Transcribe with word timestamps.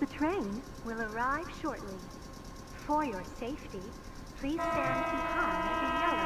The 0.00 0.06
train 0.06 0.62
will 0.84 1.00
arrive 1.02 1.46
shortly. 1.60 1.98
For 2.86 3.04
your 3.04 3.24
safety, 3.40 3.82
please 4.40 4.60
stand 4.60 5.04
behind 5.10 5.68
the 5.82 5.90
yellow 6.00 6.17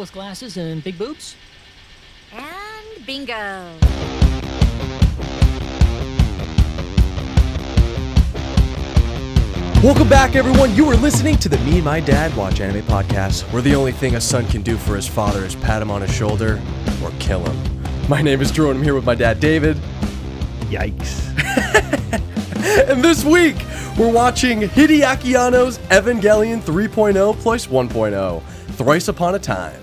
girl 0.00 0.04
with 0.04 0.12
glasses 0.12 0.56
and 0.56 0.82
big 0.82 0.98
boobs? 0.98 1.36
And 2.32 3.06
bingo. 3.06 3.76
Welcome 9.82 10.08
back, 10.08 10.36
everyone. 10.36 10.74
You 10.74 10.86
are 10.90 10.96
listening 10.96 11.36
to 11.38 11.48
the 11.48 11.58
Me 11.58 11.76
and 11.76 11.84
My 11.84 12.00
Dad 12.00 12.34
Watch 12.36 12.60
Anime 12.60 12.82
podcast, 12.82 13.42
where 13.52 13.62
the 13.62 13.74
only 13.74 13.92
thing 13.92 14.14
a 14.14 14.20
son 14.20 14.46
can 14.46 14.62
do 14.62 14.76
for 14.76 14.96
his 14.96 15.06
father 15.06 15.44
is 15.44 15.54
pat 15.54 15.82
him 15.82 15.90
on 15.90 16.02
his 16.02 16.14
shoulder 16.14 16.60
or 17.02 17.10
kill 17.18 17.44
him. 17.44 18.08
My 18.08 18.22
name 18.22 18.40
is 18.40 18.50
Drew, 18.50 18.70
and 18.70 18.78
I'm 18.78 18.84
here 18.84 18.94
with 18.94 19.04
my 19.04 19.14
dad, 19.14 19.40
David. 19.40 19.76
Yikes. 20.70 21.26
And 22.90 23.02
this 23.02 23.24
week, 23.24 23.56
we're 23.98 24.12
watching 24.12 24.60
Hideaki 24.60 25.34
Anno's 25.34 25.78
Evangelion 25.88 26.60
3.0 26.60 27.34
plus 27.36 27.66
1.0, 27.66 28.42
Thrice 28.76 29.08
Upon 29.08 29.34
a 29.34 29.38
Time. 29.38 29.80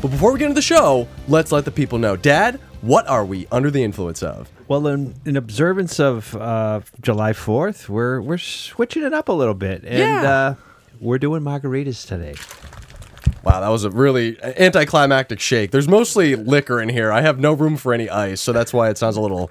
But 0.00 0.10
before 0.10 0.32
we 0.32 0.38
get 0.38 0.46
into 0.46 0.54
the 0.54 0.62
show, 0.62 1.06
let's 1.28 1.52
let 1.52 1.64
the 1.66 1.70
people 1.70 1.98
know. 1.98 2.16
Dad, 2.16 2.58
what 2.80 3.06
are 3.06 3.24
we 3.24 3.46
under 3.52 3.70
the 3.70 3.82
influence 3.84 4.22
of? 4.22 4.50
Well, 4.66 4.86
in, 4.86 5.14
in 5.26 5.36
observance 5.36 6.00
of 6.00 6.34
uh, 6.36 6.80
July 7.02 7.32
4th, 7.32 7.88
we're 7.88 8.20
we're 8.20 8.38
switching 8.38 9.02
it 9.02 9.12
up 9.12 9.28
a 9.28 9.32
little 9.32 9.54
bit. 9.54 9.82
And 9.84 9.98
Yeah. 9.98 10.30
uh, 10.30 10.54
we're 11.00 11.18
doing 11.18 11.42
margaritas 11.42 12.06
today. 12.06 12.34
Wow, 13.42 13.60
that 13.60 13.68
was 13.68 13.84
a 13.84 13.90
really 13.90 14.38
anticlimactic 14.42 15.40
shake. 15.40 15.70
There's 15.70 15.88
mostly 15.88 16.34
liquor 16.36 16.80
in 16.80 16.88
here. 16.88 17.10
I 17.10 17.20
have 17.22 17.38
no 17.38 17.52
room 17.52 17.76
for 17.76 17.92
any 17.92 18.08
ice, 18.08 18.40
so 18.40 18.52
that's 18.52 18.72
why 18.72 18.90
it 18.90 18.98
sounds 18.98 19.16
a 19.16 19.20
little 19.20 19.50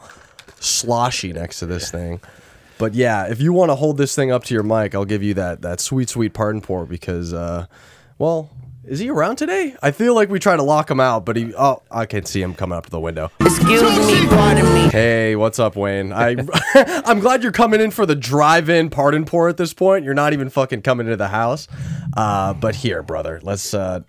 sloshy 0.59 1.34
next 1.34 1.59
to 1.59 1.66
this 1.66 1.89
thing. 1.91 2.22
But 2.78 2.94
yeah, 2.94 3.28
if 3.28 3.41
you 3.41 3.52
want 3.52 3.69
to 3.69 3.75
hold 3.75 3.97
this 3.97 4.16
thing 4.16 4.31
up 4.31 4.44
to 4.45 4.53
your 4.53 4.63
mic, 4.63 4.95
I'll 4.95 5.06
give 5.06 5.22
you 5.23 5.34
that 5.36 5.61
that 5.63 5.80
sweet, 5.80 6.09
sweet 6.09 6.34
pardon 6.34 6.61
pour 6.61 6.86
because, 6.86 7.34
uh, 7.34 7.66
well, 8.17 8.52
is 8.89 8.99
he 8.99 9.09
around 9.09 9.35
today? 9.35 9.75
I 9.83 9.91
feel 9.91 10.15
like 10.15 10.29
we 10.29 10.39
try 10.39 10.57
to 10.57 10.63
lock 10.63 10.89
him 10.89 10.99
out, 10.99 11.23
but 11.25 11.35
he. 11.37 11.53
Oh, 11.55 11.81
I 11.91 12.05
can 12.05 12.25
see 12.25 12.41
him 12.41 12.53
coming 12.55 12.77
up 12.77 12.85
to 12.85 12.89
the 12.89 12.99
window. 12.99 13.31
Excuse 13.39 13.81
me, 13.83 14.27
pardon 14.27 14.65
me. 14.73 14.89
Hey, 14.89 15.35
what's 15.35 15.59
up, 15.59 15.75
Wayne? 15.75 16.11
I 16.11 16.35
I'm 17.05 17.19
glad 17.19 17.43
you're 17.43 17.51
coming 17.51 17.81
in 17.81 17.91
for 17.91 18.05
the 18.05 18.15
drive-in 18.15 18.89
pardon 18.89 19.25
pour 19.25 19.47
at 19.47 19.57
this 19.57 19.73
point. 19.73 20.03
You're 20.05 20.13
not 20.15 20.33
even 20.33 20.49
fucking 20.49 20.81
coming 20.81 21.05
into 21.07 21.17
the 21.17 21.27
house. 21.27 21.67
Uh, 22.17 22.53
but 22.53 22.75
here, 22.75 23.03
brother, 23.03 23.39
let's. 23.43 23.73
uh 23.73 24.01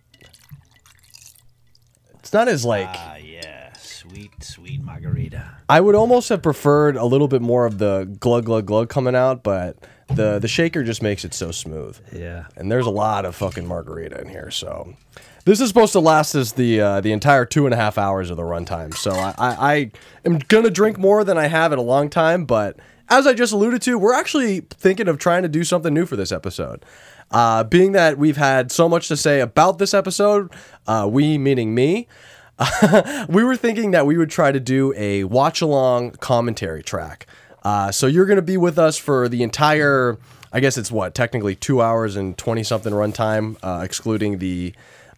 It's 2.21 2.33
not 2.33 2.49
as 2.49 2.65
like 2.65 2.89
Ah, 2.91 3.17
yeah. 3.17 3.73
Sweet, 3.75 4.43
sweet 4.43 4.83
margarita. 4.83 5.45
I 5.69 5.81
would 5.81 5.95
almost 5.95 6.31
have 6.31 6.43
preferred 6.43 6.97
a 6.97 7.05
little 7.05 7.29
bit 7.29 7.43
more 7.43 7.67
of 7.67 7.79
the 7.79 8.13
glug 8.19 8.47
glug 8.47 8.67
glug 8.67 8.89
coming 8.89 9.15
out, 9.15 9.43
but 9.43 9.77
the 10.15 10.39
the 10.39 10.49
shaker 10.49 10.83
just 10.83 11.03
makes 11.03 11.25
it 11.25 11.35
so 11.35 11.51
smooth. 11.51 11.99
Yeah. 12.13 12.47
And 12.57 12.71
there's 12.71 12.87
a 12.87 12.91
lot 12.91 13.25
of 13.25 13.35
fucking 13.37 13.67
margarita 13.67 14.21
in 14.21 14.29
here, 14.29 14.51
so 14.51 14.95
this 15.45 15.61
is 15.61 15.69
supposed 15.69 15.93
to 15.93 16.01
last 16.01 16.35
us 16.35 16.53
the 16.53 16.81
uh, 16.81 17.01
the 17.01 17.13
entire 17.13 17.45
two 17.45 17.67
and 17.67 17.75
a 17.75 17.77
half 17.77 17.99
hours 17.99 18.31
of 18.31 18.37
the 18.37 18.43
runtime. 18.43 18.95
So 18.95 19.13
I, 19.13 19.35
I, 19.39 19.73
I 19.75 19.91
am 20.25 20.39
gonna 20.39 20.71
drink 20.71 20.99
more 20.99 21.25
than 21.25 21.39
I 21.39 21.47
have 21.47 21.73
in 21.73 21.79
a 21.79 21.83
long 21.83 22.11
time, 22.11 22.45
but 22.45 22.77
as 23.09 23.27
I 23.27 23.35
just 23.35 23.53
alluded 23.53 23.83
to, 23.83 23.99
we're 23.99 24.15
actually 24.15 24.61
thinking 24.61 25.09
of 25.09 25.19
trying 25.19 25.43
to 25.43 25.49
do 25.49 25.65
something 25.65 25.93
new 25.93 26.07
for 26.07 26.17
this 26.17 26.31
episode. 26.31 26.85
Uh, 27.33 27.65
being 27.65 27.93
that 27.93 28.19
we've 28.19 28.37
had 28.37 28.73
so 28.73 28.89
much 28.89 29.09
to 29.09 29.17
say 29.17 29.41
about 29.41 29.79
this 29.79 29.95
episode, 29.95 30.51
uh, 30.87 31.09
we 31.11 31.39
meaning 31.39 31.75
me, 31.75 32.09
we 33.29 33.43
were 33.45 33.57
thinking 33.57 33.93
that 33.93 34.07
we 34.07 34.17
would 34.17 34.31
try 34.31 34.53
to 34.53 34.61
do 34.61 34.93
a 34.97 35.25
watch 35.25 35.61
along 35.61 36.13
commentary 36.13 36.83
track. 36.83 37.27
Uh, 37.63 37.91
so 37.93 38.07
you're 38.07 38.27
going 38.27 38.37
to 38.37 38.43
be 38.43 38.57
with 38.57 38.79
us 38.79 38.97
for 38.97 39.29
the 39.29 39.43
entire, 39.43 40.19
I 40.53 40.61
guess 40.61 40.79
it's 40.79 40.91
what, 40.91 41.15
technically 41.15 41.55
two 41.55 41.83
hours 41.83 42.17
and 42.17 42.37
20 42.37 42.63
something 42.63 42.93
runtime, 42.93 43.57
uh, 43.63 43.83
excluding 43.85 44.39
the, 44.39 44.75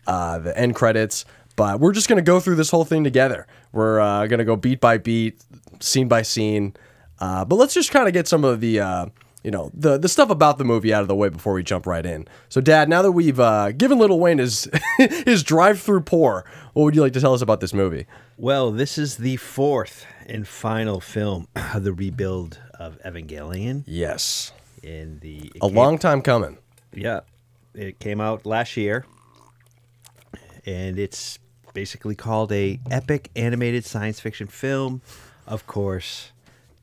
uh, 0.07 0.39
the 0.39 0.57
end 0.59 0.75
credits. 0.75 1.25
But 1.55 1.81
we're 1.81 1.93
just 1.93 2.09
going 2.09 2.17
to 2.17 2.23
go 2.23 2.41
through 2.41 2.57
this 2.57 2.71
whole 2.71 2.85
thing 2.85 3.05
together. 3.05 3.47
We're 3.73 4.01
uh, 4.01 4.27
going 4.27 4.39
to 4.39 4.45
go 4.45 4.57
beat 4.57 4.81
by 4.81 4.99
beat, 4.99 5.43
scene 5.81 6.09
by 6.09 6.23
scene. 6.23 6.75
Uh, 7.19 7.45
but 7.45 7.57
let's 7.57 7.75
just 7.75 7.91
kind 7.91 8.09
of 8.09 8.15
get 8.15 8.27
some 8.27 8.45
of 8.45 8.61
the, 8.61 8.81
uh, 8.81 9.07
you 9.45 9.51
know, 9.51 9.71
the 9.75 9.99
the 9.99 10.09
stuff 10.09 10.31
about 10.31 10.59
the 10.59 10.65
movie 10.65 10.93
out 10.95 11.03
of 11.03 11.09
the 11.09 11.15
way 11.17 11.29
before 11.29 11.53
we 11.55 11.63
jump 11.63 11.87
right 11.87 12.05
in. 12.07 12.27
So, 12.49 12.61
Dad, 12.61 12.89
now 12.89 13.03
that 13.03 13.13
we've 13.13 13.41
uh, 13.41 13.73
given 13.73 13.99
Little 13.99 14.21
Wayne 14.21 14.39
his 14.39 14.69
his 14.99 15.43
drive-through 15.43 16.03
pour, 16.03 16.45
what 16.75 16.85
would 16.85 16.95
you 16.95 17.01
like 17.03 17.13
to 17.15 17.21
tell 17.21 17.35
us 17.35 17.43
about 17.43 17.61
this 17.61 17.75
movie? 17.75 18.07
Well, 18.37 18.71
this 18.71 18.99
is 18.99 19.17
the 19.17 19.37
fourth 19.37 20.07
and 20.27 20.47
final 20.47 21.01
film 21.01 21.49
of 21.75 21.85
the 21.85 21.93
rebuild 21.93 22.59
of 22.79 22.99
Evangelion. 23.05 23.85
Yes, 23.87 24.53
In 24.83 25.19
the 25.21 25.51
a 25.61 25.67
came- 25.67 25.75
long 25.77 25.99
time 25.99 26.23
coming. 26.23 26.59
Yeah, 26.95 27.21
it 27.75 27.99
came 27.99 28.21
out 28.21 28.45
last 28.47 28.77
year, 28.77 29.05
and 30.67 30.99
it's 30.99 31.39
basically 31.75 32.15
called 32.15 32.53
a 32.53 32.79
epic 32.91 33.31
animated 33.35 33.85
science 33.85 34.21
fiction 34.21 34.47
film. 34.47 35.01
Of 35.47 35.67
course, 35.67 36.33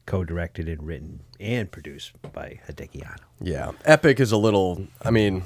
co-directed 0.10 0.68
and 0.68 0.82
written 0.86 1.20
and 1.40 1.72
produced 1.72 2.14
by 2.34 2.60
Hideaki 2.68 3.06
Anno. 3.06 3.16
Yeah, 3.40 3.72
epic 3.86 4.20
is 4.20 4.32
a 4.32 4.38
little. 4.38 4.88
I 5.04 5.12
mean, 5.12 5.44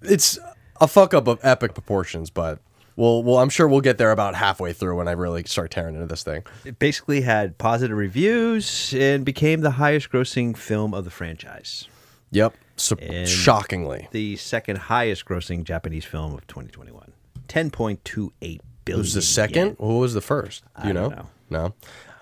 it's 0.00 0.38
a 0.80 0.88
fuck 0.88 1.12
up 1.12 1.28
of 1.28 1.38
epic 1.42 1.74
proportions, 1.74 2.30
but 2.30 2.60
we'll, 2.96 3.22
well, 3.22 3.36
I'm 3.38 3.50
sure 3.50 3.68
we'll 3.68 3.82
get 3.82 3.98
there 3.98 4.10
about 4.10 4.34
halfway 4.34 4.72
through 4.72 4.96
when 4.96 5.06
I 5.06 5.12
really 5.12 5.44
start 5.44 5.70
tearing 5.70 5.94
into 5.94 6.06
this 6.06 6.22
thing. 6.22 6.44
It 6.64 6.78
basically 6.78 7.20
had 7.20 7.58
positive 7.58 7.94
reviews 7.96 8.94
and 8.96 9.22
became 9.22 9.60
the 9.60 9.72
highest-grossing 9.72 10.56
film 10.56 10.94
of 10.94 11.04
the 11.04 11.10
franchise. 11.10 11.86
Yep, 12.30 12.54
so, 12.76 12.96
And- 12.96 13.28
shockingly. 13.28 14.08
The 14.12 14.36
second 14.36 14.78
highest-grossing 14.78 15.64
Japanese 15.64 16.06
film 16.06 16.32
of 16.32 16.46
2021, 16.46 17.12
10.28 17.48 18.30
billion. 18.38 18.60
It 18.86 18.96
was 18.96 19.12
the 19.12 19.20
second. 19.22 19.66
yen. 19.66 19.76
What 19.78 19.94
was 20.00 20.14
the 20.14 20.20
first? 20.22 20.64
Do 20.80 20.84
you 20.84 20.90
I 20.90 20.92
know? 20.94 21.08
don't 21.10 21.18
know. 21.18 21.26
No. 21.50 21.74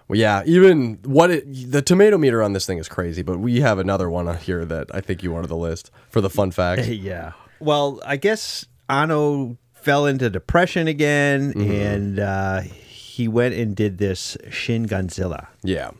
Well, 0.08 0.18
yeah. 0.18 0.42
Even 0.46 0.98
what 1.04 1.30
it, 1.30 1.70
the 1.70 1.82
tomato 1.82 2.16
meter 2.18 2.42
on 2.42 2.54
this 2.54 2.64
thing 2.66 2.78
is 2.78 2.88
crazy, 2.88 3.22
but 3.22 3.38
we 3.38 3.60
have 3.60 3.78
another 3.78 4.08
one 4.10 4.34
here 4.38 4.64
that 4.64 4.86
I 4.94 5.00
think 5.00 5.22
you 5.22 5.30
wanted 5.32 5.48
the 5.48 5.56
list 5.56 5.90
for 6.10 6.20
the 6.20 6.30
fun 6.30 6.50
fact. 6.50 6.86
yeah. 6.88 7.32
Well, 7.60 8.00
I 8.06 8.16
guess 8.16 8.64
Anno 8.88 9.56
fell 9.74 10.06
into 10.06 10.30
depression 10.30 10.88
again, 10.88 11.52
Mm-hmm. 11.52 11.70
and 11.70 12.18
uh, 12.18 12.60
he 12.60 13.28
went 13.28 13.54
and 13.54 13.74
did 13.76 13.98
this 13.98 14.36
Shin 14.50 14.86
Godzilla. 14.86 15.48
yeah. 15.62 15.90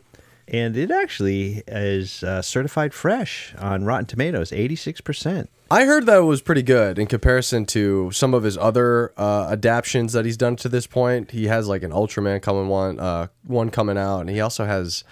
And 0.51 0.75
it 0.75 0.89
actually 0.89 1.63
is 1.67 2.23
uh, 2.23 2.41
certified 2.41 2.93
fresh 2.93 3.53
on 3.59 3.85
Rotten 3.85 4.07
Tomatoes, 4.07 4.49
86%. 4.49 5.47
I 5.69 5.85
heard 5.85 6.07
that 6.07 6.19
was 6.19 6.41
pretty 6.41 6.63
good 6.63 6.97
in 6.97 7.05
comparison 7.05 7.67
to 7.67 8.09
some 8.11 8.33
of 8.33 8.41
his 8.41 8.57
other 8.57 9.13
uh, 9.15 9.47
adaptions 9.51 10.13
that 10.13 10.25
he's 10.25 10.37
done 10.37 10.55
to 10.57 10.69
this 10.69 10.87
point. 10.87 11.29
He 11.29 11.45
has 11.45 11.67
like 11.67 11.83
an 11.83 11.91
Ultraman 11.91 12.41
coming 12.41 12.67
one, 12.67 12.99
uh, 12.99 13.27
one 13.43 13.69
coming 13.69 13.97
out, 13.97 14.21
and 14.21 14.29
he 14.31 14.41
also 14.41 14.65
has 14.65 15.03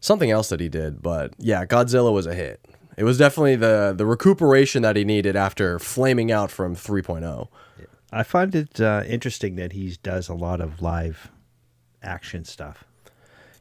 something 0.00 0.30
else 0.30 0.48
that 0.48 0.60
he 0.60 0.70
did. 0.70 1.02
But 1.02 1.34
yeah, 1.36 1.66
Godzilla 1.66 2.10
was 2.10 2.26
a 2.26 2.34
hit. 2.34 2.64
It 2.96 3.04
was 3.04 3.18
definitely 3.18 3.56
the 3.56 3.94
the 3.96 4.06
recuperation 4.06 4.82
that 4.82 4.96
he 4.96 5.04
needed 5.04 5.36
after 5.36 5.78
flaming 5.78 6.32
out 6.32 6.50
from 6.50 6.72
oh. 6.72 6.74
3.0. 6.74 7.48
I 8.12 8.22
find 8.22 8.54
it 8.54 8.80
uh, 8.80 9.04
interesting 9.06 9.56
that 9.56 9.72
he 9.72 9.96
does 10.02 10.28
a 10.28 10.34
lot 10.34 10.60
of 10.60 10.80
live 10.80 11.30
action 12.02 12.44
stuff. 12.44 12.84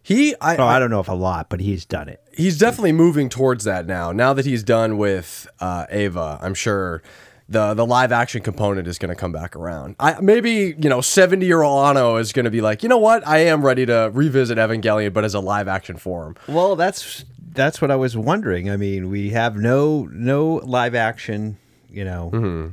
He, 0.02 0.34
I, 0.42 0.56
Oh, 0.58 0.66
I 0.66 0.80
don't 0.80 0.90
know 0.90 1.00
if 1.02 1.08
a 1.08 1.14
lot, 1.14 1.50
but 1.50 1.60
he's 1.60 1.86
done 1.86 2.10
it. 2.10 2.22
he's 2.36 2.58
definitely 2.58 2.94
moving 2.94 3.30
towards 3.30 3.64
that 3.66 3.86
now. 3.86 4.12
Now 4.12 4.34
that 4.34 4.46
he's 4.46 4.64
done 4.64 4.98
with 4.98 5.48
uh, 5.60 5.86
Eva, 5.94 6.40
I'm 6.42 6.54
sure 6.54 7.04
the 7.48 7.74
the 7.74 7.86
live 7.86 8.12
action 8.12 8.42
component 8.42 8.88
is 8.88 8.98
going 8.98 9.10
to 9.10 9.16
come 9.16 9.32
back 9.32 9.56
around. 9.56 9.96
I 10.00 10.20
maybe 10.22 10.76
you 10.80 10.90
know 10.90 11.02
70 11.02 11.46
year 11.46 11.62
old 11.64 11.84
Anno 11.86 12.16
is 12.18 12.32
going 12.32 12.46
to 12.46 12.52
be 12.52 12.62
like, 12.62 12.82
you 12.84 12.90
know 12.90 12.98
what, 12.98 13.28
I 13.28 13.40
am 13.40 13.64
ready 13.66 13.86
to 13.88 14.10
revisit 14.14 14.58
Evangelion, 14.58 15.14
but 15.14 15.24
as 15.26 15.34
a 15.34 15.40
live 15.40 15.68
action 15.68 15.98
form. 15.98 16.36
Well, 16.48 16.76
that's 16.76 17.26
that's 17.52 17.82
what 17.82 17.92
I 17.92 17.96
was 17.96 18.16
wondering. 18.16 18.70
I 18.70 18.78
mean, 18.78 19.10
we 19.10 19.32
have 19.32 19.56
no 19.58 20.08
no 20.12 20.62
live 20.64 20.96
action, 20.96 21.58
you 21.90 22.06
know, 22.06 22.30
Mm-hmm. 22.34 22.68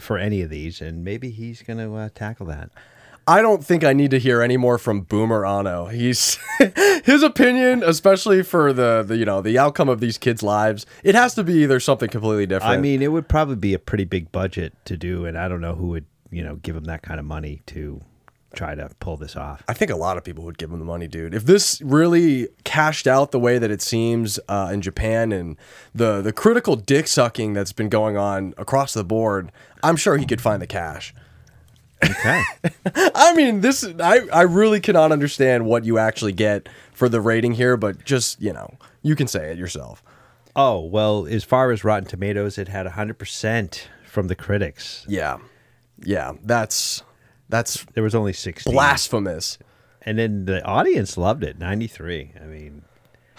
for 0.00 0.18
any 0.18 0.42
of 0.42 0.50
these, 0.50 0.80
and 0.80 1.04
maybe 1.04 1.30
he's 1.30 1.62
going 1.62 1.78
to 1.78 1.94
uh, 1.94 2.08
tackle 2.14 2.46
that. 2.46 2.70
I 3.26 3.40
don't 3.40 3.64
think 3.64 3.84
I 3.84 3.92
need 3.92 4.10
to 4.10 4.18
hear 4.18 4.42
any 4.42 4.56
more 4.56 4.78
from 4.78 5.02
Boomer 5.02 5.46
Anno. 5.46 5.86
He's 5.86 6.38
his 7.04 7.22
opinion, 7.22 7.82
especially 7.82 8.42
for 8.42 8.72
the, 8.72 9.02
the 9.02 9.16
you 9.16 9.24
know 9.24 9.40
the 9.40 9.58
outcome 9.58 9.88
of 9.88 10.00
these 10.00 10.18
kids' 10.18 10.42
lives. 10.42 10.84
It 11.02 11.14
has 11.14 11.34
to 11.36 11.44
be 11.44 11.54
either 11.62 11.80
something 11.80 12.08
completely 12.08 12.46
different. 12.46 12.72
I 12.72 12.76
mean, 12.76 13.02
it 13.02 13.12
would 13.12 13.28
probably 13.28 13.56
be 13.56 13.74
a 13.74 13.78
pretty 13.78 14.04
big 14.04 14.30
budget 14.30 14.74
to 14.86 14.96
do, 14.96 15.24
and 15.24 15.38
I 15.38 15.48
don't 15.48 15.60
know 15.60 15.74
who 15.74 15.88
would, 15.88 16.06
you 16.30 16.42
know, 16.42 16.56
give 16.56 16.76
him 16.76 16.84
that 16.84 17.02
kind 17.02 17.18
of 17.18 17.26
money 17.26 17.62
to 17.66 18.00
try 18.54 18.74
to 18.74 18.88
pull 19.00 19.16
this 19.16 19.36
off. 19.36 19.62
I 19.68 19.74
think 19.74 19.90
a 19.90 19.96
lot 19.96 20.16
of 20.16 20.24
people 20.24 20.44
would 20.44 20.58
give 20.58 20.70
him 20.70 20.78
the 20.78 20.84
money, 20.84 21.08
dude. 21.08 21.34
If 21.34 21.44
this 21.44 21.80
really 21.82 22.48
cashed 22.64 23.06
out 23.06 23.32
the 23.32 23.40
way 23.40 23.58
that 23.58 23.70
it 23.70 23.82
seems 23.82 24.38
uh, 24.48 24.70
in 24.72 24.80
Japan 24.80 25.32
and 25.32 25.56
the 25.94 26.20
the 26.20 26.32
critical 26.32 26.76
dick 26.76 27.08
sucking 27.08 27.54
that's 27.54 27.72
been 27.72 27.88
going 27.88 28.16
on 28.16 28.54
across 28.58 28.92
the 28.92 29.04
board, 29.04 29.50
I'm 29.82 29.96
sure 29.96 30.16
he 30.18 30.26
could 30.26 30.40
find 30.40 30.60
the 30.60 30.66
cash. 30.66 31.14
Okay. 32.10 32.42
I 33.14 33.34
mean, 33.34 33.60
this 33.60 33.84
I 34.00 34.20
I 34.32 34.42
really 34.42 34.80
cannot 34.80 35.12
understand 35.12 35.66
what 35.66 35.84
you 35.84 35.98
actually 35.98 36.32
get 36.32 36.68
for 36.92 37.08
the 37.08 37.20
rating 37.20 37.54
here, 37.54 37.76
but 37.76 38.04
just 38.04 38.40
you 38.40 38.52
know, 38.52 38.76
you 39.02 39.16
can 39.16 39.26
say 39.26 39.50
it 39.50 39.58
yourself. 39.58 40.02
oh 40.56 40.80
well, 40.80 41.26
as 41.26 41.44
far 41.44 41.70
as 41.70 41.84
Rotten 41.84 42.08
Tomatoes, 42.08 42.58
it 42.58 42.68
had 42.68 42.86
hundred 42.86 43.18
percent 43.18 43.88
from 44.06 44.28
the 44.28 44.34
critics. 44.34 45.04
Yeah, 45.08 45.38
yeah, 46.02 46.32
that's 46.42 47.02
that's 47.48 47.84
There 47.94 48.02
was 48.02 48.14
only 48.14 48.32
six 48.32 48.64
blasphemous. 48.64 49.58
And 50.06 50.18
then 50.18 50.44
the 50.44 50.62
audience 50.64 51.16
loved 51.16 51.42
it, 51.42 51.58
ninety 51.58 51.86
three. 51.86 52.32
I 52.40 52.44
mean, 52.44 52.82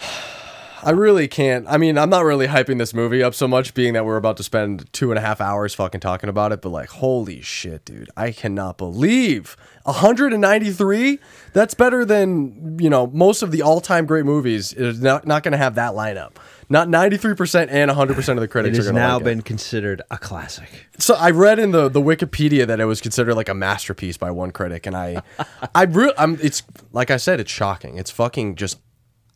I 0.82 0.90
really 0.90 1.26
can't. 1.28 1.66
I 1.68 1.78
mean, 1.78 1.96
I'm 1.96 2.10
not 2.10 2.24
really 2.24 2.46
hyping 2.48 2.78
this 2.78 2.92
movie 2.92 3.22
up 3.22 3.34
so 3.34 3.48
much, 3.48 3.74
being 3.74 3.94
that 3.94 4.04
we're 4.04 4.16
about 4.16 4.36
to 4.38 4.42
spend 4.42 4.92
two 4.92 5.10
and 5.10 5.18
a 5.18 5.22
half 5.22 5.40
hours 5.40 5.74
fucking 5.74 6.00
talking 6.00 6.28
about 6.28 6.52
it. 6.52 6.60
But 6.60 6.70
like, 6.70 6.90
holy 6.90 7.40
shit, 7.40 7.84
dude! 7.84 8.10
I 8.16 8.32
cannot 8.32 8.76
believe 8.78 9.56
193. 9.84 11.18
That's 11.52 11.74
better 11.74 12.04
than 12.04 12.78
you 12.80 12.90
know 12.90 13.06
most 13.08 13.42
of 13.42 13.50
the 13.52 13.62
all-time 13.62 14.06
great 14.06 14.24
movies. 14.24 14.72
Is 14.72 15.00
not 15.00 15.26
not 15.26 15.42
going 15.42 15.52
to 15.52 15.58
have 15.58 15.76
that 15.76 15.92
lineup. 15.92 16.32
Not 16.68 16.88
93 16.88 17.34
percent 17.34 17.70
and 17.70 17.88
100 17.88 18.14
percent 18.14 18.38
of 18.38 18.40
the 18.40 18.46
it 18.46 18.50
critics 18.50 18.76
has 18.76 18.86
are 18.86 18.92
going 18.92 19.00
to 19.02 19.06
now 19.08 19.14
like 19.14 19.22
it. 19.22 19.24
been 19.24 19.42
considered 19.42 20.02
a 20.10 20.18
classic. 20.18 20.86
So 20.98 21.14
I 21.14 21.30
read 21.30 21.58
in 21.58 21.70
the, 21.70 21.88
the 21.88 22.02
Wikipedia 22.02 22.66
that 22.66 22.80
it 22.80 22.86
was 22.86 23.00
considered 23.00 23.34
like 23.34 23.48
a 23.48 23.54
masterpiece 23.54 24.16
by 24.16 24.30
one 24.30 24.50
critic, 24.50 24.86
and 24.86 24.96
I, 24.96 25.22
I 25.74 25.84
re- 25.84 26.12
I'm 26.18 26.38
it's 26.42 26.62
like 26.92 27.10
I 27.10 27.16
said, 27.16 27.40
it's 27.40 27.50
shocking. 27.50 27.98
It's 27.98 28.10
fucking 28.10 28.56
just 28.56 28.78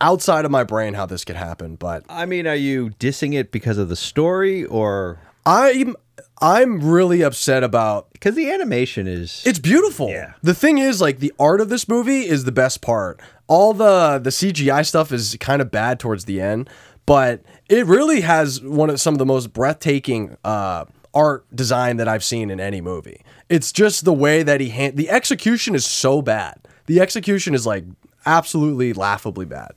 outside 0.00 0.44
of 0.44 0.50
my 0.50 0.64
brain 0.64 0.94
how 0.94 1.06
this 1.06 1.24
could 1.24 1.36
happen. 1.36 1.76
But 1.76 2.04
I 2.08 2.26
mean, 2.26 2.46
are 2.46 2.54
you 2.54 2.90
dissing 2.98 3.34
it 3.34 3.52
because 3.52 3.78
of 3.78 3.88
the 3.88 3.96
story 3.96 4.64
or 4.64 5.18
I'm 5.46 5.96
I'm 6.40 6.80
really 6.82 7.22
upset 7.22 7.62
about. 7.62 8.10
because 8.12 8.34
the 8.34 8.50
animation 8.50 9.06
is? 9.06 9.42
It's 9.44 9.58
beautiful. 9.58 10.08
Yeah. 10.08 10.34
The 10.42 10.54
thing 10.54 10.78
is, 10.78 11.00
like 11.00 11.18
the 11.18 11.32
art 11.38 11.60
of 11.60 11.68
this 11.68 11.88
movie 11.88 12.26
is 12.26 12.44
the 12.44 12.52
best 12.52 12.80
part. 12.80 13.20
All 13.46 13.74
the 13.74 14.18
the 14.22 14.30
CGI 14.30 14.86
stuff 14.86 15.12
is 15.12 15.36
kind 15.40 15.60
of 15.60 15.70
bad 15.70 16.00
towards 16.00 16.24
the 16.24 16.40
end, 16.40 16.70
but 17.04 17.42
it 17.68 17.86
really 17.86 18.22
has 18.22 18.62
one 18.62 18.90
of 18.90 19.00
some 19.00 19.14
of 19.14 19.18
the 19.18 19.26
most 19.26 19.52
breathtaking 19.52 20.36
uh, 20.44 20.84
art 21.12 21.44
design 21.54 21.96
that 21.98 22.08
I've 22.08 22.24
seen 22.24 22.50
in 22.50 22.60
any 22.60 22.80
movie. 22.80 23.22
It's 23.48 23.72
just 23.72 24.04
the 24.04 24.12
way 24.12 24.42
that 24.42 24.60
he 24.60 24.68
hand 24.70 24.96
the 24.96 25.10
execution 25.10 25.74
is 25.74 25.84
so 25.84 26.22
bad. 26.22 26.60
The 26.86 27.00
execution 27.00 27.54
is 27.54 27.66
like 27.66 27.84
absolutely 28.26 28.92
laughably 28.92 29.46
bad. 29.46 29.72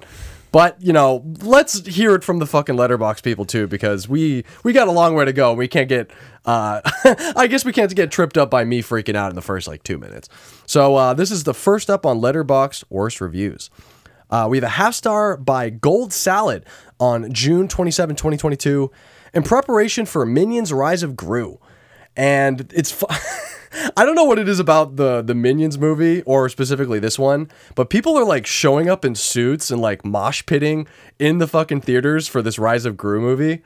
But 0.52 0.80
you 0.80 0.94
know, 0.94 1.24
let's 1.42 1.84
hear 1.88 2.14
it 2.14 2.24
from 2.24 2.38
the 2.38 2.46
fucking 2.46 2.76
Letterboxd 2.76 3.24
people 3.24 3.44
too, 3.44 3.66
because 3.68 4.08
we 4.08 4.46
we 4.64 4.72
got 4.72 4.88
a 4.88 4.92
long 4.92 5.16
way 5.16 5.26
to 5.26 5.34
go. 5.34 5.54
We 5.56 5.68
can't 5.68 5.90
get, 5.90 6.12
uh, 6.46 6.82
I 7.36 7.48
guess 7.48 7.66
we 7.66 7.74
can't 7.74 7.94
get 7.96 8.12
tripped 8.12 8.38
up 8.38 8.52
by 8.52 8.64
me 8.64 8.84
freaking 8.84 9.16
out 9.16 9.32
in 9.32 9.36
the 9.36 9.42
first 9.42 9.68
like 9.68 9.82
two 9.82 9.98
minutes. 9.98 10.30
So 10.68 10.96
uh, 10.96 11.16
this 11.16 11.32
is 11.32 11.44
the 11.44 11.56
first 11.56 11.90
up 11.90 12.06
on 12.06 12.20
Letterboxd 12.20 12.84
worst 12.92 13.20
reviews. 13.20 13.72
Uh, 14.30 14.48
we 14.48 14.58
have 14.58 14.64
a 14.64 14.70
half 14.70 14.94
star 14.94 15.38
by 15.38 15.72
Gold 15.72 16.14
Salad 16.14 16.66
on 17.00 17.34
June 17.34 17.68
27, 17.68 18.16
2022, 18.16 18.92
in 19.34 19.44
preparation 19.44 20.06
for 20.06 20.24
Minions 20.26 20.72
Rise 20.72 21.02
of 21.02 21.16
Gru. 21.16 21.60
And 22.16 22.72
it's 22.74 22.92
fu- 22.92 23.08
I 23.98 24.06
don't 24.06 24.16
know 24.16 24.24
what 24.24 24.40
it 24.40 24.48
is 24.48 24.60
about 24.60 24.96
the 24.96 25.22
the 25.22 25.36
Minions 25.36 25.78
movie 25.78 26.22
or 26.24 26.50
specifically 26.50 27.00
this 27.00 27.18
one, 27.18 27.50
but 27.76 27.90
people 27.90 28.18
are 28.18 28.26
like 28.26 28.46
showing 28.46 28.90
up 28.90 29.06
in 29.06 29.16
suits 29.16 29.72
and 29.72 29.82
like 29.82 30.06
mosh 30.06 30.46
pitting 30.46 30.88
in 31.20 31.38
the 31.38 31.48
fucking 31.48 31.82
theaters 31.82 32.28
for 32.28 32.42
this 32.42 32.60
Rise 32.60 32.86
of 32.86 32.98
Gru 32.98 33.22
movie. 33.22 33.62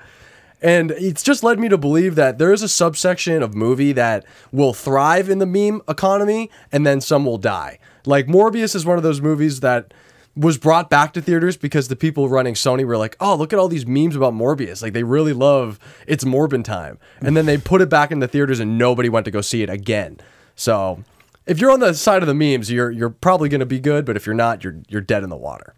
And 0.60 0.92
it's 0.92 1.22
just 1.22 1.44
led 1.44 1.60
me 1.60 1.70
to 1.70 1.78
believe 1.78 2.16
that 2.16 2.40
there 2.40 2.52
is 2.52 2.64
a 2.64 2.70
subsection 2.70 3.44
of 3.44 3.54
movie 3.54 3.92
that 3.94 4.26
will 4.52 4.74
thrive 4.74 5.30
in 5.30 5.38
the 5.38 5.46
meme 5.46 5.82
economy 5.88 6.50
and 6.72 6.86
then 6.86 7.00
some 7.00 7.26
will 7.26 7.38
die. 7.38 7.78
Like 8.06 8.26
Morbius 8.26 8.76
is 8.76 8.86
one 8.86 8.98
of 8.98 9.04
those 9.04 9.22
movies 9.22 9.60
that 9.60 9.94
was 10.38 10.58
brought 10.58 10.90
back 10.90 11.14
to 11.14 11.22
theaters 11.22 11.58
because 11.58 11.88
the 11.88 11.96
people 11.96 12.30
running 12.30 12.54
Sony 12.54 12.86
were 12.86 12.98
like, 12.98 13.16
"Oh, 13.20 13.36
look 13.36 13.54
at 13.54 13.60
all 13.60 13.68
these 13.68 13.88
memes 13.88 14.16
about 14.16 14.34
Morbius. 14.34 14.82
Like 14.82 14.94
they 14.94 15.04
really 15.04 15.34
love 15.34 15.80
it's 16.06 16.24
Morbin 16.24 16.64
time." 16.64 17.00
And 17.22 17.36
then 17.36 17.46
they 17.46 17.58
put 17.58 17.82
it 17.82 17.90
back 17.90 18.12
in 18.12 18.20
the 18.20 18.28
theaters 18.28 18.60
and 18.60 18.78
nobody 18.78 19.10
went 19.10 19.26
to 19.26 19.32
go 19.32 19.42
see 19.42 19.64
it 19.64 19.70
again. 19.70 20.20
So, 20.56 21.04
if 21.46 21.60
you're 21.60 21.72
on 21.72 21.80
the 21.80 21.94
side 21.94 22.22
of 22.24 22.28
the 22.28 22.34
memes, 22.34 22.72
you're 22.72 22.92
you're 22.92 23.10
probably 23.10 23.50
going 23.50 23.60
to 23.62 23.66
be 23.66 23.80
good, 23.80 24.06
but 24.06 24.16
if 24.16 24.26
you're 24.26 24.36
not, 24.36 24.64
you're 24.64 24.76
you're 24.90 25.02
dead 25.02 25.24
in 25.24 25.30
the 25.30 25.38
water. 25.38 25.74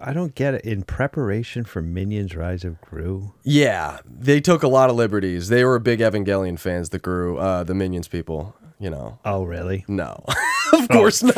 I 0.00 0.12
don't 0.12 0.34
get 0.34 0.54
it. 0.54 0.64
In 0.64 0.82
preparation 0.82 1.64
for 1.64 1.80
Minions: 1.80 2.34
Rise 2.34 2.64
of 2.64 2.80
Gru, 2.80 3.32
Yeah, 3.44 3.98
they 4.04 4.40
took 4.40 4.62
a 4.62 4.68
lot 4.68 4.90
of 4.90 4.96
liberties. 4.96 5.48
They 5.48 5.64
were 5.64 5.78
big 5.78 6.00
Evangelion 6.00 6.58
fans, 6.58 6.88
the 6.90 6.98
Gru, 6.98 7.38
uh, 7.38 7.62
the 7.64 7.74
Minions 7.74 8.08
people. 8.08 8.56
You 8.80 8.90
know, 8.90 9.18
oh 9.24 9.44
really? 9.44 9.84
no, 9.86 10.24
of 10.82 10.88
course 10.88 11.22
not. 11.22 11.36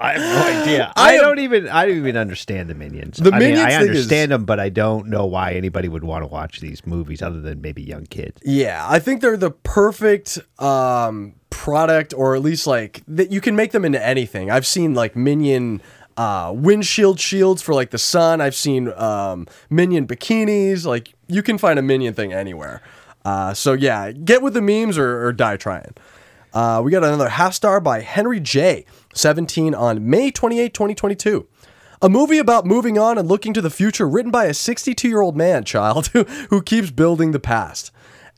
I 0.00 0.12
have 0.12 0.20
no 0.20 0.60
idea. 0.62 0.92
I 0.96 1.10
I, 1.10 1.12
am- 1.14 1.20
don't 1.22 1.38
even. 1.40 1.68
I 1.68 1.86
don't 1.86 1.96
even 1.96 2.16
understand 2.16 2.68
the 2.70 2.74
Minions. 2.74 3.18
The 3.18 3.30
I 3.32 3.38
mean, 3.38 3.48
Minions 3.54 3.60
I 3.66 3.70
thing 3.70 3.80
is- 3.82 3.88
understand 3.88 4.32
them, 4.32 4.44
but 4.44 4.60
I 4.60 4.68
don't 4.68 5.08
know 5.08 5.26
why 5.26 5.52
anybody 5.54 5.88
would 5.88 6.04
want 6.04 6.22
to 6.22 6.26
watch 6.26 6.60
these 6.60 6.84
movies 6.86 7.22
other 7.22 7.40
than 7.40 7.60
maybe 7.60 7.82
young 7.82 8.06
kids. 8.06 8.40
Yeah, 8.44 8.86
I 8.88 8.98
think 8.98 9.20
they're 9.20 9.36
the 9.36 9.50
perfect 9.50 10.38
um, 10.58 11.34
product, 11.50 12.14
or 12.14 12.34
at 12.36 12.42
least 12.42 12.66
like 12.66 13.02
that 13.08 13.30
you 13.30 13.40
can 13.40 13.56
make 13.56 13.72
them 13.72 13.84
into 13.84 14.04
anything. 14.04 14.50
I've 14.50 14.66
seen 14.66 14.94
like 14.94 15.16
minion 15.16 15.80
uh, 16.16 16.52
windshield 16.54 17.18
shields 17.20 17.62
for 17.62 17.74
like 17.74 17.90
the 17.90 17.98
sun. 17.98 18.40
I've 18.40 18.54
seen 18.54 18.92
um, 18.94 19.46
minion 19.70 20.06
bikinis. 20.06 20.84
Like 20.86 21.14
you 21.28 21.42
can 21.42 21.56
find 21.58 21.78
a 21.78 21.82
minion 21.82 22.14
thing 22.14 22.32
anywhere. 22.32 22.82
Uh, 23.24 23.52
so 23.54 23.72
yeah, 23.74 24.12
get 24.12 24.42
with 24.42 24.54
the 24.54 24.62
memes 24.62 24.96
or, 24.96 25.26
or 25.26 25.32
die 25.32 25.56
trying. 25.56 25.92
Uh, 26.52 26.80
we 26.84 26.90
got 26.90 27.04
another 27.04 27.28
half 27.28 27.54
star 27.54 27.80
by 27.80 28.00
Henry 28.00 28.40
J. 28.40 28.84
17 29.14 29.74
on 29.74 30.08
May 30.08 30.30
28, 30.30 30.72
2022. 30.74 31.46
A 32.02 32.08
movie 32.08 32.38
about 32.38 32.64
moving 32.64 32.98
on 32.98 33.18
and 33.18 33.28
looking 33.28 33.52
to 33.52 33.60
the 33.60 33.70
future, 33.70 34.08
written 34.08 34.30
by 34.30 34.46
a 34.46 34.54
62 34.54 35.08
year 35.08 35.20
old 35.20 35.36
man 35.36 35.64
child 35.64 36.08
who, 36.08 36.24
who 36.50 36.62
keeps 36.62 36.90
building 36.90 37.32
the 37.32 37.40
past. 37.40 37.90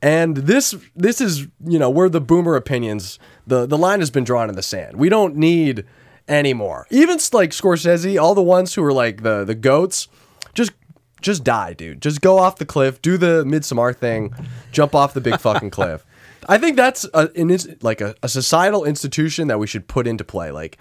And 0.02 0.36
this 0.38 0.74
this 0.96 1.20
is 1.20 1.46
you 1.64 1.78
know 1.78 1.88
where 1.88 2.08
the 2.08 2.20
boomer 2.20 2.56
opinions 2.56 3.20
the 3.46 3.66
the 3.66 3.78
line 3.78 4.00
has 4.00 4.10
been 4.10 4.24
drawn 4.24 4.48
in 4.48 4.56
the 4.56 4.62
sand. 4.62 4.96
We 4.96 5.08
don't 5.08 5.36
need 5.36 5.84
anymore. 6.28 6.88
Even 6.90 7.18
like 7.32 7.50
Scorsese, 7.50 8.20
all 8.20 8.34
the 8.34 8.42
ones 8.42 8.74
who 8.74 8.82
are 8.82 8.92
like 8.92 9.22
the 9.22 9.44
the 9.44 9.54
goats, 9.54 10.08
just 10.54 10.72
just 11.20 11.44
die, 11.44 11.72
dude. 11.72 12.02
Just 12.02 12.20
go 12.20 12.38
off 12.38 12.56
the 12.56 12.66
cliff, 12.66 13.00
do 13.00 13.16
the 13.16 13.44
Midsommar 13.44 13.96
thing, 13.96 14.34
jump 14.72 14.92
off 14.92 15.14
the 15.14 15.20
big 15.20 15.38
fucking 15.38 15.70
cliff. 15.70 16.04
I 16.48 16.58
think 16.58 16.76
that's 16.76 17.06
a, 17.14 17.30
an, 17.36 17.56
like 17.82 18.00
a, 18.00 18.14
a 18.22 18.28
societal 18.28 18.84
institution 18.84 19.48
that 19.48 19.58
we 19.58 19.66
should 19.66 19.88
put 19.88 20.06
into 20.06 20.24
play. 20.24 20.50
Like 20.50 20.78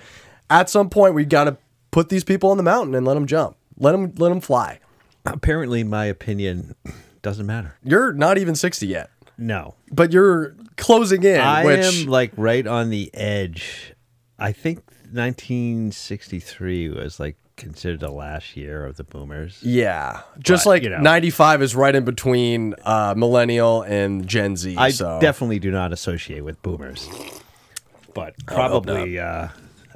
at 0.50 0.70
some 0.70 0.90
point, 0.90 1.14
we 1.14 1.26
got 1.26 1.46
to 1.46 1.58
put 1.92 2.10
these 2.10 2.24
people 2.24 2.52
on 2.52 2.58
the 2.58 2.64
mountain 2.64 2.96
and 2.96 3.06
let 3.06 3.14
them 3.16 3.28
jump, 3.28 3.58
let 3.78 3.92
them 3.92 4.14
let 4.18 4.30
them 4.30 4.42
fly. 4.42 4.80
Apparently, 5.26 5.84
my 5.84 6.06
opinion 6.06 6.76
doesn't 7.22 7.46
matter. 7.46 7.76
You're 7.84 8.14
not 8.14 8.38
even 8.38 8.56
sixty 8.56 8.88
yet, 8.88 9.10
No, 9.38 9.76
but 9.92 10.12
you're 10.12 10.56
closing 10.78 11.24
in. 11.24 11.40
I 11.40 11.66
which 11.66 11.86
am 11.86 12.08
like 12.08 12.32
right 12.38 12.66
on 12.66 12.90
the 12.90 13.12
edge. 13.14 13.94
I 14.40 14.52
think 14.52 14.80
1963 15.12 16.90
was 16.90 17.20
like 17.20 17.38
considered 17.62 18.02
the 18.02 18.12
last 18.12 18.58
year 18.58 18.86
of 18.86 18.98
the 18.98 19.04
boomers. 19.06 19.60
yeah, 19.64 20.22
just 20.40 20.66
But, 20.66 20.70
like 20.72 20.84
you 20.84 20.90
know. 20.90 21.00
ninety 21.00 21.30
five 21.30 21.62
is 21.62 21.76
right 21.76 21.96
in 21.96 22.04
between 22.04 22.76
uh, 22.84 23.14
millennial 23.16 23.84
and 23.84 24.28
Gen 24.28 24.58
Z. 24.58 24.76
I 24.78 24.90
so 24.92 25.20
definitely 25.22 25.60
do 25.60 25.72
not 25.72 25.94
associate 25.94 26.42
with 26.44 26.62
boomers, 26.62 27.08
but 28.14 28.34
probably 28.46 29.20
uh, 29.20 29.48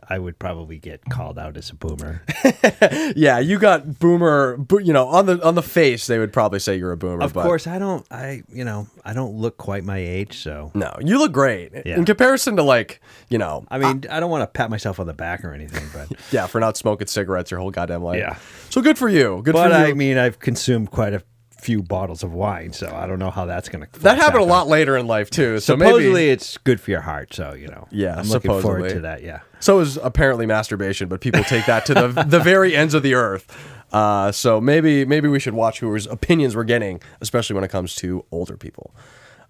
I 0.09 0.19
would 0.19 0.37
probably 0.39 0.77
get 0.77 1.03
called 1.09 1.39
out 1.39 1.57
as 1.57 1.69
a 1.69 1.75
boomer. 1.75 2.21
yeah, 3.15 3.39
you 3.39 3.57
got 3.59 3.99
boomer. 3.99 4.57
Bo- 4.57 4.79
you 4.79 4.93
know, 4.93 5.07
on 5.07 5.25
the 5.25 5.43
on 5.45 5.55
the 5.55 5.61
face, 5.63 6.07
they 6.07 6.19
would 6.19 6.33
probably 6.33 6.59
say 6.59 6.75
you're 6.77 6.91
a 6.91 6.97
boomer. 6.97 7.17
But 7.19 7.25
of 7.25 7.33
but 7.33 7.43
course, 7.43 7.67
I 7.67 7.79
don't. 7.79 8.05
I 8.11 8.43
you 8.49 8.63
know 8.63 8.87
I 9.03 9.13
don't 9.13 9.35
look 9.35 9.57
quite 9.57 9.83
my 9.83 9.97
age, 9.97 10.37
so 10.39 10.71
no, 10.73 10.95
you 11.01 11.17
look 11.17 11.31
great 11.31 11.71
Yeah. 11.85 11.97
in 11.97 12.05
comparison 12.05 12.55
to 12.57 12.63
like 12.63 13.01
you 13.29 13.37
know. 13.37 13.65
I 13.69 13.77
mean 13.77 14.03
I 14.09 14.19
don't 14.19 14.29
want 14.29 14.41
to 14.43 14.47
pat 14.47 14.69
myself 14.69 14.99
on 14.99 15.07
the 15.07 15.13
back 15.13 15.43
or 15.43 15.53
anything, 15.53 15.87
but 15.93 16.11
yeah, 16.31 16.47
for 16.47 16.59
not 16.59 16.77
smoking 16.77 17.07
cigarettes 17.07 17.51
your 17.51 17.59
whole 17.59 17.71
goddamn 17.71 18.03
life. 18.03 18.19
Yeah. 18.19 18.37
So 18.69 18.81
good 18.81 18.97
for 18.97 19.09
you. 19.09 19.41
Good 19.43 19.53
but 19.53 19.71
for 19.71 19.77
you. 19.79 19.85
I 19.85 19.93
mean 19.93 20.17
I've 20.17 20.39
consumed 20.39 20.91
quite 20.91 21.13
a 21.13 21.23
few 21.65 21.81
bottles 21.81 22.21
of 22.21 22.31
wine, 22.31 22.71
so 22.73 22.95
I 22.95 23.07
don't 23.07 23.17
know 23.17 23.31
how 23.31 23.45
that's 23.45 23.69
going 23.69 23.85
to. 23.85 23.99
That 24.01 24.17
happened 24.17 24.43
a 24.43 24.45
lot 24.45 24.67
later 24.67 24.95
in 24.95 25.07
life 25.07 25.31
too. 25.31 25.59
So 25.59 25.73
Supposedly, 25.73 26.13
maybe 26.13 26.29
it's 26.29 26.57
good 26.59 26.79
for 26.79 26.91
your 26.91 27.01
heart. 27.01 27.33
So 27.33 27.53
you 27.55 27.67
know. 27.67 27.87
Yeah, 27.89 28.19
I'm 28.19 28.27
looking 28.27 28.61
forward 28.61 28.89
to 28.89 28.99
that. 29.01 29.23
Yeah. 29.23 29.39
so 29.59 29.79
is 29.79 29.97
apparently 29.97 30.45
masturbation, 30.45 31.09
but 31.09 31.21
people 31.21 31.43
take 31.43 31.65
that 31.65 31.87
to 31.87 31.93
the 31.95 32.07
the 32.27 32.39
very 32.39 32.75
ends 32.75 32.93
of 32.93 33.01
the 33.01 33.15
earth. 33.15 33.57
Uh, 33.91 34.31
so 34.31 34.61
maybe 34.61 35.05
maybe 35.05 35.27
we 35.27 35.39
should 35.39 35.55
watch 35.55 35.79
whose 35.79 36.05
opinions 36.05 36.55
we're 36.55 36.63
getting, 36.63 37.01
especially 37.19 37.55
when 37.55 37.63
it 37.63 37.71
comes 37.71 37.95
to 37.95 38.23
older 38.31 38.57
people. 38.57 38.93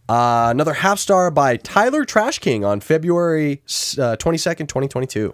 Uh, 0.08 0.48
another 0.52 0.74
half 0.74 1.00
star 1.00 1.30
by 1.30 1.58
Tyler 1.58 2.06
Trash 2.06 2.40
King 2.40 2.64
on 2.64 2.80
February 2.80 3.62
uh, 3.98 4.16
22nd, 4.16 4.68
2022. 4.70 5.34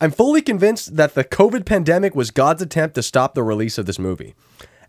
I'm 0.00 0.12
fully 0.12 0.40
convinced 0.40 0.96
that 0.96 1.14
the 1.14 1.24
COVID 1.24 1.66
pandemic 1.66 2.14
was 2.14 2.30
God's 2.30 2.62
attempt 2.62 2.94
to 2.94 3.02
stop 3.02 3.34
the 3.34 3.42
release 3.42 3.76
of 3.76 3.86
this 3.86 3.98
movie. 3.98 4.34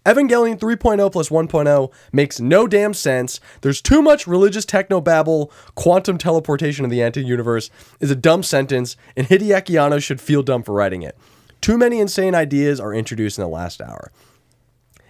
Evangelion 0.06 0.58
3.0 0.58 1.12
plus 1.12 1.30
1.0 1.30 1.92
makes 2.12 2.40
no 2.40 2.68
damn 2.68 2.94
sense. 2.94 3.40
There's 3.62 3.82
too 3.82 4.02
much 4.02 4.28
religious 4.28 4.66
techno 4.66 5.02
babble. 5.02 5.52
Quantum 5.76 6.18
teleportation 6.18 6.86
in 6.86 6.92
the 6.92 7.04
anti 7.04 7.24
universe 7.24 7.70
is 8.00 8.10
a 8.10 8.16
dumb 8.16 8.44
sentence, 8.44 8.96
and 9.16 9.28
Hideaki 9.28 9.82
Anno 9.82 10.00
should 10.00 10.22
feel 10.22 10.42
dumb 10.42 10.64
for 10.64 10.74
writing 10.74 11.02
it. 11.02 11.18
Too 11.62 11.78
many 11.78 12.00
insane 12.00 12.34
ideas 12.34 12.80
are 12.80 12.94
introduced 12.94 13.38
in 13.38 13.44
the 13.44 13.50
last 13.50 13.82
hour. 13.82 14.12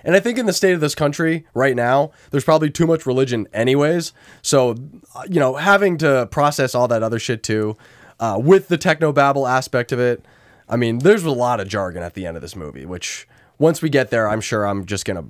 And 0.04 0.16
I 0.16 0.20
think 0.20 0.38
in 0.38 0.46
the 0.46 0.54
state 0.54 0.74
of 0.74 0.80
this 0.80 0.96
country 0.96 1.46
right 1.54 1.76
now, 1.76 2.12
there's 2.32 2.46
probably 2.46 2.70
too 2.70 2.88
much 2.88 3.06
religion, 3.06 3.48
anyways. 3.54 4.14
So, 4.42 4.76
uh, 5.14 5.24
you 5.30 5.40
know, 5.40 5.56
having 5.56 5.98
to 6.00 6.28
process 6.32 6.74
all 6.74 6.88
that 6.88 7.04
other 7.04 7.20
shit 7.20 7.44
too, 7.44 7.76
uh, 8.20 8.40
with 8.42 8.70
the 8.70 8.78
techno 8.78 9.12
babble 9.12 9.46
aspect 9.48 9.92
of 9.92 10.00
it. 10.00 10.26
I 10.68 10.78
mean, 10.78 11.00
there's 11.00 11.24
a 11.24 11.32
lot 11.32 11.60
of 11.60 11.68
jargon 11.68 12.04
at 12.04 12.14
the 12.14 12.26
end 12.26 12.38
of 12.38 12.42
this 12.42 12.56
movie, 12.56 12.86
which 12.86 13.28
once 13.60 13.82
we 13.82 13.90
get 13.90 14.10
there, 14.10 14.28
I'm 14.28 14.42
sure 14.42 14.66
I'm 14.66 14.86
just 14.86 15.06
gonna 15.06 15.26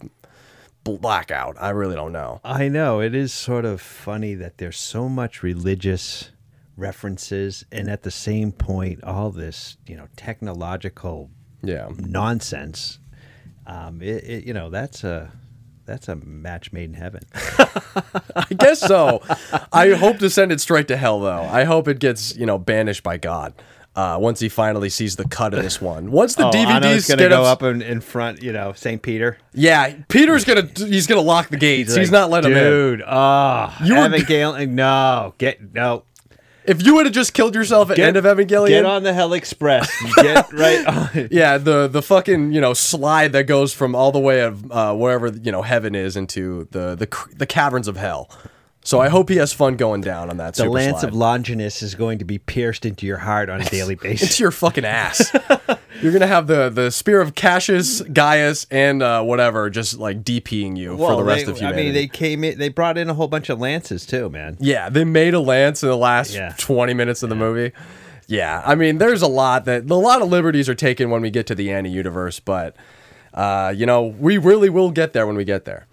black 0.84 1.30
out. 1.32 1.56
I 1.60 1.70
really 1.72 1.96
don't 1.96 2.14
know. 2.14 2.40
I 2.44 2.68
know 2.70 3.02
it 3.02 3.14
is 3.14 3.34
sort 3.34 3.66
of 3.66 3.82
funny 3.82 4.34
that 4.36 4.58
there's 4.58 4.78
so 4.80 5.10
much 5.10 5.44
religious 5.44 6.30
references, 6.78 7.66
and 7.72 7.90
at 7.90 8.04
the 8.04 8.12
same 8.12 8.52
point, 8.52 9.04
all 9.04 9.32
this 9.32 9.78
you 9.86 9.96
know 9.98 10.08
technological 10.16 11.30
Yeah. 11.62 11.90
nonsense. 11.98 13.00
Um, 13.68 14.02
it, 14.02 14.24
it, 14.24 14.44
you 14.46 14.54
know 14.54 14.70
that's 14.70 15.04
a 15.04 15.32
that's 15.86 16.08
a 16.08 16.16
match 16.16 16.72
made 16.72 16.86
in 16.90 16.94
heaven. 16.94 17.22
I 17.34 18.46
guess 18.58 18.80
so. 18.80 19.22
I 19.74 19.92
hope 19.94 20.20
to 20.20 20.30
send 20.30 20.52
it 20.52 20.62
straight 20.62 20.88
to 20.90 20.98
hell, 20.98 21.20
though. 21.20 21.42
I 21.44 21.64
hope 21.64 21.88
it 21.88 22.00
gets 22.00 22.36
you 22.38 22.46
know 22.46 22.58
banished 22.58 23.04
by 23.04 23.18
God. 23.18 23.54
Uh, 24.00 24.18
once 24.18 24.40
he 24.40 24.48
finally 24.48 24.88
sees 24.88 25.18
the 25.18 25.28
cut 25.28 25.54
of 25.54 25.62
this 25.62 25.82
one, 25.82 26.10
once 26.10 26.36
the 26.36 26.46
oh, 26.48 26.52
DVDs 26.52 26.68
Anna's 26.68 27.08
gonna 27.10 27.24
get 27.24 27.30
go 27.32 27.44
up 27.44 27.62
in, 27.64 27.82
in 27.82 28.00
front, 28.00 28.42
you 28.42 28.54
know, 28.54 28.72
St. 28.72 29.02
Peter. 29.02 29.38
Yeah, 29.54 29.94
Peter's 30.08 30.46
gonna 30.46 30.70
he's 30.78 31.06
gonna 31.06 31.20
lock 31.20 31.50
the 31.50 31.58
gates. 31.58 31.94
He's, 31.94 32.10
like, 32.10 32.22
not 32.22 32.30
letting 32.30 32.52
him 32.52 32.58
in. 32.58 32.64
Dude, 32.64 33.04
oh, 33.06 33.76
You 33.84 33.96
were- 33.96 34.08
Evangelion. 34.08 34.70
No, 34.80 35.34
get 35.38 35.74
no. 35.74 36.04
If 36.64 36.86
you 36.86 36.96
would 36.96 37.08
have 37.08 37.16
just 37.16 37.34
killed 37.34 37.56
yourself 37.56 37.90
at 37.90 37.98
Get, 37.98 38.08
end 38.08 38.16
of 38.16 38.24
Evangelion, 38.24 38.70
Get 38.70 38.86
on 38.86 39.04
the 39.04 39.12
Hell 39.12 39.34
Express. 39.34 39.92
Get 40.16 40.50
right 40.54 40.86
on. 40.86 41.28
yeah, 41.30 41.58
the 41.58 41.90
the 41.90 42.02
fucking 42.02 42.54
you 42.54 42.62
know 42.62 42.74
slide 42.74 43.34
that 43.34 43.48
goes 43.48 43.74
from 43.74 43.96
all 43.96 44.14
the 44.14 44.20
way 44.20 44.42
of 44.42 44.72
uh, 44.72 44.96
wherever 44.96 45.28
you 45.28 45.52
know 45.52 45.62
heaven 45.62 45.94
is 45.94 46.16
into 46.16 46.70
the 46.72 46.96
the 46.96 47.28
the 47.36 47.46
caverns 47.46 47.90
of 47.90 47.98
hell. 47.98 48.30
So 48.90 49.00
I 49.00 49.10
hope 49.10 49.30
he 49.30 49.36
has 49.36 49.54
fun 49.54 49.76
going 49.76 50.02
down 50.02 50.32
on 50.32 50.38
that. 50.38 50.56
The 50.56 50.68
lance 50.68 51.02
slide. 51.02 51.10
of 51.10 51.14
Longinus 51.14 51.84
is 51.84 51.94
going 51.94 52.18
to 52.18 52.26
be 52.26 52.40
pierced 52.40 52.88
into 52.88 53.06
your 53.06 53.20
heart 53.20 53.48
on 53.48 53.62
a 53.62 53.66
daily 53.66 53.94
basis. 54.02 54.32
into 54.32 54.44
your 54.46 54.50
fucking 54.50 54.84
ass. 54.84 55.32
You're 56.02 56.12
gonna 56.12 56.26
have 56.26 56.48
the 56.48 56.70
the 56.70 56.90
spear 56.90 57.22
of 57.22 57.36
Cassius, 57.36 58.02
Gaius, 58.02 58.66
and 58.72 59.04
uh, 59.04 59.22
whatever 59.22 59.70
just 59.70 60.00
like 60.00 60.24
DPing 60.24 60.76
you 60.76 60.98
for 60.98 61.16
the 61.16 61.24
rest 61.24 61.46
they, 61.46 61.52
of 61.52 61.60
humanity. 61.60 61.82
I 61.82 61.84
mean, 61.84 61.94
they 61.94 62.08
came 62.08 62.44
in. 62.44 62.58
They 62.58 62.70
brought 62.70 62.98
in 62.98 63.12
a 63.12 63.14
whole 63.14 63.28
bunch 63.28 63.50
of 63.50 63.60
lances 63.60 64.08
too, 64.08 64.28
man. 64.28 64.58
Yeah, 64.60 64.90
they 64.90 65.04
made 65.04 65.36
a 65.36 65.40
lance 65.40 65.84
in 65.84 65.90
the 65.90 65.96
last 65.96 66.34
Yeah. 66.34 66.56
20 66.58 66.96
minutes 66.96 67.22
of 67.22 67.30
the 67.30 67.36
movie. 67.36 67.74
Yeah, 68.26 68.64
I 68.66 68.74
mean, 68.74 68.98
there's 68.98 69.22
a 69.22 69.28
lot 69.28 69.66
that 69.66 69.88
a 69.88 69.94
lot 69.94 70.24
of 70.24 70.30
liberties 70.30 70.68
are 70.68 70.74
taken 70.74 71.12
when 71.12 71.22
we 71.22 71.30
get 71.30 71.46
to 71.46 71.54
the 71.54 71.72
Annie 71.72 71.92
universe, 71.92 72.40
but 72.40 72.76
uh, 73.36 73.72
you 73.76 73.86
know, 73.86 74.02
we 74.02 74.40
really 74.40 74.70
will 74.70 74.90
get 74.90 75.14
there 75.14 75.28
when 75.28 75.36
we 75.36 75.46
get 75.46 75.66
there. 75.66 75.86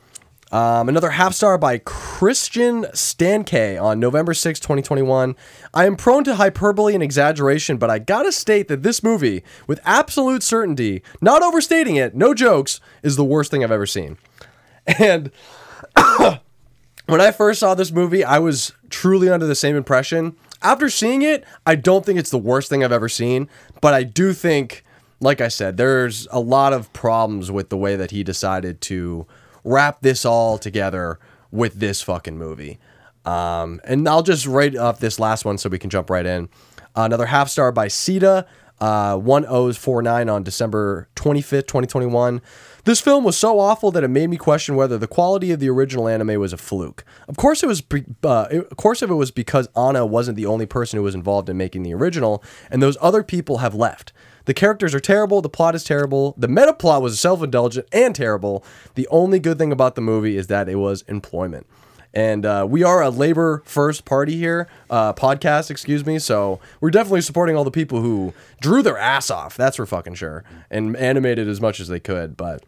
Um, 0.53 0.89
another 0.89 1.11
half 1.11 1.35
star 1.35 1.59
by 1.59 1.79
Christian 1.79 2.85
Stankay 2.95 3.83
on 3.83 3.99
November 3.99 4.33
6, 4.33 4.61
2021. 4.61 5.35
I 5.75 5.87
am 5.87 5.97
prone 5.97 6.23
to 6.25 6.37
hyperbole 6.37 6.95
and 6.95 7.03
exaggeration, 7.03 7.79
but 7.79 7.91
I 7.91 7.99
gotta 7.99 8.31
state 8.31 8.69
that 8.69 8.85
this 8.85 9.03
movie, 9.03 9.43
with 9.67 9.81
absolute 9.85 10.45
certainty, 10.45 11.03
not 11.21 11.43
overstating 11.43 11.97
it, 11.97 12.15
no 12.15 12.33
jokes, 12.33 12.81
is 13.03 13.17
the 13.17 13.25
worst 13.25 13.51
thing 13.51 13.65
I've 13.65 13.73
ever 13.73 13.87
seen. 13.87 14.19
And 14.87 15.33
when 17.07 17.21
I 17.21 17.33
first 17.33 17.59
saw 17.59 17.75
this 17.75 17.91
movie, 17.91 18.23
I 18.23 18.39
was 18.39 18.73
truly 18.89 19.29
under 19.29 19.47
the 19.47 19.57
same 19.57 19.75
impression. 19.75 20.37
After 20.63 20.89
seeing 20.89 21.23
it, 21.23 21.45
I 21.67 21.75
don't 21.75 22.07
think 22.07 22.21
it's 22.21 22.31
the 22.31 22.39
worst 22.39 22.69
thing 22.69 22.85
I've 22.85 22.93
ever 22.93 23.09
seen, 23.09 23.49
but 23.81 23.95
I 23.95 24.05
do 24.05 24.33
think, 24.33 24.85
like 25.21 25.41
I 25.41 25.49
said, 25.49 25.77
there's 25.77 26.29
a 26.31 26.39
lot 26.39 26.73
of 26.73 26.93
problems 26.93 27.51
with 27.51 27.69
the 27.69 27.77
way 27.77 27.97
that 27.97 28.13
he 28.13 28.23
decided 28.23 28.81
to 28.83 29.27
wrap 29.67 30.01
this 30.01 30.25
all 30.25 30.57
together 30.57 31.19
with 31.51 31.75
this 31.75 32.01
fucking 32.01 32.39
movie. 32.39 32.79
Um, 33.25 33.81
and 33.85 34.09
I'll 34.09 34.23
just 34.23 34.47
write 34.47 34.77
up 34.77 35.01
this 35.01 35.19
last 35.19 35.45
one 35.45 35.59
so 35.59 35.69
we 35.69 35.79
can 35.79 35.91
jump 35.91 36.09
right 36.09 36.25
in. 36.25 36.49
Another 36.95 37.27
half 37.27 37.51
star 37.51 37.73
by 37.73 37.89
Sita, 37.89 38.47
uh, 38.81 39.17
1049 39.17 40.29
on 40.29 40.43
December 40.43 41.09
25th, 41.17 41.67
2021. 41.67 42.41
This 42.85 43.01
film 43.01 43.25
was 43.25 43.37
so 43.37 43.59
awful 43.59 43.91
that 43.91 44.05
it 44.05 44.09
made 44.09 44.31
me 44.31 44.37
question 44.37 44.77
whether 44.77 44.97
the 44.97 45.09
quality 45.09 45.51
of 45.51 45.59
the 45.59 45.69
original 45.69 46.07
anime 46.07 46.39
was 46.41 46.53
a 46.53 46.57
fluke. 46.57 47.05
Of 47.27 47.37
course, 47.37 47.65
it 47.65 47.67
was. 47.67 47.83
Uh, 48.23 48.47
of 48.71 48.77
course, 48.77 49.03
if 49.03 49.11
it 49.11 49.15
was 49.15 49.33
because 49.33 49.69
Anno 49.77 50.07
wasn't 50.07 50.37
the 50.37 50.47
only 50.47 50.67
person 50.67 50.99
who 50.99 51.03
was 51.03 51.17
involved 51.17 51.49
in 51.49 51.57
making 51.57 51.83
the 51.83 51.95
original, 51.95 52.45
and 52.71 52.81
those 52.81 52.97
other 53.01 53.25
people 53.25 53.59
have 53.59 53.75
left. 53.75 54.13
The 54.47 54.55
characters 54.55 54.95
are 54.95 55.01
terrible. 55.01 55.43
The 55.43 55.49
plot 55.49 55.75
is 55.75 55.85
terrible. 55.85 56.35
The 56.39 56.49
meta 56.49 56.73
plot 56.73 57.03
was 57.03 57.21
self-indulgent 57.21 57.87
and 57.93 58.15
terrible. 58.15 58.65
The 58.95 59.07
only 59.09 59.39
good 59.39 59.59
thing 59.59 59.71
about 59.71 59.95
the 59.95 60.01
movie 60.01 60.37
is 60.37 60.47
that 60.47 60.69
it 60.69 60.77
was 60.77 61.03
employment. 61.03 61.67
And 62.15 62.47
uh, 62.47 62.67
we 62.69 62.83
are 62.83 63.03
a 63.03 63.11
labor 63.11 63.63
first 63.67 64.07
party 64.07 64.37
here, 64.37 64.69
uh, 64.89 65.13
podcast, 65.13 65.71
excuse 65.71 66.07
me. 66.07 66.19
So 66.19 66.61
we're 66.81 66.91
definitely 66.91 67.21
supporting 67.21 67.57
all 67.57 67.65
the 67.65 67.71
people 67.71 68.01
who 68.01 68.33
drew 68.63 68.83
their 68.83 68.97
ass 68.97 69.31
off. 69.31 69.55
That's 69.57 69.77
for 69.77 69.85
fucking 69.85 70.15
sure. 70.15 70.43
And 70.71 70.97
animated 70.97 71.47
as 71.47 71.61
much 71.61 71.79
as 71.79 71.89
they 71.89 72.01
could. 72.01 72.35
But 72.35 72.65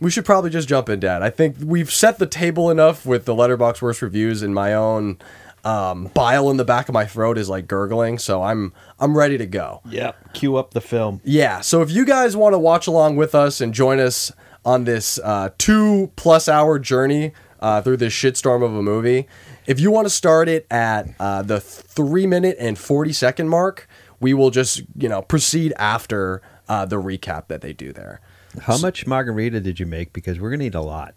we 0.00 0.10
should 0.10 0.24
probably 0.24 0.50
just 0.50 0.68
jump 0.68 0.88
in, 0.88 0.98
Dad. 0.98 1.22
I 1.22 1.30
think 1.30 1.56
we've 1.62 1.92
set 1.92 2.18
the 2.18 2.26
table 2.26 2.70
enough 2.70 3.06
with 3.06 3.26
the 3.26 3.34
Letterboxd 3.34 3.82
worst 3.82 4.02
reviews, 4.02 4.42
and 4.42 4.54
my 4.54 4.74
own 4.74 5.18
um, 5.64 6.06
bile 6.14 6.50
in 6.50 6.56
the 6.56 6.64
back 6.64 6.88
of 6.88 6.92
my 6.92 7.04
throat 7.04 7.38
is 7.38 7.48
like 7.48 7.66
gurgling. 7.66 8.18
So 8.18 8.42
I'm 8.42 8.72
I'm 8.98 9.16
ready 9.16 9.38
to 9.38 9.46
go. 9.46 9.80
Yeah. 9.88 10.12
Cue 10.32 10.56
up 10.56 10.72
the 10.74 10.80
film. 10.80 11.20
Yeah. 11.24 11.60
So 11.60 11.82
if 11.82 11.90
you 11.90 12.04
guys 12.04 12.36
want 12.36 12.54
to 12.54 12.58
watch 12.58 12.86
along 12.86 13.16
with 13.16 13.34
us 13.34 13.60
and 13.60 13.74
join 13.74 13.98
us 14.00 14.32
on 14.64 14.84
this 14.84 15.18
uh, 15.22 15.50
two 15.58 16.12
plus 16.16 16.48
hour 16.48 16.78
journey 16.78 17.32
uh, 17.60 17.82
through 17.82 17.98
this 17.98 18.12
shitstorm 18.12 18.62
of 18.64 18.74
a 18.74 18.82
movie, 18.82 19.26
if 19.66 19.78
you 19.80 19.90
want 19.90 20.06
to 20.06 20.10
start 20.10 20.48
it 20.48 20.66
at 20.70 21.08
uh, 21.20 21.42
the 21.42 21.60
three 21.60 22.26
minute 22.26 22.56
and 22.58 22.78
40 22.78 23.12
second 23.12 23.48
mark, 23.48 23.88
we 24.18 24.34
will 24.34 24.50
just, 24.50 24.82
you 24.96 25.08
know, 25.08 25.22
proceed 25.22 25.72
after 25.78 26.42
uh, 26.68 26.84
the 26.86 26.96
recap 26.96 27.48
that 27.48 27.60
they 27.60 27.72
do 27.72 27.92
there. 27.92 28.20
How 28.62 28.78
much 28.78 29.06
margarita 29.06 29.60
did 29.60 29.78
you 29.78 29.86
make? 29.86 30.12
Because 30.12 30.40
we're 30.40 30.50
gonna 30.50 30.64
eat 30.64 30.74
a 30.74 30.80
lot. 30.80 31.14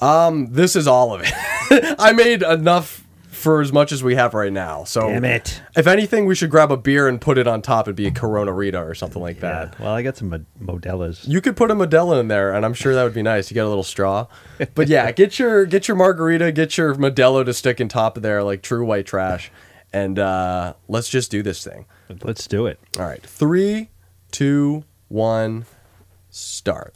Um, 0.00 0.52
this 0.52 0.76
is 0.76 0.86
all 0.86 1.14
of 1.14 1.22
it. 1.24 1.32
I 1.98 2.12
made 2.12 2.42
enough 2.42 3.05
for 3.36 3.60
as 3.60 3.72
much 3.72 3.92
as 3.92 4.02
we 4.02 4.14
have 4.16 4.34
right 4.34 4.52
now. 4.52 4.84
So 4.84 5.08
Damn 5.08 5.24
it. 5.24 5.62
if 5.76 5.86
anything, 5.86 6.26
we 6.26 6.34
should 6.34 6.50
grab 6.50 6.72
a 6.72 6.76
beer 6.76 7.06
and 7.06 7.20
put 7.20 7.38
it 7.38 7.46
on 7.46 7.62
top. 7.62 7.86
It'd 7.86 7.94
be 7.96 8.06
a 8.06 8.10
Corona 8.10 8.52
Rita 8.52 8.78
or 8.82 8.94
something 8.94 9.20
like 9.22 9.40
that. 9.40 9.78
Well, 9.78 9.92
I 9.92 10.02
got 10.02 10.16
some 10.16 10.30
Mod- 10.30 10.46
Modellas. 10.60 11.28
You 11.28 11.40
could 11.40 11.56
put 11.56 11.70
a 11.70 11.74
Modelo 11.74 12.18
in 12.18 12.28
there, 12.28 12.52
and 12.54 12.64
I'm 12.64 12.74
sure 12.74 12.94
that 12.94 13.04
would 13.04 13.14
be 13.14 13.22
nice. 13.22 13.50
You 13.50 13.54
get 13.54 13.64
a 13.64 13.68
little 13.68 13.82
straw, 13.84 14.26
but 14.74 14.88
yeah, 14.88 15.10
get 15.12 15.38
your 15.38 15.66
get 15.66 15.86
your 15.88 15.96
margarita, 15.96 16.50
get 16.52 16.76
your 16.76 16.94
Modelo 16.94 17.44
to 17.44 17.52
stick 17.54 17.80
in 17.80 17.88
top 17.88 18.16
of 18.16 18.22
there 18.22 18.42
like 18.42 18.62
true 18.62 18.84
white 18.84 19.06
trash, 19.06 19.50
and 19.92 20.18
uh, 20.18 20.74
let's 20.88 21.08
just 21.08 21.30
do 21.30 21.42
this 21.42 21.62
thing. 21.62 21.86
Let's 22.22 22.46
do 22.46 22.66
it. 22.66 22.80
All 22.98 23.04
right, 23.04 23.22
three, 23.22 23.90
two, 24.32 24.84
one, 25.08 25.66
start. 26.30 26.94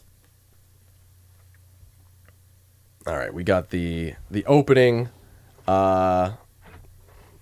All 3.06 3.16
right, 3.16 3.32
we 3.32 3.44
got 3.44 3.70
the 3.70 4.14
the 4.30 4.44
opening. 4.47 5.09
Uh, 5.70 6.32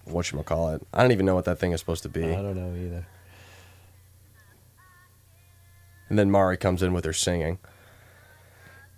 what 0.04 0.30
you 0.30 0.42
call 0.42 0.75
it? 0.75 0.87
I 0.92 1.00
don't 1.00 1.12
even 1.12 1.25
know 1.25 1.35
what 1.35 1.47
that 1.47 1.58
thing 1.58 1.73
is 1.73 1.80
supposed 1.80 2.02
to 2.02 2.11
be. 2.11 2.25
I 2.25 2.42
don't 2.42 2.56
know 2.56 2.75
either. 2.78 3.06
And 6.11 6.18
then 6.18 6.30
Mari 6.30 6.58
comes 6.58 6.82
in 6.82 6.92
with 6.92 7.06
her 7.06 7.14
singing. 7.14 7.58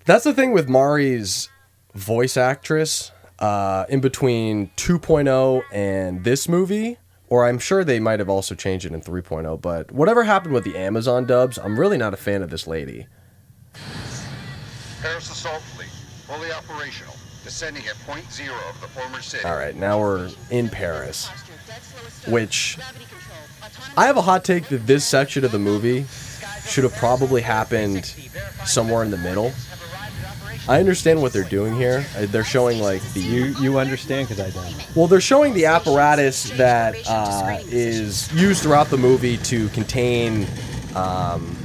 That's 0.05 0.25
the 0.25 0.35
thing 0.35 0.51
with 0.51 0.69
Mari's 0.69 1.49
voice 1.95 2.37
actress 2.37 3.13
uh, 3.39 3.85
in 3.89 4.01
between 4.01 4.71
2.0 4.77 5.63
and 5.73 6.25
this 6.25 6.49
movie, 6.49 6.99
or 7.29 7.47
I'm 7.47 7.61
sure 7.61 7.85
they 7.85 8.01
might 8.01 8.19
have 8.19 8.29
also 8.29 8.57
changed 8.57 8.85
it 8.85 8.93
in 8.93 9.01
3.0, 9.01 9.61
but 9.61 9.93
whatever 9.93 10.25
happened 10.25 10.55
with 10.55 10.65
the 10.65 10.77
Amazon 10.77 11.25
dubs, 11.25 11.57
I'm 11.57 11.79
really 11.79 11.99
not 11.99 12.15
a 12.15 12.17
fan 12.17 12.43
of 12.43 12.51
this 12.51 12.67
lady. 12.67 13.07
Paris 15.01 15.31
Assault 15.31 15.63
Fleet, 15.63 15.89
fully 16.27 16.51
operational, 16.51 17.15
descending 17.51 17.85
at 17.89 17.99
point 18.07 18.31
zero 18.31 18.55
of 18.69 18.81
the 18.81 18.87
former 18.87 19.21
city. 19.21 19.43
All 19.45 19.57
right, 19.57 19.75
now 19.75 19.99
we're 19.99 20.31
in 20.51 20.69
Paris, 20.69 21.29
which 22.29 22.79
I 23.97 24.07
have 24.07 24.17
a 24.17 24.23
hot 24.23 24.45
take 24.45 24.69
that 24.69 24.87
this 24.87 25.05
section 25.05 25.45
of 25.45 25.51
the 25.51 25.59
movie 25.59 26.05
should 26.65 26.85
have 26.85 26.95
probably 26.95 27.43
happened 27.43 28.15
somewhere 28.65 29.03
in 29.03 29.11
the 29.11 29.17
middle. 29.19 29.53
I 30.69 30.79
understand 30.79 31.21
what 31.21 31.33
they're 31.33 31.43
doing 31.43 31.75
here. 31.75 32.07
Uh, 32.17 32.27
They're 32.27 32.45
showing 32.45 32.79
like 32.79 33.03
the 33.15 33.21
You 33.21 33.47
you 33.61 33.79
understand 33.81 34.29
because 34.29 34.39
I 34.39 34.51
don't. 34.51 34.87
well, 34.97 35.09
they're 35.09 35.21
showing 35.21 35.53
the 35.53 35.67
apparatus 35.67 36.51
that 36.51 36.95
uh, 37.09 37.59
is 37.67 38.33
used 38.33 38.63
throughout 38.63 38.91
the 38.91 38.99
movie 38.99 39.39
to 39.39 39.69
contain 39.71 40.47
um, 40.95 41.57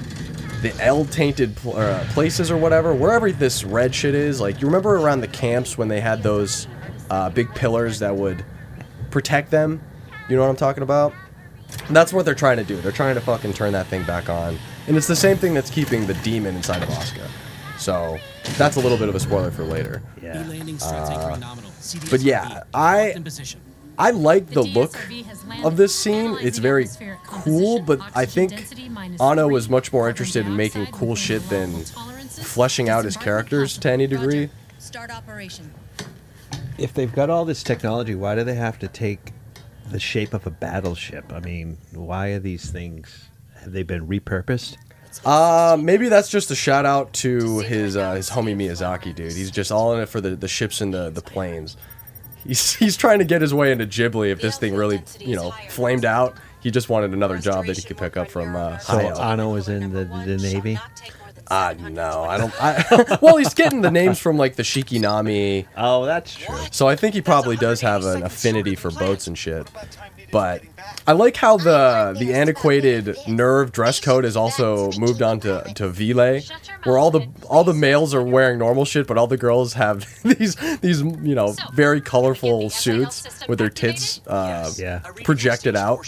the 0.66 0.84
L-tainted 0.84 1.56
pl- 1.56 1.78
uh, 1.78 2.04
places 2.10 2.50
or 2.50 2.58
whatever, 2.58 2.94
wherever 2.94 3.32
this 3.32 3.64
red 3.64 3.94
shit 3.94 4.16
is. 4.16 4.42
Like, 4.42 4.62
you 4.62 4.68
remember 4.68 4.96
around 4.96 5.22
the 5.22 5.28
camps 5.28 5.78
when 5.78 5.88
they 5.90 6.02
had 6.02 6.24
those 6.24 6.68
uh, 7.12 7.30
big 7.30 7.54
pillars 7.54 8.00
that 8.00 8.16
would 8.16 8.44
protect 9.12 9.52
them? 9.52 9.80
You 10.28 10.36
know 10.36 10.42
what 10.42 10.50
I'm 10.50 10.56
talking 10.56 10.82
about? 10.82 11.14
And 11.88 11.96
that's 11.96 12.12
what 12.12 12.26
they're 12.26 12.34
trying 12.34 12.58
to 12.58 12.64
do. 12.64 12.78
They're 12.82 12.92
trying 12.92 13.14
to 13.14 13.22
fucking 13.22 13.54
turn 13.54 13.74
that 13.74 13.86
thing 13.88 14.04
back 14.06 14.28
on. 14.28 14.58
And 14.88 14.98
it's 14.98 15.08
the 15.08 15.16
same 15.16 15.38
thing 15.38 15.54
that's 15.54 15.70
keeping 15.70 16.08
the 16.08 16.16
demon 16.16 16.56
inside 16.56 16.82
of 16.82 16.90
Asuka. 16.90 17.28
So, 17.78 18.18
that's 18.58 18.78
a 18.78 18.80
little 18.80 18.98
bit 18.98 19.10
of 19.10 19.14
a 19.16 19.20
spoiler 19.20 19.52
for 19.52 19.64
later. 19.64 20.02
Yeah. 20.22 20.42
but 22.10 22.22
yeah, 22.22 22.64
I- 22.74 23.14
I 23.98 24.12
like 24.12 24.48
the 24.48 24.64
look 24.64 24.98
of 25.64 25.78
this 25.78 25.98
scene. 25.98 26.38
It's 26.42 26.58
very 26.58 26.88
cool, 27.26 27.82
but 27.82 28.00
I 28.16 28.26
think 28.26 28.54
Anno 29.20 29.48
was 29.48 29.70
much 29.70 29.94
more 29.94 30.10
interested 30.10 30.46
in 30.46 30.56
making 30.56 30.88
cool 30.88 31.16
shit 31.16 31.48
than 31.50 31.84
fleshing 32.30 32.90
out 32.90 33.06
his 33.06 33.18
characters 33.18 33.78
to 33.80 33.92
any 33.92 34.08
degree. 34.08 34.50
Start 34.80 35.12
operation. 35.12 35.74
If 36.78 36.94
they've 36.94 37.14
got 37.14 37.30
all 37.30 37.46
this 37.46 37.64
technology, 37.64 38.16
why 38.16 38.36
do 38.36 38.44
they 38.44 38.56
have 38.56 38.80
to 38.80 38.88
take 38.88 39.32
the 39.90 40.00
shape 40.00 40.34
of 40.34 40.46
a 40.46 40.52
battleship? 40.52 41.32
I 41.32 41.40
mean, 41.40 41.78
why 41.94 42.30
are 42.30 42.40
these 42.40 42.70
things? 42.70 43.30
Have 43.62 43.72
they 43.72 43.84
been 43.84 44.08
repurposed? 44.08 44.78
Uh, 45.24 45.78
maybe 45.80 46.10
that's 46.10 46.30
just 46.30 46.52
a 46.52 46.56
shout 46.56 46.86
out 46.86 47.14
to 47.14 47.60
his 47.60 47.96
uh, 47.96 48.14
his 48.14 48.30
homie 48.30 48.56
Miyazaki, 48.56 49.16
dude. 49.16 49.32
He's 49.32 49.50
just 49.50 49.72
all 49.72 49.94
in 49.94 50.02
it 50.02 50.10
for 50.10 50.20
the, 50.20 50.36
the 50.36 50.48
ships 50.48 50.82
and 50.82 50.94
the, 50.94 51.10
the 51.10 51.22
planes. 51.22 51.78
He's, 52.46 52.74
he's 52.76 52.96
trying 52.98 53.20
to 53.20 53.26
get 53.26 53.42
his 53.42 53.54
way 53.54 53.72
into 53.72 53.86
Ghibli 53.86 54.32
if 54.32 54.42
this 54.42 54.58
thing 54.58 54.76
really, 54.76 55.02
you 55.20 55.36
know, 55.36 55.52
flamed 55.70 56.06
out. 56.06 56.36
He 56.62 56.72
just 56.72 56.90
wanted 56.90 57.12
another 57.14 57.38
job 57.38 57.66
that 57.68 57.78
he 57.78 57.84
could 57.84 57.98
pick 57.98 58.18
up 58.18 58.30
from 58.30 58.56
uh, 58.56 58.78
So 58.80 58.94
Hayao. 58.98 59.20
Anno 59.20 59.56
is 59.56 59.68
in 59.68 59.94
the, 59.94 60.06
the 60.26 60.38
Navy. 60.38 60.80
Ah, 61.52 61.76
no, 61.80 62.24
I 62.24 62.38
don't. 62.40 62.54
I, 62.64 63.18
well, 63.22 63.38
he's 63.38 63.54
getting 63.54 63.82
the 63.82 63.92
names 63.92 64.18
from 64.18 64.38
like 64.38 64.56
the 64.56 64.64
Shikinami. 64.64 65.68
Oh, 65.78 66.06
that's 66.06 66.34
true. 66.34 66.56
So 66.72 66.88
I 66.88 66.96
think 66.96 67.14
he 67.14 67.22
probably 67.22 67.56
does 67.56 67.82
have 67.82 68.04
an 68.04 68.24
affinity 68.24 68.74
for 68.76 68.90
boats 68.90 69.28
and 69.28 69.38
shit. 69.38 69.70
But 70.32 70.64
I 71.08 71.12
like 71.14 71.36
how 71.38 71.58
the 71.58 72.16
the 72.18 72.34
antiquated 72.34 73.06
NERV 73.28 73.72
dress 73.72 74.00
code 74.00 74.24
has 74.24 74.36
also 74.36 74.92
moved 74.94 75.22
on 75.22 75.40
to 75.42 75.62
to 75.76 75.90
WILLE, 75.90 76.42
where 76.84 76.98
all 76.98 77.12
the 77.12 77.28
all 77.50 77.64
the 77.64 77.74
males 77.74 78.14
are 78.14 78.24
wearing 78.24 78.60
normal 78.60 78.86
shit, 78.86 79.08
but 79.08 79.18
all 79.18 79.28
the 79.28 79.38
girls 79.38 79.74
have 79.74 80.06
these 80.24 80.56
these 80.82 81.02
you 81.02 81.36
know 81.36 81.56
very 81.74 82.02
colorful 82.02 82.70
suits 82.70 83.48
with 83.48 83.60
their 83.60 83.70
tits 83.70 84.22
uh, 84.28 84.72
Yeah. 84.78 85.00
projected 85.24 85.76
out. 85.76 86.06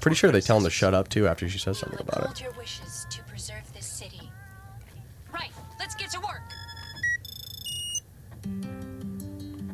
Pretty 0.00 0.14
sure 0.16 0.30
they 0.30 0.40
tell 0.40 0.58
him 0.58 0.64
to 0.64 0.70
shut 0.70 0.94
up 0.94 1.08
too 1.08 1.26
after 1.26 1.48
she 1.48 1.58
says 1.58 1.78
something 1.78 2.00
about 2.00 2.30
it. 2.38 2.44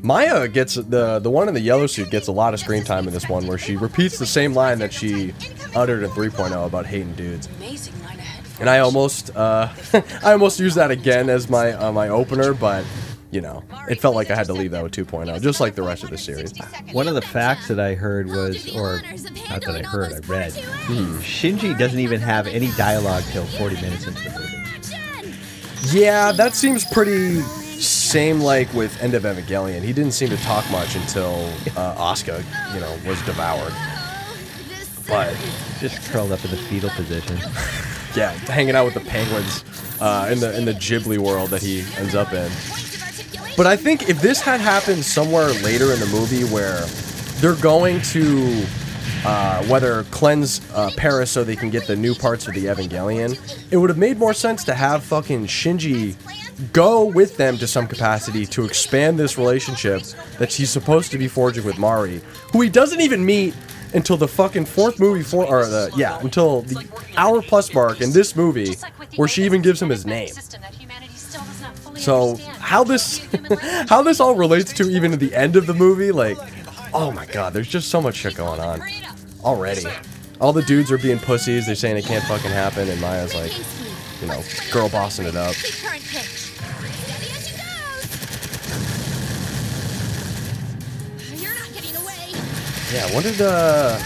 Maya 0.07 0.47
gets 0.47 0.77
the 0.77 1.19
the 1.19 1.31
one 1.31 1.49
in 1.49 1.55
the 1.55 1.61
yellow 1.61 1.89
suit 1.89 2.11
gets 2.11 2.29
a 2.29 2.33
lot 2.33 2.55
of 2.55 2.61
screen 2.61 2.85
time 2.85 3.09
in 3.09 3.13
this 3.13 3.29
one, 3.29 3.45
where 3.49 3.59
she 3.59 3.77
repeats 3.77 4.21
the 4.21 4.27
same 4.27 4.55
line 4.55 4.79
that 4.79 4.93
she 4.93 5.35
uttered 5.75 6.05
in 6.05 6.11
3.0 6.11 6.65
about 6.65 6.87
hating 6.87 7.13
dudes. 7.15 7.49
Amazing 7.57 8.01
line 8.05 8.19
ahead. 8.21 8.45
And 8.61 8.71
I 8.71 8.79
almost 8.79 9.35
uh, 9.35 9.69
I 10.23 10.31
almost 10.31 10.61
used 10.61 10.77
that 10.77 10.93
again 10.93 11.29
as 11.29 11.51
my 11.51 11.73
uh, 11.73 11.91
my 11.91 12.09
opener, 12.09 12.55
but 12.55 12.85
you 13.33 13.41
know, 13.41 13.65
it 13.91 14.01
felt 14.01 14.15
like 14.15 14.31
I 14.31 14.37
had 14.37 14.47
to 14.47 14.53
leave 14.53 14.71
that 14.71 14.83
with 14.85 14.93
2.0, 14.93 15.43
just 15.43 15.61
like 15.61 15.75
the 15.75 15.83
rest 15.83 16.05
of 16.05 16.11
the 16.11 16.19
series. 16.19 16.57
One 16.93 17.09
of 17.09 17.17
the 17.17 17.21
facts 17.21 17.67
that 17.67 17.81
I 17.81 17.95
heard 17.95 18.29
was, 18.29 18.73
or 18.77 19.03
not 19.51 19.63
that 19.63 19.75
I 19.75 19.83
heard, 19.83 20.13
I 20.13 20.19
read, 20.29 20.53
Shinji 20.53 21.77
doesn't 21.77 21.99
even 21.99 22.21
have 22.21 22.47
any 22.47 22.71
dialogue 22.77 23.25
till 23.33 23.45
40 23.45 23.75
minutes 23.83 24.07
into 24.07 24.23
the 24.23 24.31
movie. 24.31 25.99
Yeah, 25.99 26.31
that 26.33 26.55
seems 26.55 26.85
pretty 26.85 27.43
same 27.83 28.41
like 28.41 28.73
with 28.75 29.01
End 29.03 29.15
of 29.15 29.25
Evangelion. 29.25 29.83
He 29.83 29.93
didn't 29.93 30.13
seem 30.13 30.29
to 30.31 30.37
talk 30.39 30.69
much 30.71 30.97
until 30.97 31.53
uh, 31.77 31.95
Asuka, 31.97 32.43
you 32.75 32.81
know, 32.81 32.97
was 33.07 33.21
devoured. 33.23 33.73
But 35.09 35.37
Just 35.79 36.11
curled 36.11 36.33
up 36.33 36.45
in 36.45 36.51
the 36.51 36.57
fetal 36.57 36.91
position. 36.91 37.37
yeah, 38.17 38.33
hanging 38.49 38.75
out 38.75 38.85
with 38.87 38.95
the 38.95 39.01
penguins 39.09 39.65
uh, 40.01 40.29
in 40.33 40.41
the 40.41 40.57
in 40.57 40.65
the 40.65 40.73
Ghibli 40.73 41.19
world 41.19 41.51
that 41.51 41.63
he 41.63 41.85
ends 41.97 42.15
up 42.15 42.33
in. 42.33 42.51
But 43.57 43.67
I 43.67 43.77
think 43.77 44.09
if 44.09 44.21
this 44.21 44.41
had 44.41 44.61
happened 44.61 45.05
somewhere 45.05 45.49
later 45.63 45.93
in 45.93 46.01
the 46.01 46.07
movie 46.07 46.45
where 46.45 46.81
they're 47.41 47.61
going 47.63 48.03
to 48.03 48.65
uh, 49.25 49.63
whether 49.65 50.03
cleanse 50.05 50.61
uh, 50.73 50.91
Paris 50.97 51.31
so 51.31 51.45
they 51.45 51.57
can 51.57 51.71
get 51.71 51.87
the 51.87 51.97
new 51.97 52.15
parts 52.15 52.47
of 52.49 52.55
the 52.55 52.67
Evangelion, 52.67 53.39
it 53.73 53.77
would 53.77 53.91
have 53.91 53.99
made 53.99 54.19
more 54.19 54.35
sense 54.35 54.65
to 54.65 54.75
have 54.75 55.03
fucking 55.05 55.47
Shinji 55.47 56.17
go 56.73 57.05
with 57.05 57.37
them 57.37 57.59
to 57.59 57.67
some 57.67 57.87
capacity 57.87 58.47
to 58.47 58.65
expand 58.65 59.19
this 59.19 59.37
relationship 59.37 60.03
that 60.39 60.51
she's 60.51 60.71
supposed 60.71 61.11
to 61.11 61.19
be 61.19 61.29
forging 61.29 61.65
with 61.65 61.79
Mari, 61.79 62.21
who 62.53 62.61
he 62.61 62.69
doesn't 62.69 63.01
even 63.01 63.25
meet 63.25 63.55
until 63.95 64.17
the 64.17 64.29
fucking 64.29 64.65
fourth 64.65 64.99
movie 64.99 65.23
for 65.23 65.45
or 65.47 65.65
the 65.67 65.91
yeah 65.97 66.19
until 66.21 66.63
the 66.63 66.87
hour 67.17 67.41
plus 67.41 67.73
mark 67.73 68.01
in 68.01 68.13
this 68.13 68.35
movie 68.35 68.75
where 69.17 69.29
she 69.29 69.45
even 69.45 69.63
gives 69.63 69.81
him 69.81 69.89
his 69.89 70.05
name. 70.05 70.29
So 71.97 72.37
how 72.59 72.85
this 72.85 73.27
how 73.89 74.03
this 74.03 74.21
all 74.21 74.35
relates 74.35 74.73
to 74.75 74.91
even 74.91 75.13
at 75.13 75.21
the 75.21 75.35
end 75.35 75.57
of 75.57 75.67
the 75.67 75.75
movie, 75.75 76.13
like, 76.13 76.37
oh 76.93 77.11
my 77.11 77.27
god, 77.27 77.53
there's 77.53 77.69
just 77.69 77.89
so 77.89 78.01
much 78.01 78.17
shit 78.17 78.35
going 78.35 78.61
on 78.61 78.83
already. 79.45 79.85
All 80.41 80.53
the 80.53 80.63
dudes 80.63 80.93
are 80.93 80.99
being 80.99 81.19
pussies. 81.19 81.67
They're 81.67 81.75
saying 81.75 81.97
it 81.97 82.05
can't 82.05 82.25
fucking 82.25 82.51
happen, 82.51 82.89
and 82.89 83.01
Maya's 83.01 83.35
like, 83.35 83.53
you 84.21 84.27
know, 84.29 84.43
girl 84.71 84.91
bossing 84.91 85.27
it 85.27 85.37
up. 85.37 85.55
Yeah, 92.93 93.13
what 93.15 93.25
did 93.25 93.41
uh 93.41 93.99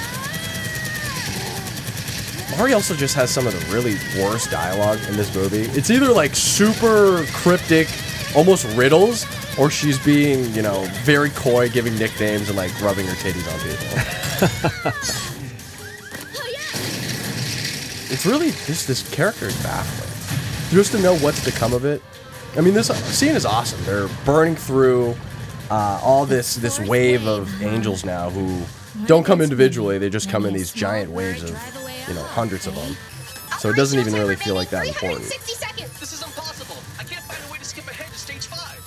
Mari 2.57 2.73
also 2.73 2.95
just 2.95 3.15
has 3.15 3.31
some 3.31 3.47
of 3.47 3.53
the 3.53 3.61
really 3.73 3.95
worst 4.21 4.51
dialogue 4.51 4.99
in 5.09 5.17
this 5.17 5.33
movie. 5.35 5.63
It's 5.79 5.91
either 5.91 6.13
like 6.13 6.35
super 6.35 7.25
cryptic, 7.33 7.89
almost 8.35 8.67
riddles, 8.77 9.25
or 9.59 9.71
she's 9.71 9.99
being, 10.05 10.53
you 10.53 10.63
know, 10.63 10.85
very 11.05 11.31
coy, 11.31 11.69
giving 11.69 11.97
nicknames 11.97 12.49
and 12.49 12.59
like 12.59 12.73
rubbing 12.83 13.07
her 13.07 13.15
titties 13.15 13.47
on 13.51 13.61
people. 13.61 14.91
it's 18.11 18.27
really 18.27 18.51
just 18.67 18.89
this 18.89 19.09
character 19.11 19.47
is 19.47 19.57
baffling. 19.63 20.11
Just 20.71 20.91
to 20.93 20.99
know 21.01 21.17
what's 21.19 21.45
to 21.45 21.53
come 21.53 21.73
of 21.73 21.85
it. 21.85 22.03
I 22.57 22.61
mean, 22.61 22.75
this 22.75 22.89
scene 23.17 23.37
is 23.37 23.47
awesome. 23.47 23.83
They're 23.85 24.09
burning 24.25 24.57
through 24.57 25.15
uh, 25.71 26.01
all 26.03 26.27
this 26.27 26.57
this 26.57 26.79
wave 26.81 27.27
of 27.27 27.63
angels 27.63 28.05
now 28.05 28.31
who 28.31 28.63
don't 29.07 29.25
come 29.25 29.41
individually. 29.41 29.99
They 29.99 30.11
just 30.11 30.29
come 30.29 30.45
in 30.45 30.53
these 30.55 30.73
giant 30.73 31.11
waves 31.11 31.43
of, 31.43 31.51
you 32.09 32.15
know, 32.15 32.23
hundreds 32.25 32.67
of 32.67 32.75
them. 32.75 32.97
So 33.59 33.69
it 33.71 33.77
doesn't 33.77 33.99
even 33.99 34.15
really 34.15 34.37
feel 34.37 34.55
like 34.55 34.71
that 34.71 34.87
important. 34.87 35.23
360 35.25 35.53
seconds. 35.55 36.01
This 36.01 36.13
is 36.13 36.23
impossible. 36.23 36.77
I 36.99 37.05
can't 37.05 37.23
find 37.25 37.41
a 37.49 37.53
way 37.53 37.59
to 37.59 37.65
skip 37.65 37.87
ahead 37.89 38.07
to 38.11 38.19
stage 38.19 38.47
five. 38.47 38.79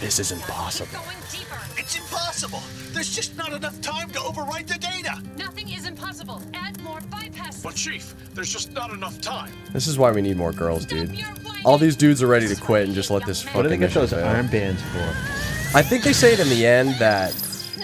This 0.00 0.18
is 0.18 0.32
impossible. 0.32 0.90
Going 0.92 1.16
deeper. 1.30 1.58
It's 1.76 1.96
impossible. 1.96 2.62
There's 2.92 3.14
just 3.14 3.36
not 3.36 3.52
enough 3.52 3.80
time 3.80 4.10
to 4.10 4.18
overwrite 4.18 4.66
the 4.66 4.78
data. 4.78 5.22
Nothing 5.36 5.70
is 5.70 5.86
impossible. 5.86 6.42
Add 6.54 6.80
more 6.82 7.00
bypass. 7.10 7.62
But 7.62 7.76
Chief, 7.76 8.14
there's 8.34 8.52
just 8.52 8.72
not 8.72 8.90
enough 8.90 9.20
time. 9.20 9.52
This 9.72 9.86
is 9.86 9.98
why 9.98 10.10
we 10.10 10.20
need 10.20 10.36
more 10.36 10.52
girls, 10.52 10.84
dude. 10.84 11.16
All 11.64 11.78
these 11.78 11.94
dudes 11.94 12.22
are 12.22 12.26
ready 12.26 12.48
to 12.48 12.56
quit 12.60 12.86
and 12.86 12.94
just 12.94 13.10
let 13.10 13.24
this 13.24 13.44
What 13.54 13.62
do 13.62 13.68
they 13.68 13.76
fucking 13.76 13.80
get 13.80 13.86
mission 13.86 14.02
those 14.02 14.10
fail. 14.10 14.26
armbands 14.26 14.80
for? 14.80 15.61
I 15.74 15.80
think 15.80 16.04
they 16.04 16.12
say 16.12 16.34
it 16.34 16.40
in 16.40 16.50
the 16.50 16.66
end 16.66 16.96
that 16.96 17.32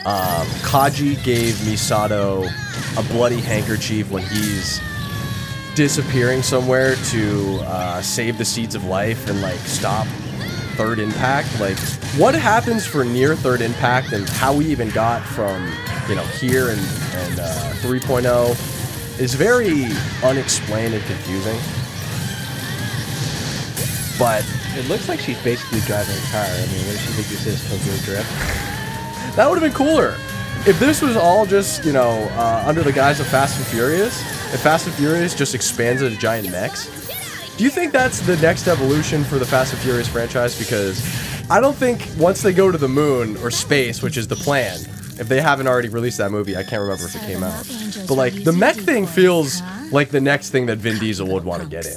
um, 0.05 0.46
Kaji 0.61 1.24
gave 1.24 1.55
Misato 1.64 2.46
a 2.98 3.12
bloody 3.14 3.40
handkerchief 3.40 4.11
when 4.11 4.22
he's 4.24 4.79
disappearing 5.74 6.42
somewhere 6.42 6.96
to 6.96 7.61
uh, 7.62 8.03
save 8.03 8.37
the 8.37 8.44
seeds 8.44 8.74
of 8.74 8.85
life 8.85 9.27
and 9.31 9.40
like 9.40 9.59
stop 9.61 10.07
third 10.77 10.98
impact. 10.98 11.59
Like, 11.61 11.79
what 12.18 12.35
happens 12.35 12.87
for 12.87 13.05
near 13.05 13.35
third 13.35 13.62
impact 13.62 14.12
and 14.12 14.29
how 14.29 14.55
we 14.55 14.66
even 14.66 14.90
got 14.90 15.22
from 15.22 15.72
you 16.11 16.14
know 16.14 16.24
here 16.24 16.68
and, 16.68 16.81
and 16.81 17.40
uh, 17.40 17.72
3.0 17.81 19.18
is 19.18 19.35
very 19.35 19.87
unexplained 20.22 20.92
and 20.92 21.05
confusing. 21.05 21.59
But 24.18 24.44
It 24.76 24.88
looks 24.88 25.09
like 25.09 25.20
she's 25.20 25.40
basically 25.42 25.81
driving 25.81 26.16
a 26.16 26.26
car. 26.31 26.42
I 26.44 26.66
mean, 26.66 26.87
what 26.87 26.92
does 26.92 27.00
she 27.00 27.12
think 27.12 27.28
this 27.28 27.46
is? 27.46 27.62
Tokyo 27.68 27.94
Drift? 28.04 28.31
that 29.37 29.48
would 29.48 29.61
have 29.61 29.62
been 29.62 29.72
cooler. 29.72 30.16
If 30.66 30.81
this 30.81 31.00
was 31.00 31.16
all 31.16 31.46
just, 31.46 31.85
you 31.85 31.92
know, 31.92 32.28
uh, 32.33 32.64
under 32.66 32.83
the 32.83 32.92
guise 32.92 33.20
of 33.20 33.28
Fast 33.28 33.57
and 33.57 33.66
Furious, 33.66 34.20
if 34.52 34.61
Fast 34.61 34.87
and 34.87 34.94
Furious 34.96 35.35
just 35.35 35.54
expands 35.54 36.02
into 36.02 36.18
giant 36.18 36.50
mechs, 36.50 36.88
do 37.57 37.62
you 37.64 37.70
think 37.70 37.92
that's 37.92 38.20
the 38.20 38.37
next 38.38 38.66
evolution 38.66 39.22
for 39.24 39.38
the 39.38 39.46
Fast 39.46 39.72
and 39.72 39.83
Furious 39.83 40.09
franchise? 40.09 40.59
Because 40.59 41.00
I 41.50 41.61
don't 41.61 41.76
think 41.76 42.09
once 42.18 42.42
they 42.42 42.52
go 42.52 42.72
to 42.72 42.78
the 42.78 42.88
moon 42.88 43.37
or 43.38 43.50
space, 43.50 44.02
which 44.02 44.16
is 44.16 44.26
the 44.26 44.37
plan, 44.37 44.81
if 45.20 45.28
they 45.28 45.40
haven't 45.40 45.66
already 45.66 45.88
released 45.88 46.18
that 46.18 46.31
movie, 46.31 46.57
I 46.57 46.62
can't 46.62 46.83
remember 46.83 47.04
if 47.04 47.14
it 47.14 47.22
came 47.22 47.42
out. 47.42 47.66
But 48.09 48.14
like 48.14 48.44
the 48.44 48.52
mech 48.52 48.76
thing 48.76 49.07
feels 49.07 49.62
like 49.92 50.11
the 50.11 50.20
next 50.20 50.50
thing 50.50 50.66
that 50.66 50.78
Vin 50.78 50.98
Diesel 50.98 51.26
would 51.28 51.44
want 51.44 51.62
to 51.62 51.68
get 51.68 51.87
in. 51.87 51.96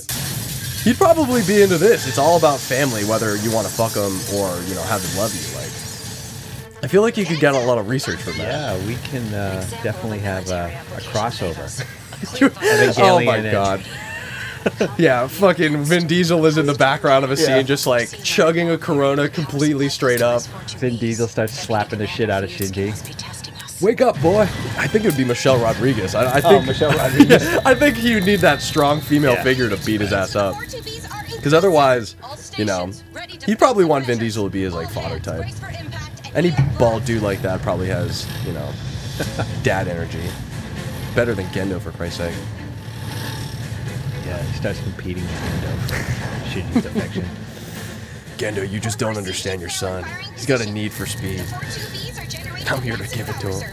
He'd 0.84 0.98
probably 0.98 1.44
be 1.44 1.62
into 1.62 1.78
this. 1.78 2.08
It's 2.08 2.18
all 2.18 2.38
about 2.38 2.60
family, 2.60 3.04
whether 3.06 3.36
you 3.38 3.52
want 3.52 3.68
to 3.68 3.74
fuck 3.74 3.92
them 3.94 4.14
or 4.36 4.60
you 4.68 4.74
know 4.76 4.82
have 4.84 5.02
them 5.02 5.18
love 5.18 5.34
you. 5.36 5.56
Like, 5.56 6.84
I 6.84 6.88
feel 6.88 7.04
like 7.04 7.18
you 7.18 7.26
could 7.26 7.40
get 7.40 7.54
a 7.54 7.60
lot 7.60 7.78
of 7.78 7.88
research 7.88 8.20
from 8.20 8.38
that. 8.40 8.80
Yeah, 8.80 8.88
we 8.88 8.96
can 8.96 9.32
uh, 9.34 9.62
definitely 9.84 10.20
have 10.20 10.50
a, 10.50 10.66
a 10.96 11.02
crossover. 11.02 11.86
oh 12.98 13.24
my 13.24 13.42
god. 13.42 13.84
yeah, 14.98 15.28
fucking 15.28 15.84
Vin 15.84 16.08
Diesel 16.08 16.46
is 16.46 16.58
in 16.58 16.66
the 16.66 16.74
background 16.74 17.26
of 17.26 17.32
a 17.32 17.38
scene, 17.38 17.58
Yeah. 17.58 17.62
just 17.64 17.88
like 17.88 18.10
chugging 18.24 18.70
a 18.70 18.78
Corona 18.78 19.28
completely 19.30 19.90
straight 19.90 20.22
up. 20.22 20.44
Vin 20.78 20.98
Diesel 20.98 21.28
starts 21.28 21.54
slapping 21.54 22.00
the 22.00 22.08
shit 22.08 22.30
out 22.30 22.44
of 22.44 22.50
Shinji. 22.50 22.92
Wake 23.82 24.02
up, 24.02 24.20
boy! 24.22 24.42
I 24.78 24.88
think 24.88 25.06
it 25.06 25.08
would 25.08 25.18
be 25.18 25.26
Michelle 25.26 25.58
Rodriguez. 25.58 26.14
I, 26.14 26.38
I 26.38 26.42
Oh, 26.44 26.50
think 26.50 26.68
Michelle 26.68 26.92
Rodriguez. 26.98 27.44
I 27.66 27.74
think 27.74 28.04
you 28.04 28.22
need 28.22 28.40
that 28.42 28.62
strong 28.62 29.02
female 29.02 29.34
Yeah. 29.34 29.44
figure 29.44 29.70
to 29.70 29.78
beat 29.86 30.02
his 30.02 30.14
ass 30.14 30.36
up. 30.36 30.56
Because 31.36 31.54
otherwise, 31.54 32.16
you 32.58 32.66
know, 32.66 32.92
he'd 33.48 33.58
probably 33.58 33.86
want 33.86 34.06
Vin 34.06 34.20
Diesel 34.20 34.44
to 34.44 34.50
be 34.52 34.62
his 34.62 34.74
like 34.76 34.90
father 34.92 35.20
type. 35.20 35.46
Any 36.36 36.54
bald 36.78 37.06
dude 37.06 37.24
like 37.24 37.42
that 37.42 37.62
probably 37.64 37.88
has, 37.88 38.28
you 38.46 38.54
know, 38.54 38.72
dad 39.64 39.88
energy. 39.88 40.22
Better 41.16 41.34
than 41.34 41.46
Gendo 41.48 41.82
for 41.82 41.92
Christ's 41.92 42.20
sake. 42.20 42.36
Yeah, 44.26 44.42
he 44.44 44.58
starts 44.58 44.80
competing 44.84 45.24
with 45.24 45.32
Gendo 45.34 45.88
for 45.90 46.50
Shinji's 46.50 46.86
affection. 46.86 47.26
Gendo, 48.38 48.70
you 48.70 48.80
just 48.80 49.00
don't 49.00 49.18
understand 49.18 49.60
your 49.60 49.70
son. 49.72 50.06
He's 50.36 50.46
got 50.46 50.62
a 50.62 50.72
need 50.72 50.92
for 50.94 51.06
speed. 51.08 51.44
I'm 52.70 52.82
here 52.82 52.98
to 52.98 53.08
give 53.16 53.30
it 53.30 53.40
to 53.42 53.48
him. 53.48 53.72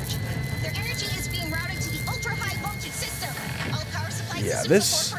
Yeah, 4.42 4.62
this 4.64 5.12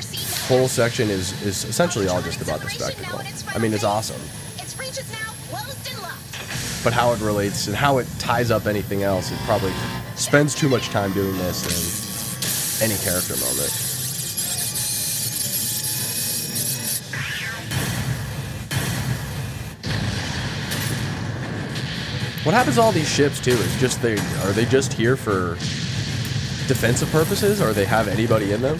whole 0.48 0.68
section 0.68 1.10
is 1.10 1.40
is 1.44 1.64
essentially 1.66 2.08
all 2.08 2.22
just 2.22 2.42
about 2.42 2.62
the 2.62 2.70
spectacle. 2.70 3.20
I 3.54 3.60
mean, 3.60 3.74
it's 3.74 3.84
awesome, 3.84 4.22
but 6.84 6.94
how 6.94 7.12
it 7.14 7.20
relates 7.22 7.68
and 7.68 7.76
how 7.76 7.98
it 7.98 8.08
ties 8.20 8.52
up 8.52 8.66
anything 8.66 9.04
else, 9.04 9.32
it 9.32 9.38
probably 9.40 9.74
spends 10.16 10.56
too 10.56 10.70
much 10.70 10.90
time 10.90 11.12
doing 11.14 11.38
this 11.38 12.82
in 12.82 12.90
any 12.92 12.98
character 13.04 13.36
moment. 13.38 13.89
What 22.50 22.56
happens 22.56 22.78
to 22.78 22.82
all 22.82 22.92
these 22.92 23.08
ships 23.08 23.40
too? 23.40 23.52
Is 23.52 23.80
just 23.80 24.02
they 24.02 24.14
are 24.14 24.52
they 24.54 24.66
just 24.66 24.92
here 24.92 25.16
for 25.16 25.54
defensive 26.68 27.08
purposes, 27.12 27.62
or 27.62 27.74
they 27.74 27.86
have 27.86 28.08
anybody 28.08 28.54
in 28.54 28.62
them, 28.64 28.80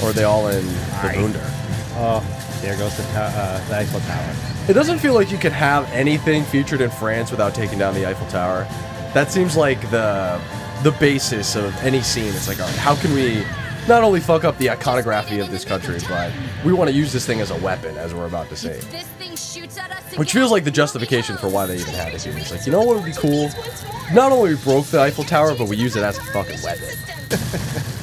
or 0.00 0.10
are 0.10 0.12
they 0.12 0.22
all 0.22 0.46
in 0.46 0.64
the 0.64 1.12
Wunder? 1.16 1.40
Oh, 1.96 2.22
there 2.62 2.78
goes 2.78 2.96
the, 2.96 3.02
uh, 3.18 3.66
the 3.66 3.76
Eiffel 3.76 3.98
Tower. 3.98 4.68
It 4.68 4.74
doesn't 4.74 5.00
feel 5.00 5.14
like 5.14 5.32
you 5.32 5.36
could 5.36 5.50
have 5.50 5.90
anything 5.90 6.44
featured 6.44 6.80
in 6.80 6.90
France 6.90 7.32
without 7.32 7.56
taking 7.56 7.76
down 7.76 7.92
the 7.92 8.06
Eiffel 8.06 8.28
Tower. 8.28 8.62
That 9.14 9.32
seems 9.32 9.56
like 9.56 9.80
the 9.90 10.40
the 10.84 10.92
basis 10.92 11.56
of 11.56 11.76
any 11.82 12.02
scene. 12.02 12.28
It's 12.28 12.46
like, 12.46 12.60
all 12.60 12.68
right, 12.68 12.76
how 12.76 12.94
can 12.94 13.12
we 13.14 13.44
not 13.90 14.04
only 14.04 14.20
fuck 14.20 14.44
up 14.44 14.56
the 14.58 14.70
iconography 14.70 15.40
of 15.40 15.50
this 15.50 15.64
country, 15.64 15.98
but 16.08 16.32
we 16.64 16.72
want 16.72 16.88
to 16.88 16.94
use 16.94 17.12
this 17.12 17.26
thing 17.26 17.40
as 17.40 17.50
a 17.50 17.56
weapon, 17.56 17.98
as 17.98 18.14
we're 18.14 18.26
about 18.26 18.48
to 18.48 18.54
say. 18.54 18.78
This 18.78 19.02
thing 19.18 19.34
shoots 19.34 19.76
at 19.76 19.90
us 19.90 20.16
Which 20.16 20.32
feels 20.32 20.52
like 20.52 20.62
the 20.62 20.70
justification 20.70 21.36
for 21.36 21.48
why 21.48 21.66
they 21.66 21.74
even 21.74 21.92
had 21.94 22.14
it 22.14 22.22
here. 22.22 22.32
It's 22.36 22.52
like, 22.52 22.64
you 22.66 22.70
know 22.70 22.84
what 22.84 22.94
would 22.94 23.04
be 23.04 23.12
cool? 23.12 23.50
Not 24.12 24.30
only 24.30 24.54
we 24.54 24.60
broke 24.60 24.86
the 24.86 25.00
Eiffel 25.00 25.24
Tower, 25.24 25.56
but 25.56 25.66
we 25.66 25.76
use 25.76 25.96
it 25.96 26.04
as 26.04 26.16
a 26.18 26.22
fucking 26.22 26.62
weapon. 26.62 26.88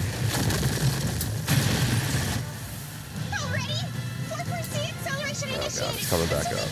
Oh 5.60 5.80
God, 5.80 5.96
it's 5.96 6.10
coming 6.10 6.28
back 6.28 6.46
up. 6.54 6.70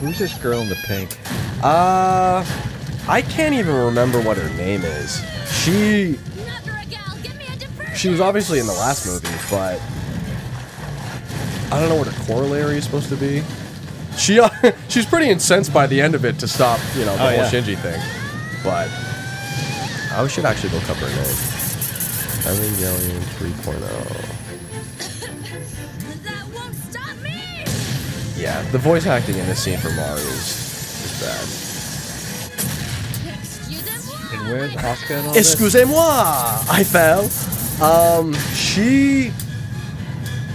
Who's 0.00 0.18
this 0.18 0.36
girl 0.38 0.60
in 0.60 0.68
the 0.68 0.76
pink? 0.86 1.18
Uh, 1.62 2.44
I 3.08 3.22
can't 3.22 3.54
even 3.54 3.74
remember 3.74 4.20
what 4.20 4.36
her 4.36 4.48
name 4.56 4.82
is. 4.82 5.22
She 5.62 6.18
she 7.94 8.08
was 8.10 8.20
obviously 8.20 8.58
in 8.58 8.66
the 8.66 8.72
last 8.74 9.06
movie, 9.06 9.28
but 9.50 9.80
I 11.72 11.80
don't 11.80 11.88
know 11.88 11.96
what 11.96 12.08
her 12.08 12.24
corollary 12.26 12.76
is 12.78 12.84
supposed 12.84 13.08
to 13.08 13.16
be. 13.16 13.42
She 14.16 14.38
uh, 14.40 14.48
she's 14.88 15.06
pretty 15.06 15.28
incensed 15.30 15.72
by 15.72 15.86
the 15.86 16.00
end 16.00 16.14
of 16.14 16.24
it 16.24 16.38
to 16.40 16.48
stop, 16.48 16.80
you 16.96 17.04
know, 17.04 17.16
the 17.16 17.22
Oh, 17.22 17.26
whole 17.28 17.36
yeah. 17.36 17.50
Shinji 17.50 17.76
thing. 17.78 18.00
But 18.64 18.88
I 20.12 20.26
should 20.28 20.44
actually 20.44 20.70
look 20.70 20.88
up 20.90 20.96
her 20.96 21.06
name. 21.06 21.36
Evangelion 22.46 23.20
3.0. 23.38 24.32
That 26.24 26.46
won't 26.54 26.74
stop 26.74 27.16
me! 27.22 27.64
Yeah, 28.40 28.62
the 28.70 28.78
voice 28.78 29.06
acting 29.06 29.36
in 29.36 29.46
this 29.46 29.60
scene 29.62 29.78
for 29.78 29.90
Mario 29.90 30.14
is, 30.16 31.04
is 31.04 31.20
bad. 31.20 31.65
Excusez-moi! 34.46 34.58
Where's 34.58 34.76
Oscar 34.84 35.14
and 35.14 35.26
all? 35.28 35.36
Excusez-moi, 35.36 36.64
I 36.70 36.84
fell. 36.84 37.24
Um, 37.82 38.34
she. 38.54 39.32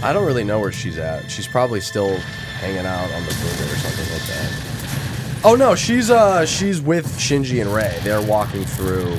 I 0.02 0.12
don't 0.12 0.26
really 0.26 0.44
know 0.44 0.58
where 0.58 0.72
she's 0.72 0.98
at. 0.98 1.30
She's 1.30 1.46
probably 1.46 1.80
still 1.80 2.16
hanging 2.60 2.86
out 2.86 3.10
on 3.12 3.22
the 3.24 3.30
Buga 3.30 3.72
or 3.72 3.76
something 3.76 4.12
like 4.12 4.26
that. 4.26 5.42
Oh 5.44 5.54
no, 5.56 5.74
she's 5.74 6.10
uh 6.10 6.46
she's 6.46 6.80
with 6.80 7.06
Shinji 7.18 7.60
and 7.60 7.72
Rei. 7.72 7.98
They're 8.02 8.22
walking 8.22 8.64
through 8.64 9.16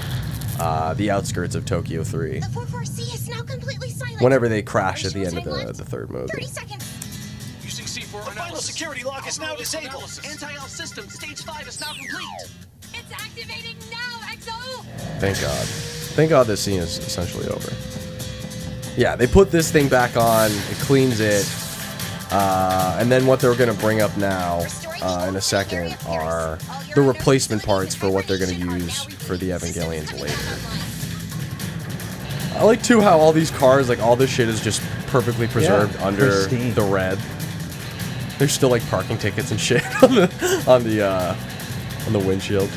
uh, 0.59 0.93
the 0.93 1.11
outskirts 1.11 1.55
of 1.55 1.65
Tokyo 1.65 2.03
3. 2.03 2.39
The 2.39 2.45
44C 2.47 2.99
is 3.13 3.27
now 3.27 3.41
completely 3.43 3.89
silent. 3.89 4.21
Whenever 4.21 4.47
they 4.47 4.61
crash 4.61 5.03
at 5.03 5.11
the 5.13 5.25
end 5.25 5.37
of 5.37 5.43
the, 5.43 5.73
the 5.73 5.83
third 5.83 6.09
movie. 6.09 6.27
30 6.31 6.45
seconds. 6.45 7.59
Using 7.63 7.85
C4 7.85 8.23
The 8.25 8.31
final 8.31 8.55
security 8.57 9.03
lock 9.03 9.27
is 9.27 9.39
now 9.39 9.55
disabled. 9.55 10.19
Anti-L 10.25 10.67
system 10.67 11.09
stage 11.09 11.43
5 11.43 11.67
is 11.67 11.81
now 11.81 11.87
complete. 11.93 12.49
It's 13.09 13.21
activating 13.21 13.77
now, 13.89 14.19
XO! 14.31 14.83
Thank 15.19 15.41
God. 15.41 15.65
Thank 16.15 16.29
God 16.29 16.47
this 16.47 16.61
scene 16.61 16.79
is 16.79 16.97
essentially 16.99 17.47
over. 17.47 17.71
Yeah, 18.95 19.15
they 19.15 19.27
put 19.27 19.51
this 19.51 19.71
thing 19.71 19.87
back 19.87 20.15
on, 20.15 20.51
it 20.51 20.77
cleans 20.79 21.19
it, 21.19 21.51
uh, 22.31 22.97
and 22.99 23.11
then 23.11 23.25
what 23.25 23.39
they're 23.39 23.55
going 23.55 23.73
to 23.73 23.79
bring 23.79 24.01
up 24.01 24.15
now 24.17 24.65
uh, 25.01 25.25
in 25.27 25.35
a 25.35 25.41
second 25.41 25.95
are 26.07 26.57
the 26.95 27.01
replacement 27.01 27.63
parts 27.63 27.93
for 27.95 28.09
what 28.09 28.27
they're 28.27 28.37
going 28.37 28.55
to 28.59 28.75
use 28.75 29.03
for 29.03 29.37
the 29.37 29.49
Evangelions 29.49 30.11
later. 30.19 30.83
I 32.57 32.63
like 32.63 32.83
too 32.83 33.01
how 33.01 33.19
all 33.19 33.33
these 33.33 33.51
cars, 33.51 33.89
like 33.89 33.99
all 33.99 34.15
this 34.15 34.29
shit 34.29 34.47
is 34.47 34.61
just 34.61 34.81
perfectly 35.07 35.47
preserved 35.47 35.95
under 35.97 36.47
pristine. 36.47 36.73
the 36.73 36.83
red. 36.83 37.19
There's 38.37 38.51
still 38.51 38.69
like 38.69 38.87
parking 38.89 39.17
tickets 39.17 39.51
and 39.51 39.59
shit 39.59 39.83
on 40.03 40.15
the 40.15 40.63
on 40.67 40.83
the 40.83 41.05
uh, 41.05 41.35
on 42.07 42.13
the 42.13 42.19
windshield. 42.19 42.69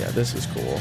Yeah, 0.00 0.10
this 0.12 0.34
is 0.34 0.46
cool. 0.46 0.80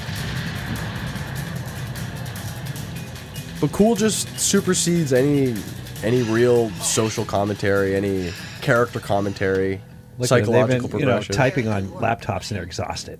But 3.59 3.73
cool 3.73 3.95
just 3.95 4.39
supersedes 4.39 5.11
any 5.11 5.55
any 6.03 6.21
real 6.23 6.69
social 6.71 7.25
commentary, 7.25 7.95
any 7.95 8.31
character 8.61 9.01
commentary, 9.01 9.81
Look 10.17 10.31
at 10.31 10.45
them, 10.45 10.53
they've 10.53 10.71
psychological 10.81 10.89
been, 10.89 10.99
you 10.99 11.05
know, 11.05 11.11
progression. 11.11 11.35
typing 11.35 11.67
on 11.67 11.87
laptops 11.89 12.49
and 12.49 12.57
they're 12.57 12.63
exhausted. 12.63 13.19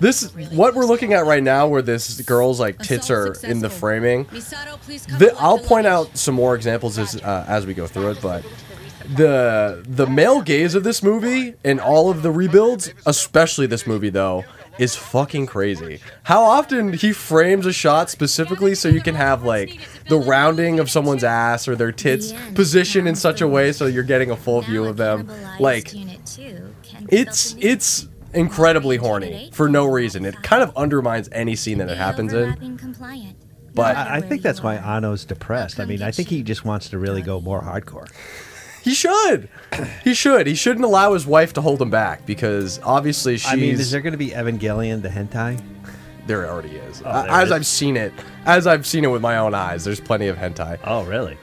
This 0.00 0.34
what 0.50 0.74
we're 0.74 0.84
looking 0.84 1.14
at 1.14 1.24
right 1.24 1.42
now, 1.42 1.66
where 1.66 1.82
this 1.82 2.20
girl's 2.22 2.60
like 2.60 2.78
tits 2.78 3.10
are 3.10 3.34
in 3.44 3.60
the 3.60 3.70
framing. 3.70 4.24
The, 4.24 5.34
I'll 5.38 5.58
point 5.58 5.86
out 5.86 6.16
some 6.16 6.34
more 6.34 6.54
examples 6.54 6.98
as 6.98 7.16
uh, 7.22 7.46
as 7.48 7.64
we 7.64 7.72
go 7.72 7.86
through 7.86 8.10
it, 8.10 8.18
but 8.20 8.44
the 9.14 9.82
the 9.88 10.06
male 10.06 10.42
gaze 10.42 10.74
of 10.74 10.84
this 10.84 11.02
movie 11.02 11.54
and 11.64 11.80
all 11.80 12.10
of 12.10 12.22
the 12.22 12.30
rebuilds, 12.30 12.92
especially 13.06 13.66
this 13.66 13.86
movie 13.86 14.10
though, 14.10 14.44
is 14.78 14.94
fucking 14.96 15.46
crazy. 15.46 16.00
How 16.22 16.42
often 16.42 16.92
he 16.92 17.12
frames 17.12 17.66
a 17.66 17.72
shot 17.72 18.10
specifically 18.10 18.74
so 18.74 18.88
you 18.88 19.00
can 19.00 19.14
have 19.14 19.42
like 19.44 19.80
the 20.08 20.18
rounding 20.18 20.78
of 20.80 20.90
someone's 20.90 21.24
ass 21.24 21.68
or 21.68 21.76
their 21.76 21.92
tits 21.92 22.32
positioned 22.54 23.08
in 23.08 23.14
such 23.14 23.40
a 23.40 23.48
way 23.48 23.72
so 23.72 23.86
you're 23.86 24.02
getting 24.02 24.30
a 24.30 24.36
full 24.36 24.60
view 24.62 24.84
of 24.84 24.96
them. 24.96 25.30
Like 25.58 25.92
it's 27.10 27.56
it's 27.58 28.08
incredibly 28.34 28.96
horny 28.96 29.50
for 29.52 29.68
no 29.68 29.86
reason. 29.86 30.24
It 30.24 30.42
kind 30.42 30.62
of 30.62 30.76
undermines 30.76 31.28
any 31.32 31.56
scene 31.56 31.78
that 31.78 31.88
it 31.88 31.96
happens 31.96 32.32
in. 32.32 32.78
But- 33.74 33.96
I, 33.96 34.16
I 34.16 34.20
think 34.20 34.42
that's 34.42 34.62
why 34.62 34.76
are. 34.76 34.96
Anno's 34.98 35.24
depressed. 35.24 35.78
I 35.78 35.84
mean, 35.84 36.02
I 36.02 36.10
think 36.10 36.28
he 36.28 36.42
just 36.42 36.64
wants 36.64 36.88
to 36.90 36.98
really 36.98 37.22
go 37.22 37.40
more 37.40 37.62
hardcore. 37.62 38.08
He 38.88 38.94
should. 38.94 39.50
He 40.02 40.14
should. 40.14 40.46
He 40.46 40.54
shouldn't 40.54 40.84
allow 40.84 41.12
his 41.12 41.26
wife 41.26 41.52
to 41.52 41.60
hold 41.60 41.82
him 41.82 41.90
back 41.90 42.24
because 42.24 42.80
obviously 42.82 43.36
she's. 43.36 43.52
I 43.52 43.56
mean, 43.56 43.74
is 43.74 43.90
there 43.90 44.00
going 44.00 44.12
to 44.12 44.18
be 44.18 44.30
Evangelion 44.30 45.02
the 45.02 45.10
hentai? 45.10 45.62
there 46.28 46.48
already 46.48 46.76
is. 46.76 47.02
Oh, 47.04 47.22
there 47.22 47.30
as 47.30 47.48
is? 47.48 47.52
I've 47.52 47.66
seen 47.66 47.96
it, 47.96 48.12
as 48.44 48.66
I've 48.66 48.86
seen 48.86 49.04
it 49.04 49.08
with 49.08 49.22
my 49.22 49.38
own 49.38 49.54
eyes, 49.54 49.84
there's 49.84 50.00
plenty 50.00 50.28
of 50.28 50.36
hentai. 50.36 50.78
Oh, 50.84 51.04
really? 51.04 51.36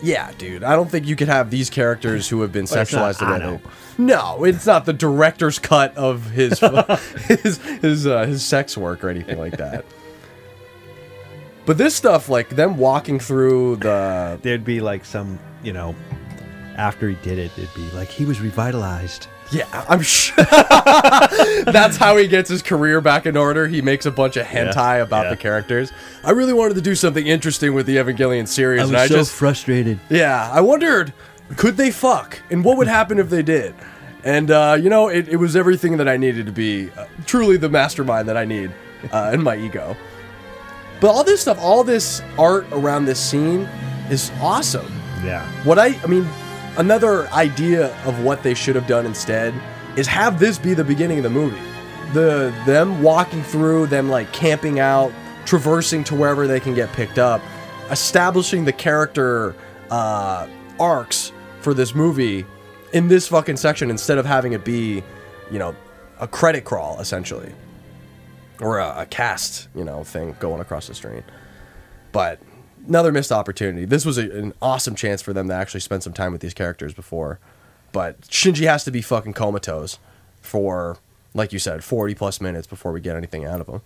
Yeah, 0.00 0.30
dude. 0.38 0.64
I 0.64 0.74
don't 0.76 0.90
think 0.90 1.06
you 1.06 1.16
could 1.16 1.28
have 1.28 1.50
these 1.50 1.68
characters 1.68 2.28
who 2.28 2.40
have 2.42 2.52
been 2.52 2.64
not 2.64 2.70
sexualized 2.70 3.20
already. 3.20 3.60
No, 3.98 4.44
it's 4.44 4.64
not 4.64 4.86
the 4.86 4.92
director's 4.92 5.58
cut 5.58 5.96
of 5.96 6.30
his 6.30 6.58
his 7.28 7.58
his 7.58 8.06
uh, 8.06 8.24
his 8.26 8.44
sex 8.44 8.76
work 8.76 9.02
or 9.04 9.08
anything 9.08 9.38
like 9.38 9.56
that. 9.56 9.84
But 11.66 11.78
this 11.78 11.94
stuff, 11.94 12.28
like 12.28 12.50
them 12.50 12.76
walking 12.78 13.18
through 13.18 13.76
the 13.76 14.38
There'd 14.40 14.64
be 14.64 14.80
like 14.80 15.04
some, 15.04 15.38
you 15.62 15.72
know, 15.72 15.94
after 16.78 17.08
he 17.08 17.16
did 17.16 17.38
it, 17.38 17.50
it'd 17.58 17.74
be 17.74 17.90
like 17.90 18.08
he 18.08 18.24
was 18.24 18.40
revitalized. 18.40 19.26
Yeah, 19.50 19.66
I'm 19.88 20.02
sure. 20.02 20.34
That's 21.64 21.96
how 21.96 22.16
he 22.16 22.28
gets 22.28 22.50
his 22.50 22.62
career 22.62 23.00
back 23.00 23.24
in 23.26 23.36
order. 23.36 23.66
He 23.66 23.80
makes 23.82 24.04
a 24.06 24.10
bunch 24.10 24.36
of 24.36 24.46
hentai 24.46 24.96
Yeah, 24.98 25.02
about 25.02 25.24
yeah. 25.24 25.30
the 25.30 25.36
characters. 25.36 25.90
I 26.22 26.30
really 26.32 26.52
wanted 26.52 26.74
to 26.74 26.80
do 26.82 26.94
something 26.94 27.26
interesting 27.26 27.72
with 27.74 27.86
the 27.86 27.96
Evangelion 27.96 28.46
series, 28.46 28.86
and 28.88 28.96
I 28.96 29.08
just 29.08 29.32
frustrated. 29.32 29.98
yeah, 30.10 30.50
I 30.52 30.60
wondered 30.60 31.12
could 31.56 31.76
they 31.78 31.90
fuck, 31.90 32.38
and 32.50 32.62
what 32.64 32.76
would 32.76 32.88
happen 32.88 33.18
if 33.18 33.30
they 33.30 33.42
did. 33.42 33.74
And 34.24 34.50
uh, 34.50 34.76
you 34.80 34.90
know, 34.90 35.08
it, 35.08 35.28
it 35.28 35.36
was 35.36 35.56
everything 35.56 35.96
that 35.96 36.08
I 36.08 36.16
needed 36.18 36.44
to 36.46 36.52
be 36.52 36.90
uh, 36.90 37.06
truly 37.24 37.56
the 37.56 37.68
mastermind 37.70 38.28
that 38.28 38.36
I 38.36 38.44
need 38.44 38.70
uh, 39.12 39.30
in 39.32 39.42
my 39.42 39.56
ego. 39.56 39.96
But 41.00 41.08
all 41.10 41.24
this 41.24 41.40
stuff, 41.40 41.58
all 41.60 41.84
this 41.84 42.20
art 42.36 42.66
around 42.72 43.06
this 43.06 43.18
scene 43.20 43.60
is 44.10 44.30
awesome. 44.42 44.92
Yeah. 45.24 45.46
What 45.64 45.78
I, 45.78 45.98
I 46.02 46.06
mean, 46.06 46.26
another 46.78 47.28
idea 47.28 47.94
of 48.04 48.22
what 48.24 48.42
they 48.42 48.54
should 48.54 48.74
have 48.74 48.86
done 48.86 49.04
instead 49.04 49.52
is 49.96 50.06
have 50.06 50.38
this 50.38 50.58
be 50.58 50.74
the 50.74 50.84
beginning 50.84 51.18
of 51.18 51.24
the 51.24 51.30
movie. 51.30 51.60
The 52.14 52.54
them 52.64 53.02
walking 53.02 53.42
through, 53.42 53.88
them 53.88 54.08
like 54.08 54.32
camping 54.32 54.80
out, 54.80 55.12
traversing 55.44 56.04
to 56.04 56.14
wherever 56.14 56.46
they 56.46 56.60
can 56.60 56.74
get 56.74 56.90
picked 56.92 57.18
up, 57.18 57.42
establishing 57.90 58.64
the 58.64 58.72
character 58.72 59.54
uh, 59.90 60.48
arcs 60.80 61.32
for 61.60 61.74
this 61.74 61.94
movie 61.94 62.46
in 62.92 63.08
this 63.08 63.28
fucking 63.28 63.56
section 63.56 63.90
instead 63.90 64.16
of 64.16 64.24
having 64.24 64.52
it 64.52 64.64
be, 64.64 65.02
you 65.50 65.58
know, 65.58 65.74
a 66.20 66.28
credit 66.28 66.64
crawl 66.64 66.98
essentially, 67.00 67.52
or 68.60 68.78
a, 68.78 69.02
a 69.02 69.06
cast, 69.06 69.68
you 69.74 69.84
know, 69.84 70.04
thing 70.04 70.34
going 70.38 70.60
across 70.60 70.86
the 70.86 70.94
screen. 70.94 71.24
But 72.12 72.40
another 72.86 73.12
missed 73.12 73.32
opportunity. 73.32 73.84
This 73.84 74.04
was 74.04 74.18
a, 74.18 74.30
an 74.30 74.54
awesome 74.60 74.94
chance 74.94 75.22
for 75.22 75.32
them 75.32 75.48
to 75.48 75.54
actually 75.54 75.80
spend 75.80 76.02
some 76.02 76.12
time 76.12 76.32
with 76.32 76.40
these 76.40 76.54
characters 76.54 76.94
before. 76.94 77.38
But 77.92 78.20
Shinji 78.22 78.66
has 78.66 78.84
to 78.84 78.90
be 78.90 79.02
fucking 79.02 79.32
comatose 79.32 79.98
for, 80.40 80.98
like 81.34 81.52
you 81.52 81.58
said, 81.58 81.84
40 81.84 82.14
plus 82.14 82.40
minutes 82.40 82.66
before 82.66 82.92
we 82.92 83.00
get 83.00 83.16
anything 83.16 83.44
out 83.44 83.60
of 83.60 83.68
him. 83.68 83.80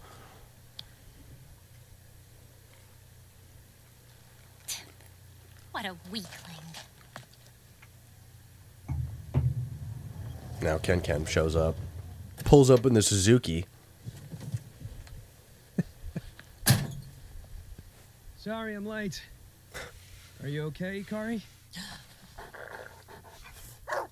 What 5.73 5.87
a 5.87 5.97
weakling. 6.11 6.29
Now 10.61 10.79
Ken 10.79 11.01
Ken 11.01 11.25
shows 11.25 11.57
up, 11.57 11.75
pulls 12.45 12.71
up 12.71 12.87
in 12.87 12.95
the 12.95 13.03
Suzuki. 13.03 13.67
Sorry 18.43 18.75
I'm 18.75 18.85
late. 18.85 19.23
Are 20.43 20.49
you 20.49 20.65
okay, 20.65 21.05
Kari? 21.09 21.43
I 23.89 24.03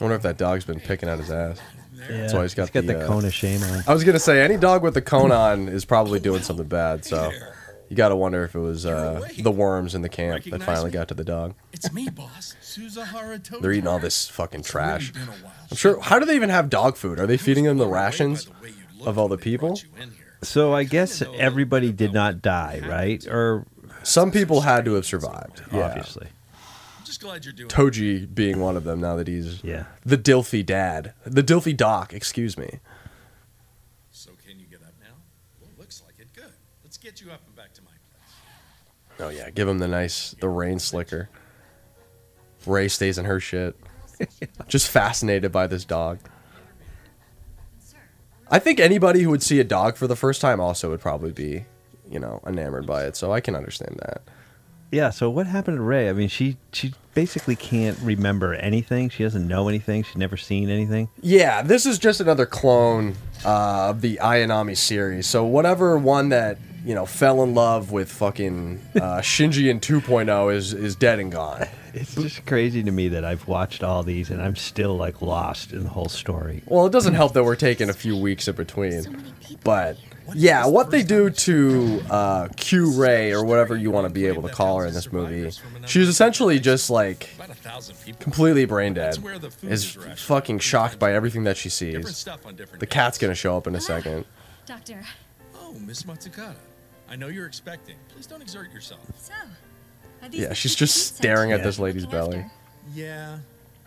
wonder 0.00 0.14
if 0.14 0.22
that 0.22 0.38
dog's 0.38 0.64
been 0.64 0.78
picking 0.78 1.08
at 1.08 1.18
his 1.18 1.28
ass. 1.28 1.58
Yeah. 1.92 2.18
That's 2.18 2.34
why 2.34 2.42
he's 2.42 2.54
got 2.54 2.68
he's 2.68 2.70
got 2.70 2.86
the, 2.86 2.92
the, 2.92 3.04
uh, 3.04 3.06
cone 3.08 3.24
of 3.24 3.34
shame 3.34 3.64
on. 3.64 3.82
I 3.88 3.92
was 3.92 4.04
gonna 4.04 4.20
say 4.20 4.44
any 4.44 4.56
dog 4.56 4.84
with 4.84 4.94
the 4.94 5.02
cone 5.02 5.32
on 5.32 5.66
is 5.66 5.84
probably 5.84 6.20
doing 6.20 6.42
something 6.42 6.68
bad. 6.68 7.04
So 7.04 7.32
you 7.88 7.96
got 7.96 8.10
to 8.10 8.16
wonder 8.16 8.44
if 8.44 8.54
it 8.54 8.60
was 8.60 8.86
uh, 8.86 9.28
the 9.40 9.50
worms 9.50 9.96
in 9.96 10.02
the 10.02 10.08
camp 10.08 10.44
that 10.44 10.62
finally 10.62 10.90
me? 10.90 10.92
got 10.92 11.08
to 11.08 11.14
the 11.14 11.24
dog. 11.24 11.54
It's 11.72 11.92
me, 11.92 12.10
boss. 12.10 12.54
Suzuhara 12.62 13.40
Toji. 13.40 13.60
They're 13.60 13.72
eating 13.72 13.88
all 13.88 13.98
this 13.98 14.28
fucking 14.28 14.62
trash. 14.62 15.08
It's 15.08 15.18
really 15.18 15.32
been 15.32 15.40
a 15.40 15.44
while. 15.46 15.52
I'm 15.68 15.76
sure. 15.76 16.00
How 16.00 16.20
do 16.20 16.26
they 16.26 16.36
even 16.36 16.50
have 16.50 16.70
dog 16.70 16.96
food? 16.96 17.18
Are 17.18 17.26
they 17.26 17.38
feeding 17.38 17.64
them 17.64 17.78
the 17.78 17.88
rations 17.88 18.44
the 18.44 18.52
way 18.62 18.68
you 18.68 18.74
look 19.00 19.08
of 19.08 19.18
all 19.18 19.26
the 19.26 19.34
when 19.34 19.40
they 19.40 19.56
brought 19.56 19.80
people? 19.80 20.23
You 20.44 20.60
in 20.62 20.66
here. 20.66 20.70
So 20.70 20.74
I 20.74 20.84
guess 20.84 21.22
everybody 21.38 21.92
did 21.92 22.12
not 22.12 22.42
die, 22.42 22.80
right? 22.86 23.26
Or 23.26 23.66
Some 24.02 24.30
people 24.30 24.62
had 24.62 24.84
to 24.84 24.94
have 24.94 25.06
survived. 25.06 25.62
Yeah. 25.72 25.80
obviously. 25.86 26.26
I'm 26.98 27.04
just 27.04 27.20
glad 27.20 27.44
you're 27.44 27.52
doing 27.54 27.68
Toji 27.68 28.32
being 28.34 28.60
one 28.60 28.76
of 28.76 28.84
them. 28.84 29.00
Now 29.00 29.16
that 29.16 29.28
he's 29.28 29.62
Yeah. 29.64 29.84
the 30.04 30.18
Dilfy 30.18 30.64
dad, 30.64 31.12
the 31.24 31.42
Dilfy 31.42 31.76
doc. 31.76 32.12
Excuse 32.12 32.56
me. 32.58 32.80
So 34.10 34.30
can 34.46 34.58
you 34.58 34.66
get 34.66 34.80
up 34.82 34.94
now? 35.00 35.14
Well, 35.60 35.70
looks 35.78 36.02
like 36.04 36.14
it. 36.18 36.28
Good. 36.34 36.52
Let's 36.82 36.96
get 36.98 37.20
you 37.20 37.30
up 37.30 37.40
and 37.46 37.54
back 37.56 37.72
to 37.74 37.82
my 37.82 37.90
place. 37.90 39.20
Oh 39.20 39.28
yeah, 39.30 39.50
give 39.50 39.68
him 39.68 39.78
the 39.78 39.88
nice 39.88 40.34
the 40.40 40.48
rain 40.48 40.78
slicker. 40.78 41.28
Rei 42.66 42.88
stays 42.88 43.18
in 43.18 43.26
her 43.26 43.40
shit. 43.40 43.76
Just 44.68 44.88
fascinated 44.88 45.52
by 45.52 45.66
this 45.66 45.84
dog. 45.84 46.18
I 48.50 48.58
think 48.58 48.80
anybody 48.80 49.22
who 49.22 49.30
would 49.30 49.42
see 49.42 49.60
a 49.60 49.64
dog 49.64 49.96
for 49.96 50.06
the 50.06 50.16
first 50.16 50.40
time 50.40 50.60
also 50.60 50.90
would 50.90 51.00
probably 51.00 51.32
be, 51.32 51.64
you 52.10 52.18
know, 52.18 52.40
enamored 52.46 52.86
by 52.86 53.04
it. 53.04 53.16
So 53.16 53.32
I 53.32 53.40
can 53.40 53.54
understand 53.54 53.98
that. 54.02 54.22
Yeah. 54.90 55.10
So 55.10 55.28
what 55.28 55.46
happened 55.46 55.78
to 55.78 55.82
Rei? 55.82 56.08
I 56.08 56.12
mean, 56.12 56.28
she 56.28 56.56
she 56.72 56.94
basically 57.14 57.56
can't 57.56 57.98
remember 58.00 58.54
anything. 58.54 59.08
She 59.08 59.24
doesn't 59.24 59.46
know 59.46 59.68
anything. 59.68 60.04
She's 60.04 60.16
never 60.16 60.36
seen 60.36 60.70
anything. 60.70 61.08
Yeah, 61.20 61.62
this 61.62 61.84
is 61.84 61.98
just 61.98 62.20
another 62.20 62.46
clone 62.46 63.16
uh, 63.44 63.88
of 63.90 64.02
the 64.02 64.18
Ayanami 64.22 64.76
series. 64.76 65.26
So 65.26 65.44
whatever 65.44 65.98
one 65.98 66.28
that 66.28 66.58
you 66.84 66.94
know 66.94 67.06
fell 67.06 67.42
in 67.42 67.54
love 67.54 67.90
with 67.90 68.10
fucking 68.12 68.80
uh, 68.94 69.18
Shinji 69.20 69.68
in 69.68 69.80
2.0 69.80 70.54
is 70.54 70.72
is 70.72 70.94
dead 70.94 71.18
and 71.18 71.32
gone. 71.32 71.66
It's 71.94 72.14
just 72.16 72.44
crazy 72.44 72.82
to 72.82 72.90
me 72.90 73.08
that 73.08 73.24
I've 73.24 73.46
watched 73.46 73.82
all 73.84 74.02
these 74.02 74.30
and 74.30 74.42
I'm 74.42 74.56
still 74.56 74.96
like 74.96 75.22
lost 75.22 75.72
in 75.72 75.84
the 75.84 75.88
whole 75.88 76.08
story. 76.08 76.62
Well, 76.66 76.86
it 76.86 76.92
doesn't 76.92 77.14
help 77.14 77.32
that 77.34 77.44
we're 77.44 77.56
taking 77.56 77.88
a 77.88 77.92
few 77.92 78.16
weeks 78.16 78.48
in 78.48 78.56
between. 78.56 79.22
But 79.62 79.96
yeah, 80.34 80.66
what 80.66 80.90
they 80.90 81.02
do 81.02 81.30
to 81.30 82.02
uh, 82.10 82.48
Q 82.56 83.00
Rei 83.00 83.32
or 83.32 83.44
whatever 83.44 83.76
you 83.76 83.90
want 83.90 84.06
to 84.08 84.12
be 84.12 84.26
able 84.26 84.42
to 84.42 84.48
call 84.48 84.78
her 84.80 84.86
in 84.86 84.94
this 84.94 85.12
movie, 85.12 85.50
she's 85.86 86.08
essentially 86.08 86.58
just 86.58 86.90
like 86.90 87.30
About 87.36 87.50
a 87.50 87.54
thousand 87.54 87.96
people. 88.04 88.20
completely 88.20 88.64
brain 88.64 88.94
dead. 88.94 89.06
That's 89.12 89.18
where 89.20 89.38
the 89.38 89.50
food 89.50 89.70
Is 89.70 89.96
is 89.96 90.20
fucking 90.22 90.58
shocked 90.60 90.98
by 90.98 91.12
everything 91.12 91.44
that 91.44 91.56
she 91.56 91.68
sees. 91.68 92.16
stuff 92.16 92.44
on 92.46 92.56
different 92.56 92.80
The 92.80 92.86
cat's 92.86 93.18
gonna 93.18 93.34
show 93.34 93.56
up 93.56 93.66
in 93.66 93.74
a 93.74 93.80
second. 93.80 94.24
Doctor, 94.66 95.00
Oh, 95.60 95.74
Miss 95.74 96.02
Matsukata. 96.04 96.54
I 97.08 97.16
know 97.16 97.28
you're 97.28 97.46
expecting. 97.46 97.96
Please 98.08 98.26
don't 98.26 98.40
exert 98.42 98.72
yourself. 98.72 99.00
so. 99.20 99.32
Are 100.24 100.28
these 100.28 100.40
Yeah, 100.40 100.52
she's 100.54 100.74
just 100.74 101.16
staring 101.16 101.52
at 101.52 101.62
this 101.62 101.78
lady's 101.78 102.06
belly. 102.06 102.44
Yeah, 102.94 103.38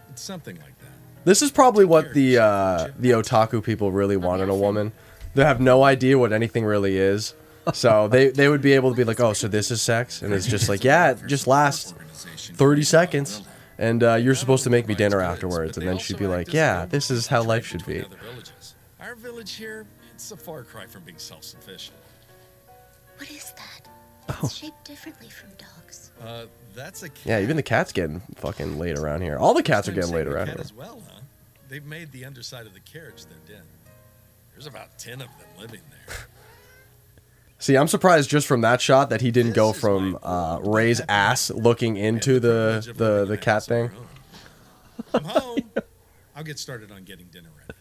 it's 0.10 0.21
something 0.21 0.56
like 0.58 0.78
that. 0.80 0.91
This 1.26 1.41
is 1.41 1.50
probably 1.52 1.84
what 1.84 2.13
the 2.13 2.38
uh, 2.38 2.88
the 3.00 3.12
otaku 3.12 3.63
people 3.63 3.91
really 3.91 4.17
want 4.17 4.41
in 4.41 4.50
a 4.50 4.56
woman. 4.56 4.91
They 5.34 5.43
have 5.43 5.60
no 5.60 5.84
idea 5.84 6.17
what 6.17 6.32
anything 6.32 6.63
really 6.63 6.97
is. 6.97 7.34
So 7.73 8.08
they, 8.12 8.30
they 8.30 8.47
would 8.50 8.62
be 8.62 8.73
able 8.73 8.91
to 8.91 8.95
be 8.95 9.04
like, 9.04 9.19
oh, 9.19 9.34
so 9.34 9.47
this 9.47 9.71
is 9.71 9.82
sex? 9.82 10.21
And 10.21 10.34
it's 10.34 10.47
just 10.47 10.69
like, 10.69 10.84
yeah, 10.84 11.12
it 11.12 11.28
just 11.28 11.47
lasts 11.47 11.93
30 12.54 12.84
seconds. 12.84 13.41
And 13.78 14.04
uh, 14.04 14.15
you're 14.15 14.36
supposed 14.36 14.63
to 14.63 14.71
make 14.71 14.88
me 14.88 14.95
dinner 14.95 15.21
afterwards. 15.21 15.78
And 15.78 15.88
then 15.88 16.00
she'd 16.00 16.17
be 16.17 16.26
like, 16.26 16.54
yeah, 16.54 16.86
this 16.86 17.12
is 17.12 17.28
how 17.28 17.43
life 17.43 17.65
should 17.65 17.86
be. 17.86 18.04
Our 19.00 19.13
village 19.15 19.54
here, 19.54 19.86
it's 20.13 20.32
a 20.32 20.38
far 20.38 20.63
cry 20.63 20.88
from 20.88 21.04
being 21.04 21.19
self-sufficient. 21.19 21.97
What 23.17 23.30
is 23.30 23.54
that? 23.54 23.88
It's 24.43 24.56
shaped 24.56 24.84
differently 24.86 25.30
from 25.30 25.50
dogs. 25.58 25.76
Uh, 26.23 26.45
that's 26.75 27.03
a 27.03 27.10
cat. 27.10 27.25
Yeah, 27.25 27.39
even 27.41 27.56
the 27.58 27.63
cat's 27.63 27.91
getting 27.91 28.21
fucking 28.36 28.77
laid 28.77 28.97
around 28.97 29.21
here. 29.21 29.38
All 29.38 29.53
the 29.53 29.63
cats 29.63 29.88
are 29.88 29.91
getting 29.91 30.13
laid 30.13 30.27
around 30.27 30.47
here. 30.47 30.58
as 30.60 30.73
well, 30.73 31.01
huh? 31.12 31.21
They've 31.69 31.86
made 31.86 32.12
the 32.12 32.25
underside 32.25 32.65
of 32.65 32.73
the 32.73 32.80
carriage 32.80 33.25
their 33.25 33.38
den. 33.58 33.65
There's 34.53 34.67
about 34.67 34.97
ten 34.97 35.21
of 35.21 35.27
them 35.27 35.47
living 35.60 35.82
there. 35.89 36.15
See, 37.60 37.75
I'm 37.75 37.88
surprised 37.88 38.30
just 38.30 38.45
from 38.47 38.62
that 38.62 38.82
shot 38.82 39.10
that 39.10 39.21
he 39.21 39.32
didn't 39.32 39.53
go 39.53 39.67
This 39.69 39.77
is 39.77 39.82
from 39.82 40.19
uh, 40.21 40.60
Rei's 40.62 41.01
ass 41.10 41.49
looking 41.49 41.97
into 41.97 42.39
the, 42.39 42.82
Privilege 42.84 42.97
the, 42.97 43.25
the 43.25 43.38
cat 43.38 43.53
house 43.53 43.67
of 43.67 43.77
our 43.77 43.88
thing. 43.89 43.97
I'm 45.13 45.23
home. 45.41 45.71
I'll 46.36 46.43
get 46.43 46.60
started 46.60 46.91
on 46.91 47.03
getting 47.03 47.25
dinner 47.27 47.49
ready. 47.58 47.73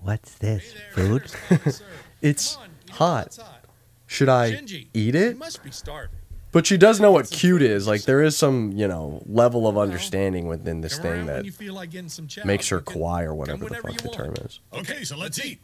What's 0.00 0.34
this? 0.38 0.72
Hey 0.72 0.78
there, 0.78 1.18
Food? 1.20 1.76
Dinner's 2.20 2.24
ready, 2.24 2.28
sir. 2.28 2.28
It's 2.30 2.54
Come 2.54 2.62
on, 2.62 2.68
eat 2.68 2.88
it 2.90 3.00
while 3.00 3.08
hot. 3.16 3.26
it's 3.26 3.36
hot. 3.38 3.64
Should 4.06 4.28
I 4.28 4.52
Shinji, 4.52 4.86
eat 4.94 5.14
it? 5.14 5.36
must 5.38 5.62
be 5.64 5.70
starving. 5.70 6.10
But 6.52 6.64
she 6.66 6.76
does 6.78 7.00
know 7.00 7.10
what 7.12 7.28
cute 7.30 7.60
is. 7.60 7.86
Like 7.86 8.02
there 8.04 8.22
is 8.22 8.36
some, 8.36 8.72
you 8.72 8.88
know, 8.88 9.22
level 9.26 9.66
of 9.68 9.76
understanding 9.76 10.46
within 10.46 10.80
this 10.80 10.96
thing 10.98 11.26
that 11.26 11.44
like 11.70 11.90
chow. 11.92 12.44
makes 12.44 12.68
her 12.70 12.76
You 12.78 12.82
kawaii 12.82 13.24
or 13.24 13.34
whatever 13.34 13.68
the 13.68 13.74
fuck 13.74 13.96
the 14.00 14.08
term 14.08 14.34
is. 14.40 14.60
Okay, 14.72 15.04
so 15.04 15.16
let's 15.18 15.44
eat. 15.44 15.60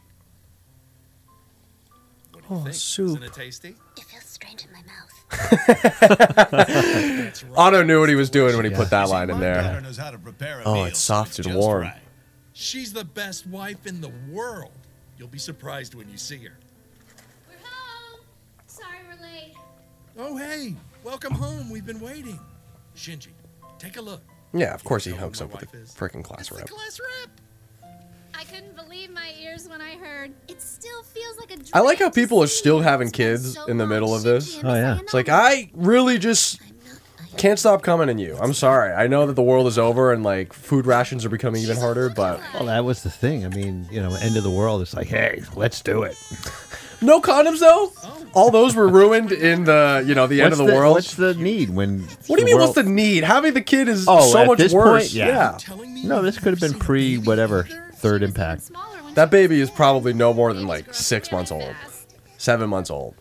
What 2.33 2.41
do 2.47 2.47
Oh, 2.55 2.63
think? 2.63 2.75
soup. 2.75 3.07
Isn't 3.09 3.23
it 3.23 3.33
tasty? 3.33 3.75
It 3.97 4.03
feels 4.03 4.25
strange 4.25 4.65
in 4.65 4.71
my 4.71 4.81
mouth. 4.83 5.09
Otto 7.57 7.81
knew 7.83 7.99
what 8.01 8.09
he 8.09 8.15
was 8.15 8.29
doing 8.29 8.55
when 8.55 8.65
he 8.65 8.71
put 8.71 8.89
that 8.91 9.09
line 9.09 9.29
in 9.31 9.39
there. 9.39 9.81
knows 9.81 9.97
how 9.97 10.11
to 10.11 10.19
prepare 10.19 10.59
a 10.59 10.63
Oh, 10.65 10.83
it's 10.83 10.99
soft 10.99 11.39
and 11.39 11.55
warm. 11.55 11.89
She's 12.51 12.93
the 12.93 13.05
best 13.05 13.47
wife 13.47 13.87
in 13.87 14.01
the 14.01 14.11
world. 14.29 14.71
You'll 15.23 15.29
be 15.31 15.39
surprised 15.39 15.95
when 15.95 16.09
you 16.09 16.17
see 16.17 16.35
her. 16.39 16.51
We're 17.47 17.55
home. 17.65 18.19
Sorry 18.67 18.97
we're 19.07 19.25
late. 19.25 19.53
Oh, 20.17 20.35
hey, 20.35 20.75
welcome 21.01 21.31
home. 21.31 21.69
We've 21.69 21.85
been 21.85 22.01
waiting. 22.01 22.37
Shinji, 22.93 23.29
take 23.79 23.95
a 23.95 24.01
look. 24.01 24.21
Yeah, 24.53 24.73
of 24.73 24.83
course 24.83 25.05
he 25.05 25.11
hooks 25.11 25.39
up 25.39 25.53
with 25.53 25.63
a 25.63 25.77
wife 25.77 25.95
freaking 25.95 26.25
class 26.25 26.41
It's 26.41 26.49
the 26.49 26.55
rep. 26.57 26.67
class 26.67 26.99
rep. 26.99 27.29
I 28.33 28.43
couldn't 28.43 28.75
believe 28.75 29.11
my 29.11 29.31
ears 29.39 29.69
when 29.69 29.79
I 29.79 29.95
heard. 29.95 30.33
It 30.49 30.61
still 30.61 31.03
feels 31.03 31.37
like 31.37 31.51
a 31.51 31.55
dream 31.55 31.69
I 31.71 31.79
like 31.79 31.99
how 31.99 32.09
people 32.09 32.43
are 32.43 32.47
still 32.47 32.81
having 32.81 33.09
kids 33.09 33.53
so 33.53 33.63
in 33.67 33.77
the 33.77 33.87
middle 33.87 34.13
of 34.13 34.23
this. 34.23 34.59
Oh, 34.61 34.73
yeah. 34.73 34.99
It's 34.99 35.13
like 35.13 35.29
I 35.29 35.71
really 35.73 36.17
just 36.17 36.59
I'm 36.61 36.67
not. 36.67 36.72
I 36.72 36.72
can't 37.37 37.59
stop 37.59 37.81
coming 37.81 38.09
in 38.09 38.17
you. 38.17 38.37
I'm 38.39 38.53
sorry. 38.53 38.93
I 38.93 39.07
know 39.07 39.25
that 39.27 39.33
the 39.33 39.43
world 39.43 39.67
is 39.67 39.77
over 39.77 40.11
and 40.13 40.23
like 40.23 40.53
food 40.53 40.85
rations 40.85 41.25
are 41.25 41.29
becoming 41.29 41.61
even 41.61 41.77
harder, 41.77 42.09
but 42.09 42.39
Well, 42.53 42.65
that 42.65 42.85
was 42.85 43.03
the 43.03 43.09
thing. 43.09 43.45
I 43.45 43.49
mean, 43.49 43.87
you 43.91 44.01
know, 44.01 44.13
end 44.15 44.37
of 44.37 44.43
the 44.43 44.51
world. 44.51 44.81
It's 44.81 44.93
like, 44.93 45.07
hey, 45.07 45.41
let's 45.55 45.81
do 45.81 46.03
it. 46.03 46.15
no 47.01 47.21
condoms 47.21 47.59
though. 47.59 47.91
All 48.33 48.49
those 48.49 48.75
were 48.75 48.87
ruined 48.87 49.31
in 49.31 49.63
the 49.65 50.03
you 50.07 50.15
know 50.15 50.25
the 50.27 50.41
end 50.41 50.51
What's 50.51 50.61
of 50.61 50.67
the, 50.67 50.73
world. 50.73 50.93
What's 50.95 51.15
the 51.15 51.33
need 51.35 51.69
when? 51.69 51.99
what 52.27 52.37
do 52.37 52.41
you 52.41 52.45
mean? 52.45 52.57
What's 52.57 52.73
the 52.75 52.83
need? 52.83 53.23
Having 53.23 53.53
the 53.53 53.61
kid 53.61 53.87
is 53.87 54.05
Oh, 54.07 54.31
so 54.31 54.45
much 54.45 54.57
this 54.57 54.73
worse. 54.73 55.03
point? 55.03 55.13
Yeah. 55.13 55.57
yeah. 55.69 56.03
No, 56.05 56.21
this 56.21 56.37
could 56.39 56.57
have 56.57 56.59
been 56.59 56.79
pre 56.79 57.17
whatever 57.17 57.63
third 57.95 58.21
She 58.21 58.25
was 58.25 58.29
even 58.31 58.41
impact. 58.41 58.71
That 59.15 59.29
baby 59.29 59.59
is 59.61 59.69
probably 59.69 60.13
no 60.13 60.33
more 60.33 60.53
than 60.53 60.65
like 60.65 60.93
six 60.93 61.31
months 61.31 61.51
old, 61.51 61.75
seven 62.37 62.69
months 62.69 62.89
old. 62.89 63.15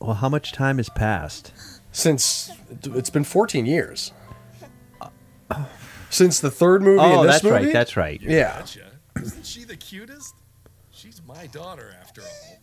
Well, 0.00 0.14
how 0.14 0.28
much 0.28 0.52
time 0.52 0.76
has 0.78 0.88
passed? 0.90 1.52
Since 1.94 2.50
it's 2.82 3.08
been 3.08 3.22
14 3.24 3.66
years. 3.66 4.12
Since 6.10 6.40
the 6.40 6.50
third 6.50 6.82
movie 6.82 6.98
Oh, 7.00 7.20
and 7.20 7.28
this 7.28 7.36
that's 7.36 7.44
movie. 7.44 7.64
right. 7.66 7.72
That's 7.72 7.96
right. 7.96 8.20
yeah. 8.20 8.58
Gotcha. 8.58 8.80
Isn't 9.22 9.46
she 9.46 9.62
the 9.64 9.76
cutest? 9.76 10.34
She's 10.90 11.22
my 11.26 11.46
daughter, 11.48 11.94
after 12.00 12.20
all. 12.22 12.58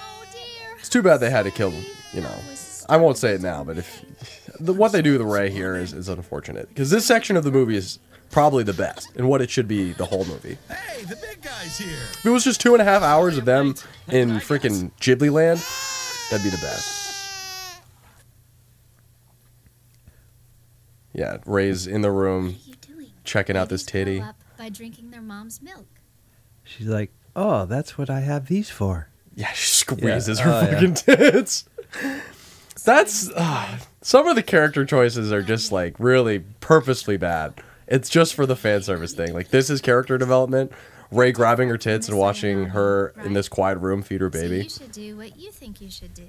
Oh 0.00 0.24
dear. 0.32 0.76
It's 0.78 0.88
too 0.88 1.02
bad 1.02 1.18
they 1.18 1.30
had 1.30 1.42
to 1.44 1.50
kill. 1.50 1.72
You 2.12 2.20
know, 2.20 2.34
I 2.88 2.96
won't 2.96 3.16
say 3.16 3.32
it 3.34 3.40
now, 3.42 3.64
but 3.64 3.78
if 3.78 4.04
the, 4.60 4.72
what 4.72 4.92
they 4.92 5.02
do 5.02 5.12
with 5.18 5.22
Rei 5.22 5.50
here 5.50 5.74
is, 5.76 5.92
is 5.92 6.08
unfortunate 6.08 6.68
because 6.68 6.90
this 6.90 7.04
section 7.06 7.36
of 7.36 7.42
the 7.44 7.50
movie 7.52 7.76
is 7.76 7.98
probably 8.30 8.62
the 8.62 8.72
best 8.72 9.10
and 9.16 9.28
what 9.28 9.40
it 9.42 9.50
should 9.50 9.66
be 9.68 9.92
the 9.92 10.04
whole 10.04 10.24
movie. 10.26 10.58
Hey, 10.68 11.02
the 11.04 11.16
big 11.16 11.42
guy's 11.42 11.76
here. 11.78 11.96
If 12.12 12.24
it 12.26 12.30
was 12.30 12.44
just 12.44 12.60
two 12.60 12.72
and 12.74 12.82
a 12.82 12.84
half 12.84 13.02
hours 13.02 13.36
of 13.38 13.44
them 13.44 13.74
in 14.08 14.30
freaking 14.38 14.92
Ghibli 15.00 15.30
land, 15.32 15.60
that'd 16.30 16.44
be 16.44 16.50
the 16.50 16.60
best. 16.64 16.99
Yeah, 21.20 21.36
Rei's 21.44 21.86
in 21.86 22.00
the 22.00 22.10
room 22.10 22.46
What 22.46 22.54
are 22.54 22.70
you 22.70 22.74
doing? 22.96 23.10
checking 23.24 23.56
out 23.56 23.68
this 23.68 23.84
titty. 23.84 24.24
by 24.58 24.70
drinking 24.70 25.10
their 25.10 25.20
mom's 25.20 25.60
milk. 25.60 25.86
She's 26.64 26.86
like, 26.86 27.12
oh, 27.36 27.66
that's 27.66 27.98
what 27.98 28.08
I 28.08 28.20
have 28.20 28.46
these 28.46 28.70
for. 28.70 29.08
Yeah, 29.34 29.52
she 29.52 29.70
squeezes 29.70 30.38
Yeah. 30.38 30.44
her 30.44 30.50
Oh, 30.50 30.60
yeah. 30.62 30.72
fucking 30.74 30.94
tits. 30.94 31.64
That's 32.84 33.30
uh, 33.36 33.78
some 34.00 34.26
of 34.26 34.36
the 34.36 34.42
character 34.42 34.84
choices 34.86 35.30
are 35.32 35.42
just 35.42 35.70
like 35.70 35.94
really 35.98 36.38
purposely 36.60 37.16
bad. 37.18 37.54
It's 37.86 38.08
just 38.08 38.34
for 38.34 38.46
the 38.46 38.56
fan 38.56 38.82
service 38.82 39.12
thing. 39.12 39.34
Like 39.34 39.48
this 39.48 39.68
is 39.68 39.80
character 39.82 40.16
development. 40.16 40.72
Rei 41.10 41.32
grabbing 41.32 41.68
her 41.68 41.76
tits 41.76 42.08
and 42.08 42.16
watching 42.16 42.66
her 42.66 43.12
in 43.24 43.32
this 43.34 43.48
quiet 43.48 43.78
room 43.78 44.00
feed 44.00 44.20
her 44.22 44.30
So 44.32 44.40
baby. 44.40 44.62
you 44.62 44.70
should 44.70 44.92
do 44.92 45.16
what 45.16 45.36
you 45.36 45.50
think 45.50 45.80
you 45.82 45.90
should 45.90 46.14
do. 46.14 46.28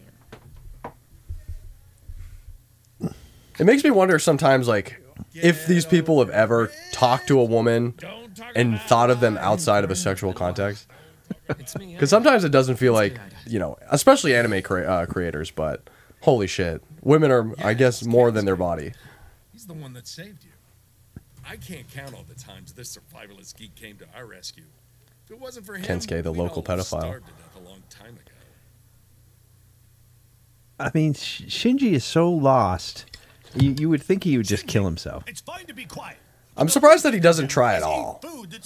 It 3.61 3.65
makes 3.65 3.83
me 3.83 3.91
wonder 3.91 4.17
sometimes, 4.17 4.67
like, 4.67 4.99
if 5.35 5.67
these 5.67 5.85
people 5.85 6.17
have 6.17 6.31
ever 6.31 6.71
talked 6.91 7.27
to 7.27 7.39
a 7.39 7.43
woman 7.43 7.93
and 8.55 8.81
thought 8.81 9.11
of 9.11 9.19
them 9.19 9.37
outside 9.37 9.83
of 9.83 9.91
a 9.91 9.95
sexual 9.95 10.33
context. 10.33 10.87
Because 11.45 12.09
sometimes 12.09 12.43
it 12.43 12.49
doesn't 12.51 12.77
feel 12.77 12.93
like, 12.93 13.19
you 13.45 13.59
know, 13.59 13.77
especially 13.91 14.35
anime 14.35 14.63
crea- 14.63 14.85
uh, 14.85 15.05
creators, 15.05 15.51
but 15.51 15.87
holy 16.21 16.47
shit. 16.47 16.81
Women 17.03 17.29
are, 17.29 17.53
I 17.63 17.75
guess, 17.75 18.03
more 18.03 18.31
than 18.31 18.45
their 18.45 18.55
body. 18.55 18.93
He's 19.53 19.67
the 19.67 19.75
one 19.75 19.93
that 19.93 20.07
saved 20.07 20.43
you. 20.43 21.21
I 21.47 21.55
can't 21.57 21.87
count 21.87 22.15
all 22.15 22.25
the 22.27 22.33
times 22.33 22.73
this 22.73 22.97
survivalist 22.97 23.57
geek 23.57 23.75
came 23.75 23.95
to 23.97 24.07
our 24.15 24.25
rescue. 24.25 24.63
If 25.25 25.29
it 25.29 25.39
wasn't 25.39 25.67
for 25.67 25.75
him, 25.75 25.83
Kensuke, 25.83 26.23
the 26.23 26.33
local 26.33 26.63
pedophile. 26.63 27.01
starved 27.01 27.27
to 27.27 27.33
death 27.33 27.63
a 27.63 27.69
long 27.69 27.83
time 27.91 28.13
ago. 28.15 28.31
I 30.79 30.89
mean, 30.95 31.13
Shinji 31.13 31.91
is 31.91 32.03
so 32.03 32.27
lost. 32.27 33.05
You, 33.55 33.75
you 33.77 33.89
would 33.89 34.01
think 34.03 34.23
he 34.23 34.37
would 34.37 34.47
just 34.47 34.67
kill 34.67 34.85
himself. 34.85 35.23
It's 35.27 35.41
fine 35.41 35.65
to 35.65 35.73
be 35.73 35.85
quiet. 35.85 36.17
I'm 36.57 36.67
surprised 36.67 37.05
that 37.05 37.13
he 37.13 37.19
doesn't 37.21 37.47
try 37.47 37.75
at 37.75 37.81
all. 37.81 38.21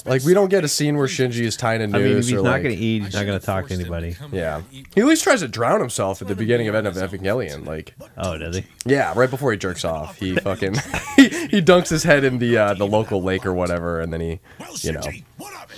Like, 0.06 0.24
we 0.24 0.34
don't 0.34 0.50
get 0.50 0.64
a 0.64 0.68
scene 0.68 0.98
where 0.98 1.06
Shinji 1.08 1.42
is 1.42 1.56
tying 1.56 1.82
a 1.82 1.84
I 1.84 1.88
mean, 1.88 2.02
if 2.02 2.02
noose 2.16 2.28
he's 2.30 2.40
or 2.40 2.44
not 2.44 2.50
like. 2.54 2.64
going 2.64 2.76
to 2.76 2.82
eat, 2.82 3.04
he's 3.04 3.14
not 3.14 3.26
going 3.28 3.40
to 3.40 3.46
talk 3.46 3.68
to 3.68 3.74
anybody. 3.76 4.16
Yeah. 4.32 4.64
He 4.72 4.86
at 4.98 5.06
least 5.06 5.24
tries 5.24 5.42
to 5.42 5.48
drown 5.48 5.80
himself 5.82 6.20
at 6.22 6.28
the 6.28 6.36
beginning 6.36 6.68
of 6.68 6.74
End 6.74 6.88
of 6.88 6.96
Evangelion. 6.96 7.66
Like, 7.66 7.94
Oh, 8.18 8.38
does 8.40 8.56
he? 8.58 8.66
yeah, 8.86 9.14
right 9.16 9.30
before 9.30 9.52
he 9.52 9.58
jerks 9.58 9.86
off, 9.86 10.18
he 10.18 10.36
fucking 10.36 10.74
he, 11.16 11.30
he 11.30 11.62
dunks 11.62 11.90
his 11.90 12.04
head 12.04 12.24
in 12.24 12.40
the 12.40 12.58
uh, 12.58 12.74
the 12.74 12.88
local 12.88 13.22
lake 13.22 13.46
or 13.46 13.54
whatever, 13.54 14.02
and 14.02 14.12
then 14.12 14.20
he, 14.20 14.40
you 14.82 14.92
know, 14.92 15.00
Shinji, 15.02 15.24
what 15.38 15.54
of 15.54 15.70
it? 15.72 15.78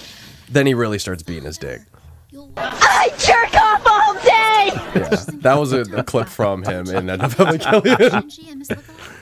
then 0.49 0.65
he 0.65 0.73
really 0.73 0.99
starts 0.99 1.23
beating 1.23 1.43
his 1.43 1.57
dick. 1.57 1.81
You'll 2.31 2.51
I 2.55 3.09
jerk 3.19 3.53
off 3.53 3.55
all 3.55 3.65
day! 3.65 3.66
Yeah, 4.67 5.09
that 5.33 5.55
was 5.57 5.73
a, 5.73 5.81
a 5.81 6.03
clip 6.03 6.27
from 6.27 6.63
him 6.63 6.87
in 6.87 7.09
End 7.09 7.21
of 7.21 7.35
Evangelion. 7.35 7.97
Shinji 7.97 8.49
and 8.49 8.59
Miss 8.59 8.69
Lookalike. 8.69 9.13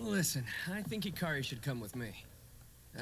Listen, 0.00 0.44
I 0.72 0.82
think 0.82 1.04
Ikari 1.04 1.42
should 1.42 1.62
come 1.62 1.80
with 1.80 1.96
me. 1.96 2.12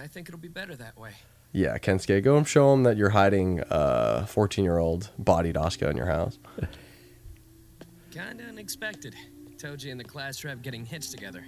I 0.01 0.07
think 0.07 0.29
it'll 0.29 0.39
be 0.41 0.49
better 0.49 0.77
that 0.77 0.97
way. 0.99 1.11
Yeah, 1.53 1.77
Kensuke, 1.79 2.23
go 2.23 2.37
and 2.37 2.47
show 2.47 2.73
him 2.73 2.85
that 2.85 2.97
you're 2.97 3.11
hiding 3.11 3.63
a 3.71 4.27
14 4.27 4.65
year 4.65 4.79
old 4.79 5.11
bodied 5.19 5.57
Asuka 5.57 5.91
in 5.91 5.97
your 5.97 6.07
house. 6.07 6.39
Kinda 8.11 8.45
unexpected. 8.45 9.15
Toji 9.57 9.91
and 9.91 9.99
the 9.99 10.05
class 10.05 10.45
rep 10.45 10.63
getting 10.63 10.85
hitched 10.85 11.11
together. 11.11 11.45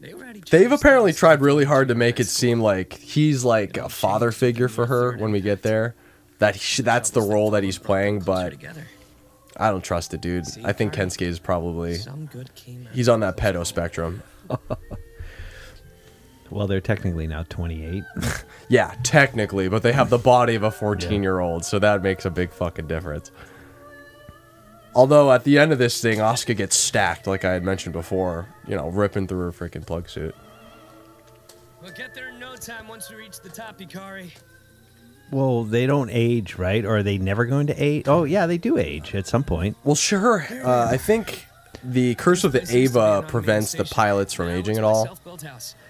They 0.00 0.14
were 0.14 0.24
at 0.24 0.36
each 0.36 0.50
They've 0.50 0.72
apparently 0.72 1.12
tried 1.12 1.40
really 1.40 1.64
hard 1.64 1.88
to 1.88 1.94
make 1.94 2.18
it 2.20 2.26
seem 2.26 2.60
like 2.60 2.94
he's 2.94 3.44
like 3.44 3.76
a 3.76 3.88
father 3.88 4.30
figure 4.32 4.68
for 4.68 4.86
her 4.86 5.16
when 5.16 5.32
we 5.32 5.40
get 5.40 5.62
there. 5.62 5.94
That 6.38 6.56
he, 6.56 6.82
that's 6.82 7.10
the 7.10 7.22
role 7.22 7.50
that 7.52 7.62
he's 7.62 7.78
playing, 7.78 8.20
but 8.20 8.50
together. 8.50 8.86
I 9.56 9.70
don't 9.70 9.82
trust 9.82 10.12
it, 10.14 10.20
dude. 10.20 10.44
I 10.64 10.72
think 10.72 10.92
Kensuke 10.92 11.22
is 11.22 11.38
probably 11.38 11.94
some 11.94 12.26
good 12.26 12.50
he's 12.92 13.08
on 13.08 13.20
that 13.20 13.36
pedo 13.36 13.66
spectrum. 13.66 14.22
Well, 16.50 16.66
they're 16.66 16.80
technically 16.80 17.26
now 17.26 17.44
28. 17.48 18.04
Yeah, 18.68 18.96
technically, 19.04 19.68
but 19.68 19.84
they 19.84 19.92
have 19.92 20.10
the 20.10 20.18
body 20.18 20.56
of 20.56 20.64
a 20.64 20.72
14 20.72 21.22
year 21.22 21.38
old, 21.38 21.64
so 21.64 21.78
that 21.78 22.02
makes 22.02 22.24
a 22.24 22.30
big 22.30 22.50
fucking 22.50 22.88
difference. 22.88 23.30
Although 24.92 25.30
at 25.30 25.44
the 25.44 25.58
end 25.58 25.70
of 25.70 25.78
this 25.78 26.02
thing, 26.02 26.18
Asuka 26.18 26.56
gets 26.56 26.74
stacked, 26.74 27.28
like 27.28 27.44
I 27.44 27.52
had 27.52 27.62
mentioned 27.62 27.92
before, 27.92 28.48
you 28.66 28.74
know, 28.74 28.88
ripping 28.88 29.28
through 29.28 29.38
her 29.38 29.52
freaking 29.52 29.86
plug 29.86 30.08
suit. 30.08 30.34
We'll 31.80 31.92
get 31.92 32.12
there 32.12 32.30
in 32.30 32.40
no 32.40 32.56
time 32.56 32.88
once 32.88 33.08
we 33.08 33.14
reach 33.14 33.38
the 33.40 33.50
top, 33.50 33.78
Ikari. 33.78 34.32
Well, 35.30 35.64
they 35.64 35.86
don't 35.86 36.10
age, 36.12 36.56
right? 36.56 36.84
Or 36.84 36.98
are 36.98 37.02
they 37.02 37.18
never 37.18 37.46
going 37.46 37.66
to 37.66 37.74
age? 37.74 38.04
Oh, 38.06 38.24
yeah, 38.24 38.46
they 38.46 38.58
do 38.58 38.78
age 38.78 39.14
at 39.14 39.26
some 39.26 39.42
point. 39.44 39.76
Well, 39.84 39.96
sure. 39.96 40.46
Uh, 40.50 40.88
I 40.90 40.96
think 40.96 41.46
the 41.82 42.14
Curse 42.14 42.44
of 42.44 42.52
the 42.52 42.60
This 42.60 42.72
used 42.72 42.94
to 42.94 42.98
be 43.00 43.04
an 43.04 43.12
Eva 43.18 43.26
prevents 43.28 43.72
the 43.72 43.84
pilots 43.84 44.32
from 44.32 44.48
aging 44.48 44.78
at 44.78 44.84
all. 44.84 45.18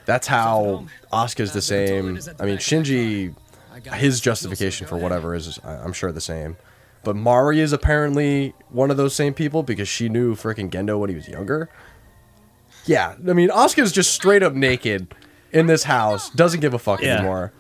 That's 0.07 0.27
how 0.27 0.63
home. 0.65 0.91
Asuka's 1.13 1.51
the 1.53 1.59
the 1.59 1.63
same. 1.63 2.03
toilet 2.05 2.19
is 2.19 2.29
at 2.29 2.39
the 2.39 2.43
I 2.43 2.47
mean, 2.47 2.57
back 2.57 2.63
of 2.73 2.85
the 2.87 3.35
Shinji, 3.85 3.95
his 3.95 4.21
justification 4.21 4.87
for 4.87 4.97
whatever 4.97 5.35
is, 5.35 5.59
I- 5.65 5.75
I'm 5.77 5.93
sure, 5.93 6.13
the 6.13 6.21
same. 6.21 6.57
But 7.05 7.15
Mari 7.15 7.61
is 7.61 7.73
apparently 7.73 8.55
one 8.71 8.91
of 8.91 8.97
those 8.97 9.15
same 9.15 9.35
people 9.35 9.63
because 9.63 9.87
she 9.89 10.09
knew 10.09 10.35
freaking 10.35 10.71
Gendo 10.71 10.99
when 10.99 11.09
he 11.11 11.15
was 11.15 11.29
younger. 11.29 11.69
Yeah, 12.87 13.15
I 13.29 13.33
mean, 13.33 13.49
Asuka's 13.51 13.93
just 13.93 14.13
straight 14.13 14.43
up 14.43 14.55
naked 14.55 15.15
in 15.53 15.67
this 15.67 15.85
house, 15.85 16.31
doesn't 16.31 16.61
give 16.61 16.73
a 16.75 16.79
fuck 16.79 17.01
Yeah. 17.03 17.17
anymore. 17.19 17.53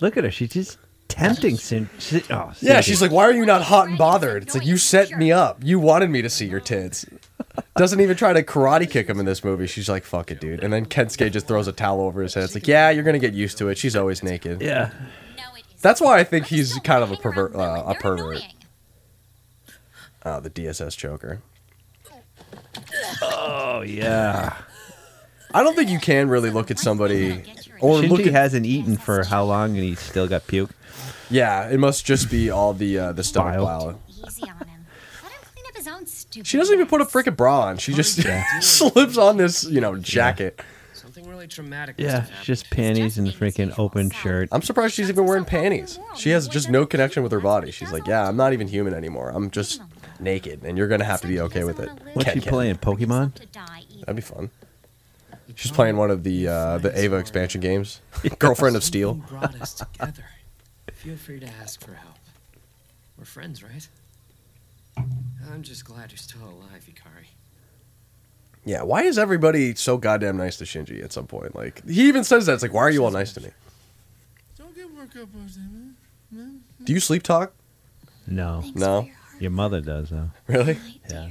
Look 0.00 0.16
at 0.16 0.24
her. 0.24 0.30
She's 0.30 0.50
just 0.50 0.78
tempting 1.12 1.56
Sin. 1.56 1.88
Sin- 1.98 2.22
oh, 2.30 2.52
Yeah, 2.60 2.78
Shinji. 2.78 2.84
she's 2.84 3.02
like, 3.02 3.10
why 3.10 3.24
are 3.24 3.32
you 3.32 3.44
not 3.46 3.62
hot 3.62 3.88
and 3.88 3.98
bothered? 3.98 4.42
It's 4.42 4.54
like, 4.54 4.64
you 4.66 4.76
set 4.76 5.10
me 5.12 5.30
up. 5.32 5.58
You 5.62 5.78
wanted 5.78 6.10
me 6.10 6.22
to 6.22 6.30
see 6.30 6.46
your 6.46 6.60
tits. 6.60 7.06
Doesn't 7.76 8.00
even 8.00 8.16
try 8.16 8.32
to 8.32 8.42
karate 8.42 8.90
kick 8.90 9.08
him 9.08 9.20
in 9.20 9.26
this 9.26 9.44
movie. 9.44 9.66
She's 9.66 9.88
like, 9.88 10.04
fuck 10.04 10.30
it, 10.30 10.40
dude. 10.40 10.64
And 10.64 10.72
then 10.72 10.86
Kensuke 10.86 11.30
just 11.30 11.46
throws 11.46 11.68
a 11.68 11.72
towel 11.72 12.00
over 12.00 12.22
his 12.22 12.34
head. 12.34 12.44
It's 12.44 12.54
like, 12.54 12.66
yeah, 12.66 12.90
you're 12.90 13.04
going 13.04 13.12
to 13.14 13.18
get 13.20 13.34
used 13.34 13.58
to 13.58 13.68
it. 13.68 13.76
She's 13.78 13.94
always 13.94 14.22
naked. 14.22 14.62
Yeah. 14.62 14.90
No, 15.36 15.42
it 15.54 15.64
isn't. 15.66 15.82
That's 15.82 16.00
why 16.00 16.18
I 16.18 16.24
think 16.24 16.46
he's 16.46 16.78
kind 16.78 17.02
of 17.02 17.10
a 17.10 17.14
hang 17.14 17.22
pervert. 17.22 17.54
Uh, 17.54 17.84
a 17.86 17.94
pervert. 17.94 18.36
annoying. 18.36 18.52
Oh, 20.24 20.40
the 20.40 20.50
DSS 20.50 20.96
choker. 20.96 21.42
Oh 23.22 23.82
yeah. 23.82 24.56
I 25.54 25.62
don't 25.62 25.74
think 25.76 25.90
you 25.90 25.98
can 25.98 26.28
really 26.28 26.50
look 26.50 26.70
at 26.70 26.78
somebody 26.78 27.42
or 27.80 28.00
Shinji 28.00 28.08
look 28.08 28.20
at 28.20 28.32
hasn't 28.32 28.64
eaten 28.64 28.96
for 28.96 29.24
how 29.24 29.44
long, 29.44 29.70
and 29.76 29.84
he's 29.84 30.00
still 30.00 30.26
got 30.28 30.46
puke. 30.46 30.70
Yeah, 31.32 31.68
it 31.68 31.78
must 31.78 32.04
just 32.04 32.30
be 32.30 32.50
all 32.50 32.74
the 32.74 32.98
uh, 32.98 33.12
the 33.12 33.24
stomach 33.24 33.54
Bile. 33.54 33.64
bile. 33.64 34.00
Easy 34.08 34.42
on 34.42 34.66
him. 34.68 34.86
Let 35.22 35.32
him 35.32 35.38
clean 35.52 35.64
up 35.66 35.76
his 35.76 35.88
own 35.88 36.06
stupid. 36.06 36.46
She 36.46 36.58
doesn't 36.58 36.74
even 36.74 36.86
put 36.86 37.00
a 37.00 37.04
freaking 37.04 37.36
bra 37.36 37.62
on. 37.62 37.78
She 37.78 37.92
just 37.94 38.20
slips 38.60 39.16
on 39.16 39.38
this, 39.38 39.64
you 39.64 39.80
know, 39.80 39.96
jacket. 39.96 40.60
Something 40.92 41.28
really 41.28 41.48
traumatic. 41.48 41.96
Yeah, 41.98 42.20
have 42.20 42.42
just 42.42 42.70
panties 42.70 43.18
and 43.18 43.26
the 43.26 43.32
freaking 43.32 43.76
open 43.78 44.10
shirt. 44.10 44.48
I'm 44.52 44.62
surprised 44.62 44.94
she's 44.94 45.08
even 45.08 45.26
wearing 45.26 45.44
panties. 45.44 45.98
She 46.16 46.30
has 46.30 46.46
just 46.48 46.70
no 46.70 46.86
connection 46.86 47.22
with 47.22 47.32
her 47.32 47.40
body. 47.40 47.70
She's 47.70 47.90
like, 47.92 48.06
yeah, 48.06 48.28
I'm 48.28 48.36
not 48.36 48.52
even 48.52 48.68
human 48.68 48.94
anymore. 48.94 49.30
I'm 49.34 49.50
just 49.50 49.80
naked, 50.20 50.62
and 50.64 50.78
you're 50.78 50.88
gonna 50.88 51.04
have 51.04 51.20
to 51.22 51.26
be 51.26 51.40
okay 51.40 51.64
with 51.64 51.80
it. 51.80 51.90
What's 52.12 52.30
she 52.30 52.40
playing? 52.40 52.76
Pokemon? 52.76 53.34
To 53.34 53.46
die 53.46 53.82
either. 53.90 54.00
That'd 54.00 54.16
be 54.16 54.22
fun. 54.22 54.50
She's 55.54 55.70
playing 55.70 55.96
one 55.96 56.10
of 56.10 56.22
the 56.24 56.48
uh, 56.48 56.78
the 56.78 57.02
Eva 57.02 57.16
expansion 57.16 57.60
games. 57.60 58.00
Girlfriend 58.38 58.76
of 58.76 58.84
Steel. 58.84 59.14
Something 59.14 59.38
brought 59.38 59.60
us 59.60 59.74
together. 59.74 60.24
Feel 61.02 61.16
free 61.16 61.40
to 61.40 61.48
ask 61.60 61.80
for 61.84 61.94
help. 61.94 62.14
We're 63.18 63.24
friends, 63.24 63.62
right? 63.62 63.88
I'm 65.52 65.62
just 65.62 65.84
glad 65.84 66.10
you're 66.12 66.18
still 66.18 66.42
alive, 66.44 66.86
Ikari. 66.88 67.26
Yeah, 68.64 68.82
why 68.82 69.02
is 69.02 69.18
everybody 69.18 69.74
so 69.74 69.96
goddamn 69.96 70.36
nice 70.36 70.56
to 70.58 70.64
Shinji 70.64 71.02
at 71.02 71.12
some 71.12 71.26
point? 71.26 71.56
Like 71.56 71.84
he 71.88 72.06
even 72.08 72.22
says 72.22 72.46
that. 72.46 72.54
It's 72.54 72.62
like, 72.62 72.72
why 72.72 72.82
are 72.82 72.90
you 72.90 73.04
all 73.04 73.10
nice 73.10 73.32
to 73.32 73.40
me? 73.40 73.50
Don't 74.56 74.74
get 74.76 74.94
worked 74.94 75.16
up 75.16 75.22
about 75.24 75.48
that, 75.48 75.94
man. 76.30 76.60
Do 76.84 76.92
you 76.92 77.00
sleep 77.00 77.24
talk? 77.24 77.52
No, 78.28 78.60
Thanks 78.62 78.78
No. 78.78 79.02
your 79.02 79.12
your 79.40 79.50
mother 79.50 79.80
does 79.80 80.10
though. 80.10 80.30
Really? 80.46 80.78
Yeah. 81.10 81.30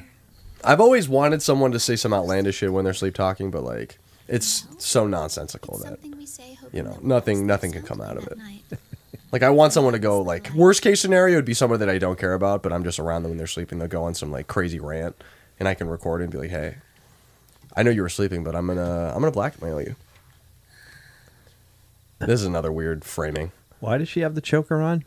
I've 0.66 0.82
always 0.82 1.08
wanted 1.08 1.42
someone 1.42 1.72
to 1.72 1.80
say 1.80 1.96
some 1.96 2.14
outlandish 2.14 2.58
shit 2.58 2.74
when 2.74 2.84
they're 2.84 2.94
sleep 2.94 3.16
talking, 3.16 3.50
but 3.52 3.64
like 3.64 3.98
it's 4.28 4.68
so 4.80 5.08
nonsensical 5.08 5.76
It's 5.76 5.84
that 5.86 6.02
we 6.18 6.26
say, 6.26 6.58
you 6.74 6.84
know, 6.84 7.00
nothing- 7.02 7.48
nothing 7.48 7.72
can 7.72 7.84
come 7.84 8.02
out 8.02 8.18
of 8.18 8.26
that 8.26 8.38
it. 8.72 8.80
like 9.32 9.44
I 9.44 9.50
want 9.50 9.74
someone 9.74 9.94
to 9.94 10.00
go 10.00 10.22
like 10.22 10.52
worst 10.54 10.82
case 10.82 11.00
scenario 11.02 11.38
would 11.38 11.46
be 11.46 11.54
someone 11.54 11.80
that 11.80 11.90
I 11.90 11.98
don't 11.98 12.20
care 12.20 12.34
about, 12.34 12.64
but 12.64 12.74
I'm 12.74 12.84
just 12.84 13.00
around 13.00 13.24
them 13.24 13.32
when 13.32 13.38
they're 13.38 13.48
sleeping. 13.48 13.80
They'll 13.80 13.88
go 13.88 14.04
on 14.04 14.14
some 14.14 14.32
like 14.32 14.48
crazy 14.48 14.80
rant, 14.80 15.16
and 15.60 15.68
I 15.68 15.74
can 15.74 15.88
record 15.88 16.22
it 16.22 16.26
and 16.26 16.34
be 16.34 16.40
like, 16.40 16.50
hey, 16.50 16.76
I 17.76 17.84
know 17.84 17.92
you 17.92 18.02
were 18.02 18.10
sleeping, 18.10 18.44
but 18.44 18.56
I'm 18.56 18.68
gonna 18.68 19.12
I'm 19.14 19.20
gonna 19.22 19.32
blackmail 19.32 19.82
you. 19.82 19.96
This 22.20 22.42
is 22.42 22.46
another 22.46 22.72
weird 22.72 23.04
framing. 23.04 23.52
Why 23.80 23.98
does 23.98 24.08
she 24.08 24.20
have 24.20 24.36
the 24.36 24.42
choker 24.42 24.80
on? 24.80 25.04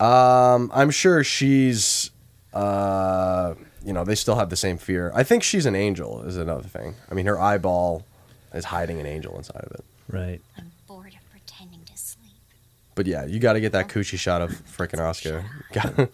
Um, 0.00 0.70
I'm 0.74 0.90
sure 0.90 1.22
she's, 1.22 2.10
uh, 2.54 3.54
you 3.84 3.92
know, 3.92 4.04
they 4.04 4.14
still 4.14 4.36
have 4.36 4.48
the 4.48 4.56
same 4.56 4.78
fear. 4.78 5.12
I 5.14 5.24
think 5.24 5.42
she's 5.42 5.66
an 5.66 5.76
angel 5.76 6.22
is 6.22 6.36
another 6.38 6.66
thing. 6.66 6.94
I 7.10 7.14
mean, 7.14 7.26
her 7.26 7.38
eyeball 7.38 8.04
is 8.54 8.64
hiding 8.66 8.98
an 8.98 9.06
angel 9.06 9.36
inside 9.36 9.62
of 9.62 9.72
it. 9.72 9.84
Right. 10.08 10.40
I'm 10.56 10.72
bored 10.86 11.14
of 11.14 11.30
pretending 11.30 11.84
to 11.84 11.96
sleep. 11.98 12.32
But 12.94 13.06
yeah, 13.06 13.24
you 13.26 13.38
got 13.38 13.54
to 13.54 13.60
get 13.60 13.72
that 13.72 13.88
coochie 13.88 14.18
shot 14.18 14.40
of 14.42 14.50
freaking 14.50 14.98
Asuka. 15.00 15.44
Got- 15.72 16.10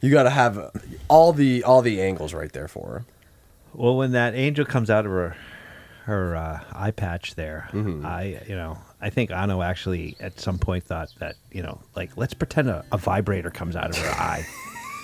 you 0.00 0.10
got 0.10 0.24
to 0.24 0.30
have 0.30 0.70
all 1.08 1.32
the 1.32 1.62
all 1.62 1.80
the 1.80 2.02
angles 2.02 2.34
right 2.34 2.52
there 2.52 2.66
for 2.68 2.86
her. 2.88 3.04
Well, 3.72 3.96
when 3.96 4.10
that 4.12 4.34
angel 4.34 4.64
comes 4.64 4.90
out 4.90 5.06
of 5.06 5.12
her 5.12 5.36
her 6.04 6.34
uh, 6.36 6.60
eye 6.72 6.90
patch 6.90 7.36
there, 7.36 7.68
Mm-hmm. 7.72 8.04
I 8.04 8.40
you 8.48 8.56
know 8.56 8.78
I 9.00 9.10
think 9.10 9.30
Anno 9.30 9.62
actually 9.62 10.16
at 10.18 10.40
some 10.40 10.58
point 10.58 10.82
thought 10.84 11.10
that 11.20 11.36
you 11.52 11.62
know 11.62 11.80
like 11.94 12.16
let's 12.16 12.34
pretend 12.34 12.68
a, 12.68 12.84
a 12.90 12.98
vibrator 12.98 13.50
comes 13.50 13.76
out 13.76 13.90
of 13.90 13.96
her 13.96 14.10
eye, 14.20 14.44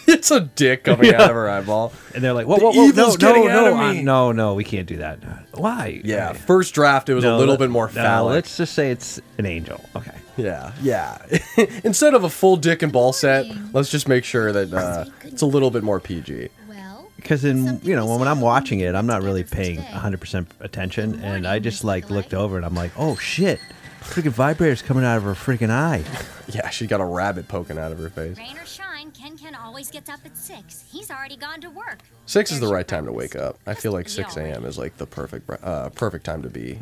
It's 0.09 0.33
a 0.33 0.41
dick 0.41 0.83
coming 0.83 1.15
out 1.15 1.31
of 1.31 1.37
her 1.37 1.49
eyeball. 1.49 1.93
and 2.15 2.25
they're 2.25 2.33
like, 2.33 2.47
whoa, 2.49 2.57
The 2.57 2.65
whoa, 2.65 2.73
whoa, 2.73 3.15
no, 3.21 3.35
no, 3.35 3.47
no, 3.47 3.77
uh, 3.77 3.93
no, 3.93 4.33
no, 4.33 4.55
we 4.55 4.65
can't 4.65 4.89
do 4.89 4.97
that. 4.97 5.21
Why? 5.55 6.01
Yeah, 6.05 6.33
first 6.33 6.75
draft 6.75 7.09
it 7.09 7.15
was 7.15 7.23
a 7.25 7.37
little 7.37 7.57
bit 7.57 7.71
more 7.71 7.87
no, 7.87 7.93
phallic. 7.93 8.35
let's 8.35 8.57
just 8.57 8.75
say 8.75 8.91
it's 8.91 9.21
an 9.39 9.47
angel. 9.47 9.81
Okay. 9.95 10.18
Yeah, 10.39 10.73
yeah. 10.81 11.19
Instead 11.85 12.15
of 12.15 12.25
a 12.25 12.31
full 12.31 12.57
dick 12.57 12.83
and 12.83 12.93
ball 12.93 13.13
set, 13.13 13.47
let's 13.75 13.91
just 13.91 14.09
make 14.09 14.25
sure 14.25 14.53
that 14.53 14.73
uh, 14.73 15.05
it's 15.25 15.43
a 15.43 15.47
little 15.47 15.71
bit 15.71 15.83
more 15.83 16.01
PG. 16.01 16.49
Well, 16.69 17.11
Because 17.17 17.45
in 17.45 17.81
you 17.83 17.95
know 17.97 18.07
when 18.17 18.29
I'm 18.29 18.41
watching 18.41 18.81
it, 18.81 18.95
I'm 18.95 19.07
not 19.07 19.23
really 19.23 19.45
paying 19.45 19.79
100 19.79 20.21
percent 20.21 20.49
attention, 20.61 21.21
and 21.23 21.47
I 21.47 21.59
just 21.59 21.83
like 21.85 22.09
looked 22.09 22.33
over 22.35 22.57
and 22.57 22.65
I'm 22.65 22.75
like, 22.75 22.93
oh 22.97 23.17
shit, 23.17 23.61
freaking 24.01 24.31
vibrator's 24.31 24.81
coming 24.81 25.05
out 25.05 25.17
of 25.19 25.25
her 25.25 25.35
freaking 25.35 25.71
eye. 25.71 26.05
Yeah, 26.51 26.71
she 26.71 26.87
got 26.87 27.03
a 27.03 27.05
rabbit 27.05 27.47
poking 27.47 27.77
out 27.77 27.93
of 27.93 27.99
her 27.99 28.09
face. 28.09 28.39
rain 28.39 28.57
or 28.57 28.65
shine, 28.65 29.11
Ken 29.11 29.37
Ken 29.37 29.55
always 29.55 29.91
gets 29.91 30.09
up 30.09 30.21
at 30.25 30.35
six. 30.35 30.83
He's 30.91 31.11
already 31.11 31.37
gone 31.37 31.61
to 31.61 31.69
work. 31.69 31.99
Six 32.25 32.51
is 32.51 32.59
the 32.61 32.69
right 32.73 32.89
time 32.89 33.05
to 33.05 33.13
wake 33.13 33.37
up. 33.37 33.59
I 33.67 33.75
feel 33.75 33.93
like 33.93 34.09
six 34.09 34.35
a.m. 34.39 34.65
is 34.65 34.79
like 34.79 34.97
the 34.97 35.05
perfect 35.05 35.51
uh, 35.63 35.91
perfect 35.91 36.25
time 36.25 36.41
to 36.45 36.49
be 36.49 36.79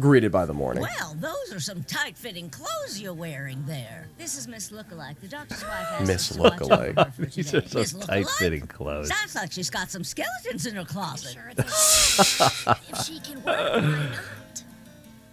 greeted 0.00 0.30
by 0.32 0.44
the 0.46 0.52
morning. 0.54 0.82
Well, 0.82 1.14
those 1.18 1.52
are 1.54 1.60
some 1.60 1.82
tight-fitting 1.84 2.50
clothes 2.50 3.00
you're 3.00 3.14
wearing 3.14 3.62
there. 3.66 4.06
This 4.18 4.36
is 4.38 4.46
Miss 4.48 4.70
Lookalike, 4.70 5.18
the 5.20 5.28
doctor's 5.28 5.62
wife. 5.62 5.86
asked 5.92 6.06
Miss 6.06 6.30
us 6.30 6.36
to 6.36 6.42
watch 6.42 6.52
Lookalike. 6.54 6.88
over 6.98 7.04
her 7.04 7.10
for 7.12 7.26
These 7.26 7.50
today. 7.50 7.58
are 7.66 7.68
so 7.68 7.78
Miss 7.78 7.92
Lookalike? 7.92 8.06
tight-fitting 8.06 8.66
clothes. 8.66 9.08
Sounds 9.08 9.34
like 9.34 9.52
she's 9.52 9.70
got 9.70 9.90
some 9.90 10.04
skeletons 10.04 10.66
in 10.66 10.74
her 10.74 10.84
closet. 10.84 11.32
Sure, 11.34 11.50
it's 11.56 12.40
if 12.90 13.04
she 13.04 13.20
can 13.20 13.36
work, 13.42 13.56
why 13.72 13.80
not? 13.80 14.62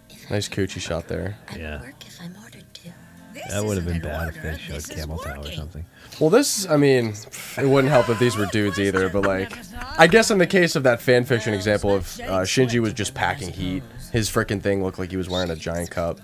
If 0.10 0.32
I 0.32 0.34
Nice 0.36 0.48
can 0.48 0.66
coochie 0.66 0.80
shot 0.82 1.08
there. 1.08 1.38
I'd 1.50 1.60
Yeah. 1.60 1.82
work 1.82 1.96
if 2.06 2.20
I'm 2.22 2.36
ordered 2.44 2.64
to. 2.76 2.90
This 3.34 3.52
That 3.52 3.66
would 3.66 3.78
have 3.78 3.86
been 3.86 3.96
isn't 3.98 4.06
an 4.10 4.18
bad 4.20 4.30
if 4.30 4.36
order, 4.38 4.52
they 4.52 4.58
showed 4.60 4.76
this 4.76 4.90
is 4.90 4.96
Camel 4.96 5.18
Tower 5.18 5.34
or 5.34 5.38
working. 5.40 5.58
something. 5.58 5.86
Well, 6.20 6.30
this, 6.30 6.70
I 6.70 6.78
mean, 6.78 7.16
it 7.58 7.66
wouldn't 7.68 7.92
help 7.92 8.08
if 8.10 8.20
these 8.20 8.38
were 8.38 8.46
dudes 8.46 8.80
either, 8.80 9.10
but 9.10 9.24
like, 9.26 9.58
I 9.98 10.06
guess 10.06 10.30
in 10.30 10.38
the 10.38 10.46
case 10.46 10.76
of 10.76 10.84
that 10.84 11.02
fan 11.02 11.26
fiction 11.26 11.54
example 11.56 11.96
of 11.96 12.20
uh, 12.22 12.42
Shinji 12.42 12.80
was 12.80 12.94
just 12.94 13.16
packing 13.16 13.52
heat, 13.52 13.82
his 14.14 14.30
freaking 14.30 14.62
thing 14.62 14.82
looked 14.84 14.98
like 15.00 15.10
he 15.12 15.18
was 15.18 15.28
wearing 15.30 15.50
a 15.50 15.56
giant 15.58 15.92
cup. 15.92 16.20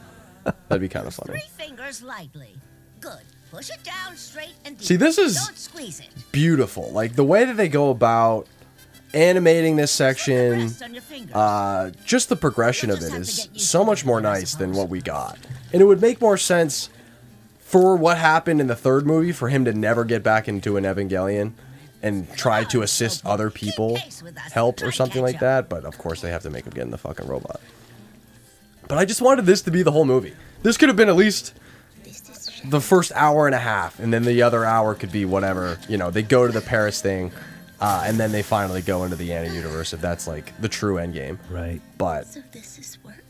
That'd 0.70 0.80
be 0.82 0.88
kind 0.88 1.06
of 1.06 1.14
funny. 1.14 1.40
Three 1.40 1.50
fingers 1.68 2.02
lightly. 2.02 2.56
Good. 3.02 3.20
Push 3.52 3.72
it 3.72 3.84
down 3.84 4.16
straight 4.16 4.54
and 4.64 4.78
deep. 4.78 4.88
See, 4.88 4.96
this 4.96 5.18
is- 5.18 5.44
Don't 5.44 5.58
squeeze 5.58 6.00
it. 6.00 6.08
Beautiful. 6.32 6.92
Like, 6.92 7.16
the 7.16 7.24
way 7.24 7.44
that 7.46 7.58
they 7.58 7.68
go 7.68 7.90
about 7.90 8.48
animating 9.14 9.76
this 9.76 9.92
section, 9.92 10.60
Rest 10.62 10.84
on 10.84 10.94
your 10.94 11.02
fingers. 11.02 11.36
uh, 11.36 11.92
just 12.06 12.30
the 12.30 12.36
progression 12.36 12.92
of 12.92 13.02
it 13.02 13.12
is 13.14 13.50
so 13.56 13.84
much 13.84 14.06
more 14.06 14.22
nice 14.22 14.54
than 14.56 14.74
what 14.74 14.88
we 14.88 15.02
got. 15.02 15.40
And 15.74 15.82
it 15.82 15.86
would 15.86 16.00
make 16.02 16.22
more 16.22 16.38
sense 16.38 16.90
for 17.60 17.96
what 17.96 18.18
happened 18.20 18.62
in 18.62 18.68
the 18.68 18.76
third 18.76 19.08
movie 19.08 19.32
for 19.32 19.50
him 19.50 19.66
to 19.66 19.74
never 19.74 20.06
get 20.06 20.22
back 20.24 20.48
into 20.48 20.78
an 20.78 20.84
Evangelion 20.84 21.54
and 22.04 22.32
try 22.36 22.64
to 22.66 22.82
assist 22.84 23.26
other 23.26 23.50
people 23.50 23.98
help 24.54 24.82
or 24.84 24.92
something 24.92 25.22
like 25.24 25.40
that. 25.40 25.70
But 25.70 25.86
of 25.86 25.98
course, 25.98 26.22
they 26.22 26.30
have 26.30 26.44
to 26.44 26.50
make 26.52 26.66
him 26.66 26.72
get 26.74 26.84
in 26.84 26.92
the 26.92 26.98
fucking 26.98 27.28
robot. 27.28 27.60
But 28.90 28.98
I 28.98 29.06
just 29.06 29.22
wanted 29.22 29.46
this 29.46 29.62
to 29.62 29.72
be 29.72 29.84
the 29.84 29.92
whole 29.92 30.04
movie. 30.04 30.34
This 30.64 30.76
could 30.76 30.90
have 30.90 30.96
been 30.98 31.10
at 31.10 31.16
least 31.16 31.54
the 32.66 32.82
first 32.82 33.12
hour 33.16 33.46
and 33.46 33.56
a 33.56 33.60
half, 33.60 34.00
and 34.00 34.12
then 34.12 34.24
the 34.24 34.42
other 34.42 34.66
hour 34.66 34.96
could 34.96 35.12
be 35.12 35.26
whatever. 35.26 35.78
You 35.88 35.98
know, 35.98 36.10
they 36.10 36.24
go 36.24 36.48
to 36.48 36.52
the 36.52 36.60
Paris 36.60 37.00
thing, 37.00 37.32
uh, 37.80 38.04
and 38.06 38.20
then 38.20 38.32
they 38.32 38.42
finally 38.42 38.82
go 38.82 39.04
into 39.04 39.16
the 39.16 39.32
Anna 39.32 39.54
universe 39.54 39.94
if 39.94 40.02
that's 40.02 40.28
like 40.28 40.60
the 40.60 40.68
true 40.68 40.98
end 40.98 41.14
game. 41.14 41.40
Right. 41.52 41.80
But 42.00 42.26
so. 42.26 42.42
This 42.52 42.80
is 42.80 42.98
work. 43.04 43.24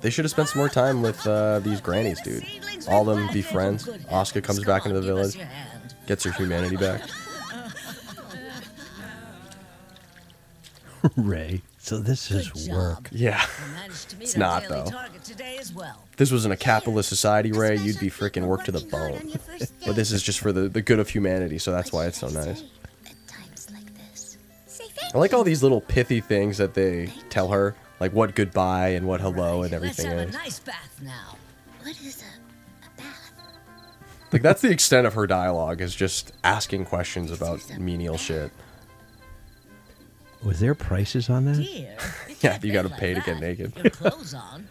they 0.00 0.10
should 0.10 0.24
have 0.24 0.30
spent 0.30 0.48
some 0.48 0.58
more 0.60 0.68
time 0.68 1.02
with 1.02 1.26
uh, 1.26 1.58
these 1.58 1.80
grannies, 1.80 2.20
dude. 2.22 2.46
All 2.88 3.10
of 3.10 3.18
them 3.18 3.28
be 3.32 3.42
friends. 3.42 3.88
Asuka 3.88 4.44
comes 4.44 4.64
back 4.64 4.86
into 4.86 5.00
the 5.00 5.06
village, 5.06 5.36
gets 6.06 6.22
her 6.22 6.30
humanity 6.30 6.76
back. 6.76 7.02
Rei. 11.16 11.62
So 11.82 11.98
this 11.98 12.30
is 12.30 12.46
job. 12.46 12.76
work. 12.76 13.08
Yeah. 13.10 13.42
You 13.42 13.74
managed 13.74 14.10
to 14.10 14.16
meet 14.16 14.24
It's 14.26 14.36
not, 14.36 14.68
though. 14.68 14.86
today 15.24 15.56
as 15.58 15.72
well. 15.72 16.04
This 16.16 16.30
was 16.30 16.46
in 16.46 16.52
a 16.52 16.56
capitalist 16.56 17.08
society, 17.08 17.50
Rei, 17.50 17.76
you'd 17.76 17.98
be 17.98 18.08
freaking 18.08 18.44
worked 18.46 18.66
to 18.66 18.72
the 18.72 18.78
Working 18.78 18.98
hard 18.98 19.12
on 19.14 19.28
bone. 19.30 19.68
But 19.84 19.96
this 19.96 20.12
is 20.12 20.22
just 20.22 20.38
for 20.38 20.52
the, 20.52 20.68
the 20.68 20.80
good 20.80 21.00
of 21.00 21.08
humanity, 21.08 21.58
so 21.58 21.72
that's 21.72 21.92
why 21.92 22.06
it's 22.06 22.18
so 22.18 22.28
nice. 22.28 22.62
At 23.04 23.26
times 23.26 23.68
like 23.72 23.92
this. 23.96 24.38
Say 24.66 24.84
thank 24.94 25.12
I 25.12 25.18
like 25.18 25.34
all 25.34 25.42
these 25.42 25.64
little 25.64 25.80
pithy 25.80 26.20
things 26.20 26.56
that 26.58 26.74
they 26.74 27.10
tell 27.30 27.48
her, 27.48 27.74
like 27.98 28.12
what 28.12 28.36
goodbye 28.36 28.90
and 28.90 29.08
what 29.08 29.20
hello 29.20 29.64
and 29.64 29.74
everything 29.74 30.08
Let's 30.08 30.28
is. 30.30 30.34
a 30.36 30.38
nice 30.38 30.60
bath 30.60 31.00
now. 31.02 31.34
What 31.80 31.90
is 32.00 32.22
a, 32.22 32.86
a 32.86 32.96
bath? 32.96 33.32
Like 34.32 34.42
that's 34.42 34.62
the 34.62 34.70
extent 34.70 35.08
of 35.08 35.14
her 35.14 35.26
dialogue 35.26 35.80
is 35.80 35.96
just 35.96 36.30
asking 36.44 36.84
questions 36.84 37.32
about 37.32 37.58
menial 37.76 38.18
shit. 38.18 38.52
Was 40.44 40.60
there 40.60 40.74
prices 40.74 41.30
on 41.30 41.44
that? 41.44 41.56
Dear, 41.56 41.96
Yeah, 42.40 42.58
you 42.62 42.72
gotta 42.72 42.88
like 42.88 42.98
pay 42.98 43.14
to 43.14 43.20
get 43.20 43.34
that. 43.34 43.40
naked. 43.40 43.72
Your 43.76 43.90
clothes 43.90 44.34
on. 44.34 44.66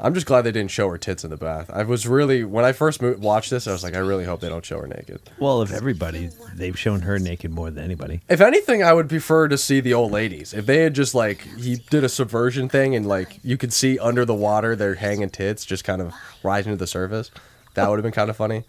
I'm 0.00 0.14
just 0.14 0.26
glad 0.26 0.42
they 0.42 0.52
didn't 0.52 0.70
show 0.70 0.88
her 0.90 0.98
tits 0.98 1.24
in 1.24 1.30
the 1.30 1.36
bath. 1.36 1.70
I 1.72 1.82
was 1.82 2.06
really 2.06 2.44
when 2.44 2.64
I 2.64 2.70
first 2.70 3.02
mo- 3.02 3.16
watched 3.18 3.50
this, 3.50 3.66
I 3.66 3.72
was 3.72 3.82
like, 3.82 3.94
I 3.96 3.98
really 3.98 4.24
hope 4.24 4.38
they 4.40 4.48
don't 4.48 4.64
show 4.64 4.78
her 4.80 4.86
naked. 4.86 5.20
Well, 5.40 5.60
of 5.60 5.72
everybody, 5.72 6.30
they've 6.54 6.78
shown 6.78 7.00
her 7.00 7.18
naked 7.18 7.50
more 7.50 7.68
than 7.70 7.82
anybody. 7.82 8.20
If 8.28 8.40
anything, 8.40 8.84
I 8.84 8.92
would 8.92 9.08
prefer 9.08 9.48
to 9.48 9.58
see 9.58 9.80
the 9.80 9.94
old 9.94 10.12
ladies. 10.12 10.54
If 10.54 10.66
they 10.66 10.82
had 10.84 10.94
just 10.94 11.16
like 11.16 11.40
he 11.58 11.76
did 11.90 12.04
a 12.04 12.08
subversion 12.08 12.68
thing 12.68 12.94
and 12.94 13.06
like 13.06 13.40
you 13.42 13.56
could 13.56 13.72
see 13.72 13.98
under 13.98 14.24
the 14.24 14.34
water 14.34 14.76
their 14.76 14.94
hanging 14.94 15.30
tits 15.30 15.64
just 15.64 15.82
kind 15.82 16.00
of 16.00 16.14
rising 16.44 16.70
to 16.72 16.76
the 16.76 16.86
surface, 16.86 17.32
that 17.74 17.88
would 17.90 17.96
have 17.98 18.04
been 18.04 18.12
kind 18.12 18.30
of 18.30 18.36
funny. 18.36 18.62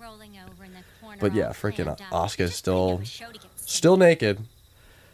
Rolling 0.00 0.38
over 0.42 0.64
in 0.64 0.72
the 0.72 0.78
corner 1.02 1.03
But 1.20 1.34
yeah, 1.34 1.48
freaking 1.50 1.96
Asuka's 2.10 2.50
um, 2.50 2.52
still 2.52 3.02
still 3.56 3.96
naked. 3.96 4.40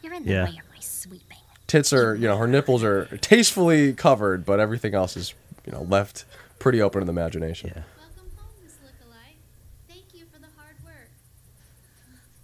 You're 0.02 0.14
in 0.14 0.24
the 0.24 0.30
Yeah. 0.30 0.44
way 0.44 0.50
of 0.50 0.56
my 0.56 0.80
sweeping. 0.80 1.36
Tits 1.66 1.92
are, 1.92 2.14
you 2.14 2.26
know, 2.26 2.36
her 2.36 2.46
nipples 2.48 2.82
are 2.82 3.04
tastefully 3.18 3.92
covered, 3.92 4.44
but 4.44 4.58
everything 4.58 4.94
else 4.94 5.16
is, 5.16 5.34
you 5.64 5.72
know, 5.72 5.82
left 5.82 6.24
pretty 6.58 6.82
open 6.82 7.00
to 7.00 7.04
the 7.06 7.12
imagination. 7.12 7.72
Yeah. 7.74 7.82
Welcome 7.98 8.30
home, 8.36 8.48
Miss 8.64 8.72
Lookalike. 8.84 9.36
Thank 9.88 10.04
you 10.14 10.24
for 10.32 10.40
the 10.40 10.48
hard 10.56 10.74
work. 10.84 11.10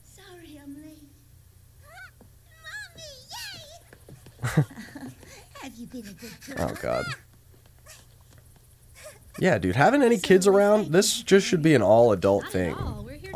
Sorry, 0.05 0.61
I'm 0.63 0.75
late. 0.83 1.09
Mommy, 4.55 4.67
yay! 5.03 5.11
Have 5.63 5.75
you 5.77 5.87
been 5.87 6.07
a 6.07 6.13
good 6.13 6.57
girl? 6.57 6.69
Oh 6.71 6.75
god. 6.81 7.05
Yeah, 9.39 9.59
dude, 9.59 9.77
having 9.77 10.03
any 10.03 10.17
kids 10.19 10.47
around, 10.47 10.93
this 10.93 11.21
just 11.23 11.47
should 11.47 11.61
be 11.63 11.75
an 11.75 11.83
all 11.83 12.11
adult 12.13 12.49
thing. 12.49 12.75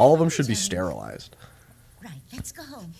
All 0.00 0.14
of 0.14 0.18
them 0.18 0.30
should 0.30 0.46
be 0.46 0.54
sterilized. 0.54 1.36
Right, 2.02 2.12
let's 2.32 2.52
go 2.52 2.62
home. 2.62 2.94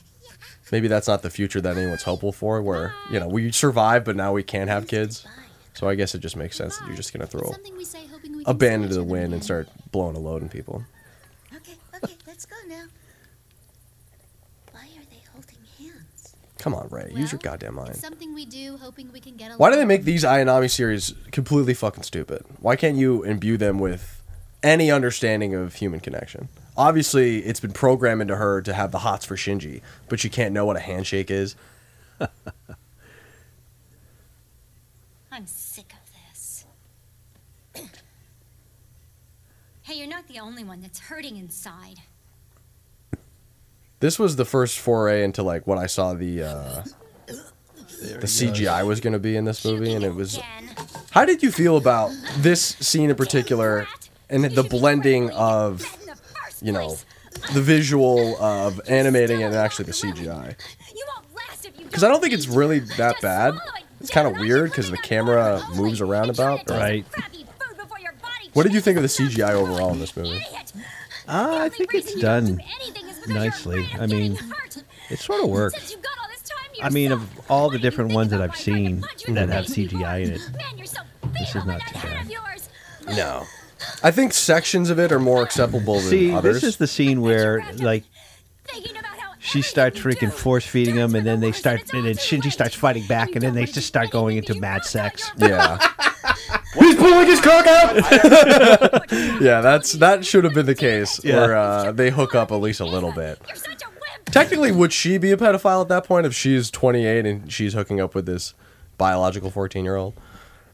Maybe 0.71 0.87
that's 0.87 1.09
not 1.09 1.23
the 1.23 1.31
future 1.31 1.61
that 1.63 1.79
anyone's 1.79 2.03
hopeful 2.03 2.31
for, 2.31 2.61
where, 2.61 2.95
you 3.11 3.19
know, 3.19 3.27
we 3.27 3.51
survive, 3.53 4.05
but 4.05 4.17
now 4.17 4.35
we 4.35 4.43
can't 4.43 4.69
have 4.69 4.87
kids. 4.87 5.27
So 5.73 5.89
I 5.89 5.95
guess 5.95 6.15
it 6.15 6.19
just 6.19 6.37
makes 6.37 6.57
sense 6.57 6.77
that 6.77 6.87
you're 6.87 6.97
just 6.97 7.15
going 7.15 7.23
to 7.23 7.27
throw 7.27 7.51
Something 7.51 7.75
we 7.75 7.87
say 7.87 8.07
hoping 8.13 8.37
we 8.37 8.45
a 8.47 8.53
band 8.53 8.83
into 8.83 8.97
the 8.97 9.03
wind 9.03 9.33
and 9.33 9.43
start 9.43 9.69
blowing 9.93 10.15
a 10.15 10.19
load 10.19 10.43
in 10.43 10.51
people. 10.51 10.85
Okay, 11.57 11.73
okay, 11.95 12.15
let's 12.27 12.45
go 12.45 12.57
now. 12.69 12.85
Why 14.73 14.83
are 14.83 15.07
they 15.11 15.23
holding 15.33 15.57
hands? 15.79 16.35
Come 16.59 16.75
on, 16.75 16.87
Rei, 16.91 17.11
use 17.15 17.33
your 17.33 17.39
goddamn 17.39 17.77
mind. 17.77 17.97
Something 17.97 18.35
we 18.35 18.45
do 18.45 18.77
hoping 18.77 19.11
we 19.11 19.21
can 19.21 19.37
get. 19.37 19.59
Why 19.59 19.71
do 19.71 19.77
they 19.77 19.87
make 19.87 20.05
these 20.05 20.23
Ayanami 20.23 20.71
series 20.71 21.15
completely 21.33 21.73
fucking 21.73 22.03
stupid? 22.03 22.45
Why 22.59 22.77
can't 22.77 22.99
you 22.99 23.23
imbue 23.23 23.57
them 23.57 23.79
with 23.79 24.23
any 24.63 24.91
understanding 24.91 25.55
of 25.55 25.77
human 25.77 26.01
connection? 26.01 26.51
Obviously, 26.81 27.41
it's 27.41 27.61
been 27.61 27.73
programmed 27.73 28.23
into 28.23 28.37
her 28.37 28.63
to 28.63 28.73
have 28.73 28.91
the 28.91 29.01
hots 29.01 29.27
for 29.27 29.37
Shinji, 29.37 29.83
but 30.09 30.19
she 30.19 30.31
can't 30.31 30.55
know 30.55 30.65
what 30.65 30.77
a 30.77 30.81
handshake 30.81 31.31
is. 31.31 31.55
I'm 35.31 35.47
sick 35.47 35.93
of 35.93 35.99
this. 36.33 36.65
hey, 39.83 39.95
you're 39.95 40.09
not 40.09 40.27
the 40.27 40.39
only 40.39 40.65
one 40.65 40.81
that's 40.81 41.01
hurting 41.01 41.37
inside. 41.37 41.99
This 43.99 44.19
was 44.19 44.37
the 44.37 44.47
first 44.47 44.79
foray 44.79 45.23
into 45.23 45.43
like 45.43 45.67
what 45.67 45.77
I 45.77 45.85
saw 45.85 46.15
the 46.15 46.45
uh, 46.45 46.83
the 47.27 48.27
CGI 48.27 48.87
was 48.87 49.01
going 49.01 49.13
to 49.13 49.19
be 49.19 49.37
in 49.37 49.45
this 49.45 49.67
movie, 49.67 49.93
and 49.93 50.03
it 50.03 50.15
was. 50.15 50.39
Again. 50.39 50.71
How 51.11 51.27
did 51.27 51.43
you 51.43 51.53
feel 51.53 51.77
about 51.77 52.11
this 52.39 52.63
scene 52.63 53.11
in 53.11 53.17
particular, 53.17 53.87
and 54.31 54.45
the 54.45 54.63
blending 54.63 55.29
of, 55.33 55.99
you 56.63 56.73
know, 56.73 56.97
the 57.53 57.61
visual 57.61 58.37
of 58.43 58.81
animating 58.89 59.41
it 59.41 59.45
and 59.45 59.55
actually 59.55 59.87
the 59.87 59.93
CGI? 59.93 60.55
You 60.95 61.05
won't 61.15 61.35
last 61.35 61.67
if 61.67 61.79
you 61.79 61.85
Because 61.85 62.05
I 62.05 62.09
don't 62.09 62.21
think 62.21 62.35
it's 62.35 62.49
really 62.49 62.81
that 62.99 63.21
bad. 63.21 63.55
It's 64.01 64.11
kind 64.11 64.27
of 64.27 64.39
weird 64.39 64.71
because 64.71 64.91
the 64.91 64.97
camera 64.97 65.63
moves 65.75 66.01
around 66.01 66.31
about. 66.31 66.69
Right. 66.69 67.05
What 68.53 68.65
did 68.65 68.75
you 68.75 68.81
think 68.81 68.97
of 68.97 69.03
the 69.03 69.09
CGI 69.09 69.51
overall 69.53 69.93
in 69.93 70.01
this 70.01 70.17
movie? 70.17 70.43
Uh, 71.29 71.59
I 71.61 71.69
think 71.69 71.95
it's 71.95 72.15
done 72.17 72.61
nicely. 73.29 73.87
I 73.99 74.07
mean, 74.07 74.37
it 75.11 75.19
sort 75.19 75.45
of 75.45 75.51
works. 75.51 75.97
I 76.83 76.89
mean, 76.89 77.13
of 77.13 77.51
all 77.51 77.71
the 77.71 77.79
different 77.79 78.13
ones 78.13 78.31
that 78.31 78.41
I've 78.41 78.57
seen 78.57 79.03
that 79.29 79.49
have 79.51 79.67
CGI 79.67 80.25
in 80.25 80.31
it, 80.33 80.41
this 81.39 81.55
is 81.55 81.65
not 81.65 81.81
too 81.87 81.95
bad. 81.95 82.31
No. 83.09 83.45
I 84.03 84.11
think 84.11 84.33
sections 84.33 84.91
of 84.91 84.99
it 84.99 85.13
are 85.13 85.19
more 85.21 85.43
acceptable 85.43 85.95
than 85.95 86.03
See, 86.11 86.33
others. 86.33 86.57
this 86.57 86.65
is 86.65 86.77
the 86.77 86.87
scene 86.87 87.21
where 87.21 87.63
like 87.79 88.05
she 89.39 89.63
starts 89.63 89.99
freaking 89.99 90.33
force 90.33 90.67
feeding 90.67 90.97
him, 90.97 91.15
and 91.15 91.27
then 91.27 91.41
they 91.41 91.53
start, 91.53 91.81
and 91.95 92.07
then 92.07 92.15
Shinji 92.15 92.53
starts 92.53 92.75
fighting 92.75 93.07
back, 93.07 93.31
and 93.33 93.41
then 93.43 93.55
they 93.55 93.65
just 93.65 93.87
start 93.87 94.11
going 94.11 94.37
into 94.37 94.55
mad 94.61 94.85
sex. 94.85 95.31
Yeah. 95.39 95.79
He's 96.79 96.95
pulling 96.95 97.27
his 97.27 97.41
cock 97.41 97.67
out. 97.67 97.97
yeah, 99.41 99.61
that's 99.61 99.93
that 99.95 100.25
should 100.25 100.45
have 100.45 100.55
been 100.55 100.67
the 100.67 100.75
case 100.75 101.21
Yeah. 101.25 101.37
where 101.37 101.57
uh, 101.57 101.93
they 101.93 102.11
hook 102.11 102.35
up 102.35 102.53
at 102.53 102.57
least 102.57 102.81
a 102.81 102.85
little 102.85 103.13
bit. 103.13 103.41
Technically, 104.27 104.71
would 104.71 104.93
she 104.93 105.19
be 105.19 105.33
a 105.33 105.37
pedophile 105.37 105.83
at 105.83 105.89
that 105.89 106.05
point 106.05 106.27
if 106.27 106.35
she's 106.35 106.71
28 106.71 107.27
and 107.27 107.51
she's 107.53 107.73
hooking 107.73 108.01
up 108.01 108.15
with 108.15 108.27
this 108.27 108.55
biological 108.99 109.51
14 109.51 109.85
year 109.85 109.97
old? 109.97 110.15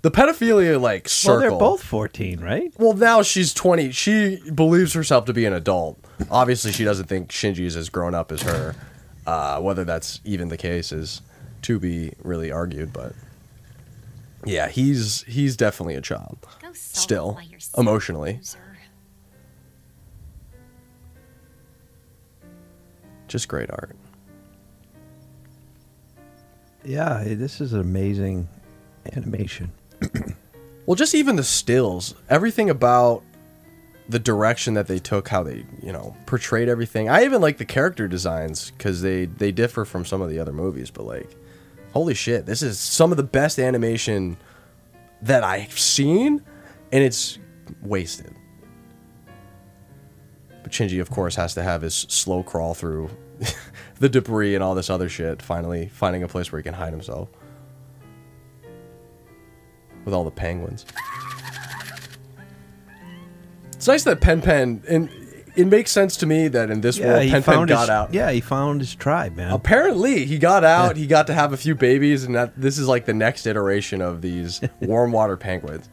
The 0.07 0.13
pedophilia 0.13 0.81
like 0.81 1.09
circle. 1.09 1.41
Well, 1.41 1.41
they're 1.51 1.59
both 1.59 1.83
fourteen, 1.83 2.39
right? 2.39 2.73
Well, 2.79 2.93
now 2.93 3.23
she's 3.23 3.53
20. 3.53 3.91
She 3.91 4.41
believes 4.55 4.93
herself 4.93 5.25
to 5.25 5.33
be 5.33 5.45
an 5.47 5.53
adult. 5.53 5.99
Obviously, 6.31 6.71
she 6.71 6.85
doesn't 6.85 7.07
think 7.07 7.31
Shinji 7.31 7.65
is 7.65 7.75
as 7.75 7.89
grown 7.89 8.15
up 8.15 8.31
as 8.31 8.43
her. 8.43 8.77
Uh, 9.27 9.61
whether 9.61 9.83
that's 9.85 10.21
even 10.25 10.47
the 10.47 10.57
case 10.57 10.93
is 10.93 11.23
to 11.63 11.81
be 11.81 12.13
really 12.23 12.53
argued, 12.53 12.93
but 12.93 13.15
yeah, 14.45 14.69
he's 14.69 15.23
he's 15.23 15.57
definitely 15.57 15.97
a 15.97 16.01
child. 16.01 16.39
Go 16.63 16.69
Still, 16.73 17.41
yourself, 17.43 17.77
emotionally. 17.77 18.35
loser. 18.35 18.59
Just 23.27 23.49
great 23.49 23.71
art. 23.73 23.97
Yeah, 26.85 27.25
this 27.27 27.61
is 27.61 27.73
amazing 27.73 28.47
animation. 29.13 29.73
Well, 30.87 30.95
just 30.95 31.17
even 31.17 31.35
the 31.35 31.45
stills, 31.45 32.15
everything 32.31 32.71
about 32.71 33.25
the 34.09 34.21
direction 34.21 34.75
that 34.75 34.87
they 34.87 35.01
took, 35.01 35.29
how 35.29 35.43
they, 35.43 35.67
you 35.83 35.93
know, 35.93 36.17
portrayed 36.27 36.69
everything. 36.69 37.09
I 37.09 37.25
even 37.25 37.41
like 37.41 37.59
the 37.59 37.65
character 37.65 38.07
designs 38.07 38.71
because 38.71 39.03
they 39.03 39.25
they 39.27 39.51
differ 39.51 39.85
from 39.85 40.05
some 40.05 40.23
of 40.23 40.31
the 40.31 40.39
other 40.39 40.53
movies. 40.53 40.93
But 40.93 41.05
like, 41.05 41.35
holy 41.93 42.15
shit, 42.15 42.47
this 42.47 42.63
is 42.63 42.79
some 42.79 43.11
of 43.11 43.17
the 43.17 43.25
best 43.25 43.59
animation 43.59 44.37
that 45.23 45.43
I've 45.43 45.77
seen, 45.77 46.41
and 46.93 47.03
it's 47.03 47.41
wasted. 47.83 48.33
But 50.63 50.71
Shinji, 50.71 51.01
of 51.01 51.11
course, 51.11 51.35
has 51.35 51.55
to 51.55 51.65
have 51.65 51.83
his 51.83 51.95
slow 51.95 52.45
crawl 52.45 52.75
through 52.75 53.11
the 53.99 54.09
debris 54.09 54.55
and 54.55 54.63
all 54.63 54.77
this 54.77 54.89
other 54.89 55.09
shit, 55.09 55.43
finally 55.43 55.89
finding 55.89 56.23
a 56.23 56.29
place 56.29 56.53
where 56.53 56.61
he 56.61 56.63
can 56.63 56.75
hide 56.75 56.93
himself 56.93 57.29
with 60.07 60.15
all 60.15 60.25
the 60.25 60.31
penguins. 60.31 60.87
It's 63.73 63.87
nice 63.87 64.05
that 64.05 64.23
Pen 64.23 64.41
Pen, 64.41 64.83
and 64.89 65.11
it 65.55 65.67
makes 65.67 65.91
sense 65.91 66.17
to 66.19 66.27
me 66.27 66.49
that 66.49 66.71
in 66.71 66.81
this 66.81 66.97
Yeah, 66.97 67.19
world, 67.19 67.31
Pen 67.31 67.43
Pen 67.43 67.67
got 67.67 67.81
his, 67.83 67.91
out. 67.91 68.15
Yeah, 68.15 68.31
he 68.31 68.41
found 68.41 68.81
his 68.81 68.95
tribe, 68.95 69.37
man. 69.37 69.53
Apparently, 69.53 70.25
he 70.25 70.39
got 70.39 70.65
out. 70.65 70.97
He 70.97 71.07
got 71.07 71.27
to 71.27 71.35
have 71.35 71.53
a 71.53 71.59
few 71.59 71.75
babies, 71.75 72.25
and 72.25 72.35
that 72.35 72.59
this 72.59 72.79
is 72.79 72.89
like 72.89 73.05
the 73.05 73.13
next 73.13 73.47
iteration 73.47 74.01
of 74.01 74.23
these 74.23 74.63
warm 74.81 75.13
water 75.13 75.37
penguins. 75.37 75.91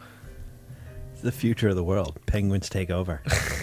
It's 1.11 1.21
the 1.21 1.31
future 1.31 1.69
of 1.69 1.75
the 1.75 1.83
world. 1.83 2.19
Penguins 2.25 2.69
take 2.69 2.89
over, 2.89 3.21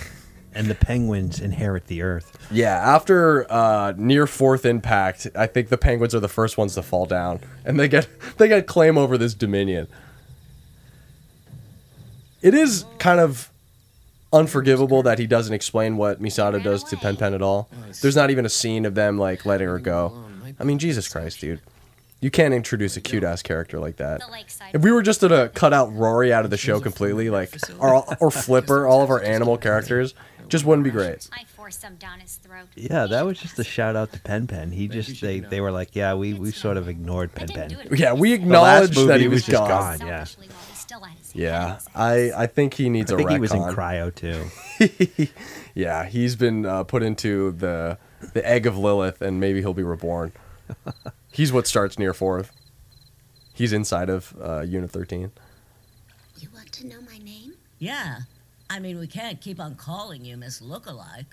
and 0.54 0.66
the 0.66 0.74
penguins 0.74 1.40
inherit 1.40 1.86
the 1.86 2.02
earth. 2.02 2.36
Yeah, 2.50 2.76
after 2.76 3.50
uh, 3.50 3.94
near 3.96 4.26
fourth 4.26 4.66
impact, 4.66 5.28
I 5.34 5.46
think 5.46 5.70
the 5.70 5.78
penguins 5.78 6.14
are 6.14 6.20
the 6.20 6.28
first 6.28 6.58
ones 6.58 6.74
to 6.74 6.82
fall 6.82 7.06
down, 7.06 7.40
and 7.64 7.80
they 7.80 7.88
get 7.88 8.06
they 8.36 8.48
get 8.48 8.66
claim 8.66 8.98
over 8.98 9.16
this 9.16 9.32
dominion. 9.32 9.88
It 12.42 12.54
is 12.54 12.84
kind 12.98 13.20
of 13.20 13.50
unforgivable 14.32 15.02
that 15.02 15.18
he 15.18 15.26
doesn't 15.26 15.52
explain 15.54 15.96
what 15.96 16.22
Misato 16.22 16.62
does 16.62 16.84
to 16.84 16.96
Pen 16.96 17.16
Pen 17.16 17.34
at 17.34 17.42
all. 17.42 17.68
There's 18.00 18.16
not 18.16 18.30
even 18.30 18.46
a 18.46 18.48
scene 18.50 18.84
of 18.86 18.94
them 18.94 19.18
like 19.18 19.44
letting 19.44 19.68
her 19.68 19.78
go. 19.78 20.24
I 20.58 20.64
mean, 20.64 20.78
Jesus 20.78 21.08
Christ, 21.08 21.40
dude. 21.40 21.60
You 22.22 22.30
can't 22.30 22.52
introduce 22.52 22.98
a 22.98 23.00
cute 23.00 23.24
ass 23.24 23.42
character 23.42 23.78
like 23.78 23.96
that. 23.96 24.20
If 24.74 24.82
we 24.82 24.92
were 24.92 25.00
just 25.00 25.20
to 25.20 25.50
cut 25.54 25.72
out 25.72 25.94
Rory 25.94 26.34
out 26.34 26.44
of 26.44 26.50
the 26.50 26.58
show 26.58 26.78
completely, 26.78 27.30
like 27.30 27.56
or 27.78 28.04
or 28.20 28.30
Flipper, 28.30 28.86
all 28.86 29.02
of 29.02 29.08
our 29.08 29.22
animal 29.22 29.56
characters, 29.56 30.14
just 30.48 30.66
wouldn't 30.66 30.84
be 30.84 30.90
great. 30.90 31.30
I 31.32 31.44
forced 31.44 31.80
some 31.80 31.96
down 31.96 32.20
his 32.20 32.34
throat. 32.36 32.66
Yeah, 32.76 33.06
that 33.06 33.24
was 33.24 33.38
just 33.38 33.58
a 33.58 33.64
shout 33.64 33.96
out 33.96 34.12
to 34.12 34.20
Pen 34.20 34.46
Pen. 34.46 34.70
He 34.70 34.86
just 34.86 35.22
they, 35.22 35.40
they 35.40 35.62
were 35.62 35.72
like, 35.72 35.96
yeah, 35.96 36.12
we, 36.12 36.34
we 36.34 36.50
sort 36.50 36.76
of 36.76 36.88
ignored 36.88 37.34
Pen 37.34 37.48
Pen. 37.48 37.88
Yeah, 37.90 38.12
we 38.12 38.34
acknowledged 38.34 38.96
that 39.08 39.20
he 39.20 39.28
was 39.28 39.36
was 39.36 39.46
just 39.46 39.66
gone. 39.66 39.98
gone, 39.98 40.06
yeah. 40.06 40.26
Yeah, 41.34 41.78
I 41.94 42.32
I 42.36 42.46
think 42.46 42.74
he 42.74 42.88
needs 42.88 43.10
I 43.10 43.14
a 43.14 43.18
think 43.18 43.30
he 43.30 43.38
was 43.38 43.52
in 43.52 43.60
cryo 43.62 44.14
too. 44.14 45.28
yeah, 45.74 46.04
he's 46.06 46.36
been 46.36 46.66
uh, 46.66 46.84
put 46.84 47.02
into 47.02 47.52
the 47.52 47.98
the 48.32 48.46
egg 48.46 48.66
of 48.66 48.76
Lilith, 48.76 49.22
and 49.22 49.40
maybe 49.40 49.60
he'll 49.60 49.74
be 49.74 49.82
reborn. 49.82 50.32
he's 51.32 51.52
what 51.52 51.66
starts 51.66 51.98
near 51.98 52.12
fourth. 52.14 52.52
He's 53.54 53.72
inside 53.72 54.08
of 54.10 54.34
uh, 54.40 54.60
Unit 54.60 54.90
Thirteen. 54.90 55.32
You 56.38 56.48
want 56.54 56.72
to 56.72 56.86
know 56.86 57.00
my 57.02 57.18
name? 57.18 57.54
Yeah. 57.78 58.20
I 58.68 58.78
mean, 58.78 58.98
we 58.98 59.06
can't 59.08 59.40
keep 59.40 59.58
on 59.58 59.74
calling 59.74 60.24
you 60.24 60.36
Miss 60.36 60.60
Lookalike. 60.60 61.26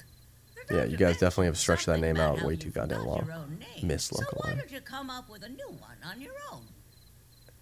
Yeah, 0.72 0.84
you 0.84 0.98
guys 0.98 1.14
definitely 1.14 1.46
have 1.46 1.58
stretched 1.58 1.86
that 1.86 2.00
name 2.00 2.18
out 2.18 2.42
way 2.42 2.56
too 2.58 2.72
goddamn 2.72 3.06
long. 3.06 3.30
Miss 3.84 4.10
Lookalike. 4.10 4.18
So 4.18 4.26
why 4.34 4.50
Lookalike. 4.52 4.58
don't 4.58 4.72
you 4.72 4.82
come 4.82 5.10
up 5.10 5.30
with 5.30 5.44
a 5.44 5.50
new 5.50 5.68
one 5.68 5.98
on 6.06 6.20
your 6.20 6.34
own? 6.52 6.64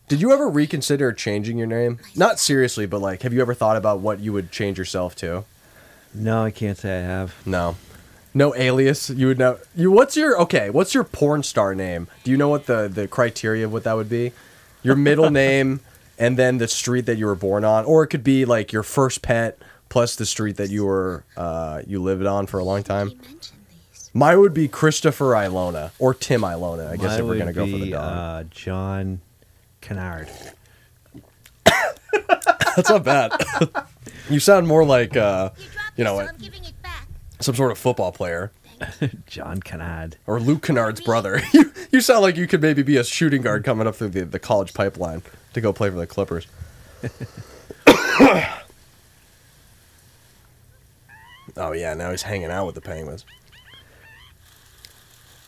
Did 0.07 0.21
you 0.21 0.31
ever 0.31 0.47
reconsider 0.47 1.11
changing 1.13 1.57
your 1.57 1.67
name? 1.67 1.99
Not 2.15 2.39
seriously, 2.39 2.85
but 2.85 3.01
like, 3.01 3.23
have 3.23 3.33
you 3.33 3.41
ever 3.41 3.53
thought 3.53 3.75
about 3.75 3.99
what 3.99 4.19
you 4.19 4.31
would 4.33 4.51
change 4.51 4.77
yourself 4.77 5.15
to? 5.17 5.45
No, 6.13 6.43
I 6.43 6.51
can't 6.51 6.77
say 6.77 6.99
I 6.99 7.01
have. 7.01 7.35
No. 7.45 7.75
No 8.33 8.53
alias. 8.55 9.09
You 9.09 9.27
would 9.27 9.39
know. 9.39 9.57
You. 9.75 9.91
What's 9.91 10.15
your 10.15 10.39
okay? 10.41 10.69
What's 10.69 10.93
your 10.93 11.03
porn 11.05 11.41
star 11.41 11.73
name? 11.73 12.07
Do 12.23 12.31
you 12.31 12.37
know 12.37 12.49
what 12.49 12.65
the 12.65 12.87
the 12.87 13.07
criteria 13.07 13.65
of 13.65 13.73
what 13.73 13.85
that 13.85 13.93
would 13.93 14.09
be? 14.09 14.33
Your 14.83 14.95
middle 14.95 15.29
name 15.45 15.79
and 16.19 16.37
then 16.37 16.57
the 16.57 16.67
street 16.67 17.05
that 17.05 17.17
you 17.17 17.25
were 17.25 17.35
born 17.35 17.63
on, 17.63 17.85
or 17.85 18.03
it 18.03 18.07
could 18.07 18.23
be 18.23 18.45
like 18.45 18.71
your 18.71 18.83
first 18.83 19.21
pet 19.21 19.57
plus 19.89 20.15
the 20.15 20.25
street 20.25 20.57
that 20.57 20.69
you 20.69 20.85
were 20.85 21.23
uh, 21.37 21.81
you 21.87 22.01
lived 22.01 22.25
on 22.25 22.45
for 22.45 22.59
a 22.59 22.63
long 22.63 22.83
time. 22.83 23.11
Mine 24.13 24.39
would 24.39 24.53
be 24.53 24.67
Christopher 24.67 25.31
Ilona 25.31 25.91
or 25.99 26.13
Tim 26.13 26.41
Ilona. 26.41 26.89
I 26.89 26.95
guess 26.97 27.11
Mine 27.11 27.19
if 27.19 27.21
we're 27.21 27.29
would 27.29 27.39
gonna 27.39 27.53
go 27.53 27.65
for 27.65 27.77
the 27.77 27.85
be, 27.85 27.91
dog. 27.91 28.13
Uh, 28.17 28.43
John 28.49 29.21
Kennard. 29.85 30.27
That's 32.75 32.89
not 32.89 33.03
bad. 33.03 33.31
you 34.29 34.39
sound 34.39 34.67
more 34.67 34.83
like 34.83 35.15
uh, 35.15 35.51
you 35.95 36.03
know 36.03 36.15
what, 36.15 36.35
some 37.39 37.53
sort 37.53 37.71
of 37.71 37.77
football 37.77 38.11
player. 38.11 38.51
John 39.27 39.61
Kennard. 39.61 40.17
Or 40.25 40.39
Luke 40.39 40.63
Kennard's 40.63 41.01
brother. 41.01 41.39
you, 41.53 41.71
you 41.91 42.01
sound 42.01 42.23
like 42.23 42.35
you 42.35 42.47
could 42.47 42.61
maybe 42.61 42.81
be 42.81 42.97
a 42.97 43.03
shooting 43.03 43.43
guard 43.43 43.63
coming 43.63 43.85
up 43.87 43.95
through 43.95 44.09
the, 44.09 44.25
the 44.25 44.39
college 44.39 44.73
pipeline 44.73 45.21
to 45.53 45.61
go 45.61 45.71
play 45.71 45.89
for 45.89 45.95
the 45.95 46.07
Clippers. 46.07 46.47
oh, 47.87 48.63
yeah, 51.73 51.93
now 51.93 52.11
he's 52.11 52.23
hanging 52.23 52.51
out 52.51 52.65
with 52.65 52.75
the 52.75 52.81
Penguins. 52.81 53.23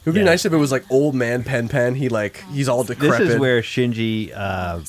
It 0.08 0.12
would 0.12 0.14
be 0.14 0.22
Yeah. 0.22 0.28
nice 0.28 0.46
if 0.46 0.54
it 0.54 0.58
was 0.58 0.72
like 0.72 0.86
old 0.90 1.16
man 1.16 1.44
Pen 1.44 1.68
Pen. 1.68 1.94
He 1.94 2.08
like 2.08 2.42
he's 2.54 2.70
all 2.70 2.86
decrepit. 2.86 3.20
This 3.26 3.34
is 3.34 3.40
where 3.42 3.62
Shinji 3.62 4.32
uh, 4.34 4.80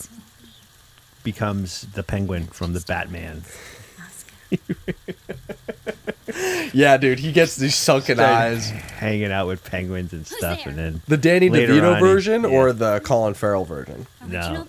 becomes 1.25 1.89
the 1.93 2.05
penguin 2.05 2.47
from 2.47 2.73
the 2.73 2.79
Batman. 2.87 3.43
yeah, 6.73 6.97
dude, 6.99 7.19
he 7.19 7.33
gets 7.33 7.57
these 7.57 7.75
sunken 7.75 8.21
eyes. 8.21 8.71
hanging 8.71 9.33
out 9.33 9.49
with 9.49 9.65
penguins 9.65 10.13
and 10.13 10.25
stuff, 10.25 10.65
and 10.67 10.79
then 10.79 11.03
The 11.09 11.17
Danny 11.17 11.51
later 11.51 11.73
DeVito 11.73 11.89
on 11.91 11.95
he- 11.97 12.01
version 12.01 12.43
yeah. 12.45 12.51
or 12.51 12.73
the 12.73 13.01
Colin 13.01 13.35
Farrell 13.35 13.65
version? 13.65 14.07
no, 14.25 14.65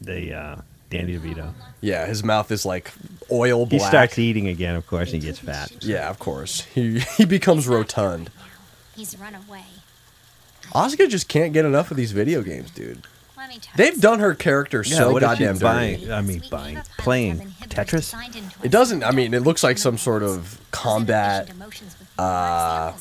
the 0.00 0.32
uh, 0.32 0.56
Danny 0.90 1.18
DeVito. 1.18 1.52
Yeah, 1.80 2.06
his 2.06 2.22
mouth 2.22 2.52
is 2.52 2.64
like 2.64 2.92
oil 3.32 3.66
He 3.66 3.78
black. 3.78 3.90
starts 3.90 4.18
eating 4.20 4.46
again, 4.46 4.76
of 4.76 4.86
course, 4.86 5.12
and 5.12 5.20
he 5.20 5.26
gets 5.28 5.40
fat. 5.40 5.72
Yeah, 5.80 6.08
of 6.08 6.20
course. 6.20 6.60
He 6.72 7.00
he 7.16 7.24
becomes 7.24 7.66
rotund. 7.66 8.30
He's 8.96 9.16
run 9.18 9.34
away. 9.34 9.64
Asuka 10.74 11.08
just 11.08 11.28
can't 11.28 11.52
get 11.52 11.64
enough 11.64 11.90
of 11.90 11.96
these 11.96 12.12
video 12.12 12.42
games, 12.42 12.70
dude. 12.70 13.06
Let 13.36 13.50
me 13.50 13.58
tell 13.60 13.72
They've 13.76 14.00
done 14.00 14.18
her 14.20 14.34
character 14.34 14.82
Yeah, 14.84 14.96
so 14.96 15.12
what 15.12 15.20
goddamn 15.20 15.54
dirty. 15.54 15.62
buying? 15.62 16.12
I 16.12 16.22
mean, 16.22 16.42
buying, 16.50 16.78
playing 16.98 17.38
Tetris. 17.68 18.14
It 18.64 18.70
doesn't. 18.70 19.04
I 19.04 19.10
mean, 19.12 19.34
it 19.34 19.40
looks 19.42 19.62
like 19.62 19.78
some 19.78 19.98
sort 19.98 20.22
of 20.22 20.58
combat. 20.70 21.50
Uh, 22.18 22.92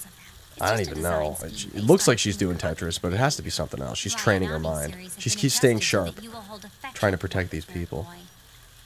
I 0.62 0.70
don't 0.70 0.82
even 0.82 1.02
know. 1.02 1.38
It, 1.41 1.68
it 1.76 1.84
looks 1.84 2.08
like 2.08 2.20
she's 2.20 2.38
doing 2.38 2.58
Tetris, 2.58 3.02
but 3.02 3.14
it 3.14 3.18
has 3.18 3.36
to 3.38 3.41
be 3.41 3.50
something 3.50 3.82
else. 3.82 3.98
She's 3.98 4.14
training 4.14 4.50
her 4.50 4.60
mind. 4.60 4.96
She 5.18 5.30
keeps 5.30 5.56
staying 5.56 5.80
sharp, 5.80 6.20
trying 6.93 7.14
to 7.14 7.18
protect 7.18 7.50
these 7.50 7.66
people. 7.66 8.08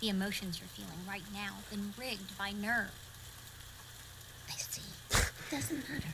The 0.01 0.10
emotions 0.10 0.60
you're 0.60 0.70
feeling 0.70 0.99
right 1.07 1.24
now 1.34 1.53
have 1.55 1.70
been 1.72 1.93
rigged 1.97 2.38
by 2.38 2.51
NERV. 2.51 2.88
I 4.47 4.53
see. 4.53 4.82
Doesn't 5.10 5.20
matter. 5.20 5.32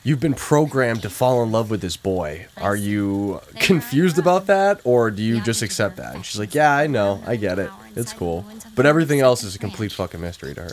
You've 0.04 0.20
been 0.20 0.34
programmed 0.34 1.02
to 1.02 1.10
fall 1.10 1.42
in 1.42 1.50
love 1.52 1.70
with 1.70 1.80
this 1.80 1.96
boy. 1.96 2.46
Are 2.58 2.76
you 2.76 3.40
confused 3.60 4.18
about 4.18 4.46
that, 4.46 4.80
or 4.84 5.10
do 5.10 5.22
you 5.22 5.40
just 5.40 5.62
accept 5.62 5.96
that? 5.96 6.14
And 6.14 6.24
she's 6.24 6.38
like, 6.38 6.54
"Yeah, 6.54 6.74
I 6.74 6.86
know. 6.86 7.22
I 7.26 7.36
get 7.36 7.58
it. 7.58 7.70
It's 7.96 8.12
cool." 8.12 8.44
But 8.74 8.86
everything 8.86 9.20
else 9.20 9.42
is 9.42 9.54
a 9.54 9.58
complete 9.58 9.92
fucking 9.92 10.20
mystery 10.20 10.54
to 10.54 10.62
her. 10.62 10.70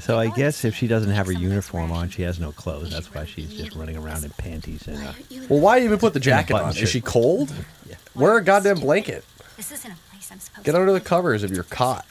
So 0.00 0.18
I 0.18 0.28
guess 0.28 0.64
if 0.64 0.76
she 0.76 0.86
doesn't 0.86 1.10
have 1.10 1.26
her 1.26 1.32
uniform 1.32 1.90
on, 1.90 2.08
she 2.08 2.22
has 2.22 2.38
no 2.38 2.52
clothes. 2.52 2.90
That's 2.92 3.12
why 3.12 3.24
she's 3.24 3.52
just 3.52 3.74
running 3.74 3.96
around 3.96 4.24
in 4.24 4.30
panties 4.30 4.86
and. 4.86 4.96
Uh, 5.08 5.12
Well, 5.48 5.60
why 5.60 5.80
even 5.80 5.98
put 5.98 6.14
the 6.14 6.20
jacket 6.20 6.54
on? 6.54 6.76
Is 6.76 6.88
she 6.88 7.00
cold? 7.00 7.52
Wear 8.14 8.36
a 8.36 8.44
goddamn 8.44 8.80
blanket. 8.80 9.24
This 9.56 9.72
isn't 9.72 9.90
a 9.90 9.96
place 10.10 10.30
I'm 10.30 10.38
supposed 10.38 10.64
Get 10.64 10.74
under 10.74 10.92
the 10.92 11.00
covers 11.00 11.42
if 11.42 11.50
you're 11.50 11.64
caught. 11.64 12.06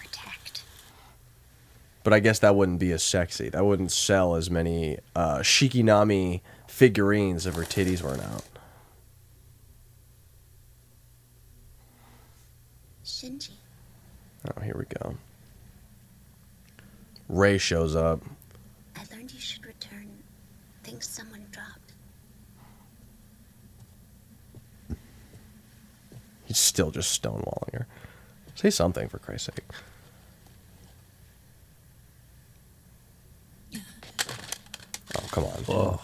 But 2.08 2.14
I 2.14 2.22
guess 2.22 2.40
that 2.40 2.56
wouldn't 2.56 2.80
be 2.80 2.94
as 2.94 3.04
sexy. 3.04 3.50
That 3.50 3.66
wouldn't 3.66 3.92
sell 3.92 4.36
as 4.36 4.50
many 4.50 4.98
uh, 5.14 5.40
Shikinami 5.40 6.40
figurines 6.66 7.46
if 7.46 7.56
her 7.56 7.64
titties 7.64 8.02
weren't 8.02 8.24
out. 8.24 8.46
Shinji. 13.04 13.50
Oh, 14.48 14.62
here 14.62 14.78
we 14.78 14.86
go. 14.86 15.18
Rei 17.28 17.58
shows 17.58 17.94
up. 17.94 18.24
I 18.96 19.02
learned 19.14 19.34
you 19.34 19.42
should 19.42 19.66
return 19.66 20.08
things 20.86 21.06
someone 21.10 21.46
dropped. 21.52 21.92
He's 26.46 26.58
still 26.58 26.90
just 26.90 27.22
stonewalling 27.22 27.74
her. 27.74 27.88
Say 28.56 28.70
something 28.70 29.10
for 29.10 29.20
Christ's 29.20 29.48
sake. 29.48 29.66
Oh, 35.68 35.74
come 35.74 35.88
on. 35.88 36.00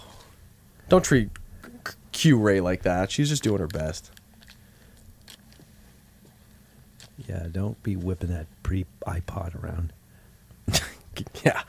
Don't 0.89 1.03
treat 1.05 1.29
Q- 1.63 1.93
Q 2.11 2.37
Rei 2.37 2.59
like 2.59 2.83
that. 2.83 3.11
She's 3.11 3.29
just 3.29 3.43
doing 3.43 3.59
her 3.59 3.67
best. 3.67 4.11
yeah, 7.27 7.47
don't 7.51 7.81
be 7.83 7.95
whipping 7.95 8.29
that 8.31 8.47
pre 8.63 8.85
iPod 9.07 9.61
around. 9.63 9.93
Yeah. 11.45 11.61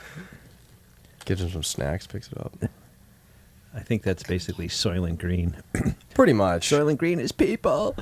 Gives 1.26 1.42
him 1.42 1.50
some 1.50 1.62
snacks, 1.62 2.06
picks 2.06 2.32
it 2.32 2.38
up. 2.38 2.56
I 3.74 3.80
think 3.80 4.02
that's 4.02 4.22
basically 4.22 4.68
Soylent 4.68 5.18
Green. 5.18 5.56
Pretty 6.14 6.32
much. 6.32 6.70
Soylent 6.70 6.96
Green 6.96 7.20
is 7.20 7.30
people. 7.30 7.94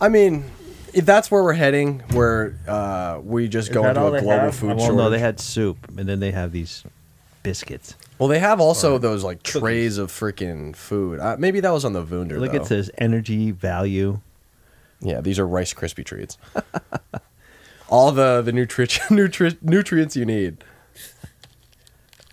I 0.00 0.08
mean, 0.08 0.44
if 0.92 1.04
that's 1.04 1.32
where 1.32 1.42
we're 1.42 1.54
heading, 1.54 2.00
where 2.12 2.56
uh, 2.68 3.20
we 3.24 3.48
just 3.48 3.72
go 3.72 3.84
into 3.88 4.06
a 4.06 4.20
global 4.20 4.52
food 4.52 4.76
well, 4.76 4.78
shortage. 4.78 4.96
no, 4.96 5.10
they 5.10 5.18
had 5.18 5.40
soup, 5.40 5.78
and 5.98 6.08
then 6.08 6.20
they 6.20 6.30
have 6.30 6.52
these 6.52 6.84
biscuits. 7.44 7.94
Well, 8.18 8.28
they 8.28 8.40
have 8.40 8.60
also 8.60 8.98
those 8.98 9.22
like 9.22 9.44
trays 9.44 9.98
of 9.98 10.10
freaking 10.10 10.74
food. 10.74 11.20
Uh, 11.20 11.36
maybe 11.38 11.60
that 11.60 11.70
was 11.70 11.84
on 11.84 11.92
the 11.92 12.02
Wunder. 12.02 12.40
Look, 12.40 12.50
though. 12.50 12.62
it 12.62 12.66
says 12.66 12.90
energy 12.98 13.52
value. 13.52 14.18
Yeah, 15.00 15.20
these 15.20 15.38
are 15.38 15.46
Rice 15.46 15.72
Krispie 15.72 16.04
treats. 16.04 16.36
All 17.88 18.10
the 18.10 18.42
the 18.42 18.50
nutri- 18.50 18.88
nutri- 19.08 19.62
nutrients 19.62 20.16
you 20.16 20.24
need. 20.24 20.64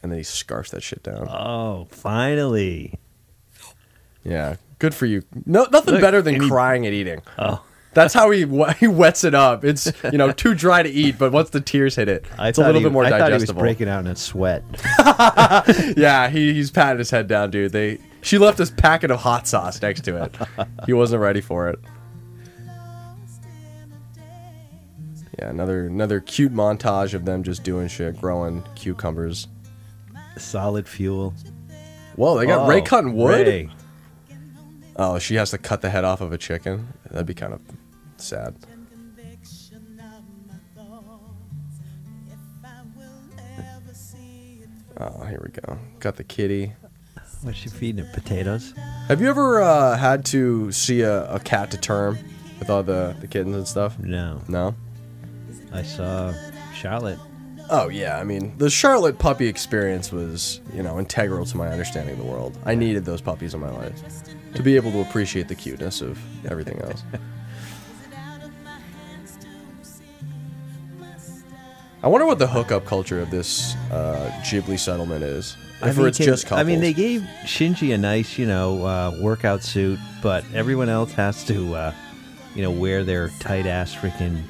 And 0.02 0.12
then 0.12 0.18
he 0.18 0.24
scarfs 0.24 0.72
that 0.72 0.82
shit 0.82 1.04
down. 1.04 1.28
Oh, 1.30 1.88
finally. 1.92 2.98
Yeah, 4.24 4.56
good 4.80 4.96
for 4.96 5.06
you. 5.06 5.22
No, 5.46 5.68
nothing 5.72 5.96
Look, 5.96 6.02
better 6.02 6.24
than 6.24 6.48
crying 6.48 6.88
and 6.88 6.96
eating. 6.96 7.22
Oh. 7.38 7.64
That's 7.94 8.14
how 8.14 8.32
he 8.32 8.46
he 8.80 8.88
wets 8.88 9.24
it 9.24 9.36
up. 9.36 9.64
It's 9.66 9.92
you 10.12 10.18
know 10.18 10.32
too 10.32 10.54
dry 10.56 10.82
to 10.84 10.90
eat, 10.90 11.18
but 11.18 11.32
once 11.32 11.50
the 11.50 11.62
tears 11.62 11.96
hit 11.96 12.08
it, 12.08 12.26
I 12.40 12.50
it's 12.50 12.58
a 12.58 12.62
little 12.62 12.80
he- 12.80 12.86
bit 12.86 12.94
more 12.94 13.04
I 13.06 13.10
thought 13.10 13.28
he 13.30 13.34
was 13.34 13.52
breaking 13.52 13.90
out 13.90 14.00
in 14.00 14.08
a 14.08 14.16
sweat. 14.16 14.64
yeah, 15.98 16.30
he, 16.30 16.54
he's 16.54 16.72
patting 16.72 17.00
his 17.00 17.10
head 17.12 17.28
down, 17.28 17.52
dude. 17.52 17.72
They 17.72 18.00
she 18.22 18.38
left 18.38 18.58
this 18.58 18.70
packet 18.72 19.12
of 19.12 19.20
hot 19.20 19.48
sauce 19.48 19.82
next 19.82 20.02
to 20.06 20.24
it. 20.24 20.36
he 20.86 20.94
wasn't 20.94 21.22
ready 21.22 21.42
for 21.42 21.70
it. 21.70 21.80
Yeah, 25.40 25.50
another 25.50 25.88
another 25.88 26.20
cute 26.20 26.54
montage 26.54 27.14
of 27.14 27.26
them 27.26 27.44
just 27.44 27.64
doing 27.64 27.88
shit, 27.88 28.20
growing 28.20 28.64
cucumbers. 28.76 29.48
Solid 30.38 30.88
fuel. 30.88 31.34
Whoa, 32.16 32.38
they 32.38 32.46
got 32.46 32.66
Oh, 32.66 32.70
Rei 32.70 32.82
cutting 32.82 33.14
wood. 33.14 33.48
Rei. 33.48 33.70
Oh, 34.96 35.20
she 35.20 35.36
has 35.36 35.52
to 35.52 35.58
cut 35.58 35.82
the 35.82 35.90
head 35.90 36.04
off 36.04 36.22
of 36.22 36.34
a 36.34 36.38
chicken. 36.38 36.94
That'd 37.10 37.26
be 37.26 37.34
kind 37.34 37.54
of 37.54 37.62
sad. 38.18 38.56
Oh, 44.98 45.24
here 45.24 45.42
we 45.44 45.52
go. 45.52 45.80
Got 46.00 46.18
the 46.18 46.24
kitty. 46.24 46.74
What's 47.42 47.58
she 47.58 47.70
feeding 47.70 48.06
it? 48.06 48.14
Potatoes? 48.14 48.76
Have 49.08 49.20
you 49.20 49.30
ever 49.30 49.62
uh, 49.62 49.98
had 49.98 50.26
to 50.26 50.72
see 50.72 51.02
a, 51.02 51.34
a 51.34 51.40
cat 51.40 51.72
to 51.72 51.78
term 51.78 52.20
with 52.60 52.70
all 52.70 52.84
the, 52.84 53.16
the 53.20 53.28
kittens 53.28 53.56
and 53.56 53.68
stuff? 53.68 53.98
No. 53.98 54.42
No? 54.48 54.76
I 55.72 55.82
saw 55.82 56.34
Charlotte. 56.76 57.18
Oh, 57.72 57.90
yeah. 57.90 58.20
I 58.20 58.24
mean, 58.24 58.56
the 58.60 58.70
Charlotte 58.70 59.18
puppy 59.18 59.48
experience 59.48 60.12
was, 60.12 60.62
you 60.72 60.84
know, 60.84 61.00
integral 61.00 61.46
to 61.46 61.58
my 61.58 61.70
understanding 61.70 62.20
of 62.20 62.24
the 62.24 62.30
world. 62.30 62.60
I 62.66 62.76
needed 62.76 63.06
those 63.06 63.22
puppies 63.22 63.56
in 63.56 63.60
my 63.62 63.72
life 63.72 64.04
to 64.56 64.64
be 64.64 64.76
able 64.76 64.92
to 64.92 65.02
appreciate 65.02 65.48
the 65.48 65.56
cuteness 65.56 66.02
of 66.02 66.20
everything 66.50 66.80
else. 66.82 67.04
I 72.04 72.08
wonder 72.08 72.26
what 72.26 72.40
the 72.40 72.48
hookup 72.48 72.86
culture 72.86 73.22
of 73.22 73.30
this 73.30 73.76
uh, 73.92 74.32
Ghibli 74.44 74.80
settlement 74.80 75.24
is. 75.24 75.56
If 75.84 75.98
mean, 75.98 76.08
it's 76.08 76.18
can- 76.18 76.26
just 76.26 76.46
couples. 76.46 76.60
I 76.60 76.64
mean, 76.64 76.80
they 76.80 76.94
gave 76.94 77.22
Shinji 77.44 77.94
a 77.94 77.98
nice, 77.98 78.38
you 78.38 78.48
know, 78.48 78.86
uh, 78.86 79.18
workout 79.22 79.62
suit, 79.64 80.00
but 80.22 80.44
everyone 80.54 80.90
else 80.90 81.12
has 81.14 81.44
to, 81.46 81.76
uh, 81.76 81.94
you 82.56 82.64
know, 82.64 82.72
wear 82.72 83.04
their 83.04 83.30
tight 83.40 83.66
ass 83.68 83.96
freaking. 83.96 84.42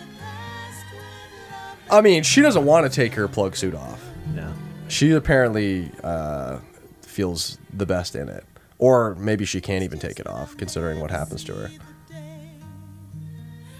I 1.89 1.99
mean, 2.01 2.23
she 2.23 2.41
doesn't 2.41 2.65
want 2.65 2.89
to 2.89 2.95
take 2.95 3.13
her 3.15 3.27
plug 3.27 3.55
suit 3.57 3.75
off. 3.75 4.01
No. 4.33 4.53
she 4.87 5.11
apparently 5.11 5.91
uh, 6.05 6.59
feels 7.01 7.57
the 7.73 7.85
best 7.85 8.15
in 8.15 8.29
it, 8.29 8.45
or 8.81 9.15
maybe 9.15 9.45
she 9.45 9.61
can't 9.61 9.83
even 9.83 9.99
take 9.99 10.19
it 10.19 10.27
off, 10.27 10.57
considering 10.57 10.99
what 10.99 11.11
happens 11.11 11.43
to 11.45 11.53
her. 11.53 11.69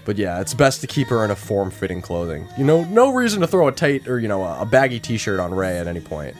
But 0.04 0.16
yeah, 0.16 0.40
it's 0.40 0.54
best 0.54 0.80
to 0.80 0.86
keep 0.86 1.08
her 1.08 1.24
in 1.24 1.30
a 1.30 1.36
form-fitting 1.36 2.02
clothing. 2.02 2.46
You 2.56 2.64
know, 2.64 2.84
no 2.84 3.12
reason 3.12 3.40
to 3.40 3.46
throw 3.46 3.68
a 3.68 3.72
tight 3.72 4.08
or 4.08 4.18
you 4.18 4.28
know 4.28 4.42
a 4.44 4.64
baggy 4.64 4.98
T-shirt 5.00 5.38
on 5.38 5.52
Rei 5.52 5.78
at 5.78 5.86
any 5.86 6.00
point, 6.00 6.36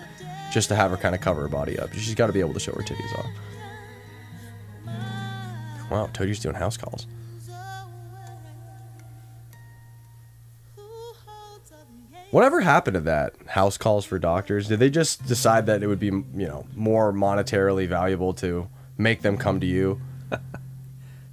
just 0.53 0.69
to 0.69 0.77
have 0.77 0.91
her 0.93 0.97
kind 0.97 1.15
of 1.15 1.21
cover 1.21 1.43
her 1.43 1.49
body 1.49 1.79
up. 1.79 1.93
She's 1.93 2.15
got 2.15 2.29
to 2.29 2.33
be 2.33 2.41
able 2.41 2.55
to 2.55 2.61
show 2.61 2.73
her 2.73 2.83
titties 2.83 3.19
off. 3.19 3.27
Wow, 5.91 6.09
Toji's 6.13 6.41
doing 6.41 6.55
house 6.55 6.77
calls. 6.77 7.07
Whatever 12.33 12.63
happened 12.63 12.95
to 12.95 13.01
that 13.03 13.35
house 13.47 13.77
calls 13.77 14.05
for 14.07 14.19
doctors? 14.19 14.67
Did 14.67 14.79
they 14.81 14.89
just 14.91 15.27
decide 15.27 15.67
that 15.67 15.83
it 15.83 15.87
would 15.87 16.01
be, 16.01 16.07
you 16.07 16.25
know, 16.35 16.67
more 16.75 17.13
monetarily 17.13 17.87
valuable 17.87 18.33
to 18.35 18.69
make 18.99 19.21
them 19.23 19.37
come 19.37 19.61
to 19.61 19.67
you? 19.67 20.01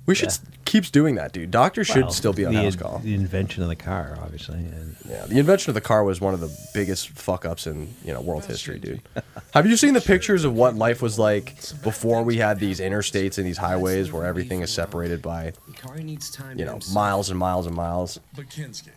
We 0.06 0.16
should 0.16 0.30
s 0.30 0.42
keeps 0.66 0.90
doing 0.90 1.16
that, 1.16 1.34
dude. 1.34 1.52
Doctors 1.52 1.86
should 1.86 2.06
Well, 2.06 2.12
still 2.12 2.34
be 2.34 2.44
on 2.44 2.54
the, 2.56 2.64
house 2.64 2.76
call. 2.76 2.98
The 2.98 3.14
invention 3.14 3.62
of 3.62 3.70
the 3.70 3.76
car, 3.76 4.18
obviously. 4.20 4.58
And 4.58 4.96
Yeah, 5.08 5.28
the 5.28 5.38
invention 5.38 5.70
of 5.70 5.76
the 5.76 5.82
car 5.82 6.04
was 6.04 6.20
one 6.20 6.34
of 6.34 6.40
the 6.40 6.50
biggest 6.74 7.10
fuck 7.10 7.46
ups 7.46 7.68
in 7.68 7.94
you 8.04 8.12
know 8.12 8.20
world 8.20 8.46
history, 8.46 8.80
dude. 8.80 9.02
Have 9.54 9.68
you 9.68 9.78
seen 9.78 9.94
the 9.94 10.02
pictures 10.02 10.46
of 10.46 10.56
what 10.56 10.74
life 10.76 11.04
was 11.04 11.20
like 11.20 11.56
before 11.84 12.24
we 12.24 12.38
had 12.38 12.60
these 12.60 12.80
interstates 12.80 13.38
and 13.38 13.46
these 13.46 13.60
highways 13.60 14.12
where 14.12 14.26
everything 14.26 14.62
is 14.62 14.74
separated 14.74 15.22
by 15.22 15.54
Ikari 15.70 16.04
needs 16.04 16.32
time 16.32 16.58
you 16.58 16.66
know 16.66 16.80
miles 16.92 17.30
and 17.30 17.38
miles 17.38 17.68
and 17.68 17.76
miles, 17.76 18.20
But 18.36 18.50
Kensuke, 18.50 18.90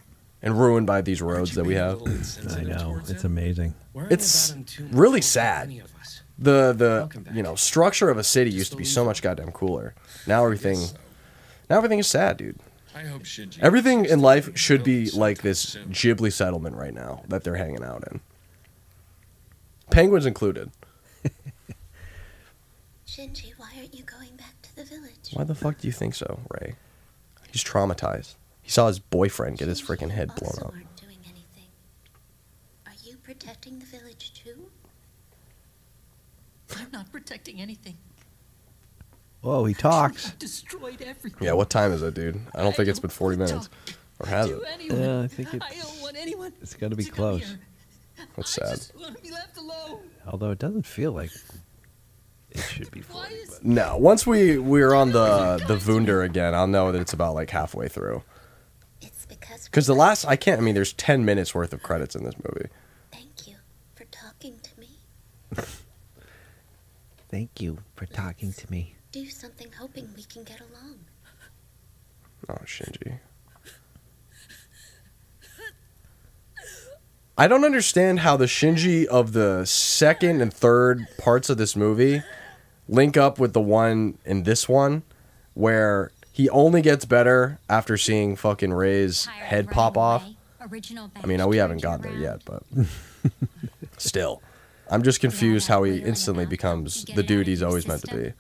and 0.43 0.59
ruined 0.59 0.87
by 0.87 1.01
these 1.01 1.23
roads 1.23 1.55
that 1.55 1.65
we 1.65 1.75
have? 1.75 2.03
I 2.57 2.63
know 2.63 3.01
it's 3.09 3.25
amazing. 3.25 3.75
It's 3.95 4.55
really 4.91 5.21
sad. 5.21 5.83
The 6.39 6.73
the 6.73 7.33
you 7.33 7.43
know 7.43 7.55
structure 7.55 8.09
of 8.11 8.19
a 8.19 8.25
city 8.25 8.51
used 8.51 8.73
to 8.73 8.77
be 8.77 8.85
so 8.85 9.05
much 9.05 9.23
goddamn 9.23 9.53
cooler. 9.53 9.95
Now 10.27 10.45
everything, 10.45 10.79
now 11.71 11.77
everything 11.77 11.99
is 11.99 12.07
sad, 12.07 12.37
dude. 12.37 12.59
I 12.95 13.05
hope 13.05 13.23
Shinji. 13.23 13.59
Everything 13.61 14.05
in 14.05 14.21
life 14.21 14.57
should 14.57 14.83
be 14.85 15.11
like 15.11 15.43
this 15.43 15.77
Ghibli 15.89 16.33
settlement 16.33 16.77
right 16.77 16.93
now 16.93 17.23
that 17.29 17.45
they're 17.45 17.57
hanging 17.57 17.83
out 17.85 18.05
in. 18.11 18.21
Penguins 19.91 20.27
included. 20.27 20.71
Shinji, 23.07 23.53
why 23.57 23.69
aren't 23.77 23.95
you 23.95 24.05
going 24.05 24.37
back 24.37 24.61
to 24.63 24.77
the 24.77 24.85
village? 24.85 25.31
Why 25.33 25.45
the 25.45 25.55
fuck 25.55 25.79
do 25.79 25.87
you 25.87 25.93
think 25.93 26.15
so, 26.15 26.41
Rei? 26.51 26.75
He's 27.51 27.63
traumatized. 27.63 28.35
He 28.63 28.71
saw 28.71 28.87
his 28.87 28.99
boyfriend 28.99 29.59
get 29.59 29.69
his 29.69 29.83
freaking 29.83 30.11
head 30.11 30.29
blown 30.37 30.51
also 30.51 30.67
up. 30.67 30.73
aren't 30.73 30.97
doing 30.97 31.19
anything. 31.25 31.69
Are 32.87 32.93
you 33.05 33.17
protecting 33.17 33.79
the 33.79 33.87
village 33.87 34.33
too? 34.35 34.67
I'm 36.79 36.91
not 36.93 37.11
protecting 37.13 37.61
anything. 37.61 37.97
Whoa, 39.41 39.65
he 39.65 39.75
talks. 39.75 40.31
Destroyed 40.33 41.03
everything. 41.03 41.45
Yeah, 41.45 41.53
what 41.55 41.69
time 41.69 41.93
is 41.93 42.03
it, 42.03 42.15
dude? 42.15 42.41
I 42.55 42.63
don't 42.63 42.75
think 42.77 42.89
it's 42.89 43.01
been 43.01 43.11
40 43.11 43.37
minutes. 43.39 43.69
Or 44.21 44.27
has 44.27 44.49
it? 44.49 44.61
To. 44.89 44.97
Yeah, 44.97 45.21
I 45.23 45.27
think 45.27 45.53
it's- 45.55 45.69
I 45.71 45.83
don't 45.83 46.01
want 46.01 46.17
anyone. 46.17 46.53
It's 46.63 46.75
got 46.75 46.91
to 46.91 46.97
be 46.97 47.05
close. 47.05 47.57
That's 48.37 48.51
sad. 48.51 48.79
Want 49.01 49.17
to 49.17 49.23
be 49.23 49.33
left 49.33 49.57
alone. 49.59 49.99
Although 50.29 50.53
it 50.53 50.61
doesn't 50.61 50.87
feel 50.87 51.11
like 51.11 51.33
it 52.53 52.61
should 52.61 52.91
be 52.93 53.01
40. 53.01 53.35
But 53.51 53.65
No, 53.65 53.97
once 53.97 54.25
we 54.25 54.59
we're 54.59 54.95
on 54.95 55.11
the 55.11 55.57
the 55.67 55.83
Wunder 55.93 56.23
again, 56.23 56.55
I'll 56.55 56.69
know 56.69 56.93
that 56.93 57.01
it's 57.01 57.13
about 57.13 57.35
like 57.35 57.51
halfway 57.51 57.89
through. 57.89 58.23
Because 59.73 59.87
the 59.87 59.95
last, 59.95 60.27
I 60.27 60.37
can't. 60.37 60.61
I 60.61 60.63
mean, 60.63 60.75
there's 60.75 60.93
10 60.93 61.25
minutes 61.25 61.55
worth 61.55 61.73
of 61.73 61.83
credits 61.83 62.15
in 62.15 62.25
this 62.25 62.35
movie. 62.45 62.69
Thank 63.11 63.49
you 63.49 63.57
for 63.95 64.05
talking 64.05 64.61
to 64.63 64.79
me. 64.79 64.99
thank 67.31 67.59
you 67.59 67.79
for 67.97 68.05
talking 68.05 68.53
to 68.53 68.71
me. 68.71 68.97
Do 69.13 69.25
something 69.31 69.69
hoping 69.73 70.11
we 70.15 70.25
can 70.25 70.45
get 70.45 70.61
along. 70.61 70.99
Oh, 72.51 72.59
Shinji. 72.67 73.19
I 77.39 77.49
don't 77.49 77.65
understand 77.65 78.21
how 78.21 78.37
the 78.37 78.45
Shinji 78.45 79.07
of 79.07 79.33
the 79.33 79.65
second 79.65 80.43
and 80.43 80.53
third 80.53 81.07
parts 81.17 81.49
of 81.49 81.57
this 81.57 81.75
movie 81.75 82.23
link 82.89 83.17
up 83.17 83.39
with 83.39 83.55
the 83.55 83.61
one 83.61 84.19
in 84.27 84.43
this 84.43 84.69
one 84.69 85.03
where 85.55 86.13
he 86.33 86.49
only 86.49 86.81
gets 86.81 87.05
better 87.05 87.59
after 87.69 87.97
seeing 87.99 88.37
fucking 88.37 88.73
Rei's 88.73 89.27
head 89.27 89.71
pop 89.71 89.99
off. 89.99 90.25
I 90.61 91.27
mean, 91.27 91.47
we 91.47 91.59
haven't 91.59 91.83
gotten 91.83 92.03
there 92.03 92.19
yet, 92.19 92.43
but 92.45 92.63
still. 93.99 94.43
I'm 94.91 95.03
just 95.03 95.21
confused 95.21 95.69
how 95.69 95.85
he 95.85 95.99
instantly 95.99 96.47
becomes 96.47 97.05
the 97.05 97.23
dude 97.23 97.47
he's 97.47 97.63
always 97.63 97.87
meant 97.87 98.03
to 98.03 98.17
be. 98.17 98.33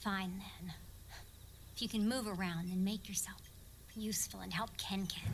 Fine 0.00 0.32
then. 0.38 0.74
If 1.74 1.82
you 1.82 1.88
can 1.88 2.08
move 2.08 2.26
around 2.26 2.70
and 2.70 2.84
make 2.84 3.08
yourself 3.08 3.40
useful 3.96 4.40
and 4.40 4.52
help 4.52 4.70
Ken 4.76 5.06
Ken. 5.06 5.32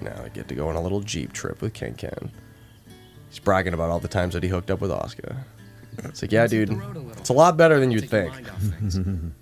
Now 0.00 0.22
I 0.24 0.28
get 0.28 0.48
to 0.48 0.54
go 0.54 0.68
on 0.68 0.76
a 0.76 0.80
little 0.80 1.00
Jeep 1.00 1.32
trip 1.32 1.60
with 1.60 1.72
Ken 1.72 1.94
Ken. 1.94 2.30
He's 3.28 3.38
bragging 3.38 3.74
about 3.74 3.90
all 3.90 4.00
the 4.00 4.08
times 4.08 4.34
that 4.34 4.42
he 4.42 4.48
hooked 4.48 4.70
up 4.70 4.80
with 4.80 4.90
Asuka. 4.90 5.36
It's 5.98 6.22
like, 6.22 6.32
yeah, 6.32 6.46
dude, 6.46 6.70
it's 7.18 7.28
a 7.28 7.34
lot 7.34 7.56
better 7.56 7.78
than 7.78 7.90
you'd 7.90 8.08
think. 8.08 8.32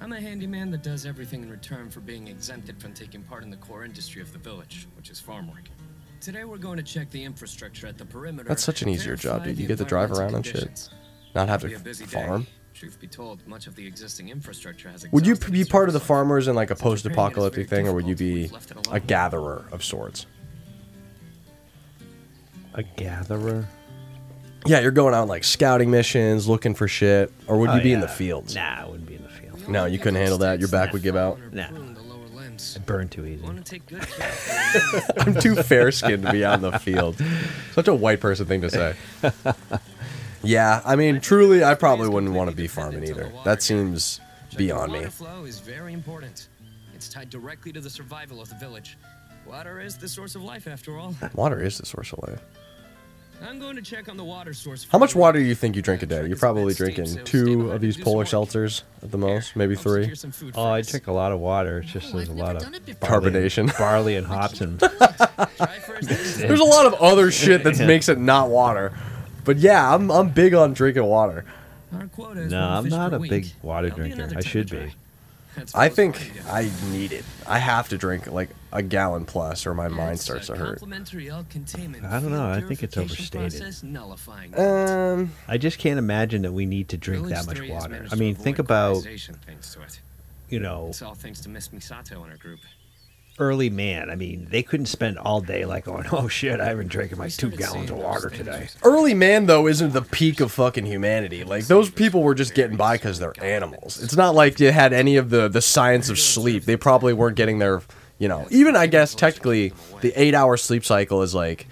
I'm 0.00 0.12
a 0.12 0.20
handyman 0.20 0.70
that 0.70 0.82
does 0.82 1.04
everything 1.04 1.42
in 1.42 1.50
return 1.50 1.90
for 1.90 2.00
being 2.00 2.28
exempted 2.28 2.80
from 2.80 2.94
taking 2.94 3.22
part 3.22 3.42
in 3.42 3.50
the 3.50 3.56
core 3.56 3.84
industry 3.84 4.22
of 4.22 4.32
the 4.32 4.38
village, 4.38 4.86
which 4.96 5.10
is 5.10 5.18
farm 5.18 5.48
work. 5.48 5.68
Today 6.20 6.44
we're 6.44 6.58
going 6.58 6.76
to 6.76 6.82
check 6.82 7.10
the 7.10 7.22
infrastructure 7.22 7.86
at 7.86 7.98
the 7.98 8.04
perimeter. 8.04 8.48
That's 8.48 8.62
such 8.64 8.82
an 8.82 8.88
easier 8.88 9.16
job, 9.16 9.44
dude. 9.44 9.58
You 9.58 9.66
get 9.66 9.78
to 9.78 9.84
drive 9.84 10.12
around 10.12 10.34
and 10.34 10.46
shit. 10.46 10.88
Not 11.34 11.48
have 11.48 11.60
to 11.62 11.68
be 11.68 11.74
a 11.74 11.78
farm. 12.06 12.42
Day. 12.42 12.48
Truth 12.74 13.00
be 13.00 13.06
told, 13.06 13.46
much 13.46 13.66
of 13.66 13.74
the 13.74 13.86
existing 13.86 14.28
infrastructure 14.28 14.90
has 14.90 15.06
Would 15.10 15.26
you 15.26 15.34
be 15.36 15.64
part 15.64 15.88
of 15.88 15.94
the 15.94 16.00
farmers 16.00 16.46
in 16.46 16.54
like 16.54 16.70
a 16.70 16.76
post-apocalyptic 16.76 17.68
thing, 17.68 17.88
or 17.88 17.94
would 17.94 18.06
you 18.06 18.14
be 18.14 18.50
a 18.90 19.00
gatherer 19.00 19.64
of 19.72 19.82
sorts? 19.82 20.26
A 22.74 22.82
gatherer? 22.82 23.66
Yeah, 24.66 24.80
you're 24.80 24.90
going 24.90 25.14
out 25.14 25.28
like 25.28 25.44
scouting 25.44 25.90
missions, 25.90 26.48
looking 26.48 26.74
for 26.74 26.88
shit, 26.88 27.32
or 27.46 27.58
would 27.58 27.70
Oh, 27.70 27.74
you 27.76 27.82
be 27.82 27.92
in 27.92 28.00
the 28.00 28.06
yeah. 28.06 28.12
fields? 28.12 28.54
Nah, 28.54 28.82
I 28.82 28.84
wouldn't 28.86 29.06
be 29.06 29.14
in 29.16 29.22
the 29.22 29.28
field. 29.28 29.68
No, 29.68 29.84
you 29.86 29.98
couldn't 29.98 30.16
handle 30.20 30.38
that. 30.38 30.58
Your 30.60 30.68
back 30.68 30.92
would 30.92 31.02
give 31.02 31.16
out. 31.16 31.38
Nah. 31.52 31.66
I 31.68 32.78
burn 32.86 33.08
too 33.08 33.26
easy. 33.26 33.44
I'm 35.18 35.34
too 35.34 35.56
fair 35.56 35.90
skinned 35.92 36.22
to 36.24 36.32
be 36.32 36.44
out 36.44 36.54
in 36.54 36.62
the 36.62 36.78
field. 36.78 37.20
Such 37.72 37.88
a 37.88 37.94
white 37.94 38.20
person 38.20 38.46
thing 38.46 38.60
to 38.62 38.70
say. 38.70 38.94
Yeah, 40.42 40.80
I 40.84 40.94
mean, 40.94 41.20
truly, 41.20 41.64
I 41.64 41.74
probably 41.74 42.08
wouldn't 42.08 42.32
want 42.32 42.50
to 42.50 42.54
be 42.56 42.68
farming 42.68 43.02
either. 43.04 43.32
That 43.44 43.62
seems 43.64 44.20
beyond 44.56 44.92
me. 44.92 44.98
Water 45.00 45.10
flow 45.10 45.44
is 45.44 45.58
very 45.58 45.92
important. 45.92 46.48
It's 46.94 47.08
tied 47.08 47.30
directly 47.30 47.72
to 47.72 47.80
the 47.80 47.90
survival 47.90 48.40
of 48.40 48.48
the 48.48 48.54
village. 48.54 48.96
Water 49.44 49.80
is 49.80 49.96
the 49.96 50.08
source 50.08 50.36
of 50.36 50.44
life, 50.44 50.68
after 50.68 50.98
all. 50.98 51.16
Water 51.34 51.60
is 51.60 51.78
the 51.78 51.86
source 51.86 52.12
of 52.12 52.20
life. 52.28 52.40
I'm 53.42 53.58
going 53.58 53.76
to 53.76 53.82
check 53.82 54.08
on 54.08 54.16
the 54.16 54.24
water 54.24 54.54
source. 54.54 54.86
How 54.90 54.98
much 54.98 55.14
water 55.14 55.38
do 55.38 55.44
you 55.44 55.54
think 55.54 55.76
you 55.76 55.82
drink 55.82 56.02
a 56.02 56.06
day? 56.06 56.26
You're 56.26 56.36
probably 56.36 56.74
drinking 56.74 57.24
two 57.24 57.70
of 57.70 57.80
these 57.80 57.96
polar 57.96 58.24
seltzers 58.24 58.82
at 59.02 59.10
the 59.10 59.18
most, 59.18 59.54
maybe 59.56 59.76
three. 59.76 60.12
Oh, 60.54 60.64
I 60.64 60.82
drink 60.82 61.06
a 61.06 61.12
lot 61.12 61.32
of 61.32 61.40
water. 61.40 61.78
It's 61.78 61.92
just 61.92 62.12
there's 62.12 62.28
a 62.28 62.32
lot 62.32 62.56
of 62.56 62.62
Carbonation. 63.00 63.76
barley 63.78 64.16
and 64.16 64.26
hops, 64.28 64.60
and 64.60 64.80
There's 64.80 66.60
a 66.60 66.64
lot 66.64 66.86
of 66.86 66.94
other 66.94 67.30
shit 67.30 67.64
that 67.64 67.78
makes 67.78 68.08
it 68.08 68.18
not 68.18 68.48
water. 68.48 68.92
But 69.44 69.58
yeah, 69.58 69.94
I'm 69.94 70.10
I'm 70.10 70.30
big 70.30 70.54
on 70.54 70.72
drinking 70.72 71.04
water. 71.04 71.44
no, 71.92 72.68
I'm 72.68 72.88
not 72.88 73.14
a 73.14 73.18
big 73.18 73.52
water 73.62 73.90
drinker. 73.90 74.28
I 74.34 74.40
should 74.40 74.70
be. 74.70 74.92
I 75.74 75.88
think 75.88 76.32
I 76.48 76.70
need 76.90 77.12
it. 77.12 77.24
I 77.46 77.58
have 77.58 77.88
to 77.90 77.98
drink 77.98 78.26
like 78.26 78.50
a 78.76 78.82
gallon 78.82 79.24
plus, 79.24 79.66
or 79.66 79.74
my 79.74 79.88
mind 79.88 80.20
starts 80.20 80.46
to 80.48 80.56
hurt. 80.56 80.78
Complementary 80.78 81.28
L 81.30 81.46
containment 81.50 82.04
I 82.04 82.20
don't 82.20 82.30
know. 82.30 82.50
I 82.50 82.60
think 82.60 82.82
it's 82.82 82.96
overstated. 82.96 83.62
Um, 84.56 85.32
I 85.48 85.58
just 85.58 85.78
can't 85.78 85.98
imagine 85.98 86.42
that 86.42 86.52
we 86.52 86.66
need 86.66 86.88
to 86.90 86.96
drink 86.96 87.26
that 87.28 87.46
much 87.46 87.60
water. 87.62 88.06
I 88.10 88.14
mean, 88.14 88.34
think 88.34 88.58
about 88.58 88.94
polarization 88.96 89.36
thanks 89.46 89.72
to 89.74 89.82
it. 89.82 90.00
you 90.48 90.60
know 90.60 90.86
It's 90.88 91.02
all 91.02 91.14
thanks 91.14 91.40
to 91.40 91.48
Miss 91.48 91.68
Misato 91.68 92.22
and 92.22 92.30
her 92.30 92.36
group. 92.36 92.60
early 93.38 93.68
man. 93.68 94.08
I 94.10 94.14
mean, 94.16 94.46
they 94.50 94.62
couldn't 94.62 94.86
spend 94.86 95.18
all 95.18 95.40
day 95.40 95.64
like 95.66 95.84
going, 95.84 96.06
"Oh 96.12 96.28
shit, 96.28 96.58
I 96.60 96.66
haven't 96.66 96.88
drinking 96.88 97.18
my 97.18 97.28
two 97.28 97.50
gallons 97.50 97.90
of 97.90 97.98
water 97.98 98.30
today." 98.30 98.68
Early 98.82 99.12
man 99.14 99.46
though 99.46 99.66
isn't 99.66 99.92
the 99.92 100.02
peak 100.02 100.40
of 100.40 100.52
fucking 100.52 100.86
humanity. 100.86 101.44
Like 101.44 101.66
those 101.66 101.90
people 101.90 102.22
were 102.22 102.34
just 102.34 102.54
getting 102.54 102.76
by 102.76 102.96
because 102.96 103.18
they're 103.18 103.34
animals. 103.42 104.02
It's 104.02 104.16
not 104.16 104.34
like 104.34 104.58
you 104.60 104.70
had 104.72 104.92
any 104.92 105.16
of 105.16 105.30
the 105.30 105.48
the 105.48 105.60
science 105.62 106.08
of 106.08 106.18
sleep. 106.18 106.64
They 106.64 106.76
probably 106.76 107.12
weren't 107.12 107.36
getting 107.36 107.58
their, 107.58 107.82
you 108.18 108.28
know. 108.28 108.46
Even 108.50 108.76
I 108.76 108.86
guess 108.86 109.14
technically 109.14 109.72
the 110.00 110.12
eight 110.20 110.34
hour 110.34 110.56
sleep 110.56 110.84
cycle 110.84 111.22
is 111.22 111.34
like 111.34 111.66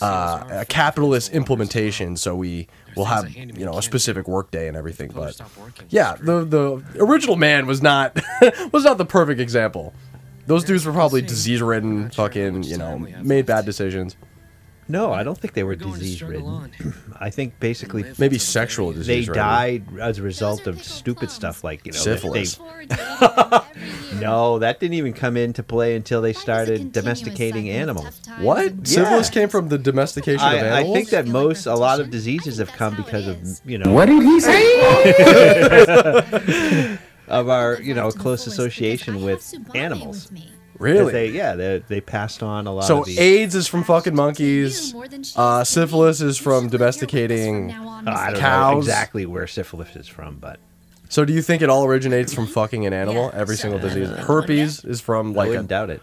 uh, 0.00 0.44
a 0.50 0.64
capitalist 0.66 1.32
implementation. 1.32 2.16
So 2.16 2.34
we 2.34 2.68
will 2.96 3.04
have 3.06 3.30
you 3.34 3.64
know 3.64 3.78
a 3.78 3.82
specific 3.82 4.26
work 4.28 4.50
day 4.50 4.68
and 4.68 4.76
everything. 4.76 5.10
But 5.14 5.40
yeah, 5.88 6.16
the 6.20 6.44
the 6.44 6.82
original 7.02 7.36
man 7.36 7.66
was 7.66 7.82
not 7.82 8.18
was 8.72 8.84
not 8.84 8.98
the 8.98 9.06
perfect 9.06 9.40
example. 9.40 9.94
Those 10.46 10.62
dudes 10.62 10.86
were 10.86 10.92
probably 10.92 11.22
disease 11.22 11.60
ridden, 11.60 12.10
fucking, 12.10 12.62
you 12.62 12.76
know, 12.78 12.98
made 13.20 13.46
bad 13.46 13.64
decisions. 13.64 14.16
No, 14.88 15.12
I 15.12 15.24
don't 15.24 15.36
think 15.36 15.54
they 15.54 15.64
were 15.64 15.74
disease 15.74 16.22
ridden. 16.22 16.72
I 17.20 17.30
think 17.30 17.58
basically 17.58 18.04
Maybe 18.18 18.38
sexual 18.38 18.92
they 18.92 18.98
disease. 18.98 19.28
ridden. 19.28 19.42
died 19.42 19.84
as 20.00 20.18
a 20.18 20.22
result 20.22 20.66
of 20.68 20.82
stupid 20.84 21.30
stuff 21.30 21.64
like 21.64 21.84
you 21.84 21.92
know 21.92 21.98
they- 21.98 22.04
Syphilis. 22.04 22.54
Forward 22.54 22.90
to 22.90 22.96
dating 22.96 23.18
them 23.20 23.62
every 23.74 23.82
year. 24.12 24.20
no, 24.20 24.58
that 24.60 24.78
didn't 24.80 24.94
even 24.94 25.12
come 25.12 25.36
into 25.36 25.62
play 25.64 25.96
until 25.96 26.20
they 26.22 26.28
Life 26.28 26.36
is 26.36 26.38
a 26.38 26.42
started 26.42 26.92
domesticating 26.92 27.68
animals. 27.70 28.20
What? 28.38 28.66
and 28.66 28.86
Syphilis 28.88 29.28
came 29.30 29.48
from 29.48 29.68
the 29.68 29.78
domestication 29.78 30.46
of 30.46 30.54
animals? 30.54 30.90
I 30.90 30.92
think 30.94 31.08
that 31.10 31.26
most, 31.26 31.66
a 31.66 31.74
lot 31.74 31.98
of 32.00 32.10
diseases 32.10 32.58
have 32.58 32.70
come 32.72 32.94
because 32.96 33.26
of 33.26 33.38
you 33.68 33.78
know 33.78 33.92
What 33.92 34.06
did 34.06 34.22
he 34.22 34.40
say? 34.40 34.62
of 37.28 37.48
our 37.48 37.80
you 37.82 37.92
know 37.94 38.04
Live 38.04 38.12
to 38.12 38.18
the 38.18 38.22
close 38.22 38.46
association 38.46 39.22
with 39.24 39.52
animals. 39.74 40.30
with 40.30 40.32
me. 40.32 40.40
'Cause 40.50 40.55
Really? 40.78 41.12
They, 41.12 41.28
yeah, 41.30 41.54
they, 41.54 41.82
they 41.88 42.00
passed 42.00 42.42
on 42.42 42.66
a 42.66 42.72
lot 42.72 42.84
so 42.84 43.00
of 43.00 43.06
the. 43.06 43.18
AIDS 43.18 43.54
is 43.54 43.66
from 43.66 43.84
fucking 43.84 44.14
monkeys. 44.14 44.88
You 44.88 44.94
more 44.94 45.08
than 45.08 45.22
she 45.22 45.34
Uh, 45.36 45.60
is 45.62 45.72
to 45.72 45.80
me. 45.80 45.86
syphilis 45.86 46.20
is 46.20 46.36
from 46.38 46.64
should 46.64 46.72
live 46.72 46.80
here 46.80 46.86
with 46.86 46.88
us 46.88 46.96
domesticating 46.96 47.70
from 47.72 47.88
Uh, 48.08 48.10
I 48.10 48.24
don't 48.26 48.34
know 48.34 48.38
cows. 48.40 48.84
exactly 48.84 49.26
where 49.26 49.46
syphilis 49.46 49.96
is 49.96 50.08
from, 50.08 50.36
but 50.38 50.58
So 51.08 51.24
do 51.24 51.32
you 51.32 51.42
think 51.42 51.62
it 51.62 51.70
all 51.70 51.84
originates 51.84 52.34
from 52.34 52.46
fucking 52.46 52.84
an 52.86 52.92
animal? 52.92 53.30
Yeah, 53.32 53.40
Every 53.40 53.56
so- 53.56 53.62
single 53.62 53.78
disease. 53.80 54.08
Herpes 54.10 54.84
is 54.84 55.00
from 55.00 55.32
I 55.32 55.36
like 55.36 55.46
a 55.46 55.50
wouldn't 55.50 55.68
doubt 55.68 55.90
it. 55.90 56.02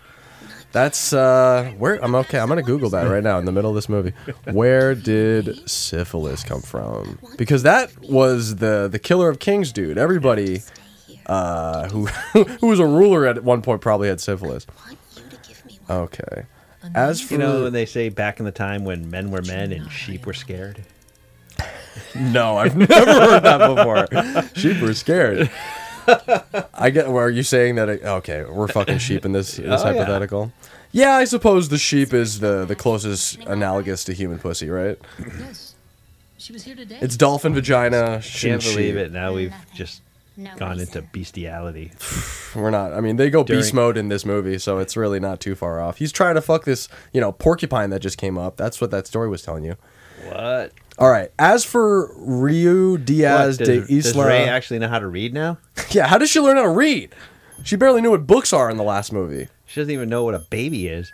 That's 0.72 1.14
uh 1.14 1.72
where 1.78 2.04
I'm 2.04 2.16
okay. 2.16 2.40
I'm 2.40 2.48
gonna 2.50 2.64
Google 2.64 2.90
that 2.92 3.08
right 3.08 3.22
now 3.22 3.38
in 3.38 3.46
the 3.46 3.52
middle 3.52 3.70
of 3.70 3.76
this 3.76 3.88
movie. 3.88 4.14
Where 4.52 4.96
did 4.96 5.70
syphilis 5.70 6.44
come 6.44 6.62
from? 6.64 7.20
Because 7.38 7.62
that 7.62 7.92
was 8.10 8.56
the 8.56 8.88
the 8.92 8.98
killer 8.98 9.30
of 9.30 9.38
kings, 9.38 9.72
dude. 9.72 10.00
Everybody 10.00 10.64
uh 11.28 11.88
who 11.90 12.06
who 12.60 12.68
was 12.68 12.80
a 12.80 12.86
ruler 12.86 13.26
at 13.26 13.44
one 13.44 13.62
point 13.62 13.82
probably 13.82 14.08
had 14.08 14.20
syphilis. 14.20 14.66
want 14.86 14.98
you 15.16 15.24
to 15.30 15.48
give 15.48 15.66
me 15.66 15.80
one. 15.88 15.98
Okay. 16.00 16.46
As 16.94 17.22
for 17.22 17.34
You 17.36 17.38
know, 17.40 17.64
when 17.64 17.74
they 17.74 17.86
say 17.86 18.10
back 18.10 18.40
in 18.40 18.46
the 18.46 18.52
time 18.52 18.84
when 18.84 19.10
men 19.10 19.32
were 19.32 19.42
men 19.42 19.72
and 19.72 19.90
sheep 19.92 20.26
were 20.26 20.34
scared. 20.34 20.84
no, 22.16 22.58
I've 22.58 22.76
never 22.90 22.94
heard 23.14 23.44
that 23.44 23.76
before. 23.76 24.50
Sheep 24.56 24.82
were 24.82 24.94
scared. 24.94 25.50
I 26.74 26.90
get. 26.90 27.08
Well, 27.08 27.18
are 27.20 27.30
you 27.30 27.44
saying 27.44 27.76
that? 27.76 27.88
It, 27.88 28.04
okay, 28.04 28.44
we're 28.44 28.68
fucking 28.68 28.98
sheep 28.98 29.24
in 29.24 29.32
this 29.32 29.56
this 29.56 29.82
Oh, 29.82 29.86
hypothetical. 29.86 30.52
Yeah, 30.92 31.16
I 31.16 31.24
suppose 31.24 31.70
the 31.70 31.78
sheep 31.78 32.14
is 32.14 32.40
the 32.42 32.66
the 32.66 32.76
closest 32.76 33.40
analogous 33.46 34.04
to 34.06 34.14
human 34.14 34.40
pussy, 34.40 34.70
right? 34.70 35.00
Yes. 35.40 35.76
She 36.38 36.52
was 36.52 36.64
here 36.64 36.76
today. 36.76 36.98
It's 37.02 37.16
dolphin 37.16 37.54
vagina. 37.54 38.22
Can't 38.22 38.62
sheep. 38.62 38.74
believe 38.76 38.98
it. 38.98 39.14
Now 39.14 39.34
we've 39.34 39.54
just 39.74 40.02
No 40.36 40.56
gone 40.56 40.78
reason. 40.78 40.98
into 40.98 41.10
bestiality. 41.12 41.92
We're 42.56 42.70
not. 42.72 42.94
I 42.94 43.02
mean, 43.02 43.18
they 43.18 43.30
go 43.30 43.44
During- 43.44 43.62
beast 43.62 43.74
mode 43.74 43.98
in 43.98 44.10
this 44.10 44.26
movie, 44.26 44.58
so 44.58 44.80
it's 44.80 44.98
really 44.98 45.20
not 45.20 45.40
too 45.40 45.56
far 45.56 45.80
off. 45.82 45.98
He's 45.98 46.12
trying 46.12 46.36
to 46.36 46.42
fuck 46.42 46.66
this, 46.66 46.88
you 47.14 47.22
know, 47.22 47.32
porcupine 47.32 47.90
that 47.92 48.00
just 48.00 48.18
came 48.18 48.38
up. 48.38 48.58
That's 48.58 48.82
what 48.82 48.92
that 48.92 49.06
story 49.08 49.30
was 49.30 49.42
telling 49.44 49.64
you. 49.64 49.76
What? 50.28 50.72
All 51.00 51.10
right. 51.10 51.32
As 51.40 51.66
for 51.66 52.14
Ruy 52.16 53.04
Diaz 53.04 53.60
What, 53.60 53.66
de 53.68 53.80
does, 53.82 53.88
does 53.88 54.16
Isla, 54.16 54.28
Rei 54.28 54.44
actually 54.48 54.80
know 54.80 54.88
how 54.88 55.00
to 55.00 55.08
read 55.08 55.34
now? 55.34 55.58
yeah, 55.92 56.08
how 56.08 56.18
does 56.18 56.30
she 56.30 56.40
learn 56.40 56.58
how 56.58 56.64
to 56.64 56.70
read? 56.70 57.14
She 57.64 57.76
barely 57.76 58.02
knew 58.02 58.12
what 58.12 58.28
books 58.28 58.54
are 58.54 58.70
in 58.70 58.78
the 58.78 58.84
last 58.84 59.12
movie. 59.14 59.48
She 59.66 59.80
doesn't 59.82 59.94
even 59.94 60.10
know 60.10 60.24
what 60.24 60.36
a 60.36 60.40
baby 60.40 60.88
is. 60.88 61.12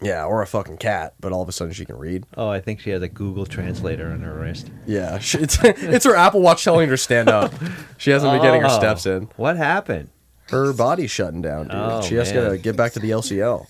Yeah, 0.00 0.24
or 0.24 0.42
a 0.42 0.46
fucking 0.46 0.76
cat, 0.76 1.14
but 1.18 1.32
all 1.32 1.42
of 1.42 1.48
a 1.48 1.52
sudden 1.52 1.74
she 1.74 1.84
can 1.84 1.96
read. 1.98 2.24
Oh, 2.36 2.48
I 2.48 2.60
think 2.60 2.78
she 2.80 2.90
has 2.90 3.02
a 3.02 3.08
Google 3.08 3.46
Translator 3.46 4.10
on 4.12 4.20
her 4.20 4.34
wrist. 4.34 4.70
Yeah, 4.86 5.18
she, 5.18 5.38
it's 5.40 5.58
it's 5.64 6.04
her 6.04 6.14
Apple 6.14 6.40
Watch 6.40 6.62
telling 6.62 6.88
her 6.88 6.94
to 6.94 6.98
stand 7.02 7.28
up. 7.28 7.52
She 7.96 8.10
hasn't 8.10 8.32
been 8.32 8.42
getting 8.42 8.60
her 8.60 8.68
Oh, 8.70 8.78
steps 8.78 9.06
in. 9.06 9.28
What 9.36 9.56
happened? 9.56 10.10
Her 10.50 10.72
body's 10.72 11.10
shutting 11.10 11.42
down, 11.42 11.64
dude. 11.64 11.74
Oh, 11.74 12.00
she 12.02 12.14
has 12.14 12.32
man. 12.32 12.50
to 12.52 12.58
get 12.58 12.76
back 12.76 12.92
to 12.92 13.00
the 13.00 13.10
LCL. 13.10 13.66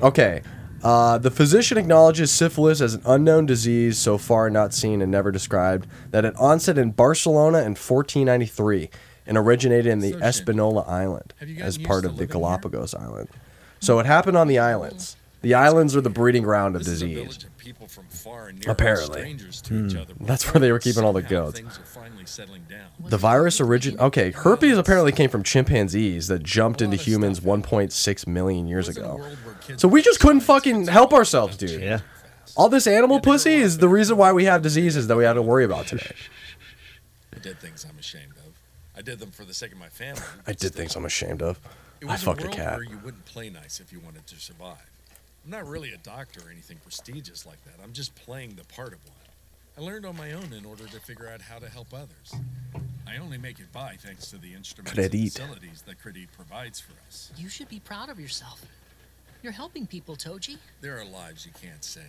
Okay. 0.00 0.42
Uh, 0.82 1.18
the 1.18 1.30
physician 1.30 1.78
acknowledges 1.78 2.30
syphilis 2.32 2.80
as 2.80 2.94
an 2.94 3.02
unknown 3.04 3.46
disease 3.46 3.98
so 3.98 4.18
far 4.18 4.50
not 4.50 4.74
seen 4.74 5.00
and 5.00 5.12
never 5.12 5.30
described, 5.30 5.86
that 6.10 6.24
it 6.24 6.34
onset 6.36 6.76
in 6.78 6.90
Barcelona 6.90 7.58
in 7.58 7.74
1493 7.76 8.88
and 9.26 9.38
originated 9.38 9.86
in 9.86 10.00
the 10.00 10.10
So, 10.12 10.18
Shin, 10.18 10.26
Espanola 10.26 10.82
Island 10.82 11.34
have 11.38 11.48
you 11.48 11.54
gotten 11.56 11.68
as 11.68 11.76
used 11.78 11.86
part 11.86 12.02
to 12.02 12.08
of 12.08 12.16
the 12.16 12.22
living 12.22 12.34
here? 12.34 12.40
Galapagos 12.40 12.94
Island. 12.94 13.28
So 13.82 13.98
it 13.98 14.06
happened 14.06 14.36
on 14.36 14.46
the 14.46 14.60
islands. 14.60 15.16
The 15.40 15.54
islands 15.54 15.96
are 15.96 16.00
the 16.00 16.08
breeding 16.08 16.44
ground 16.44 16.76
of 16.76 16.84
This 16.84 16.88
is 16.88 17.02
a 17.02 17.06
disease. 17.06 17.18
village 17.18 17.44
of 17.44 17.58
people 17.58 17.88
from 17.88 18.04
far 18.06 18.46
and 18.46 18.60
near, 18.60 18.70
Apparently. 18.70 19.18
strangers 19.18 19.60
to 19.62 19.86
each 19.86 19.92
hmm. 19.94 19.98
other. 19.98 20.14
That's 20.20 20.54
where 20.54 20.60
they 20.60 20.70
were 20.70 20.78
keeping 20.78 21.02
all 21.02 21.12
the 21.12 21.20
goats. 21.20 21.58
Things 21.58 21.80
are 21.80 21.82
finally 21.82 22.24
settling 22.24 22.62
down. 22.70 22.86
The 23.00 23.18
virus 23.18 23.60
origin 23.60 23.98
okay, 23.98 24.30
herpes 24.30 24.78
apparently 24.78 25.10
came 25.10 25.28
from 25.30 25.42
chimpanzees 25.42 26.28
that 26.28 26.44
jumped 26.44 26.80
into 26.80 26.96
humans 26.96 27.40
1.6 27.40 28.26
million 28.28 28.68
years 28.68 28.86
Was 28.86 28.96
in 28.96 29.02
a 29.02 29.06
ago. 29.06 29.16
world 29.16 29.38
where 29.44 29.54
kids 29.56 29.82
So 29.82 29.88
we 29.88 30.00
just 30.00 30.20
couldn't 30.20 30.42
fucking 30.42 30.86
help 30.86 31.12
ourselves, 31.12 31.56
dude. 31.56 31.82
Yeah. 31.82 32.00
All 32.56 32.68
this 32.68 32.86
animal 32.86 33.18
pussy 33.18 33.54
is 33.54 33.78
the 33.78 33.88
reason 33.88 34.16
why 34.16 34.32
we 34.32 34.44
have 34.44 34.62
diseases 34.62 35.08
that 35.08 35.16
we 35.16 35.24
have 35.24 35.34
to 35.34 35.42
worry 35.42 35.64
about 35.64 35.88
today. 35.88 36.14
I 37.34 37.40
did 37.40 37.58
things 37.58 37.84
I'm 37.88 37.98
ashamed 37.98 38.34
of. 38.46 38.52
I 38.96 39.02
did 39.02 39.18
them 39.18 39.32
for 39.32 39.44
the 39.44 39.54
sake 39.54 39.72
of 39.72 39.78
my 39.78 39.88
family. 39.88 40.22
I 40.46 40.52
did 40.52 40.72
things 40.72 40.94
I'm 40.94 41.04
ashamed 41.04 41.42
of. 41.42 41.58
It 42.02 42.08
I 42.08 42.12
was 42.12 42.22
fucked 42.24 42.40
a 42.40 42.46
a 42.46 42.48
world 42.48 42.56
cat. 42.56 42.74
where 42.74 42.82
you 42.82 42.98
wouldn't 43.04 43.24
play 43.26 43.48
nice 43.48 43.78
if 43.78 43.92
you 43.92 44.00
wanted 44.00 44.26
to 44.26 44.34
survive. 44.34 44.90
I'm 45.44 45.52
not 45.52 45.68
really 45.68 45.92
a 45.92 45.98
doctor 45.98 46.40
or 46.40 46.50
anything 46.50 46.78
prestigious 46.82 47.46
like 47.46 47.64
that. 47.64 47.74
I'm 47.80 47.92
just 47.92 48.12
playing 48.16 48.56
the 48.56 48.64
part 48.64 48.92
of 48.92 48.98
one. 49.06 49.16
I 49.78 49.80
learned 49.82 50.04
on 50.04 50.16
my 50.16 50.32
own 50.32 50.52
in 50.52 50.64
order 50.64 50.84
to 50.88 50.98
figure 50.98 51.28
out 51.28 51.40
how 51.40 51.60
to 51.60 51.68
help 51.68 51.94
others. 51.94 52.34
I 53.06 53.18
only 53.18 53.38
make 53.38 53.60
it 53.60 53.72
by 53.72 53.96
thanks 54.00 54.26
to 54.30 54.36
the 54.36 54.52
instruments 54.52 54.98
and 54.98 55.10
facilities 55.12 55.82
that 55.82 56.02
KREDIT 56.02 56.28
provides 56.36 56.80
for 56.80 56.94
us. 57.06 57.30
You 57.36 57.48
should 57.48 57.68
be 57.68 57.78
proud 57.78 58.08
of 58.08 58.18
yourself. 58.18 58.64
You're 59.44 59.52
helping 59.52 59.86
people, 59.86 60.16
Toji. 60.16 60.58
There 60.80 60.98
are 60.98 61.04
lives 61.04 61.46
you 61.46 61.52
can't 61.60 61.84
save. 61.84 62.04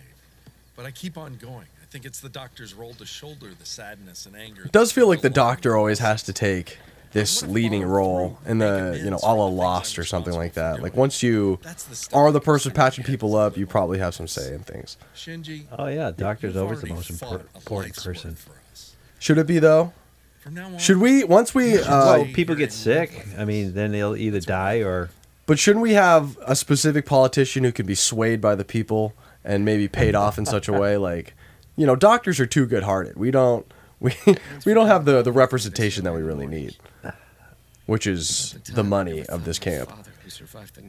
But 0.74 0.86
I 0.86 0.90
keep 0.90 1.16
on 1.16 1.36
going. 1.36 1.66
I 1.80 1.86
think 1.88 2.04
it's 2.04 2.18
the 2.20 2.28
doctor's 2.28 2.74
role 2.74 2.94
to 2.94 3.06
shoulder 3.06 3.50
the 3.56 3.66
sadness 3.66 4.26
and 4.26 4.34
anger. 4.34 4.64
It 4.64 4.72
does 4.72 4.90
feel 4.90 5.06
like 5.06 5.20
the 5.20 5.30
doctor 5.30 5.76
always 5.76 6.00
has 6.00 6.24
to 6.24 6.32
take 6.32 6.78
this 7.14 7.44
leading 7.44 7.84
role 7.84 8.38
in 8.44 8.58
the, 8.58 9.00
you 9.02 9.08
know, 9.08 9.18
a 9.22 9.32
la 9.34 9.46
Lost 9.46 9.98
or 9.98 10.04
something 10.04 10.34
like 10.34 10.54
that. 10.54 10.82
Like 10.82 10.96
once 10.96 11.22
you 11.22 11.60
are 12.12 12.32
the 12.32 12.40
person 12.40 12.72
patching 12.72 13.04
people 13.04 13.36
up, 13.36 13.56
you 13.56 13.66
probably 13.66 14.00
have 14.00 14.14
some 14.14 14.26
say 14.26 14.52
in 14.52 14.60
things. 14.60 14.98
Shinji. 15.14 15.64
Oh 15.78 15.86
yeah, 15.86 16.10
doctor's 16.10 16.54
you've 16.54 16.62
always 16.62 16.80
the 16.80 16.88
most 16.88 17.12
fought 17.12 17.40
impor- 17.40 17.54
a 17.54 17.56
important 17.56 17.96
person. 17.96 18.34
for 18.34 18.52
us. 18.72 18.96
Should 19.20 19.38
it 19.38 19.46
be 19.46 19.60
though? 19.60 19.92
From 20.40 20.54
now 20.54 20.66
on, 20.66 20.78
Should 20.78 20.98
we 20.98 21.22
once 21.24 21.54
we 21.54 21.78
uh, 21.78 21.88
well, 21.88 22.24
people 22.34 22.56
get 22.56 22.72
sick. 22.72 23.24
I 23.38 23.44
mean, 23.44 23.74
then 23.74 23.92
they'll 23.92 24.16
either 24.16 24.40
die 24.40 24.82
or 24.82 25.10
But 25.46 25.60
shouldn't 25.60 25.84
we 25.84 25.92
have 25.94 26.36
a 26.44 26.56
specific 26.56 27.06
politician 27.06 27.62
who 27.62 27.70
can 27.70 27.86
be 27.86 27.94
swayed 27.94 28.40
by 28.40 28.56
the 28.56 28.64
people 28.64 29.14
and 29.44 29.64
maybe 29.64 29.86
paid 29.86 30.16
off 30.16 30.36
in 30.36 30.46
such 30.46 30.66
a 30.68 30.72
way 30.72 30.96
like 31.10 31.34
you 31.76 31.86
know, 31.86 31.96
doctors 31.96 32.38
are 32.38 32.46
too 32.46 32.66
good-hearted. 32.66 33.16
We 33.16 33.30
don't 33.30 33.66
we 34.04 34.14
we 34.66 34.74
don't 34.74 34.86
have 34.86 35.04
the 35.04 35.22
the 35.22 35.32
representation 35.32 36.04
that 36.04 36.12
we 36.12 36.22
really 36.22 36.46
need. 36.46 36.76
Which 37.86 38.06
is 38.06 38.52
the 38.72 38.84
money 38.84 39.26
of 39.26 39.44
this 39.44 39.58
camp. 39.58 39.92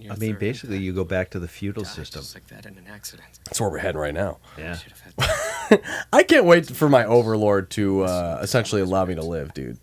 I 0.09 0.15
mean, 0.15 0.37
basically, 0.39 0.77
you 0.77 0.93
go 0.93 1.03
back 1.03 1.29
to 1.31 1.39
the 1.39 1.47
feudal 1.47 1.83
system. 1.83 2.23
like 2.33 2.47
that 2.47 2.65
in 2.65 2.77
an 2.77 2.85
accident. 2.89 3.27
That's 3.43 3.59
where 3.59 3.69
we're 3.69 3.79
heading 3.79 3.99
right 3.99 4.13
now. 4.13 4.37
Yeah. 4.57 4.77
I 6.13 6.23
can't 6.23 6.45
wait 6.45 6.67
for 6.67 6.87
my 6.87 7.03
overlord 7.03 7.69
to 7.71 8.03
uh, 8.03 8.39
essentially 8.41 8.81
allow 8.81 9.03
me 9.03 9.15
to 9.15 9.21
live, 9.21 9.53
dude. 9.53 9.77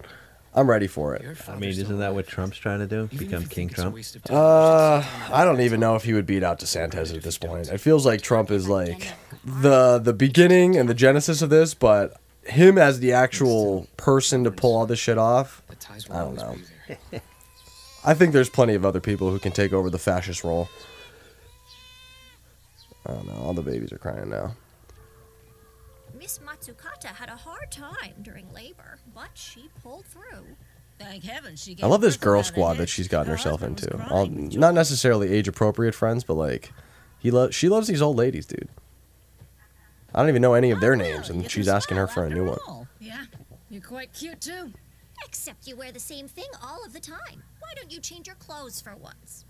I'm 0.54 0.68
ready 0.68 0.86
for 0.86 1.14
it. 1.14 1.22
I 1.48 1.56
mean, 1.56 1.70
isn't 1.70 1.98
that 1.98 2.14
what 2.14 2.26
Trump's 2.26 2.56
trying 2.56 2.80
to 2.80 2.86
do? 2.86 3.08
Become 3.14 3.44
King 3.46 3.68
Trump? 3.68 3.96
Uh, 4.30 5.04
I 5.30 5.44
don't 5.44 5.60
even 5.60 5.80
know 5.80 5.96
if 5.96 6.04
he 6.04 6.14
would 6.14 6.26
beat 6.26 6.42
out 6.42 6.60
DeSantis 6.60 7.14
at 7.14 7.22
this 7.22 7.36
point. 7.36 7.68
It 7.68 7.78
feels 7.78 8.06
like 8.06 8.22
Trump 8.22 8.50
is 8.50 8.68
like 8.68 9.08
the 9.44 9.98
the 9.98 10.12
beginning 10.14 10.76
and 10.76 10.88
the 10.88 10.94
genesis 10.94 11.42
of 11.42 11.50
this, 11.50 11.74
but 11.74 12.21
him 12.44 12.78
as 12.78 13.00
the 13.00 13.12
actual 13.12 13.86
person 13.96 14.44
to 14.44 14.50
pull 14.50 14.76
all 14.76 14.86
this 14.86 14.98
shit 14.98 15.18
off, 15.18 15.62
I 16.10 16.18
don't 16.18 16.36
know. 16.36 16.56
I 18.04 18.14
think 18.14 18.32
there's 18.32 18.50
plenty 18.50 18.74
of 18.74 18.84
other 18.84 19.00
people 19.00 19.30
who 19.30 19.38
can 19.38 19.52
take 19.52 19.72
over 19.72 19.88
the 19.88 19.98
fascist 19.98 20.42
role. 20.42 20.68
I 23.06 23.12
don't 23.12 23.26
know. 23.26 23.34
All 23.42 23.54
the 23.54 23.62
babies 23.62 23.92
are 23.92 23.98
crying 23.98 24.30
now. 24.30 24.54
Miss 26.18 26.38
Matsukata 26.38 27.06
had 27.06 27.28
a 27.28 27.36
hard 27.36 27.70
time 27.70 28.14
during 28.22 28.52
labor, 28.52 28.98
but 29.14 29.30
she 29.34 29.68
pulled 29.82 30.04
through. 30.06 30.46
Thank 30.98 31.24
heaven 31.24 31.56
she 31.56 31.76
I 31.82 31.86
love 31.86 32.00
this 32.00 32.16
girl 32.16 32.44
squad 32.44 32.74
that 32.76 32.88
she's 32.88 33.08
gotten 33.08 33.30
herself 33.30 33.62
into. 33.62 34.00
All, 34.08 34.26
not 34.26 34.74
necessarily 34.74 35.32
age 35.32 35.48
appropriate 35.48 35.94
friends, 35.96 36.22
but 36.22 36.34
like 36.34 36.72
he 37.18 37.30
lo- 37.30 37.50
she 37.50 37.68
loves 37.68 37.88
these 37.88 38.02
old 38.02 38.16
ladies, 38.16 38.46
dude. 38.46 38.68
I 40.14 40.20
don't 40.20 40.28
even 40.28 40.42
know 40.42 40.54
any 40.54 40.70
of 40.70 40.80
their 40.80 40.96
names, 40.96 41.30
and 41.30 41.50
she's 41.50 41.68
asking 41.68 41.96
her 41.96 42.06
for 42.06 42.24
a 42.24 42.30
new 42.30 42.46
one. 42.46 42.86
Yeah. 43.00 43.24
You're 43.70 43.82
quite 43.82 44.12
cute 44.12 44.40
too. 44.40 44.72
Except 45.26 45.66
you 45.66 45.76
wear 45.76 45.92
the 45.92 46.00
same 46.00 46.28
thing 46.28 46.48
all 46.62 46.84
of 46.84 46.92
the 46.92 47.00
time. 47.00 47.42
Why 47.60 47.72
don't 47.76 47.90
you 47.92 48.00
change 48.00 48.26
your 48.26 48.36
clothes 48.36 48.80
for 48.80 48.94
once? 48.96 49.44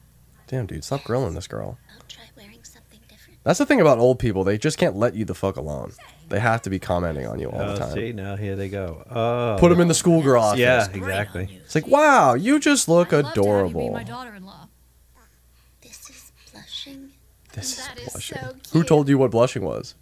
Damn, 0.47 0.67
dude, 0.67 0.85
stop 0.85 1.03
grilling 1.05 1.35
this 1.35 1.47
girl. 1.49 1.79
I'll 1.97 2.05
try 2.09 2.25
wearing 2.37 2.63
something 2.63 3.01
different. 3.09 3.39
That's 3.43 3.59
the 3.59 3.67
thing 3.67 3.81
about 3.81 3.99
old 3.99 4.19
people; 4.19 4.45
they 4.45 4.59
just 4.59 4.77
can't 4.79 4.97
let 4.97 5.15
you 5.15 5.25
the 5.25 5.35
fuck 5.35 5.57
alone. 5.57 5.93
They 6.29 6.39
have 6.41 6.63
to 6.63 6.71
be 6.71 6.79
commenting 6.79 7.27
on 7.27 7.39
you 7.41 7.49
all 7.51 7.61
Oh, 7.61 7.73
the 7.73 7.79
time. 7.79 7.93
see, 7.95 8.13
now 8.13 8.37
here 8.37 8.55
they 8.55 8.69
go. 8.69 9.03
Oh, 9.11 9.57
Put 9.59 9.71
them 9.71 9.81
in 9.81 9.89
the 9.89 9.95
schoolgirl 9.95 10.41
office. 10.43 10.61
Yeah, 10.61 10.87
exactly. 10.93 11.49
It's 11.65 11.75
like, 11.75 11.87
wow, 11.87 12.35
you 12.35 12.61
just 12.61 12.89
look 12.89 13.13
I'd 13.13 13.25
love 13.25 13.25
to 13.25 13.29
have 13.29 13.37
you 13.37 13.43
be 13.43 13.49
adorable. 13.49 13.93
my 13.93 14.05
daughter-in-law. 14.05 14.69
This 15.81 15.99
That 17.77 17.99
is 17.99 18.07
is 18.09 18.13
blushing. 18.13 18.37
so 18.39 18.53
cute. 18.53 18.67
Who 18.73 18.83
told 18.85 19.09
you 19.09 19.19
what 19.19 19.31
blushing 19.31 19.63
was? 19.65 19.95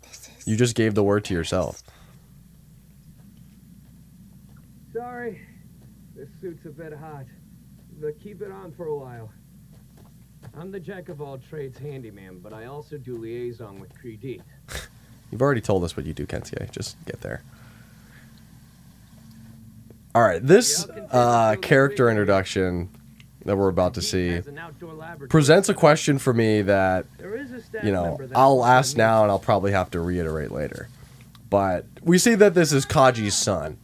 You 0.51 0.57
just 0.57 0.74
gave 0.74 0.96
the 0.96 1.05
word 1.05 1.24
to 1.26 1.34
yourself. 1.34 1.80
Sorry, 4.92 5.40
this 6.16 6.28
suit's 6.40 6.66
a 6.66 6.70
bit 6.70 6.92
hot, 6.92 7.26
but 8.01 8.18
keep 8.18 8.42
it 8.42 8.51
on 8.51 8.72
for 8.72 8.86
a 8.86 8.96
while. 8.96 9.30
I'm 10.59 10.72
the 10.72 10.80
jack 10.80 11.09
of 11.09 11.22
all 11.22 11.38
trades 11.38 11.78
handyman, 11.78 12.40
but 12.40 12.53
I 12.53 12.64
also 12.64 12.98
do 12.98 13.16
liaison 13.16 13.78
with 13.78 13.94
KREDIT. 13.94 14.42
You've 15.30 15.40
already 15.40 15.61
told 15.61 15.84
us 15.84 15.96
what 15.96 16.05
you 16.05 16.12
do, 16.12 16.26
Kensuke. 16.26 16.72
Just 16.72 16.96
get 17.05 17.20
there. 17.20 17.44
All 20.16 20.22
right, 20.22 20.44
this 20.44 20.84
uh, 21.12 21.55
character 21.62 22.11
introduction 22.11 22.88
that 23.45 23.57
we're 23.57 23.68
about 23.68 23.95
to 23.95 24.03
see 24.03 24.41
presents 25.28 25.68
a 25.68 25.74
question 25.74 26.18
for 26.18 26.32
me 26.32 26.62
that 26.62 27.07
you 27.82 27.93
know 27.93 28.18
I'll 28.34 28.64
ask 28.64 28.97
now 28.97 29.22
and 29.22 29.30
I'll 29.30 29.38
probably 29.38 29.72
have 29.72 29.91
to 29.93 30.01
reiterate 30.01 30.51
later. 30.51 30.88
But 31.49 31.84
we 32.03 32.18
see 32.18 32.34
that 32.36 32.55
this 32.55 32.72
is 32.72 32.86
Kaji's 32.86 33.34
son, 33.34 33.78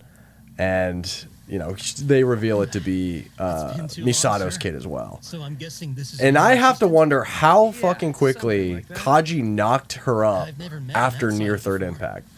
and 0.57 1.27
you 1.49 1.59
know 1.59 1.73
they 2.03 2.23
reveal 2.23 2.63
it 2.63 2.73
to 2.73 2.81
be 2.81 3.27
uh, 3.39 3.77
been 3.77 3.89
too 3.89 4.03
long, 4.03 4.07
Misato's 4.07 4.59
kid 4.59 4.75
as 4.75 4.87
well. 4.87 5.19
So 5.23 5.43
I'm 5.43 5.57
guessing 5.57 5.95
this 5.95 6.15
is. 6.15 6.21
And 6.21 6.39
I 6.39 6.55
have 6.55 6.79
to 6.79 6.89
wonder 6.89 7.25
how 7.25 7.73
fucking 7.73 8.13
quickly 8.13 8.85
Kaji 8.91 9.43
knocked 9.43 9.95
her 9.95 10.25
up 10.25 10.49
after 10.95 11.33
that 11.33 11.39
near 11.39 11.59
third 11.59 11.83
impact. 11.83 12.29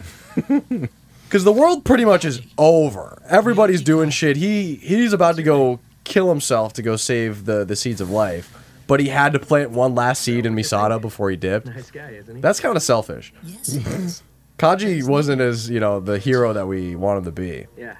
Because 1.29 1.45
the 1.45 1.53
world 1.53 1.85
pretty 1.85 2.07
much 2.07 2.25
is 2.25 2.41
over. 2.57 3.21
Everybody's 3.29 3.83
doing 3.83 4.09
shit. 4.09 4.39
He 4.39 4.77
he's 4.77 5.12
about 5.12 5.37
to 5.37 5.43
go 5.43 5.79
kill 6.09 6.28
himself 6.28 6.72
to 6.74 6.82
go 6.82 6.96
save 6.96 7.44
the 7.44 7.64
the 7.64 7.76
seeds 7.76 8.00
of 8.00 8.11
life, 8.11 8.52
but 8.86 9.00
he 9.00 9.09
had 9.09 9.32
to 9.34 9.38
plant 9.38 9.70
one 9.70 9.94
last 9.94 10.22
seed 10.22 10.46
in 10.46 10.54
Misato 10.54 11.00
before 11.00 11.30
he 11.30 11.36
dipped. 11.36 11.66
Nice 11.66 11.90
guy, 11.90 12.11
isn't 12.11 12.36
he? 12.36 12.40
That's 12.42 12.61
kind 12.61 12.76
of 12.76 12.82
selfish. 12.82 13.32
Yes. 13.44 14.22
Kaji 14.59 15.06
wasn't 15.06 15.40
as 15.40 15.70
you 15.70 15.78
know 15.80 16.00
the 16.00 16.18
hero 16.18 16.52
that 16.52 16.66
we 16.66 16.96
want 16.96 17.18
him 17.18 17.24
to 17.24 17.32
be. 17.32 17.66
Yeah. 17.76 17.96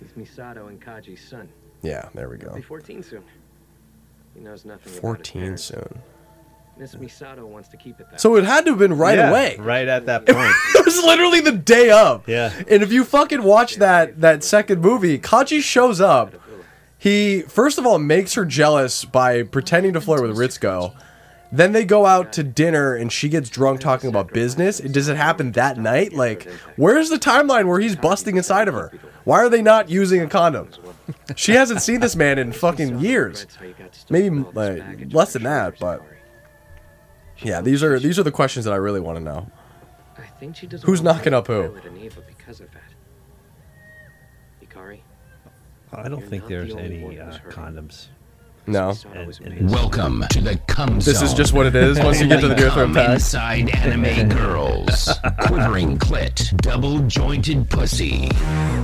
He's 0.00 0.12
Misato 0.12 0.68
and 0.68 0.80
Kaji's 0.80 1.26
son. 1.26 1.48
Yeah, 1.82 2.08
there 2.14 2.28
we 2.28 2.38
He'll 2.38 2.48
go. 2.50 2.54
be 2.56 2.62
14 2.62 3.02
soon. 3.02 3.22
He 4.34 4.40
knows 4.40 4.64
nothing 4.64 4.92
14 4.92 5.42
parents. 5.42 5.64
soon. 5.64 5.98
Miss 6.78 6.94
Misato 6.94 7.46
wants 7.46 7.68
to 7.70 7.76
keep 7.78 8.00
it 8.00 8.06
that 8.10 8.20
So 8.20 8.36
it 8.36 8.44
had 8.44 8.66
to 8.66 8.72
have 8.72 8.78
been 8.78 8.98
right 8.98 9.16
Yeah, 9.16 9.30
away. 9.30 9.56
Right 9.58 9.88
at 9.88 10.04
that 10.06 10.26
point. 10.26 10.52
it 10.74 10.84
was 10.84 11.02
literally 11.02 11.40
the 11.40 11.52
day 11.52 11.90
of. 11.90 12.26
Yeah. 12.28 12.52
And 12.68 12.82
if 12.82 12.92
you 12.92 13.02
fucking 13.04 13.42
watch 13.42 13.76
that 13.76 14.20
that 14.20 14.44
second 14.44 14.80
movie, 14.82 15.18
Kaji 15.18 15.62
shows 15.62 16.00
up. 16.00 16.34
He 17.06 17.42
first 17.42 17.78
of 17.78 17.86
all 17.86 18.00
makes 18.00 18.34
her 18.34 18.44
jealous 18.44 19.04
by 19.04 19.44
pretending 19.44 19.92
to 19.92 20.00
flirt 20.00 20.22
with 20.22 20.36
Ritsuko. 20.36 20.92
Then 21.52 21.70
they 21.70 21.84
go 21.84 22.04
out 22.04 22.32
to 22.32 22.42
dinner 22.42 22.96
and 22.96 23.12
she 23.12 23.28
gets 23.28 23.48
drunk 23.48 23.78
talking 23.78 24.10
about 24.10 24.32
business. 24.32 24.80
Does 24.80 25.06
it 25.06 25.16
happen 25.16 25.52
that 25.52 25.78
night? 25.78 26.14
Like, 26.14 26.50
where's 26.74 27.08
the 27.08 27.16
timeline 27.16 27.68
where 27.68 27.78
he's 27.78 27.94
busting 27.94 28.36
inside 28.36 28.66
of 28.66 28.74
her? 28.74 28.90
Why 29.22 29.36
are 29.36 29.48
they 29.48 29.62
not 29.62 29.88
using 29.88 30.20
a 30.20 30.26
condom? 30.26 30.68
She 31.36 31.52
hasn't 31.52 31.80
seen 31.80 32.00
this 32.00 32.16
man 32.16 32.40
in 32.40 32.50
fucking 32.50 32.98
years. 32.98 33.46
Maybe 34.10 34.30
like, 34.30 34.80
uh, 34.80 35.04
less 35.10 35.32
than 35.32 35.44
that, 35.44 35.78
but 35.78 36.02
yeah, 37.38 37.60
these 37.60 37.84
are 37.84 38.00
these 38.00 38.18
are 38.18 38.24
the 38.24 38.32
questions 38.32 38.64
that 38.64 38.74
I 38.74 38.78
really 38.78 39.00
want 39.00 39.16
to 39.18 39.22
know. 39.22 39.48
I 40.18 40.26
think 40.40 40.56
she 40.56 40.66
doesn't 40.66 40.84
Who's 40.84 41.02
knocking 41.02 41.34
up 41.34 41.46
who? 41.46 41.72
I 45.92 46.08
don't 46.08 46.20
You're 46.20 46.28
think 46.28 46.46
there's 46.46 46.74
the 46.74 46.80
any 46.80 47.18
uh, 47.18 47.38
condoms. 47.48 48.08
No. 48.68 48.94
And- 49.14 49.38
and- 49.44 49.70
Welcome 49.70 50.24
to 50.30 50.40
the 50.40 50.56
cum 50.66 51.00
zone. 51.00 51.12
This 51.14 51.22
is 51.22 51.32
just 51.32 51.52
what 51.52 51.66
it 51.66 51.76
is 51.76 51.98
once 52.00 52.20
you 52.20 52.26
get 52.26 52.40
to 52.40 52.48
the 52.48 52.56
near 52.56 52.70
third 52.70 52.72
Come 52.86 52.94
pack. 52.94 53.10
Inside 53.10 53.70
anime 53.76 54.28
girls, 54.36 55.08
quivering 55.42 55.98
clit, 55.98 56.56
double 56.62 56.98
jointed 57.00 57.70
pussy. 57.70 58.28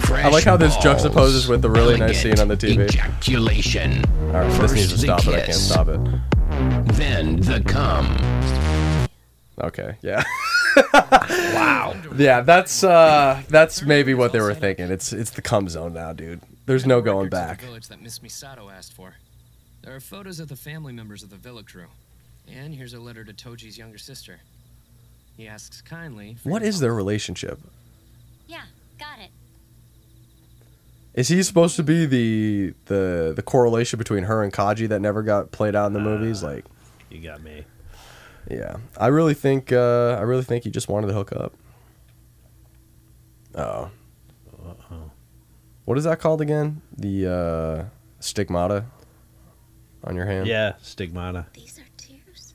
Fresh 0.00 0.24
I 0.24 0.28
like 0.28 0.44
how 0.44 0.56
this 0.56 0.74
fresh 0.76 0.84
juxtaposes 1.02 1.48
with 1.48 1.62
the 1.62 1.70
really 1.70 1.98
nice 1.98 2.22
scene 2.22 2.38
on 2.38 2.46
the 2.48 2.56
TV. 2.56 2.84
Ejaculation. 2.88 4.04
All 4.06 4.26
right, 4.28 4.46
this 4.46 4.56
First 4.58 4.74
needs 4.74 4.88
to 4.90 4.94
the 4.94 5.18
stop 5.18 5.26
it. 5.26 5.34
I 5.34 5.40
can't 5.46 5.54
stop 5.54 5.88
it. 5.88 6.00
Then 6.94 7.36
the 7.40 7.60
cum. 7.66 9.08
Okay, 9.60 9.96
yeah. 10.02 10.22
wow. 11.54 11.94
Yeah, 12.16 12.42
that's 12.42 12.84
uh 12.84 13.42
that's 13.48 13.82
maybe 13.82 14.12
what 14.14 14.32
they 14.32 14.40
were 14.40 14.54
thinking. 14.54 14.90
It's 14.90 15.12
it's 15.12 15.30
the 15.30 15.42
cum 15.42 15.68
zone 15.68 15.94
now, 15.94 16.12
dude. 16.12 16.40
There's 16.66 16.86
no 16.86 17.00
going 17.00 17.28
back. 17.28 17.60
The 17.60 17.66
village 17.66 17.88
that 17.88 18.00
Miss 18.00 18.20
Misato 18.20 18.72
asked 18.72 18.92
for. 18.92 19.14
There 19.82 19.94
are 19.94 20.00
photos 20.00 20.38
of 20.38 20.48
the 20.48 20.56
family 20.56 20.92
members 20.92 21.22
of 21.22 21.30
the 21.30 21.36
WILLE 21.36 21.64
crew. 21.64 21.86
And 22.48 22.74
here's 22.74 22.94
a 22.94 23.00
letter 23.00 23.24
to 23.24 23.32
Toji's 23.32 23.76
younger 23.76 23.98
sister. 23.98 24.40
He 25.36 25.48
asks 25.48 25.80
kindly. 25.80 26.36
for 26.42 26.50
What 26.50 26.62
their 26.80 26.94
relationship? 26.94 27.58
Yeah, 28.46 28.62
got 28.98 29.18
it. 29.18 29.30
Is 31.14 31.28
he 31.28 31.42
supposed 31.42 31.76
to 31.76 31.82
be 31.82 32.06
the 32.06 32.74
the 32.86 33.32
the 33.36 33.42
correlation 33.42 33.98
between 33.98 34.24
her 34.24 34.42
and 34.42 34.52
Kaji 34.52 34.88
that 34.88 35.00
never 35.00 35.22
got 35.22 35.50
played 35.52 35.74
out 35.74 35.86
in 35.86 35.92
the 35.92 36.00
movies? 36.00 36.42
Like, 36.42 36.64
You 37.10 37.20
got 37.20 37.42
me. 37.42 37.64
yeah, 38.50 38.76
I 38.96 39.08
really 39.08 39.34
think 39.34 39.72
uh, 39.72 40.16
I 40.18 40.22
really 40.22 40.42
think 40.44 40.64
he 40.64 40.70
just 40.70 40.88
wanted 40.88 41.08
to 41.08 41.12
hook 41.12 41.32
up. 41.32 41.52
Oh, 43.54 43.90
what 45.84 45.98
is 45.98 46.04
that 46.04 46.20
called 46.20 46.40
again? 46.40 46.82
The 46.96 47.26
uh, 47.28 47.84
stigmata 48.20 48.86
on 50.04 50.16
your 50.16 50.26
hand. 50.26 50.46
Yeah, 50.46 50.74
stigmata. 50.80 51.46
These 51.54 51.78
are 51.78 51.84
tears. 51.96 52.54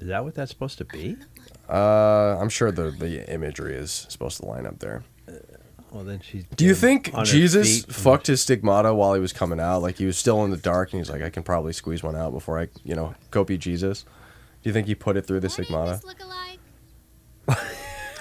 Is 0.00 0.08
that 0.08 0.24
what 0.24 0.34
that's 0.34 0.50
supposed 0.50 0.78
to 0.78 0.84
be? 0.84 1.16
Uh, 1.68 2.38
I'm 2.40 2.48
sure 2.48 2.70
the 2.70 2.90
the 2.90 3.30
imagery 3.32 3.74
is 3.74 4.06
supposed 4.08 4.38
to 4.40 4.46
line 4.46 4.66
up 4.66 4.78
there. 4.78 5.04
Well, 5.92 6.04
then 6.04 6.20
she's. 6.20 6.44
Do 6.56 6.64
you 6.64 6.74
think 6.74 7.14
Jesus 7.24 7.84
fucked 7.84 8.26
his 8.26 8.42
stigmata 8.42 8.92
while 8.94 9.14
he 9.14 9.20
was 9.20 9.32
coming 9.32 9.60
out? 9.60 9.80
Like 9.80 9.96
he 9.96 10.04
was 10.04 10.18
still 10.18 10.44
in 10.44 10.50
the 10.50 10.56
dark, 10.56 10.92
and 10.92 11.00
he's 11.00 11.08
like, 11.08 11.22
I 11.22 11.30
can 11.30 11.42
probably 11.42 11.72
squeeze 11.72 12.02
one 12.02 12.16
out 12.16 12.32
before 12.32 12.60
I, 12.60 12.68
you 12.84 12.94
know, 12.94 13.14
go 13.30 13.44
be 13.44 13.56
Jesus. 13.56 14.02
Do 14.02 14.68
you 14.68 14.72
think 14.72 14.88
he 14.88 14.94
put 14.94 15.16
it 15.16 15.26
through 15.26 15.40
the 15.40 15.48
stigmata? 15.48 16.00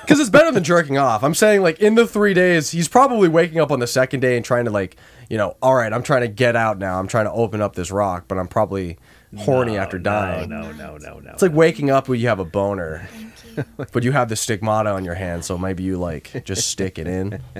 Look-alike. 0.05 0.07
Because 0.07 0.19
it's 0.19 0.29
better 0.29 0.51
than 0.51 0.63
jerking 0.63 0.97
off. 0.97 1.23
I'm 1.23 1.33
saying, 1.33 1.61
like, 1.61 1.79
in 1.79 1.95
the 1.95 2.07
three 2.07 2.33
days, 2.33 2.71
he's 2.71 2.87
probably 2.87 3.27
waking 3.27 3.59
up 3.59 3.71
on 3.71 3.79
the 3.79 3.87
second 3.87 4.19
day 4.21 4.35
and 4.35 4.45
trying 4.45 4.65
to, 4.65 4.71
like, 4.71 4.97
you 5.29 5.37
know, 5.37 5.57
all 5.61 5.75
right, 5.75 5.91
I'm 5.91 6.03
trying 6.03 6.21
to 6.21 6.27
get 6.27 6.55
out 6.55 6.77
now. 6.77 6.99
I'm 6.99 7.07
trying 7.07 7.25
to 7.25 7.31
open 7.31 7.61
up 7.61 7.75
this 7.75 7.91
rock, 7.91 8.25
but 8.27 8.37
I'm 8.37 8.47
probably 8.47 8.97
horny 9.37 9.73
No, 9.73 9.79
after 9.79 9.97
no, 9.97 10.03
dying. 10.03 10.49
No, 10.49 10.71
no, 10.71 10.97
no, 10.97 11.19
no. 11.19 11.31
It's 11.31 11.41
like 11.41 11.53
waking 11.53 11.89
up 11.89 12.07
when 12.07 12.19
you 12.19 12.27
have 12.27 12.39
a 12.39 12.45
boner, 12.45 13.07
but 13.91 14.03
you 14.03 14.11
have 14.11 14.29
the 14.29 14.35
stigmata 14.35 14.91
on 14.91 15.03
your 15.03 15.15
hand, 15.15 15.43
so 15.43 15.57
maybe 15.57 15.83
you, 15.83 15.97
like, 15.97 16.43
just 16.45 16.69
stick 16.69 16.97
it 16.99 17.07
in. 17.07 17.41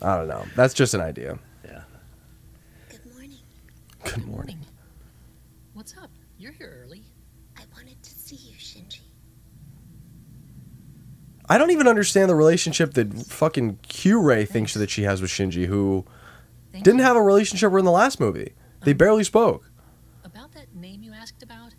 Oh, 0.00 0.08
I 0.12 0.16
don't 0.18 0.28
know. 0.28 0.44
That's 0.54 0.74
just 0.74 0.94
an 0.94 1.00
idea. 1.00 1.40
Yeah. 1.64 1.80
Good 2.88 3.04
morning. 3.12 3.30
Good 4.04 4.26
morning. 4.28 4.58
What's 5.72 5.96
up? 5.98 6.10
You're 6.38 6.52
here 6.52 6.84
early. 6.84 7.02
I 7.56 7.62
wanted 7.74 8.00
to 8.00 8.10
see 8.10 8.36
you, 8.36 8.56
Shinji. 8.58 9.00
I 11.48 11.56
don't 11.58 11.70
even 11.70 11.88
understand 11.88 12.28
the 12.28 12.34
relationship 12.34 12.94
that 12.94 13.12
fucking 13.26 13.78
Q 13.82 14.20
Rei 14.20 14.44
thinks 14.44 14.74
that 14.74 14.90
she 14.90 15.02
has 15.04 15.22
with 15.22 15.30
Shinji, 15.30 15.66
who 15.66 16.04
Thank 16.72 16.84
didn't 16.84 16.98
you. 16.98 17.04
have 17.04 17.16
a 17.16 17.22
relationship 17.22 17.72
in 17.72 17.84
the 17.84 17.90
last 17.90 18.20
movie. 18.20 18.52
They 18.82 18.92
barely 18.92 19.24
spoke. 19.24 19.70
About 20.24 20.52
that 20.52 20.74
name 20.74 21.02
you 21.02 21.12
asked 21.12 21.42
about? 21.42 21.74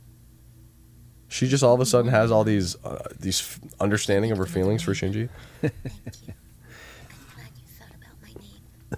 She 1.28 1.48
just 1.48 1.64
all 1.64 1.76
of 1.76 1.80
a 1.82 1.86
sudden 1.86 2.10
has 2.10 2.32
all 2.32 2.44
these 2.44 2.76
uh, 2.84 3.04
these 3.20 3.40
f- 3.42 3.60
understanding 3.80 4.32
of 4.32 4.38
her 4.40 4.48
feelings 4.48 4.82
for 4.82 4.94
Shinji. 4.94 5.30
Thank 5.62 5.74
you. 6.26 6.34
I'm 7.12 7.36
glad 7.36 7.52
you 7.56 7.68
thought 7.78 7.90
about 7.96 8.16
my 8.24 8.30
name. 8.42 8.62
I'm 8.92 8.98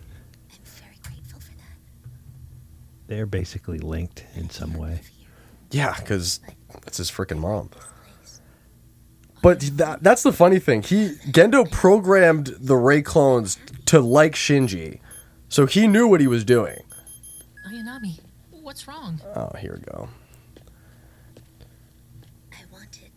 very 0.64 0.96
grateful 1.04 1.42
for 1.42 1.52
that. 1.58 1.76
They're 3.08 3.26
basically 3.26 3.80
linked 3.80 4.26
in 4.36 4.50
some 4.50 4.74
way. 4.76 5.02
Yeah, 5.72 5.94
because 6.00 6.40
that's 6.84 6.98
his 6.98 7.12
freaking 7.12 7.40
mom. 7.40 7.70
But 9.42 9.60
that, 9.78 10.04
that's 10.04 10.24
the 10.24 10.32
funny 10.34 10.60
thing. 10.60 10.84
He 10.84 11.16
Gendo 11.30 11.70
programmed 11.70 12.56
the 12.60 12.76
Rei 12.76 13.02
clones 13.02 13.58
to 13.88 14.00
like 14.00 14.34
Shinji, 14.36 15.00
so 15.50 15.66
he 15.66 15.88
knew 15.88 16.08
what 16.08 16.22
he 16.22 16.28
was 16.28 16.44
doing. 16.46 16.78
Ayanami, 17.68 18.20
what's 18.52 18.88
wrong? 18.88 19.20
Oh, 19.36 19.50
here 19.58 19.80
we 19.80 19.92
go. 19.92 20.10
I 22.52 22.64
wanted 22.72 23.12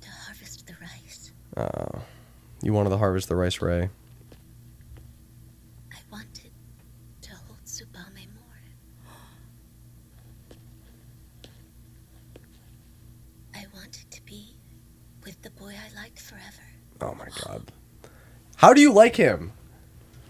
to 0.00 0.08
harvest 0.10 0.66
the 0.66 0.74
rice. 0.80 1.32
Uh, 1.56 2.00
you 2.62 2.72
wanted 2.72 2.90
to 2.90 2.96
harvest 2.96 3.28
the 3.28 3.36
rice 3.36 3.62
Rei. 3.62 3.88
I 5.92 5.98
wanted 6.10 6.50
to 7.22 7.30
hold 7.30 7.58
Tsubame 7.64 8.26
more. 8.34 8.60
I 13.54 13.64
wanted 13.72 14.10
to 14.10 14.22
be 14.22 14.56
with 15.24 15.40
the 15.42 15.50
boy 15.50 15.74
I 15.74 16.00
liked 16.00 16.20
forever. 16.20 16.62
Oh 17.00 17.14
my 17.14 17.28
god. 17.44 17.70
How 18.56 18.72
do 18.72 18.80
you 18.80 18.92
like 18.92 19.16
him? 19.16 19.52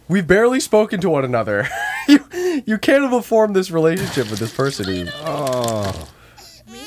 We've 0.08 0.26
barely 0.26 0.60
spoken 0.60 1.00
to 1.00 1.10
one 1.10 1.24
another. 1.24 1.68
you 2.08 2.24
you 2.66 2.78
can't 2.78 3.10
have 3.10 3.26
formed 3.26 3.54
this 3.56 3.70
relationship 3.70 4.30
with 4.30 4.38
this 4.38 4.54
person. 4.54 4.86
Who, 4.86 5.06
Oh. 5.24 6.08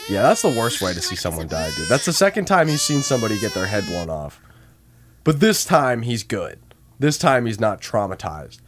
Yeah, 0.10 0.24
that's 0.24 0.42
the 0.42 0.50
worst 0.50 0.82
way 0.82 0.94
to 0.94 1.02
see 1.02 1.16
someone 1.16 1.48
die, 1.48 1.72
dude. 1.76 1.88
That's 1.88 2.06
the 2.06 2.14
second 2.14 2.46
time 2.46 2.68
he's 2.68 2.82
seen 2.82 3.02
somebody 3.02 3.40
get 3.40 3.54
their 3.54 3.68
head 3.68 3.86
blown 3.86 4.10
off. 4.10 4.42
But 5.24 5.40
this 5.40 5.64
time 5.64 6.02
he's 6.02 6.24
good. 6.24 6.60
This 7.00 7.18
time 7.18 7.46
he's 7.46 7.60
not 7.60 7.82
traumatized 7.82 8.60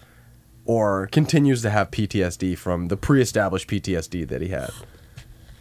or 0.66 1.08
continues 1.08 1.62
to 1.64 1.70
have 1.70 1.92
PTSD 1.92 2.58
from 2.58 2.88
the 2.88 2.96
pre-established 2.96 3.68
PTSD 3.68 4.28
that 4.30 4.42
he 4.42 4.48
had, 4.50 4.72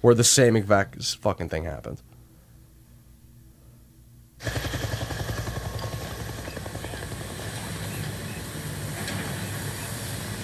where 0.00 0.14
the 0.14 0.22
same 0.24 0.54
exact 0.54 1.02
fucking 1.16 1.48
thing 1.48 1.64
happens. 1.64 2.02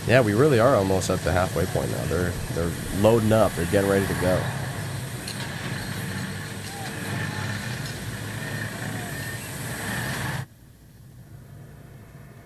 Yeah, 0.09 0.23
we 0.23 0.33
really 0.33 0.59
are 0.59 0.75
almost 0.75 1.11
at 1.11 1.19
the 1.21 1.31
halfway 1.31 1.67
point 1.67 1.91
now. 1.91 2.05
They're 2.07 2.31
they're 2.55 2.73
loading 3.01 3.31
up. 3.31 3.55
They're 3.55 3.67
getting 3.67 3.91
ready 3.91 4.07
to 4.07 4.15
go. 4.15 4.43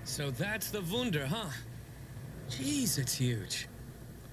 So 0.02 0.32
that's 0.32 0.70
the 0.70 0.80
Wunder, 0.82 1.24
huh? 1.24 1.50
Jeez, 2.50 2.98
it's 2.98 3.14
huge. 3.14 3.68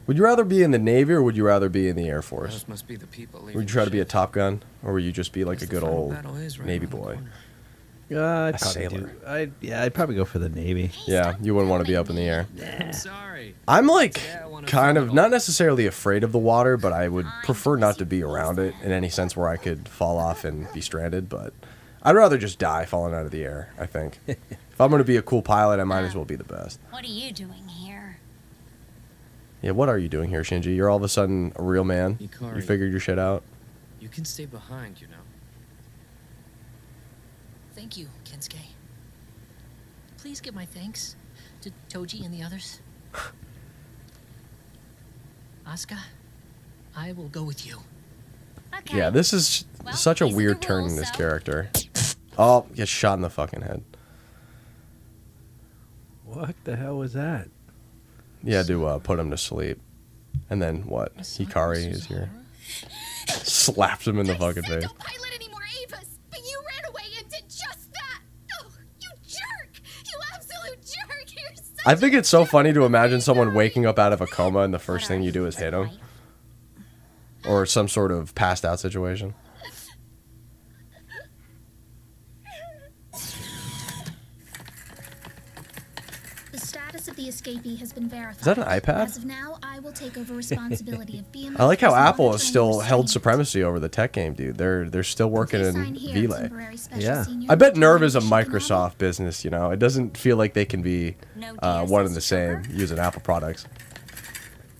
Would 0.07 0.17
you 0.17 0.23
rather 0.23 0.43
be 0.43 0.63
in 0.63 0.71
the 0.71 0.79
Navy 0.79 1.13
or 1.13 1.21
would 1.21 1.37
you 1.37 1.45
rather 1.45 1.69
be 1.69 1.87
in 1.87 1.95
the 1.95 2.07
Air 2.07 2.23
Force? 2.23 2.51
Those 2.51 2.67
must 2.67 2.87
be 2.87 2.95
the 2.95 3.05
people 3.05 3.41
Would 3.41 3.53
you 3.53 3.63
try 3.65 3.85
to 3.85 3.91
be 3.91 3.99
a. 3.99 4.05
Top 4.05 4.31
Gun, 4.31 4.63
or 4.83 4.93
would 4.93 5.03
you 5.03 5.11
just 5.11 5.33
be 5.33 5.43
like 5.43 5.61
a 5.61 5.67
good 5.67 5.83
old 5.83 6.13
right 6.13 6.65
Navy 6.65 6.87
around 6.87 6.91
the 6.91 6.97
boy? 6.97 7.17
Uh, 8.11 8.17
I'd 8.17 8.55
A 8.55 8.57
probably 8.57 8.73
sailor. 8.73 9.15
I 9.27 9.51
yeah, 9.61 9.83
I'd 9.83 9.93
probably 9.93 10.15
go 10.15 10.25
for 10.25 10.39
the 10.39 10.49
Navy. 10.49 10.91
Yeah, 11.05 11.35
you 11.41 11.53
wouldn't 11.53 11.69
want 11.69 11.85
to 11.85 11.89
be 11.89 11.95
up 11.95 12.09
in 12.09 12.15
the 12.15 12.23
air. 12.23 12.47
I'm 12.79 12.93
sorry. 12.93 13.55
I'm 13.67 13.85
like 13.87 14.19
kind 14.65 14.97
of 14.97 15.13
not 15.13 15.29
necessarily 15.29 15.85
afraid 15.85 16.23
of 16.23 16.31
the 16.31 16.39
water, 16.39 16.75
but 16.75 16.91
I 16.91 17.07
would 17.07 17.27
prefer 17.43 17.75
not 17.75 17.97
to 17.99 18.05
be 18.05 18.23
around 18.23 18.57
it 18.59 18.73
in 18.83 18.91
any 18.91 19.09
sense 19.09 19.35
where 19.37 19.47
I 19.47 19.57
could 19.57 19.87
fall 19.87 20.17
off 20.17 20.43
and 20.43 20.71
be 20.73 20.81
stranded. 20.81 21.29
But 21.29 21.53
I'd 22.01 22.15
rather 22.15 22.37
just 22.37 22.57
die 22.57 22.85
falling 22.85 23.13
out 23.13 23.25
of 23.25 23.31
the 23.31 23.43
air. 23.43 23.73
I 23.77 23.85
think 23.85 24.17
if 24.27 24.81
I'm 24.81 24.89
going 24.89 25.01
to 25.01 25.05
be 25.05 25.17
a 25.17 25.21
cool 25.21 25.43
pilot, 25.43 25.79
I 25.79 25.83
might 25.83 26.03
as 26.03 26.15
well 26.15 26.25
be 26.25 26.35
the 26.35 26.43
best. 26.43 26.79
What 26.89 27.03
are 27.03 27.07
you 27.07 27.31
doing 27.31 27.67
here? 27.67 28.17
Yeah, 29.61 29.71
what 29.71 29.89
are 29.89 29.97
you 29.97 30.07
doing 30.07 30.29
here, 30.29 30.41
Shinji? 30.41 30.75
You're 30.75 30.89
all 30.89 30.97
of 30.97 31.03
a 31.03 31.09
sudden 31.09 31.51
a 31.57 31.63
real 31.63 31.83
man. 31.83 32.17
You 32.19 32.61
figured 32.61 32.91
your 32.91 32.99
shit 33.01 33.19
out. 33.19 33.43
You 33.99 34.07
can 34.07 34.23
stay 34.25 34.45
behind, 34.45 35.01
you 35.01 35.07
know. 35.07 35.13
Thank 37.75 37.97
you, 37.97 38.07
Kensuke. 38.25 38.55
Please 40.29 40.41
give 40.41 40.53
my 40.53 40.65
thanks 40.65 41.15
to 41.61 41.71
Toji 41.89 42.23
and 42.23 42.31
the 42.31 42.43
others. 42.43 42.81
Asuka, 45.67 45.97
I 46.95 47.13
will 47.13 47.29
go 47.29 47.41
with 47.41 47.65
you. 47.65 47.79
Yeah, 48.93 49.09
this 49.09 49.33
is 49.33 49.65
such 49.95 50.21
a 50.21 50.27
weird 50.27 50.61
turn 50.61 50.83
in 50.83 50.95
this 50.95 51.09
character. 51.09 51.71
Oh, 52.37 52.67
gets 52.75 52.91
shot 52.91 53.15
in 53.15 53.21
the 53.21 53.29
fucking 53.31 53.61
head. 53.61 53.83
What 56.25 56.53
the 56.63 56.75
hell 56.75 56.99
was 56.99 57.13
that? 57.13 57.47
Yeah, 58.43 58.61
to 58.61 58.85
uh, 58.85 58.99
put 58.99 59.17
him 59.17 59.31
to 59.31 59.37
sleep. 59.37 59.81
And 60.47 60.61
then 60.61 60.83
what? 60.83 61.17
Hikari 61.17 61.89
is 61.89 62.05
here. 62.05 62.29
Slapped 63.29 64.07
him 64.07 64.19
in 64.19 64.27
the 64.27 64.35
fucking 64.35 64.61
face. 64.61 64.85
I 71.85 71.95
think 71.95 72.13
it's 72.13 72.29
so 72.29 72.45
funny 72.45 72.73
to 72.73 72.83
imagine 72.83 73.21
someone 73.21 73.53
waking 73.53 73.85
up 73.85 73.97
out 73.97 74.13
of 74.13 74.21
a 74.21 74.27
coma 74.27 74.59
and 74.59 74.73
the 74.73 74.79
first 74.79 75.07
thing 75.07 75.23
you 75.23 75.31
do 75.31 75.45
is 75.45 75.55
hit 75.55 75.73
him. 75.73 75.89
Or 77.47 77.65
some 77.65 77.87
sort 77.87 78.11
of 78.11 78.35
passed 78.35 78.65
out 78.65 78.79
situation. 78.79 79.33
The 86.51 86.57
status 86.57 87.07
of 87.07 87.15
the 87.15 87.28
escapee 87.41 87.77
has 87.79 87.93
been 87.93 88.07
verified. 88.07 88.39
Is 88.39 88.45
that 88.45 88.57
an 88.57 88.65
iPad? 88.65 89.05
As 89.05 89.17
of 89.17 89.25
now, 89.25 89.57
I 89.63 89.79
will 89.79 89.91
take 89.91 90.17
over 90.17 90.33
responsibility 90.45 91.19
of 91.19 91.31
BMS. 91.31 91.59
I 91.59 91.65
like 91.65 91.79
how 91.79 91.95
Apple 91.95 92.31
has 92.31 92.43
still 92.43 92.79
held 92.81 93.09
supremacy 93.09 93.63
over 93.63 93.79
the 93.79 93.89
tech 93.89 94.11
game, 94.13 94.33
dude. 94.33 94.57
They're 94.57 94.89
they're 94.89 95.03
still 95.03 95.29
working 95.29 95.61
in 95.61 95.73
sign 95.73 95.95
here, 95.95 96.13
Relay. 96.15 96.41
temporary 96.41 96.77
special 96.77 97.03
Yeah, 97.03 97.25
I 97.49 97.55
bet 97.55 97.75
NERV 97.75 98.03
is 98.03 98.15
a 98.15 98.21
Microsoft 98.21 98.97
business. 98.97 99.43
You 99.43 99.51
know, 99.51 99.71
it 99.71 99.79
doesn't 99.79 100.17
feel 100.17 100.37
like 100.37 100.53
they 100.53 100.65
can 100.65 100.81
be 100.81 101.15
uh, 101.59 101.85
one 101.85 102.05
and 102.05 102.15
the 102.15 102.21
same 102.21 102.63
using 102.69 102.99
Apple 102.99 103.21
products. 103.21 103.65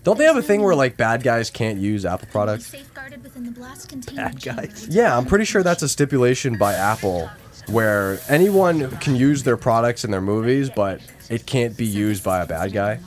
Don't 0.02 0.16
they 0.16 0.24
have 0.24 0.36
a 0.36 0.42
thing 0.42 0.62
where 0.62 0.74
like 0.74 0.96
bad 0.96 1.22
guys 1.22 1.50
can't 1.50 1.78
use 1.78 2.06
Apple 2.06 2.28
products? 2.32 2.66
Safeguarded 2.66 3.22
within 3.22 3.44
the 3.44 3.50
blast 3.50 3.88
containment 3.88 4.40
chamber. 4.40 4.66
Yeah, 4.88 5.16
I'm 5.16 5.26
pretty 5.26 5.44
sure 5.44 5.62
that's 5.62 5.82
a 5.82 5.88
stipulation 5.88 6.56
by 6.56 6.72
Apple 6.72 7.30
where 7.70 8.20
anyone 8.28 8.90
can 8.98 9.16
use 9.16 9.42
their 9.42 9.56
products 9.56 10.04
in 10.04 10.10
their 10.10 10.20
movies, 10.20 10.70
but 10.70 11.00
it 11.28 11.46
can't 11.46 11.76
be 11.76 11.86
used 11.86 12.22
by 12.24 12.42
a 12.42 12.46
bad 12.46 12.72
guy. 12.72 13.00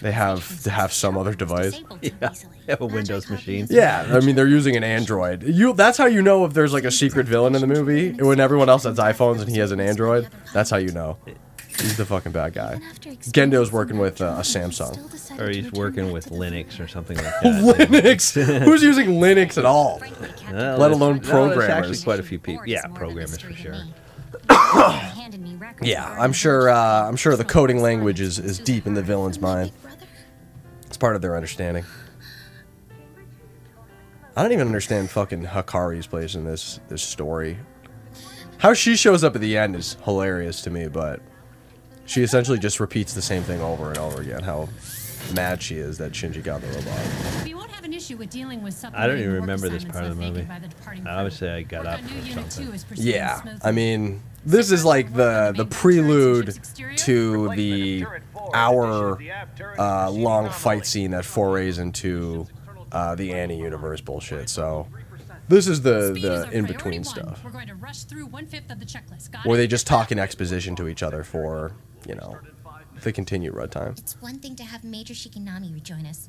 They 0.00 0.12
have 0.12 0.62
to 0.62 0.70
have 0.70 0.92
some 0.92 1.16
other 1.18 1.34
device. 1.34 1.80
Yeah, 2.00 2.10
they 2.20 2.72
have 2.72 2.80
a 2.80 2.86
Windows 2.86 3.28
machine. 3.28 3.66
Yeah, 3.68 4.06
I 4.12 4.20
mean 4.20 4.36
they're 4.36 4.46
using 4.46 4.76
an 4.76 4.84
Android. 4.84 5.42
You 5.42 5.72
that's 5.72 5.98
how 5.98 6.06
you 6.06 6.22
know 6.22 6.44
if 6.44 6.52
there's 6.54 6.72
like 6.72 6.84
a 6.84 6.92
secret 6.92 7.26
villain 7.26 7.56
in 7.56 7.60
the 7.60 7.66
movie. 7.66 8.12
When 8.12 8.38
everyone 8.38 8.68
else 8.68 8.84
has 8.84 8.98
iPhones 8.98 9.40
and 9.40 9.48
he 9.48 9.58
has 9.58 9.72
an 9.72 9.80
Android, 9.80 10.28
that's 10.52 10.70
how 10.70 10.76
you 10.76 10.92
know. 10.92 11.16
He's 11.80 11.96
the 11.96 12.04
fucking 12.04 12.32
bad 12.32 12.54
guy. 12.54 12.80
Gendo's 13.30 13.70
working 13.70 13.98
with 13.98 14.20
uh, 14.20 14.36
a 14.38 14.40
Samsung. 14.40 15.40
Or 15.40 15.48
he's 15.50 15.70
working 15.72 16.10
with 16.10 16.30
Linux 16.30 16.80
or 16.80 16.88
something 16.88 17.16
like 17.16 17.26
that. 17.42 17.88
Linux. 17.88 18.34
Who's 18.64 18.82
using 18.82 19.08
Linux 19.20 19.56
at 19.58 19.64
all? 19.64 20.00
Well, 20.52 20.78
Let 20.78 20.90
alone 20.90 21.18
there's- 21.18 21.28
no, 21.28 21.44
there's 21.44 21.54
programmers. 21.56 21.68
actually 21.68 21.98
quite 22.04 22.20
a 22.20 22.22
few 22.24 22.38
people. 22.38 22.66
Yeah, 22.66 22.86
programmers 22.88 23.38
for 23.40 23.52
sure. 23.52 23.76
Yeah, 25.80 26.04
I'm 26.18 26.32
sure. 26.32 26.70
Uh, 26.70 27.06
I'm 27.08 27.16
sure 27.16 27.36
the 27.36 27.44
coding 27.44 27.80
language 27.80 28.20
is, 28.20 28.38
is 28.38 28.58
deep 28.58 28.86
in 28.86 28.94
the 28.94 29.02
villain's 29.02 29.40
mind. 29.40 29.70
It's 30.86 30.96
part 30.96 31.14
of 31.14 31.22
their 31.22 31.36
understanding. 31.36 31.84
I 34.36 34.42
don't 34.42 34.52
even 34.52 34.66
understand 34.66 35.10
fucking 35.10 35.42
Hikari's 35.44 36.06
place 36.06 36.34
in 36.34 36.44
this 36.44 36.80
this 36.88 37.02
story. 37.02 37.58
How 38.58 38.72
she 38.74 38.96
shows 38.96 39.22
up 39.22 39.34
at 39.36 39.40
the 39.40 39.56
end 39.56 39.76
is 39.76 39.96
hilarious 40.04 40.62
to 40.62 40.70
me, 40.70 40.88
but 40.88 41.20
she 42.08 42.22
essentially 42.22 42.58
just 42.58 42.80
repeats 42.80 43.12
the 43.14 43.22
same 43.22 43.42
thing 43.42 43.60
over 43.60 43.88
and 43.88 43.98
over 43.98 44.20
again. 44.20 44.42
How 44.42 44.68
mad 45.34 45.62
she 45.62 45.76
is 45.76 45.98
that 45.98 46.12
Shinji 46.12 46.42
got 46.42 46.60
the 46.60 46.68
robot. 46.68 47.44
We 47.44 47.54
won't 47.54 47.70
have 47.70 47.84
an 47.84 47.92
issue 47.92 48.16
with 48.16 48.30
dealing 48.30 48.62
with 48.62 48.82
I 48.94 49.06
don't 49.06 49.18
even 49.18 49.34
remember 49.34 49.68
this 49.68 49.84
part 49.84 50.04
of 50.04 50.16
the 50.16 50.22
movie. 50.22 50.40
vacant 50.42 50.62
the 50.62 50.68
departing 50.68 51.06
I 51.06 51.22
would 51.22 51.32
say 51.32 51.50
I 51.50 51.62
got 51.62 51.86
up 51.86 52.00
on 52.00 52.04
or 52.04 52.48
something. 52.48 52.80
Yeah. 52.94 53.40
I 53.62 53.72
mean, 53.72 54.22
this 54.44 54.70
is 54.70 54.84
like 54.84 55.12
the 55.12 55.52
the 55.56 55.66
prelude 55.66 56.58
to 56.98 57.54
the 57.54 58.06
hour 58.54 59.18
uh, 59.78 60.10
long 60.10 60.50
fight 60.50 60.86
scene 60.86 61.10
that 61.10 61.24
forays 61.24 61.78
into 61.78 62.46
uh, 62.92 63.14
the 63.14 63.34
Anti 63.34 63.56
universe 63.56 64.00
bullshit. 64.00 64.48
So 64.48 64.86
this 65.48 65.66
is 65.66 65.82
the 65.82 66.16
the 66.20 66.50
in 66.52 66.66
between 66.66 67.04
stuff 67.04 67.42
We're 67.44 67.50
going 67.50 67.68
to 67.68 67.74
rush 67.74 68.04
through 68.04 68.26
one 68.26 68.46
fifth 68.46 68.70
of 68.70 68.80
the 68.80 68.86
checklist. 68.86 69.30
Got 69.30 69.44
where 69.46 69.56
it? 69.56 69.58
they 69.58 69.66
just 69.66 69.86
talk 69.86 70.12
in 70.12 70.18
exposition 70.18 70.76
to 70.76 70.88
each 70.88 71.02
other 71.02 71.22
for 71.22 71.72
you 72.06 72.14
know 72.14 72.38
the 73.02 73.12
continued 73.12 73.54
runtime. 73.54 73.98
It's 73.98 74.20
one 74.20 74.38
thing 74.38 74.56
to 74.56 74.64
have 74.64 74.84
Major 74.84 75.14
Shikinami 75.14 75.72
rejoin 75.72 76.06
us. 76.06 76.28